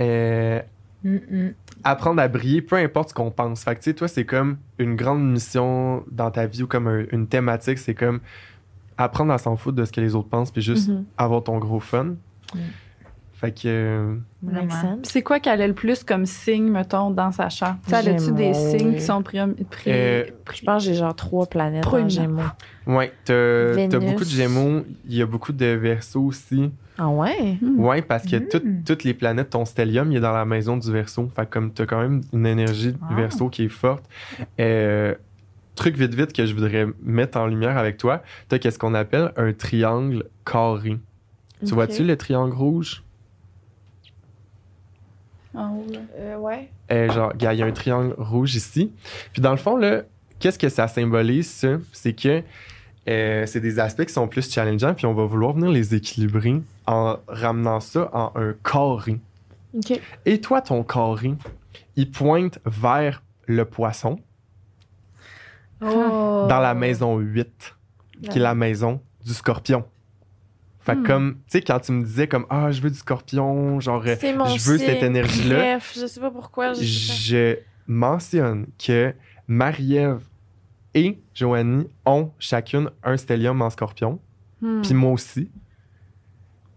Euh, 0.00 0.60
Mm-mm. 1.04 1.52
apprendre 1.84 2.20
à 2.22 2.28
briller, 2.28 2.62
peu 2.62 2.76
importe 2.76 3.10
ce 3.10 3.14
qu'on 3.14 3.30
pense. 3.30 3.62
Fait 3.62 3.74
que, 3.74 3.80
tu 3.80 3.84
sais, 3.90 3.94
toi, 3.94 4.08
c'est 4.08 4.24
comme 4.24 4.56
une 4.78 4.96
grande 4.96 5.22
mission 5.30 6.02
dans 6.10 6.30
ta 6.30 6.46
vie 6.46 6.62
ou 6.62 6.66
comme 6.66 6.88
un- 6.88 7.04
une 7.12 7.26
thématique. 7.26 7.78
C'est 7.78 7.94
comme 7.94 8.20
apprendre 8.96 9.32
à 9.32 9.38
s'en 9.38 9.56
foutre 9.56 9.76
de 9.76 9.84
ce 9.84 9.92
que 9.92 10.00
les 10.00 10.14
autres 10.14 10.28
pensent 10.28 10.50
puis 10.50 10.62
juste 10.62 10.88
Mhm. 10.88 11.04
avoir 11.18 11.42
ton 11.44 11.58
gros 11.58 11.80
fun. 11.80 12.14
Mm. 12.54 12.58
Fait 13.34 13.50
que... 13.52 13.66
euh. 13.66 14.14
C'est 15.02 15.22
quoi 15.22 15.40
qu'elle 15.40 15.60
a 15.60 15.66
le 15.66 15.74
plus 15.74 16.02
comme 16.04 16.24
signe, 16.24 16.70
mettons, 16.70 17.10
dans 17.10 17.32
sa 17.32 17.50
charte? 17.50 17.78
Tu 17.84 17.90
sais, 17.90 17.96
elle 17.98 18.14
a-tu 18.14 18.32
des 18.32 18.54
signes 18.54 18.94
qui 18.94 19.02
sont 19.02 19.22
pris... 19.22 19.38
Euh, 19.88 20.24
Je 20.54 20.62
pense 20.64 20.82
que 20.82 20.88
j'ai 20.88 20.94
genre 20.94 21.14
trois 21.14 21.44
planètes 21.46 21.86
en. 21.86 22.08
Gémeaux. 22.08 22.40
Ouais, 22.86 23.12
t'as 23.24 23.34
t'as 23.34 23.98
Vénus. 23.98 24.10
beaucoup 24.12 24.24
de 24.24 24.28
Gémeaux, 24.30 24.84
il 25.06 25.16
y 25.16 25.20
a 25.22 25.26
beaucoup 25.26 25.52
de 25.52 25.66
Verseau 25.66 26.22
aussi. 26.22 26.70
Ah 26.96 27.08
ouais? 27.08 27.58
Hmm. 27.60 27.80
Ouais, 27.80 28.02
parce 28.02 28.24
que 28.24 28.36
Mm. 28.36 28.48
toutes- 28.48 28.84
toutes 28.86 29.04
les 29.04 29.14
planètes, 29.14 29.50
ton 29.50 29.64
stellium, 29.64 30.12
il 30.12 30.18
est 30.18 30.20
dans 30.20 30.32
la 30.32 30.44
maison 30.44 30.76
du 30.76 30.90
Verseau. 30.92 31.28
Fait 31.34 31.44
que 31.46 31.50
comme 31.50 31.72
t'as 31.72 31.86
quand 31.86 32.00
même 32.00 32.20
une 32.32 32.46
énergie 32.46 32.92
du 32.92 32.98
Ah. 33.10 33.14
Verseau 33.14 33.48
qui 33.48 33.64
est 33.64 33.68
forte. 33.68 34.04
Euh, 34.60 35.14
truc 35.74 35.96
vite 35.96 36.14
vite 36.14 36.32
que 36.32 36.46
je 36.46 36.54
voudrais 36.54 36.86
mettre 37.02 37.36
en 37.38 37.46
lumière 37.48 37.76
avec 37.78 37.96
toi, 37.96 38.22
t'as 38.48 38.58
qu'est-ce 38.60 38.78
qu'on 38.78 38.94
appelle 38.94 39.32
un 39.36 39.52
triangle 39.52 40.24
carré. 40.44 40.98
Tu 41.66 41.74
vois-tu 41.74 42.04
le 42.04 42.16
triangle 42.16 42.54
rouge? 42.54 43.02
En 45.54 45.70
haut, 45.76 45.86
là. 45.92 45.98
Euh, 46.18 46.36
ouais. 46.38 46.68
Euh, 46.90 47.10
genre, 47.12 47.32
il 47.36 47.42
y 47.42 47.46
a- 47.46 47.54
il 47.54 47.58
y 47.58 47.62
a 47.62 47.66
un 47.66 47.72
triangle 47.72 48.14
rouge 48.18 48.54
ici. 48.56 48.92
Puis 49.32 49.40
dans 49.40 49.52
le 49.52 49.56
fond, 49.56 49.76
là, 49.76 50.02
qu'est-ce 50.40 50.58
que 50.58 50.68
ça 50.68 50.88
symbolise, 50.88 51.48
ça? 51.48 51.76
C'est 51.92 52.12
que 52.12 52.42
euh, 53.08 53.44
c'est 53.46 53.60
des 53.60 53.78
aspects 53.78 54.04
qui 54.04 54.12
sont 54.12 54.28
plus 54.28 54.50
challengeants, 54.50 54.94
puis 54.94 55.06
on 55.06 55.14
va 55.14 55.24
vouloir 55.24 55.52
venir 55.54 55.70
les 55.70 55.94
équilibrer 55.94 56.62
en 56.86 57.16
ramenant 57.28 57.80
ça 57.80 58.10
en 58.12 58.32
un 58.34 58.54
carré. 58.64 59.18
OK. 59.76 60.00
Et 60.24 60.40
toi, 60.40 60.60
ton 60.62 60.82
carré, 60.84 61.34
il 61.96 62.10
pointe 62.10 62.58
vers 62.64 63.22
le 63.46 63.64
poisson 63.64 64.18
Oh. 65.80 66.46
dans 66.48 66.60
la 66.60 66.72
maison 66.72 67.18
8, 67.18 67.74
qui 68.30 68.38
est 68.38 68.40
la 68.40 68.54
maison 68.54 69.00
du 69.24 69.34
scorpion. 69.34 69.84
Fait 70.80 70.94
Hmm. 70.94 71.02
comme, 71.06 71.34
tu 71.34 71.40
sais, 71.58 71.62
quand 71.62 71.80
tu 71.80 71.92
me 71.92 72.04
disais 72.04 72.26
comme, 72.28 72.46
ah, 72.48 72.70
je 72.70 72.80
veux 72.80 72.90
du 72.90 72.96
scorpion, 72.96 73.80
genre, 73.80 74.02
je 74.04 74.70
veux 74.70 74.78
cette 74.78 75.02
énergie-là. 75.02 75.56
Bref, 75.56 75.96
je 76.00 76.06
sais 76.06 76.20
pas 76.20 76.30
pourquoi. 76.30 76.72
je 76.74 77.56
mentionne 77.86 78.66
que 78.78 79.14
Marie-Ève 79.46 80.20
et 80.94 81.18
Joanie 81.34 81.86
ont 82.06 82.30
chacune 82.38 82.90
un 83.02 83.16
stellium 83.16 83.60
en 83.62 83.70
scorpion, 83.70 84.20
Hmm. 84.60 84.80
puis 84.82 84.94
moi 84.94 85.10
aussi. 85.12 85.50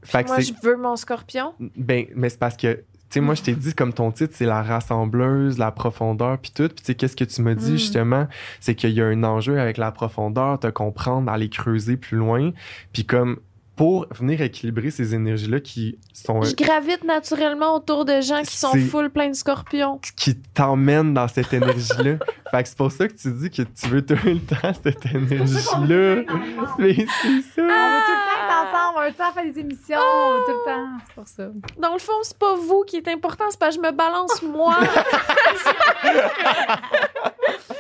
Fait 0.04 0.24
que 0.24 0.30
Moi, 0.30 0.40
je 0.40 0.54
veux 0.64 0.78
mon 0.78 0.96
scorpion? 0.96 1.54
Ben, 1.76 2.06
mais 2.16 2.30
c'est 2.30 2.40
parce 2.40 2.56
que, 2.58 2.74
tu 2.76 2.84
sais, 3.10 3.20
moi, 3.22 3.36
je 3.36 3.42
t'ai 3.44 3.54
dit, 3.54 3.74
comme 3.74 3.94
ton 3.94 4.12
titre, 4.12 4.34
c'est 4.36 4.46
la 4.46 4.62
rassembleuse, 4.64 5.58
la 5.58 5.72
profondeur, 5.72 6.38
puis 6.40 6.52
tout. 6.56 6.68
Puis, 6.68 6.76
tu 6.78 6.84
sais, 6.86 6.96
qu'est-ce 6.96 7.16
que 7.16 7.24
tu 7.26 7.42
m'as 7.42 7.56
dit, 7.56 7.74
Mm. 7.74 7.78
justement? 7.78 8.28
C'est 8.60 8.76
qu'il 8.76 8.92
y 8.92 9.02
a 9.02 9.06
un 9.06 9.24
enjeu 9.24 9.60
avec 9.60 9.78
la 9.78 9.92
profondeur, 9.92 10.60
te 10.60 10.68
comprendre, 10.68 11.32
aller 11.32 11.50
creuser 11.50 11.98
plus 11.98 12.18
loin. 12.18 12.52
Puis, 12.94 13.06
comme, 13.06 13.40
pour 13.78 14.08
venir 14.10 14.42
équilibrer 14.42 14.90
ces 14.90 15.14
énergies-là 15.14 15.60
qui 15.60 16.00
sont 16.12 16.42
Je 16.42 16.56
gravite 16.56 17.04
naturellement 17.04 17.76
autour 17.76 18.06
de 18.06 18.22
gens 18.22 18.42
qui 18.42 18.58
sont 18.58 18.74
full 18.74 19.12
plein 19.12 19.30
de 19.30 19.36
scorpions. 19.36 20.00
qui 20.16 20.36
t'emmènent 20.36 21.14
dans 21.14 21.28
cette 21.28 21.54
énergie-là. 21.54 22.16
fait 22.52 22.64
que 22.64 22.70
c'est 22.70 22.78
pour 22.78 22.92
ça 22.92 23.08
que 23.08 23.14
tu 23.14 23.32
dis 23.32 23.52
que 23.52 23.62
tu 23.62 23.88
veux 23.88 24.04
tout 24.04 24.18
le 24.26 24.40
temps 24.40 24.74
cette 24.84 25.06
énergie-là. 25.06 26.24
Mais 26.80 26.96
c'est 26.96 27.42
ça. 27.56 27.62
On 27.62 27.68
va 27.68 28.02
tout 28.02 28.12
le 28.12 28.26
temps 28.26 28.34
être 28.34 28.66
ensemble, 28.66 28.96
on 28.96 29.00
va 29.00 29.06
tout 29.06 29.12
le 29.12 29.18
temps 29.24 29.32
faire 29.32 29.46
des 29.46 29.60
émissions, 29.60 30.00
tout 30.48 30.52
le 30.52 30.66
temps. 30.66 30.88
C'est 31.06 31.14
pour 31.14 31.28
ça. 31.28 31.44
Dans 31.80 31.94
le 31.94 32.00
fond, 32.00 32.14
c'est 32.24 32.38
pas 32.38 32.56
vous 32.56 32.82
qui 32.82 32.98
est 32.98 33.08
important, 33.08 33.46
c'est 33.52 33.60
que 33.60 33.70
je 33.72 33.80
me 33.80 33.92
balance 33.92 34.42
moi. 34.42 34.76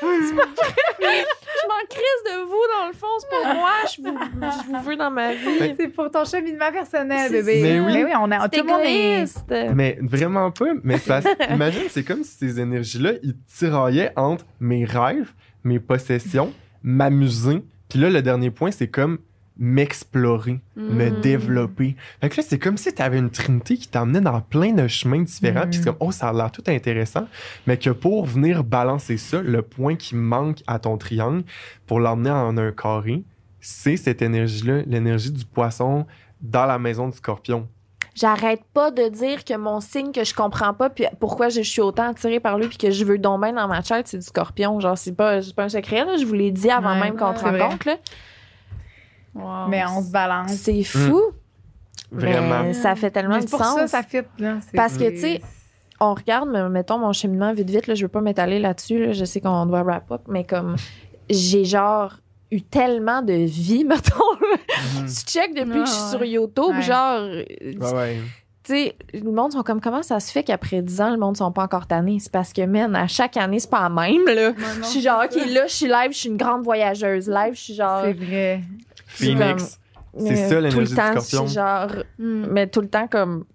je 0.01 1.67
m'en 1.67 1.85
crise 1.89 2.23
de 2.25 2.43
vous, 2.45 2.63
dans 2.79 2.87
le 2.87 2.93
fond, 2.93 3.07
c'est 3.19 3.29
pour 3.29 3.55
moi, 3.55 3.71
je 3.85 4.01
vous, 4.01 4.17
je 4.17 4.71
vous 4.77 4.83
veux 4.83 4.95
dans 4.95 5.11
ma 5.11 5.33
vie. 5.33 5.75
C'est 5.79 5.87
pour 5.89 6.09
ton 6.11 6.25
cheminement 6.25 6.71
personnel, 6.71 7.31
bébé. 7.31 7.59
Mais 7.61 7.79
oui. 7.79 7.93
Mais 7.93 8.05
oui, 8.05 8.11
on 8.19 8.31
a, 8.31 8.47
tout 8.49 8.59
le 8.61 8.67
monde 8.67 8.81
est. 8.85 9.73
Mais 9.73 9.97
vraiment 10.01 10.51
pas. 10.51 10.65
Mais 10.83 10.97
parce- 10.99 11.25
imagine, 11.49 11.83
c'est 11.89 12.03
comme 12.03 12.23
si 12.23 12.37
ces 12.37 12.59
énergies-là, 12.59 13.13
ils 13.23 13.35
tiraillaient 13.57 14.13
entre 14.15 14.45
mes 14.59 14.85
rêves, 14.85 15.31
mes 15.63 15.79
possessions, 15.79 16.53
m'amuser. 16.83 17.63
Puis 17.89 17.99
là, 17.99 18.09
le 18.09 18.21
dernier 18.21 18.51
point, 18.51 18.71
c'est 18.71 18.87
comme 18.89 19.19
m'explorer, 19.59 20.59
me 20.75 21.09
Mm. 21.09 21.21
développer. 21.21 21.95
Fait 22.21 22.29
que 22.29 22.37
là, 22.37 22.43
c'est 22.47 22.59
comme 22.59 22.77
si 22.77 22.93
tu 22.93 23.01
avais 23.01 23.17
une 23.19 23.29
trinité 23.29 23.77
qui 23.77 23.87
t'emmenait 23.87 24.21
dans 24.21 24.41
plein 24.41 24.73
de 24.73 24.87
chemins 24.87 25.21
différents. 25.21 25.65
Mm. 25.65 25.69
Puis 25.69 25.79
c'est 25.79 25.85
comme, 25.85 25.97
oh, 25.99 26.11
ça 26.11 26.29
a 26.29 26.33
l'air 26.33 26.51
tout 26.51 26.63
intéressant. 26.67 27.27
Mais 27.65 27.77
que 27.77 27.89
pour 27.89 28.25
venir 28.25 28.63
balancer 28.63 29.17
ça, 29.17 29.41
le 29.41 29.61
point 29.61 29.95
qui 29.95 30.15
manque 30.15 30.63
à 30.67 30.79
ton 30.79 30.97
triangle, 30.97 31.43
pour 31.85 31.99
l'emmener 31.99 32.31
en 32.31 32.57
un 32.57 32.71
carré, 32.71 33.23
c'est 33.59 33.97
cette 33.97 34.21
énergie-là, 34.21 34.83
l'énergie 34.85 35.31
du 35.31 35.45
poisson 35.45 36.05
dans 36.41 36.65
la 36.65 36.77
maison 36.79 37.07
du 37.09 37.17
scorpion. 37.17 37.67
J'arrête 38.15 38.61
pas 38.73 38.89
de 38.89 39.09
dire 39.09 39.45
que 39.45 39.55
mon 39.55 39.79
signe 39.79 40.11
que 40.11 40.23
je 40.23 40.33
comprends 40.33 40.73
pas, 40.73 40.89
puis 40.89 41.05
pourquoi 41.19 41.49
je 41.49 41.61
suis 41.61 41.81
autant 41.81 42.09
attirée 42.09 42.39
par 42.39 42.57
lui, 42.57 42.67
puis 42.67 42.77
que 42.77 42.89
je 42.89 43.05
veux 43.05 43.17
bien 43.17 43.53
dans 43.53 43.67
ma 43.67 43.83
tête, 43.83 44.07
c'est 44.07 44.17
du 44.17 44.25
scorpion. 44.25 44.79
Genre, 44.79 44.97
c'est 44.97 45.11
pas, 45.15 45.41
c'est 45.43 45.55
pas 45.55 45.65
un 45.65 45.69
secret, 45.69 46.03
là. 46.03 46.17
Je 46.17 46.25
vous 46.25 46.33
l'ai 46.33 46.49
dit 46.51 46.69
avant 46.69 46.93
Ouais, 46.93 46.99
même 47.01 47.15
qu'on 47.15 47.33
te 47.33 47.41
rencontre, 47.41 47.87
là. 47.87 47.97
Mais 49.69 49.83
on 49.87 50.01
se 50.01 50.11
balance. 50.11 50.51
C'est 50.53 50.83
fou. 50.83 51.21
Vraiment. 52.11 52.63
Mais 52.63 52.73
ça 52.73 52.95
fait 52.95 53.11
tellement 53.11 53.35
Mais 53.37 53.45
de 53.45 53.49
pour 53.49 53.63
sens. 53.63 53.75
ça, 53.75 53.87
ça 53.87 54.03
fit, 54.03 54.21
là. 54.39 54.57
Parce 54.73 54.97
que, 54.97 55.09
tu 55.09 55.17
sais, 55.19 55.41
on 55.99 56.13
regarde, 56.13 56.49
mais 56.51 56.67
mettons 56.69 56.97
mon 56.99 57.11
cheminement 57.11 57.53
vite 57.53 57.69
vite, 57.69 57.87
là, 57.87 57.95
je 57.95 58.03
veux 58.03 58.07
pas 58.07 58.21
m'étaler 58.21 58.59
là-dessus, 58.59 59.07
là, 59.07 59.11
je 59.13 59.25
sais 59.25 59.41
qu'on 59.41 59.65
doit 59.65 59.83
wrap 59.83 60.09
up, 60.11 60.21
mais 60.27 60.43
comme 60.45 60.75
j'ai 61.29 61.65
genre 61.65 62.15
eu 62.51 62.61
tellement 62.61 63.21
de 63.21 63.33
vie, 63.33 63.83
mettons. 63.85 64.15
Mhm. 65.01 65.05
Tu 65.07 65.13
check 65.25 65.53
depuis 65.53 65.79
que 65.81 65.85
je 65.85 65.91
suis 65.91 66.03
ouais. 66.03 66.09
sur 66.11 66.23
YouTube, 66.23 66.75
Ouais. 66.75 66.81
genre, 66.81 67.21
Ouais, 67.23 67.93
ouais. 67.93 68.17
tu 68.63 68.73
sais, 68.73 68.95
le 69.13 69.31
monde 69.31 69.51
sont 69.51 69.63
comme 69.63 69.81
comment 69.81 70.03
ça 70.03 70.21
se 70.21 70.31
fait 70.31 70.43
qu'après 70.43 70.81
10 70.81 71.01
ans, 71.01 71.09
le 71.11 71.17
monde 71.17 71.35
sont 71.35 71.51
pas 71.51 71.63
encore 71.63 71.87
tannés? 71.87 72.19
C'est 72.21 72.31
parce 72.31 72.53
que, 72.53 72.61
man, 72.65 72.95
à 72.95 73.07
chaque 73.07 73.35
année, 73.35 73.59
c'est 73.59 73.69
pas 73.69 73.81
la 73.81 73.89
même, 73.89 74.23
là. 74.27 74.53
Je 74.81 74.85
suis 74.85 75.01
genre, 75.01 75.23
OK, 75.25 75.35
là, 75.35 75.67
je 75.67 75.73
suis 75.73 75.87
live, 75.87 76.11
je 76.11 76.17
suis 76.17 76.29
une 76.29 76.37
grande 76.37 76.63
voyageuse. 76.63 77.27
Live, 77.27 77.55
je 77.55 77.59
suis 77.59 77.73
genre. 77.73 78.03
C'est 78.05 78.13
vrai. 78.13 78.61
Phoenix. 79.07 79.79
C'est 80.19 80.35
ça, 80.35 80.55
l'énergie 80.61 80.73
tout 80.75 80.79
le 80.81 80.87
du 80.87 80.95
temps, 80.95 81.19
scorpion. 81.21 81.47
genre. 81.47 81.91
Mais 82.19 82.67
tout 82.67 82.81
le 82.81 82.87
temps, 82.89 83.07
comme. 83.07 83.45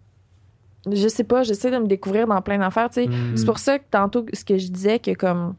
Je 0.90 1.06
sais 1.08 1.24
pas, 1.24 1.44
j'essaie 1.44 1.70
de 1.70 1.78
me 1.78 1.86
découvrir 1.86 2.26
dans 2.26 2.40
plein 2.42 2.58
d'affaires, 2.58 2.90
tu 2.90 3.02
sais. 3.04 3.06
Mhm. 3.08 3.36
C'est 3.36 3.44
pour 3.46 3.58
ça 3.58 3.78
que 3.78 3.84
tantôt, 3.90 4.26
ce 4.32 4.44
que 4.44 4.58
je 4.58 4.68
disais, 4.68 4.98
que 4.98 5.12
comme. 5.14 5.54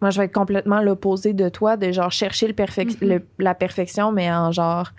Moi, 0.00 0.10
je 0.10 0.18
vais 0.18 0.24
être 0.24 0.34
complètement 0.34 0.80
l'opposé 0.82 1.32
de 1.32 1.48
toi, 1.48 1.76
de 1.76 1.92
genre 1.92 2.10
chercher 2.10 2.48
le 2.48 2.54
perfec- 2.54 3.00
Mhm. 3.00 3.08
le- 3.08 3.26
la 3.38 3.54
perfection, 3.54 4.10
mais 4.10 4.30
en 4.32 4.50
genre 4.50 4.90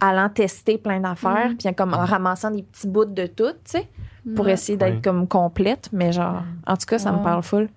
allant 0.00 0.28
tester 0.28 0.78
plein 0.78 1.00
d'affaires, 1.00 1.50
Mhm. 1.50 1.56
puis 1.56 1.74
comme 1.74 1.92
en 1.94 2.04
ramassant 2.04 2.50
des 2.50 2.62
petits 2.62 2.86
bouts 2.88 3.04
de 3.04 3.26
tout, 3.26 3.50
tu 3.52 3.56
sais, 3.64 3.88
pour 4.36 4.44
Ouais. 4.46 4.52
essayer 4.52 4.76
d'être 4.78 4.96
Ouais. 4.96 5.00
comme 5.02 5.26
complète, 5.28 5.88
mais 5.92 6.12
genre, 6.12 6.42
en 6.66 6.76
tout 6.76 6.86
cas, 6.86 6.98
ça 6.98 7.10
me 7.12 7.22
parle 7.22 7.42
full. 7.42 7.68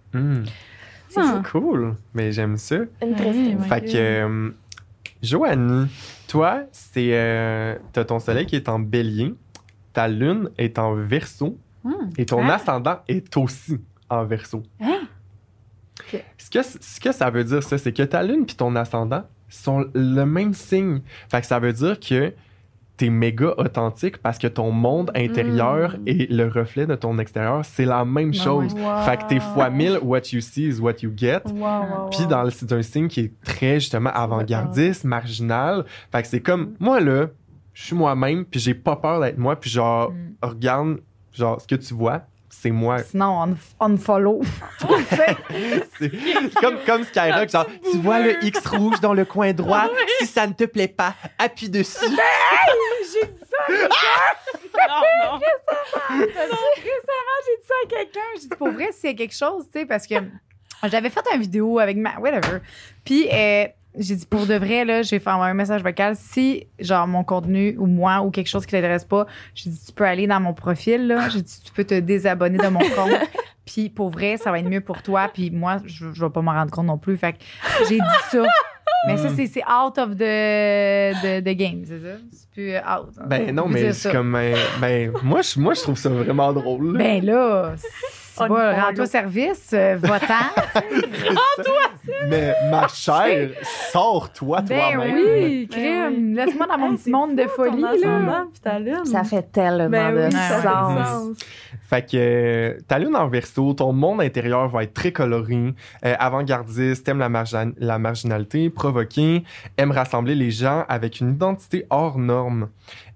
C'est 1.10 1.20
Ah. 1.22 1.42
C'est 1.44 1.52
cool. 1.52 1.96
Mais 2.14 2.32
j'aime 2.32 2.58
ça. 2.58 2.78
Une. 3.02 3.60
Fait 3.62 3.82
que, 3.82 3.96
euh, 3.96 4.50
Joanie, 5.26 5.88
toi, 6.28 6.64
c'est. 6.72 7.10
euh, 7.14 7.76
T'as 7.94 8.06
ton 8.06 8.20
soleil 8.20 8.46
qui 8.46 8.56
est 8.56 8.70
en 8.70 8.80
bélier, 8.80 9.34
ta 9.94 10.08
lune 10.08 10.50
est 10.58 10.78
en 10.80 10.96
verso 10.96 11.58
Hmm. 11.84 12.10
et 12.18 12.26
ton 12.26 12.48
Ah. 12.50 12.56
ascendant 12.56 12.98
est 13.08 13.38
aussi 13.38 13.78
en 14.10 14.26
verso. 14.26 14.64
Hein? 14.82 15.02
Ce, 16.38 16.50
que, 16.50 16.62
ce 16.64 17.00
que 17.00 17.12
ça 17.12 17.30
veut 17.30 17.44
dire, 17.44 17.62
ça, 17.62 17.78
c'est 17.78 17.94
que 17.94 18.02
ta 18.04 18.24
lune 18.24 18.46
puis 18.46 18.56
ton 18.56 18.76
ascendant 18.76 19.24
sont 19.50 19.86
le 19.94 20.24
même 20.26 20.54
signe. 20.54 21.02
Fait 21.30 21.42
que 21.42 21.48
ça 21.48 21.60
veut 21.60 21.74
dire 21.74 22.00
que 22.00 22.34
t'es 22.98 23.10
méga 23.10 23.54
authentique 23.58 24.18
parce 24.20 24.38
que 24.38 24.48
ton 24.48 24.72
monde 24.72 25.12
intérieur 25.16 25.98
Mm. 25.98 26.04
et 26.08 26.28
le 26.28 26.48
reflet 26.48 26.86
de 26.88 26.96
ton 26.96 27.18
extérieur, 27.20 27.64
c'est 27.66 27.86
la 27.86 28.06
même 28.06 28.32
Ah 28.40 28.44
chose. 28.44 28.74
Wow. 28.74 29.02
Fait 29.04 29.18
que 29.18 29.28
t'es 29.28 29.40
fois 29.40 29.70
mille, 29.70 30.00
what 30.02 30.22
you 30.32 30.40
see 30.42 30.68
is 30.70 30.80
what 30.80 30.94
you 31.02 31.12
get. 31.16 31.42
Wow, 31.46 31.54
wow, 31.60 32.10
Puis 32.10 32.22
wow. 32.22 32.28
dans 32.28 32.44
le- 32.44 32.50
c'est 32.52 32.72
un 32.72 32.82
signe 32.82 33.08
qui 33.08 33.20
est 33.22 33.34
très 33.44 33.76
justement 33.82 34.12
avant-gardiste, 34.14 35.04
marginal. 35.04 35.86
Fait 36.12 36.22
que 36.22 36.28
c'est 36.28 36.40
comme 36.42 36.74
moi 36.80 37.00
là, 37.00 37.28
je 37.74 37.84
suis 37.84 37.96
moi-même, 37.96 38.46
puis 38.46 38.60
j'ai 38.60 38.74
pas 38.74 38.96
peur 38.96 39.20
d'être 39.20 39.38
moi, 39.38 39.56
puis 39.58 39.70
genre 39.70 40.12
Mm. 40.12 40.16
regarde 40.42 40.98
genre 41.34 41.60
ce 41.60 41.68
que 41.68 41.76
tu 41.76 41.94
vois, 41.94 42.22
c'est 42.62 42.72
moi. 42.72 43.00
Sinon, 43.04 43.58
on, 43.80 43.92
on 43.94 43.98
follow. 43.98 44.42
C'est 46.00 46.54
comme 46.56 46.78
comme 46.86 47.04
Skyrock, 47.04 47.50
genre 47.50 47.68
tu 47.92 47.98
vois 47.98 48.20
le 48.20 48.44
X 48.44 48.66
rouge 48.68 49.00
dans 49.02 49.14
le 49.14 49.26
coin 49.26 49.54
droit, 49.54 49.88
si 50.20 50.26
ça 50.26 50.48
ne 50.48 50.54
te 50.54 50.64
plaît 50.66 50.88
pas, 50.88 51.16
appuie 51.38 51.70
dessus. 51.70 52.06
Non, 52.08 52.16
non. 55.24 55.40
Récemment, 56.10 57.38
j'ai 57.46 57.58
dit 57.58 57.68
ça 57.68 57.74
à 57.84 57.88
quelqu'un. 57.90 58.20
J'ai 58.36 58.48
dit, 58.48 58.56
pour 58.58 58.70
vrai, 58.72 58.90
c'est 58.92 59.16
quelque 59.16 59.36
chose, 59.36 59.66
tu 59.72 59.80
sais, 59.80 59.86
parce 59.86 60.06
que 60.08 60.16
j'avais 60.84 61.10
fait 61.10 61.26
une 61.34 61.42
vidéo 61.42 61.80
avec 61.80 61.98
ma. 61.98 62.20
Whatever. 62.20 62.60
Puis, 63.04 63.28
euh, 63.32 63.66
j'ai 63.98 64.16
dit, 64.16 64.26
pour 64.26 64.46
de 64.46 64.56
vrai, 64.56 64.86
là, 64.86 65.02
j'ai 65.02 65.20
fait 65.20 65.30
un 65.30 65.54
message 65.54 65.84
vocal. 65.84 66.16
Si, 66.16 66.68
genre, 66.80 67.08
mon 67.08 67.24
contenu 67.24 67.76
ou 67.78 67.86
moi 67.88 68.22
ou 68.22 68.32
quelque 68.32 68.48
chose 68.48 68.66
qui 68.66 68.72
t'intéresse 68.72 69.06
pas, 69.06 69.26
j'ai 69.54 69.70
dit, 69.70 69.80
tu 69.86 69.92
peux 69.94 70.04
aller 70.06 70.28
dans 70.28 70.40
mon 70.40 70.54
profil, 70.54 71.08
là. 71.08 71.30
J'ai 71.30 71.42
dit, 71.42 71.62
tu 71.66 71.72
peux 71.72 71.84
te 71.84 72.00
désabonner 72.00 72.58
de 72.58 72.68
mon 72.68 72.80
compte. 72.80 73.20
Puis, 73.66 73.90
pour 73.90 74.10
vrai, 74.12 74.38
ça 74.38 74.52
va 74.52 74.60
être 74.60 74.70
mieux 74.70 74.82
pour 74.82 75.02
toi. 75.02 75.30
Puis, 75.34 75.50
moi, 75.52 75.78
je, 75.86 76.06
je 76.14 76.24
vais 76.24 76.30
pas 76.30 76.42
m'en 76.42 76.52
rendre 76.54 76.72
compte 76.72 76.86
non 76.86 76.98
plus. 76.98 77.18
Fait 77.18 77.34
que 77.34 77.40
j'ai 77.90 77.96
dit 77.96 78.02
ça. 78.30 78.44
Mais 79.08 79.18
ça, 79.18 79.30
c'est 79.36 79.46
c'est 79.48 79.64
out 79.64 79.98
of 79.98 80.12
the, 80.16 81.14
the, 81.22 81.44
the 81.44 81.56
game, 81.58 81.84
c'est 81.86 82.00
ça? 82.00 82.18
C'est 82.32 82.50
plus 82.52 82.72
euh, 82.72 82.80
out. 82.80 83.10
hein. 83.20 83.24
Ben 83.28 83.54
non, 83.56 83.68
mais 83.68 83.82
c'est 83.82 83.94
ça. 83.94 84.12
comme 84.12 84.34
euh, 84.36 84.56
ben 84.80 85.12
moi 85.24 85.42
je 85.44 85.60
moi 85.60 85.74
je 85.76 85.82
trouve 85.82 85.98
ça 85.98 86.10
vraiment 86.10 86.52
drôle. 86.54 86.94
là. 86.94 86.98
Ben 87.04 87.24
là, 87.26 87.76
c'est 88.36 88.44
On 88.44 88.48
pas 88.48 88.72
y 88.74 88.76
va, 88.76 88.82
rends-toi 88.88 89.06
service, 89.06 89.70
euh, 89.74 89.96
va-t'en. 90.00 90.82
Mais 92.28 92.54
ma 92.70 92.88
chère, 92.94 93.50
sors-toi 93.92 94.62
ben 94.62 94.94
toi-même. 94.96 95.16
oui, 95.16 95.68
Ben 95.72 95.78
crime. 96.12 96.34
Laisse-moi 96.36 96.68
dans 96.68 96.78
mon 96.78 96.92
Hey, 96.92 96.98
petit 96.98 97.10
monde 97.10 97.36
de 97.36 97.48
folie. 97.48 97.82
Là. 97.82 98.46
Ça 99.06 99.24
fait 99.24 99.52
tellement 99.52 99.90
ben 99.90 100.14
oui, 100.16 100.26
de 100.26 100.32
ça 100.32 100.40
fait 100.62 100.68
sens. 100.68 100.98
du 100.98 101.36
sens. 101.38 101.50
Fait 101.86 102.02
que 102.02 102.18
euh, 102.18 102.80
ta 102.88 102.98
lune 102.98 103.16
en 103.16 103.28
verso, 103.28 103.74
ton 103.76 103.94
monde 103.94 104.20
intérieur 104.22 104.68
va 104.70 104.84
être 104.84 104.94
très 104.94 105.12
coloré, 105.12 105.76
euh, 106.04 106.16
avant-gardiste, 106.18 107.08
aime 107.08 107.20
la 107.20 108.00
marginalité, 108.00 108.72
provoqué, 108.72 109.44
aime 109.78 109.92
rassembler 109.92 110.34
les 110.34 110.50
gens 110.50 110.84
avec 110.90 111.20
une 111.20 111.34
identité 111.34 111.86
hors 111.92 112.18
norme. 112.18 112.70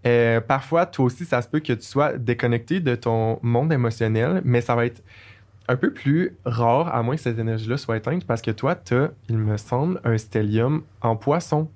Euh, 0.05 0.39
parfois, 0.39 0.85
toi 0.85 1.05
aussi, 1.05 1.25
ça 1.25 1.41
se 1.41 1.47
peut 1.47 1.59
que 1.59 1.73
tu 1.73 1.85
sois 1.85 2.17
déconnecté 2.17 2.79
de 2.79 2.93
ton 2.93 3.39
monde 3.41 3.73
émotionnel, 3.73 4.41
mais 4.45 4.61
ça 4.61 4.75
va 4.75 4.85
être 4.85 5.01
un 5.67 5.75
peu 5.75 5.91
plus 5.91 6.37
rare, 6.45 6.93
à 6.93 7.01
moins 7.01 7.15
que 7.15 7.21
cette 7.21 7.39
énergie-là 7.39 7.77
soit 7.77 7.97
éteinte, 7.97 8.25
parce 8.25 8.41
que 8.41 8.51
toi, 8.51 8.75
tu 8.75 8.93
as, 8.93 9.11
il 9.29 9.37
me 9.37 9.57
semble, 9.57 9.99
un 10.03 10.17
stellium 10.17 10.83
en 11.01 11.15
poisson. 11.15 11.69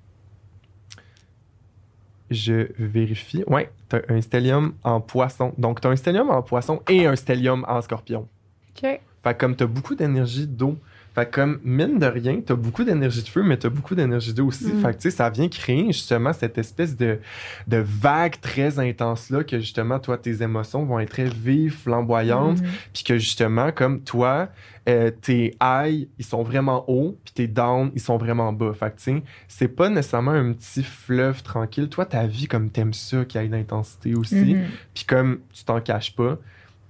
Je 2.34 2.68
vérifie. 2.78 3.44
Ouais, 3.48 3.70
tu 3.90 3.96
as 3.96 4.02
un 4.10 4.22
stellium 4.22 4.74
en 4.84 5.00
poisson. 5.02 5.54
Donc, 5.58 5.82
tu 5.82 5.88
as 5.88 5.92
un 5.92 5.96
stellium 5.96 6.30
en 6.30 6.42
poisson 6.42 6.82
et 6.90 7.06
un 7.06 7.16
stellium 7.16 7.66
en 7.68 7.82
scorpion. 7.82 8.28
OK. 8.76 8.82
Fait 8.82 9.02
que 9.24 9.40
comme 9.40 9.56
tu 9.56 9.64
as 9.64 9.68
beaucoup 9.68 9.96
d'énergie 9.96 10.48
d'eau, 10.48 10.78
fait 11.16 11.26
que 11.30 11.36
comme 11.36 11.60
mine 11.64 12.00
de 12.00 12.06
rien, 12.06 12.42
tu 12.46 12.54
as 12.54 12.56
beaucoup 12.56 12.84
d'énergie 12.84 13.22
de 13.24 13.30
feu, 13.30 13.44
mais 13.44 13.58
tu 13.58 13.68
as 13.68 13.70
beaucoup 13.70 13.96
d'énergie 13.96 14.34
d'eau 14.34 14.48
aussi. 14.48 14.74
Mm. 14.74 14.82
Fait 14.82 14.92
que 14.92 14.98
tu 14.98 15.02
sais, 15.10 15.12
ça 15.12 15.30
vient 15.30 15.48
créer 15.48 15.88
justement 15.88 16.34
cette 16.34 16.58
espèce 16.58 16.96
de, 16.98 17.20
de 17.68 17.78
vague 17.78 18.40
très 18.42 18.80
intense-là 18.80 19.44
que 19.44 19.60
justement, 19.60 20.00
toi, 20.00 20.18
tes 20.18 20.42
émotions 20.42 20.84
vont 20.86 21.00
être 21.00 21.10
très 21.10 21.26
vives, 21.26 21.74
flamboyantes, 21.78 22.62
Mhm. 22.62 22.68
puis 22.94 23.04
que 23.04 23.18
justement, 23.18 23.72
comme 23.72 24.02
toi, 24.02 24.50
euh, 24.90 25.12
tes 25.12 25.56
highs, 25.62 26.08
ils 26.18 26.26
sont 26.26 26.44
vraiment 26.44 26.84
hauts, 26.90 27.18
puis 27.24 27.34
tes 27.34 27.48
downs, 27.48 27.92
ils 27.94 28.02
sont 28.02 28.18
vraiment 28.18 28.52
bas. 28.52 28.74
Fait 28.74 28.90
que, 28.92 28.98
tu 28.98 29.04
sais, 29.04 29.24
c'est 29.48 29.68
pas 29.68 29.90
nécessairement 29.90 30.32
un 30.32 30.52
petit 30.54 30.84
fleuve 30.84 31.42
tranquille. 31.44 31.90
Toi, 31.90 32.06
ta 32.06 32.26
vie, 32.28 32.48
comme 32.48 32.70
t'aimes 32.70 32.94
ça, 32.94 33.24
qu'il 33.24 33.40
y 33.40 33.44
ait 33.44 33.48
de 33.48 33.54
l'intensité 33.56 34.16
aussi, 34.16 34.56
Mhm. 34.56 34.66
puis 34.94 35.06
comme 35.06 35.40
tu 35.54 35.64
t'en 35.64 35.80
caches 35.80 36.16
pas, 36.16 36.38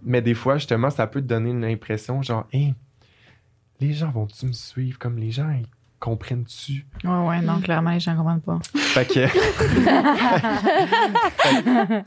mais 0.05 0.21
des 0.21 0.33
fois, 0.33 0.57
justement, 0.57 0.89
ça 0.89 1.07
peut 1.07 1.21
te 1.21 1.27
donner 1.27 1.51
une 1.51 1.63
impression 1.65 2.21
genre, 2.23 2.47
hey, 2.51 2.73
les 3.83 3.93
gens 3.93 4.11
vont-tu 4.11 4.45
me 4.45 4.53
suivre? 4.53 4.97
Comme 4.97 5.17
les 5.17 5.31
gens, 5.31 5.49
ils 5.49 5.65
comprennent-tu? 5.99 6.85
Ouais, 7.03 7.27
ouais, 7.27 7.41
non, 7.41 7.59
clairement, 7.61 7.91
les 7.91 7.99
gens 7.99 8.15
comprennent 8.15 8.41
pas. 8.41 8.59
Fait 8.75 9.05
que. 9.05 9.27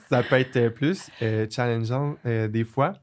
ça 0.09 0.23
peut 0.23 0.36
être 0.36 0.57
euh, 0.57 0.70
plus 0.70 1.11
euh, 1.23 1.47
challengeant 1.51 2.15
euh, 2.27 2.48
des 2.48 2.65
fois. 2.65 2.94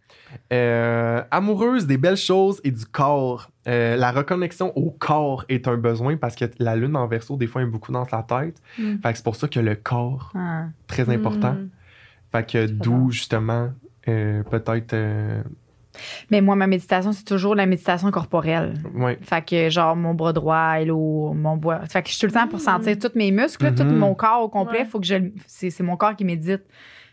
Euh, 0.52 1.22
amoureuse 1.32 1.86
des 1.86 1.98
belles 1.98 2.18
choses 2.18 2.60
et 2.64 2.72
du 2.72 2.86
corps. 2.86 3.50
Euh, 3.68 3.96
la 3.96 4.12
reconnexion 4.12 4.76
au 4.76 4.92
corps 4.92 5.46
est 5.50 5.68
un 5.68 5.78
besoin 5.78 6.18
parce 6.18 6.36
que 6.36 6.46
la 6.60 6.76
lune 6.76 6.96
en 6.96 7.08
verso, 7.08 7.38
des 7.38 7.48
fois, 7.48 7.62
est 7.62 7.66
beaucoup 7.68 7.92
dans 7.92 8.06
sa 8.06 8.24
tête. 8.24 8.62
Mm. 8.80 8.98
Fait 9.02 9.12
que 9.12 9.18
c'est 9.18 9.24
pour 9.24 9.36
ça 9.36 9.48
que 9.48 9.60
le 9.60 9.76
corps, 9.76 10.32
Ah. 10.36 10.66
très 10.88 11.10
important. 11.10 11.54
Mm. 11.54 11.70
Fait 12.32 12.50
que 12.50 12.66
d'où, 12.68 13.12
justement, 13.12 13.70
euh, 14.08 14.42
peut-être. 14.44 14.96
Mais 16.32 16.42
moi, 16.42 16.56
ma 16.56 16.68
méditation, 16.68 17.12
c'est 17.12 17.24
toujours 17.24 17.56
la 17.56 17.66
méditation 17.66 18.10
corporelle. 18.12 18.74
ouais. 18.96 19.18
Fait 19.22 19.46
que, 19.46 19.70
genre, 19.70 19.96
mon 19.96 20.14
bras 20.14 20.34
droit, 20.34 20.74
hello, 20.80 21.34
mon 21.34 21.58
bois. 21.58 21.86
Fait 21.86 22.02
que 22.02 22.10
je 22.10 22.14
suis 22.16 22.22
tout 22.22 22.28
le 22.28 22.32
temps 22.40 22.48
pour 22.48 22.60
sentir 22.62 22.98
tous 23.00 23.12
mes 23.16 23.32
muscles, 23.32 23.74
tout 23.76 23.84
Mhm. 23.84 23.98
mon 23.98 24.16
corps 24.16 24.42
au 24.42 24.50
complet. 24.50 24.80
Ouais. 24.80 24.86
Faut 24.86 25.00
que 25.00 25.06
je. 25.06 25.16
C'est 25.48 25.70
c'est 25.70 25.84
mon 25.84 25.96
corps 25.98 26.16
qui 26.16 26.26
médite. 26.26 26.64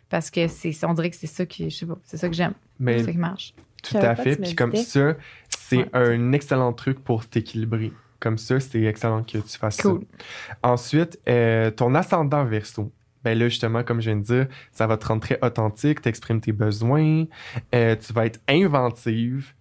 Parce 0.08 0.28
que 0.30 0.48
c'est, 0.48 0.72
on 0.84 0.92
dirait 0.94 1.10
que 1.10 1.16
c'est 1.16 1.28
ça 1.28 1.46
qui, 1.46 1.70
je 1.70 1.76
sais 1.76 1.86
pas, 1.86 1.96
c'est 2.02 2.16
ça 2.16 2.28
que 2.28 2.34
j'aime. 2.34 2.54
Mais 2.80 2.98
C'est 2.98 3.04
ça 3.04 3.12
qui 3.12 3.18
marche. 3.18 3.54
Tout 3.82 3.96
à 3.98 4.16
fait. 4.16 4.36
Puis 4.36 4.54
comme 4.56 4.74
ça, 4.74 5.14
c'est 5.48 5.76
Ouais. 5.78 5.88
un 5.92 6.32
excellent 6.32 6.72
truc 6.72 6.98
pour 7.04 7.26
t'équilibrer. 7.26 7.92
Comme 8.18 8.36
ça, 8.36 8.58
c'est 8.60 8.82
excellent 8.82 9.22
que 9.22 9.38
tu 9.38 9.56
fasses 9.58 9.76
Cool. 9.80 10.00
ça. 10.00 10.56
Ensuite, 10.64 11.18
euh, 11.28 11.70
ton 11.70 11.94
ascendant 11.94 12.44
verso. 12.44 12.90
Ben 13.24 13.38
là, 13.38 13.48
justement, 13.48 13.82
comme 13.84 14.00
je 14.00 14.10
viens 14.10 14.18
de 14.18 14.22
dire, 14.24 14.46
ça 14.72 14.86
va 14.86 14.96
te 14.96 15.06
rendre 15.06 15.22
très 15.22 15.38
authentique, 15.42 16.00
t'exprimes 16.02 16.40
tes 16.40 16.52
besoins, 16.52 17.24
euh, 17.74 17.96
tu 17.96 18.12
vas 18.12 18.26
être 18.26 18.40
inventive, 18.48 19.52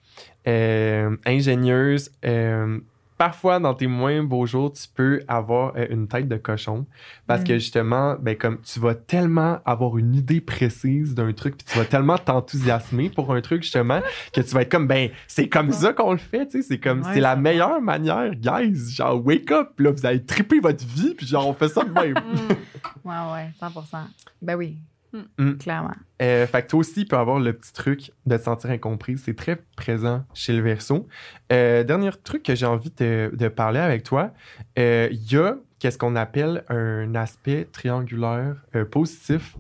euh, 0.48 1.16
ingénieuse. 1.26 2.12
euh, 2.26 2.80
parfois, 3.20 3.60
dans 3.60 3.74
tes 3.76 3.86
moins 3.86 4.24
beaux 4.24 4.46
jours, 4.48 4.72
tu 4.72 4.88
peux 4.96 5.20
avoir 5.28 5.74
euh, 5.76 5.86
une 5.90 6.08
tête 6.08 6.28
de 6.30 6.38
cochon 6.38 6.88
parce 7.28 7.42
Mm. 7.42 7.44
que 7.44 7.54
justement, 7.60 8.16
ben, 8.20 8.36
comme 8.36 8.60
tu 8.62 8.80
vas 8.80 8.96
tellement 8.96 9.60
avoir 9.66 9.98
une 9.98 10.16
idée 10.16 10.40
précise 10.42 11.14
d'un 11.14 11.34
truc, 11.34 11.58
puis 11.58 11.68
tu 11.70 11.78
vas 11.78 11.84
tellement 11.86 12.18
t'enthousiasmer 12.18 13.10
pour 13.10 13.34
un 13.34 13.42
truc, 13.42 13.62
justement, 13.64 14.00
que 14.34 14.40
tu 14.42 14.56
vas 14.56 14.62
être 14.62 14.72
comme, 14.72 14.88
ben, 14.88 15.10
c'est 15.28 15.50
comme 15.50 15.72
ça 15.74 15.92
qu'on 15.94 16.14
le 16.14 16.18
fait, 16.18 16.46
tu 16.48 16.62
sais, 16.62 16.68
c'est 16.68 16.80
comme, 16.80 17.02
Ouais, 17.02 17.14
c'est 17.14 17.20
la 17.20 17.36
meilleure 17.36 17.82
manière, 17.82 18.34
guys, 18.36 18.90
genre, 18.96 19.24
wake 19.26 19.52
up, 19.52 19.80
là, 19.80 19.92
vous 19.92 20.06
allez 20.06 20.24
triper 20.24 20.60
votre 20.62 20.86
vie, 20.86 21.14
puis 21.14 21.28
genre, 21.28 21.48
on 21.48 21.54
fait 21.54 21.68
ça 21.70 21.84
de 21.84 21.92
même. 21.92 22.14
Mm. 22.14 22.54
Ouais, 23.06 23.16
ouais, 23.34 23.50
100 23.60 23.98
Ben 24.42 24.56
oui. 24.56 24.78
Mm. 25.14 25.54
Clairement. 25.58 25.96
Euh, 26.22 26.46
fait 26.48 26.64
que 26.64 26.68
toi 26.68 26.80
aussi, 26.80 27.02
tu 27.02 27.06
peux 27.06 27.18
avoir 27.18 27.40
le 27.40 27.54
petit 27.54 27.74
truc 27.74 28.12
de 28.26 28.38
te 28.38 28.44
sentir 28.44 28.70
incompris. 28.70 29.18
C'est 29.18 29.36
très 29.36 29.58
présent 29.76 30.24
chez 30.34 30.54
le 30.54 30.62
verso. 30.62 31.08
Euh, 31.52 31.84
dernier 31.84 32.12
truc 32.24 32.44
que 32.44 32.56
j'ai 32.56 32.66
envie 32.66 32.92
de, 32.98 33.32
de 33.34 33.48
parler 33.48 33.80
avec 33.80 34.04
toi, 34.04 34.32
euh, 34.78 35.08
il 35.12 35.32
y 35.32 35.38
a 35.38 35.58
qu'est-ce 35.80 35.98
qu'on 35.98 36.16
appelle 36.16 36.64
un 36.70 37.16
aspect 37.16 37.68
triangulaire 37.72 38.56
positif. 38.92 39.56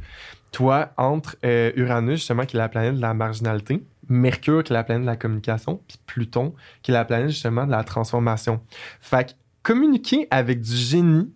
Toi, 0.51 0.91
entre 0.97 1.37
Uranus, 1.43 2.19
justement, 2.19 2.45
qui 2.45 2.57
est 2.57 2.59
la 2.59 2.69
planète 2.69 2.95
de 2.95 3.01
la 3.01 3.13
marginalité, 3.13 3.83
Mercure, 4.09 4.63
qui 4.63 4.73
est 4.73 4.75
la 4.75 4.83
planète 4.83 5.03
de 5.03 5.07
la 5.07 5.15
communication, 5.15 5.81
puis 5.87 5.97
Pluton, 6.05 6.55
qui 6.81 6.91
est 6.91 6.93
la 6.93 7.05
planète, 7.05 7.29
justement, 7.29 7.65
de 7.65 7.71
la 7.71 7.83
transformation. 7.83 8.59
Fait 8.99 9.29
que 9.29 9.31
communiquer 9.63 10.27
avec 10.31 10.61
du 10.61 10.75
génie, 10.75 11.31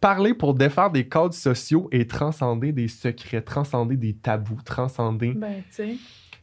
parler 0.00 0.34
pour 0.34 0.54
défaire 0.54 0.90
des 0.90 1.06
codes 1.08 1.32
sociaux 1.32 1.88
et 1.92 2.06
transcender 2.06 2.72
des 2.72 2.88
secrets, 2.88 3.42
transcender 3.42 3.96
des 3.96 4.14
tabous, 4.14 4.60
transcender. 4.64 5.32
Ben, 5.32 5.62
tu 5.68 5.74
sais. 5.74 5.96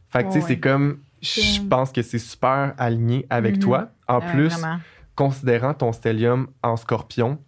Fait 0.08 0.22
que, 0.22 0.28
tu 0.28 0.32
sais, 0.34 0.38
Ouais, 0.40 0.44
c'est 0.48 0.60
comme, 0.60 0.98
je 1.22 1.60
pense 1.68 1.90
que 1.92 2.02
c'est 2.02 2.18
super 2.18 2.74
aligné 2.78 3.26
avec 3.30 3.56
Mhm. 3.56 3.62
toi. 3.62 3.88
En 4.08 4.20
plus, 4.20 4.48
vraiment. 4.48 4.78
considérant 5.14 5.74
ton 5.74 5.92
stellium 5.92 6.46
en 6.62 6.76
scorpion, 6.76 7.38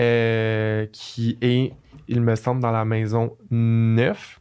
euh, 0.00 0.86
qui 0.92 1.38
est, 1.42 1.72
il 2.08 2.20
me 2.22 2.34
semble, 2.34 2.60
dans 2.60 2.70
la 2.72 2.84
maison 2.84 3.36
9, 3.50 4.40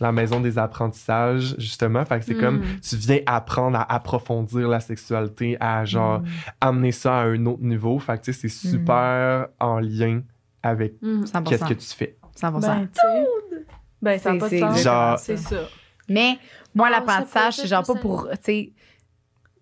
la 0.00 0.12
maison 0.12 0.40
des 0.40 0.58
apprentissages, 0.58 1.54
justement. 1.58 2.04
Fait 2.04 2.18
que 2.20 2.24
c'est 2.24 2.34
Mm. 2.34 2.40
comme, 2.40 2.62
tu 2.82 2.96
viens 2.96 3.18
apprendre 3.26 3.78
à 3.78 3.92
approfondir 3.94 4.68
la 4.68 4.80
sexualité, 4.80 5.56
à 5.60 5.84
genre 5.84 6.20
Mm. 6.20 6.24
amener 6.60 6.92
ça 6.92 7.18
à 7.20 7.22
un 7.24 7.46
autre 7.46 7.62
niveau. 7.62 7.98
Fait 7.98 8.18
que, 8.18 8.24
tu 8.24 8.32
sais, 8.32 8.48
c'est 8.48 8.68
super 8.70 9.46
en 9.60 9.78
lien 9.80 10.20
avec 10.62 10.94
Mm. 11.02 11.26
100 11.26 11.42
qu'est-ce 11.44 11.64
que 11.64 11.74
tu 11.74 11.86
fais. 11.86 12.16
100 12.34 12.52
Ben, 12.60 12.88
tu 12.92 13.00
sais. 13.00 13.64
Ben, 14.02 14.18
ça 14.18 14.32
n'a 14.32 14.34
C'est- 14.34 14.38
pas 14.38 14.44
de 14.46 14.50
c'est 14.50 14.60
sens. 14.60 14.76
exactement 14.76 15.16
c'est 15.18 15.36
ça. 15.36 15.68
Mais 16.08 16.38
moi, 16.74 16.88
Oh, 16.88 16.92
l'apprentissage, 16.92 17.54
c'est 17.56 17.66
genre 17.66 17.84
pas 17.86 17.94
pour, 17.96 18.28
tu 18.30 18.36
sais, 18.42 18.72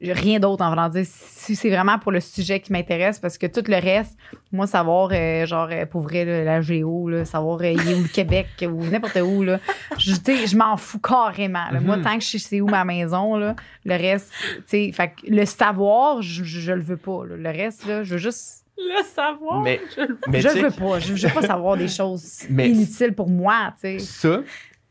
rien 0.03 0.39
d'autre 0.39 0.63
en 0.63 0.69
voulant 0.69 0.89
dire. 0.91 1.07
Si 1.07 1.57
c'est 1.57 1.71
vraiment 1.71 1.99
pour 1.99 2.13
le 2.13 2.21
sujet 2.21 2.61
qui 2.61 2.71
m'intéresse, 2.71 3.19
parce 3.19 3.39
que 3.39 3.47
tout 3.47 3.63
le 3.67 3.77
reste, 3.77 4.17
moi, 4.53 4.67
savoir, 4.67 5.09
euh, 5.13 5.47
genre, 5.47 5.69
euh, 5.73 5.87
pour 5.87 6.03
vrai, 6.03 6.25
là, 6.27 6.45
la 6.45 6.61
géo, 6.61 7.09
là, 7.09 7.25
savoir, 7.25 7.61
euh, 7.63 7.73
il 7.73 7.89
est 7.91 7.95
où 7.95 8.03
le 8.03 8.09
Québec 8.09 8.47
ou 8.63 8.85
n'importe 8.85 9.17
où, 9.17 9.43
là, 9.43 9.59
je, 9.99 10.15
tu 10.17 10.37
sais, 10.37 10.47
je 10.47 10.57
m'en 10.57 10.77
fous 10.77 11.01
carrément. 11.01 11.71
là. 11.73 11.81
Moi, 11.81 11.97
Mhm. 11.97 12.03
tant 12.05 12.19
que 12.19 12.25
je 12.25 12.37
sais 12.39 12.61
où 12.61 12.67
ma 12.69 12.85
maison, 12.85 13.37
là, 13.37 13.57
le 13.87 13.95
reste, 13.97 14.31
tu 14.69 14.93
sais, 14.93 15.13
le 15.27 15.45
savoir, 15.47 16.21
je, 16.21 16.45
je, 16.45 16.61
je 16.61 16.73
le 16.73 16.83
veux 16.83 16.99
pas. 16.99 17.25
là. 17.25 17.37
Le 17.37 17.49
reste, 17.49 17.87
là, 17.87 18.03
je 18.05 18.13
veux 18.13 18.19
juste. 18.19 18.66
Le 18.79 19.03
savoir. 19.05 19.61
Mais- 19.63 19.81
je 19.97 20.01
le- 20.03 20.19
Mais 20.29 20.41
je 20.41 20.49
check, 20.49 20.63
le 20.63 20.69
veux 20.69 20.75
pas. 20.75 20.99
Je, 21.01 21.15
je 21.17 21.27
veux 21.27 21.35
pas 21.35 21.43
savoir 21.47 21.77
des 21.77 21.89
choses 21.89 22.41
Mais- 22.51 22.71
inutiles 22.71 23.15
pour 23.15 23.29
moi, 23.29 23.73
tu 23.81 23.81
sais. 23.81 23.99
Ça, 23.99 24.41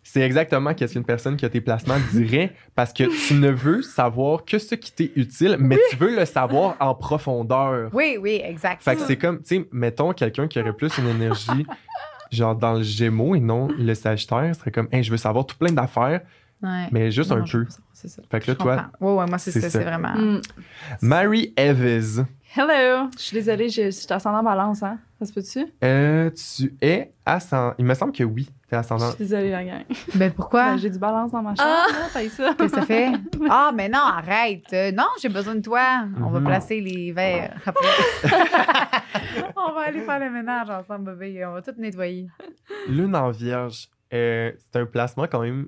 c'est 0.01 0.21
exactement 0.21 0.73
qu'est-ce 0.73 0.93
qu'une 0.93 1.03
personne 1.03 1.35
qui 1.35 1.45
a 1.45 1.49
tes 1.49 1.61
placements 1.61 1.97
dirait 2.11 2.53
parce 2.75 2.93
que 2.93 3.03
tu 3.27 3.33
ne 3.35 3.49
veux 3.49 3.81
savoir 3.81 4.45
que 4.45 4.57
ce 4.59 4.75
qui 4.75 4.91
t'est 4.91 5.11
utile, 5.15 5.57
mais 5.59 5.77
tu 5.89 5.95
veux 5.97 6.15
le 6.15 6.25
savoir 6.25 6.75
en 6.79 6.93
profondeur. 6.95 7.89
Oui, 7.93 8.17
oui, 8.19 8.41
exact. 8.43 8.83
Fait 8.83 8.95
que 8.95 9.01
c'est 9.01 9.17
comme, 9.17 9.39
tu 9.41 9.57
sais, 9.57 9.67
mettons 9.71 10.13
quelqu'un 10.13 10.47
qui 10.47 10.59
aurait 10.59 10.73
plus 10.73 10.95
une 10.97 11.07
énergie 11.07 11.65
genre 12.31 12.55
dans 12.55 12.73
le 12.73 12.83
Gémeaux 12.83 13.35
et 13.35 13.39
non 13.39 13.67
le 13.77 13.93
Sagittaire, 13.93 14.55
serait 14.55 14.71
comme, 14.71 14.87
hey, 14.91 15.03
je 15.03 15.11
veux 15.11 15.17
savoir 15.17 15.45
tout 15.45 15.55
plein 15.57 15.71
d'affaires, 15.71 16.21
Ouais. 16.61 16.87
mais 16.91 17.11
juste 17.11 17.29
Non, 17.31 17.37
un 17.37 17.45
je 17.45 17.57
peu. 17.59 17.65
ça, 17.69 17.77
C'est 17.93 18.07
ça. 18.07 18.21
Fait 18.31 18.39
que 18.39 18.47
là, 18.51 18.53
Je 18.57 18.63
toi, 18.63 18.75
comprends. 18.77 19.07
Ouais, 19.15 19.19
ouais, 19.21 19.25
moi, 19.27 19.37
c'est 19.37 19.51
c'est 19.51 19.61
ça, 19.61 19.69
ça. 19.69 19.79
c'est 19.79 19.85
vraiment. 19.85 20.15
Mm. 20.15 20.41
Mary 21.01 21.53
Evans, 21.57 22.25
Hello! 22.57 23.09
Je 23.17 23.21
suis 23.21 23.33
désolée, 23.35 23.67
je 23.69 23.83
je 23.83 23.89
suis 23.89 24.07
ascendant 24.13 24.41
balance, 24.41 24.81
hein? 24.81 24.97
Ça 25.19 25.25
se 25.25 25.33
peut-tu? 25.33 25.65
euh, 25.83 26.29
tu 26.57 26.73
es 26.81 27.11
ascendant. 27.25 27.73
Il 27.77 27.83
me 27.85 27.93
semble 27.93 28.13
que 28.13 28.23
oui, 28.23 28.45
t'es 28.69 28.75
Je 28.75 28.79
ascendant. 28.79 29.09
suis 29.09 29.17
désolée, 29.19 29.51
la 29.51 29.63
gang. 29.65 29.83
Ben 30.15 30.31
pourquoi? 30.31 30.71
Ben, 30.71 30.77
J'ai 30.77 30.89
du 30.89 30.97
balance 30.99 31.31
dans 31.31 31.41
ma 31.41 31.53
chambre, 31.55 31.69
Ah! 31.69 31.85
là, 31.91 32.09
ça. 32.13 32.21
Qu'est-ce 32.21 32.55
que 32.57 32.67
ça 32.69 32.81
fait? 32.85 33.11
Ah, 33.49 33.71
mais 33.75 33.89
non, 33.89 33.99
arrête. 33.99 34.63
Euh, 34.71 34.91
non, 34.93 35.07
j'ai 35.21 35.27
besoin 35.29 35.55
de 35.55 35.61
toi. 35.61 36.05
On 36.23 36.29
va 36.29 36.39
Mhm. 36.39 36.45
placer 36.45 36.79
les 36.79 37.11
verres 37.11 37.57
après. 37.65 37.85
on 39.57 39.73
va 39.73 39.81
aller 39.87 40.01
faire 40.01 40.19
le 40.19 40.29
ménage 40.29 40.69
ensemble, 40.69 41.13
bébé. 41.15 41.45
On 41.45 41.53
va 41.53 41.61
tout 41.61 41.73
nettoyer. 41.77 42.27
Lune 42.87 43.15
en 43.17 43.31
vierge, 43.31 43.89
euh, 44.13 44.51
c'est 44.57 44.79
un 44.79 44.85
placement 44.85 45.27
quand 45.27 45.41
même 45.41 45.67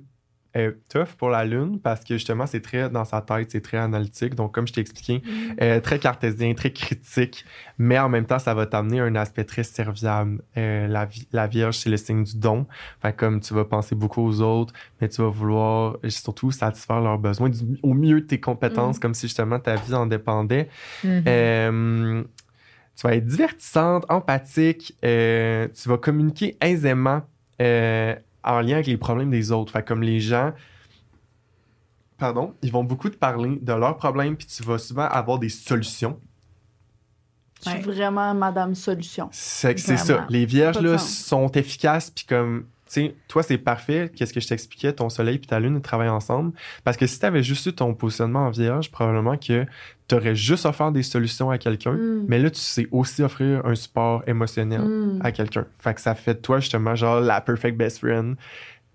euh, 0.58 0.72
tough 0.88 1.14
pour 1.16 1.30
la 1.30 1.44
Lune 1.44 1.78
parce 1.80 2.02
que 2.04 2.14
justement, 2.14 2.46
c'est 2.46 2.60
très 2.60 2.90
dans 2.90 3.04
sa 3.04 3.20
tête, 3.22 3.50
c'est 3.52 3.60
très 3.60 3.78
analytique. 3.78 4.34
Donc, 4.34 4.52
comme 4.52 4.66
je 4.66 4.72
t'ai 4.72 4.80
expliqué, 4.80 5.22
euh, 5.62 5.80
très 5.80 5.98
cartésien, 5.98 6.52
très 6.54 6.72
critique, 6.72 7.44
mais 7.78 7.98
en 7.98 8.08
même 8.08 8.26
temps, 8.26 8.38
ça 8.38 8.52
va 8.54 8.66
t'amener 8.66 9.00
un 9.00 9.14
aspect 9.14 9.44
très 9.44 9.62
serviable. 9.62 10.42
Euh, 10.56 10.86
la, 10.88 11.06
vi- 11.06 11.28
la 11.32 11.46
Vierge, 11.46 11.76
c'est 11.76 11.90
le 11.90 11.96
signe 11.96 12.24
du 12.24 12.36
don. 12.36 12.66
Fait 13.00 13.14
comme 13.16 13.40
tu 13.40 13.54
vas 13.54 13.64
penser 13.64 13.94
beaucoup 13.94 14.22
aux 14.26 14.40
autres, 14.40 14.74
mais 15.00 15.08
tu 15.08 15.22
vas 15.22 15.28
vouloir 15.28 15.96
euh, 16.04 16.10
surtout 16.10 16.50
satisfaire 16.50 17.00
leurs 17.00 17.18
besoins 17.18 17.48
du- 17.48 17.78
au 17.82 17.94
mieux 17.94 18.20
de 18.20 18.26
tes 18.26 18.40
compétences, 18.40 18.96
Mm. 18.96 19.00
comme 19.00 19.14
si 19.14 19.26
justement 19.28 19.58
ta 19.60 19.76
vie 19.76 19.94
en 19.94 20.06
dépendait. 20.06 20.68
Mhm. 21.04 21.22
Euh, 21.26 22.22
tu 22.96 23.06
vas 23.06 23.14
être 23.14 23.26
divertissante, 23.26 24.04
empathique, 24.08 24.96
euh, 25.04 25.68
tu 25.72 25.88
vas 25.88 25.98
communiquer 25.98 26.56
aisément 26.60 27.22
euh, 27.60 28.14
en 28.44 28.60
lien 28.60 28.74
avec 28.74 28.86
les 28.86 28.96
problèmes 28.96 29.30
des 29.30 29.52
autres. 29.52 29.72
Fait 29.72 29.86
comme 29.86 30.02
les 30.02 30.20
gens, 30.20 30.52
pardon, 32.18 32.54
ils 32.62 32.72
vont 32.72 32.84
beaucoup 32.84 33.08
te 33.10 33.16
parler 33.16 33.58
de 33.60 33.72
leurs 33.72 33.96
problèmes, 33.96 34.36
puis 34.36 34.46
tu 34.46 34.62
vas 34.62 34.78
souvent 34.78 35.06
avoir 35.06 35.38
des 35.38 35.48
solutions. 35.48 36.18
Je 37.64 37.70
suis 37.70 37.78
Ouais. 37.78 37.84
vraiment 37.84 38.34
Madame 38.34 38.74
Solution. 38.74 39.28
C'est 39.32 39.76
ça. 39.78 40.26
Les 40.28 40.46
vierges, 40.46 40.80
là, 40.80 40.96
sont 40.98 41.48
efficaces, 41.48 42.10
puis 42.10 42.24
comme, 42.24 42.66
tu 42.86 42.92
sais, 42.92 43.16
toi, 43.26 43.42
c'est 43.42 43.58
parfait. 43.58 44.12
Qu'est-ce 44.14 44.32
que 44.32 44.40
je 44.40 44.46
t'expliquais? 44.46 44.92
Ton 44.92 45.10
soleil 45.10 45.38
puis 45.38 45.48
ta 45.48 45.58
lune, 45.58 45.76
ils 45.76 45.82
travaillent 45.82 46.08
ensemble. 46.08 46.52
Parce 46.84 46.96
que 46.96 47.06
si 47.06 47.18
tu 47.18 47.26
avais 47.26 47.42
juste 47.42 47.66
eu 47.66 47.72
ton 47.72 47.94
positionnement 47.94 48.46
en 48.46 48.50
vierge, 48.50 48.90
probablement 48.92 49.36
que 49.36 49.66
tu 50.08 50.14
aurais 50.14 50.34
juste 50.34 50.64
offert 50.66 50.90
des 50.90 51.02
solutions 51.02 51.50
à 51.50 51.58
quelqu'un. 51.58 51.92
Mm. 51.92 52.24
Mais 52.28 52.38
là, 52.38 52.50
tu 52.50 52.58
sais 52.60 52.88
aussi 52.90 53.22
offrir 53.22 53.64
un 53.66 53.74
support 53.74 54.22
émotionnel 54.26 54.80
Mm. 54.80 55.20
à 55.22 55.32
quelqu'un. 55.32 55.66
Fait 55.78 55.94
que 55.94 56.00
ça 56.00 56.14
fait 56.14 56.34
de 56.34 56.38
toi, 56.40 56.60
justement, 56.60 56.94
genre, 56.94 57.20
la 57.20 57.40
perfect 57.40 57.76
best 57.76 57.98
friend 57.98 58.36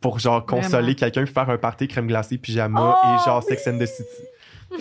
pour, 0.02 0.20
genre, 0.20 0.46
consoler 0.46 0.96
quelqu'un, 0.96 1.26
faire 1.26 1.50
un 1.50 1.58
party 1.58 1.88
crème 1.88 2.08
glacée, 2.08 2.38
pyjama 2.38 2.98
Oh, 3.02 3.08
et, 3.08 3.26
genre, 3.26 3.44
Sex 3.44 3.68
and 3.68 3.78
the 3.80 3.86
City. 3.86 4.10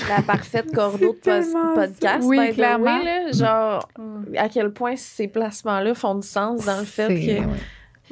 La 0.09 0.23
parfaite 0.23 0.73
cordeau 0.75 1.13
de 1.23 1.75
podcast. 1.75 2.25
Oui, 2.27 2.53
clairement. 2.55 2.99
là, 3.05 3.31
genre, 3.33 3.89
Mm. 3.99 4.37
à 4.39 4.49
quel 4.49 4.73
point 4.73 4.97
ces 4.97 5.29
placements-là 5.29 5.95
font 5.95 6.15
du 6.15 6.27
sens 6.27 6.65
dans 6.65 6.79
le 6.79 6.85
fait 6.87 7.09
que. 7.09 7.41
ouais. 7.41 7.47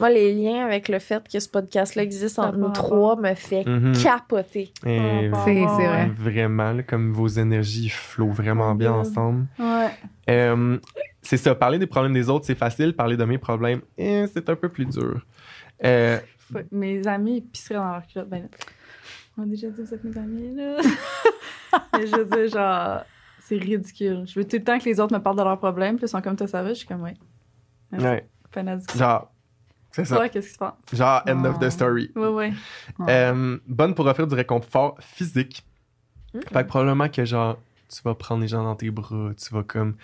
Moi, 0.01 0.11
les 0.11 0.35
liens 0.35 0.65
avec 0.65 0.89
le 0.89 0.99
fait 0.99 1.23
que 1.29 1.39
ce 1.39 1.49
podcast-là 1.49 2.03
existe 2.03 2.39
entre 2.39 2.57
nous 2.57 2.71
trois 2.71 3.17
me 3.17 3.35
fait 3.35 3.65
Mhm. 3.67 3.93
capoter. 4.03 4.73
Et 4.87 5.31
Ah, 5.33 5.43
C'est 5.45 5.61
ouais, 5.61 5.67
c'est 5.77 5.87
vrai. 5.87 6.11
Vraiment, 6.17 6.73
là, 6.73 6.83
comme 6.83 7.13
vos 7.13 7.29
énergies 7.29 7.89
flowent 7.91 8.33
vraiment 8.33 8.75
bien 8.75 8.93
God. 8.93 9.01
ensemble. 9.07 9.47
Ouais. 9.59 9.91
Euh, 10.31 10.79
c'est 11.23 11.37
ça, 11.37 11.55
parler 11.55 11.79
des 11.79 11.87
problèmes 11.87 12.15
des 12.15 12.29
autres, 12.31 12.47
c'est 12.47 12.55
facile. 12.55 12.95
Parler 12.97 13.17
de 13.17 13.25
mes 13.25 13.39
problèmes, 13.39 13.83
eh, 13.99 14.25
c'est 14.33 14.49
un 14.49 14.57
peu 14.57 14.69
plus 14.71 14.87
dur. 14.87 15.21
Euh, 15.85 16.19
Mes 16.73 17.07
amis 17.07 17.43
pisseraient 17.43 17.77
dans 17.79 17.93
leur 17.93 18.07
culotte. 18.07 18.29
Ben, 18.29 18.43
là, 18.43 18.49
on 19.39 19.43
a 19.43 19.47
déjà 19.47 19.69
dit, 19.69 19.83
vous 19.83 19.95
êtes 19.95 20.03
mes 20.03 20.17
amis, 20.19 20.55
là. 20.57 20.77
Mais 21.97 22.07
je 22.07 22.17
veux 22.17 22.25
dire, 22.25 22.49
genre, 22.49 23.05
c'est 23.41 23.57
ridicule. 23.57 24.25
Je 24.27 24.39
veux 24.39 24.45
tout 24.47 24.57
le 24.57 24.65
temps 24.65 24.79
que 24.79 24.85
les 24.85 24.99
autres 24.99 25.15
me 25.15 25.23
parlent 25.23 25.37
de 25.39 25.43
leurs 25.43 25.59
problèmes, 25.59 25.97
puis 25.97 26.07
ils 26.07 26.09
sont 26.09 26.21
comme, 26.21 26.37
toi, 26.37 26.47
ça 26.47 26.63
va? 26.63 26.71
Je 26.71 26.75
suis 26.75 26.87
comme, 26.89 27.03
ouais. 27.03 27.15
Ouais, 27.93 28.27
genre, 28.97 29.31
c'est 29.93 30.05
ça. 30.05 30.29
Qu'est-ce 30.29 30.49
qui 30.49 30.53
se 30.55 30.59
passe? 30.59 30.75
Genre, 30.93 31.23
end 31.29 31.45
of 31.45 31.59
the 31.59 31.71
story. 31.71 32.11
Ouais, 32.15 32.29
ouais. 32.29 32.53
Euh, 33.09 33.59
bonne 33.67 33.95
pour 33.95 34.07
offrir 34.07 34.27
du 34.27 34.35
réconfort 34.35 34.97
physique. 35.01 35.65
Fait 36.33 36.63
que 36.63 36.69
probablement 36.69 37.09
que, 37.09 37.25
genre, 37.25 37.59
tu 37.89 38.01
vas 38.05 38.15
prendre 38.15 38.43
les 38.43 38.49
gens 38.49 38.63
dans 38.63 38.77
tes 38.77 38.91
bras, 38.91 39.31
tu 39.37 39.53
vas 39.53 39.65
comme 39.65 39.97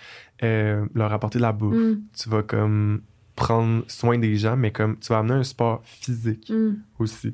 euh, 0.43 0.85
leur 0.93 1.11
apporter 1.13 1.39
de 1.39 1.43
la 1.43 1.53
bouffe, 1.53 1.75
Mm, 1.75 2.01
tu 2.15 2.29
vas 2.29 2.43
comme 2.43 3.01
prendre 3.35 3.83
soin 3.87 4.17
des 4.17 4.35
gens, 4.35 4.57
mais 4.57 4.71
comme 4.71 4.97
tu 4.99 5.07
vas 5.09 5.19
amener 5.19 5.35
un 5.35 5.43
sport 5.43 5.81
physique 5.85 6.49
mm. 6.49 6.75
aussi. 6.99 7.33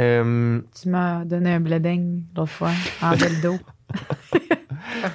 Euh, 0.00 0.60
Tu 0.80 0.88
m'as 0.88 1.24
donné 1.24 1.52
un 1.52 1.60
bleding 1.60 2.24
l'autre 2.34 2.50
fois 2.50 2.72
en 3.02 3.10
bel 3.16 3.40
dos. 3.40 3.58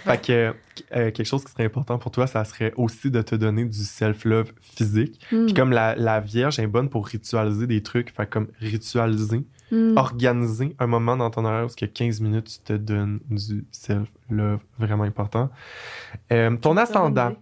Fait 0.03 0.25
que 0.25 0.53
euh, 0.95 1.11
quelque 1.11 1.25
chose 1.25 1.43
qui 1.43 1.51
serait 1.51 1.65
important 1.65 1.97
pour 1.97 2.11
toi, 2.11 2.27
ça 2.27 2.43
serait 2.43 2.73
aussi 2.75 3.11
de 3.11 3.21
te 3.21 3.35
donner 3.35 3.65
du 3.65 3.83
self-love 3.83 4.51
physique. 4.59 5.19
Mm, 5.31 5.45
Puis 5.45 5.53
comme 5.53 5.71
la, 5.71 5.95
la 5.95 6.19
Vierge 6.19 6.59
est 6.59 6.67
bonne 6.67 6.89
pour 6.89 7.07
ritualiser 7.07 7.67
des 7.67 7.81
trucs, 7.81 8.13
fait 8.13 8.29
comme 8.29 8.47
ritualiser, 8.59 9.43
mm. 9.71 9.97
organiser 9.97 10.75
un 10.79 10.87
moment 10.87 11.17
dans 11.17 11.29
ton 11.29 11.45
horaire 11.45 11.65
où 11.65 11.75
que 11.75 11.85
15 11.85 12.21
minutes, 12.21 12.59
tu 12.65 12.73
te 12.73 12.73
donnes 12.73 13.19
du 13.29 13.65
self-love, 13.71 14.59
vraiment 14.77 15.03
important. 15.03 15.49
Euh, 16.31 16.55
ton 16.57 16.77
ascendant, 16.77 17.35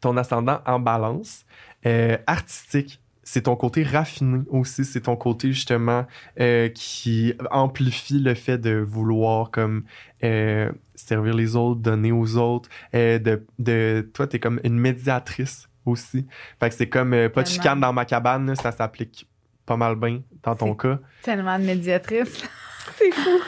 ton 0.00 0.16
ascendant 0.16 0.60
en 0.66 0.78
balance, 0.78 1.44
euh, 1.86 2.16
artistique, 2.26 3.00
c'est 3.30 3.42
ton 3.42 3.56
côté 3.56 3.82
raffiné 3.82 4.40
aussi, 4.48 4.86
c'est 4.86 5.02
ton 5.02 5.14
côté 5.16 5.52
justement 5.52 6.06
euh, 6.40 6.70
qui 6.70 7.34
amplifie 7.50 8.20
le 8.20 8.32
fait 8.34 8.56
de 8.56 8.78
vouloir 8.78 9.50
comme 9.50 9.84
euh, 10.24 10.72
servir 10.94 11.34
les 11.34 11.54
autres, 11.54 11.78
donner 11.82 12.10
aux 12.10 12.38
autres. 12.38 12.70
euh, 12.94 13.18
de, 13.18 13.44
de, 13.58 14.08
toi, 14.14 14.26
t'es 14.26 14.38
comme 14.38 14.60
une 14.64 14.78
médiatrice 14.78 15.68
aussi. 15.84 16.26
Fait 16.58 16.70
que 16.70 16.74
c'est 16.74 16.88
comme 16.88 17.12
euh, 17.12 17.28
pas 17.28 17.42
de 17.42 17.48
chicane 17.48 17.80
dans 17.80 17.92
ma 17.92 18.06
cabane, 18.06 18.46
là, 18.46 18.54
ça 18.54 18.72
s'applique 18.72 19.28
pas 19.66 19.76
mal 19.76 19.96
bien 19.96 20.22
dans 20.42 20.56
ton 20.56 20.74
cas. 20.74 20.98
Tellement 21.22 21.58
de 21.58 21.64
médiatrice. 21.64 22.42
C'est 22.96 23.12
fou. 23.12 23.40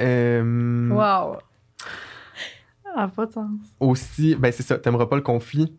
Euh, 0.00 0.88
Wow. 0.90 1.38
Ah, 2.96 3.08
pas 3.08 3.26
de 3.26 3.32
sens. 3.32 3.50
Aussi, 3.80 4.36
ben 4.36 4.52
c'est 4.52 4.62
ça, 4.62 4.78
t'aimeras 4.78 5.06
pas 5.06 5.16
le 5.16 5.22
conflit. 5.22 5.74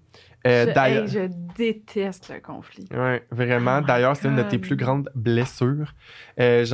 Euh, 0.46 0.66
je, 0.68 0.74
d'ailleurs- 0.74 1.04
hey, 1.04 1.10
je 1.10 1.20
déteste 1.58 2.30
le 2.34 2.40
conflit. 2.40 2.86
Ouais, 2.94 3.26
vraiment. 3.32 3.80
Oh 3.82 3.86
D'ailleurs, 3.86 4.16
c'est 4.16 4.28
une 4.28 4.36
de 4.36 4.44
tes 4.44 4.60
plus 4.60 4.76
grandes 4.76 5.10
blessures. 5.16 5.94
Euh, 6.40 6.66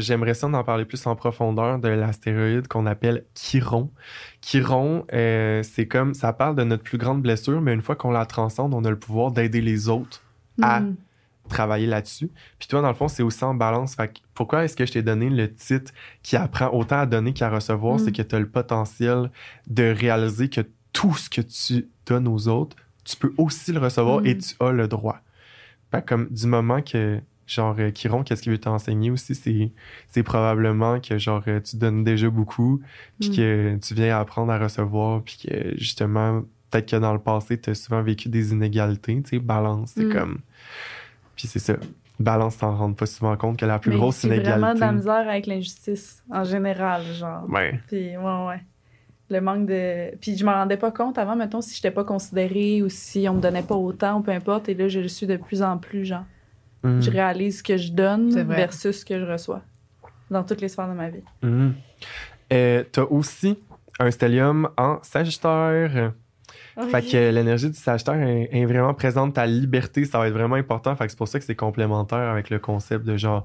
J'aimerais 0.00 0.34
ça 0.34 0.46
en 0.48 0.64
parler 0.64 0.84
plus 0.84 1.06
en 1.06 1.16
profondeur 1.16 1.78
de 1.78 1.88
l'astéroïde 1.88 2.68
qu'on 2.68 2.86
appelle 2.86 3.24
Chiron. 3.34 3.90
Chiron, 4.42 5.06
euh, 5.12 5.62
c'est 5.62 5.86
comme, 5.86 6.14
ça 6.14 6.32
parle 6.32 6.56
de 6.56 6.64
notre 6.64 6.82
plus 6.82 6.98
grande 6.98 7.22
blessure, 7.22 7.60
mais 7.60 7.72
une 7.74 7.82
fois 7.82 7.96
qu'on 7.96 8.10
la 8.10 8.26
transcende, 8.26 8.74
on 8.74 8.84
a 8.84 8.90
le 8.90 8.98
pouvoir 8.98 9.30
d'aider 9.32 9.60
les 9.60 9.88
autres 9.88 10.22
Ah. 10.60 10.80
Mm. 10.80 10.96
travailler 11.48 11.86
là-dessus. 11.86 12.30
Puis 12.58 12.68
toi, 12.68 12.82
dans 12.82 12.88
le 12.88 12.94
fond, 12.94 13.08
c'est 13.08 13.22
aussi 13.22 13.42
en 13.44 13.54
balance. 13.54 13.94
Fait 13.94 14.08
que 14.08 14.18
pourquoi 14.34 14.64
est-ce 14.64 14.76
que 14.76 14.84
je 14.84 14.92
t'ai 14.92 15.02
donné 15.02 15.30
le 15.30 15.50
titre 15.54 15.92
qui 16.22 16.36
apprend 16.36 16.68
autant 16.74 16.98
à 16.98 17.06
donner 17.06 17.32
qu'à 17.32 17.48
recevoir? 17.48 17.94
Mm. 17.96 17.98
C'est 18.00 18.12
que 18.12 18.20
tu 18.22 18.34
as 18.34 18.38
le 18.40 18.48
potentiel 18.50 19.30
de 19.66 19.84
réaliser 19.84 20.50
que 20.50 20.60
tout 20.92 21.14
ce 21.14 21.30
que 21.30 21.40
tu 21.40 21.88
donnes 22.06 22.28
aux 22.28 22.48
autres, 22.48 22.76
tu 23.08 23.16
peux 23.16 23.32
aussi 23.38 23.72
le 23.72 23.78
recevoir 23.80 24.24
et 24.26 24.36
tu 24.36 24.54
as 24.60 24.70
le 24.72 24.86
droit. 24.88 25.18
Fait 25.90 26.04
comme 26.06 26.28
du 26.30 26.46
moment 26.46 26.82
que, 26.82 27.20
genre, 27.46 27.74
euh, 27.78 27.90
Chiron, 27.90 28.22
qu'est-ce 28.22 28.42
qu'il 28.42 28.52
veut 28.52 28.58
t'enseigner 28.58 29.10
aussi, 29.10 29.34
c'est, 29.34 29.72
c'est 30.08 30.22
probablement 30.22 31.00
que, 31.00 31.16
genre, 31.16 31.42
euh, 31.48 31.60
tu 31.60 31.76
donnes 31.76 32.04
déjà 32.04 32.28
beaucoup, 32.28 32.82
puis 33.18 33.30
Mm. 33.30 33.36
que 33.36 33.76
tu 33.78 33.94
viens 33.94 34.18
apprendre 34.18 34.52
à 34.52 34.58
recevoir, 34.58 35.22
puis 35.22 35.38
que, 35.48 35.74
justement, 35.78 36.42
peut-être 36.70 36.90
que 36.90 36.96
dans 36.96 37.14
le 37.14 37.18
passé, 37.18 37.58
tu 37.58 37.70
as 37.70 37.74
souvent 37.74 38.02
vécu 38.02 38.28
des 38.28 38.52
inégalités, 38.52 39.22
tu 39.22 39.30
sais, 39.30 39.38
balance, 39.38 39.92
c'est 39.96 40.04
Mm. 40.04 40.12
comme... 40.12 40.38
Puis 41.36 41.46
c'est 41.48 41.58
ça. 41.60 41.76
Balance 42.20 42.56
s'en 42.56 42.76
rend 42.76 42.92
pas 42.92 43.06
souvent 43.06 43.36
compte 43.36 43.56
que 43.58 43.64
la 43.64 43.78
plus 43.78 43.92
Mais 43.92 43.96
grosse 43.96 44.16
c'est 44.16 44.26
vraiment 44.26 44.42
inégalité. 44.42 44.74
de 44.74 44.80
la 44.80 44.92
misère 44.92 45.28
avec 45.28 45.46
l'injustice, 45.46 46.22
en 46.30 46.42
général, 46.44 47.02
genre. 47.14 47.48
Ouais. 47.48 47.80
Puis, 47.86 48.16
ouais, 48.16 48.46
ouais. 48.46 48.60
Le 49.30 49.40
manque 49.40 49.66
de. 49.66 50.16
Puis, 50.20 50.36
je 50.38 50.44
m'en 50.44 50.52
rendais 50.54 50.76
pas 50.78 50.90
compte 50.90 51.18
avant, 51.18 51.36
mettons, 51.36 51.60
si 51.60 51.74
j'étais 51.74 51.90
pas 51.90 52.04
considérée 52.04 52.82
ou 52.82 52.88
si 52.88 53.26
on 53.28 53.34
me 53.34 53.40
donnait 53.40 53.62
pas 53.62 53.74
autant 53.74 54.18
ou 54.18 54.22
peu 54.22 54.30
importe. 54.32 54.68
Et 54.70 54.74
là, 54.74 54.88
je 54.88 55.00
le 55.00 55.08
suis 55.08 55.26
de 55.26 55.36
plus 55.36 55.62
en 55.62 55.76
plus, 55.78 56.04
genre. 56.06 56.24
Mhm. 56.82 57.02
Je 57.02 57.10
réalise 57.10 57.58
ce 57.58 57.62
que 57.62 57.76
je 57.76 57.92
donne 57.92 58.30
versus 58.42 59.00
ce 59.00 59.04
que 59.04 59.18
je 59.18 59.24
reçois 59.24 59.62
dans 60.30 60.44
toutes 60.44 60.60
les 60.60 60.68
sphères 60.68 60.88
de 60.88 60.94
ma 60.94 61.10
vie. 61.10 61.22
Euh, 62.52 62.84
T'as 62.92 63.02
aussi 63.02 63.58
un 63.98 64.10
stellium 64.10 64.68
en 64.76 64.98
Sagittaire. 65.02 66.12
Fait 66.90 67.02
que 67.02 67.30
l'énergie 67.32 67.68
du 67.68 67.76
Sagittaire 67.76 68.14
est, 68.22 68.48
est 68.52 68.64
vraiment 68.64 68.94
présente. 68.94 69.34
Ta 69.34 69.44
liberté, 69.46 70.04
ça 70.04 70.18
va 70.18 70.28
être 70.28 70.34
vraiment 70.34 70.54
important. 70.54 70.94
Fait 70.94 71.04
que 71.06 71.10
c'est 71.10 71.18
pour 71.18 71.26
ça 71.28 71.38
que 71.40 71.44
c'est 71.44 71.56
complémentaire 71.56 72.30
avec 72.30 72.48
le 72.50 72.58
concept 72.60 73.04
de 73.04 73.16
genre 73.16 73.44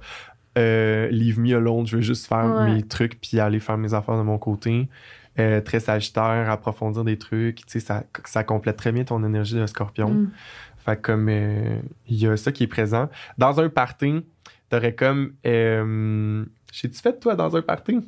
euh, 0.58 1.08
leave 1.10 1.40
me 1.40 1.56
alone, 1.56 1.88
je 1.88 1.96
veux 1.96 2.02
juste 2.04 2.28
faire 2.28 2.46
Ouais. 2.46 2.76
mes 2.76 2.84
trucs 2.84 3.20
puis 3.20 3.40
aller 3.40 3.60
faire 3.60 3.76
mes 3.78 3.96
affaires 3.96 4.18
de 4.18 4.22
mon 4.22 4.38
côté. 4.38 4.88
Euh, 5.40 5.62
très 5.62 5.80
Sagittaire, 5.80 6.50
approfondir 6.52 7.04
des 7.04 7.18
trucs. 7.18 7.58
Tu 7.58 7.64
sais, 7.68 7.80
ça, 7.80 8.04
ça 8.26 8.44
complète 8.44 8.78
très 8.78 8.92
bien 8.92 9.04
ton 9.04 9.24
énergie 9.24 9.56
de 9.56 9.66
Scorpion. 9.66 10.10
Mm. 10.10 10.32
Fait 10.78 10.96
que 10.98 11.02
comme 11.02 11.28
euh, 11.30 11.80
il 12.08 12.18
y 12.18 12.28
a 12.28 12.38
ça 12.38 12.52
qui 12.52 12.64
est 12.64 12.68
présent. 12.68 13.10
Dans 13.38 13.60
un 13.60 13.70
party, 13.70 14.24
t'aurais 14.70 14.94
comme. 14.94 15.34
Euh, 15.46 16.46
J'ai-tu 16.72 17.00
fait 17.00 17.20
toi 17.20 17.36
dans 17.36 17.56
un 17.56 17.62
party? 17.62 17.94
Je 17.94 18.00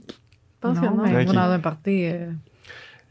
pense 0.60 0.76
non, 0.78 0.82
que 0.82 0.88
non. 0.88 1.04
mais 1.04 1.26
Ok. 1.26 1.34
moi, 1.34 1.48
dans 1.48 1.52
un 1.52 1.60
party, 1.60 2.06
euh, 2.06 2.32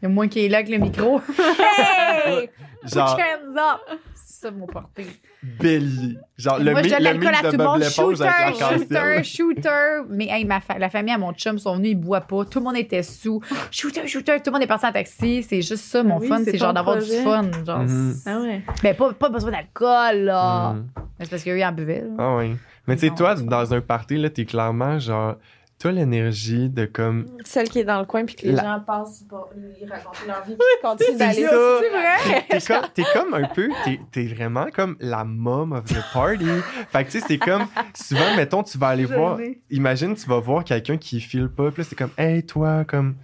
il 0.02 0.04
y 0.04 0.06
a 0.06 0.08
moi 0.08 0.26
qui 0.28 0.44
est 0.44 0.48
là 0.48 0.58
avec 0.58 0.68
le 0.70 0.78
micro. 0.78 1.20
hey! 1.78 2.50
Genre, 2.84 3.14
Put 3.16 3.20
your 3.22 3.28
hands 3.28 3.56
up! 3.58 3.98
C'est 4.14 4.48
ça, 4.48 4.50
mon 4.50 4.66
party. 4.66 5.06
bélier. 5.42 6.18
Genre, 6.36 6.58
le, 6.58 6.72
moi, 6.72 6.82
mi- 6.82 6.88
je 6.90 6.94
donne 6.94 7.04
le 7.04 7.18
mime 7.18 7.28
à 7.28 7.42
de 7.42 7.46
tout 7.46 7.52
le 7.52 7.56
Bob 7.58 7.66
monde. 7.66 7.78
l'éponge 7.80 8.16
Shooter, 8.16 8.28
avec 8.28 8.60
la 8.60 8.76
shooter, 8.76 9.24
shooter. 9.24 10.02
Mais 10.10 10.26
hey, 10.30 10.44
ma 10.44 10.60
fa- 10.60 10.78
la 10.78 10.90
famille 10.90 11.14
à 11.14 11.18
mon 11.18 11.32
chum 11.32 11.58
sont 11.58 11.76
venus, 11.76 11.92
ils 11.92 11.94
boivent 11.94 12.26
pas. 12.26 12.44
Tout 12.44 12.58
le 12.58 12.64
monde 12.64 12.76
était 12.76 13.02
sous. 13.02 13.40
Shooter, 13.70 14.06
shooter. 14.06 14.36
Tout 14.38 14.42
le 14.46 14.52
monde 14.52 14.62
est 14.62 14.66
parti 14.66 14.84
en 14.86 14.92
taxi. 14.92 15.42
C'est 15.42 15.62
juste 15.62 15.84
ça, 15.84 16.02
mon 16.02 16.18
Oui, 16.18 16.28
fun. 16.28 16.40
c'est 16.44 16.58
genre 16.58 16.74
d'avoir 16.74 16.98
du 16.98 17.10
fun. 17.22 17.44
Genre, 17.66 17.78
Mhm. 17.78 18.14
Ah 18.26 18.40
ouais. 18.40 18.62
Mais 18.82 18.92
pas, 18.94 19.12
pas 19.14 19.28
besoin 19.30 19.50
d'alcool, 19.52 20.16
là. 20.24 20.74
Mais 21.18 21.24
C'est 21.24 21.30
parce 21.30 21.42
qu'eux, 21.44 21.58
ils 21.58 21.64
en 21.64 21.72
buvaient. 21.72 22.00
là. 22.02 22.14
Ah 22.18 22.36
oui. 22.36 22.56
Mais 22.86 22.96
tu 22.96 23.08
sais, 23.08 23.14
toi, 23.14 23.34
dans 23.34 23.72
un 23.72 23.80
party, 23.80 24.16
là, 24.18 24.28
t'es 24.28 24.44
clairement 24.44 24.98
genre. 24.98 25.36
T'as 25.78 25.90
l'énergie 25.90 26.70
de 26.70 26.86
comme. 26.86 27.26
Celle 27.44 27.68
qui 27.68 27.80
est 27.80 27.84
dans 27.84 27.98
le 28.01 28.06
coin, 28.06 28.24
puis 28.24 28.36
que 28.36 28.46
les 28.46 28.52
La- 28.52 28.62
gens 28.62 28.80
passent, 28.80 29.24
pour- 29.28 29.51
ils 29.80 29.86
racontent 29.90 30.18
leur 30.26 30.42
vie, 30.44 30.55
puis 30.55 30.64
ils 30.78 30.82
continuent 30.82 31.09
C'est 31.12 31.16
d'aller. 31.18 31.46
C'est 31.80 31.90
vrai? 31.90 32.44
T'es 32.48 32.60
comme, 32.60 32.82
t'es 32.94 33.02
comme 33.12 33.34
un 33.34 33.48
peu. 33.48 33.68
T'es, 33.84 34.01
t'es 34.10 34.26
vraiment 34.26 34.66
comme 34.74 34.96
la 35.01 35.24
mom 35.24 35.72
of 35.72 35.84
the 35.84 35.98
party. 36.12 36.46
Fait 36.90 37.05
que 37.05 37.10
tu 37.10 37.20
sais, 37.20 37.26
c'est 37.28 37.38
comme. 37.38 37.66
Souvent, 37.94 38.34
mettons, 38.36 38.62
tu 38.62 38.78
vas 38.78 38.88
aller 38.88 39.05
voir. 39.05 39.38
Imagine, 39.70 40.14
tu 40.14 40.26
vas 40.28 40.38
voir 40.40 40.64
quelqu'un 40.64 40.96
qui 40.96 41.20
file 41.20 41.48
pas. 41.48 41.70
Puis 41.70 41.82
là, 41.82 41.86
c'est 41.88 41.96
comme, 41.96 42.12
hey, 42.16 42.44
toi, 42.46 42.84
comme. 42.84 43.16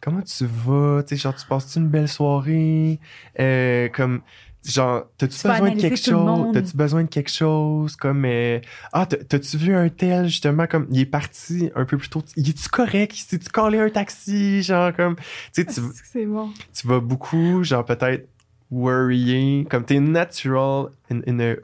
Comment 0.00 0.22
tu 0.22 0.44
vas? 0.46 1.02
Tu 1.02 1.16
sais, 1.16 1.22
genre, 1.22 1.34
tu 1.34 1.44
passes-tu 1.46 1.78
une 1.80 1.88
belle 1.88 2.08
soirée? 2.08 3.00
Euh, 3.40 3.88
comme. 3.88 4.20
Genre, 4.66 5.04
t'as-tu 5.16 5.36
besoin 5.46 5.70
de 5.70 5.80
quelque 5.80 5.96
chose? 5.96 6.50
T'as-tu 6.52 6.76
besoin 6.76 7.04
de 7.04 7.08
quelque 7.08 7.30
chose? 7.30 7.94
Comme, 7.94 8.24
euh, 8.24 8.58
ah, 8.92 9.06
t'as- 9.06 9.22
t'as-tu 9.22 9.56
vu 9.58 9.74
un 9.74 9.88
tel, 9.88 10.26
justement, 10.26 10.66
comme, 10.66 10.88
il 10.90 11.00
est 11.00 11.06
parti 11.06 11.70
un 11.76 11.84
peu 11.84 11.96
plus 11.96 12.08
tôt? 12.08 12.22
Il 12.36 12.48
est-tu 12.48 12.68
correct? 12.68 13.12
Si 13.14 13.38
tu 13.38 13.48
collé 13.48 13.78
un 13.78 13.90
taxi? 13.90 14.62
Genre, 14.62 14.92
comme, 14.94 15.14
tu 15.54 15.62
sais, 15.62 15.66
tu, 15.66 16.26
bon? 16.26 16.50
tu 16.74 16.86
vas 16.88 16.98
beaucoup, 17.00 17.62
genre, 17.62 17.84
peut-être 17.84 18.28
worrier. 18.70 19.66
Comme, 19.70 19.84
t'es 19.84 20.00
natural, 20.00 20.86
une, 21.10 21.22
une, 21.26 21.56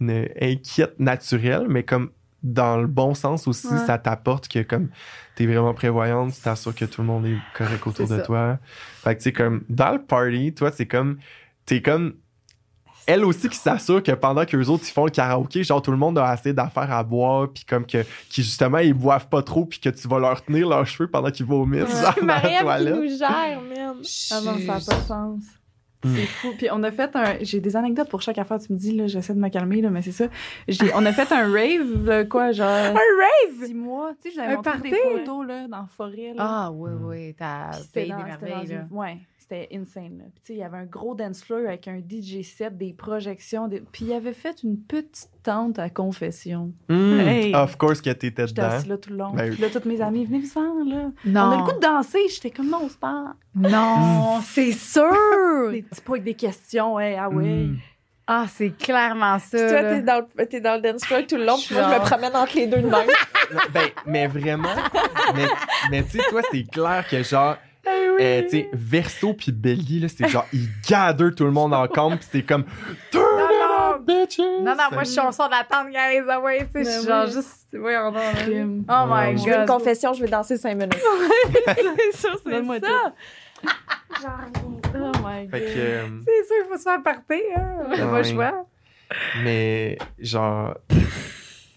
une 0.00 0.28
inquiète 0.40 0.98
naturelle, 1.00 1.66
mais 1.68 1.82
comme, 1.82 2.10
dans 2.42 2.76
le 2.76 2.86
bon 2.86 3.14
sens 3.14 3.48
aussi, 3.48 3.68
Ouais. 3.72 3.78
ça 3.86 3.98
t'apporte 3.98 4.48
que, 4.48 4.62
comme, 4.62 4.90
t'es 5.34 5.46
vraiment 5.46 5.72
prévoyante, 5.74 6.34
tu 6.34 6.40
t'assures 6.40 6.74
que 6.74 6.84
tout 6.84 7.00
le 7.00 7.06
monde 7.06 7.26
est 7.26 7.36
correct 7.54 7.86
autour 7.86 8.06
de 8.06 8.16
ça. 8.18 8.22
toi. 8.22 8.58
Fait 9.02 9.14
que, 9.14 9.18
tu 9.20 9.24
sais, 9.24 9.32
comme, 9.32 9.64
dans 9.68 9.92
le 9.92 10.02
party, 10.02 10.52
toi, 10.54 10.70
c'est 10.70 10.86
comme, 10.86 11.18
t'es 11.66 11.80
comme, 11.82 12.14
elle 13.06 13.24
aussi 13.24 13.48
qui 13.48 13.56
s'assure 13.56 14.02
que 14.02 14.12
pendant 14.12 14.44
que 14.44 14.56
les 14.56 14.68
autres 14.70 14.84
ils 14.86 14.92
font 14.92 15.04
le 15.04 15.10
karaoké, 15.10 15.62
genre 15.64 15.82
tout 15.82 15.90
le 15.90 15.96
monde 15.96 16.18
a 16.18 16.26
assez 16.26 16.52
d'affaires 16.52 16.92
à 16.92 17.02
boire, 17.02 17.48
puis 17.52 17.64
comme 17.64 17.84
que 17.86 18.04
qui 18.28 18.42
justement 18.42 18.78
ils 18.78 18.94
boivent 18.94 19.28
pas 19.28 19.42
trop, 19.42 19.64
puis 19.66 19.78
que 19.80 19.88
tu 19.90 20.08
vas 20.08 20.18
leur 20.18 20.42
tenir 20.44 20.68
leurs 20.68 20.86
cheveux 20.86 21.08
pendant 21.10 21.30
qu'ils 21.30 21.46
vomissent 21.46 21.80
genre, 22.00 22.12
C'est 22.14 22.20
dans 22.20 22.26
la 22.26 22.34
Mariam 22.40 22.52
qui 22.58 22.62
toilette. 22.64 22.94
nous 22.96 23.08
gère, 23.18 23.60
man. 23.60 23.96
Ah 24.30 24.40
non, 24.40 24.58
ça 24.58 24.74
n'a 24.74 24.80
pas 24.80 24.94
de 25.00 25.06
sens. 25.06 25.42
C'est 26.06 26.26
fou. 26.26 26.48
Puis 26.58 26.68
on 26.70 26.82
a 26.82 26.90
fait 26.92 27.16
un. 27.16 27.36
J'ai 27.40 27.60
des 27.60 27.76
anecdotes 27.76 28.10
pour 28.10 28.20
chaque 28.20 28.36
affaire. 28.36 28.58
Tu 28.58 28.70
me 28.74 28.76
dis, 28.76 28.92
là, 28.94 29.06
j'essaie 29.06 29.32
de 29.32 29.38
me 29.38 29.48
calmer, 29.48 29.80
là, 29.80 29.88
mais 29.88 30.02
c'est 30.02 30.12
ça. 30.12 30.26
J'ai- 30.68 30.92
On 30.94 31.06
a 31.06 31.12
fait 31.14 31.32
un 31.32 31.50
rave, 31.50 32.04
là, 32.04 32.24
quoi, 32.26 32.52
genre. 32.52 32.68
Un 32.68 32.92
rave! 32.92 33.64
Six 33.66 33.72
mois. 33.72 34.10
Tu 34.22 34.28
sais, 34.28 34.34
j'avais 34.36 34.52
Un 34.52 34.56
montré 34.56 34.78
des 34.82 34.90
photos, 34.90 35.46
là, 35.46 35.66
dans 35.66 35.78
la 35.78 35.86
forêt, 35.96 36.34
là. 36.36 36.44
Ah, 36.46 36.70
oui, 36.74 36.90
oui, 37.00 37.34
t'as 37.38 37.70
payé 37.94 38.08
des 38.14 38.22
merveilles, 38.22 38.50
dans 38.68 38.74
là. 38.74 38.80
une- 38.90 38.96
Ouais, 38.98 39.16
c'était 39.48 39.68
insane. 39.74 40.18
Là. 40.18 40.24
Puis, 40.32 40.40
tu 40.40 40.46
sais, 40.46 40.52
il 40.54 40.58
y 40.58 40.62
avait 40.64 40.78
un 40.78 40.84
gros 40.86 41.14
dance 41.14 41.42
floor 41.44 41.60
avec 41.68 41.86
un 41.88 41.98
DJ 41.98 42.42
set, 42.42 42.76
des 42.76 42.92
projections. 42.92 43.68
Des... 43.68 43.80
Puis 43.92 44.06
il 44.06 44.12
avait 44.12 44.32
fait 44.32 44.62
une 44.62 44.78
petite 44.78 45.28
tente 45.42 45.78
à 45.78 45.90
confession. 45.90 46.72
Hmm, 46.88 47.20
Hey. 47.20 47.54
Of 47.54 47.76
course 47.76 48.00
que 48.00 48.10
t'étais 48.10 48.46
J'étais 48.46 48.62
dedans. 48.62 48.74
assise 48.74 48.88
là 48.88 48.98
tout 48.98 49.10
le 49.10 49.16
long. 49.16 49.30
Ben. 49.34 49.52
Puis 49.52 49.60
là, 49.62 49.68
toutes 49.70 49.84
mes 49.84 50.00
amies, 50.00 50.24
venez 50.24 50.40
vous 50.40 50.58
en, 50.58 50.84
là. 50.84 51.10
Non. 51.26 51.40
On 51.42 51.50
a 51.50 51.56
le 51.58 51.62
goût 51.64 51.72
de 51.72 51.80
danser. 51.80 52.18
J'étais 52.30 52.50
comme, 52.50 52.68
non, 52.70 52.86
c'est 52.88 52.98
pas. 52.98 53.34
Non, 53.54 54.40
c'est 54.42 54.72
sûr! 54.72 55.70
Des 55.70 55.82
petits 55.82 56.00
pots 56.00 56.12
avec 56.14 56.24
des 56.24 56.34
questions. 56.34 56.98
Hey, 56.98 57.16
ah 57.16 57.28
ouais. 57.28 57.44
Hmm. 57.44 57.76
Ah, 58.26 58.46
c'est 58.48 58.70
clairement 58.70 59.38
ça. 59.38 59.58
Puis 59.58 59.68
toi, 59.68 59.82
t'es 59.82 60.00
dans, 60.02 60.26
le- 60.38 60.46
t'es 60.46 60.60
dans 60.62 60.74
le 60.76 60.80
dance 60.80 61.04
floor 61.04 61.26
tout 61.28 61.36
le 61.36 61.44
long, 61.44 61.58
puis 61.58 61.74
moi, 61.74 61.84
je 61.92 62.00
me 62.00 62.04
promène 62.06 62.34
entre 62.34 62.56
les 62.56 62.66
deux 62.66 62.80
de 62.80 62.88
même. 62.88 63.06
ben, 63.74 63.88
mais 64.06 64.26
vraiment, 64.28 64.74
mais, 65.34 65.44
mais 65.90 66.02
tu 66.04 66.18
sais, 66.18 66.24
toi, 66.30 66.40
c'est 66.50 66.62
clair 66.70 67.04
que 67.06 67.22
genre, 67.22 67.56
euh, 68.20 68.42
tu 68.42 68.48
sais, 68.50 68.70
Verso 68.72 69.34
puis 69.34 69.52
Belly, 69.52 70.00
là, 70.00 70.08
c'est 70.08 70.28
genre, 70.28 70.46
ils 70.52 70.68
gather 70.88 71.34
tout 71.34 71.44
le 71.44 71.50
monde 71.50 71.72
en 71.74 71.86
camp, 71.88 72.10
puis 72.16 72.26
c'est 72.30 72.42
comme, 72.42 72.64
turn 73.10 73.24
Non, 73.36 73.44
it 73.44 73.50
non. 73.50 73.94
up, 73.94 74.02
bitches! 74.06 74.38
Non, 74.62 74.74
non, 74.76 74.84
moi, 74.92 75.04
je 75.04 75.10
suis 75.10 75.20
en 75.20 75.32
sort 75.32 75.48
de 75.48 75.54
la 75.54 75.64
tente, 75.64 75.88
guys. 75.90 76.22
Ah 76.28 76.40
ouais, 76.40 76.66
tu 76.72 76.84
sais, 76.84 76.84
je 76.84 76.98
suis 76.98 77.06
Ben 77.06 77.24
genre 77.24 77.26
juste. 77.26 77.68
Oui, 77.74 77.92
on 77.96 78.14
a. 78.14 78.32
Crime. 78.34 78.84
Oh 78.88 79.04
my 79.06 79.12
Ouais. 79.32 79.36
Je 79.36 79.44
veux 79.44 79.52
une 79.54 79.58
god. 79.64 79.68
confession, 79.68 80.12
je 80.12 80.22
vais 80.22 80.28
danser 80.30 80.56
cinq 80.56 80.74
minutes. 80.76 80.94
C'est 81.56 82.16
sûr, 82.16 82.38
c'est 82.44 82.50
Donne-moi 82.50 82.78
ça. 82.80 83.12
Oh 84.96 85.12
my 85.24 85.48
Fait 85.50 85.60
god. 85.60 85.68
que, 85.74 85.78
euh, 85.78 86.06
C'est 86.26 86.46
sûr, 86.46 86.56
il 86.64 86.68
faut 86.70 86.76
se 86.78 86.82
faire 86.82 87.02
partir. 87.02 87.36
Hein. 87.56 87.76
On 87.84 87.88
n'a 87.88 87.96
pas 87.96 88.12
Ouais. 88.12 88.18
le 88.22 88.24
choix. 88.34 88.66
mais 89.42 89.98
genre, 90.18 90.74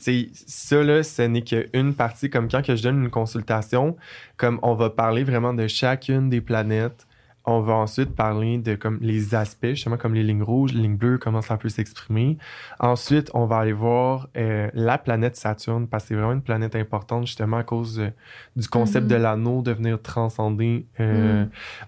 sais, 0.03 0.29
ça, 0.33 0.83
là, 0.83 1.03
ce 1.03 1.21
n'est 1.23 1.41
qu'une 1.43 1.93
partie, 1.93 2.29
comme 2.29 2.47
quand 2.49 2.63
que 2.65 2.75
je 2.75 2.83
donne 2.83 3.03
une 3.03 3.09
consultation, 3.09 3.95
comme 4.37 4.59
on 4.61 4.73
va 4.75 4.89
parler 4.89 5.23
vraiment 5.23 5.53
de 5.53 5.67
chacune 5.67 6.29
des 6.29 6.41
planètes, 6.41 7.05
on 7.49 7.61
va 7.61 7.75
ensuite 7.75 8.13
parler 8.13 8.57
de 8.57 8.75
comme 8.75 8.97
les 8.99 9.33
aspects, 9.33 9.67
justement 9.69 9.95
comme 9.95 10.13
les 10.13 10.23
lignes 10.23 10.43
rouges, 10.43 10.73
les 10.73 10.81
lignes 10.81 10.97
bleues, 10.97 11.17
comment 11.17 11.41
ça 11.41 11.55
peut 11.55 11.69
s'exprimer. 11.69 12.37
Ensuite, 12.77 13.31
on 13.33 13.45
va 13.45 13.59
aller 13.59 13.71
voir 13.71 14.27
euh, 14.35 14.69
la 14.73 14.97
planète 14.97 15.37
Saturne, 15.37 15.87
parce 15.87 16.03
que 16.03 16.07
c'est 16.09 16.15
vraiment 16.15 16.33
une 16.33 16.41
planète 16.41 16.75
importante, 16.75 17.25
justement 17.25 17.55
à 17.55 17.63
cause 17.63 18.01
euh, 18.01 18.09
du 18.57 18.67
concept 18.67 19.05
Mhm. 19.05 19.11
de 19.11 19.15
l'anneau, 19.15 19.61
de 19.61 19.71
venir 19.71 20.01
transcender 20.01 20.85
euh, 20.99 21.45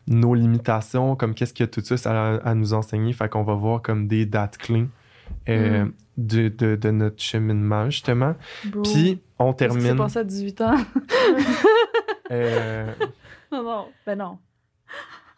nos 0.07 0.33
limitations, 0.33 1.17
comme 1.17 1.33
qu'est-ce 1.33 1.53
que 1.53 1.65
tout 1.65 1.81
ça, 1.83 1.97
ça 1.97 2.11
a 2.11 2.35
à 2.37 2.55
nous 2.55 2.73
enseigner. 2.73 3.11
Fait 3.11 3.27
qu'on 3.27 3.43
va 3.43 3.55
voir 3.55 3.81
comme 3.81 4.07
des 4.07 4.25
dates 4.25 4.57
clés 4.57 4.87
euh, 5.49 5.83
Mhm. 5.83 5.91
De, 6.27 6.49
de, 6.49 6.75
de 6.75 6.91
notre 6.91 7.21
cheminement, 7.21 7.89
justement. 7.89 8.35
Bro. 8.65 8.83
Puis, 8.83 9.19
on 9.39 9.53
termine... 9.53 9.95
passé 9.95 10.19
à 10.19 10.23
18 10.23 10.61
ans? 10.61 10.75
euh, 12.31 12.91
non, 13.51 13.63
non. 13.63 13.85
Ben 14.05 14.17
non. 14.17 14.37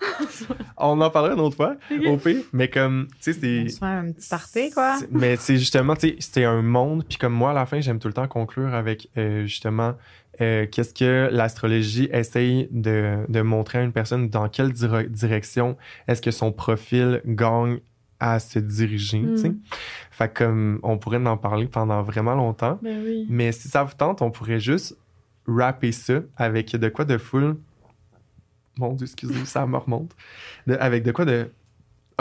on 0.78 1.00
en 1.00 1.10
parlera 1.12 1.36
une 1.36 1.40
autre 1.40 1.56
fois, 1.56 1.76
Ok. 1.92 2.06
au 2.08 2.18
pire, 2.18 2.42
mais 2.54 2.70
comme, 2.70 3.08
tu 3.22 3.34
sais, 3.34 3.38
On 3.38 3.42
c'est... 3.42 3.70
se 3.70 3.78
fait 3.78 3.86
un 3.86 4.12
petit 4.12 4.30
party, 4.30 4.72
quoi. 4.72 4.96
C'est- 4.98 5.12
Mais 5.12 5.36
c'est 5.36 5.58
justement, 5.58 5.96
tu 5.96 6.10
sais, 6.10 6.16
c'est 6.20 6.44
un 6.44 6.64
monde. 6.64 7.06
Puis 7.08 7.18
comme 7.20 7.34
moi, 7.34 7.52
à 7.52 7.54
la 7.54 7.68
fin, 7.68 7.82
j'aime 7.82 8.00
tout 8.00 8.08
le 8.08 8.14
temps 8.16 8.28
conclure 8.28 8.74
avec 8.74 9.10
euh, 9.18 9.44
justement 9.46 9.94
euh, 10.42 10.66
qu'est-ce 10.66 10.96
que 10.96 11.30
l'astrologie 11.32 12.10
essaye 12.12 12.68
de, 12.72 13.18
de 13.30 13.42
montrer 13.42 13.78
à 13.78 13.82
une 13.84 13.92
personne, 13.92 14.30
dans 14.30 14.50
quelle 14.50 14.72
dire- 14.72 15.08
direction 15.08 15.78
est-ce 16.08 16.22
que 16.22 16.32
son 16.32 16.52
profil 16.52 17.22
gagne 17.26 17.80
à 18.22 18.40
se 18.40 18.60
diriger, 18.60 19.26
sais. 19.36 19.50
Mm. 19.50 19.60
Fait 20.12 20.34
comme 20.34 20.80
on 20.84 20.98
pourrait 20.98 21.26
en 21.26 21.38
parler 21.38 21.68
pendant 21.68 22.02
vraiment 22.04 22.36
longtemps. 22.36 22.80
Ben 22.82 23.02
oui. 23.04 23.26
Mais 23.30 23.52
si 23.52 23.68
ça 23.68 23.84
vous 23.84 23.94
tente, 23.96 24.22
on 24.22 24.32
pourrait 24.32 24.60
juste 24.60 24.96
rapper 25.48 25.92
ça 25.92 26.20
avec 26.38 26.76
de 26.76 26.90
quoi 26.90 27.04
de 27.04 27.18
full. 27.18 27.58
Mon 28.78 28.94
Dieu, 28.94 29.06
excusez, 29.06 29.44
ça 29.46 29.66
me 29.66 29.78
remonte. 29.78 30.16
De- 30.68 30.78
avec 30.80 31.04
de 31.04 31.12
quoi 31.12 31.26
de. 31.26 31.52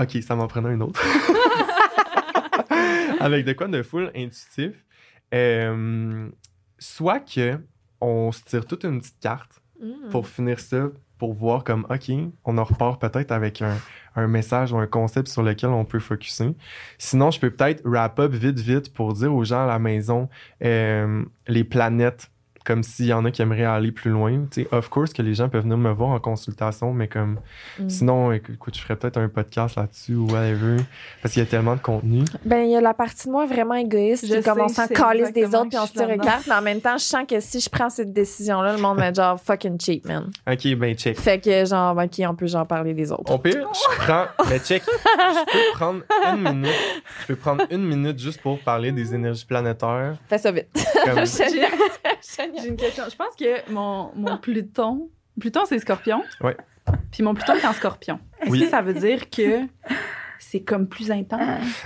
Ok, 0.01 0.19
ça 0.23 0.35
m'en 0.35 0.47
prenait 0.49 0.71
un 0.71 0.81
autre. 0.81 1.01
avec 3.21 3.45
de 3.45 3.53
quoi 3.53 3.69
de 3.69 3.83
full 3.83 4.11
intuitif. 4.17 4.85
Euh, 5.35 6.29
soit 6.79 7.21
que 7.21 7.59
on 8.01 8.33
se 8.33 8.43
tire 8.43 8.65
toute 8.67 8.85
une 8.85 9.01
petite 9.01 9.21
carte 9.21 9.57
Mm. 9.83 10.11
pour 10.11 10.29
finir 10.29 10.61
ça, 10.61 10.89
pour 11.21 11.35
voir 11.35 11.65
comme, 11.65 11.87
OK, 11.91 12.11
on 12.47 12.57
en 12.57 12.65
repart 12.65 12.99
peut-être 12.99 13.31
avec 13.31 13.63
un, 13.63 14.27
message 14.27 14.73
ou 14.73 14.79
un 14.79 14.87
concept 14.87 15.29
sur 15.29 15.43
lequel 15.43 15.71
on 15.71 15.85
peut 15.85 15.99
focuser. 16.01 16.57
Sinon, 16.99 17.31
je 17.31 17.39
peux 17.39 17.51
peut-être 17.51 17.83
wrap 17.85 18.19
up 18.19 18.33
vite, 18.33 18.59
vite 18.59 18.93
pour 18.93 19.13
dire 19.13 19.33
aux 19.33 19.45
gens 19.45 19.65
à 19.65 19.67
la 19.67 19.79
maison 19.79 20.29
euh, 20.65 21.23
les 21.47 21.63
planètes, 21.63 22.31
comme 22.65 22.83
s'il 22.83 23.07
y 23.07 23.13
en 23.13 23.25
a 23.25 23.31
qui 23.31 23.41
aimeraient 23.43 23.65
aller 23.65 23.91
plus 23.91 24.11
loin. 24.11 24.45
Tu 24.51 24.63
sais, 24.63 24.69
of 24.73 24.89
course 24.91 25.13
que 25.13 25.23
les 25.23 25.35
gens 25.35 25.49
peuvent 25.49 25.63
venir 25.63 25.79
me 25.79 25.91
voir 25.91 26.11
en 26.11 26.19
consultation, 26.21 26.93
mais 26.93 27.09
comme, 27.09 27.39
Mm. 27.79 27.89
sinon, 27.89 28.33
éc- 28.33 28.53
écoute, 28.53 28.77
je 28.77 28.83
ferais 28.83 28.97
peut-être 28.97 29.17
un 29.17 29.29
podcast 29.29 29.77
là-dessus 29.77 30.15
ou 30.15 30.27
whatever, 30.31 30.77
parce 31.23 31.33
qu'il 31.35 31.43
y 31.43 31.47
a 31.47 31.49
tellement 31.49 31.75
de 31.77 31.81
contenu. 31.81 32.25
Ben, 32.45 32.65
il 32.65 32.71
y 32.71 32.77
a 32.77 32.81
la 32.81 32.93
partie 32.95 33.27
de 33.29 33.33
moi 33.33 33.47
vraiment 33.47 33.75
égoïste, 33.75 34.27
Je 34.27 34.35
qui 34.37 34.43
comme 34.43 34.61
on 34.61 34.69
s'en 34.69 34.87
calisse 34.87 35.33
des 35.33 35.47
autres 35.47 35.69
puis 35.69 35.79
on 35.79 35.87
se 35.87 35.93
carte, 36.19 36.47
mais 36.47 36.55
en 36.55 36.63
même 36.63 36.81
temps, 36.81 36.99
je 36.99 37.05
sens 37.05 37.25
que 37.29 37.41
si 37.41 37.61
je 37.61 37.69
prends 37.71 37.89
cette 37.91 38.13
décision-là, 38.13 38.75
le 38.77 38.81
monde 38.83 38.99
va 38.99 39.07
être 39.09 39.17
genre 39.17 39.41
fucking 39.41 39.81
cheap, 39.81 40.07
man. 40.07 40.31
OK, 40.51 40.75
ben 40.77 40.95
check. 40.95 41.19
Fait 41.19 41.41
que 41.41 41.65
genre, 41.65 41.97
ok, 41.97 42.21
on 42.29 42.35
peut 42.35 42.47
genre 42.47 42.67
parler 42.67 42.93
des 42.95 43.11
autres. 43.13 43.33
Au 43.33 43.39
pire, 43.39 43.67
je 43.73 43.97
prends. 44.05 44.27
Mais 44.51 44.59
check, 44.59 44.83
je 44.85 45.53
peux 45.53 45.79
prendre 45.79 46.01
une 46.35 46.43
minute. 46.43 46.75
Je 47.23 47.27
peux 47.29 47.37
prendre 47.37 47.65
une 47.71 47.85
minute 47.87 48.19
juste 48.19 48.41
pour 48.43 48.59
parler 48.61 48.93
des 48.93 49.15
énergies 49.15 49.47
planétaires. 49.47 50.17
Fais 50.29 50.39
ça 50.39 50.53
vite. 50.53 50.69
Comme. 51.05 51.25
J'ai 52.61 52.69
une 52.69 52.77
question. 52.77 53.05
Je 53.11 53.17
pense 53.17 53.35
que 53.39 53.71
mon, 53.71 54.11
mon 54.15 54.37
Pluton. 54.43 55.09
Pluton, 55.39 55.61
c'est 55.67 55.79
scorpion. 55.79 56.23
Ouais. 56.41 56.57
Puis 57.13 57.23
mon 57.23 57.35
Pluton 57.35 57.55
est 57.55 57.67
en 57.67 57.73
scorpion. 57.73 58.19
Est-ce 58.41 58.51
Oui. 58.51 58.61
que 58.61 58.69
ça 58.69 58.83
veut 58.83 58.95
dire 58.95 59.31
que 59.31 59.61
c'est 60.39 60.61
comme 60.63 60.89
plus 60.89 61.11
intense? 61.11 61.41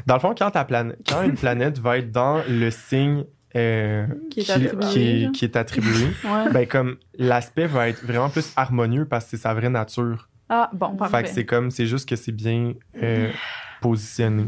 dans 0.07 0.15
le 0.15 0.21
fond, 0.21 0.35
quand, 0.37 0.51
ta 0.51 0.65
planète, 0.65 0.99
quand 1.09 1.23
une 1.23 1.35
planète 1.35 1.79
va 1.79 1.99
être 1.99 2.11
dans 2.11 2.43
le 2.49 2.71
signe 2.71 3.25
euh, 3.57 4.07
Qui 4.31 4.41
est 4.41 4.51
attribué, 4.51 4.87
qui 4.91 5.01
est- 5.01 5.23
genre. 5.25 5.33
qui 5.33 5.45
est 5.45 5.57
attribué, 5.57 6.07
Ouais. 6.25 6.51
ben 6.53 6.67
comme 6.67 6.97
l'aspect 7.19 7.67
va 7.67 7.89
être 7.89 8.05
vraiment 8.05 8.29
plus 8.31 8.53
harmonieux 8.57 9.05
parce 9.05 9.25
que 9.25 9.31
c'est 9.33 9.37
sa 9.43 9.55
vraie 9.55 9.71
nature. 9.71 10.29
Ah, 10.49 10.71
bon, 10.73 10.91
Fait 10.93 10.97
parfait. 10.99 11.23
que 11.25 11.29
c'est 11.29 11.45
comme, 11.47 11.71
c'est 11.71 11.87
juste 11.87 12.09
que 12.09 12.17
c'est 12.17 12.33
bien 12.33 12.73
euh, 13.03 13.31
positionné. 13.81 14.47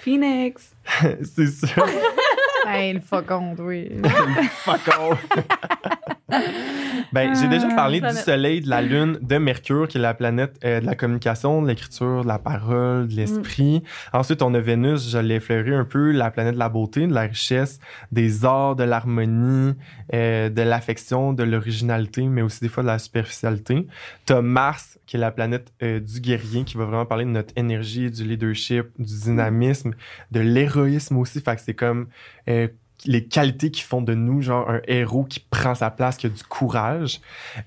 Phoenix. 0.00 0.74
c'est 1.22 1.46
ça. 1.48 1.66
Hey, 2.66 2.92
le 2.94 3.00
faucon, 3.00 3.54
oui. 3.58 3.90
Fuck 4.64 4.88
off. 4.98 5.26
ben, 7.12 7.34
j'ai 7.34 7.48
déjà 7.48 7.68
Ah, 7.70 7.74
parlé 7.74 8.00
du. 8.00 8.10
Soleil, 8.12 8.60
de 8.60 8.68
la 8.68 8.82
Lune, 8.82 9.18
de 9.20 9.38
Mercure, 9.38 9.88
qui 9.88 9.98
est 9.98 10.00
la 10.00 10.14
planète 10.14 10.58
euh, 10.64 10.80
de 10.80 10.86
la 10.86 10.94
communication, 10.94 11.62
de 11.62 11.68
l'écriture, 11.68 12.22
de 12.22 12.28
la 12.28 12.38
parole, 12.38 13.08
de 13.08 13.14
l'esprit. 13.14 13.82
Ensuite, 14.12 14.42
on 14.42 14.54
a 14.54 14.60
Vénus, 14.60 15.10
je 15.10 15.18
l'ai 15.18 15.36
effleuré 15.36 15.74
un 15.74 15.84
peu, 15.84 16.12
la 16.12 16.30
planète 16.30 16.54
de 16.54 16.58
la 16.58 16.68
beauté, 16.68 17.06
de 17.06 17.14
la 17.14 17.22
richesse, 17.22 17.78
des 18.12 18.44
arts, 18.44 18.76
de 18.76 18.84
l'harmonie, 18.84 19.74
euh, 20.14 20.48
de 20.48 20.62
l'affection, 20.62 21.32
de 21.32 21.42
l'originalité, 21.42 22.22
mais 22.22 22.42
aussi 22.42 22.60
des 22.60 22.68
fois 22.68 22.82
de 22.82 22.88
la 22.88 22.98
superficialité. 22.98 23.86
T'as 24.26 24.42
Mars, 24.42 24.98
qui 25.06 25.16
est 25.16 25.20
la 25.20 25.30
planète 25.30 25.72
euh, 25.82 25.98
du 26.00 26.20
guerrier, 26.20 26.64
qui 26.64 26.76
va 26.76 26.84
vraiment 26.84 27.06
parler 27.06 27.24
de 27.24 27.30
notre 27.30 27.52
énergie, 27.56 28.10
du 28.10 28.24
leadership, 28.24 28.86
du 28.98 29.14
dynamisme, 29.24 29.92
de 30.30 30.40
l'héroïsme 30.40 31.16
aussi. 31.16 31.40
Fait 31.40 31.56
que 31.56 31.62
c'est 31.62 31.74
comme 31.74 32.06
euh, 32.48 32.68
les 33.06 33.24
qualités 33.24 33.70
qui 33.70 33.82
font 33.82 34.02
de 34.02 34.14
nous, 34.14 34.42
genre, 34.42 34.68
un 34.70 34.80
héros 34.86 35.24
qui 35.24 35.40
prend 35.40 35.74
sa 35.74 35.90
place, 35.90 36.16
qui 36.16 36.26
a 36.26 36.30
du 36.30 36.42
courage. 36.42 37.20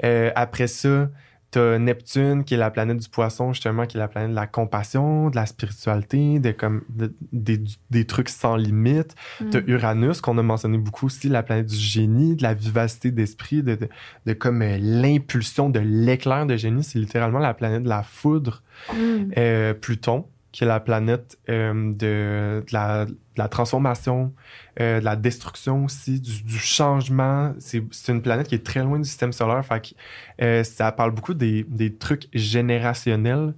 Euh, 0.04 0.32
après 0.36 0.68
ça, 0.68 1.10
t'as 1.52 1.78
Neptune, 1.78 2.44
qui 2.44 2.56
est 2.56 2.58
la 2.58 2.72
planète 2.72 2.98
du 2.98 3.08
poisson, 3.10 3.54
justement, 3.54 3.86
qui 3.86 3.98
est 3.98 4.00
la 4.00 4.08
planète 4.08 4.32
de 4.32 4.36
la 4.36 4.48
compassion, 4.48 5.30
de 5.30 5.36
la 5.36 5.46
spiritualité, 5.46 6.40
de, 6.40 6.52
comme, 6.52 6.82
de- 6.90 7.14
des, 7.32 7.62
des 7.92 8.06
trucs 8.06 8.30
sans 8.30 8.56
limite. 8.56 9.14
T'as 9.52 9.62
Mm. 9.62 9.70
Uranus, 9.70 10.20
qu'on 10.22 10.38
a 10.40 10.42
mentionné 10.44 10.80
beaucoup 10.80 11.06
aussi, 11.06 11.30
la 11.30 11.44
planète 11.44 11.68
du 11.68 11.76
génie, 11.76 12.36
de 12.36 12.42
la 12.44 12.56
vivacité 12.56 13.12
d'esprit, 13.12 13.62
de, 13.62 13.76
de, 13.76 13.88
de 14.26 14.34
comme 14.34 14.64
euh, 14.64 14.78
l'impulsion 14.82 15.70
de 15.70 15.80
l'éclair 15.80 16.48
de 16.48 16.56
génie. 16.58 16.84
C'est 16.84 16.98
littéralement 16.98 17.40
la 17.40 17.54
planète 17.54 17.84
de 17.84 17.90
la 17.90 18.02
foudre. 18.02 18.64
Mm. 18.92 18.96
Euh, 19.38 19.74
Pluton, 19.76 20.26
qui 20.54 20.64
est 20.64 20.68
la 20.68 20.80
planète 20.80 21.38
euh, 21.50 21.92
de, 21.92 22.64
de 22.66 22.72
la, 22.72 23.06
de 23.06 23.18
la 23.36 23.48
transformation, 23.50 24.32
euh, 24.80 25.00
de 25.00 25.04
la 25.06 25.16
destruction 25.16 25.84
aussi, 25.86 26.22
du, 26.22 26.44
du 26.44 26.60
changement. 26.60 27.54
C'est 27.58 27.82
une 28.08 28.22
planète 28.22 28.48
qui 28.48 28.56
est 28.56 28.66
très 28.66 28.82
loin 28.84 29.00
du 29.00 29.04
système 29.06 29.34
solaire. 29.34 29.66
Fait 29.66 29.82
que, 29.82 30.44
euh, 30.44 30.64
ça 30.64 30.92
parle 30.92 31.12
beaucoup 31.12 31.34
des, 31.34 31.66
des 31.68 31.94
trucs 31.94 32.30
générationnels. 32.34 33.56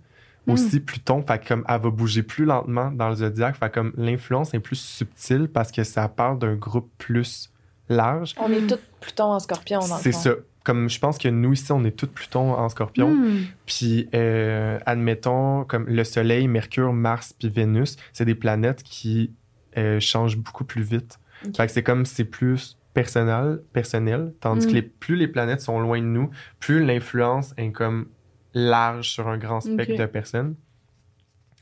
Mm. 0.48 0.52
Aussi, 0.52 0.80
Pluton, 0.80 1.22
fait 1.22 1.40
que 1.40 1.50
comme 1.50 1.66
elle 1.68 1.82
va 1.82 1.90
bouger 1.90 2.24
plus 2.24 2.46
lentement 2.46 2.92
dans 2.92 3.10
le 3.10 3.16
zodiaque, 3.16 3.58
fait 3.58 3.70
que 3.70 3.74
comme 3.76 3.94
l'influence 3.98 4.54
est 4.54 4.60
plus 4.60 4.80
subtile 4.80 5.50
parce 5.50 5.72
que 5.72 5.84
ça 5.84 6.08
parle 6.08 6.40
d'un 6.40 6.56
groupe 6.56 6.90
plus 6.98 7.52
large. 7.90 8.36
On 8.40 8.50
est 8.52 8.66
tous 8.66 8.80
Pluton 9.02 9.26
en 9.26 9.40
scorpion, 9.40 9.80
dans 9.80 9.98
C'est 9.98 10.14
ça. 10.14 10.32
Comme 10.66 10.90
je 10.90 11.00
pense 11.00 11.18
que 11.18 11.30
nous 11.30 11.54
ici, 11.54 11.72
on 11.72 11.86
est 11.86 11.96
tous 11.96 12.08
Pluton 12.08 12.52
en 12.54 12.68
scorpion. 12.68 13.14
Hmm. 13.14 13.44
Puis, 13.66 14.10
euh, 14.14 14.78
admettons, 14.86 15.64
comme 15.64 15.86
le 15.88 16.04
Soleil, 16.04 16.48
Mercure, 16.48 16.92
Mars, 16.92 17.34
puis 17.38 17.50
Vénus, 17.50 17.96
c'est 18.12 18.26
des 18.26 18.36
planètes 18.36 18.84
qui 18.84 19.32
euh, 19.78 20.00
changent 20.02 20.38
beaucoup 20.38 20.66
plus 20.66 20.82
vite. 20.82 21.20
Ok. 21.46 21.56
Fait 21.56 21.68
que 21.68 21.72
c'est 21.72 21.84
comme 21.84 22.06
c'est 22.06 22.26
plus 22.26 22.78
personnel, 22.94 23.62
personnel 23.74 24.34
tandis 24.40 24.66
Mm. 24.66 24.70
que 24.70 24.74
les, 24.76 24.82
plus 24.82 25.16
les 25.16 25.28
planètes 25.28 25.62
sont 25.62 25.80
loin 25.80 26.00
de 26.00 26.06
nous, 26.06 26.30
plus 26.60 26.84
l'influence 26.84 27.54
est 27.58 27.72
comme 27.72 28.08
large 28.54 29.10
sur 29.10 29.28
un 29.28 29.38
grand 29.38 29.62
spectre 29.62 29.98
de 29.98 30.06
personnes. 30.08 30.56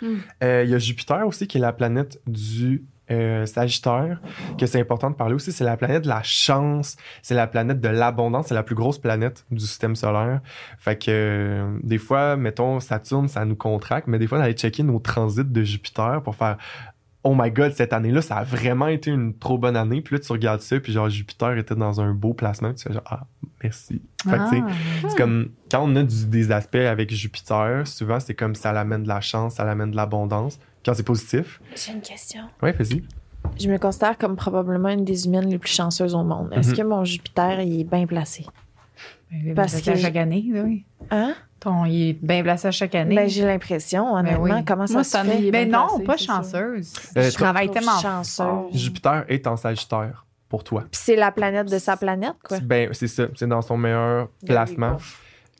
Mm. 0.01 0.07
Euh, 0.43 0.63
Il 0.63 0.69
y 0.69 0.75
a 0.75 0.79
Jupiter 0.79 1.27
aussi, 1.27 1.47
qui 1.47 1.57
est 1.57 1.61
la 1.61 1.73
planète 1.73 2.21
du 2.25 2.85
euh, 3.11 3.45
Sagittaire, 3.45 4.19
que 4.57 4.65
c'est 4.65 4.79
important 4.79 5.09
de 5.09 5.15
parler 5.15 5.35
aussi. 5.35 5.51
C'est 5.51 5.63
la 5.65 5.77
planète 5.77 6.03
de 6.03 6.07
la 6.07 6.23
chance, 6.23 6.95
c'est 7.21 7.35
la 7.35 7.47
planète 7.47 7.81
de 7.81 7.89
l'abondance, 7.89 8.47
c'est 8.47 8.53
la 8.55 8.63
plus 8.63 8.75
grosse 8.75 8.97
planète 8.97 9.45
du 9.51 9.59
système 9.65 9.95
solaire. 9.95 10.41
Fait 10.77 10.97
que 10.97 11.05
euh, 11.09 11.77
des 11.83 11.97
fois, 11.97 12.35
mettons, 12.37 12.79
Saturne, 12.79 13.27
ça 13.27 13.43
nous 13.45 13.55
contracte, 13.55 14.07
mais 14.07 14.19
des 14.19 14.27
fois, 14.27 14.37
d'aller 14.39 14.53
checker 14.53 14.83
nos 14.83 14.99
transits 14.99 15.43
de 15.45 15.63
Jupiter 15.63 16.21
pour 16.23 16.35
faire 16.35 16.57
Oh 17.25 17.33
my 17.37 17.49
god, 17.51 17.71
cette 17.71 17.93
année-là, 17.93 18.21
ça 18.21 18.35
a 18.35 18.43
vraiment 18.43 18.87
été 18.87 19.09
une 19.09 19.33
trop 19.37 19.57
bonne 19.57 19.77
année. 19.77 20.01
Puis 20.01 20.15
là, 20.15 20.19
tu 20.19 20.29
regardes 20.33 20.59
ça, 20.59 20.77
puis 20.81 20.91
genre, 20.91 21.07
Jupiter 21.09 21.57
était 21.57 21.73
dans 21.73 22.01
un 22.01 22.13
beau 22.13 22.33
placement. 22.33 22.73
Tu 22.73 22.83
fais 22.83 22.93
genre, 22.93 23.03
ah, 23.05 23.21
merci. 23.63 24.01
Fait 24.25 24.35
Ah. 24.37 24.49
c'est 25.07 25.17
comme 25.17 25.51
quand 25.71 25.83
on 25.85 25.95
a 25.95 26.03
du- 26.03 26.25
des 26.27 26.51
aspects 26.51 26.75
avec 26.75 27.13
Jupiter, 27.13 27.87
souvent 27.87 28.19
c'est 28.19 28.33
comme 28.33 28.55
ça 28.55 28.73
l'amène 28.73 29.03
de 29.03 29.07
la 29.07 29.21
chance, 29.21 29.55
ça 29.55 29.63
l'amène 29.63 29.91
de 29.91 29.95
l'abondance. 29.95 30.59
Quand 30.85 30.93
c'est 30.93 31.03
positif, 31.03 31.61
J'ai 31.75 31.93
une 31.93 32.01
question. 32.01 32.41
ouais, 32.61 32.71
vas-y. 32.73 33.03
Je 33.59 33.69
me 33.69 33.77
considère 33.77 34.17
comme 34.17 34.35
probablement 34.35 34.89
une 34.89 35.05
des 35.05 35.25
humaines 35.25 35.49
les 35.49 35.57
plus 35.57 35.71
chanceuses 35.71 36.15
au 36.15 36.23
monde. 36.23 36.49
Est-ce 36.53 36.71
Mhm. 36.71 36.77
que 36.77 36.81
mon 36.83 37.03
Jupiter 37.05 37.61
il 37.61 37.81
est 37.81 37.83
bien 37.83 38.05
placé? 38.05 38.45
Ben, 39.31 39.55
Parce 39.55 39.81
que 39.81 39.95
je- 39.95 40.01
chaque 40.01 40.15
année, 40.15 40.45
oui. 40.53 40.85
Hein? 41.09 41.33
Ton, 41.59 41.85
il 41.85 42.09
est 42.09 42.13
bien 42.21 42.43
placé 42.43 42.67
à 42.67 42.71
chaque 42.71 42.93
année. 42.95 43.15
Ben, 43.15 43.27
j'ai 43.29 43.45
l'impression, 43.45 44.13
honnêtement. 44.13 44.43
oui. 44.57 44.65
Comment 44.65 44.85
ça 44.87 44.93
Moi, 44.93 45.03
se 45.03 45.17
fait? 45.17 45.23
Mais 45.23 45.51
bien 45.51 45.65
non, 45.65 45.87
placé, 45.87 46.03
pas 46.03 46.17
chanceuse. 46.17 46.93
Euh, 47.17 47.29
je 47.29 47.33
travaille 47.33 47.71
tellement 47.71 47.99
chanceuse. 47.99 48.35
fort. 48.35 48.69
Jupiter 48.73 49.25
est 49.29 49.47
en 49.47 49.57
Sagittaire 49.57 50.25
pour 50.49 50.63
toi. 50.63 50.81
Puis 50.91 51.01
c'est 51.03 51.15
la 51.15 51.31
planète 51.31 51.69
de 51.71 51.79
sa 51.79 51.97
planète, 51.97 52.35
quoi. 52.43 52.59
Ben, 52.59 52.89
c'est 52.93 53.07
ça, 53.07 53.27
c'est 53.35 53.47
dans 53.47 53.61
son 53.61 53.77
meilleur 53.77 54.29
placement. 54.45 54.93
Ok, 54.93 55.01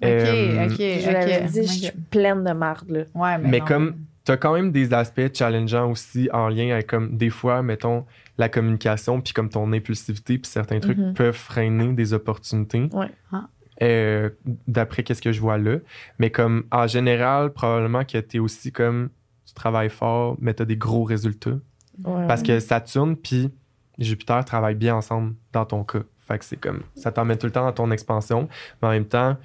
Euh, 0.03 0.65
ok, 0.65 0.75
Je 0.77 1.09
l'avais 1.11 1.43
ok. 1.45 1.51
dit, 1.51 1.63
je 1.63 1.71
suis 1.71 1.91
pleine 2.11 2.43
de 2.43 2.51
marde, 2.51 2.89
là. 2.89 3.03
Ouais, 3.15 3.37
mais, 3.39 3.49
Mais 3.49 3.59
non. 3.59 3.65
comme 3.65 3.95
t'as 4.25 4.37
quand 4.37 4.53
même 4.53 4.71
des 4.71 4.93
aspects 4.93 5.33
challengeants 5.33 5.91
aussi 5.91 6.29
en 6.31 6.47
lien 6.49 6.71
avec 6.73 6.87
comme 6.87 7.17
des 7.17 7.29
fois, 7.29 7.61
mettons, 7.61 8.05
la 8.37 8.49
communication, 8.49 9.21
puis 9.21 9.33
comme 9.33 9.49
ton 9.49 9.71
impulsivité, 9.73 10.37
puis 10.37 10.49
certains 10.49 10.79
trucs 10.79 10.97
Mhm. 10.97 11.13
peuvent 11.13 11.35
freiner 11.35 11.93
des 11.93 12.13
opportunités. 12.13 12.87
Ouais. 12.93 13.09
Ah. 13.31 13.47
Euh, 13.81 14.29
D'après 14.67 15.03
qu'est-ce 15.03 15.21
que 15.21 15.31
je 15.31 15.41
vois 15.41 15.57
là. 15.57 15.77
Mais 16.19 16.29
comme 16.29 16.63
en 16.71 16.87
général, 16.87 17.51
probablement 17.51 18.05
que 18.05 18.17
t'es 18.19 18.39
aussi 18.39 18.71
comme 18.71 19.09
tu 19.45 19.53
travailles 19.53 19.89
fort, 19.89 20.37
mais 20.39 20.53
t'as 20.53 20.65
des 20.65 20.77
gros 20.77 21.03
résultats. 21.03 21.57
Ouais. 22.03 22.27
Parce 22.27 22.41
que 22.43 22.59
Saturne 22.59 23.15
puis 23.17 23.51
Jupiter 23.99 24.43
travaillent 24.45 24.73
bien 24.75 24.95
ensemble 24.95 25.35
dans 25.51 25.65
ton 25.65 25.83
cas. 25.83 25.99
Fait 26.21 26.39
que 26.39 26.45
c'est 26.45 26.57
comme 26.57 26.81
ça 26.95 27.11
t'emmène 27.11 27.37
tout 27.37 27.45
le 27.47 27.51
temps 27.51 27.65
dans 27.65 27.73
ton 27.73 27.91
expansion, 27.91 28.47
mais 28.81 28.87
en 28.87 28.91
même 28.91 29.05
temps, 29.05 29.35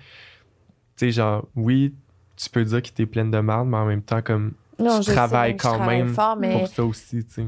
tu 0.97 1.07
sais, 1.07 1.11
genre, 1.11 1.47
oui, 1.57 1.95
tu 2.37 2.49
peux 2.49 2.65
dire 2.65 2.81
que 2.83 2.89
t'es 2.91 3.05
pleine 3.07 3.31
de 3.31 3.41
marde, 3.41 3.69
mais 3.69 3.77
en 3.77 3.85
même 3.87 4.03
temps, 4.03 4.23
comme 4.23 4.53
Non, 4.79 4.99
tu 4.99 5.05
je 5.05 5.09
sais 5.09 5.15
travailles 5.15 5.57
que 5.57 5.63
quand 5.63 5.73
je 5.73 5.77
travaille 5.79 6.03
même 6.03 6.15
fort, 6.15 6.37
mais 6.37 6.59
pour 6.59 6.69
ça 6.69 6.85
aussi, 6.85 7.25
tu 7.25 7.33
sais. 7.35 7.47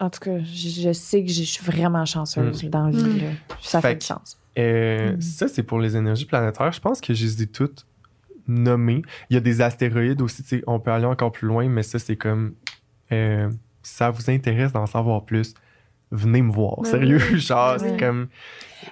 en 0.00 0.10
tout 0.10 0.20
cas, 0.20 0.38
je, 0.38 0.68
je 0.82 0.92
sais 0.92 1.22
que 1.24 1.30
je 1.30 1.42
suis 1.42 1.64
vraiment 1.64 2.04
chanceuse 2.04 2.64
dans 2.64 2.86
la 2.86 2.90
vie. 2.90 3.02
Mm. 3.02 3.18
là. 3.18 3.30
Ça 3.60 3.80
Fait 3.80 3.88
fait, 3.88 3.94
du 3.96 4.06
sens. 4.06 4.38
Euh, 4.58 5.16
Mm. 5.16 5.20
Ça, 5.20 5.48
c'est 5.48 5.62
pour 5.64 5.78
les 5.80 5.96
énergies 5.96 6.26
planétaires. 6.26 6.70
Je 6.72 6.80
pense 6.80 7.00
que 7.00 7.12
je 7.12 7.24
les 7.24 7.42
ai 7.42 7.46
toutes 7.46 7.86
nommées. 8.46 9.02
Il 9.30 9.34
y 9.34 9.36
a 9.36 9.40
des 9.40 9.60
astéroïdes 9.60 10.20
aussi, 10.22 10.42
tu 10.42 10.48
sais, 10.58 10.64
on 10.66 10.78
peut 10.78 10.90
aller 10.92 11.06
encore 11.06 11.32
plus 11.32 11.48
loin, 11.48 11.68
mais 11.68 11.82
ça, 11.82 11.98
c'est 11.98 12.16
comme. 12.16 12.54
euh, 13.12 13.50
si 13.82 13.94
ça 13.96 14.10
vous 14.10 14.30
intéresse 14.30 14.72
d'en 14.72 14.86
savoir 14.86 15.24
plus, 15.24 15.52
venez 16.10 16.40
me 16.40 16.52
voir. 16.52 16.80
Ben 16.82 16.90
Sérieux, 16.90 17.18
genre, 17.36 17.76
Ben 17.76 17.78
c'est 17.80 17.96
comme. 17.98 18.28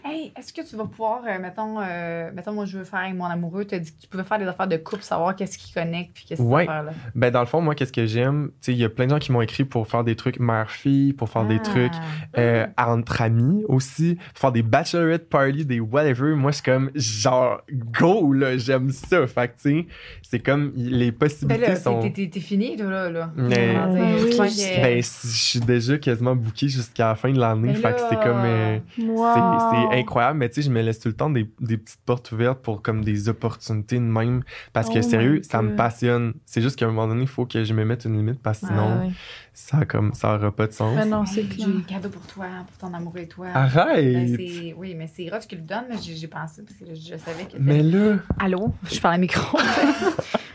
Hey, 0.04 0.32
est-ce 0.38 0.52
que 0.52 0.62
tu 0.68 0.76
vas 0.76 0.84
pouvoir, 0.84 1.22
euh, 1.28 1.38
mettons, 1.40 1.76
euh, 1.80 2.30
mettons, 2.34 2.52
moi, 2.52 2.64
je 2.64 2.78
veux 2.78 2.84
faire 2.84 3.00
avec 3.00 3.14
mon 3.14 3.24
amoureux, 3.24 3.64
tu 3.64 3.74
as 3.74 3.78
dit 3.78 3.92
que 3.92 4.00
tu 4.02 4.08
pouvais 4.08 4.24
faire 4.24 4.38
des 4.38 4.46
affaires 4.46 4.66
de 4.68 4.76
couple, 4.76 5.02
savoir 5.02 5.34
qu'est-ce 5.36 5.58
qui 5.58 5.72
connecte, 5.72 6.10
puis 6.14 6.24
qu'est-ce 6.28 6.40
que 6.42 6.46
Ouais. 6.46 6.64
faire 6.66 6.82
là? 6.82 6.92
Ben, 7.14 7.30
dans 7.30 7.40
le 7.40 7.46
fond, 7.46 7.60
moi, 7.60 7.74
qu'est-ce 7.74 7.92
que 7.92 8.06
j'aime? 8.06 8.48
Tu 8.60 8.66
sais, 8.66 8.72
il 8.72 8.78
y 8.78 8.84
a 8.84 8.88
plein 8.88 9.06
de 9.06 9.10
gens 9.10 9.18
qui 9.18 9.32
m'ont 9.32 9.42
écrit 9.42 9.64
pour 9.64 9.86
faire 9.86 10.04
des 10.04 10.16
trucs 10.16 10.38
mère-fille, 10.40 11.12
pour 11.12 11.28
faire 11.28 11.44
des 11.44 11.56
Ah. 11.60 11.64
trucs 11.64 11.92
euh, 12.38 12.66
entre 12.78 13.22
amis 13.22 13.64
aussi, 13.68 14.16
pour 14.34 14.38
faire 14.40 14.52
des 14.52 14.62
bachelorette 14.62 15.28
parties, 15.28 15.64
des 15.66 15.80
whatever. 15.80 16.34
Moi, 16.34 16.50
je 16.50 16.56
suis 16.56 16.64
comme, 16.64 16.90
genre, 16.94 17.60
go, 17.72 18.32
là, 18.32 18.56
j'aime 18.56 18.90
ça. 18.90 19.26
Fait 19.26 19.48
que, 19.48 19.54
tu 19.62 19.80
sais, 19.80 19.86
c'est 20.22 20.38
comme, 20.40 20.72
les 20.76 21.10
Ben 21.10 21.18
possibilités 21.18 21.66
là, 21.66 21.76
sont. 21.76 22.00
t'es- 22.00 22.10
t'es 22.12 22.28
t'es 22.28 22.40
fini, 22.40 22.76
toi, 22.76 22.86
là. 22.90 23.10
là. 23.10 23.30
Mais- 23.36 23.74
Ah, 23.76 23.86
Ben 23.86 24.18
je 24.18 24.24
oui. 24.24 24.76
Ben, 24.82 25.02
suis 25.02 25.60
déjà 25.60 25.98
quasiment 25.98 26.34
booké 26.36 26.68
jusqu'à 26.68 27.08
la 27.08 27.14
fin 27.14 27.30
de 27.32 27.38
l'année. 27.38 27.68
Mais 27.68 27.74
Fait 27.74 27.92
que 27.92 28.00
c'est 28.08 28.16
comme. 28.20 28.42
euh, 28.44 28.78
c'est- 28.96 29.02
Wow. 29.02 29.81
C'est 29.90 29.98
incroyable, 29.98 30.38
mais 30.38 30.48
tu 30.48 30.56
sais, 30.56 30.62
je 30.62 30.70
me 30.70 30.80
laisse 30.82 30.98
tout 31.00 31.08
le 31.08 31.14
temps 31.14 31.30
des, 31.30 31.50
des 31.60 31.76
petites 31.76 32.00
portes 32.04 32.30
ouvertes 32.32 32.60
pour 32.62 32.82
comme 32.82 33.04
des 33.04 33.28
opportunités 33.28 33.96
de 33.96 34.00
même. 34.02 34.42
Parce 34.72 34.88
que 34.88 34.98
Oh 34.98 35.02
sérieux, 35.02 35.40
ça 35.42 35.62
me 35.62 35.74
passionne. 35.76 36.34
C'est 36.46 36.60
juste 36.62 36.76
qu'à 36.78 36.84
un 36.86 36.88
moment 36.88 37.08
donné, 37.08 37.22
il 37.22 37.28
faut 37.28 37.46
que 37.46 37.64
je 37.64 37.74
me 37.74 37.84
mette 37.84 38.04
une 38.04 38.16
limite 38.16 38.40
parce 38.42 38.60
que 38.60 38.66
sinon, 38.68 38.98
Ah, 39.00 39.04
ouais. 39.06 39.12
ça 39.52 39.84
comme 39.84 40.12
ça 40.14 40.34
aura 40.36 40.50
pas 40.50 40.66
de 40.66 40.72
sens. 40.72 40.94
Mais 40.96 41.04
non, 41.06 41.24
c'est. 41.26 41.44
J'ai 41.58 41.64
un 41.64 41.80
cadeau 41.86 42.08
pour 42.08 42.22
toi, 42.26 42.46
pour 42.66 42.76
ton 42.88 42.94
amoureux 42.94 43.20
et 43.20 43.28
toi. 43.28 43.46
Ben, 43.52 43.60
Arrête! 43.60 44.28
c'est- 44.36 44.74
oui, 44.76 44.94
mais 44.96 45.06
c'est 45.06 45.28
Roche 45.30 45.46
qui 45.46 45.56
le 45.56 45.62
donne, 45.62 45.84
mais 45.90 45.96
j'ai 46.00 46.28
pensé 46.28 46.62
parce 46.62 46.78
que 46.78 46.94
je 46.94 47.16
savais 47.16 47.44
que. 47.44 47.56
mais 47.58 47.82
là, 47.82 48.16
Allô? 48.38 48.72
Je 48.90 49.00
parle 49.00 49.14
à 49.14 49.18
micro. 49.18 49.58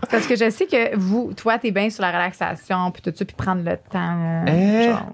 Parce 0.09 0.25
que 0.25 0.37
je 0.37 0.49
sais 0.49 0.67
que 0.67 0.95
vous, 0.95 1.33
toi, 1.35 1.57
t'es 1.59 1.71
bien 1.71 1.89
sur 1.89 2.01
la 2.01 2.11
relaxation, 2.11 2.91
puis 2.91 3.01
tout 3.01 3.11
ça, 3.13 3.25
puis 3.25 3.35
prendre 3.35 3.61
le 3.63 3.75
temps. 3.75 4.45
euh, 4.47 4.85
genre, 4.85 5.11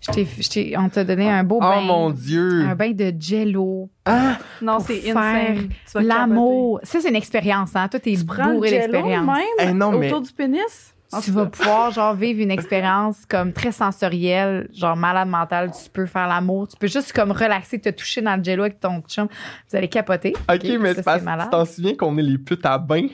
je 0.00 0.48
t'ai- 0.48 0.76
on 0.78 0.88
t'a 0.88 1.04
donné 1.04 1.28
un 1.28 1.42
beau 1.44 1.56
oh 1.56 1.60
bain. 1.60 1.80
mon 1.80 2.10
dieu! 2.10 2.62
Un 2.64 2.74
bain 2.74 2.92
de 2.92 3.12
jello. 3.18 3.90
Ah! 4.04 4.36
Non, 4.62 4.76
pour 4.76 4.86
c'est 4.86 5.00
faire 5.00 5.16
insane. 5.16 5.68
Tu 5.68 5.92
vas 5.94 6.02
L'amour. 6.02 6.80
Ça, 6.82 7.00
c'est 7.00 7.08
une 7.08 7.16
expérience, 7.16 7.74
hein? 7.74 7.88
Toi, 7.88 8.00
t'es 8.00 8.16
bourré 8.16 8.70
d'expérience. 8.70 9.26
même 9.26 9.68
Eh 9.68 9.72
non, 9.72 9.92
mais- 9.92 10.06
autour 10.08 10.22
du 10.22 10.32
pénis? 10.32 10.92
En 11.12 11.20
Tu 11.20 11.30
vas 11.30 11.46
pouvoir, 11.46 11.92
genre, 11.92 12.14
vivre 12.16 12.40
une 12.42 12.50
expérience 12.50 13.18
comme 13.28 13.52
très 13.52 13.70
sensorielle, 13.70 14.68
genre 14.74 14.96
malade 14.96 15.28
mentale. 15.28 15.70
Tu 15.70 15.88
peux 15.88 16.04
faire 16.06 16.26
l'amour. 16.26 16.66
Tu 16.66 16.76
peux 16.76 16.88
juste 16.88 17.12
comme 17.12 17.30
relaxer, 17.30 17.80
te 17.80 17.88
toucher 17.90 18.22
dans 18.22 18.36
le 18.36 18.42
jello 18.42 18.64
avec 18.64 18.80
ton 18.80 19.00
chum. 19.08 19.28
Vous 19.70 19.76
allez 19.76 19.88
capoter. 19.88 20.32
Ok, 20.52 20.64
mais 20.80 20.88
ça, 20.90 20.94
c'est 20.96 21.02
parce 21.04 21.22
que 21.22 21.42
tu 21.44 21.50
t'en 21.50 21.64
souviens 21.64 21.94
qu'on 21.94 22.18
est 22.18 22.22
les 22.22 22.38
putes 22.38 22.66
à 22.66 22.76
bain? 22.78 23.06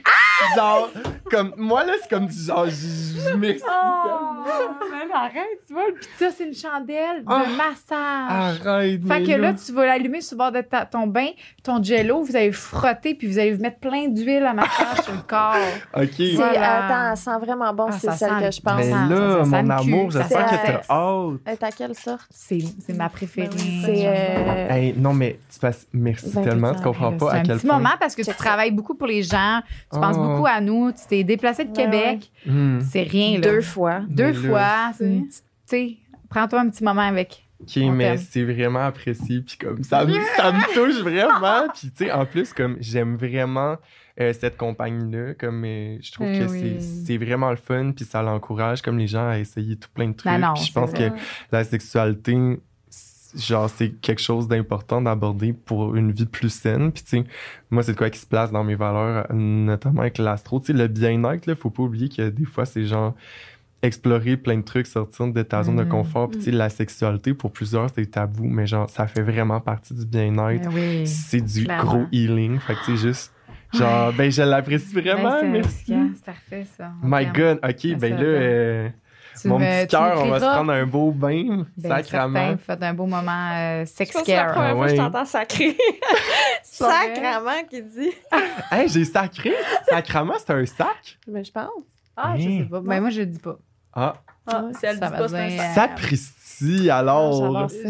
Genre, 0.56 0.90
comme, 1.30 1.52
moi 1.56 1.84
là, 1.84 1.92
c'est 2.02 2.08
comme 2.10 2.26
du 2.26 2.36
genre, 2.38 2.66
je, 2.66 3.32
Oh, 3.34 3.36
mais 3.38 3.56
arrête, 5.14 5.60
tu 5.66 5.72
vois. 5.74 5.84
Puis 5.94 6.08
ça, 6.18 6.26
c'est 6.36 6.46
une 6.46 6.54
chandelle 6.54 7.22
Ah. 7.26 7.42
de 7.46 7.56
massage. 7.56 8.66
Arrête, 8.66 9.06
Fait 9.06 9.22
que 9.22 9.40
là, 9.40 9.52
tu 9.54 9.72
vas 9.72 9.86
l'allumer 9.86 10.20
sur 10.20 10.36
le 10.36 10.38
bord 10.38 10.52
de 10.52 10.60
ta- 10.62 10.86
ton 10.86 11.06
bain, 11.06 11.28
ton 11.62 11.82
jello, 11.82 12.22
vous 12.22 12.34
allez 12.36 12.52
frotter, 12.52 13.14
puis 13.14 13.26
vous 13.28 13.38
allez 13.38 13.52
vous 13.54 13.62
mettre 13.62 13.78
plein 13.78 14.08
d'huile 14.08 14.44
à 14.44 14.52
massage 14.54 15.02
sur 15.04 15.12
le 15.12 15.20
corps. 15.26 15.54
Ok. 15.96 16.08
C'est, 16.16 16.32
Voilà. 16.34 16.84
attends, 16.86 17.10
elle 17.12 17.16
sent 17.16 17.46
vraiment 17.46 17.72
bon, 17.74 17.86
Ah, 17.88 17.92
c'est 17.92 18.10
celle 18.12 18.30
que 18.40 18.50
je 18.50 18.60
pense. 18.60 18.76
Mais 18.78 18.90
là, 18.90 19.44
ça- 19.44 19.50
ça 19.50 19.62
mon 19.62 19.70
amour, 19.70 20.10
j'espère 20.10 20.48
sent 20.48 20.56
que 20.56 20.66
t'as 20.66 20.94
hâte. 20.94 21.40
Elle 21.44 21.52
est 21.52 21.62
à 21.64 21.70
quelle 21.70 21.94
sorte? 21.94 22.26
C'est 22.30 22.58
c'est 22.84 22.94
ma 22.94 23.08
préférée. 23.08 23.48
C'est. 23.84 24.06
euh, 24.06 24.68
Hey, 24.70 24.94
non, 24.96 25.12
mais 25.12 25.38
tu 25.52 25.58
passes, 25.60 25.86
merci 25.92 26.32
tellement, 26.32 26.74
tu 26.74 26.82
comprends 26.82 27.10
C'est 27.12 27.18
pas 27.18 27.32
à 27.32 27.36
un 27.36 27.42
quel 27.42 27.56
petit 27.58 27.66
point. 27.66 27.76
moment 27.78 27.94
parce 28.00 28.14
que 28.14 28.22
tu 28.22 28.34
travailles 28.34 28.70
beaucoup 28.70 28.94
pour 28.94 29.06
les 29.06 29.22
gens, 29.22 29.60
tu 29.92 30.00
penses 30.00 30.16
Oh. 30.18 30.31
Beaucoup 30.32 30.46
à 30.46 30.60
nous, 30.60 30.92
tu 30.92 30.98
t'es 31.08 31.24
déplacé 31.24 31.64
de 31.64 31.70
Ouais, 31.70 31.76
Québec. 31.76 32.30
Hmm. 32.46 32.80
C'est 32.80 33.02
rien, 33.02 33.34
là. 33.34 33.40
Deux 33.40 33.60
fois. 33.60 34.00
Deux 34.08 34.32
Mais 34.32 34.48
fois. 34.48 34.92
tu 34.98 35.28
sais, 35.66 35.96
prends-toi 36.28 36.60
un 36.60 36.68
petit 36.70 36.84
moment 36.84 37.02
avec. 37.02 37.44
Ok, 37.60 37.78
On 37.82 37.92
mais 37.92 38.16
c'est 38.16 38.42
vraiment 38.42 38.84
apprécié, 38.84 39.40
puis 39.40 39.56
comme 39.56 39.84
ça, 39.84 40.04
me- 40.04 40.12
ça 40.36 40.50
me 40.50 40.74
touche 40.74 41.00
vraiment. 41.02 41.68
Puis 41.72 41.90
tu 41.96 42.06
sais, 42.06 42.10
en 42.12 42.26
plus, 42.26 42.52
comme 42.52 42.76
j'aime 42.80 43.14
vraiment 43.16 43.76
euh, 44.20 44.32
cette 44.32 44.56
compagnie-là, 44.56 45.34
comme 45.34 45.64
euh, 45.64 45.96
je 46.02 46.10
trouve 46.10 46.26
Eh 46.28 46.40
que 46.40 46.50
oui. 46.50 46.80
c'est 46.80 47.16
vraiment 47.18 47.50
le 47.50 47.56
fun, 47.56 47.92
puis 47.94 48.04
ça 48.04 48.20
l'encourage 48.20 48.82
comme 48.82 48.98
les 48.98 49.06
gens 49.06 49.28
à 49.28 49.38
essayer 49.38 49.76
tout 49.76 49.88
plein 49.94 50.08
de 50.08 50.14
trucs. 50.14 50.30
Ben 50.32 50.38
non, 50.40 50.54
puis 50.54 50.64
je 50.64 50.72
pense 50.72 50.90
vrai. 50.90 51.10
que 51.10 51.14
la 51.52 51.62
sexualité, 51.62 52.36
genre 53.36 53.68
c'est 53.70 53.90
quelque 53.90 54.20
chose 54.20 54.48
d'important 54.48 55.00
d'aborder 55.02 55.52
pour 55.52 55.94
une 55.96 56.12
vie 56.12 56.26
plus 56.26 56.50
saine. 56.52 56.92
Puis 56.92 57.02
tu 57.02 57.08
sais, 57.18 57.24
moi 57.70 57.82
c'est 57.82 57.92
de 57.92 57.96
quoi 57.98 58.10
qui 58.10 58.18
se 58.18 58.26
place 58.26 58.50
dans 58.52 58.64
mes 58.64 58.74
valeurs, 58.74 59.26
notamment 59.32 60.00
avec 60.02 60.18
l'astro. 60.18 60.60
Tu 60.60 60.66
sais, 60.66 60.72
le 60.72 60.88
bien-être, 60.88 61.46
là, 61.46 61.54
faut 61.54 61.70
pas 61.70 61.82
oublier 61.84 62.08
que 62.08 62.28
des 62.28 62.44
fois 62.44 62.64
c'est 62.66 62.84
genre 62.84 63.14
explorer 63.84 64.36
plein 64.36 64.58
de 64.58 64.62
trucs, 64.62 64.86
sortir 64.86 65.26
de 65.26 65.42
ta 65.42 65.64
zone 65.64 65.76
de 65.76 65.82
Mhm. 65.82 65.88
confort. 65.88 66.28
Puis 66.28 66.38
tu 66.38 66.44
sais, 66.46 66.50
la 66.52 66.68
sexualité, 66.68 67.34
pour 67.34 67.50
plusieurs, 67.52 67.90
c'est 67.92 68.06
tabou, 68.06 68.44
mais 68.46 68.64
genre, 68.66 68.88
ça 68.88 69.08
fait 69.08 69.22
vraiment 69.22 69.60
partie 69.60 69.92
du 69.92 70.06
bien-être. 70.06 70.68
Ben 70.68 70.70
oui. 70.72 71.06
C'est 71.06 71.40
du 71.40 71.64
clairement. 71.64 71.82
gros 71.90 72.04
healing. 72.12 72.60
Fait 72.60 72.74
que 72.74 72.84
tu 72.84 72.96
sais, 72.96 73.08
juste, 73.08 73.32
genre, 73.74 74.12
ben, 74.12 74.30
je 74.30 74.42
l'apprécie 74.42 74.94
vraiment. 74.94 75.40
Ben, 75.40 75.50
merci. 75.50 75.94
C'est 76.14 76.24
parfait, 76.24 76.64
ça. 76.76 76.92
My. 77.02 77.26
God, 77.26 77.58
ok, 77.64 77.82
Ben, 77.82 77.98
ben 77.98 78.14
là, 78.14 78.22
euh, 78.22 78.88
Mon 79.44 79.58
me- 79.58 79.64
petit 79.84 79.88
cœur, 79.96 80.22
on 80.24 80.28
va 80.28 80.40
se 80.40 80.44
prendre 80.44 80.72
un 80.72 80.86
beau 80.86 81.10
bain, 81.10 81.66
Ben, 81.76 81.88
sacrament. 81.88 82.34
certain, 82.38 82.56
Faites 82.58 82.82
un 82.82 82.94
beau 82.94 83.06
moment 83.06 83.50
euh, 83.54 83.84
sex 83.86 84.16
c'est 84.24 84.36
la 84.36 84.44
première 84.46 84.76
fois 84.76 84.86
que 84.86 84.94
je 84.96 85.00
Ah 85.00 85.04
t'entends 85.04 85.24
sacré. 85.24 85.76
Sacrament 86.62 87.64
qui 87.68 87.82
dit. 87.82 88.10
Hey, 88.70 88.88
j'ai 88.88 89.04
sacré. 89.04 89.52
Sacrament, 89.88 90.34
c'est 90.38 90.50
un 90.52 90.66
sac? 90.66 91.18
Mais 91.26 91.44
je 91.44 91.52
pense. 91.52 91.68
Ah, 92.16 92.34
je 92.38 92.48
Hein? 92.48 92.58
sais 92.62 92.68
pas. 92.68 92.80
Ben, 92.80 93.00
moi, 93.00 93.10
je 93.10 93.20
le 93.20 93.26
dis 93.26 93.38
pas. 93.38 93.58
Ah, 93.94 94.16
Ah, 94.46 94.64
si 94.78 94.86
elle 94.86 94.98
ça 94.98 95.10
dit 95.10 95.16
pas, 95.16 95.28
c'est 95.28 95.36
un 95.38 95.50
sac. 95.74 95.90
sapristi 95.90 96.90
alors. 96.90 97.32
j'adore 97.32 97.70
ça. 97.70 97.88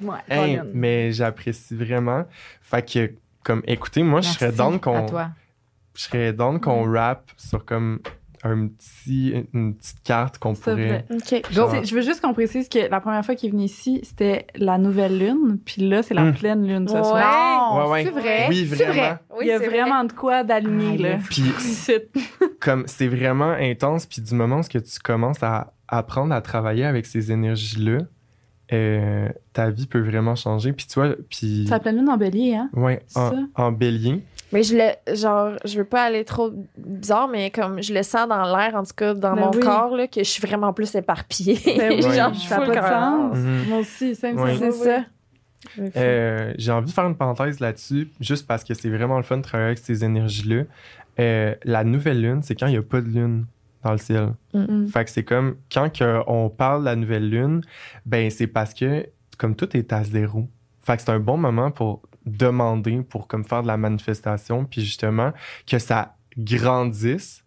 Ouais, 0.00 0.16
Hey, 0.28 0.56
Pauline. 0.58 0.70
mais 0.74 1.12
j'apprécie 1.12 1.74
vraiment. 1.76 2.24
Fait 2.62 2.82
que, 2.88 3.12
comme, 3.44 3.62
écoutez, 3.66 4.02
moi, 4.02 4.20
je 4.20 4.28
serais 4.28 4.52
down 4.52 4.78
qu'on, 4.80 5.06
toi. 5.06 5.30
je 5.94 6.02
serais 6.02 6.32
down 6.32 6.60
qu'on 6.60 6.90
rap 6.90 7.30
sur 7.36 7.64
comme 7.64 8.00
un 8.44 8.68
petit, 8.68 9.46
une 9.54 9.74
petite 9.74 10.02
carte 10.04 10.38
qu'on 10.38 10.54
C'est 10.54 10.62
pourrait. 10.70 10.86
vrai. 10.86 11.04
OK. 11.10 11.52
Genre- 11.52 11.70
C'est- 11.70 11.84
Je 11.86 11.94
veux 11.94 12.02
juste 12.02 12.20
qu'on 12.20 12.34
précise 12.34 12.68
que 12.68 12.90
la 12.90 13.00
première 13.00 13.24
fois 13.24 13.34
qu'il 13.34 13.48
est 13.48 13.52
venu 13.52 13.64
ici, 13.64 14.00
c'était 14.02 14.46
la 14.54 14.76
nouvelle 14.78 15.18
lune, 15.18 15.58
puis 15.64 15.88
là, 15.88 16.02
c'est 16.02 16.14
la 16.14 16.24
Hmm. 16.24 16.34
pleine 16.34 16.66
lune 16.66 16.86
ce 16.86 16.94
Ouais. 16.94 17.02
soir. 17.02 17.86
Ouais, 17.86 17.90
ouais. 17.92 18.04
c'est 18.04 18.10
vrai. 18.10 18.46
Oui, 18.50 18.64
vraiment. 18.66 18.92
vrai. 18.92 19.16
Oui, 19.30 19.36
Il 19.42 19.48
y 19.48 19.52
a 19.52 19.58
vrai. 19.58 19.68
vraiment 19.68 20.04
de 20.04 20.12
quoi 20.12 20.44
d'aligner, 20.44 20.98
là. 20.98 21.18
Puis, 21.28 21.42
comme, 22.60 22.84
c'est 22.86 23.08
vraiment 23.08 23.50
intense. 23.52 24.06
Puis, 24.06 24.20
du 24.22 24.34
moment 24.34 24.58
où 24.60 24.62
tu 24.62 24.80
commences 25.02 25.42
à 25.42 25.72
apprendre 25.88 26.34
à 26.34 26.40
travailler 26.40 26.84
avec 26.84 27.06
ces 27.06 27.32
énergies-là, 27.32 27.98
euh, 28.72 29.28
ta 29.52 29.70
vie 29.70 29.86
peut 29.86 30.00
vraiment 30.00 30.34
changer. 30.36 30.72
Puis, 30.72 30.86
tu 30.86 30.94
vois, 30.98 31.14
puis. 31.28 31.64
C'est 31.66 31.70
la 31.70 31.80
pleine 31.80 31.96
lune 31.96 32.08
en 32.08 32.16
bélier, 32.16 32.54
hein? 32.54 32.70
Ouais, 32.72 33.02
C'est 33.06 33.18
en, 33.18 33.30
ça? 33.30 33.36
en 33.56 33.72
bélier. 33.72 34.22
Mais 34.52 34.62
je 34.62 34.76
le, 34.76 35.14
genre, 35.16 35.52
je 35.64 35.78
veux 35.78 35.84
pas 35.84 36.04
aller 36.04 36.24
trop 36.24 36.52
bizarre, 36.78 37.26
mais 37.28 37.50
comme 37.50 37.82
je 37.82 37.92
le 37.92 38.02
sens 38.02 38.28
dans 38.28 38.44
l'air, 38.56 38.74
en 38.74 38.84
tout 38.84 38.94
cas, 38.96 39.12
dans 39.12 39.34
Ben 39.34 39.42
mon 39.46 39.50
oui. 39.50 39.60
corps, 39.60 39.96
là, 39.96 40.06
que 40.06 40.20
je 40.22 40.28
suis 40.28 40.46
vraiment 40.46 40.72
plus 40.72 40.94
éparpillée. 40.94 41.58
Ben 41.76 41.92
oui, 41.96 42.02
genre, 42.02 42.32
je 42.32 42.40
ça 42.40 42.56
full 42.60 42.72
pas 42.72 42.80
de 42.80 42.86
sens. 42.86 43.36
Mhm. 43.36 43.64
Moi 43.68 43.78
aussi, 43.78 44.14
ça. 44.14 44.28
C'est 44.58 44.72
ça. 44.72 45.04
Euh, 45.96 46.52
j'ai 46.58 46.72
envie 46.72 46.86
de 46.86 46.92
faire 46.92 47.06
une 47.06 47.16
parenthèse 47.16 47.58
là-dessus, 47.58 48.08
juste 48.20 48.46
parce 48.46 48.62
que 48.64 48.74
c'est 48.74 48.90
vraiment 48.90 49.16
le 49.16 49.22
fun 49.22 49.38
de 49.38 49.42
travailler 49.42 49.68
avec 49.68 49.78
ces 49.78 50.04
énergies-là. 50.04 50.64
Euh, 51.18 51.54
la 51.64 51.84
nouvelle 51.84 52.20
lune, 52.20 52.40
c'est 52.42 52.54
quand 52.54 52.66
il 52.66 52.72
n'y 52.72 52.76
a 52.78 52.82
pas 52.82 53.00
de 53.00 53.08
lune 53.08 53.46
dans 53.84 53.92
le 53.92 53.98
ciel. 53.98 54.32
Fait 54.88 55.04
que 55.04 55.10
c'est 55.10 55.24
comme 55.24 55.56
quand 55.72 55.90
on 56.26 56.48
parle 56.50 56.80
de 56.80 56.84
la 56.86 56.96
nouvelle 56.96 57.28
lune, 57.28 57.60
ben 58.06 58.30
c'est 58.30 58.46
parce 58.46 58.74
que 58.74 59.06
comme 59.38 59.54
tout 59.54 59.76
est 59.76 59.92
à 59.92 60.02
zéro. 60.04 60.48
Fait 60.82 60.96
que 60.96 61.02
c'est 61.02 61.10
un 61.10 61.20
bon 61.20 61.36
moment 61.36 61.70
pour 61.70 62.02
demander, 62.26 63.02
pour 63.02 63.28
comme 63.28 63.44
faire 63.44 63.62
de 63.62 63.66
la 63.68 63.76
manifestation, 63.76 64.64
puis 64.64 64.80
justement 64.82 65.32
que 65.66 65.78
ça 65.78 66.16
grandisse 66.38 67.44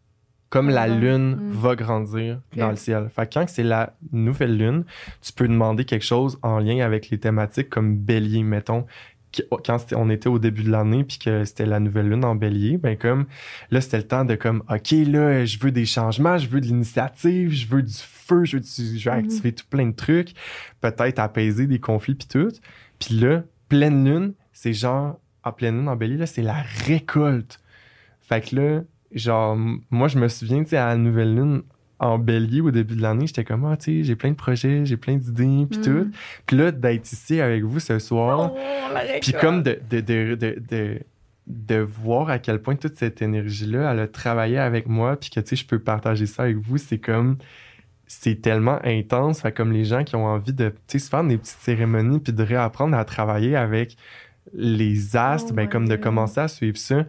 comme 0.50 0.70
la 0.70 0.88
lune 0.88 1.36
Mm. 1.36 1.52
va 1.52 1.76
grandir 1.76 2.40
dans 2.56 2.70
le 2.70 2.78
ciel. 2.78 3.10
Fait 3.14 3.28
que 3.28 3.34
quand 3.34 3.50
c'est 3.50 3.64
la 3.64 3.94
nouvelle 4.14 4.58
lune, 4.58 4.86
tu 5.22 5.34
peux 5.34 5.48
demander 5.48 5.84
quelque 5.84 6.06
chose 6.06 6.40
en 6.42 6.60
lien 6.60 6.86
avec 6.86 7.10
les 7.10 7.20
thématiques 7.20 7.70
comme 7.70 7.98
bélier, 7.98 8.44
mettons. 8.44 8.86
Qui- 9.32 9.44
Quand 9.66 9.78
on 9.94 10.10
était 10.10 10.30
au 10.30 10.40
début 10.40 10.64
de 10.64 10.72
l'année 10.72 11.04
puis 11.04 11.18
que 11.20 11.44
c'était 11.44 11.66
la 11.66 11.80
nouvelle 11.80 12.10
lune 12.10 12.24
en 12.24 12.34
bélier, 12.36 12.78
ben 12.78 12.98
comme 12.98 13.26
là 13.72 13.82
c'était 13.82 13.98
le 13.98 14.04
temps 14.08 14.24
de 14.26 14.36
comme 14.36 14.64
ok 14.70 14.92
là 15.08 15.44
je 15.46 15.60
veux 15.60 15.72
des 15.72 15.86
changements, 15.86 16.38
je 16.38 16.48
veux 16.48 16.62
de 16.62 16.66
l'initiative, 16.68 17.52
je 17.52 17.68
veux 17.68 17.84
du 17.84 17.94
feu, 17.94 18.46
je 18.46 18.56
veux, 18.58 18.62
du- 18.62 18.98
je 19.00 19.10
veux 19.10 19.16
Mhm. 19.16 19.24
activer 19.26 19.52
tout 19.54 19.66
plein 19.70 19.88
de 19.88 19.96
trucs, 19.96 20.34
peut-être 20.82 21.20
apaiser 21.20 21.68
des 21.68 21.80
conflits 21.80 22.16
puis 22.16 22.28
tout. 22.28 22.52
Puis 23.00 23.16
là 23.20 23.44
pleine 23.70 24.06
lune, 24.06 24.34
c'est 24.54 24.74
genre 24.74 25.20
en 25.44 25.52
pleine 25.52 25.78
lune 25.78 25.90
en 25.90 25.96
bélier 25.98 26.18
là 26.18 26.26
c'est 26.26 26.42
la 26.42 26.62
récolte. 26.86 27.60
Fait 28.22 28.42
que 28.42 28.56
là 28.56 28.82
genre 29.14 29.58
moi 29.90 30.08
je 30.08 30.20
me 30.20 30.28
souviens 30.30 30.64
tu 30.64 30.70
sais 30.70 30.78
à 30.78 30.88
la 30.88 30.98
nouvelle 30.98 31.36
lune 31.36 31.64
en 32.00 32.20
bélier 32.20 32.62
au 32.62 32.72
début 32.72 32.96
de 32.96 33.02
l'année, 33.02 33.28
j'étais 33.28 33.44
comme 33.44 33.66
ah 33.66 33.76
tu 33.78 34.00
sais 34.00 34.04
j'ai 34.04 34.16
plein 34.16 34.30
de 34.32 34.36
projets, 34.36 34.86
j'ai 34.86 34.98
plein 34.98 35.16
d'idées 35.16 35.66
puis 35.70 35.80
Mm. 35.80 35.84
tout. 35.84 36.12
Puis 36.46 36.58
là 36.58 36.72
d'être 36.72 37.12
ici 37.12 37.42
avec 37.42 37.64
vous 37.64 37.80
ce 37.80 38.00
soir. 38.00 38.54
Oh, 38.54 38.58
Puis 39.22 39.34
comme 39.34 39.64
de, 39.64 39.80
de, 39.90 40.02
de, 40.02 40.36
de, 40.36 41.00
de, 41.48 41.76
voir 41.80 42.30
à 42.30 42.40
quel 42.40 42.62
point 42.62 42.76
toute 42.76 42.96
cette 42.96 43.22
énergie-là, 43.22 43.92
elle 43.92 44.00
a 44.00 44.08
travaillé 44.08 44.58
avec 44.60 44.88
moi, 44.88 45.16
puis 45.16 45.30
que, 45.30 45.40
tu 45.40 45.50
sais, 45.50 45.56
je 45.56 45.66
peux 45.66 45.80
partager 45.80 46.26
ça 46.26 46.44
avec 46.44 46.58
vous, 46.58 46.78
c'est 46.78 47.00
comme... 47.00 47.38
C'est 48.10 48.42
tellement 48.42 48.80
intense. 48.86 49.42
Fait 49.42 49.52
comme 49.52 49.74
les 49.74 49.84
gens 49.84 50.04
qui 50.06 50.16
ont 50.16 50.26
envie 50.26 50.54
de, 50.54 50.70
tu 50.70 50.76
sais, 50.88 51.00
se 51.00 51.10
faire 51.10 51.24
des 51.26 51.38
petites 51.38 51.60
cérémonies, 51.60 52.20
puis 52.20 52.32
de 52.32 52.42
réapprendre 52.44 52.96
à 52.96 53.04
travailler 53.04 53.56
avec 53.58 53.98
les 54.54 55.18
astres, 55.18 55.50
Oh 55.52 55.56
ben 55.56 55.68
comme 55.68 55.88
de 55.90 55.96
commencer 55.98 56.40
à 56.40 56.48
suivre 56.48 56.78
ça. 56.78 57.06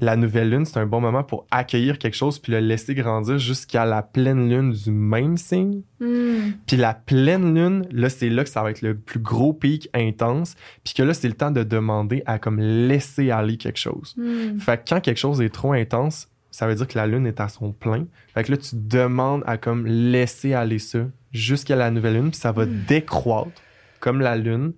La 0.00 0.16
nouvelle 0.16 0.48
lune, 0.48 0.64
c'est 0.64 0.78
un 0.78 0.86
bon 0.86 1.00
moment 1.00 1.22
pour 1.22 1.46
accueillir 1.50 1.98
quelque 1.98 2.16
chose, 2.16 2.38
puis 2.38 2.52
le 2.52 2.60
laisser 2.60 2.94
grandir 2.94 3.38
jusqu'à 3.38 3.84
la 3.84 4.02
pleine 4.02 4.48
lune 4.48 4.72
du 4.72 4.90
même 4.90 5.36
signe. 5.36 5.82
Mm. 6.00 6.52
Puis 6.66 6.78
la 6.78 6.94
pleine 6.94 7.54
lune, 7.54 7.86
là, 7.92 8.08
c'est 8.08 8.30
là 8.30 8.42
que 8.42 8.48
ça 8.48 8.62
va 8.62 8.70
être 8.70 8.80
le 8.80 8.96
plus 8.96 9.20
gros 9.20 9.52
pic 9.52 9.90
intense. 9.92 10.56
Puis 10.84 10.94
que 10.94 11.02
là, 11.02 11.12
c'est 11.12 11.28
le 11.28 11.34
temps 11.34 11.50
de 11.50 11.62
demander 11.62 12.22
à 12.24 12.38
comme 12.38 12.58
laisser 12.58 13.30
aller 13.30 13.58
quelque 13.58 13.78
chose. 13.78 14.14
Mm. 14.16 14.58
Fait 14.58 14.78
que 14.78 14.88
quand 14.88 15.00
quelque 15.00 15.18
chose 15.18 15.42
est 15.42 15.50
trop 15.50 15.74
intense, 15.74 16.28
ça 16.50 16.66
veut 16.66 16.74
dire 16.74 16.88
que 16.88 16.96
la 16.96 17.06
lune 17.06 17.26
est 17.26 17.38
à 17.38 17.48
son 17.48 17.72
plein. 17.72 18.06
Fait 18.34 18.44
que 18.44 18.52
là, 18.52 18.56
tu 18.56 18.76
demandes 18.76 19.42
à 19.46 19.58
comme 19.58 19.86
laisser 19.86 20.54
aller 20.54 20.78
ça 20.78 21.00
jusqu'à 21.30 21.76
la 21.76 21.90
nouvelle 21.90 22.14
lune, 22.14 22.30
puis 22.30 22.40
ça 22.40 22.52
va 22.52 22.64
décroître 22.64 23.62
comme 24.00 24.20
la 24.20 24.36
lune 24.36 24.72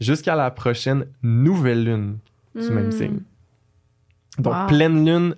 jusqu'à 0.00 0.34
la 0.34 0.50
prochaine 0.50 1.06
nouvelle 1.22 1.84
lune 1.84 2.18
du 2.54 2.70
même 2.70 2.90
signe. 2.90 3.20
Donc, 4.38 4.54
Wow. 4.54 4.66
pleine 4.68 5.04
lune, 5.06 5.34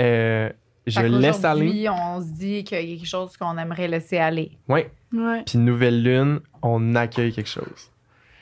euh, 0.00 0.50
je 0.86 1.00
laisse 1.00 1.44
aller. 1.44 1.88
on 1.88 2.20
se 2.20 2.26
dit 2.32 2.64
qu'il 2.64 2.78
y 2.90 2.94
a 2.94 2.96
quelque 2.96 3.06
chose 3.08 3.36
qu'on 3.36 3.56
aimerait 3.58 3.88
laisser 3.88 4.18
aller. 4.18 4.52
Ouais. 4.68 4.90
Ouais. 5.12 5.42
Puis 5.46 5.58
nouvelle 5.58 6.02
lune, 6.02 6.40
on 6.62 6.94
accueille 6.94 7.32
quelque 7.32 7.48
chose. 7.50 7.90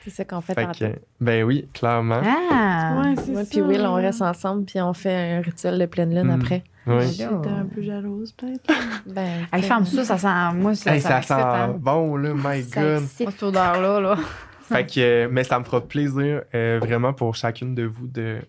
C'est 0.03 0.09
ça 0.09 0.25
qu'on 0.25 0.41
fait, 0.41 0.55
Fait 0.55 0.65
tantôt. 0.65 0.79
que, 0.85 0.99
ben 1.19 1.43
oui, 1.43 1.67
clairement. 1.73 2.21
Ah! 2.25 3.01
Ouais, 3.03 3.15
c'est 3.23 3.31
Moi 3.33 3.43
puis 3.47 3.61
Will, 3.61 3.81
on 3.85 3.93
reste 3.93 4.23
ensemble, 4.23 4.65
puis 4.65 4.81
on 4.81 4.93
fait 4.93 5.13
un 5.37 5.41
rituel 5.41 5.77
de 5.77 5.85
pleine 5.85 6.09
lune 6.15 6.27
Mm. 6.35 6.41
après. 6.41 6.63
Oui. 6.87 7.07
J'étais 7.11 7.25
un 7.25 7.67
peu 7.71 7.83
jalouse, 7.83 8.31
peut-être. 8.31 8.63
Ben, 9.05 9.45
Hey, 9.53 9.61
ferme 9.61 9.85
ça, 9.85 10.03
ça 10.03 10.17
sent. 10.17 10.57
Moi, 10.57 10.73
ça, 10.73 10.95
Hey, 10.95 11.01
ça, 11.01 11.21
sent 11.21 11.33
hein. 11.33 11.75
bon, 11.77 12.15
là, 12.15 12.33
my 12.33 12.63
Ça 12.63 12.81
God. 12.81 13.03
cette 13.03 13.43
odeur-là, 13.43 13.99
là. 13.99 14.17
Fait 14.63 14.87
que, 14.87 14.99
euh, 14.99 15.27
mais 15.29 15.43
ça 15.43 15.59
me 15.59 15.63
fera 15.65 15.81
plaisir, 15.81 16.41
euh, 16.55 16.79
vraiment, 16.81 17.13
pour 17.13 17.35
chacune 17.35 17.75
de 17.75 17.83
vous 17.83 18.07
de, 18.07 18.39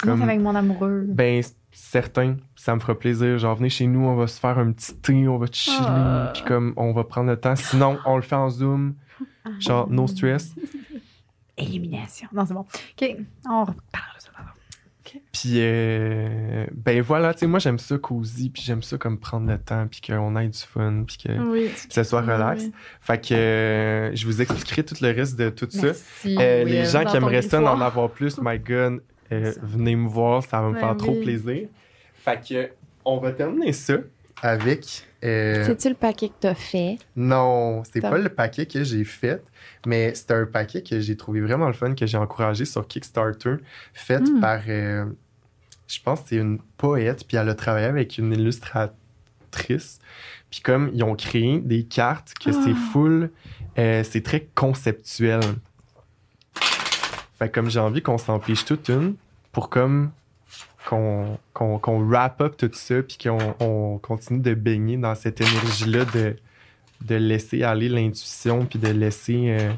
comme. 0.00 0.22
avec 0.22 0.40
mon 0.40 0.54
amoureux? 0.54 1.04
Ben, 1.08 1.42
certain, 1.72 2.36
ça 2.56 2.74
me 2.74 2.80
fera 2.80 2.98
plaisir. 2.98 3.38
Genre, 3.38 3.56
venez 3.56 3.68
chez 3.70 3.86
nous, 3.86 4.04
on 4.04 4.14
va 4.16 4.26
se 4.26 4.38
faire 4.40 4.58
un 4.58 4.72
petit 4.72 4.94
thé, 4.96 5.26
on 5.28 5.38
va 5.38 5.46
chiller, 5.50 5.76
Ah. 5.80 6.30
puis 6.34 6.42
comme, 6.44 6.72
on 6.76 6.92
va 6.92 7.04
prendre 7.04 7.30
le 7.30 7.36
temps. 7.38 7.56
Sinon, 7.56 7.98
on 8.06 8.16
le 8.16 8.22
fait 8.22 8.34
en 8.36 8.50
Zoom. 8.50 8.94
Genre, 9.58 9.88
no 9.90 10.06
stress. 10.06 10.54
Élimination. 11.56 12.28
Non, 12.32 12.46
c'est 12.46 12.54
bon. 12.54 12.60
OK, 12.60 13.16
on 13.48 13.60
reparle 13.64 14.16
de 14.16 14.20
ça. 14.20 14.28
Puis, 15.30 15.56
euh, 15.56 16.64
ben 16.72 17.02
voilà, 17.02 17.34
tu 17.34 17.40
sais, 17.40 17.46
moi, 17.46 17.58
j'aime 17.58 17.78
ça 17.78 17.98
cosy, 17.98 18.48
puis 18.48 18.62
j'aime 18.62 18.82
ça 18.82 18.96
comme 18.96 19.18
prendre 19.18 19.46
le 19.46 19.58
temps, 19.58 19.86
puis 19.86 20.00
qu'on 20.00 20.34
ait 20.36 20.48
du 20.48 20.58
fun, 20.58 21.04
puis 21.06 21.18
que 21.18 21.38
Oui. 21.52 21.70
ce 21.90 22.02
soit 22.02 22.22
relax. 22.22 22.62
Oui. 22.64 22.72
Fait 23.02 23.20
que 23.22 23.34
euh, 23.34 24.14
je 24.14 24.24
vous 24.24 24.40
expliquerai 24.40 24.84
tout 24.84 24.94
le 25.02 25.10
reste 25.10 25.38
de 25.38 25.50
tout 25.50 25.66
ça. 25.68 25.82
Merci. 25.88 26.36
Euh, 26.40 26.64
Oui, 26.64 26.70
les 26.70 26.78
euh, 26.86 26.90
gens 26.90 27.04
qui 27.04 27.16
aimeraient 27.16 27.42
ça 27.42 27.60
d'en 27.60 27.78
avoir 27.82 28.10
plus, 28.10 28.38
my 28.40 28.58
God, 28.58 29.02
euh, 29.32 29.52
venez 29.62 29.96
me 29.96 30.08
voir, 30.08 30.42
ça 30.44 30.60
va 30.60 30.68
me 30.68 30.74
faire 30.74 30.96
trop 30.96 31.14
plaisir. 31.14 31.68
Fait 32.14 32.40
que 32.48 32.70
on 33.04 33.18
va 33.18 33.32
terminer 33.32 33.72
ça 33.72 33.94
avec. 34.42 35.04
euh, 35.24 35.64
C'est-tu 35.66 35.88
le 35.88 35.94
paquet 35.94 36.28
que 36.28 36.34
t'as 36.40 36.54
fait? 36.54 36.98
non, 37.16 37.82
c'est 37.84 38.00
pas 38.00 38.18
le 38.18 38.28
paquet 38.28 38.66
que 38.66 38.84
j'ai 38.84 39.04
fait, 39.04 39.42
mais 39.86 40.14
c'est 40.14 40.30
un 40.32 40.46
paquet 40.46 40.82
que 40.82 41.00
j'ai 41.00 41.16
trouvé 41.16 41.40
vraiment 41.40 41.66
le 41.66 41.72
fun, 41.72 41.94
que 41.94 42.06
j'ai 42.06 42.16
encouragé 42.18 42.64
sur 42.64 42.86
Kickstarter, 42.86 43.56
fait 43.92 44.20
Mm. 44.20 44.40
par. 44.40 44.60
euh, 44.68 45.04
je 45.88 46.00
pense 46.00 46.20
que 46.22 46.28
c'est 46.30 46.36
une 46.36 46.58
poète, 46.78 47.26
puis 47.26 47.36
elle 47.36 47.48
a 47.50 47.54
travaillé 47.54 47.86
avec 47.86 48.16
une 48.18 48.32
illustratrice. 48.32 49.98
Puis 50.50 50.60
comme 50.62 50.90
ils 50.94 51.02
ont 51.02 51.14
créé 51.16 51.58
des 51.60 51.84
cartes, 51.84 52.32
que 52.34 52.50
c'est 52.52 52.70
Ah. 52.72 52.92
full, 52.92 53.30
euh, 53.78 54.02
c'est 54.04 54.22
très 54.22 54.48
conceptuel. 54.54 55.40
Fait 57.38 57.48
que 57.48 57.54
comme 57.54 57.68
j'ai 57.70 57.80
envie 57.80 58.02
qu'on 58.02 58.18
s'en 58.18 58.38
pige 58.38 58.64
toute 58.64 58.88
une 58.88 59.14
pour 59.52 59.70
comme 59.70 60.10
qu'on 60.88 61.38
qu'on 61.52 61.78
qu'on 61.78 62.08
wrap 62.08 62.40
up 62.40 62.56
tout 62.56 62.70
ça 62.72 63.02
puis 63.02 63.16
qu'on 63.22 63.54
on 63.60 63.98
continue 63.98 64.40
de 64.40 64.54
baigner 64.54 64.96
dans 64.96 65.14
cette 65.14 65.40
énergie-là 65.40 66.04
de, 66.06 66.36
de 67.02 67.14
laisser 67.14 67.62
aller 67.62 67.88
l'intuition 67.88 68.64
puis 68.66 68.78
de 68.78 68.88
laisser 68.88 69.56
euh, 69.58 69.72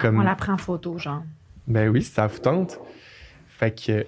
comme... 0.00 0.18
On 0.18 0.22
la 0.22 0.34
prend 0.34 0.54
en 0.54 0.58
photo, 0.58 0.98
genre. 0.98 1.22
Ben 1.66 1.88
oui, 1.88 2.02
ça 2.02 2.26
vous 2.26 2.38
tente. 2.38 2.78
Fait 3.48 3.70
que 3.70 4.06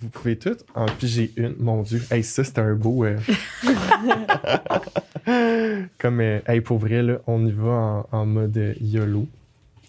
vous 0.00 0.08
pouvez 0.08 0.38
tout 0.38 0.56
en 0.74 0.86
piger 0.86 1.32
une. 1.36 1.54
Mon 1.58 1.82
Dieu, 1.82 2.02
hey, 2.10 2.22
ça 2.22 2.44
c'est 2.44 2.58
un 2.58 2.74
beau. 2.74 3.04
euh, 3.04 3.18
Comme, 5.98 6.20
euh, 6.20 6.40
hey, 6.46 6.60
pour 6.60 6.78
vrai, 6.78 7.02
là, 7.02 7.18
on 7.26 7.44
y 7.46 7.52
va 7.52 7.70
en, 7.70 8.06
en 8.12 8.26
mode 8.26 8.76
YOLO. 8.80 9.26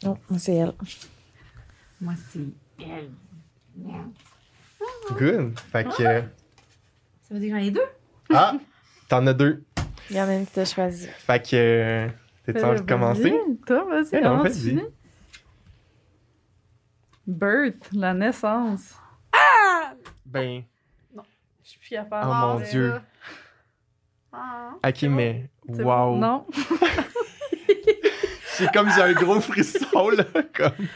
Non, 0.03 0.17
c'est 0.37 0.55
elle. 0.55 0.73
Moi, 2.01 2.13
c'est. 2.31 2.39
Good. 5.17 5.59
Fait 5.71 5.83
que. 5.85 6.03
euh, 6.03 6.21
Ça 7.23 7.33
veut 7.33 7.39
dire 7.39 7.53
que 7.53 7.59
j'en 7.59 7.65
ai 7.65 7.71
deux? 7.71 7.81
Ah, 8.33 8.53
t'en 9.07 9.25
as 9.27 9.33
deux. 9.33 9.63
Il 10.09 10.15
y 10.15 10.21
en 10.21 10.27
a 10.27 10.35
une 10.35 10.45
qui 10.45 10.53
t'a 10.53 10.65
choisi. 10.65 11.07
Fait 11.07 11.41
que. 11.41 11.55
euh, 11.55 12.07
T'as-tu 12.45 12.63
envie 12.63 12.81
de 12.81 12.85
commencer? 12.87 13.33
Toi, 13.65 13.83
vas-y, 13.85 14.09
Eh 14.13 14.21
non, 14.21 14.37
vas-y. 14.43 14.53
finis? 14.69 14.83
Birth, 17.25 17.89
la 17.91 18.13
naissance. 18.13 18.95
Ben. 20.25 20.63
Je 21.63 21.69
suis 21.69 21.79
plus 21.79 21.89
capable. 21.89 22.27
Oh 22.29 22.33
mon 22.33 22.59
Dieu. 22.61 22.93
Ah. 24.31 24.71
Ok, 24.85 25.01
mais. 25.03 25.49
C'est 25.73 25.83
bon? 25.83 26.11
Wow. 26.13 26.17
Non. 26.17 26.47
C'est 28.45 28.71
comme 28.73 28.89
j'ai 28.89 29.01
un 29.01 29.13
gros 29.13 29.39
frisson, 29.41 30.09
là. 30.09 30.23
Comme. 30.55 30.87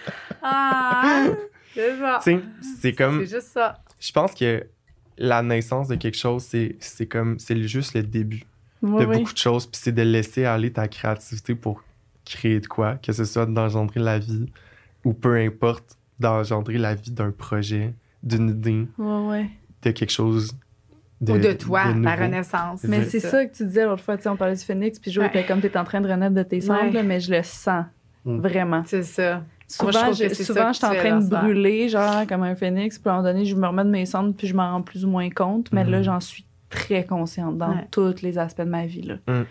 Ah. 0.41 1.25
C'est 1.73 1.97
ça. 1.99 2.19
Tu 2.23 2.39
c'est 2.79 2.93
comme. 2.93 3.19
C'est 3.25 3.35
juste 3.35 3.47
ça. 3.53 3.79
Je 3.99 4.11
pense 4.11 4.33
que 4.33 4.65
la 5.17 5.41
naissance 5.43 5.87
de 5.87 5.95
quelque 5.95 6.17
chose, 6.17 6.43
c'est 6.43 6.75
c'est 6.79 7.05
comme. 7.07 7.37
C'est 7.39 7.61
juste 7.67 7.93
le 7.93 8.03
début 8.03 8.43
Oui, 8.81 9.01
de 9.01 9.05
oui. 9.07 9.17
beaucoup 9.17 9.33
de 9.33 9.37
choses. 9.37 9.65
Puis 9.67 9.79
c'est 9.83 9.91
de 9.91 10.01
laisser 10.01 10.45
aller 10.45 10.71
ta 10.71 10.87
créativité 10.87 11.55
pour 11.55 11.83
créer 12.25 12.59
de 12.59 12.67
quoi, 12.67 12.95
que 12.95 13.11
ce 13.13 13.25
soit 13.25 13.45
d'engendrer 13.45 13.99
la 13.99 14.19
vie 14.19 14.45
ou 15.03 15.13
peu 15.13 15.35
importe, 15.37 15.97
d'engendrer 16.19 16.77
la 16.77 16.93
vie 16.95 17.11
d'un 17.11 17.31
projet, 17.31 17.93
d'une 18.23 18.49
idée, 18.49 18.87
de 18.97 19.91
quelque 19.91 20.11
chose. 20.11 20.55
De, 21.19 21.33
Ou 21.33 21.37
de 21.37 21.53
toi, 21.53 21.85
de 21.93 21.99
nouveau. 21.99 22.15
renaissance. 22.15 22.83
Mais 22.83 23.03
c'est 23.05 23.19
ça 23.19 23.45
que 23.45 23.55
tu 23.55 23.63
disais 23.67 23.85
l'autre 23.85 24.03
fois, 24.03 24.17
tu 24.17 24.23
sais, 24.23 24.29
on 24.29 24.35
parlait 24.35 24.55
du 24.55 24.63
phénix, 24.63 24.97
puis 24.97 25.11
Jo 25.11 25.21
Ouais. 25.21 25.45
comme 25.47 25.61
t'es 25.61 25.77
en 25.77 25.83
train 25.83 26.01
de 26.01 26.07
renaître 26.09 26.33
de 26.33 26.41
tes 26.41 26.61
cendres, 26.61 26.95
Ouais. 26.95 27.03
mais 27.03 27.19
je 27.19 27.31
le 27.31 27.43
sens. 27.43 27.85
Mm. 28.25 28.39
Vraiment. 28.39 28.83
C'est 28.87 29.03
ça. 29.03 29.43
Moi, 29.81 29.91
je 29.91 29.97
Souvent, 29.97 30.13
je, 30.13 30.27
c'est 30.33 30.43
souvent 30.43 30.73
je 30.73 30.77
suis 30.77 30.85
en 30.85 30.93
train 30.93 31.19
de 31.19 31.29
brûler, 31.29 31.87
genre 31.89 32.25
comme 32.27 32.43
un 32.43 32.55
phénix, 32.55 32.99
puis 32.99 33.09
à 33.09 33.13
un 33.13 33.17
moment 33.17 33.29
donné, 33.31 33.45
je 33.45 33.55
me 33.55 33.67
remets 33.67 33.83
de 33.85 33.89
mes 33.89 34.05
cendres, 34.05 34.33
puis 34.35 34.47
je 34.47 34.53
m'en 34.55 34.71
rends 34.71 34.81
plus 34.81 35.05
ou 35.05 35.09
moins 35.09 35.29
compte, 35.29 35.71
mais 35.71 35.83
là, 35.83 36.01
j'en 36.01 36.19
suis 36.19 36.45
très 36.69 37.05
consciente 37.05 37.57
dans 37.57 37.69
Ouais. 37.69 37.87
tous 37.91 38.21
les 38.21 38.37
aspects 38.37 38.61
de 38.61 38.69
ma 38.69 38.85
vie. 38.85 39.01
Là. 39.03 39.15
Mm. 39.27 39.45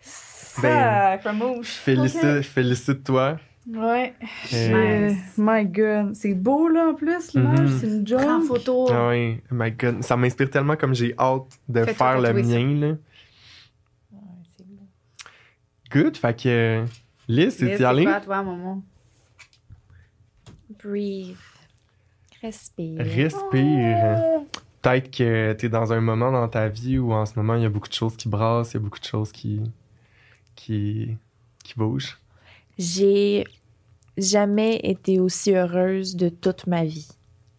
Ça, 0.00 1.32
mouche. 1.32 1.68
Félicite, 1.74 2.42
félicite-toi. 2.42 3.38
Ouais. 3.68 4.14
Euh, 4.54 5.08
Nice. 5.08 5.34
My 5.36 5.64
God. 5.66 6.14
C'est 6.14 6.34
beau, 6.34 6.68
là, 6.68 6.90
en 6.90 6.94
plus, 6.94 7.34
l'image. 7.34 7.58
Mhm. 7.60 7.78
C'est 7.80 7.86
une 7.88 8.06
joke. 8.06 8.20
Prends 8.20 8.40
photo. 8.42 8.86
Ah 8.92 9.08
oui, 9.08 9.40
my 9.50 9.72
God. 9.72 10.02
Ça 10.04 10.16
m'inspire 10.16 10.48
tellement 10.50 10.76
comme 10.76 10.94
j'ai 10.94 11.14
hâte 11.18 11.58
de 11.68 11.84
faire 11.84 12.18
le 12.20 12.28
tatouer 12.28 12.44
ça. 12.44 12.48
mien. 12.58 12.80
Là. 12.80 12.94
Good, 15.92 16.16
fait 16.16 16.40
que 16.42 16.84
Liz, 17.28 17.56
c'est 17.58 17.78
y 17.78 17.84
aller. 17.84 18.04
quoi, 18.04 18.20
toi, 18.20 18.42
maman? 18.42 18.82
Breathe. 20.82 21.36
Respire. 22.42 23.04
Respire. 23.04 24.42
Peut-être 24.82 25.10
que 25.10 25.52
tu 25.54 25.66
es 25.66 25.68
dans 25.68 25.92
un 25.92 26.00
moment 26.00 26.30
dans 26.30 26.48
ta 26.48 26.68
vie 26.68 26.98
où 26.98 27.12
en 27.12 27.26
ce 27.26 27.32
moment 27.36 27.54
il 27.56 27.62
y 27.62 27.66
a 27.66 27.68
beaucoup 27.68 27.88
de 27.88 27.94
choses 27.94 28.16
qui 28.16 28.28
brassent, 28.28 28.72
il 28.72 28.74
y 28.74 28.76
a 28.76 28.80
beaucoup 28.80 29.00
de 29.00 29.04
choses 29.04 29.32
qui, 29.32 29.60
qui, 30.54 31.16
qui 31.64 31.74
bougent. 31.76 32.18
J'ai 32.78 33.44
jamais 34.16 34.76
été 34.84 35.18
aussi 35.18 35.54
heureuse 35.54 36.14
de 36.14 36.28
toute 36.28 36.66
ma 36.66 36.84
vie. 36.84 37.08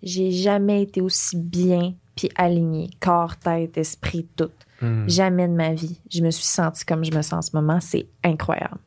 J'ai 0.04 0.32
jamais 0.32 0.84
été 0.84 1.02
aussi 1.02 1.38
bien 1.38 1.96
puis 2.16 2.30
alignée, 2.36 2.90
corps, 3.00 3.38
tête, 3.38 3.78
esprit, 3.78 4.28
tout. 4.36 4.52
Hmm. 4.82 5.08
Jamais 5.08 5.48
de 5.48 5.54
ma 5.54 5.74
vie, 5.74 6.00
je 6.10 6.22
me 6.24 6.32
suis 6.32 6.46
sentie 6.46 6.86
comme 6.86 7.04
je 7.04 7.12
me 7.12 7.22
sens 7.22 7.34
en 7.34 7.42
ce 7.42 7.56
moment. 7.56 7.80
C'est 7.80 8.08
incroyable. 8.24 8.80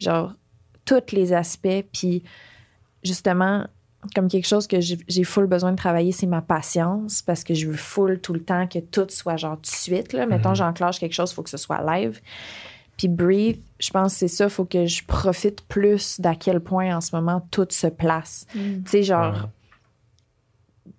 Genre, 0.00 0.32
tous 0.84 1.12
les 1.12 1.32
aspects. 1.32 1.84
Puis, 1.92 2.22
justement, 3.02 3.66
comme 4.14 4.28
quelque 4.28 4.46
chose 4.46 4.66
que 4.66 4.76
j'ai 4.80 5.24
full 5.24 5.46
besoin 5.46 5.72
de 5.72 5.76
travailler, 5.76 6.12
c'est 6.12 6.26
ma 6.26 6.42
patience 6.42 7.22
parce 7.22 7.42
que 7.44 7.54
je 7.54 7.66
veux 7.68 7.76
full 7.76 8.20
tout 8.20 8.34
le 8.34 8.42
temps 8.42 8.66
que 8.66 8.78
tout 8.78 9.06
soit 9.08 9.36
genre 9.36 9.56
tout 9.56 9.62
de 9.62 9.66
suite. 9.66 10.12
Là. 10.12 10.26
Mettons, 10.26 10.50
Mhm. 10.50 10.56
j'enclenche 10.56 10.98
quelque 10.98 11.14
chose, 11.14 11.30
il 11.30 11.34
faut 11.34 11.42
que 11.42 11.50
ce 11.50 11.56
soit 11.56 11.80
live. 11.82 12.20
Puis 12.98 13.08
breathe, 13.08 13.60
je 13.80 13.90
pense 13.90 14.12
que 14.12 14.18
c'est 14.20 14.28
ça, 14.28 14.44
il 14.44 14.50
faut 14.50 14.66
que 14.66 14.86
je 14.86 15.02
profite 15.04 15.62
plus 15.62 16.20
d'à 16.20 16.34
quel 16.34 16.60
point 16.60 16.94
en 16.96 17.00
ce 17.00 17.16
moment 17.16 17.46
tout 17.50 17.66
se 17.70 17.86
place. 17.88 18.46
Mm. 18.54 18.82
Tu 18.84 18.90
sais, 18.90 19.02
genre, 19.02 19.32
Ouais. 19.34 19.40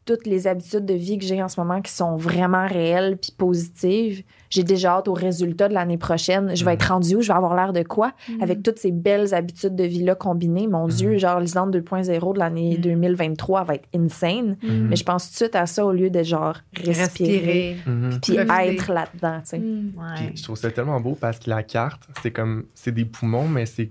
Toutes 0.05 0.27
les 0.27 0.45
habitudes 0.45 0.85
de 0.85 0.93
vie 0.93 1.17
que 1.17 1.25
j'ai 1.25 1.41
en 1.41 1.47
ce 1.47 1.59
moment 1.59 1.81
qui 1.81 1.91
sont 1.91 2.15
vraiment 2.15 2.67
réelles 2.67 3.17
puis 3.17 3.31
positives, 3.35 4.23
j'ai 4.51 4.63
déjà 4.63 4.91
hâte 4.97 5.07
au 5.07 5.13
résultat 5.13 5.67
de 5.67 5.73
l'année 5.73 5.97
prochaine. 5.97 6.55
Je 6.55 6.63
vais 6.63 6.71
Mhm. 6.71 6.75
être 6.75 6.83
rendue 6.89 7.15
où? 7.15 7.21
Je 7.21 7.27
vais 7.29 7.33
avoir 7.37 7.55
l'air 7.55 7.73
de 7.73 7.81
quoi? 7.81 8.13
Mm. 8.29 8.43
Avec 8.43 8.61
toutes 8.63 8.77
ces 8.77 8.91
belles 8.91 9.33
habitudes 9.33 9.75
de 9.75 9.83
vie-là 9.83 10.13
combinées, 10.13 10.67
mon 10.67 10.87
Dieu, 10.87 11.17
genre 11.17 11.39
Lisande 11.39 11.71
2.0 11.71 12.33
de 12.33 12.39
l'année 12.39 12.75
Mhm. 12.75 12.81
2023 12.81 13.63
va 13.63 13.75
être 13.75 13.89
insane. 13.95 14.57
Mais 14.61 14.95
je 14.95 15.03
pense 15.03 15.25
tout 15.25 15.31
de 15.31 15.35
suite 15.37 15.55
à 15.55 15.65
ça 15.65 15.83
au 15.85 15.91
lieu 15.91 16.09
de 16.11 16.21
genre 16.21 16.57
respirer, 16.75 17.01
Respirer. 17.01 17.75
Mhm. 17.87 18.19
puis 18.21 18.33
Profiter. 18.35 18.73
être 18.73 18.93
là-dedans, 18.93 19.39
tu 19.41 19.49
sais. 19.49 19.57
Ouais. 19.57 20.31
Je 20.35 20.43
trouve 20.43 20.55
ça 20.57 20.69
tellement 20.71 20.99
beau 21.01 21.17
parce 21.19 21.39
que 21.39 21.49
la 21.49 21.63
carte, 21.63 22.03
c'est 22.21 22.31
comme, 22.31 22.65
c'est 22.75 22.93
des 22.93 23.05
poumons, 23.05 23.47
mais 23.47 23.65
c'est 23.65 23.89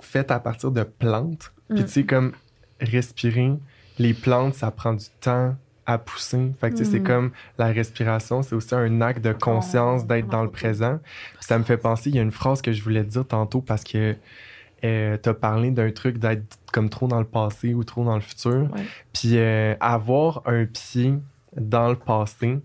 fait 0.00 0.30
à 0.30 0.40
partir 0.40 0.70
de 0.70 0.82
plantes. 0.82 1.52
Puis 1.68 1.80
Mm. 1.82 1.84
tu 1.84 1.90
sais, 1.90 2.04
comme 2.04 2.32
respirer, 2.80 3.52
les 3.98 4.14
plantes, 4.14 4.54
ça 4.54 4.70
prend 4.70 4.92
du 4.94 5.06
temps 5.20 5.54
à 5.84 5.98
pousser. 5.98 6.52
Fait 6.60 6.70
que 6.70 6.76
tu 6.76 6.84
sais, 6.84 6.92
c'est 6.92 7.00
Mm. 7.00 7.04
comme 7.04 7.30
la 7.58 7.66
respiration, 7.66 8.42
c'est 8.42 8.54
aussi 8.54 8.74
un 8.74 9.00
acte 9.00 9.22
de 9.24 9.32
conscience 9.32 10.02
Oh, 10.04 10.06
d'être 10.08 10.28
dans 10.28 10.44
le 10.44 10.50
présent. 10.50 11.00
Puis 11.34 11.44
ça 11.44 11.58
me 11.58 11.64
fait 11.64 11.76
penser, 11.76 12.10
il 12.10 12.16
y 12.16 12.18
a 12.18 12.22
une 12.22 12.30
phrase 12.30 12.62
que 12.62 12.72
je 12.72 12.82
voulais 12.82 13.02
te 13.02 13.08
dire 13.10 13.26
tantôt 13.26 13.60
parce 13.60 13.82
que 13.84 14.14
euh, 14.84 15.16
t'as 15.16 15.34
parlé 15.34 15.70
d'un 15.70 15.90
truc 15.90 16.18
d'être 16.18 16.58
comme 16.72 16.88
trop 16.88 17.06
dans 17.08 17.18
le 17.20 17.24
passé 17.26 17.74
ou 17.74 17.84
trop 17.84 18.04
dans 18.04 18.14
le 18.16 18.20
futur. 18.20 18.68
Ouais. 18.74 18.82
Puis 19.12 19.36
euh, 19.38 19.74
avoir 19.80 20.42
un 20.46 20.64
pied 20.66 21.14
dans 21.56 21.88
le 21.88 21.96
passé 21.96 22.58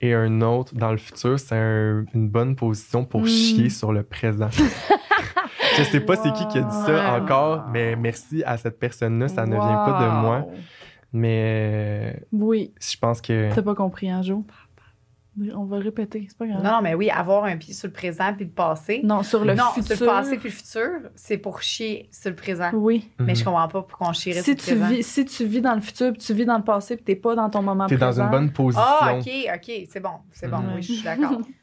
et 0.00 0.14
un 0.14 0.40
autre 0.42 0.74
dans 0.74 0.92
le 0.92 0.98
futur, 0.98 1.38
c'est 1.40 1.56
un- 1.56 2.04
une 2.14 2.28
bonne 2.28 2.54
position 2.54 3.04
pour 3.04 3.22
Mm. 3.22 3.26
chier 3.26 3.70
sur 3.70 3.92
le 3.92 4.02
présent. 4.02 4.48
Je 5.78 5.82
sais 5.84 6.00
pas 6.00 6.16
c'est 6.16 6.32
qui 6.32 6.46
qui 6.48 6.58
a 6.58 6.62
dit 6.62 6.76
ça 6.86 7.14
encore, 7.14 7.66
mais 7.72 7.96
merci 7.96 8.42
à 8.44 8.56
cette 8.56 8.78
personne-là, 8.78 9.28
ça 9.28 9.46
ne 9.46 9.52
vient 9.56 9.84
pas 9.84 9.98
de 10.04 10.10
moi. 10.22 10.46
Mais 11.12 12.22
Oui, 12.32 12.72
je 12.80 12.96
pense 12.98 13.20
que 13.20 13.52
t'as 13.54 13.62
pas 13.62 13.74
compris, 13.74 14.10
hein, 14.10 14.22
Jo? 14.22 14.44
On 15.54 15.66
va 15.66 15.78
le 15.78 15.84
répéter, 15.84 16.26
c'est 16.28 16.36
pas 16.36 16.48
grave. 16.48 16.64
Non, 16.64 16.70
non, 16.72 16.82
mais 16.82 16.94
oui, 16.94 17.10
avoir 17.10 17.44
un 17.44 17.56
pied 17.56 17.72
sur 17.72 17.86
le 17.86 17.92
présent 17.92 18.34
puis 18.34 18.44
le 18.44 18.50
passé. 18.50 19.02
Non, 19.04 19.22
sur 19.22 19.44
le 19.44 19.54
non, 19.54 19.66
futur. 19.72 19.96
sur 19.96 20.06
le 20.06 20.10
passé 20.10 20.36
puis 20.36 20.48
le 20.48 20.54
futur, 20.54 20.90
c'est 21.14 21.38
pour 21.38 21.62
chier 21.62 22.08
sur 22.10 22.30
le 22.30 22.34
présent. 22.36 22.70
Oui. 22.72 23.08
Mais 23.20 23.26
Mhm. 23.26 23.36
je 23.36 23.44
comprends 23.44 23.68
pas 23.68 23.82
pourquoi 23.82 24.08
on 24.08 24.12
chierait 24.12 24.40
Si 24.42 24.56
sur 24.56 24.64
tu, 24.64 24.70
le 24.72 24.80
présent. 24.80 24.94
vis, 24.96 25.02
si 25.06 25.24
tu 25.26 25.44
vis 25.46 25.60
dans 25.60 25.76
le 25.76 25.80
futur, 25.80 26.10
puis 26.12 26.20
tu 26.20 26.34
vis 26.34 26.44
dans 26.44 26.56
le 26.58 26.64
passé, 26.64 26.96
puis 26.96 27.04
t'es 27.04 27.14
pas 27.14 27.36
dans 27.36 27.48
ton 27.50 27.62
moment 27.62 27.86
t'es 27.86 27.96
dans 27.96 28.06
présent. 28.06 28.24
une 28.24 28.30
bonne 28.32 28.50
position. 28.52 28.82
Ah, 28.84 29.14
OK, 29.16 29.30
OK, 29.54 29.72
c'est 29.88 30.00
bon, 30.00 30.10
c'est 30.32 30.48
bon, 30.50 30.58
Mhm. 30.58 30.72
oui, 30.74 30.82
je 30.82 30.92
suis 30.92 31.04
d'accord. 31.04 31.38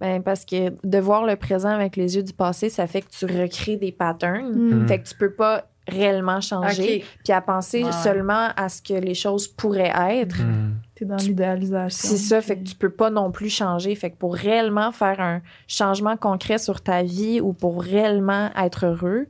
Ben, 0.00 0.22
parce 0.22 0.44
que 0.44 0.70
de 0.86 0.98
voir 0.98 1.24
le 1.26 1.34
présent 1.36 1.70
avec 1.70 1.96
les 1.96 2.16
yeux 2.16 2.22
du 2.22 2.32
passé, 2.32 2.68
ça 2.70 2.86
fait 2.86 3.02
que 3.02 3.08
tu 3.10 3.24
recrées 3.26 3.76
des 3.76 3.90
patterns. 3.92 4.52
Mm. 4.84 4.86
Fait 4.88 5.00
que 5.00 5.08
tu 5.08 5.14
peux 5.16 5.32
pas 5.32 5.64
réellement 5.88 6.40
changer. 6.40 7.04
Puis 7.24 7.32
à 7.32 7.40
penser 7.40 7.82
Ouais. 7.82 7.92
seulement 7.92 8.48
à 8.56 8.68
ce 8.68 8.82
que 8.82 8.92
les 8.92 9.14
choses 9.14 9.48
pourraient 9.48 9.92
être. 10.20 10.38
Mhm. 10.38 10.74
T'es 10.94 11.04
dans 11.06 11.16
l'idéalisation. 11.16 12.08
C'est 12.10 12.18
ça, 12.18 12.40
fait 12.42 12.58
que 12.58 12.64
tu 12.64 12.74
peux 12.74 12.90
pas 12.90 13.08
non 13.10 13.30
plus 13.30 13.48
changer. 13.48 13.94
Fait 13.94 14.10
que 14.10 14.16
pour 14.18 14.34
réellement 14.34 14.92
faire 14.92 15.18
un 15.20 15.40
changement 15.66 16.16
concret 16.18 16.58
sur 16.58 16.82
ta 16.82 17.02
vie 17.02 17.40
ou 17.40 17.54
pour 17.54 17.82
réellement 17.82 18.50
être 18.54 18.84
heureux, 18.84 19.28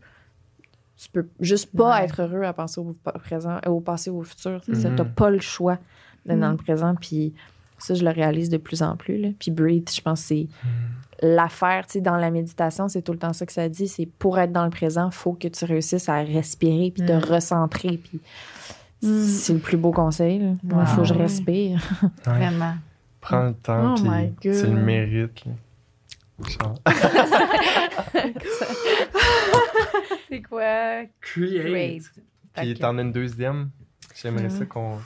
tu 0.96 1.08
peux 1.10 1.28
juste 1.38 1.74
pas 1.76 1.96
Ouais. 1.98 2.04
être 2.04 2.22
heureux 2.22 2.42
à 2.42 2.52
penser 2.52 2.80
au 2.80 2.92
présent, 3.20 3.58
au 3.66 3.78
passé 3.80 4.10
ou 4.10 4.18
au 4.18 4.24
futur. 4.24 4.60
C'est 4.66 4.74
ça, 4.74 4.90
Mhm. 4.90 4.96
t'as 4.96 5.04
pas 5.04 5.30
le 5.30 5.38
choix 5.38 5.78
d'être 6.26 6.40
dans 6.40 6.50
le 6.50 6.56
présent. 6.56 6.94
Puis 7.00 7.34
ça, 7.78 7.94
je 7.94 8.04
le 8.04 8.10
réalise 8.10 8.48
de 8.50 8.56
plus 8.58 8.82
en 8.82 8.96
plus. 8.96 9.18
Là. 9.18 9.28
Puis 9.38 9.50
breathe, 9.50 9.90
je 9.94 10.00
pense 10.00 10.20
que 10.22 10.26
c'est 10.28 10.46
l'affaire. 11.22 11.86
Tu 11.86 11.94
sais, 11.94 12.00
dans 12.00 12.16
la 12.16 12.30
méditation, 12.30 12.88
c'est 12.88 13.02
tout 13.02 13.12
le 13.12 13.18
temps 13.18 13.32
ça 13.32 13.46
que 13.46 13.52
ça 13.52 13.68
dit. 13.68 13.88
C'est 13.88 14.06
pour 14.06 14.38
être 14.38 14.52
dans 14.52 14.64
le 14.64 14.70
présent, 14.70 15.10
faut 15.10 15.32
que 15.32 15.48
tu 15.48 15.64
réussisses 15.64 16.08
à 16.08 16.18
respirer 16.22 16.92
puis 16.94 17.04
te 17.06 17.12
Mhm. 17.12 17.24
recentrer. 17.24 17.98
Puis 17.98 18.20
Mhm. 19.02 19.22
c'est 19.24 19.52
le 19.54 19.58
plus 19.60 19.76
beau 19.76 19.92
conseil. 19.92 20.38
là. 20.38 20.52
Il 20.64 20.86
faut 20.86 21.02
que 21.02 21.08
je 21.08 21.14
respire. 21.14 21.80
Ouais. 22.26 22.32
Vraiment. 22.34 22.74
Prends 23.20 23.46
le 23.48 23.54
temps, 23.54 23.94
Oh 23.98 24.02
my 24.02 24.28
puis 24.40 24.50
tu 24.50 24.66
le 24.66 24.80
mérites. 24.80 25.44
C'est 30.28 30.42
quoi? 30.42 31.02
Great. 31.34 32.02
Puis 32.02 32.10
Fait 32.54 32.74
que- 32.74 32.78
t'en 32.78 32.98
as 32.98 33.02
une 33.02 33.12
deuxième? 33.12 33.70
J'aimerais 34.20 34.50
ça 34.50 34.64
qu'on. 34.66 34.98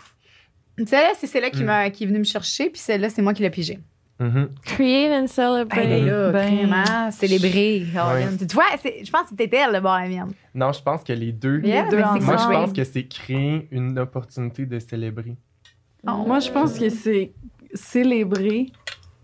Celle-là, 0.78 1.12
c'est 1.18 1.26
celle-là 1.26 1.50
qui, 1.50 1.62
Mm. 1.62 1.66
m'a- 1.66 1.90
qui 1.90 2.04
est 2.04 2.06
venue 2.06 2.18
me 2.20 2.24
chercher, 2.24 2.70
puis 2.70 2.80
celle-là, 2.80 3.08
c'est 3.10 3.22
moi 3.22 3.34
qui 3.34 3.42
l'ai 3.42 3.50
pigée. 3.50 3.78
Mhm. 4.20 4.50
Create 4.64 5.10
and 5.12 5.26
celebrate. 5.26 5.84
Ben, 5.88 6.06
là, 6.06 6.30
Ben- 6.30 6.66
vraiment, 6.66 7.10
célébrer. 7.10 7.84
Ouais. 7.92 8.46
Tu 8.46 8.54
vois, 8.54 8.64
c'est- 8.80 9.04
je 9.04 9.10
pense 9.10 9.28
que 9.30 9.34
peut-être 9.34 9.54
elle, 9.54 9.72
le 9.72 9.80
bohémienne. 9.80 10.32
Non, 10.54 10.70
je 10.72 10.80
pense 10.80 11.02
que 11.02 11.12
les 11.12 11.32
deux. 11.32 11.60
Yeah, 11.64 11.88
deux. 11.88 11.98
Moi, 11.98 12.18
je 12.20 12.46
pense 12.48 12.72
que 12.72 12.84
c'est 12.84 13.04
créer 13.04 13.66
une 13.72 13.98
opportunité 13.98 14.64
de 14.64 14.78
célébrer. 14.78 15.34
Oh. 16.06 16.24
Moi, 16.26 16.38
je 16.38 16.50
pense 16.50 16.78
que 16.78 16.88
c'est 16.88 17.32
célébrer 17.74 18.66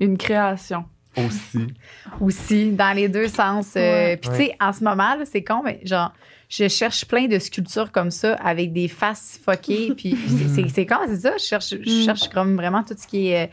une 0.01 0.17
création. 0.19 0.85
Aussi. 1.17 1.67
Aussi, 2.21 2.71
dans 2.73 2.95
les 2.95 3.09
deux 3.09 3.29
sens. 3.29 3.75
Euh, 3.77 3.81
Ouais. 3.81 4.17
Puis, 4.17 4.31
tu 4.31 4.37
sais, 4.37 4.57
en 4.61 4.73
ce 4.73 4.85
moment, 4.85 5.15
là, 5.17 5.25
c'est 5.25 5.43
con, 5.43 5.63
mais 5.65 5.81
genre, 5.85 6.13
je 6.49 6.67
cherche 6.69 7.05
plein 7.05 7.27
de 7.27 7.39
sculptures 7.39 7.93
comme 7.93 8.11
ça 8.11 8.35
avec 8.35 8.73
des 8.73 8.89
faces 8.89 9.39
fuckées. 9.45 9.93
puis, 9.97 10.17
c'est- 10.29 10.49
c'est 10.49 10.69
c'est 10.69 10.87
c'est 11.09 11.17
ça? 11.17 11.37
Je 11.37 11.43
cherche, 11.45 11.71
je 11.71 11.77
Mm. 12.01 12.05
cherche 12.05 12.29
comme 12.31 12.57
vraiment 12.57 12.83
tout 12.83 12.95
ce 12.99 13.07
qui 13.07 13.29
est. 13.29 13.47
euh, 13.49 13.53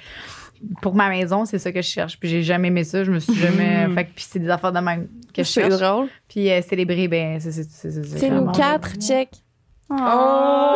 pour 0.82 0.96
ma 0.96 1.10
maison, 1.10 1.44
c'est 1.46 1.60
ça 1.60 1.72
que 1.72 1.82
je 1.82 1.88
cherche. 1.88 2.18
Puis 2.18 2.30
j'ai 2.30 2.42
jamais 2.42 2.70
aimé 2.70 2.84
ça. 2.86 3.04
Je 3.04 3.12
me 3.12 3.20
suis 3.20 3.36
jamais. 3.36 3.88
Mhm. 3.88 3.94
fait 3.94 4.06
que 4.06 4.12
puis 4.16 4.26
c'est 4.28 4.40
des 4.40 4.50
affaires 4.50 4.72
de 4.72 4.80
même 4.80 5.08
que 5.34 5.44
je 5.44 5.48
C'est 5.50 5.62
cherche. 5.70 5.80
drôle. 5.82 6.08
Puis 6.30 6.50
euh, 6.50 6.62
célébrer, 6.62 7.08
ben, 7.10 7.40
c'est. 7.42 7.52
C'est 7.52 7.64
c'est- 7.70 7.92
c'est- 7.92 8.18
C'est 8.18 8.30
nous 8.30 8.50
quatre, 8.52 8.96
check. 8.98 9.30
Oh! 9.90 10.76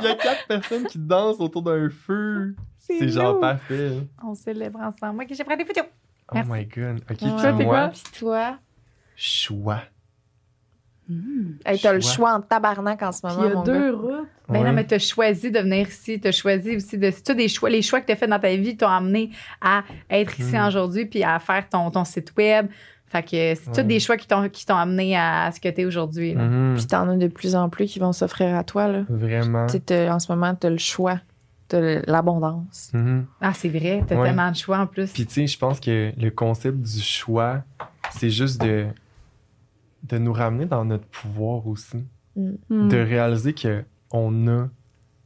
Il 0.00 0.04
y 0.06 0.10
a 0.10 0.14
quatre 0.16 0.46
personnes 0.46 0.86
qui 0.86 0.98
dansent 0.98 1.40
autour 1.40 1.62
d'un 1.62 1.88
feu. 1.90 2.54
C'est 2.78 3.08
genre 3.08 3.38
parfait. 3.40 3.92
On 4.22 4.34
célèbre 4.34 4.80
ensemble. 4.80 5.14
Moi, 5.16 5.24
que 5.24 5.34
j'ai 5.34 5.44
pris 5.44 5.56
des 5.56 5.64
photos. 5.64 5.84
Oh 6.28 6.34
Merci. 6.34 6.50
my 6.50 6.64
god. 6.66 7.00
Ok, 7.02 7.10
Ouais. 7.10 7.16
puis 7.16 7.16
Toi, 7.30 7.42
t'es 7.42 7.64
moi, 7.64 7.64
quoi? 7.64 7.88
Puis 7.88 8.02
toi? 8.18 8.58
choix. 9.16 9.80
Hey, 11.64 11.78
t'as 11.80 11.92
le 11.92 12.00
Choix. 12.00 12.34
en 12.34 12.40
tabarnak 12.40 13.02
en 13.02 13.12
ce 13.12 13.26
moment, 13.26 13.42
il 13.42 13.48
y 13.48 13.52
a 13.52 13.54
mon 13.54 13.62
deux 13.62 13.92
gars. 13.92 13.96
routes. 13.98 14.28
Ben 14.48 14.64
non, 14.64 14.72
mais 14.72 14.84
t'as 14.84 14.98
choisi 14.98 15.50
de 15.50 15.58
venir 15.58 15.88
ici. 15.88 16.20
T'as 16.20 16.32
choisi 16.32 16.76
aussi 16.76 16.96
de. 16.98 17.10
C'est 17.10 17.22
tous 17.22 17.34
des 17.34 17.48
choix. 17.48 17.70
Les 17.70 17.82
choix 17.82 18.00
que 18.00 18.06
t'as 18.06 18.16
fait 18.16 18.26
dans 18.26 18.38
ta 18.38 18.54
vie 18.56 18.76
t'ont 18.76 18.86
amené 18.88 19.30
à 19.60 19.82
être 20.10 20.38
ici 20.40 20.56
Mm. 20.56 20.66
aujourd'hui 20.66 21.06
puis 21.06 21.22
à 21.24 21.38
faire 21.38 21.68
ton, 21.68 21.90
ton 21.90 22.04
site 22.04 22.32
web. 22.36 22.66
Fait 23.06 23.22
que 23.22 23.28
c'est 23.54 23.72
tous 23.74 23.82
des 23.86 24.00
choix 24.00 24.16
qui 24.16 24.26
t'ont, 24.26 24.48
qui 24.48 24.64
t'ont 24.64 24.76
amené 24.76 25.16
à 25.18 25.50
ce 25.54 25.60
que 25.60 25.68
t'es 25.68 25.84
aujourd'hui. 25.84 26.32
là. 26.34 26.44
Mhm. 26.44 26.76
Puis 26.76 26.86
t'en 26.86 27.06
as 27.10 27.16
de 27.16 27.26
plus 27.26 27.54
en 27.54 27.68
plus 27.68 27.84
qui 27.86 27.98
vont 27.98 28.12
s'offrir 28.12 28.54
à 28.56 28.64
toi, 28.64 28.88
là. 28.88 29.02
Vraiment. 29.10 29.66
Tu 29.66 29.72
sais, 29.72 29.80
t'as- 29.80 30.14
en 30.14 30.18
ce 30.18 30.32
moment, 30.32 30.54
t'as 30.54 30.70
le 30.70 30.78
choix. 30.78 31.20
T'as 31.68 32.00
l'abondance. 32.06 32.90
Mhm. 32.94 33.26
Ah, 33.42 33.52
c'est 33.54 33.68
vrai. 33.68 34.02
T'as 34.06 34.16
Ouais. 34.16 34.28
tellement 34.28 34.50
de 34.50 34.56
choix 34.56 34.78
en 34.78 34.86
plus. 34.86 35.10
Puis 35.12 35.26
tu 35.26 35.32
sais, 35.34 35.46
je 35.46 35.58
pense 35.58 35.78
que 35.80 36.12
le 36.18 36.30
concept 36.30 36.78
du 36.78 37.00
choix, 37.00 37.62
c'est 38.12 38.30
juste 38.30 38.60
de, 38.62 38.86
de 40.04 40.18
nous 40.18 40.32
ramener 40.32 40.66
dans 40.66 40.84
notre 40.84 41.06
pouvoir 41.06 41.66
aussi. 41.66 42.04
Hmm. 42.36 42.88
De 42.88 42.96
réaliser 42.96 43.52
que 43.52 43.84
on 44.10 44.46
a 44.48 44.68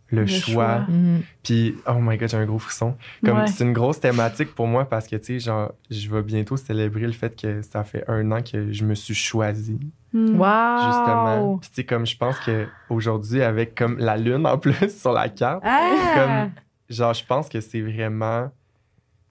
le, 0.08 0.20
Le 0.20 0.26
choix. 0.26 0.52
choix. 0.52 0.78
Mhm. 0.88 1.22
Puis, 1.42 1.74
oh 1.88 1.94
my 2.00 2.16
god, 2.16 2.28
j'ai 2.28 2.36
un 2.36 2.46
gros 2.46 2.60
frisson. 2.60 2.94
Comme 3.24 3.38
Ouais. 3.38 3.46
c'est 3.48 3.64
une 3.64 3.72
grosse 3.72 3.98
thématique 3.98 4.54
pour 4.54 4.68
moi 4.68 4.84
parce 4.84 5.08
que, 5.08 5.16
tu 5.16 5.24
sais, 5.24 5.38
genre, 5.40 5.72
je 5.90 6.08
vais 6.08 6.22
bientôt 6.22 6.56
célébrer 6.56 7.06
le 7.06 7.12
fait 7.12 7.34
que 7.34 7.60
ça 7.62 7.82
fait 7.82 8.04
un 8.08 8.30
an 8.30 8.40
que 8.42 8.70
je 8.72 8.84
me 8.84 8.94
suis 8.94 9.14
choisi, 9.14 9.78
Hmm. 10.12 10.36
Wow! 10.40 10.78
justement. 10.86 11.58
Puis, 11.60 11.70
tu 11.70 11.74
sais, 11.76 11.84
comme 11.84 12.06
je 12.06 12.16
pense 12.16 12.38
que 12.40 12.66
aujourd'hui 12.88 13.42
avec 13.42 13.74
comme 13.74 13.98
la 13.98 14.16
lune 14.16 14.46
en 14.46 14.58
plus 14.58 14.88
sur 14.96 15.12
la 15.12 15.28
carte, 15.28 15.62
Ah! 15.64 15.90
comme, 16.14 16.52
genre, 16.88 17.12
je 17.14 17.24
pense 17.26 17.48
que 17.48 17.60
c'est 17.60 17.80
vraiment 17.82 18.50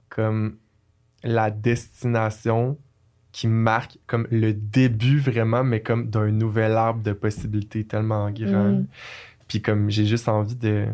comme 0.10 0.58
la 1.24 1.50
destination 1.52 2.78
qui 3.36 3.48
marque 3.48 3.98
comme 4.08 4.28
le 4.32 4.54
début 4.54 5.20
vraiment, 5.20 5.62
mais 5.62 5.82
comme 5.82 6.10
d'un 6.10 6.32
nouvel 6.32 6.72
arbre 6.72 7.04
de 7.04 7.12
possibilités 7.12 7.84
tellement 7.84 8.32
grand. 8.32 8.70
Mm. 8.70 8.86
Puis 9.50 9.62
comme 9.62 9.90
j'ai 9.90 10.06
juste 10.06 10.30
envie 10.30 10.56
de, 10.56 10.86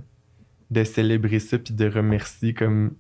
de 0.72 0.84
célébrer 0.84 1.38
ça 1.38 1.60
puis 1.60 1.76
de 1.76 1.88
remercier 1.88 2.56
comme 2.56 2.94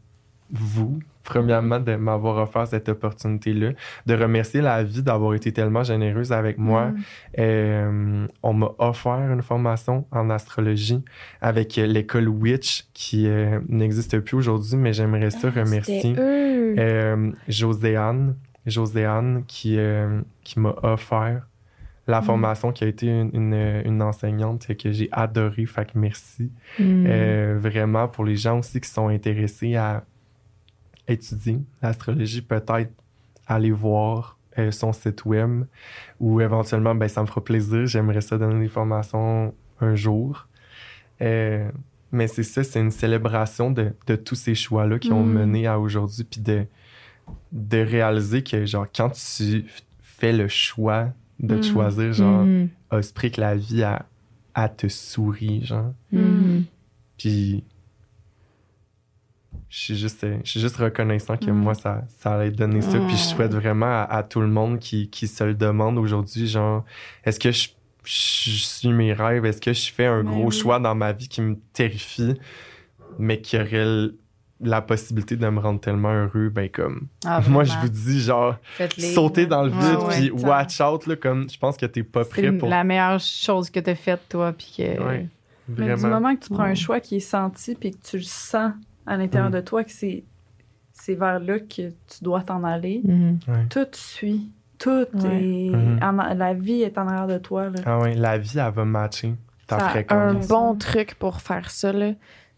vous, 0.51 0.99
premièrement, 1.23 1.79
de 1.79 1.95
m'avoir 1.95 2.37
offert 2.37 2.67
cette 2.67 2.87
opportunité-là, 2.87 3.71
de 4.05 4.13
remercier 4.13 4.61
la 4.61 4.83
vie 4.83 5.01
d'avoir 5.01 5.33
été 5.33 5.51
tellement 5.51 5.81
généreuse 5.81 6.31
avec 6.31 6.59
moi. 6.59 6.89
Mm. 6.89 7.03
Euh, 7.39 8.27
on 8.43 8.53
m'a 8.53 8.69
offert 8.77 9.31
une 9.33 9.41
formation 9.41 10.05
en 10.11 10.29
astrologie 10.29 11.01
avec 11.41 11.77
l'école 11.77 12.27
Witch 12.27 12.85
qui 12.93 13.27
euh, 13.27 13.59
n'existe 13.69 14.19
plus 14.19 14.37
aujourd'hui, 14.37 14.77
mais 14.77 14.93
j'aimerais 14.93 15.31
ça 15.31 15.49
remercier 15.49 15.99
C'était 15.99 16.21
eux. 16.21 16.75
euh, 16.77 17.31
Joséanne, 17.47 18.35
Joséanne 18.65 19.43
qui, 19.47 19.77
euh, 19.77 20.21
qui 20.43 20.59
m'a 20.59 20.75
offert 20.83 21.47
la 22.07 22.21
formation, 22.21 22.71
qui 22.71 22.83
a 22.83 22.87
été 22.87 23.07
une, 23.07 23.29
une- 23.33 23.81
une 23.85 24.01
enseignante 24.01 24.67
que 24.75 24.91
j'ai 24.91 25.07
adorée. 25.11 25.65
Fait 25.65 25.85
que 25.85 25.97
merci. 25.97 26.51
Mm. 26.79 27.05
Euh, 27.07 27.57
vraiment, 27.59 28.07
pour 28.07 28.25
les 28.25 28.35
gens 28.35 28.59
aussi 28.59 28.81
qui 28.81 28.89
sont 28.89 29.07
intéressés 29.07 29.75
à 29.75 30.03
étudier 31.07 31.59
l'astrologie, 31.81 32.41
peut-être 32.41 32.91
aller 33.47 33.71
voir 33.71 34.37
euh, 34.57 34.71
son 34.71 34.91
site 34.93 35.23
web 35.25 35.63
ou 36.19 36.41
éventuellement, 36.41 36.93
ben, 36.95 37.07
ça 37.07 37.21
me 37.21 37.27
fera 37.27 37.43
plaisir. 37.43 37.85
J'aimerais 37.85 38.21
ça 38.21 38.37
donner 38.37 38.59
des 38.59 38.67
formations 38.69 39.53
un 39.79 39.95
jour. 39.95 40.47
Euh, 41.21 41.69
mais 42.11 42.27
c'est 42.27 42.43
ça, 42.43 42.63
c'est 42.63 42.79
une 42.81 42.91
célébration 42.91 43.71
de, 43.71 43.93
de 44.07 44.15
tous 44.15 44.35
ces 44.35 44.55
choix-là 44.55 44.99
qui 44.99 45.11
ont 45.13 45.23
Mm. 45.23 45.33
mené 45.33 45.67
à 45.67 45.79
aujourd'hui, 45.79 46.23
puis 46.25 46.41
de, 46.41 46.65
de 47.51 47.77
réaliser 47.79 48.43
que, 48.43 48.65
genre, 48.65 48.87
quand 48.95 49.09
tu 49.11 49.65
fais 50.01 50.33
le 50.33 50.47
choix 50.47 51.09
de 51.39 51.55
te 51.57 51.59
Mm. 51.67 51.71
choisir, 51.71 52.13
genre, 52.13 52.45
Mhm. 52.45 52.69
esprit 52.99 53.31
que 53.31 53.41
la 53.41 53.55
vie, 53.55 53.83
a 53.83 54.05
à 54.53 54.67
te 54.69 54.87
sourit, 54.89 55.65
genre. 55.65 55.93
Mhm. 56.11 56.65
Puis 57.17 57.63
je 59.69 59.77
suis 59.79 59.95
juste, 59.97 60.25
je 60.43 60.49
suis 60.49 60.59
juste 60.59 60.75
reconnaissant 60.77 61.37
que 61.37 61.49
Mm. 61.49 61.55
moi, 61.55 61.73
ça, 61.73 62.03
ça 62.19 62.33
allait 62.35 62.51
donner 62.51 62.81
ça. 62.81 62.99
Puis 63.07 63.15
je 63.17 63.23
souhaite 63.23 63.53
vraiment 63.53 63.85
à, 63.85 64.03
à 64.03 64.23
tout 64.23 64.41
le 64.41 64.47
monde 64.47 64.79
qui, 64.79 65.09
qui 65.09 65.27
se 65.27 65.43
le 65.43 65.53
demande 65.53 65.97
aujourd'hui, 65.97 66.47
genre, 66.47 66.83
est-ce 67.23 67.39
que 67.39 67.51
je, 67.51 67.69
je 68.03 68.49
suis 68.65 68.89
mes 68.91 69.13
rêves? 69.13 69.45
Est-ce 69.45 69.61
que 69.61 69.71
je 69.73 69.91
fais 69.91 70.05
un 70.07 70.23
Mais 70.23 70.31
gros 70.31 70.47
oui. 70.49 70.55
choix 70.55 70.79
dans 70.79 70.95
ma 70.95 71.13
vie 71.13 71.29
qui 71.29 71.39
me 71.41 71.55
terrifie, 71.73 72.33
mais 73.17 73.39
qui 73.41 73.55
aurait 73.57 74.09
la 74.63 74.81
possibilité 74.81 75.35
de 75.35 75.47
me 75.49 75.59
rendre 75.59 75.79
tellement 75.79 76.11
heureux? 76.13 76.49
Ben 76.49 76.69
comme, 76.69 77.07
Ah, 77.25 77.41
moi, 77.49 77.63
je 77.63 77.73
vous 77.79 77.89
dis, 77.89 78.19
genre, 78.21 78.55
sauter 78.97 79.45
dans 79.45 79.63
le 79.63 79.69
vide, 79.69 79.99
ouais, 80.07 80.15
puis 80.19 80.31
watch 80.31 80.79
out, 80.81 81.07
là, 81.07 81.15
comme, 81.15 81.49
je 81.49 81.57
pense 81.57 81.77
que 81.77 81.85
t'es 81.85 82.03
pas 82.03 82.23
prêt 82.25 82.51
pour... 82.51 82.69
la 82.69 82.83
meilleure 82.83 83.19
chose 83.19 83.69
que 83.69 83.79
t'as 83.79 83.95
faite, 83.95 84.21
toi. 84.29 84.51
Puis 84.53 84.73
que... 84.77 85.03
Ouais, 85.03 85.27
Mais 85.67 85.95
du 85.95 86.05
moment 86.05 86.35
que 86.35 86.41
tu 86.45 86.49
prends 86.53 86.63
Ouais. 86.63 86.71
un 86.71 86.75
choix 86.75 86.99
qui 86.99 87.17
est 87.17 87.19
senti 87.19 87.75
puis 87.75 87.91
que 87.91 87.97
tu 88.03 88.17
le 88.17 88.23
sens 88.23 88.73
à 89.07 89.17
l'intérieur 89.17 89.49
Mm. 89.49 89.53
de 89.53 89.61
toi 89.61 89.83
que 89.83 89.91
c'est 89.91 90.23
c'est 90.93 91.15
vers 91.15 91.39
là 91.39 91.57
que 91.59 91.89
tu 91.89 92.23
dois 92.23 92.43
t'en 92.43 92.63
aller. 92.63 93.01
Ouais. 93.47 93.65
tout 93.71 93.87
suit. 93.93 94.51
Tout 94.77 95.05
Ouais. 95.13 95.43
est 95.43 95.69
Mhm. 95.75 95.99
en- 96.03 96.33
la 96.35 96.53
vie 96.53 96.83
est 96.83 96.95
en 96.99 97.07
arrière 97.07 97.25
de 97.27 97.37
toi 97.39 97.65
là. 97.69 97.79
Ah 97.85 97.97
ouais, 97.99 98.13
la 98.13 98.37
vie, 98.37 98.59
elle 98.59 98.71
va 98.71 98.85
matcher 98.85 99.33
ta 99.65 99.79
Ça 99.79 99.85
a 99.85 99.87
Un 99.87 99.89
fréquence. 99.89 100.47
bon 100.47 100.75
truc 100.75 101.15
pour 101.15 101.41
faire 101.41 101.71
ça, 101.71 101.91
là, 101.91 102.11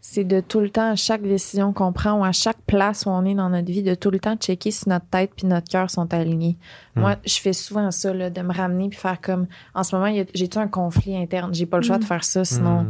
c'est 0.06 0.24
de 0.24 0.40
tout 0.40 0.60
le 0.60 0.68
temps, 0.68 0.90
à 0.92 0.96
chaque 0.96 1.22
décision 1.22 1.72
qu'on 1.72 1.90
prend 1.94 2.20
ou 2.20 2.24
à 2.24 2.32
chaque 2.32 2.60
place 2.66 3.06
où 3.06 3.08
on 3.08 3.24
est 3.24 3.34
dans 3.34 3.48
notre 3.48 3.72
vie, 3.72 3.82
de 3.82 3.94
tout 3.94 4.10
le 4.10 4.20
temps 4.20 4.36
checker 4.36 4.70
si 4.70 4.86
notre 4.86 5.06
tête 5.06 5.30
puis 5.34 5.46
notre 5.46 5.66
cœur 5.66 5.88
sont 5.90 6.12
alignés. 6.12 6.58
Mm. 6.94 7.00
Moi, 7.00 7.16
je 7.24 7.40
fais 7.40 7.54
souvent 7.54 7.90
ça, 7.90 8.12
là, 8.12 8.28
de 8.28 8.42
me 8.42 8.52
ramener 8.52 8.90
puis 8.90 8.98
faire 8.98 9.18
comme. 9.18 9.46
En 9.74 9.82
ce 9.82 9.96
moment, 9.96 10.12
j'ai-tu 10.34 10.58
un 10.58 10.68
conflit 10.68 11.16
interne? 11.16 11.54
J'ai 11.54 11.64
pas 11.64 11.78
le 11.78 11.84
choix 11.84 11.96
de 11.96 12.04
faire 12.04 12.22
ça, 12.22 12.44
sinon. 12.44 12.82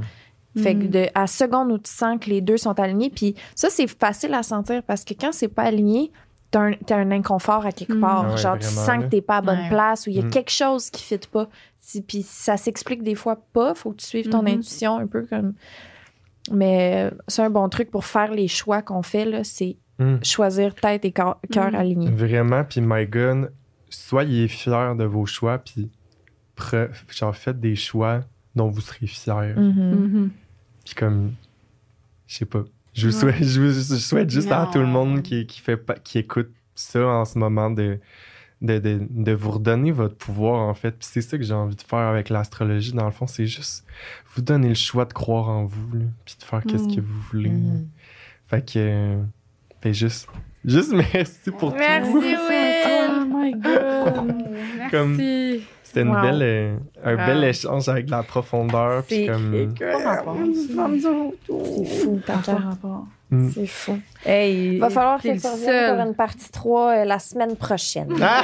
Mm. 0.56 0.60
Fait 0.60 0.74
que 0.74 0.86
de, 0.86 1.06
à 1.14 1.28
seconde 1.28 1.70
où 1.70 1.78
tu 1.78 1.88
sens 1.90 2.18
que 2.20 2.28
les 2.30 2.40
deux 2.40 2.56
sont 2.56 2.78
alignés, 2.80 3.10
puis 3.10 3.36
ça, 3.54 3.68
c'est 3.70 3.86
facile 3.86 4.34
à 4.34 4.42
sentir 4.42 4.82
parce 4.82 5.04
que 5.04 5.14
quand 5.14 5.30
c'est 5.32 5.46
pas 5.46 5.62
aligné, 5.62 6.10
t'as 6.50 6.62
un, 6.62 6.72
t'as 6.84 6.96
un 6.96 7.12
inconfort 7.12 7.64
à 7.64 7.70
quelque 7.70 7.94
part. 8.00 8.24
Ah 8.26 8.30
ouais, 8.32 8.36
Genre, 8.38 8.58
tu 8.58 8.66
sens 8.66 9.04
que 9.04 9.08
t'es 9.08 9.22
pas 9.22 9.36
à 9.36 9.40
bonne 9.40 9.56
Ouais. 9.60 9.68
place 9.68 10.08
ou 10.08 10.10
il 10.10 10.16
y 10.16 10.20
a 10.20 10.28
quelque 10.28 10.50
chose 10.50 10.90
qui 10.90 11.04
fit 11.04 11.20
pas. 11.30 11.48
Si- 11.78 12.02
Puis 12.02 12.22
ça 12.22 12.56
s'explique 12.56 13.04
des 13.04 13.14
fois 13.14 13.36
pas. 13.52 13.72
Faut 13.76 13.92
que 13.92 13.98
tu 13.98 14.06
suives 14.06 14.28
ton 14.30 14.44
intuition 14.46 14.96
un 14.96 15.06
peu 15.06 15.22
comme. 15.26 15.54
Mais 16.50 17.10
euh, 17.10 17.16
c'est 17.28 17.42
un 17.42 17.50
bon 17.50 17.68
truc 17.68 17.90
pour 17.90 18.04
faire 18.04 18.30
les 18.32 18.48
choix 18.48 18.82
qu'on 18.82 19.02
fait, 19.02 19.24
là, 19.24 19.44
c'est 19.44 19.76
Mm. 20.00 20.16
choisir 20.24 20.74
tête 20.74 21.04
et 21.04 21.12
cœur 21.12 21.36
Mm. 21.54 21.74
alignés. 21.76 22.10
Vraiment, 22.10 22.64
puis 22.64 22.80
my 22.80 23.06
God, 23.06 23.52
soyez 23.88 24.48
fiers 24.48 24.94
de 24.98 25.04
vos 25.04 25.24
choix, 25.24 25.58
puis 25.58 25.88
pre- 26.56 26.90
genre 27.16 27.34
faites 27.36 27.60
des 27.60 27.76
choix 27.76 28.20
dont 28.56 28.68
vous 28.68 28.80
serez 28.80 29.06
fiers. 29.06 29.54
Mhm. 29.56 30.30
Puis 30.84 30.94
comme, 30.94 31.32
je 32.26 32.36
sais 32.38 32.44
pas, 32.44 32.64
je 32.92 33.08
vous 33.08 33.14
Ouais. 33.24 33.32
souhaite, 33.32 33.44
je 33.44 33.60
vous- 33.60 33.72
je 33.72 33.98
souhaite 34.00 34.30
juste 34.30 34.50
à 34.50 34.68
tout 34.72 34.80
le 34.80 34.86
monde 34.86 35.22
qui, 35.22 35.46
qui, 35.46 35.60
fait, 35.60 35.76
pas- 35.76 35.94
qui 35.94 36.18
écoute 36.18 36.50
ça 36.74 37.06
en 37.06 37.24
ce 37.24 37.38
moment 37.38 37.70
de, 37.70 37.98
de, 38.64 38.78
de, 38.78 39.00
de 39.10 39.32
vous 39.32 39.52
redonner 39.52 39.92
votre 39.92 40.16
pouvoir, 40.16 40.60
en 40.68 40.74
fait. 40.74 40.90
Puis 40.92 41.08
c'est 41.12 41.20
ça 41.20 41.36
que 41.38 41.44
j'ai 41.44 41.54
envie 41.54 41.76
de 41.76 41.82
faire 41.82 41.98
avec 42.00 42.28
l'astrologie, 42.30 42.92
dans 42.92 43.04
le 43.04 43.12
fond, 43.12 43.26
c'est 43.26 43.46
juste 43.46 43.84
vous 44.34 44.42
donner 44.42 44.68
le 44.68 44.74
choix 44.74 45.04
de 45.04 45.12
croire 45.12 45.48
en 45.48 45.64
vous, 45.66 45.92
là, 45.98 46.04
puis 46.24 46.34
de 46.38 46.44
faire 46.44 46.62
qu'est-ce 46.62 46.84
Mm. 46.88 46.96
que 46.96 47.00
vous 47.00 47.20
voulez. 47.30 47.50
Mhm. 47.50 47.86
Fait 48.48 48.64
que, 48.64 48.72
euh, 48.78 49.22
fait 49.80 49.94
juste, 49.94 50.28
juste 50.64 50.92
merci 51.14 51.50
pour 51.58 51.72
Merci, 51.74 52.10
tout. 52.10 52.18
Will. 52.20 52.36
Oh 52.40 53.24
my 53.28 53.52
god. 53.52 54.34
Comme- 54.90 55.16
Merci. 55.16 55.62
C'était 55.82 56.02
une 56.02 56.14
Wow. 56.16 56.22
belle, 56.22 56.42
euh, 56.42 56.76
un 57.04 57.10
Wow. 57.16 57.26
bel 57.26 57.44
échange 57.44 57.88
avec 57.88 58.06
de 58.06 58.10
la 58.10 58.22
profondeur. 58.24 59.04
Puis 59.04 59.16
C'est 59.16 59.26
comme, 59.26 59.74
rapport. 60.04 60.36
C'est 60.54 62.02
fou, 62.02 62.20
rapport. 62.26 63.06
Mm. 63.34 63.50
C'est 63.52 63.66
fou. 63.66 63.98
Hey, 64.24 64.78
Va 64.78 64.90
falloir 64.90 65.18
reviennes 65.18 65.38
seul. 65.40 65.96
pour 65.96 66.06
une 66.06 66.14
partie 66.14 66.50
3 66.50 66.90
euh, 66.90 67.04
la 67.04 67.18
semaine 67.18 67.56
prochaine. 67.56 68.14
Ah! 68.22 68.42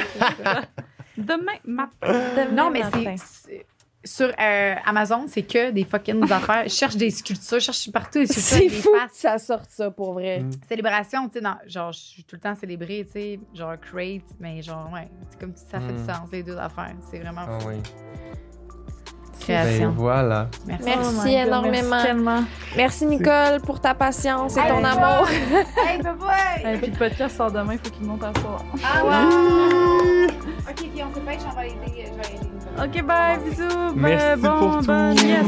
Demain 1.17 1.57
matin. 1.65 1.91
Demain 2.01 2.51
Non, 2.53 2.69
mais 2.71 2.81
c'est. 3.19 3.65
Sur 4.03 4.29
euh, 4.39 4.73
Amazon, 4.83 5.25
c'est 5.27 5.43
que 5.43 5.69
des 5.69 5.83
fucking 5.83 6.23
affaires. 6.31 6.63
Je 6.63 6.69
cherche 6.73 6.95
des 6.95 7.11
sculptures, 7.11 7.59
je 7.59 7.65
cherche 7.65 7.91
partout 7.91 8.17
des 8.19 8.25
sculptures. 8.25 8.57
C'est 8.57 8.69
fou 8.69 8.89
faces. 8.97 9.11
que 9.11 9.17
ça 9.17 9.37
sorte 9.37 9.69
ça 9.69 9.91
pour 9.91 10.13
vrai. 10.13 10.39
Mm. 10.39 10.49
Célébration, 10.67 11.29
tu 11.29 11.39
sais, 11.39 11.45
genre, 11.67 11.91
je 11.91 11.99
suis 11.99 12.23
tout 12.23 12.35
le 12.35 12.41
temps 12.41 12.55
célébrée, 12.55 13.03
tu 13.05 13.11
sais, 13.11 13.39
genre 13.53 13.73
crate, 13.79 14.23
mais 14.39 14.61
genre, 14.63 14.89
ouais, 14.91 15.07
c'est 15.29 15.39
comme 15.39 15.53
ça 15.55 15.79
fait 15.79 15.93
Mm. 15.93 15.97
du 15.97 16.03
sens, 16.05 16.29
les 16.31 16.41
deux 16.41 16.57
affaires. 16.57 16.95
C'est 17.11 17.19
vraiment 17.19 17.41
Ah 17.47 17.59
fou. 17.59 17.67
oui. 17.69 17.75
Création. 19.41 19.89
Ben 19.89 19.95
voilà. 19.97 20.47
Merci. 20.65 20.85
Merci 20.85 21.19
Oh 21.25 21.47
énormément. 21.47 22.43
Merci 22.75 23.05
Nicole 23.05 23.59
pour 23.65 23.79
ta 23.79 23.93
patience 23.93 24.55
et 24.57 24.59
Hey, 24.61 24.69
ton 24.69 24.83
amour. 24.83 25.27
Hey, 25.87 25.97
bye 26.01 26.73
Et 26.73 26.77
puis 26.77 26.91
le 26.91 26.97
podcast 26.97 27.35
sort 27.37 27.51
demain, 27.51 27.73
il 27.73 27.79
faut 27.79 27.89
qu'il 27.95 28.05
monte 28.07 28.23
à 28.23 28.31
soir. 28.39 28.63
Ah 28.83 29.03
ouais! 29.05 30.27
Ok, 30.69 30.75
puis 30.93 31.03
on 31.03 31.13
se 31.13 31.19
pêche, 31.19 31.39
on 31.51 31.55
va 31.55 31.65
aider. 31.65 31.75
Je 31.87 31.93
vais 31.93 32.35
aider. 32.35 32.47
Ok, 32.99 33.03
bye, 33.05 33.39
bisous. 33.43 33.93
Merci 33.95 34.41
bon, 34.41 34.57
pour 34.59 34.81
bon, 34.83 35.15
tout. 35.15 35.25
yes. 35.25 35.47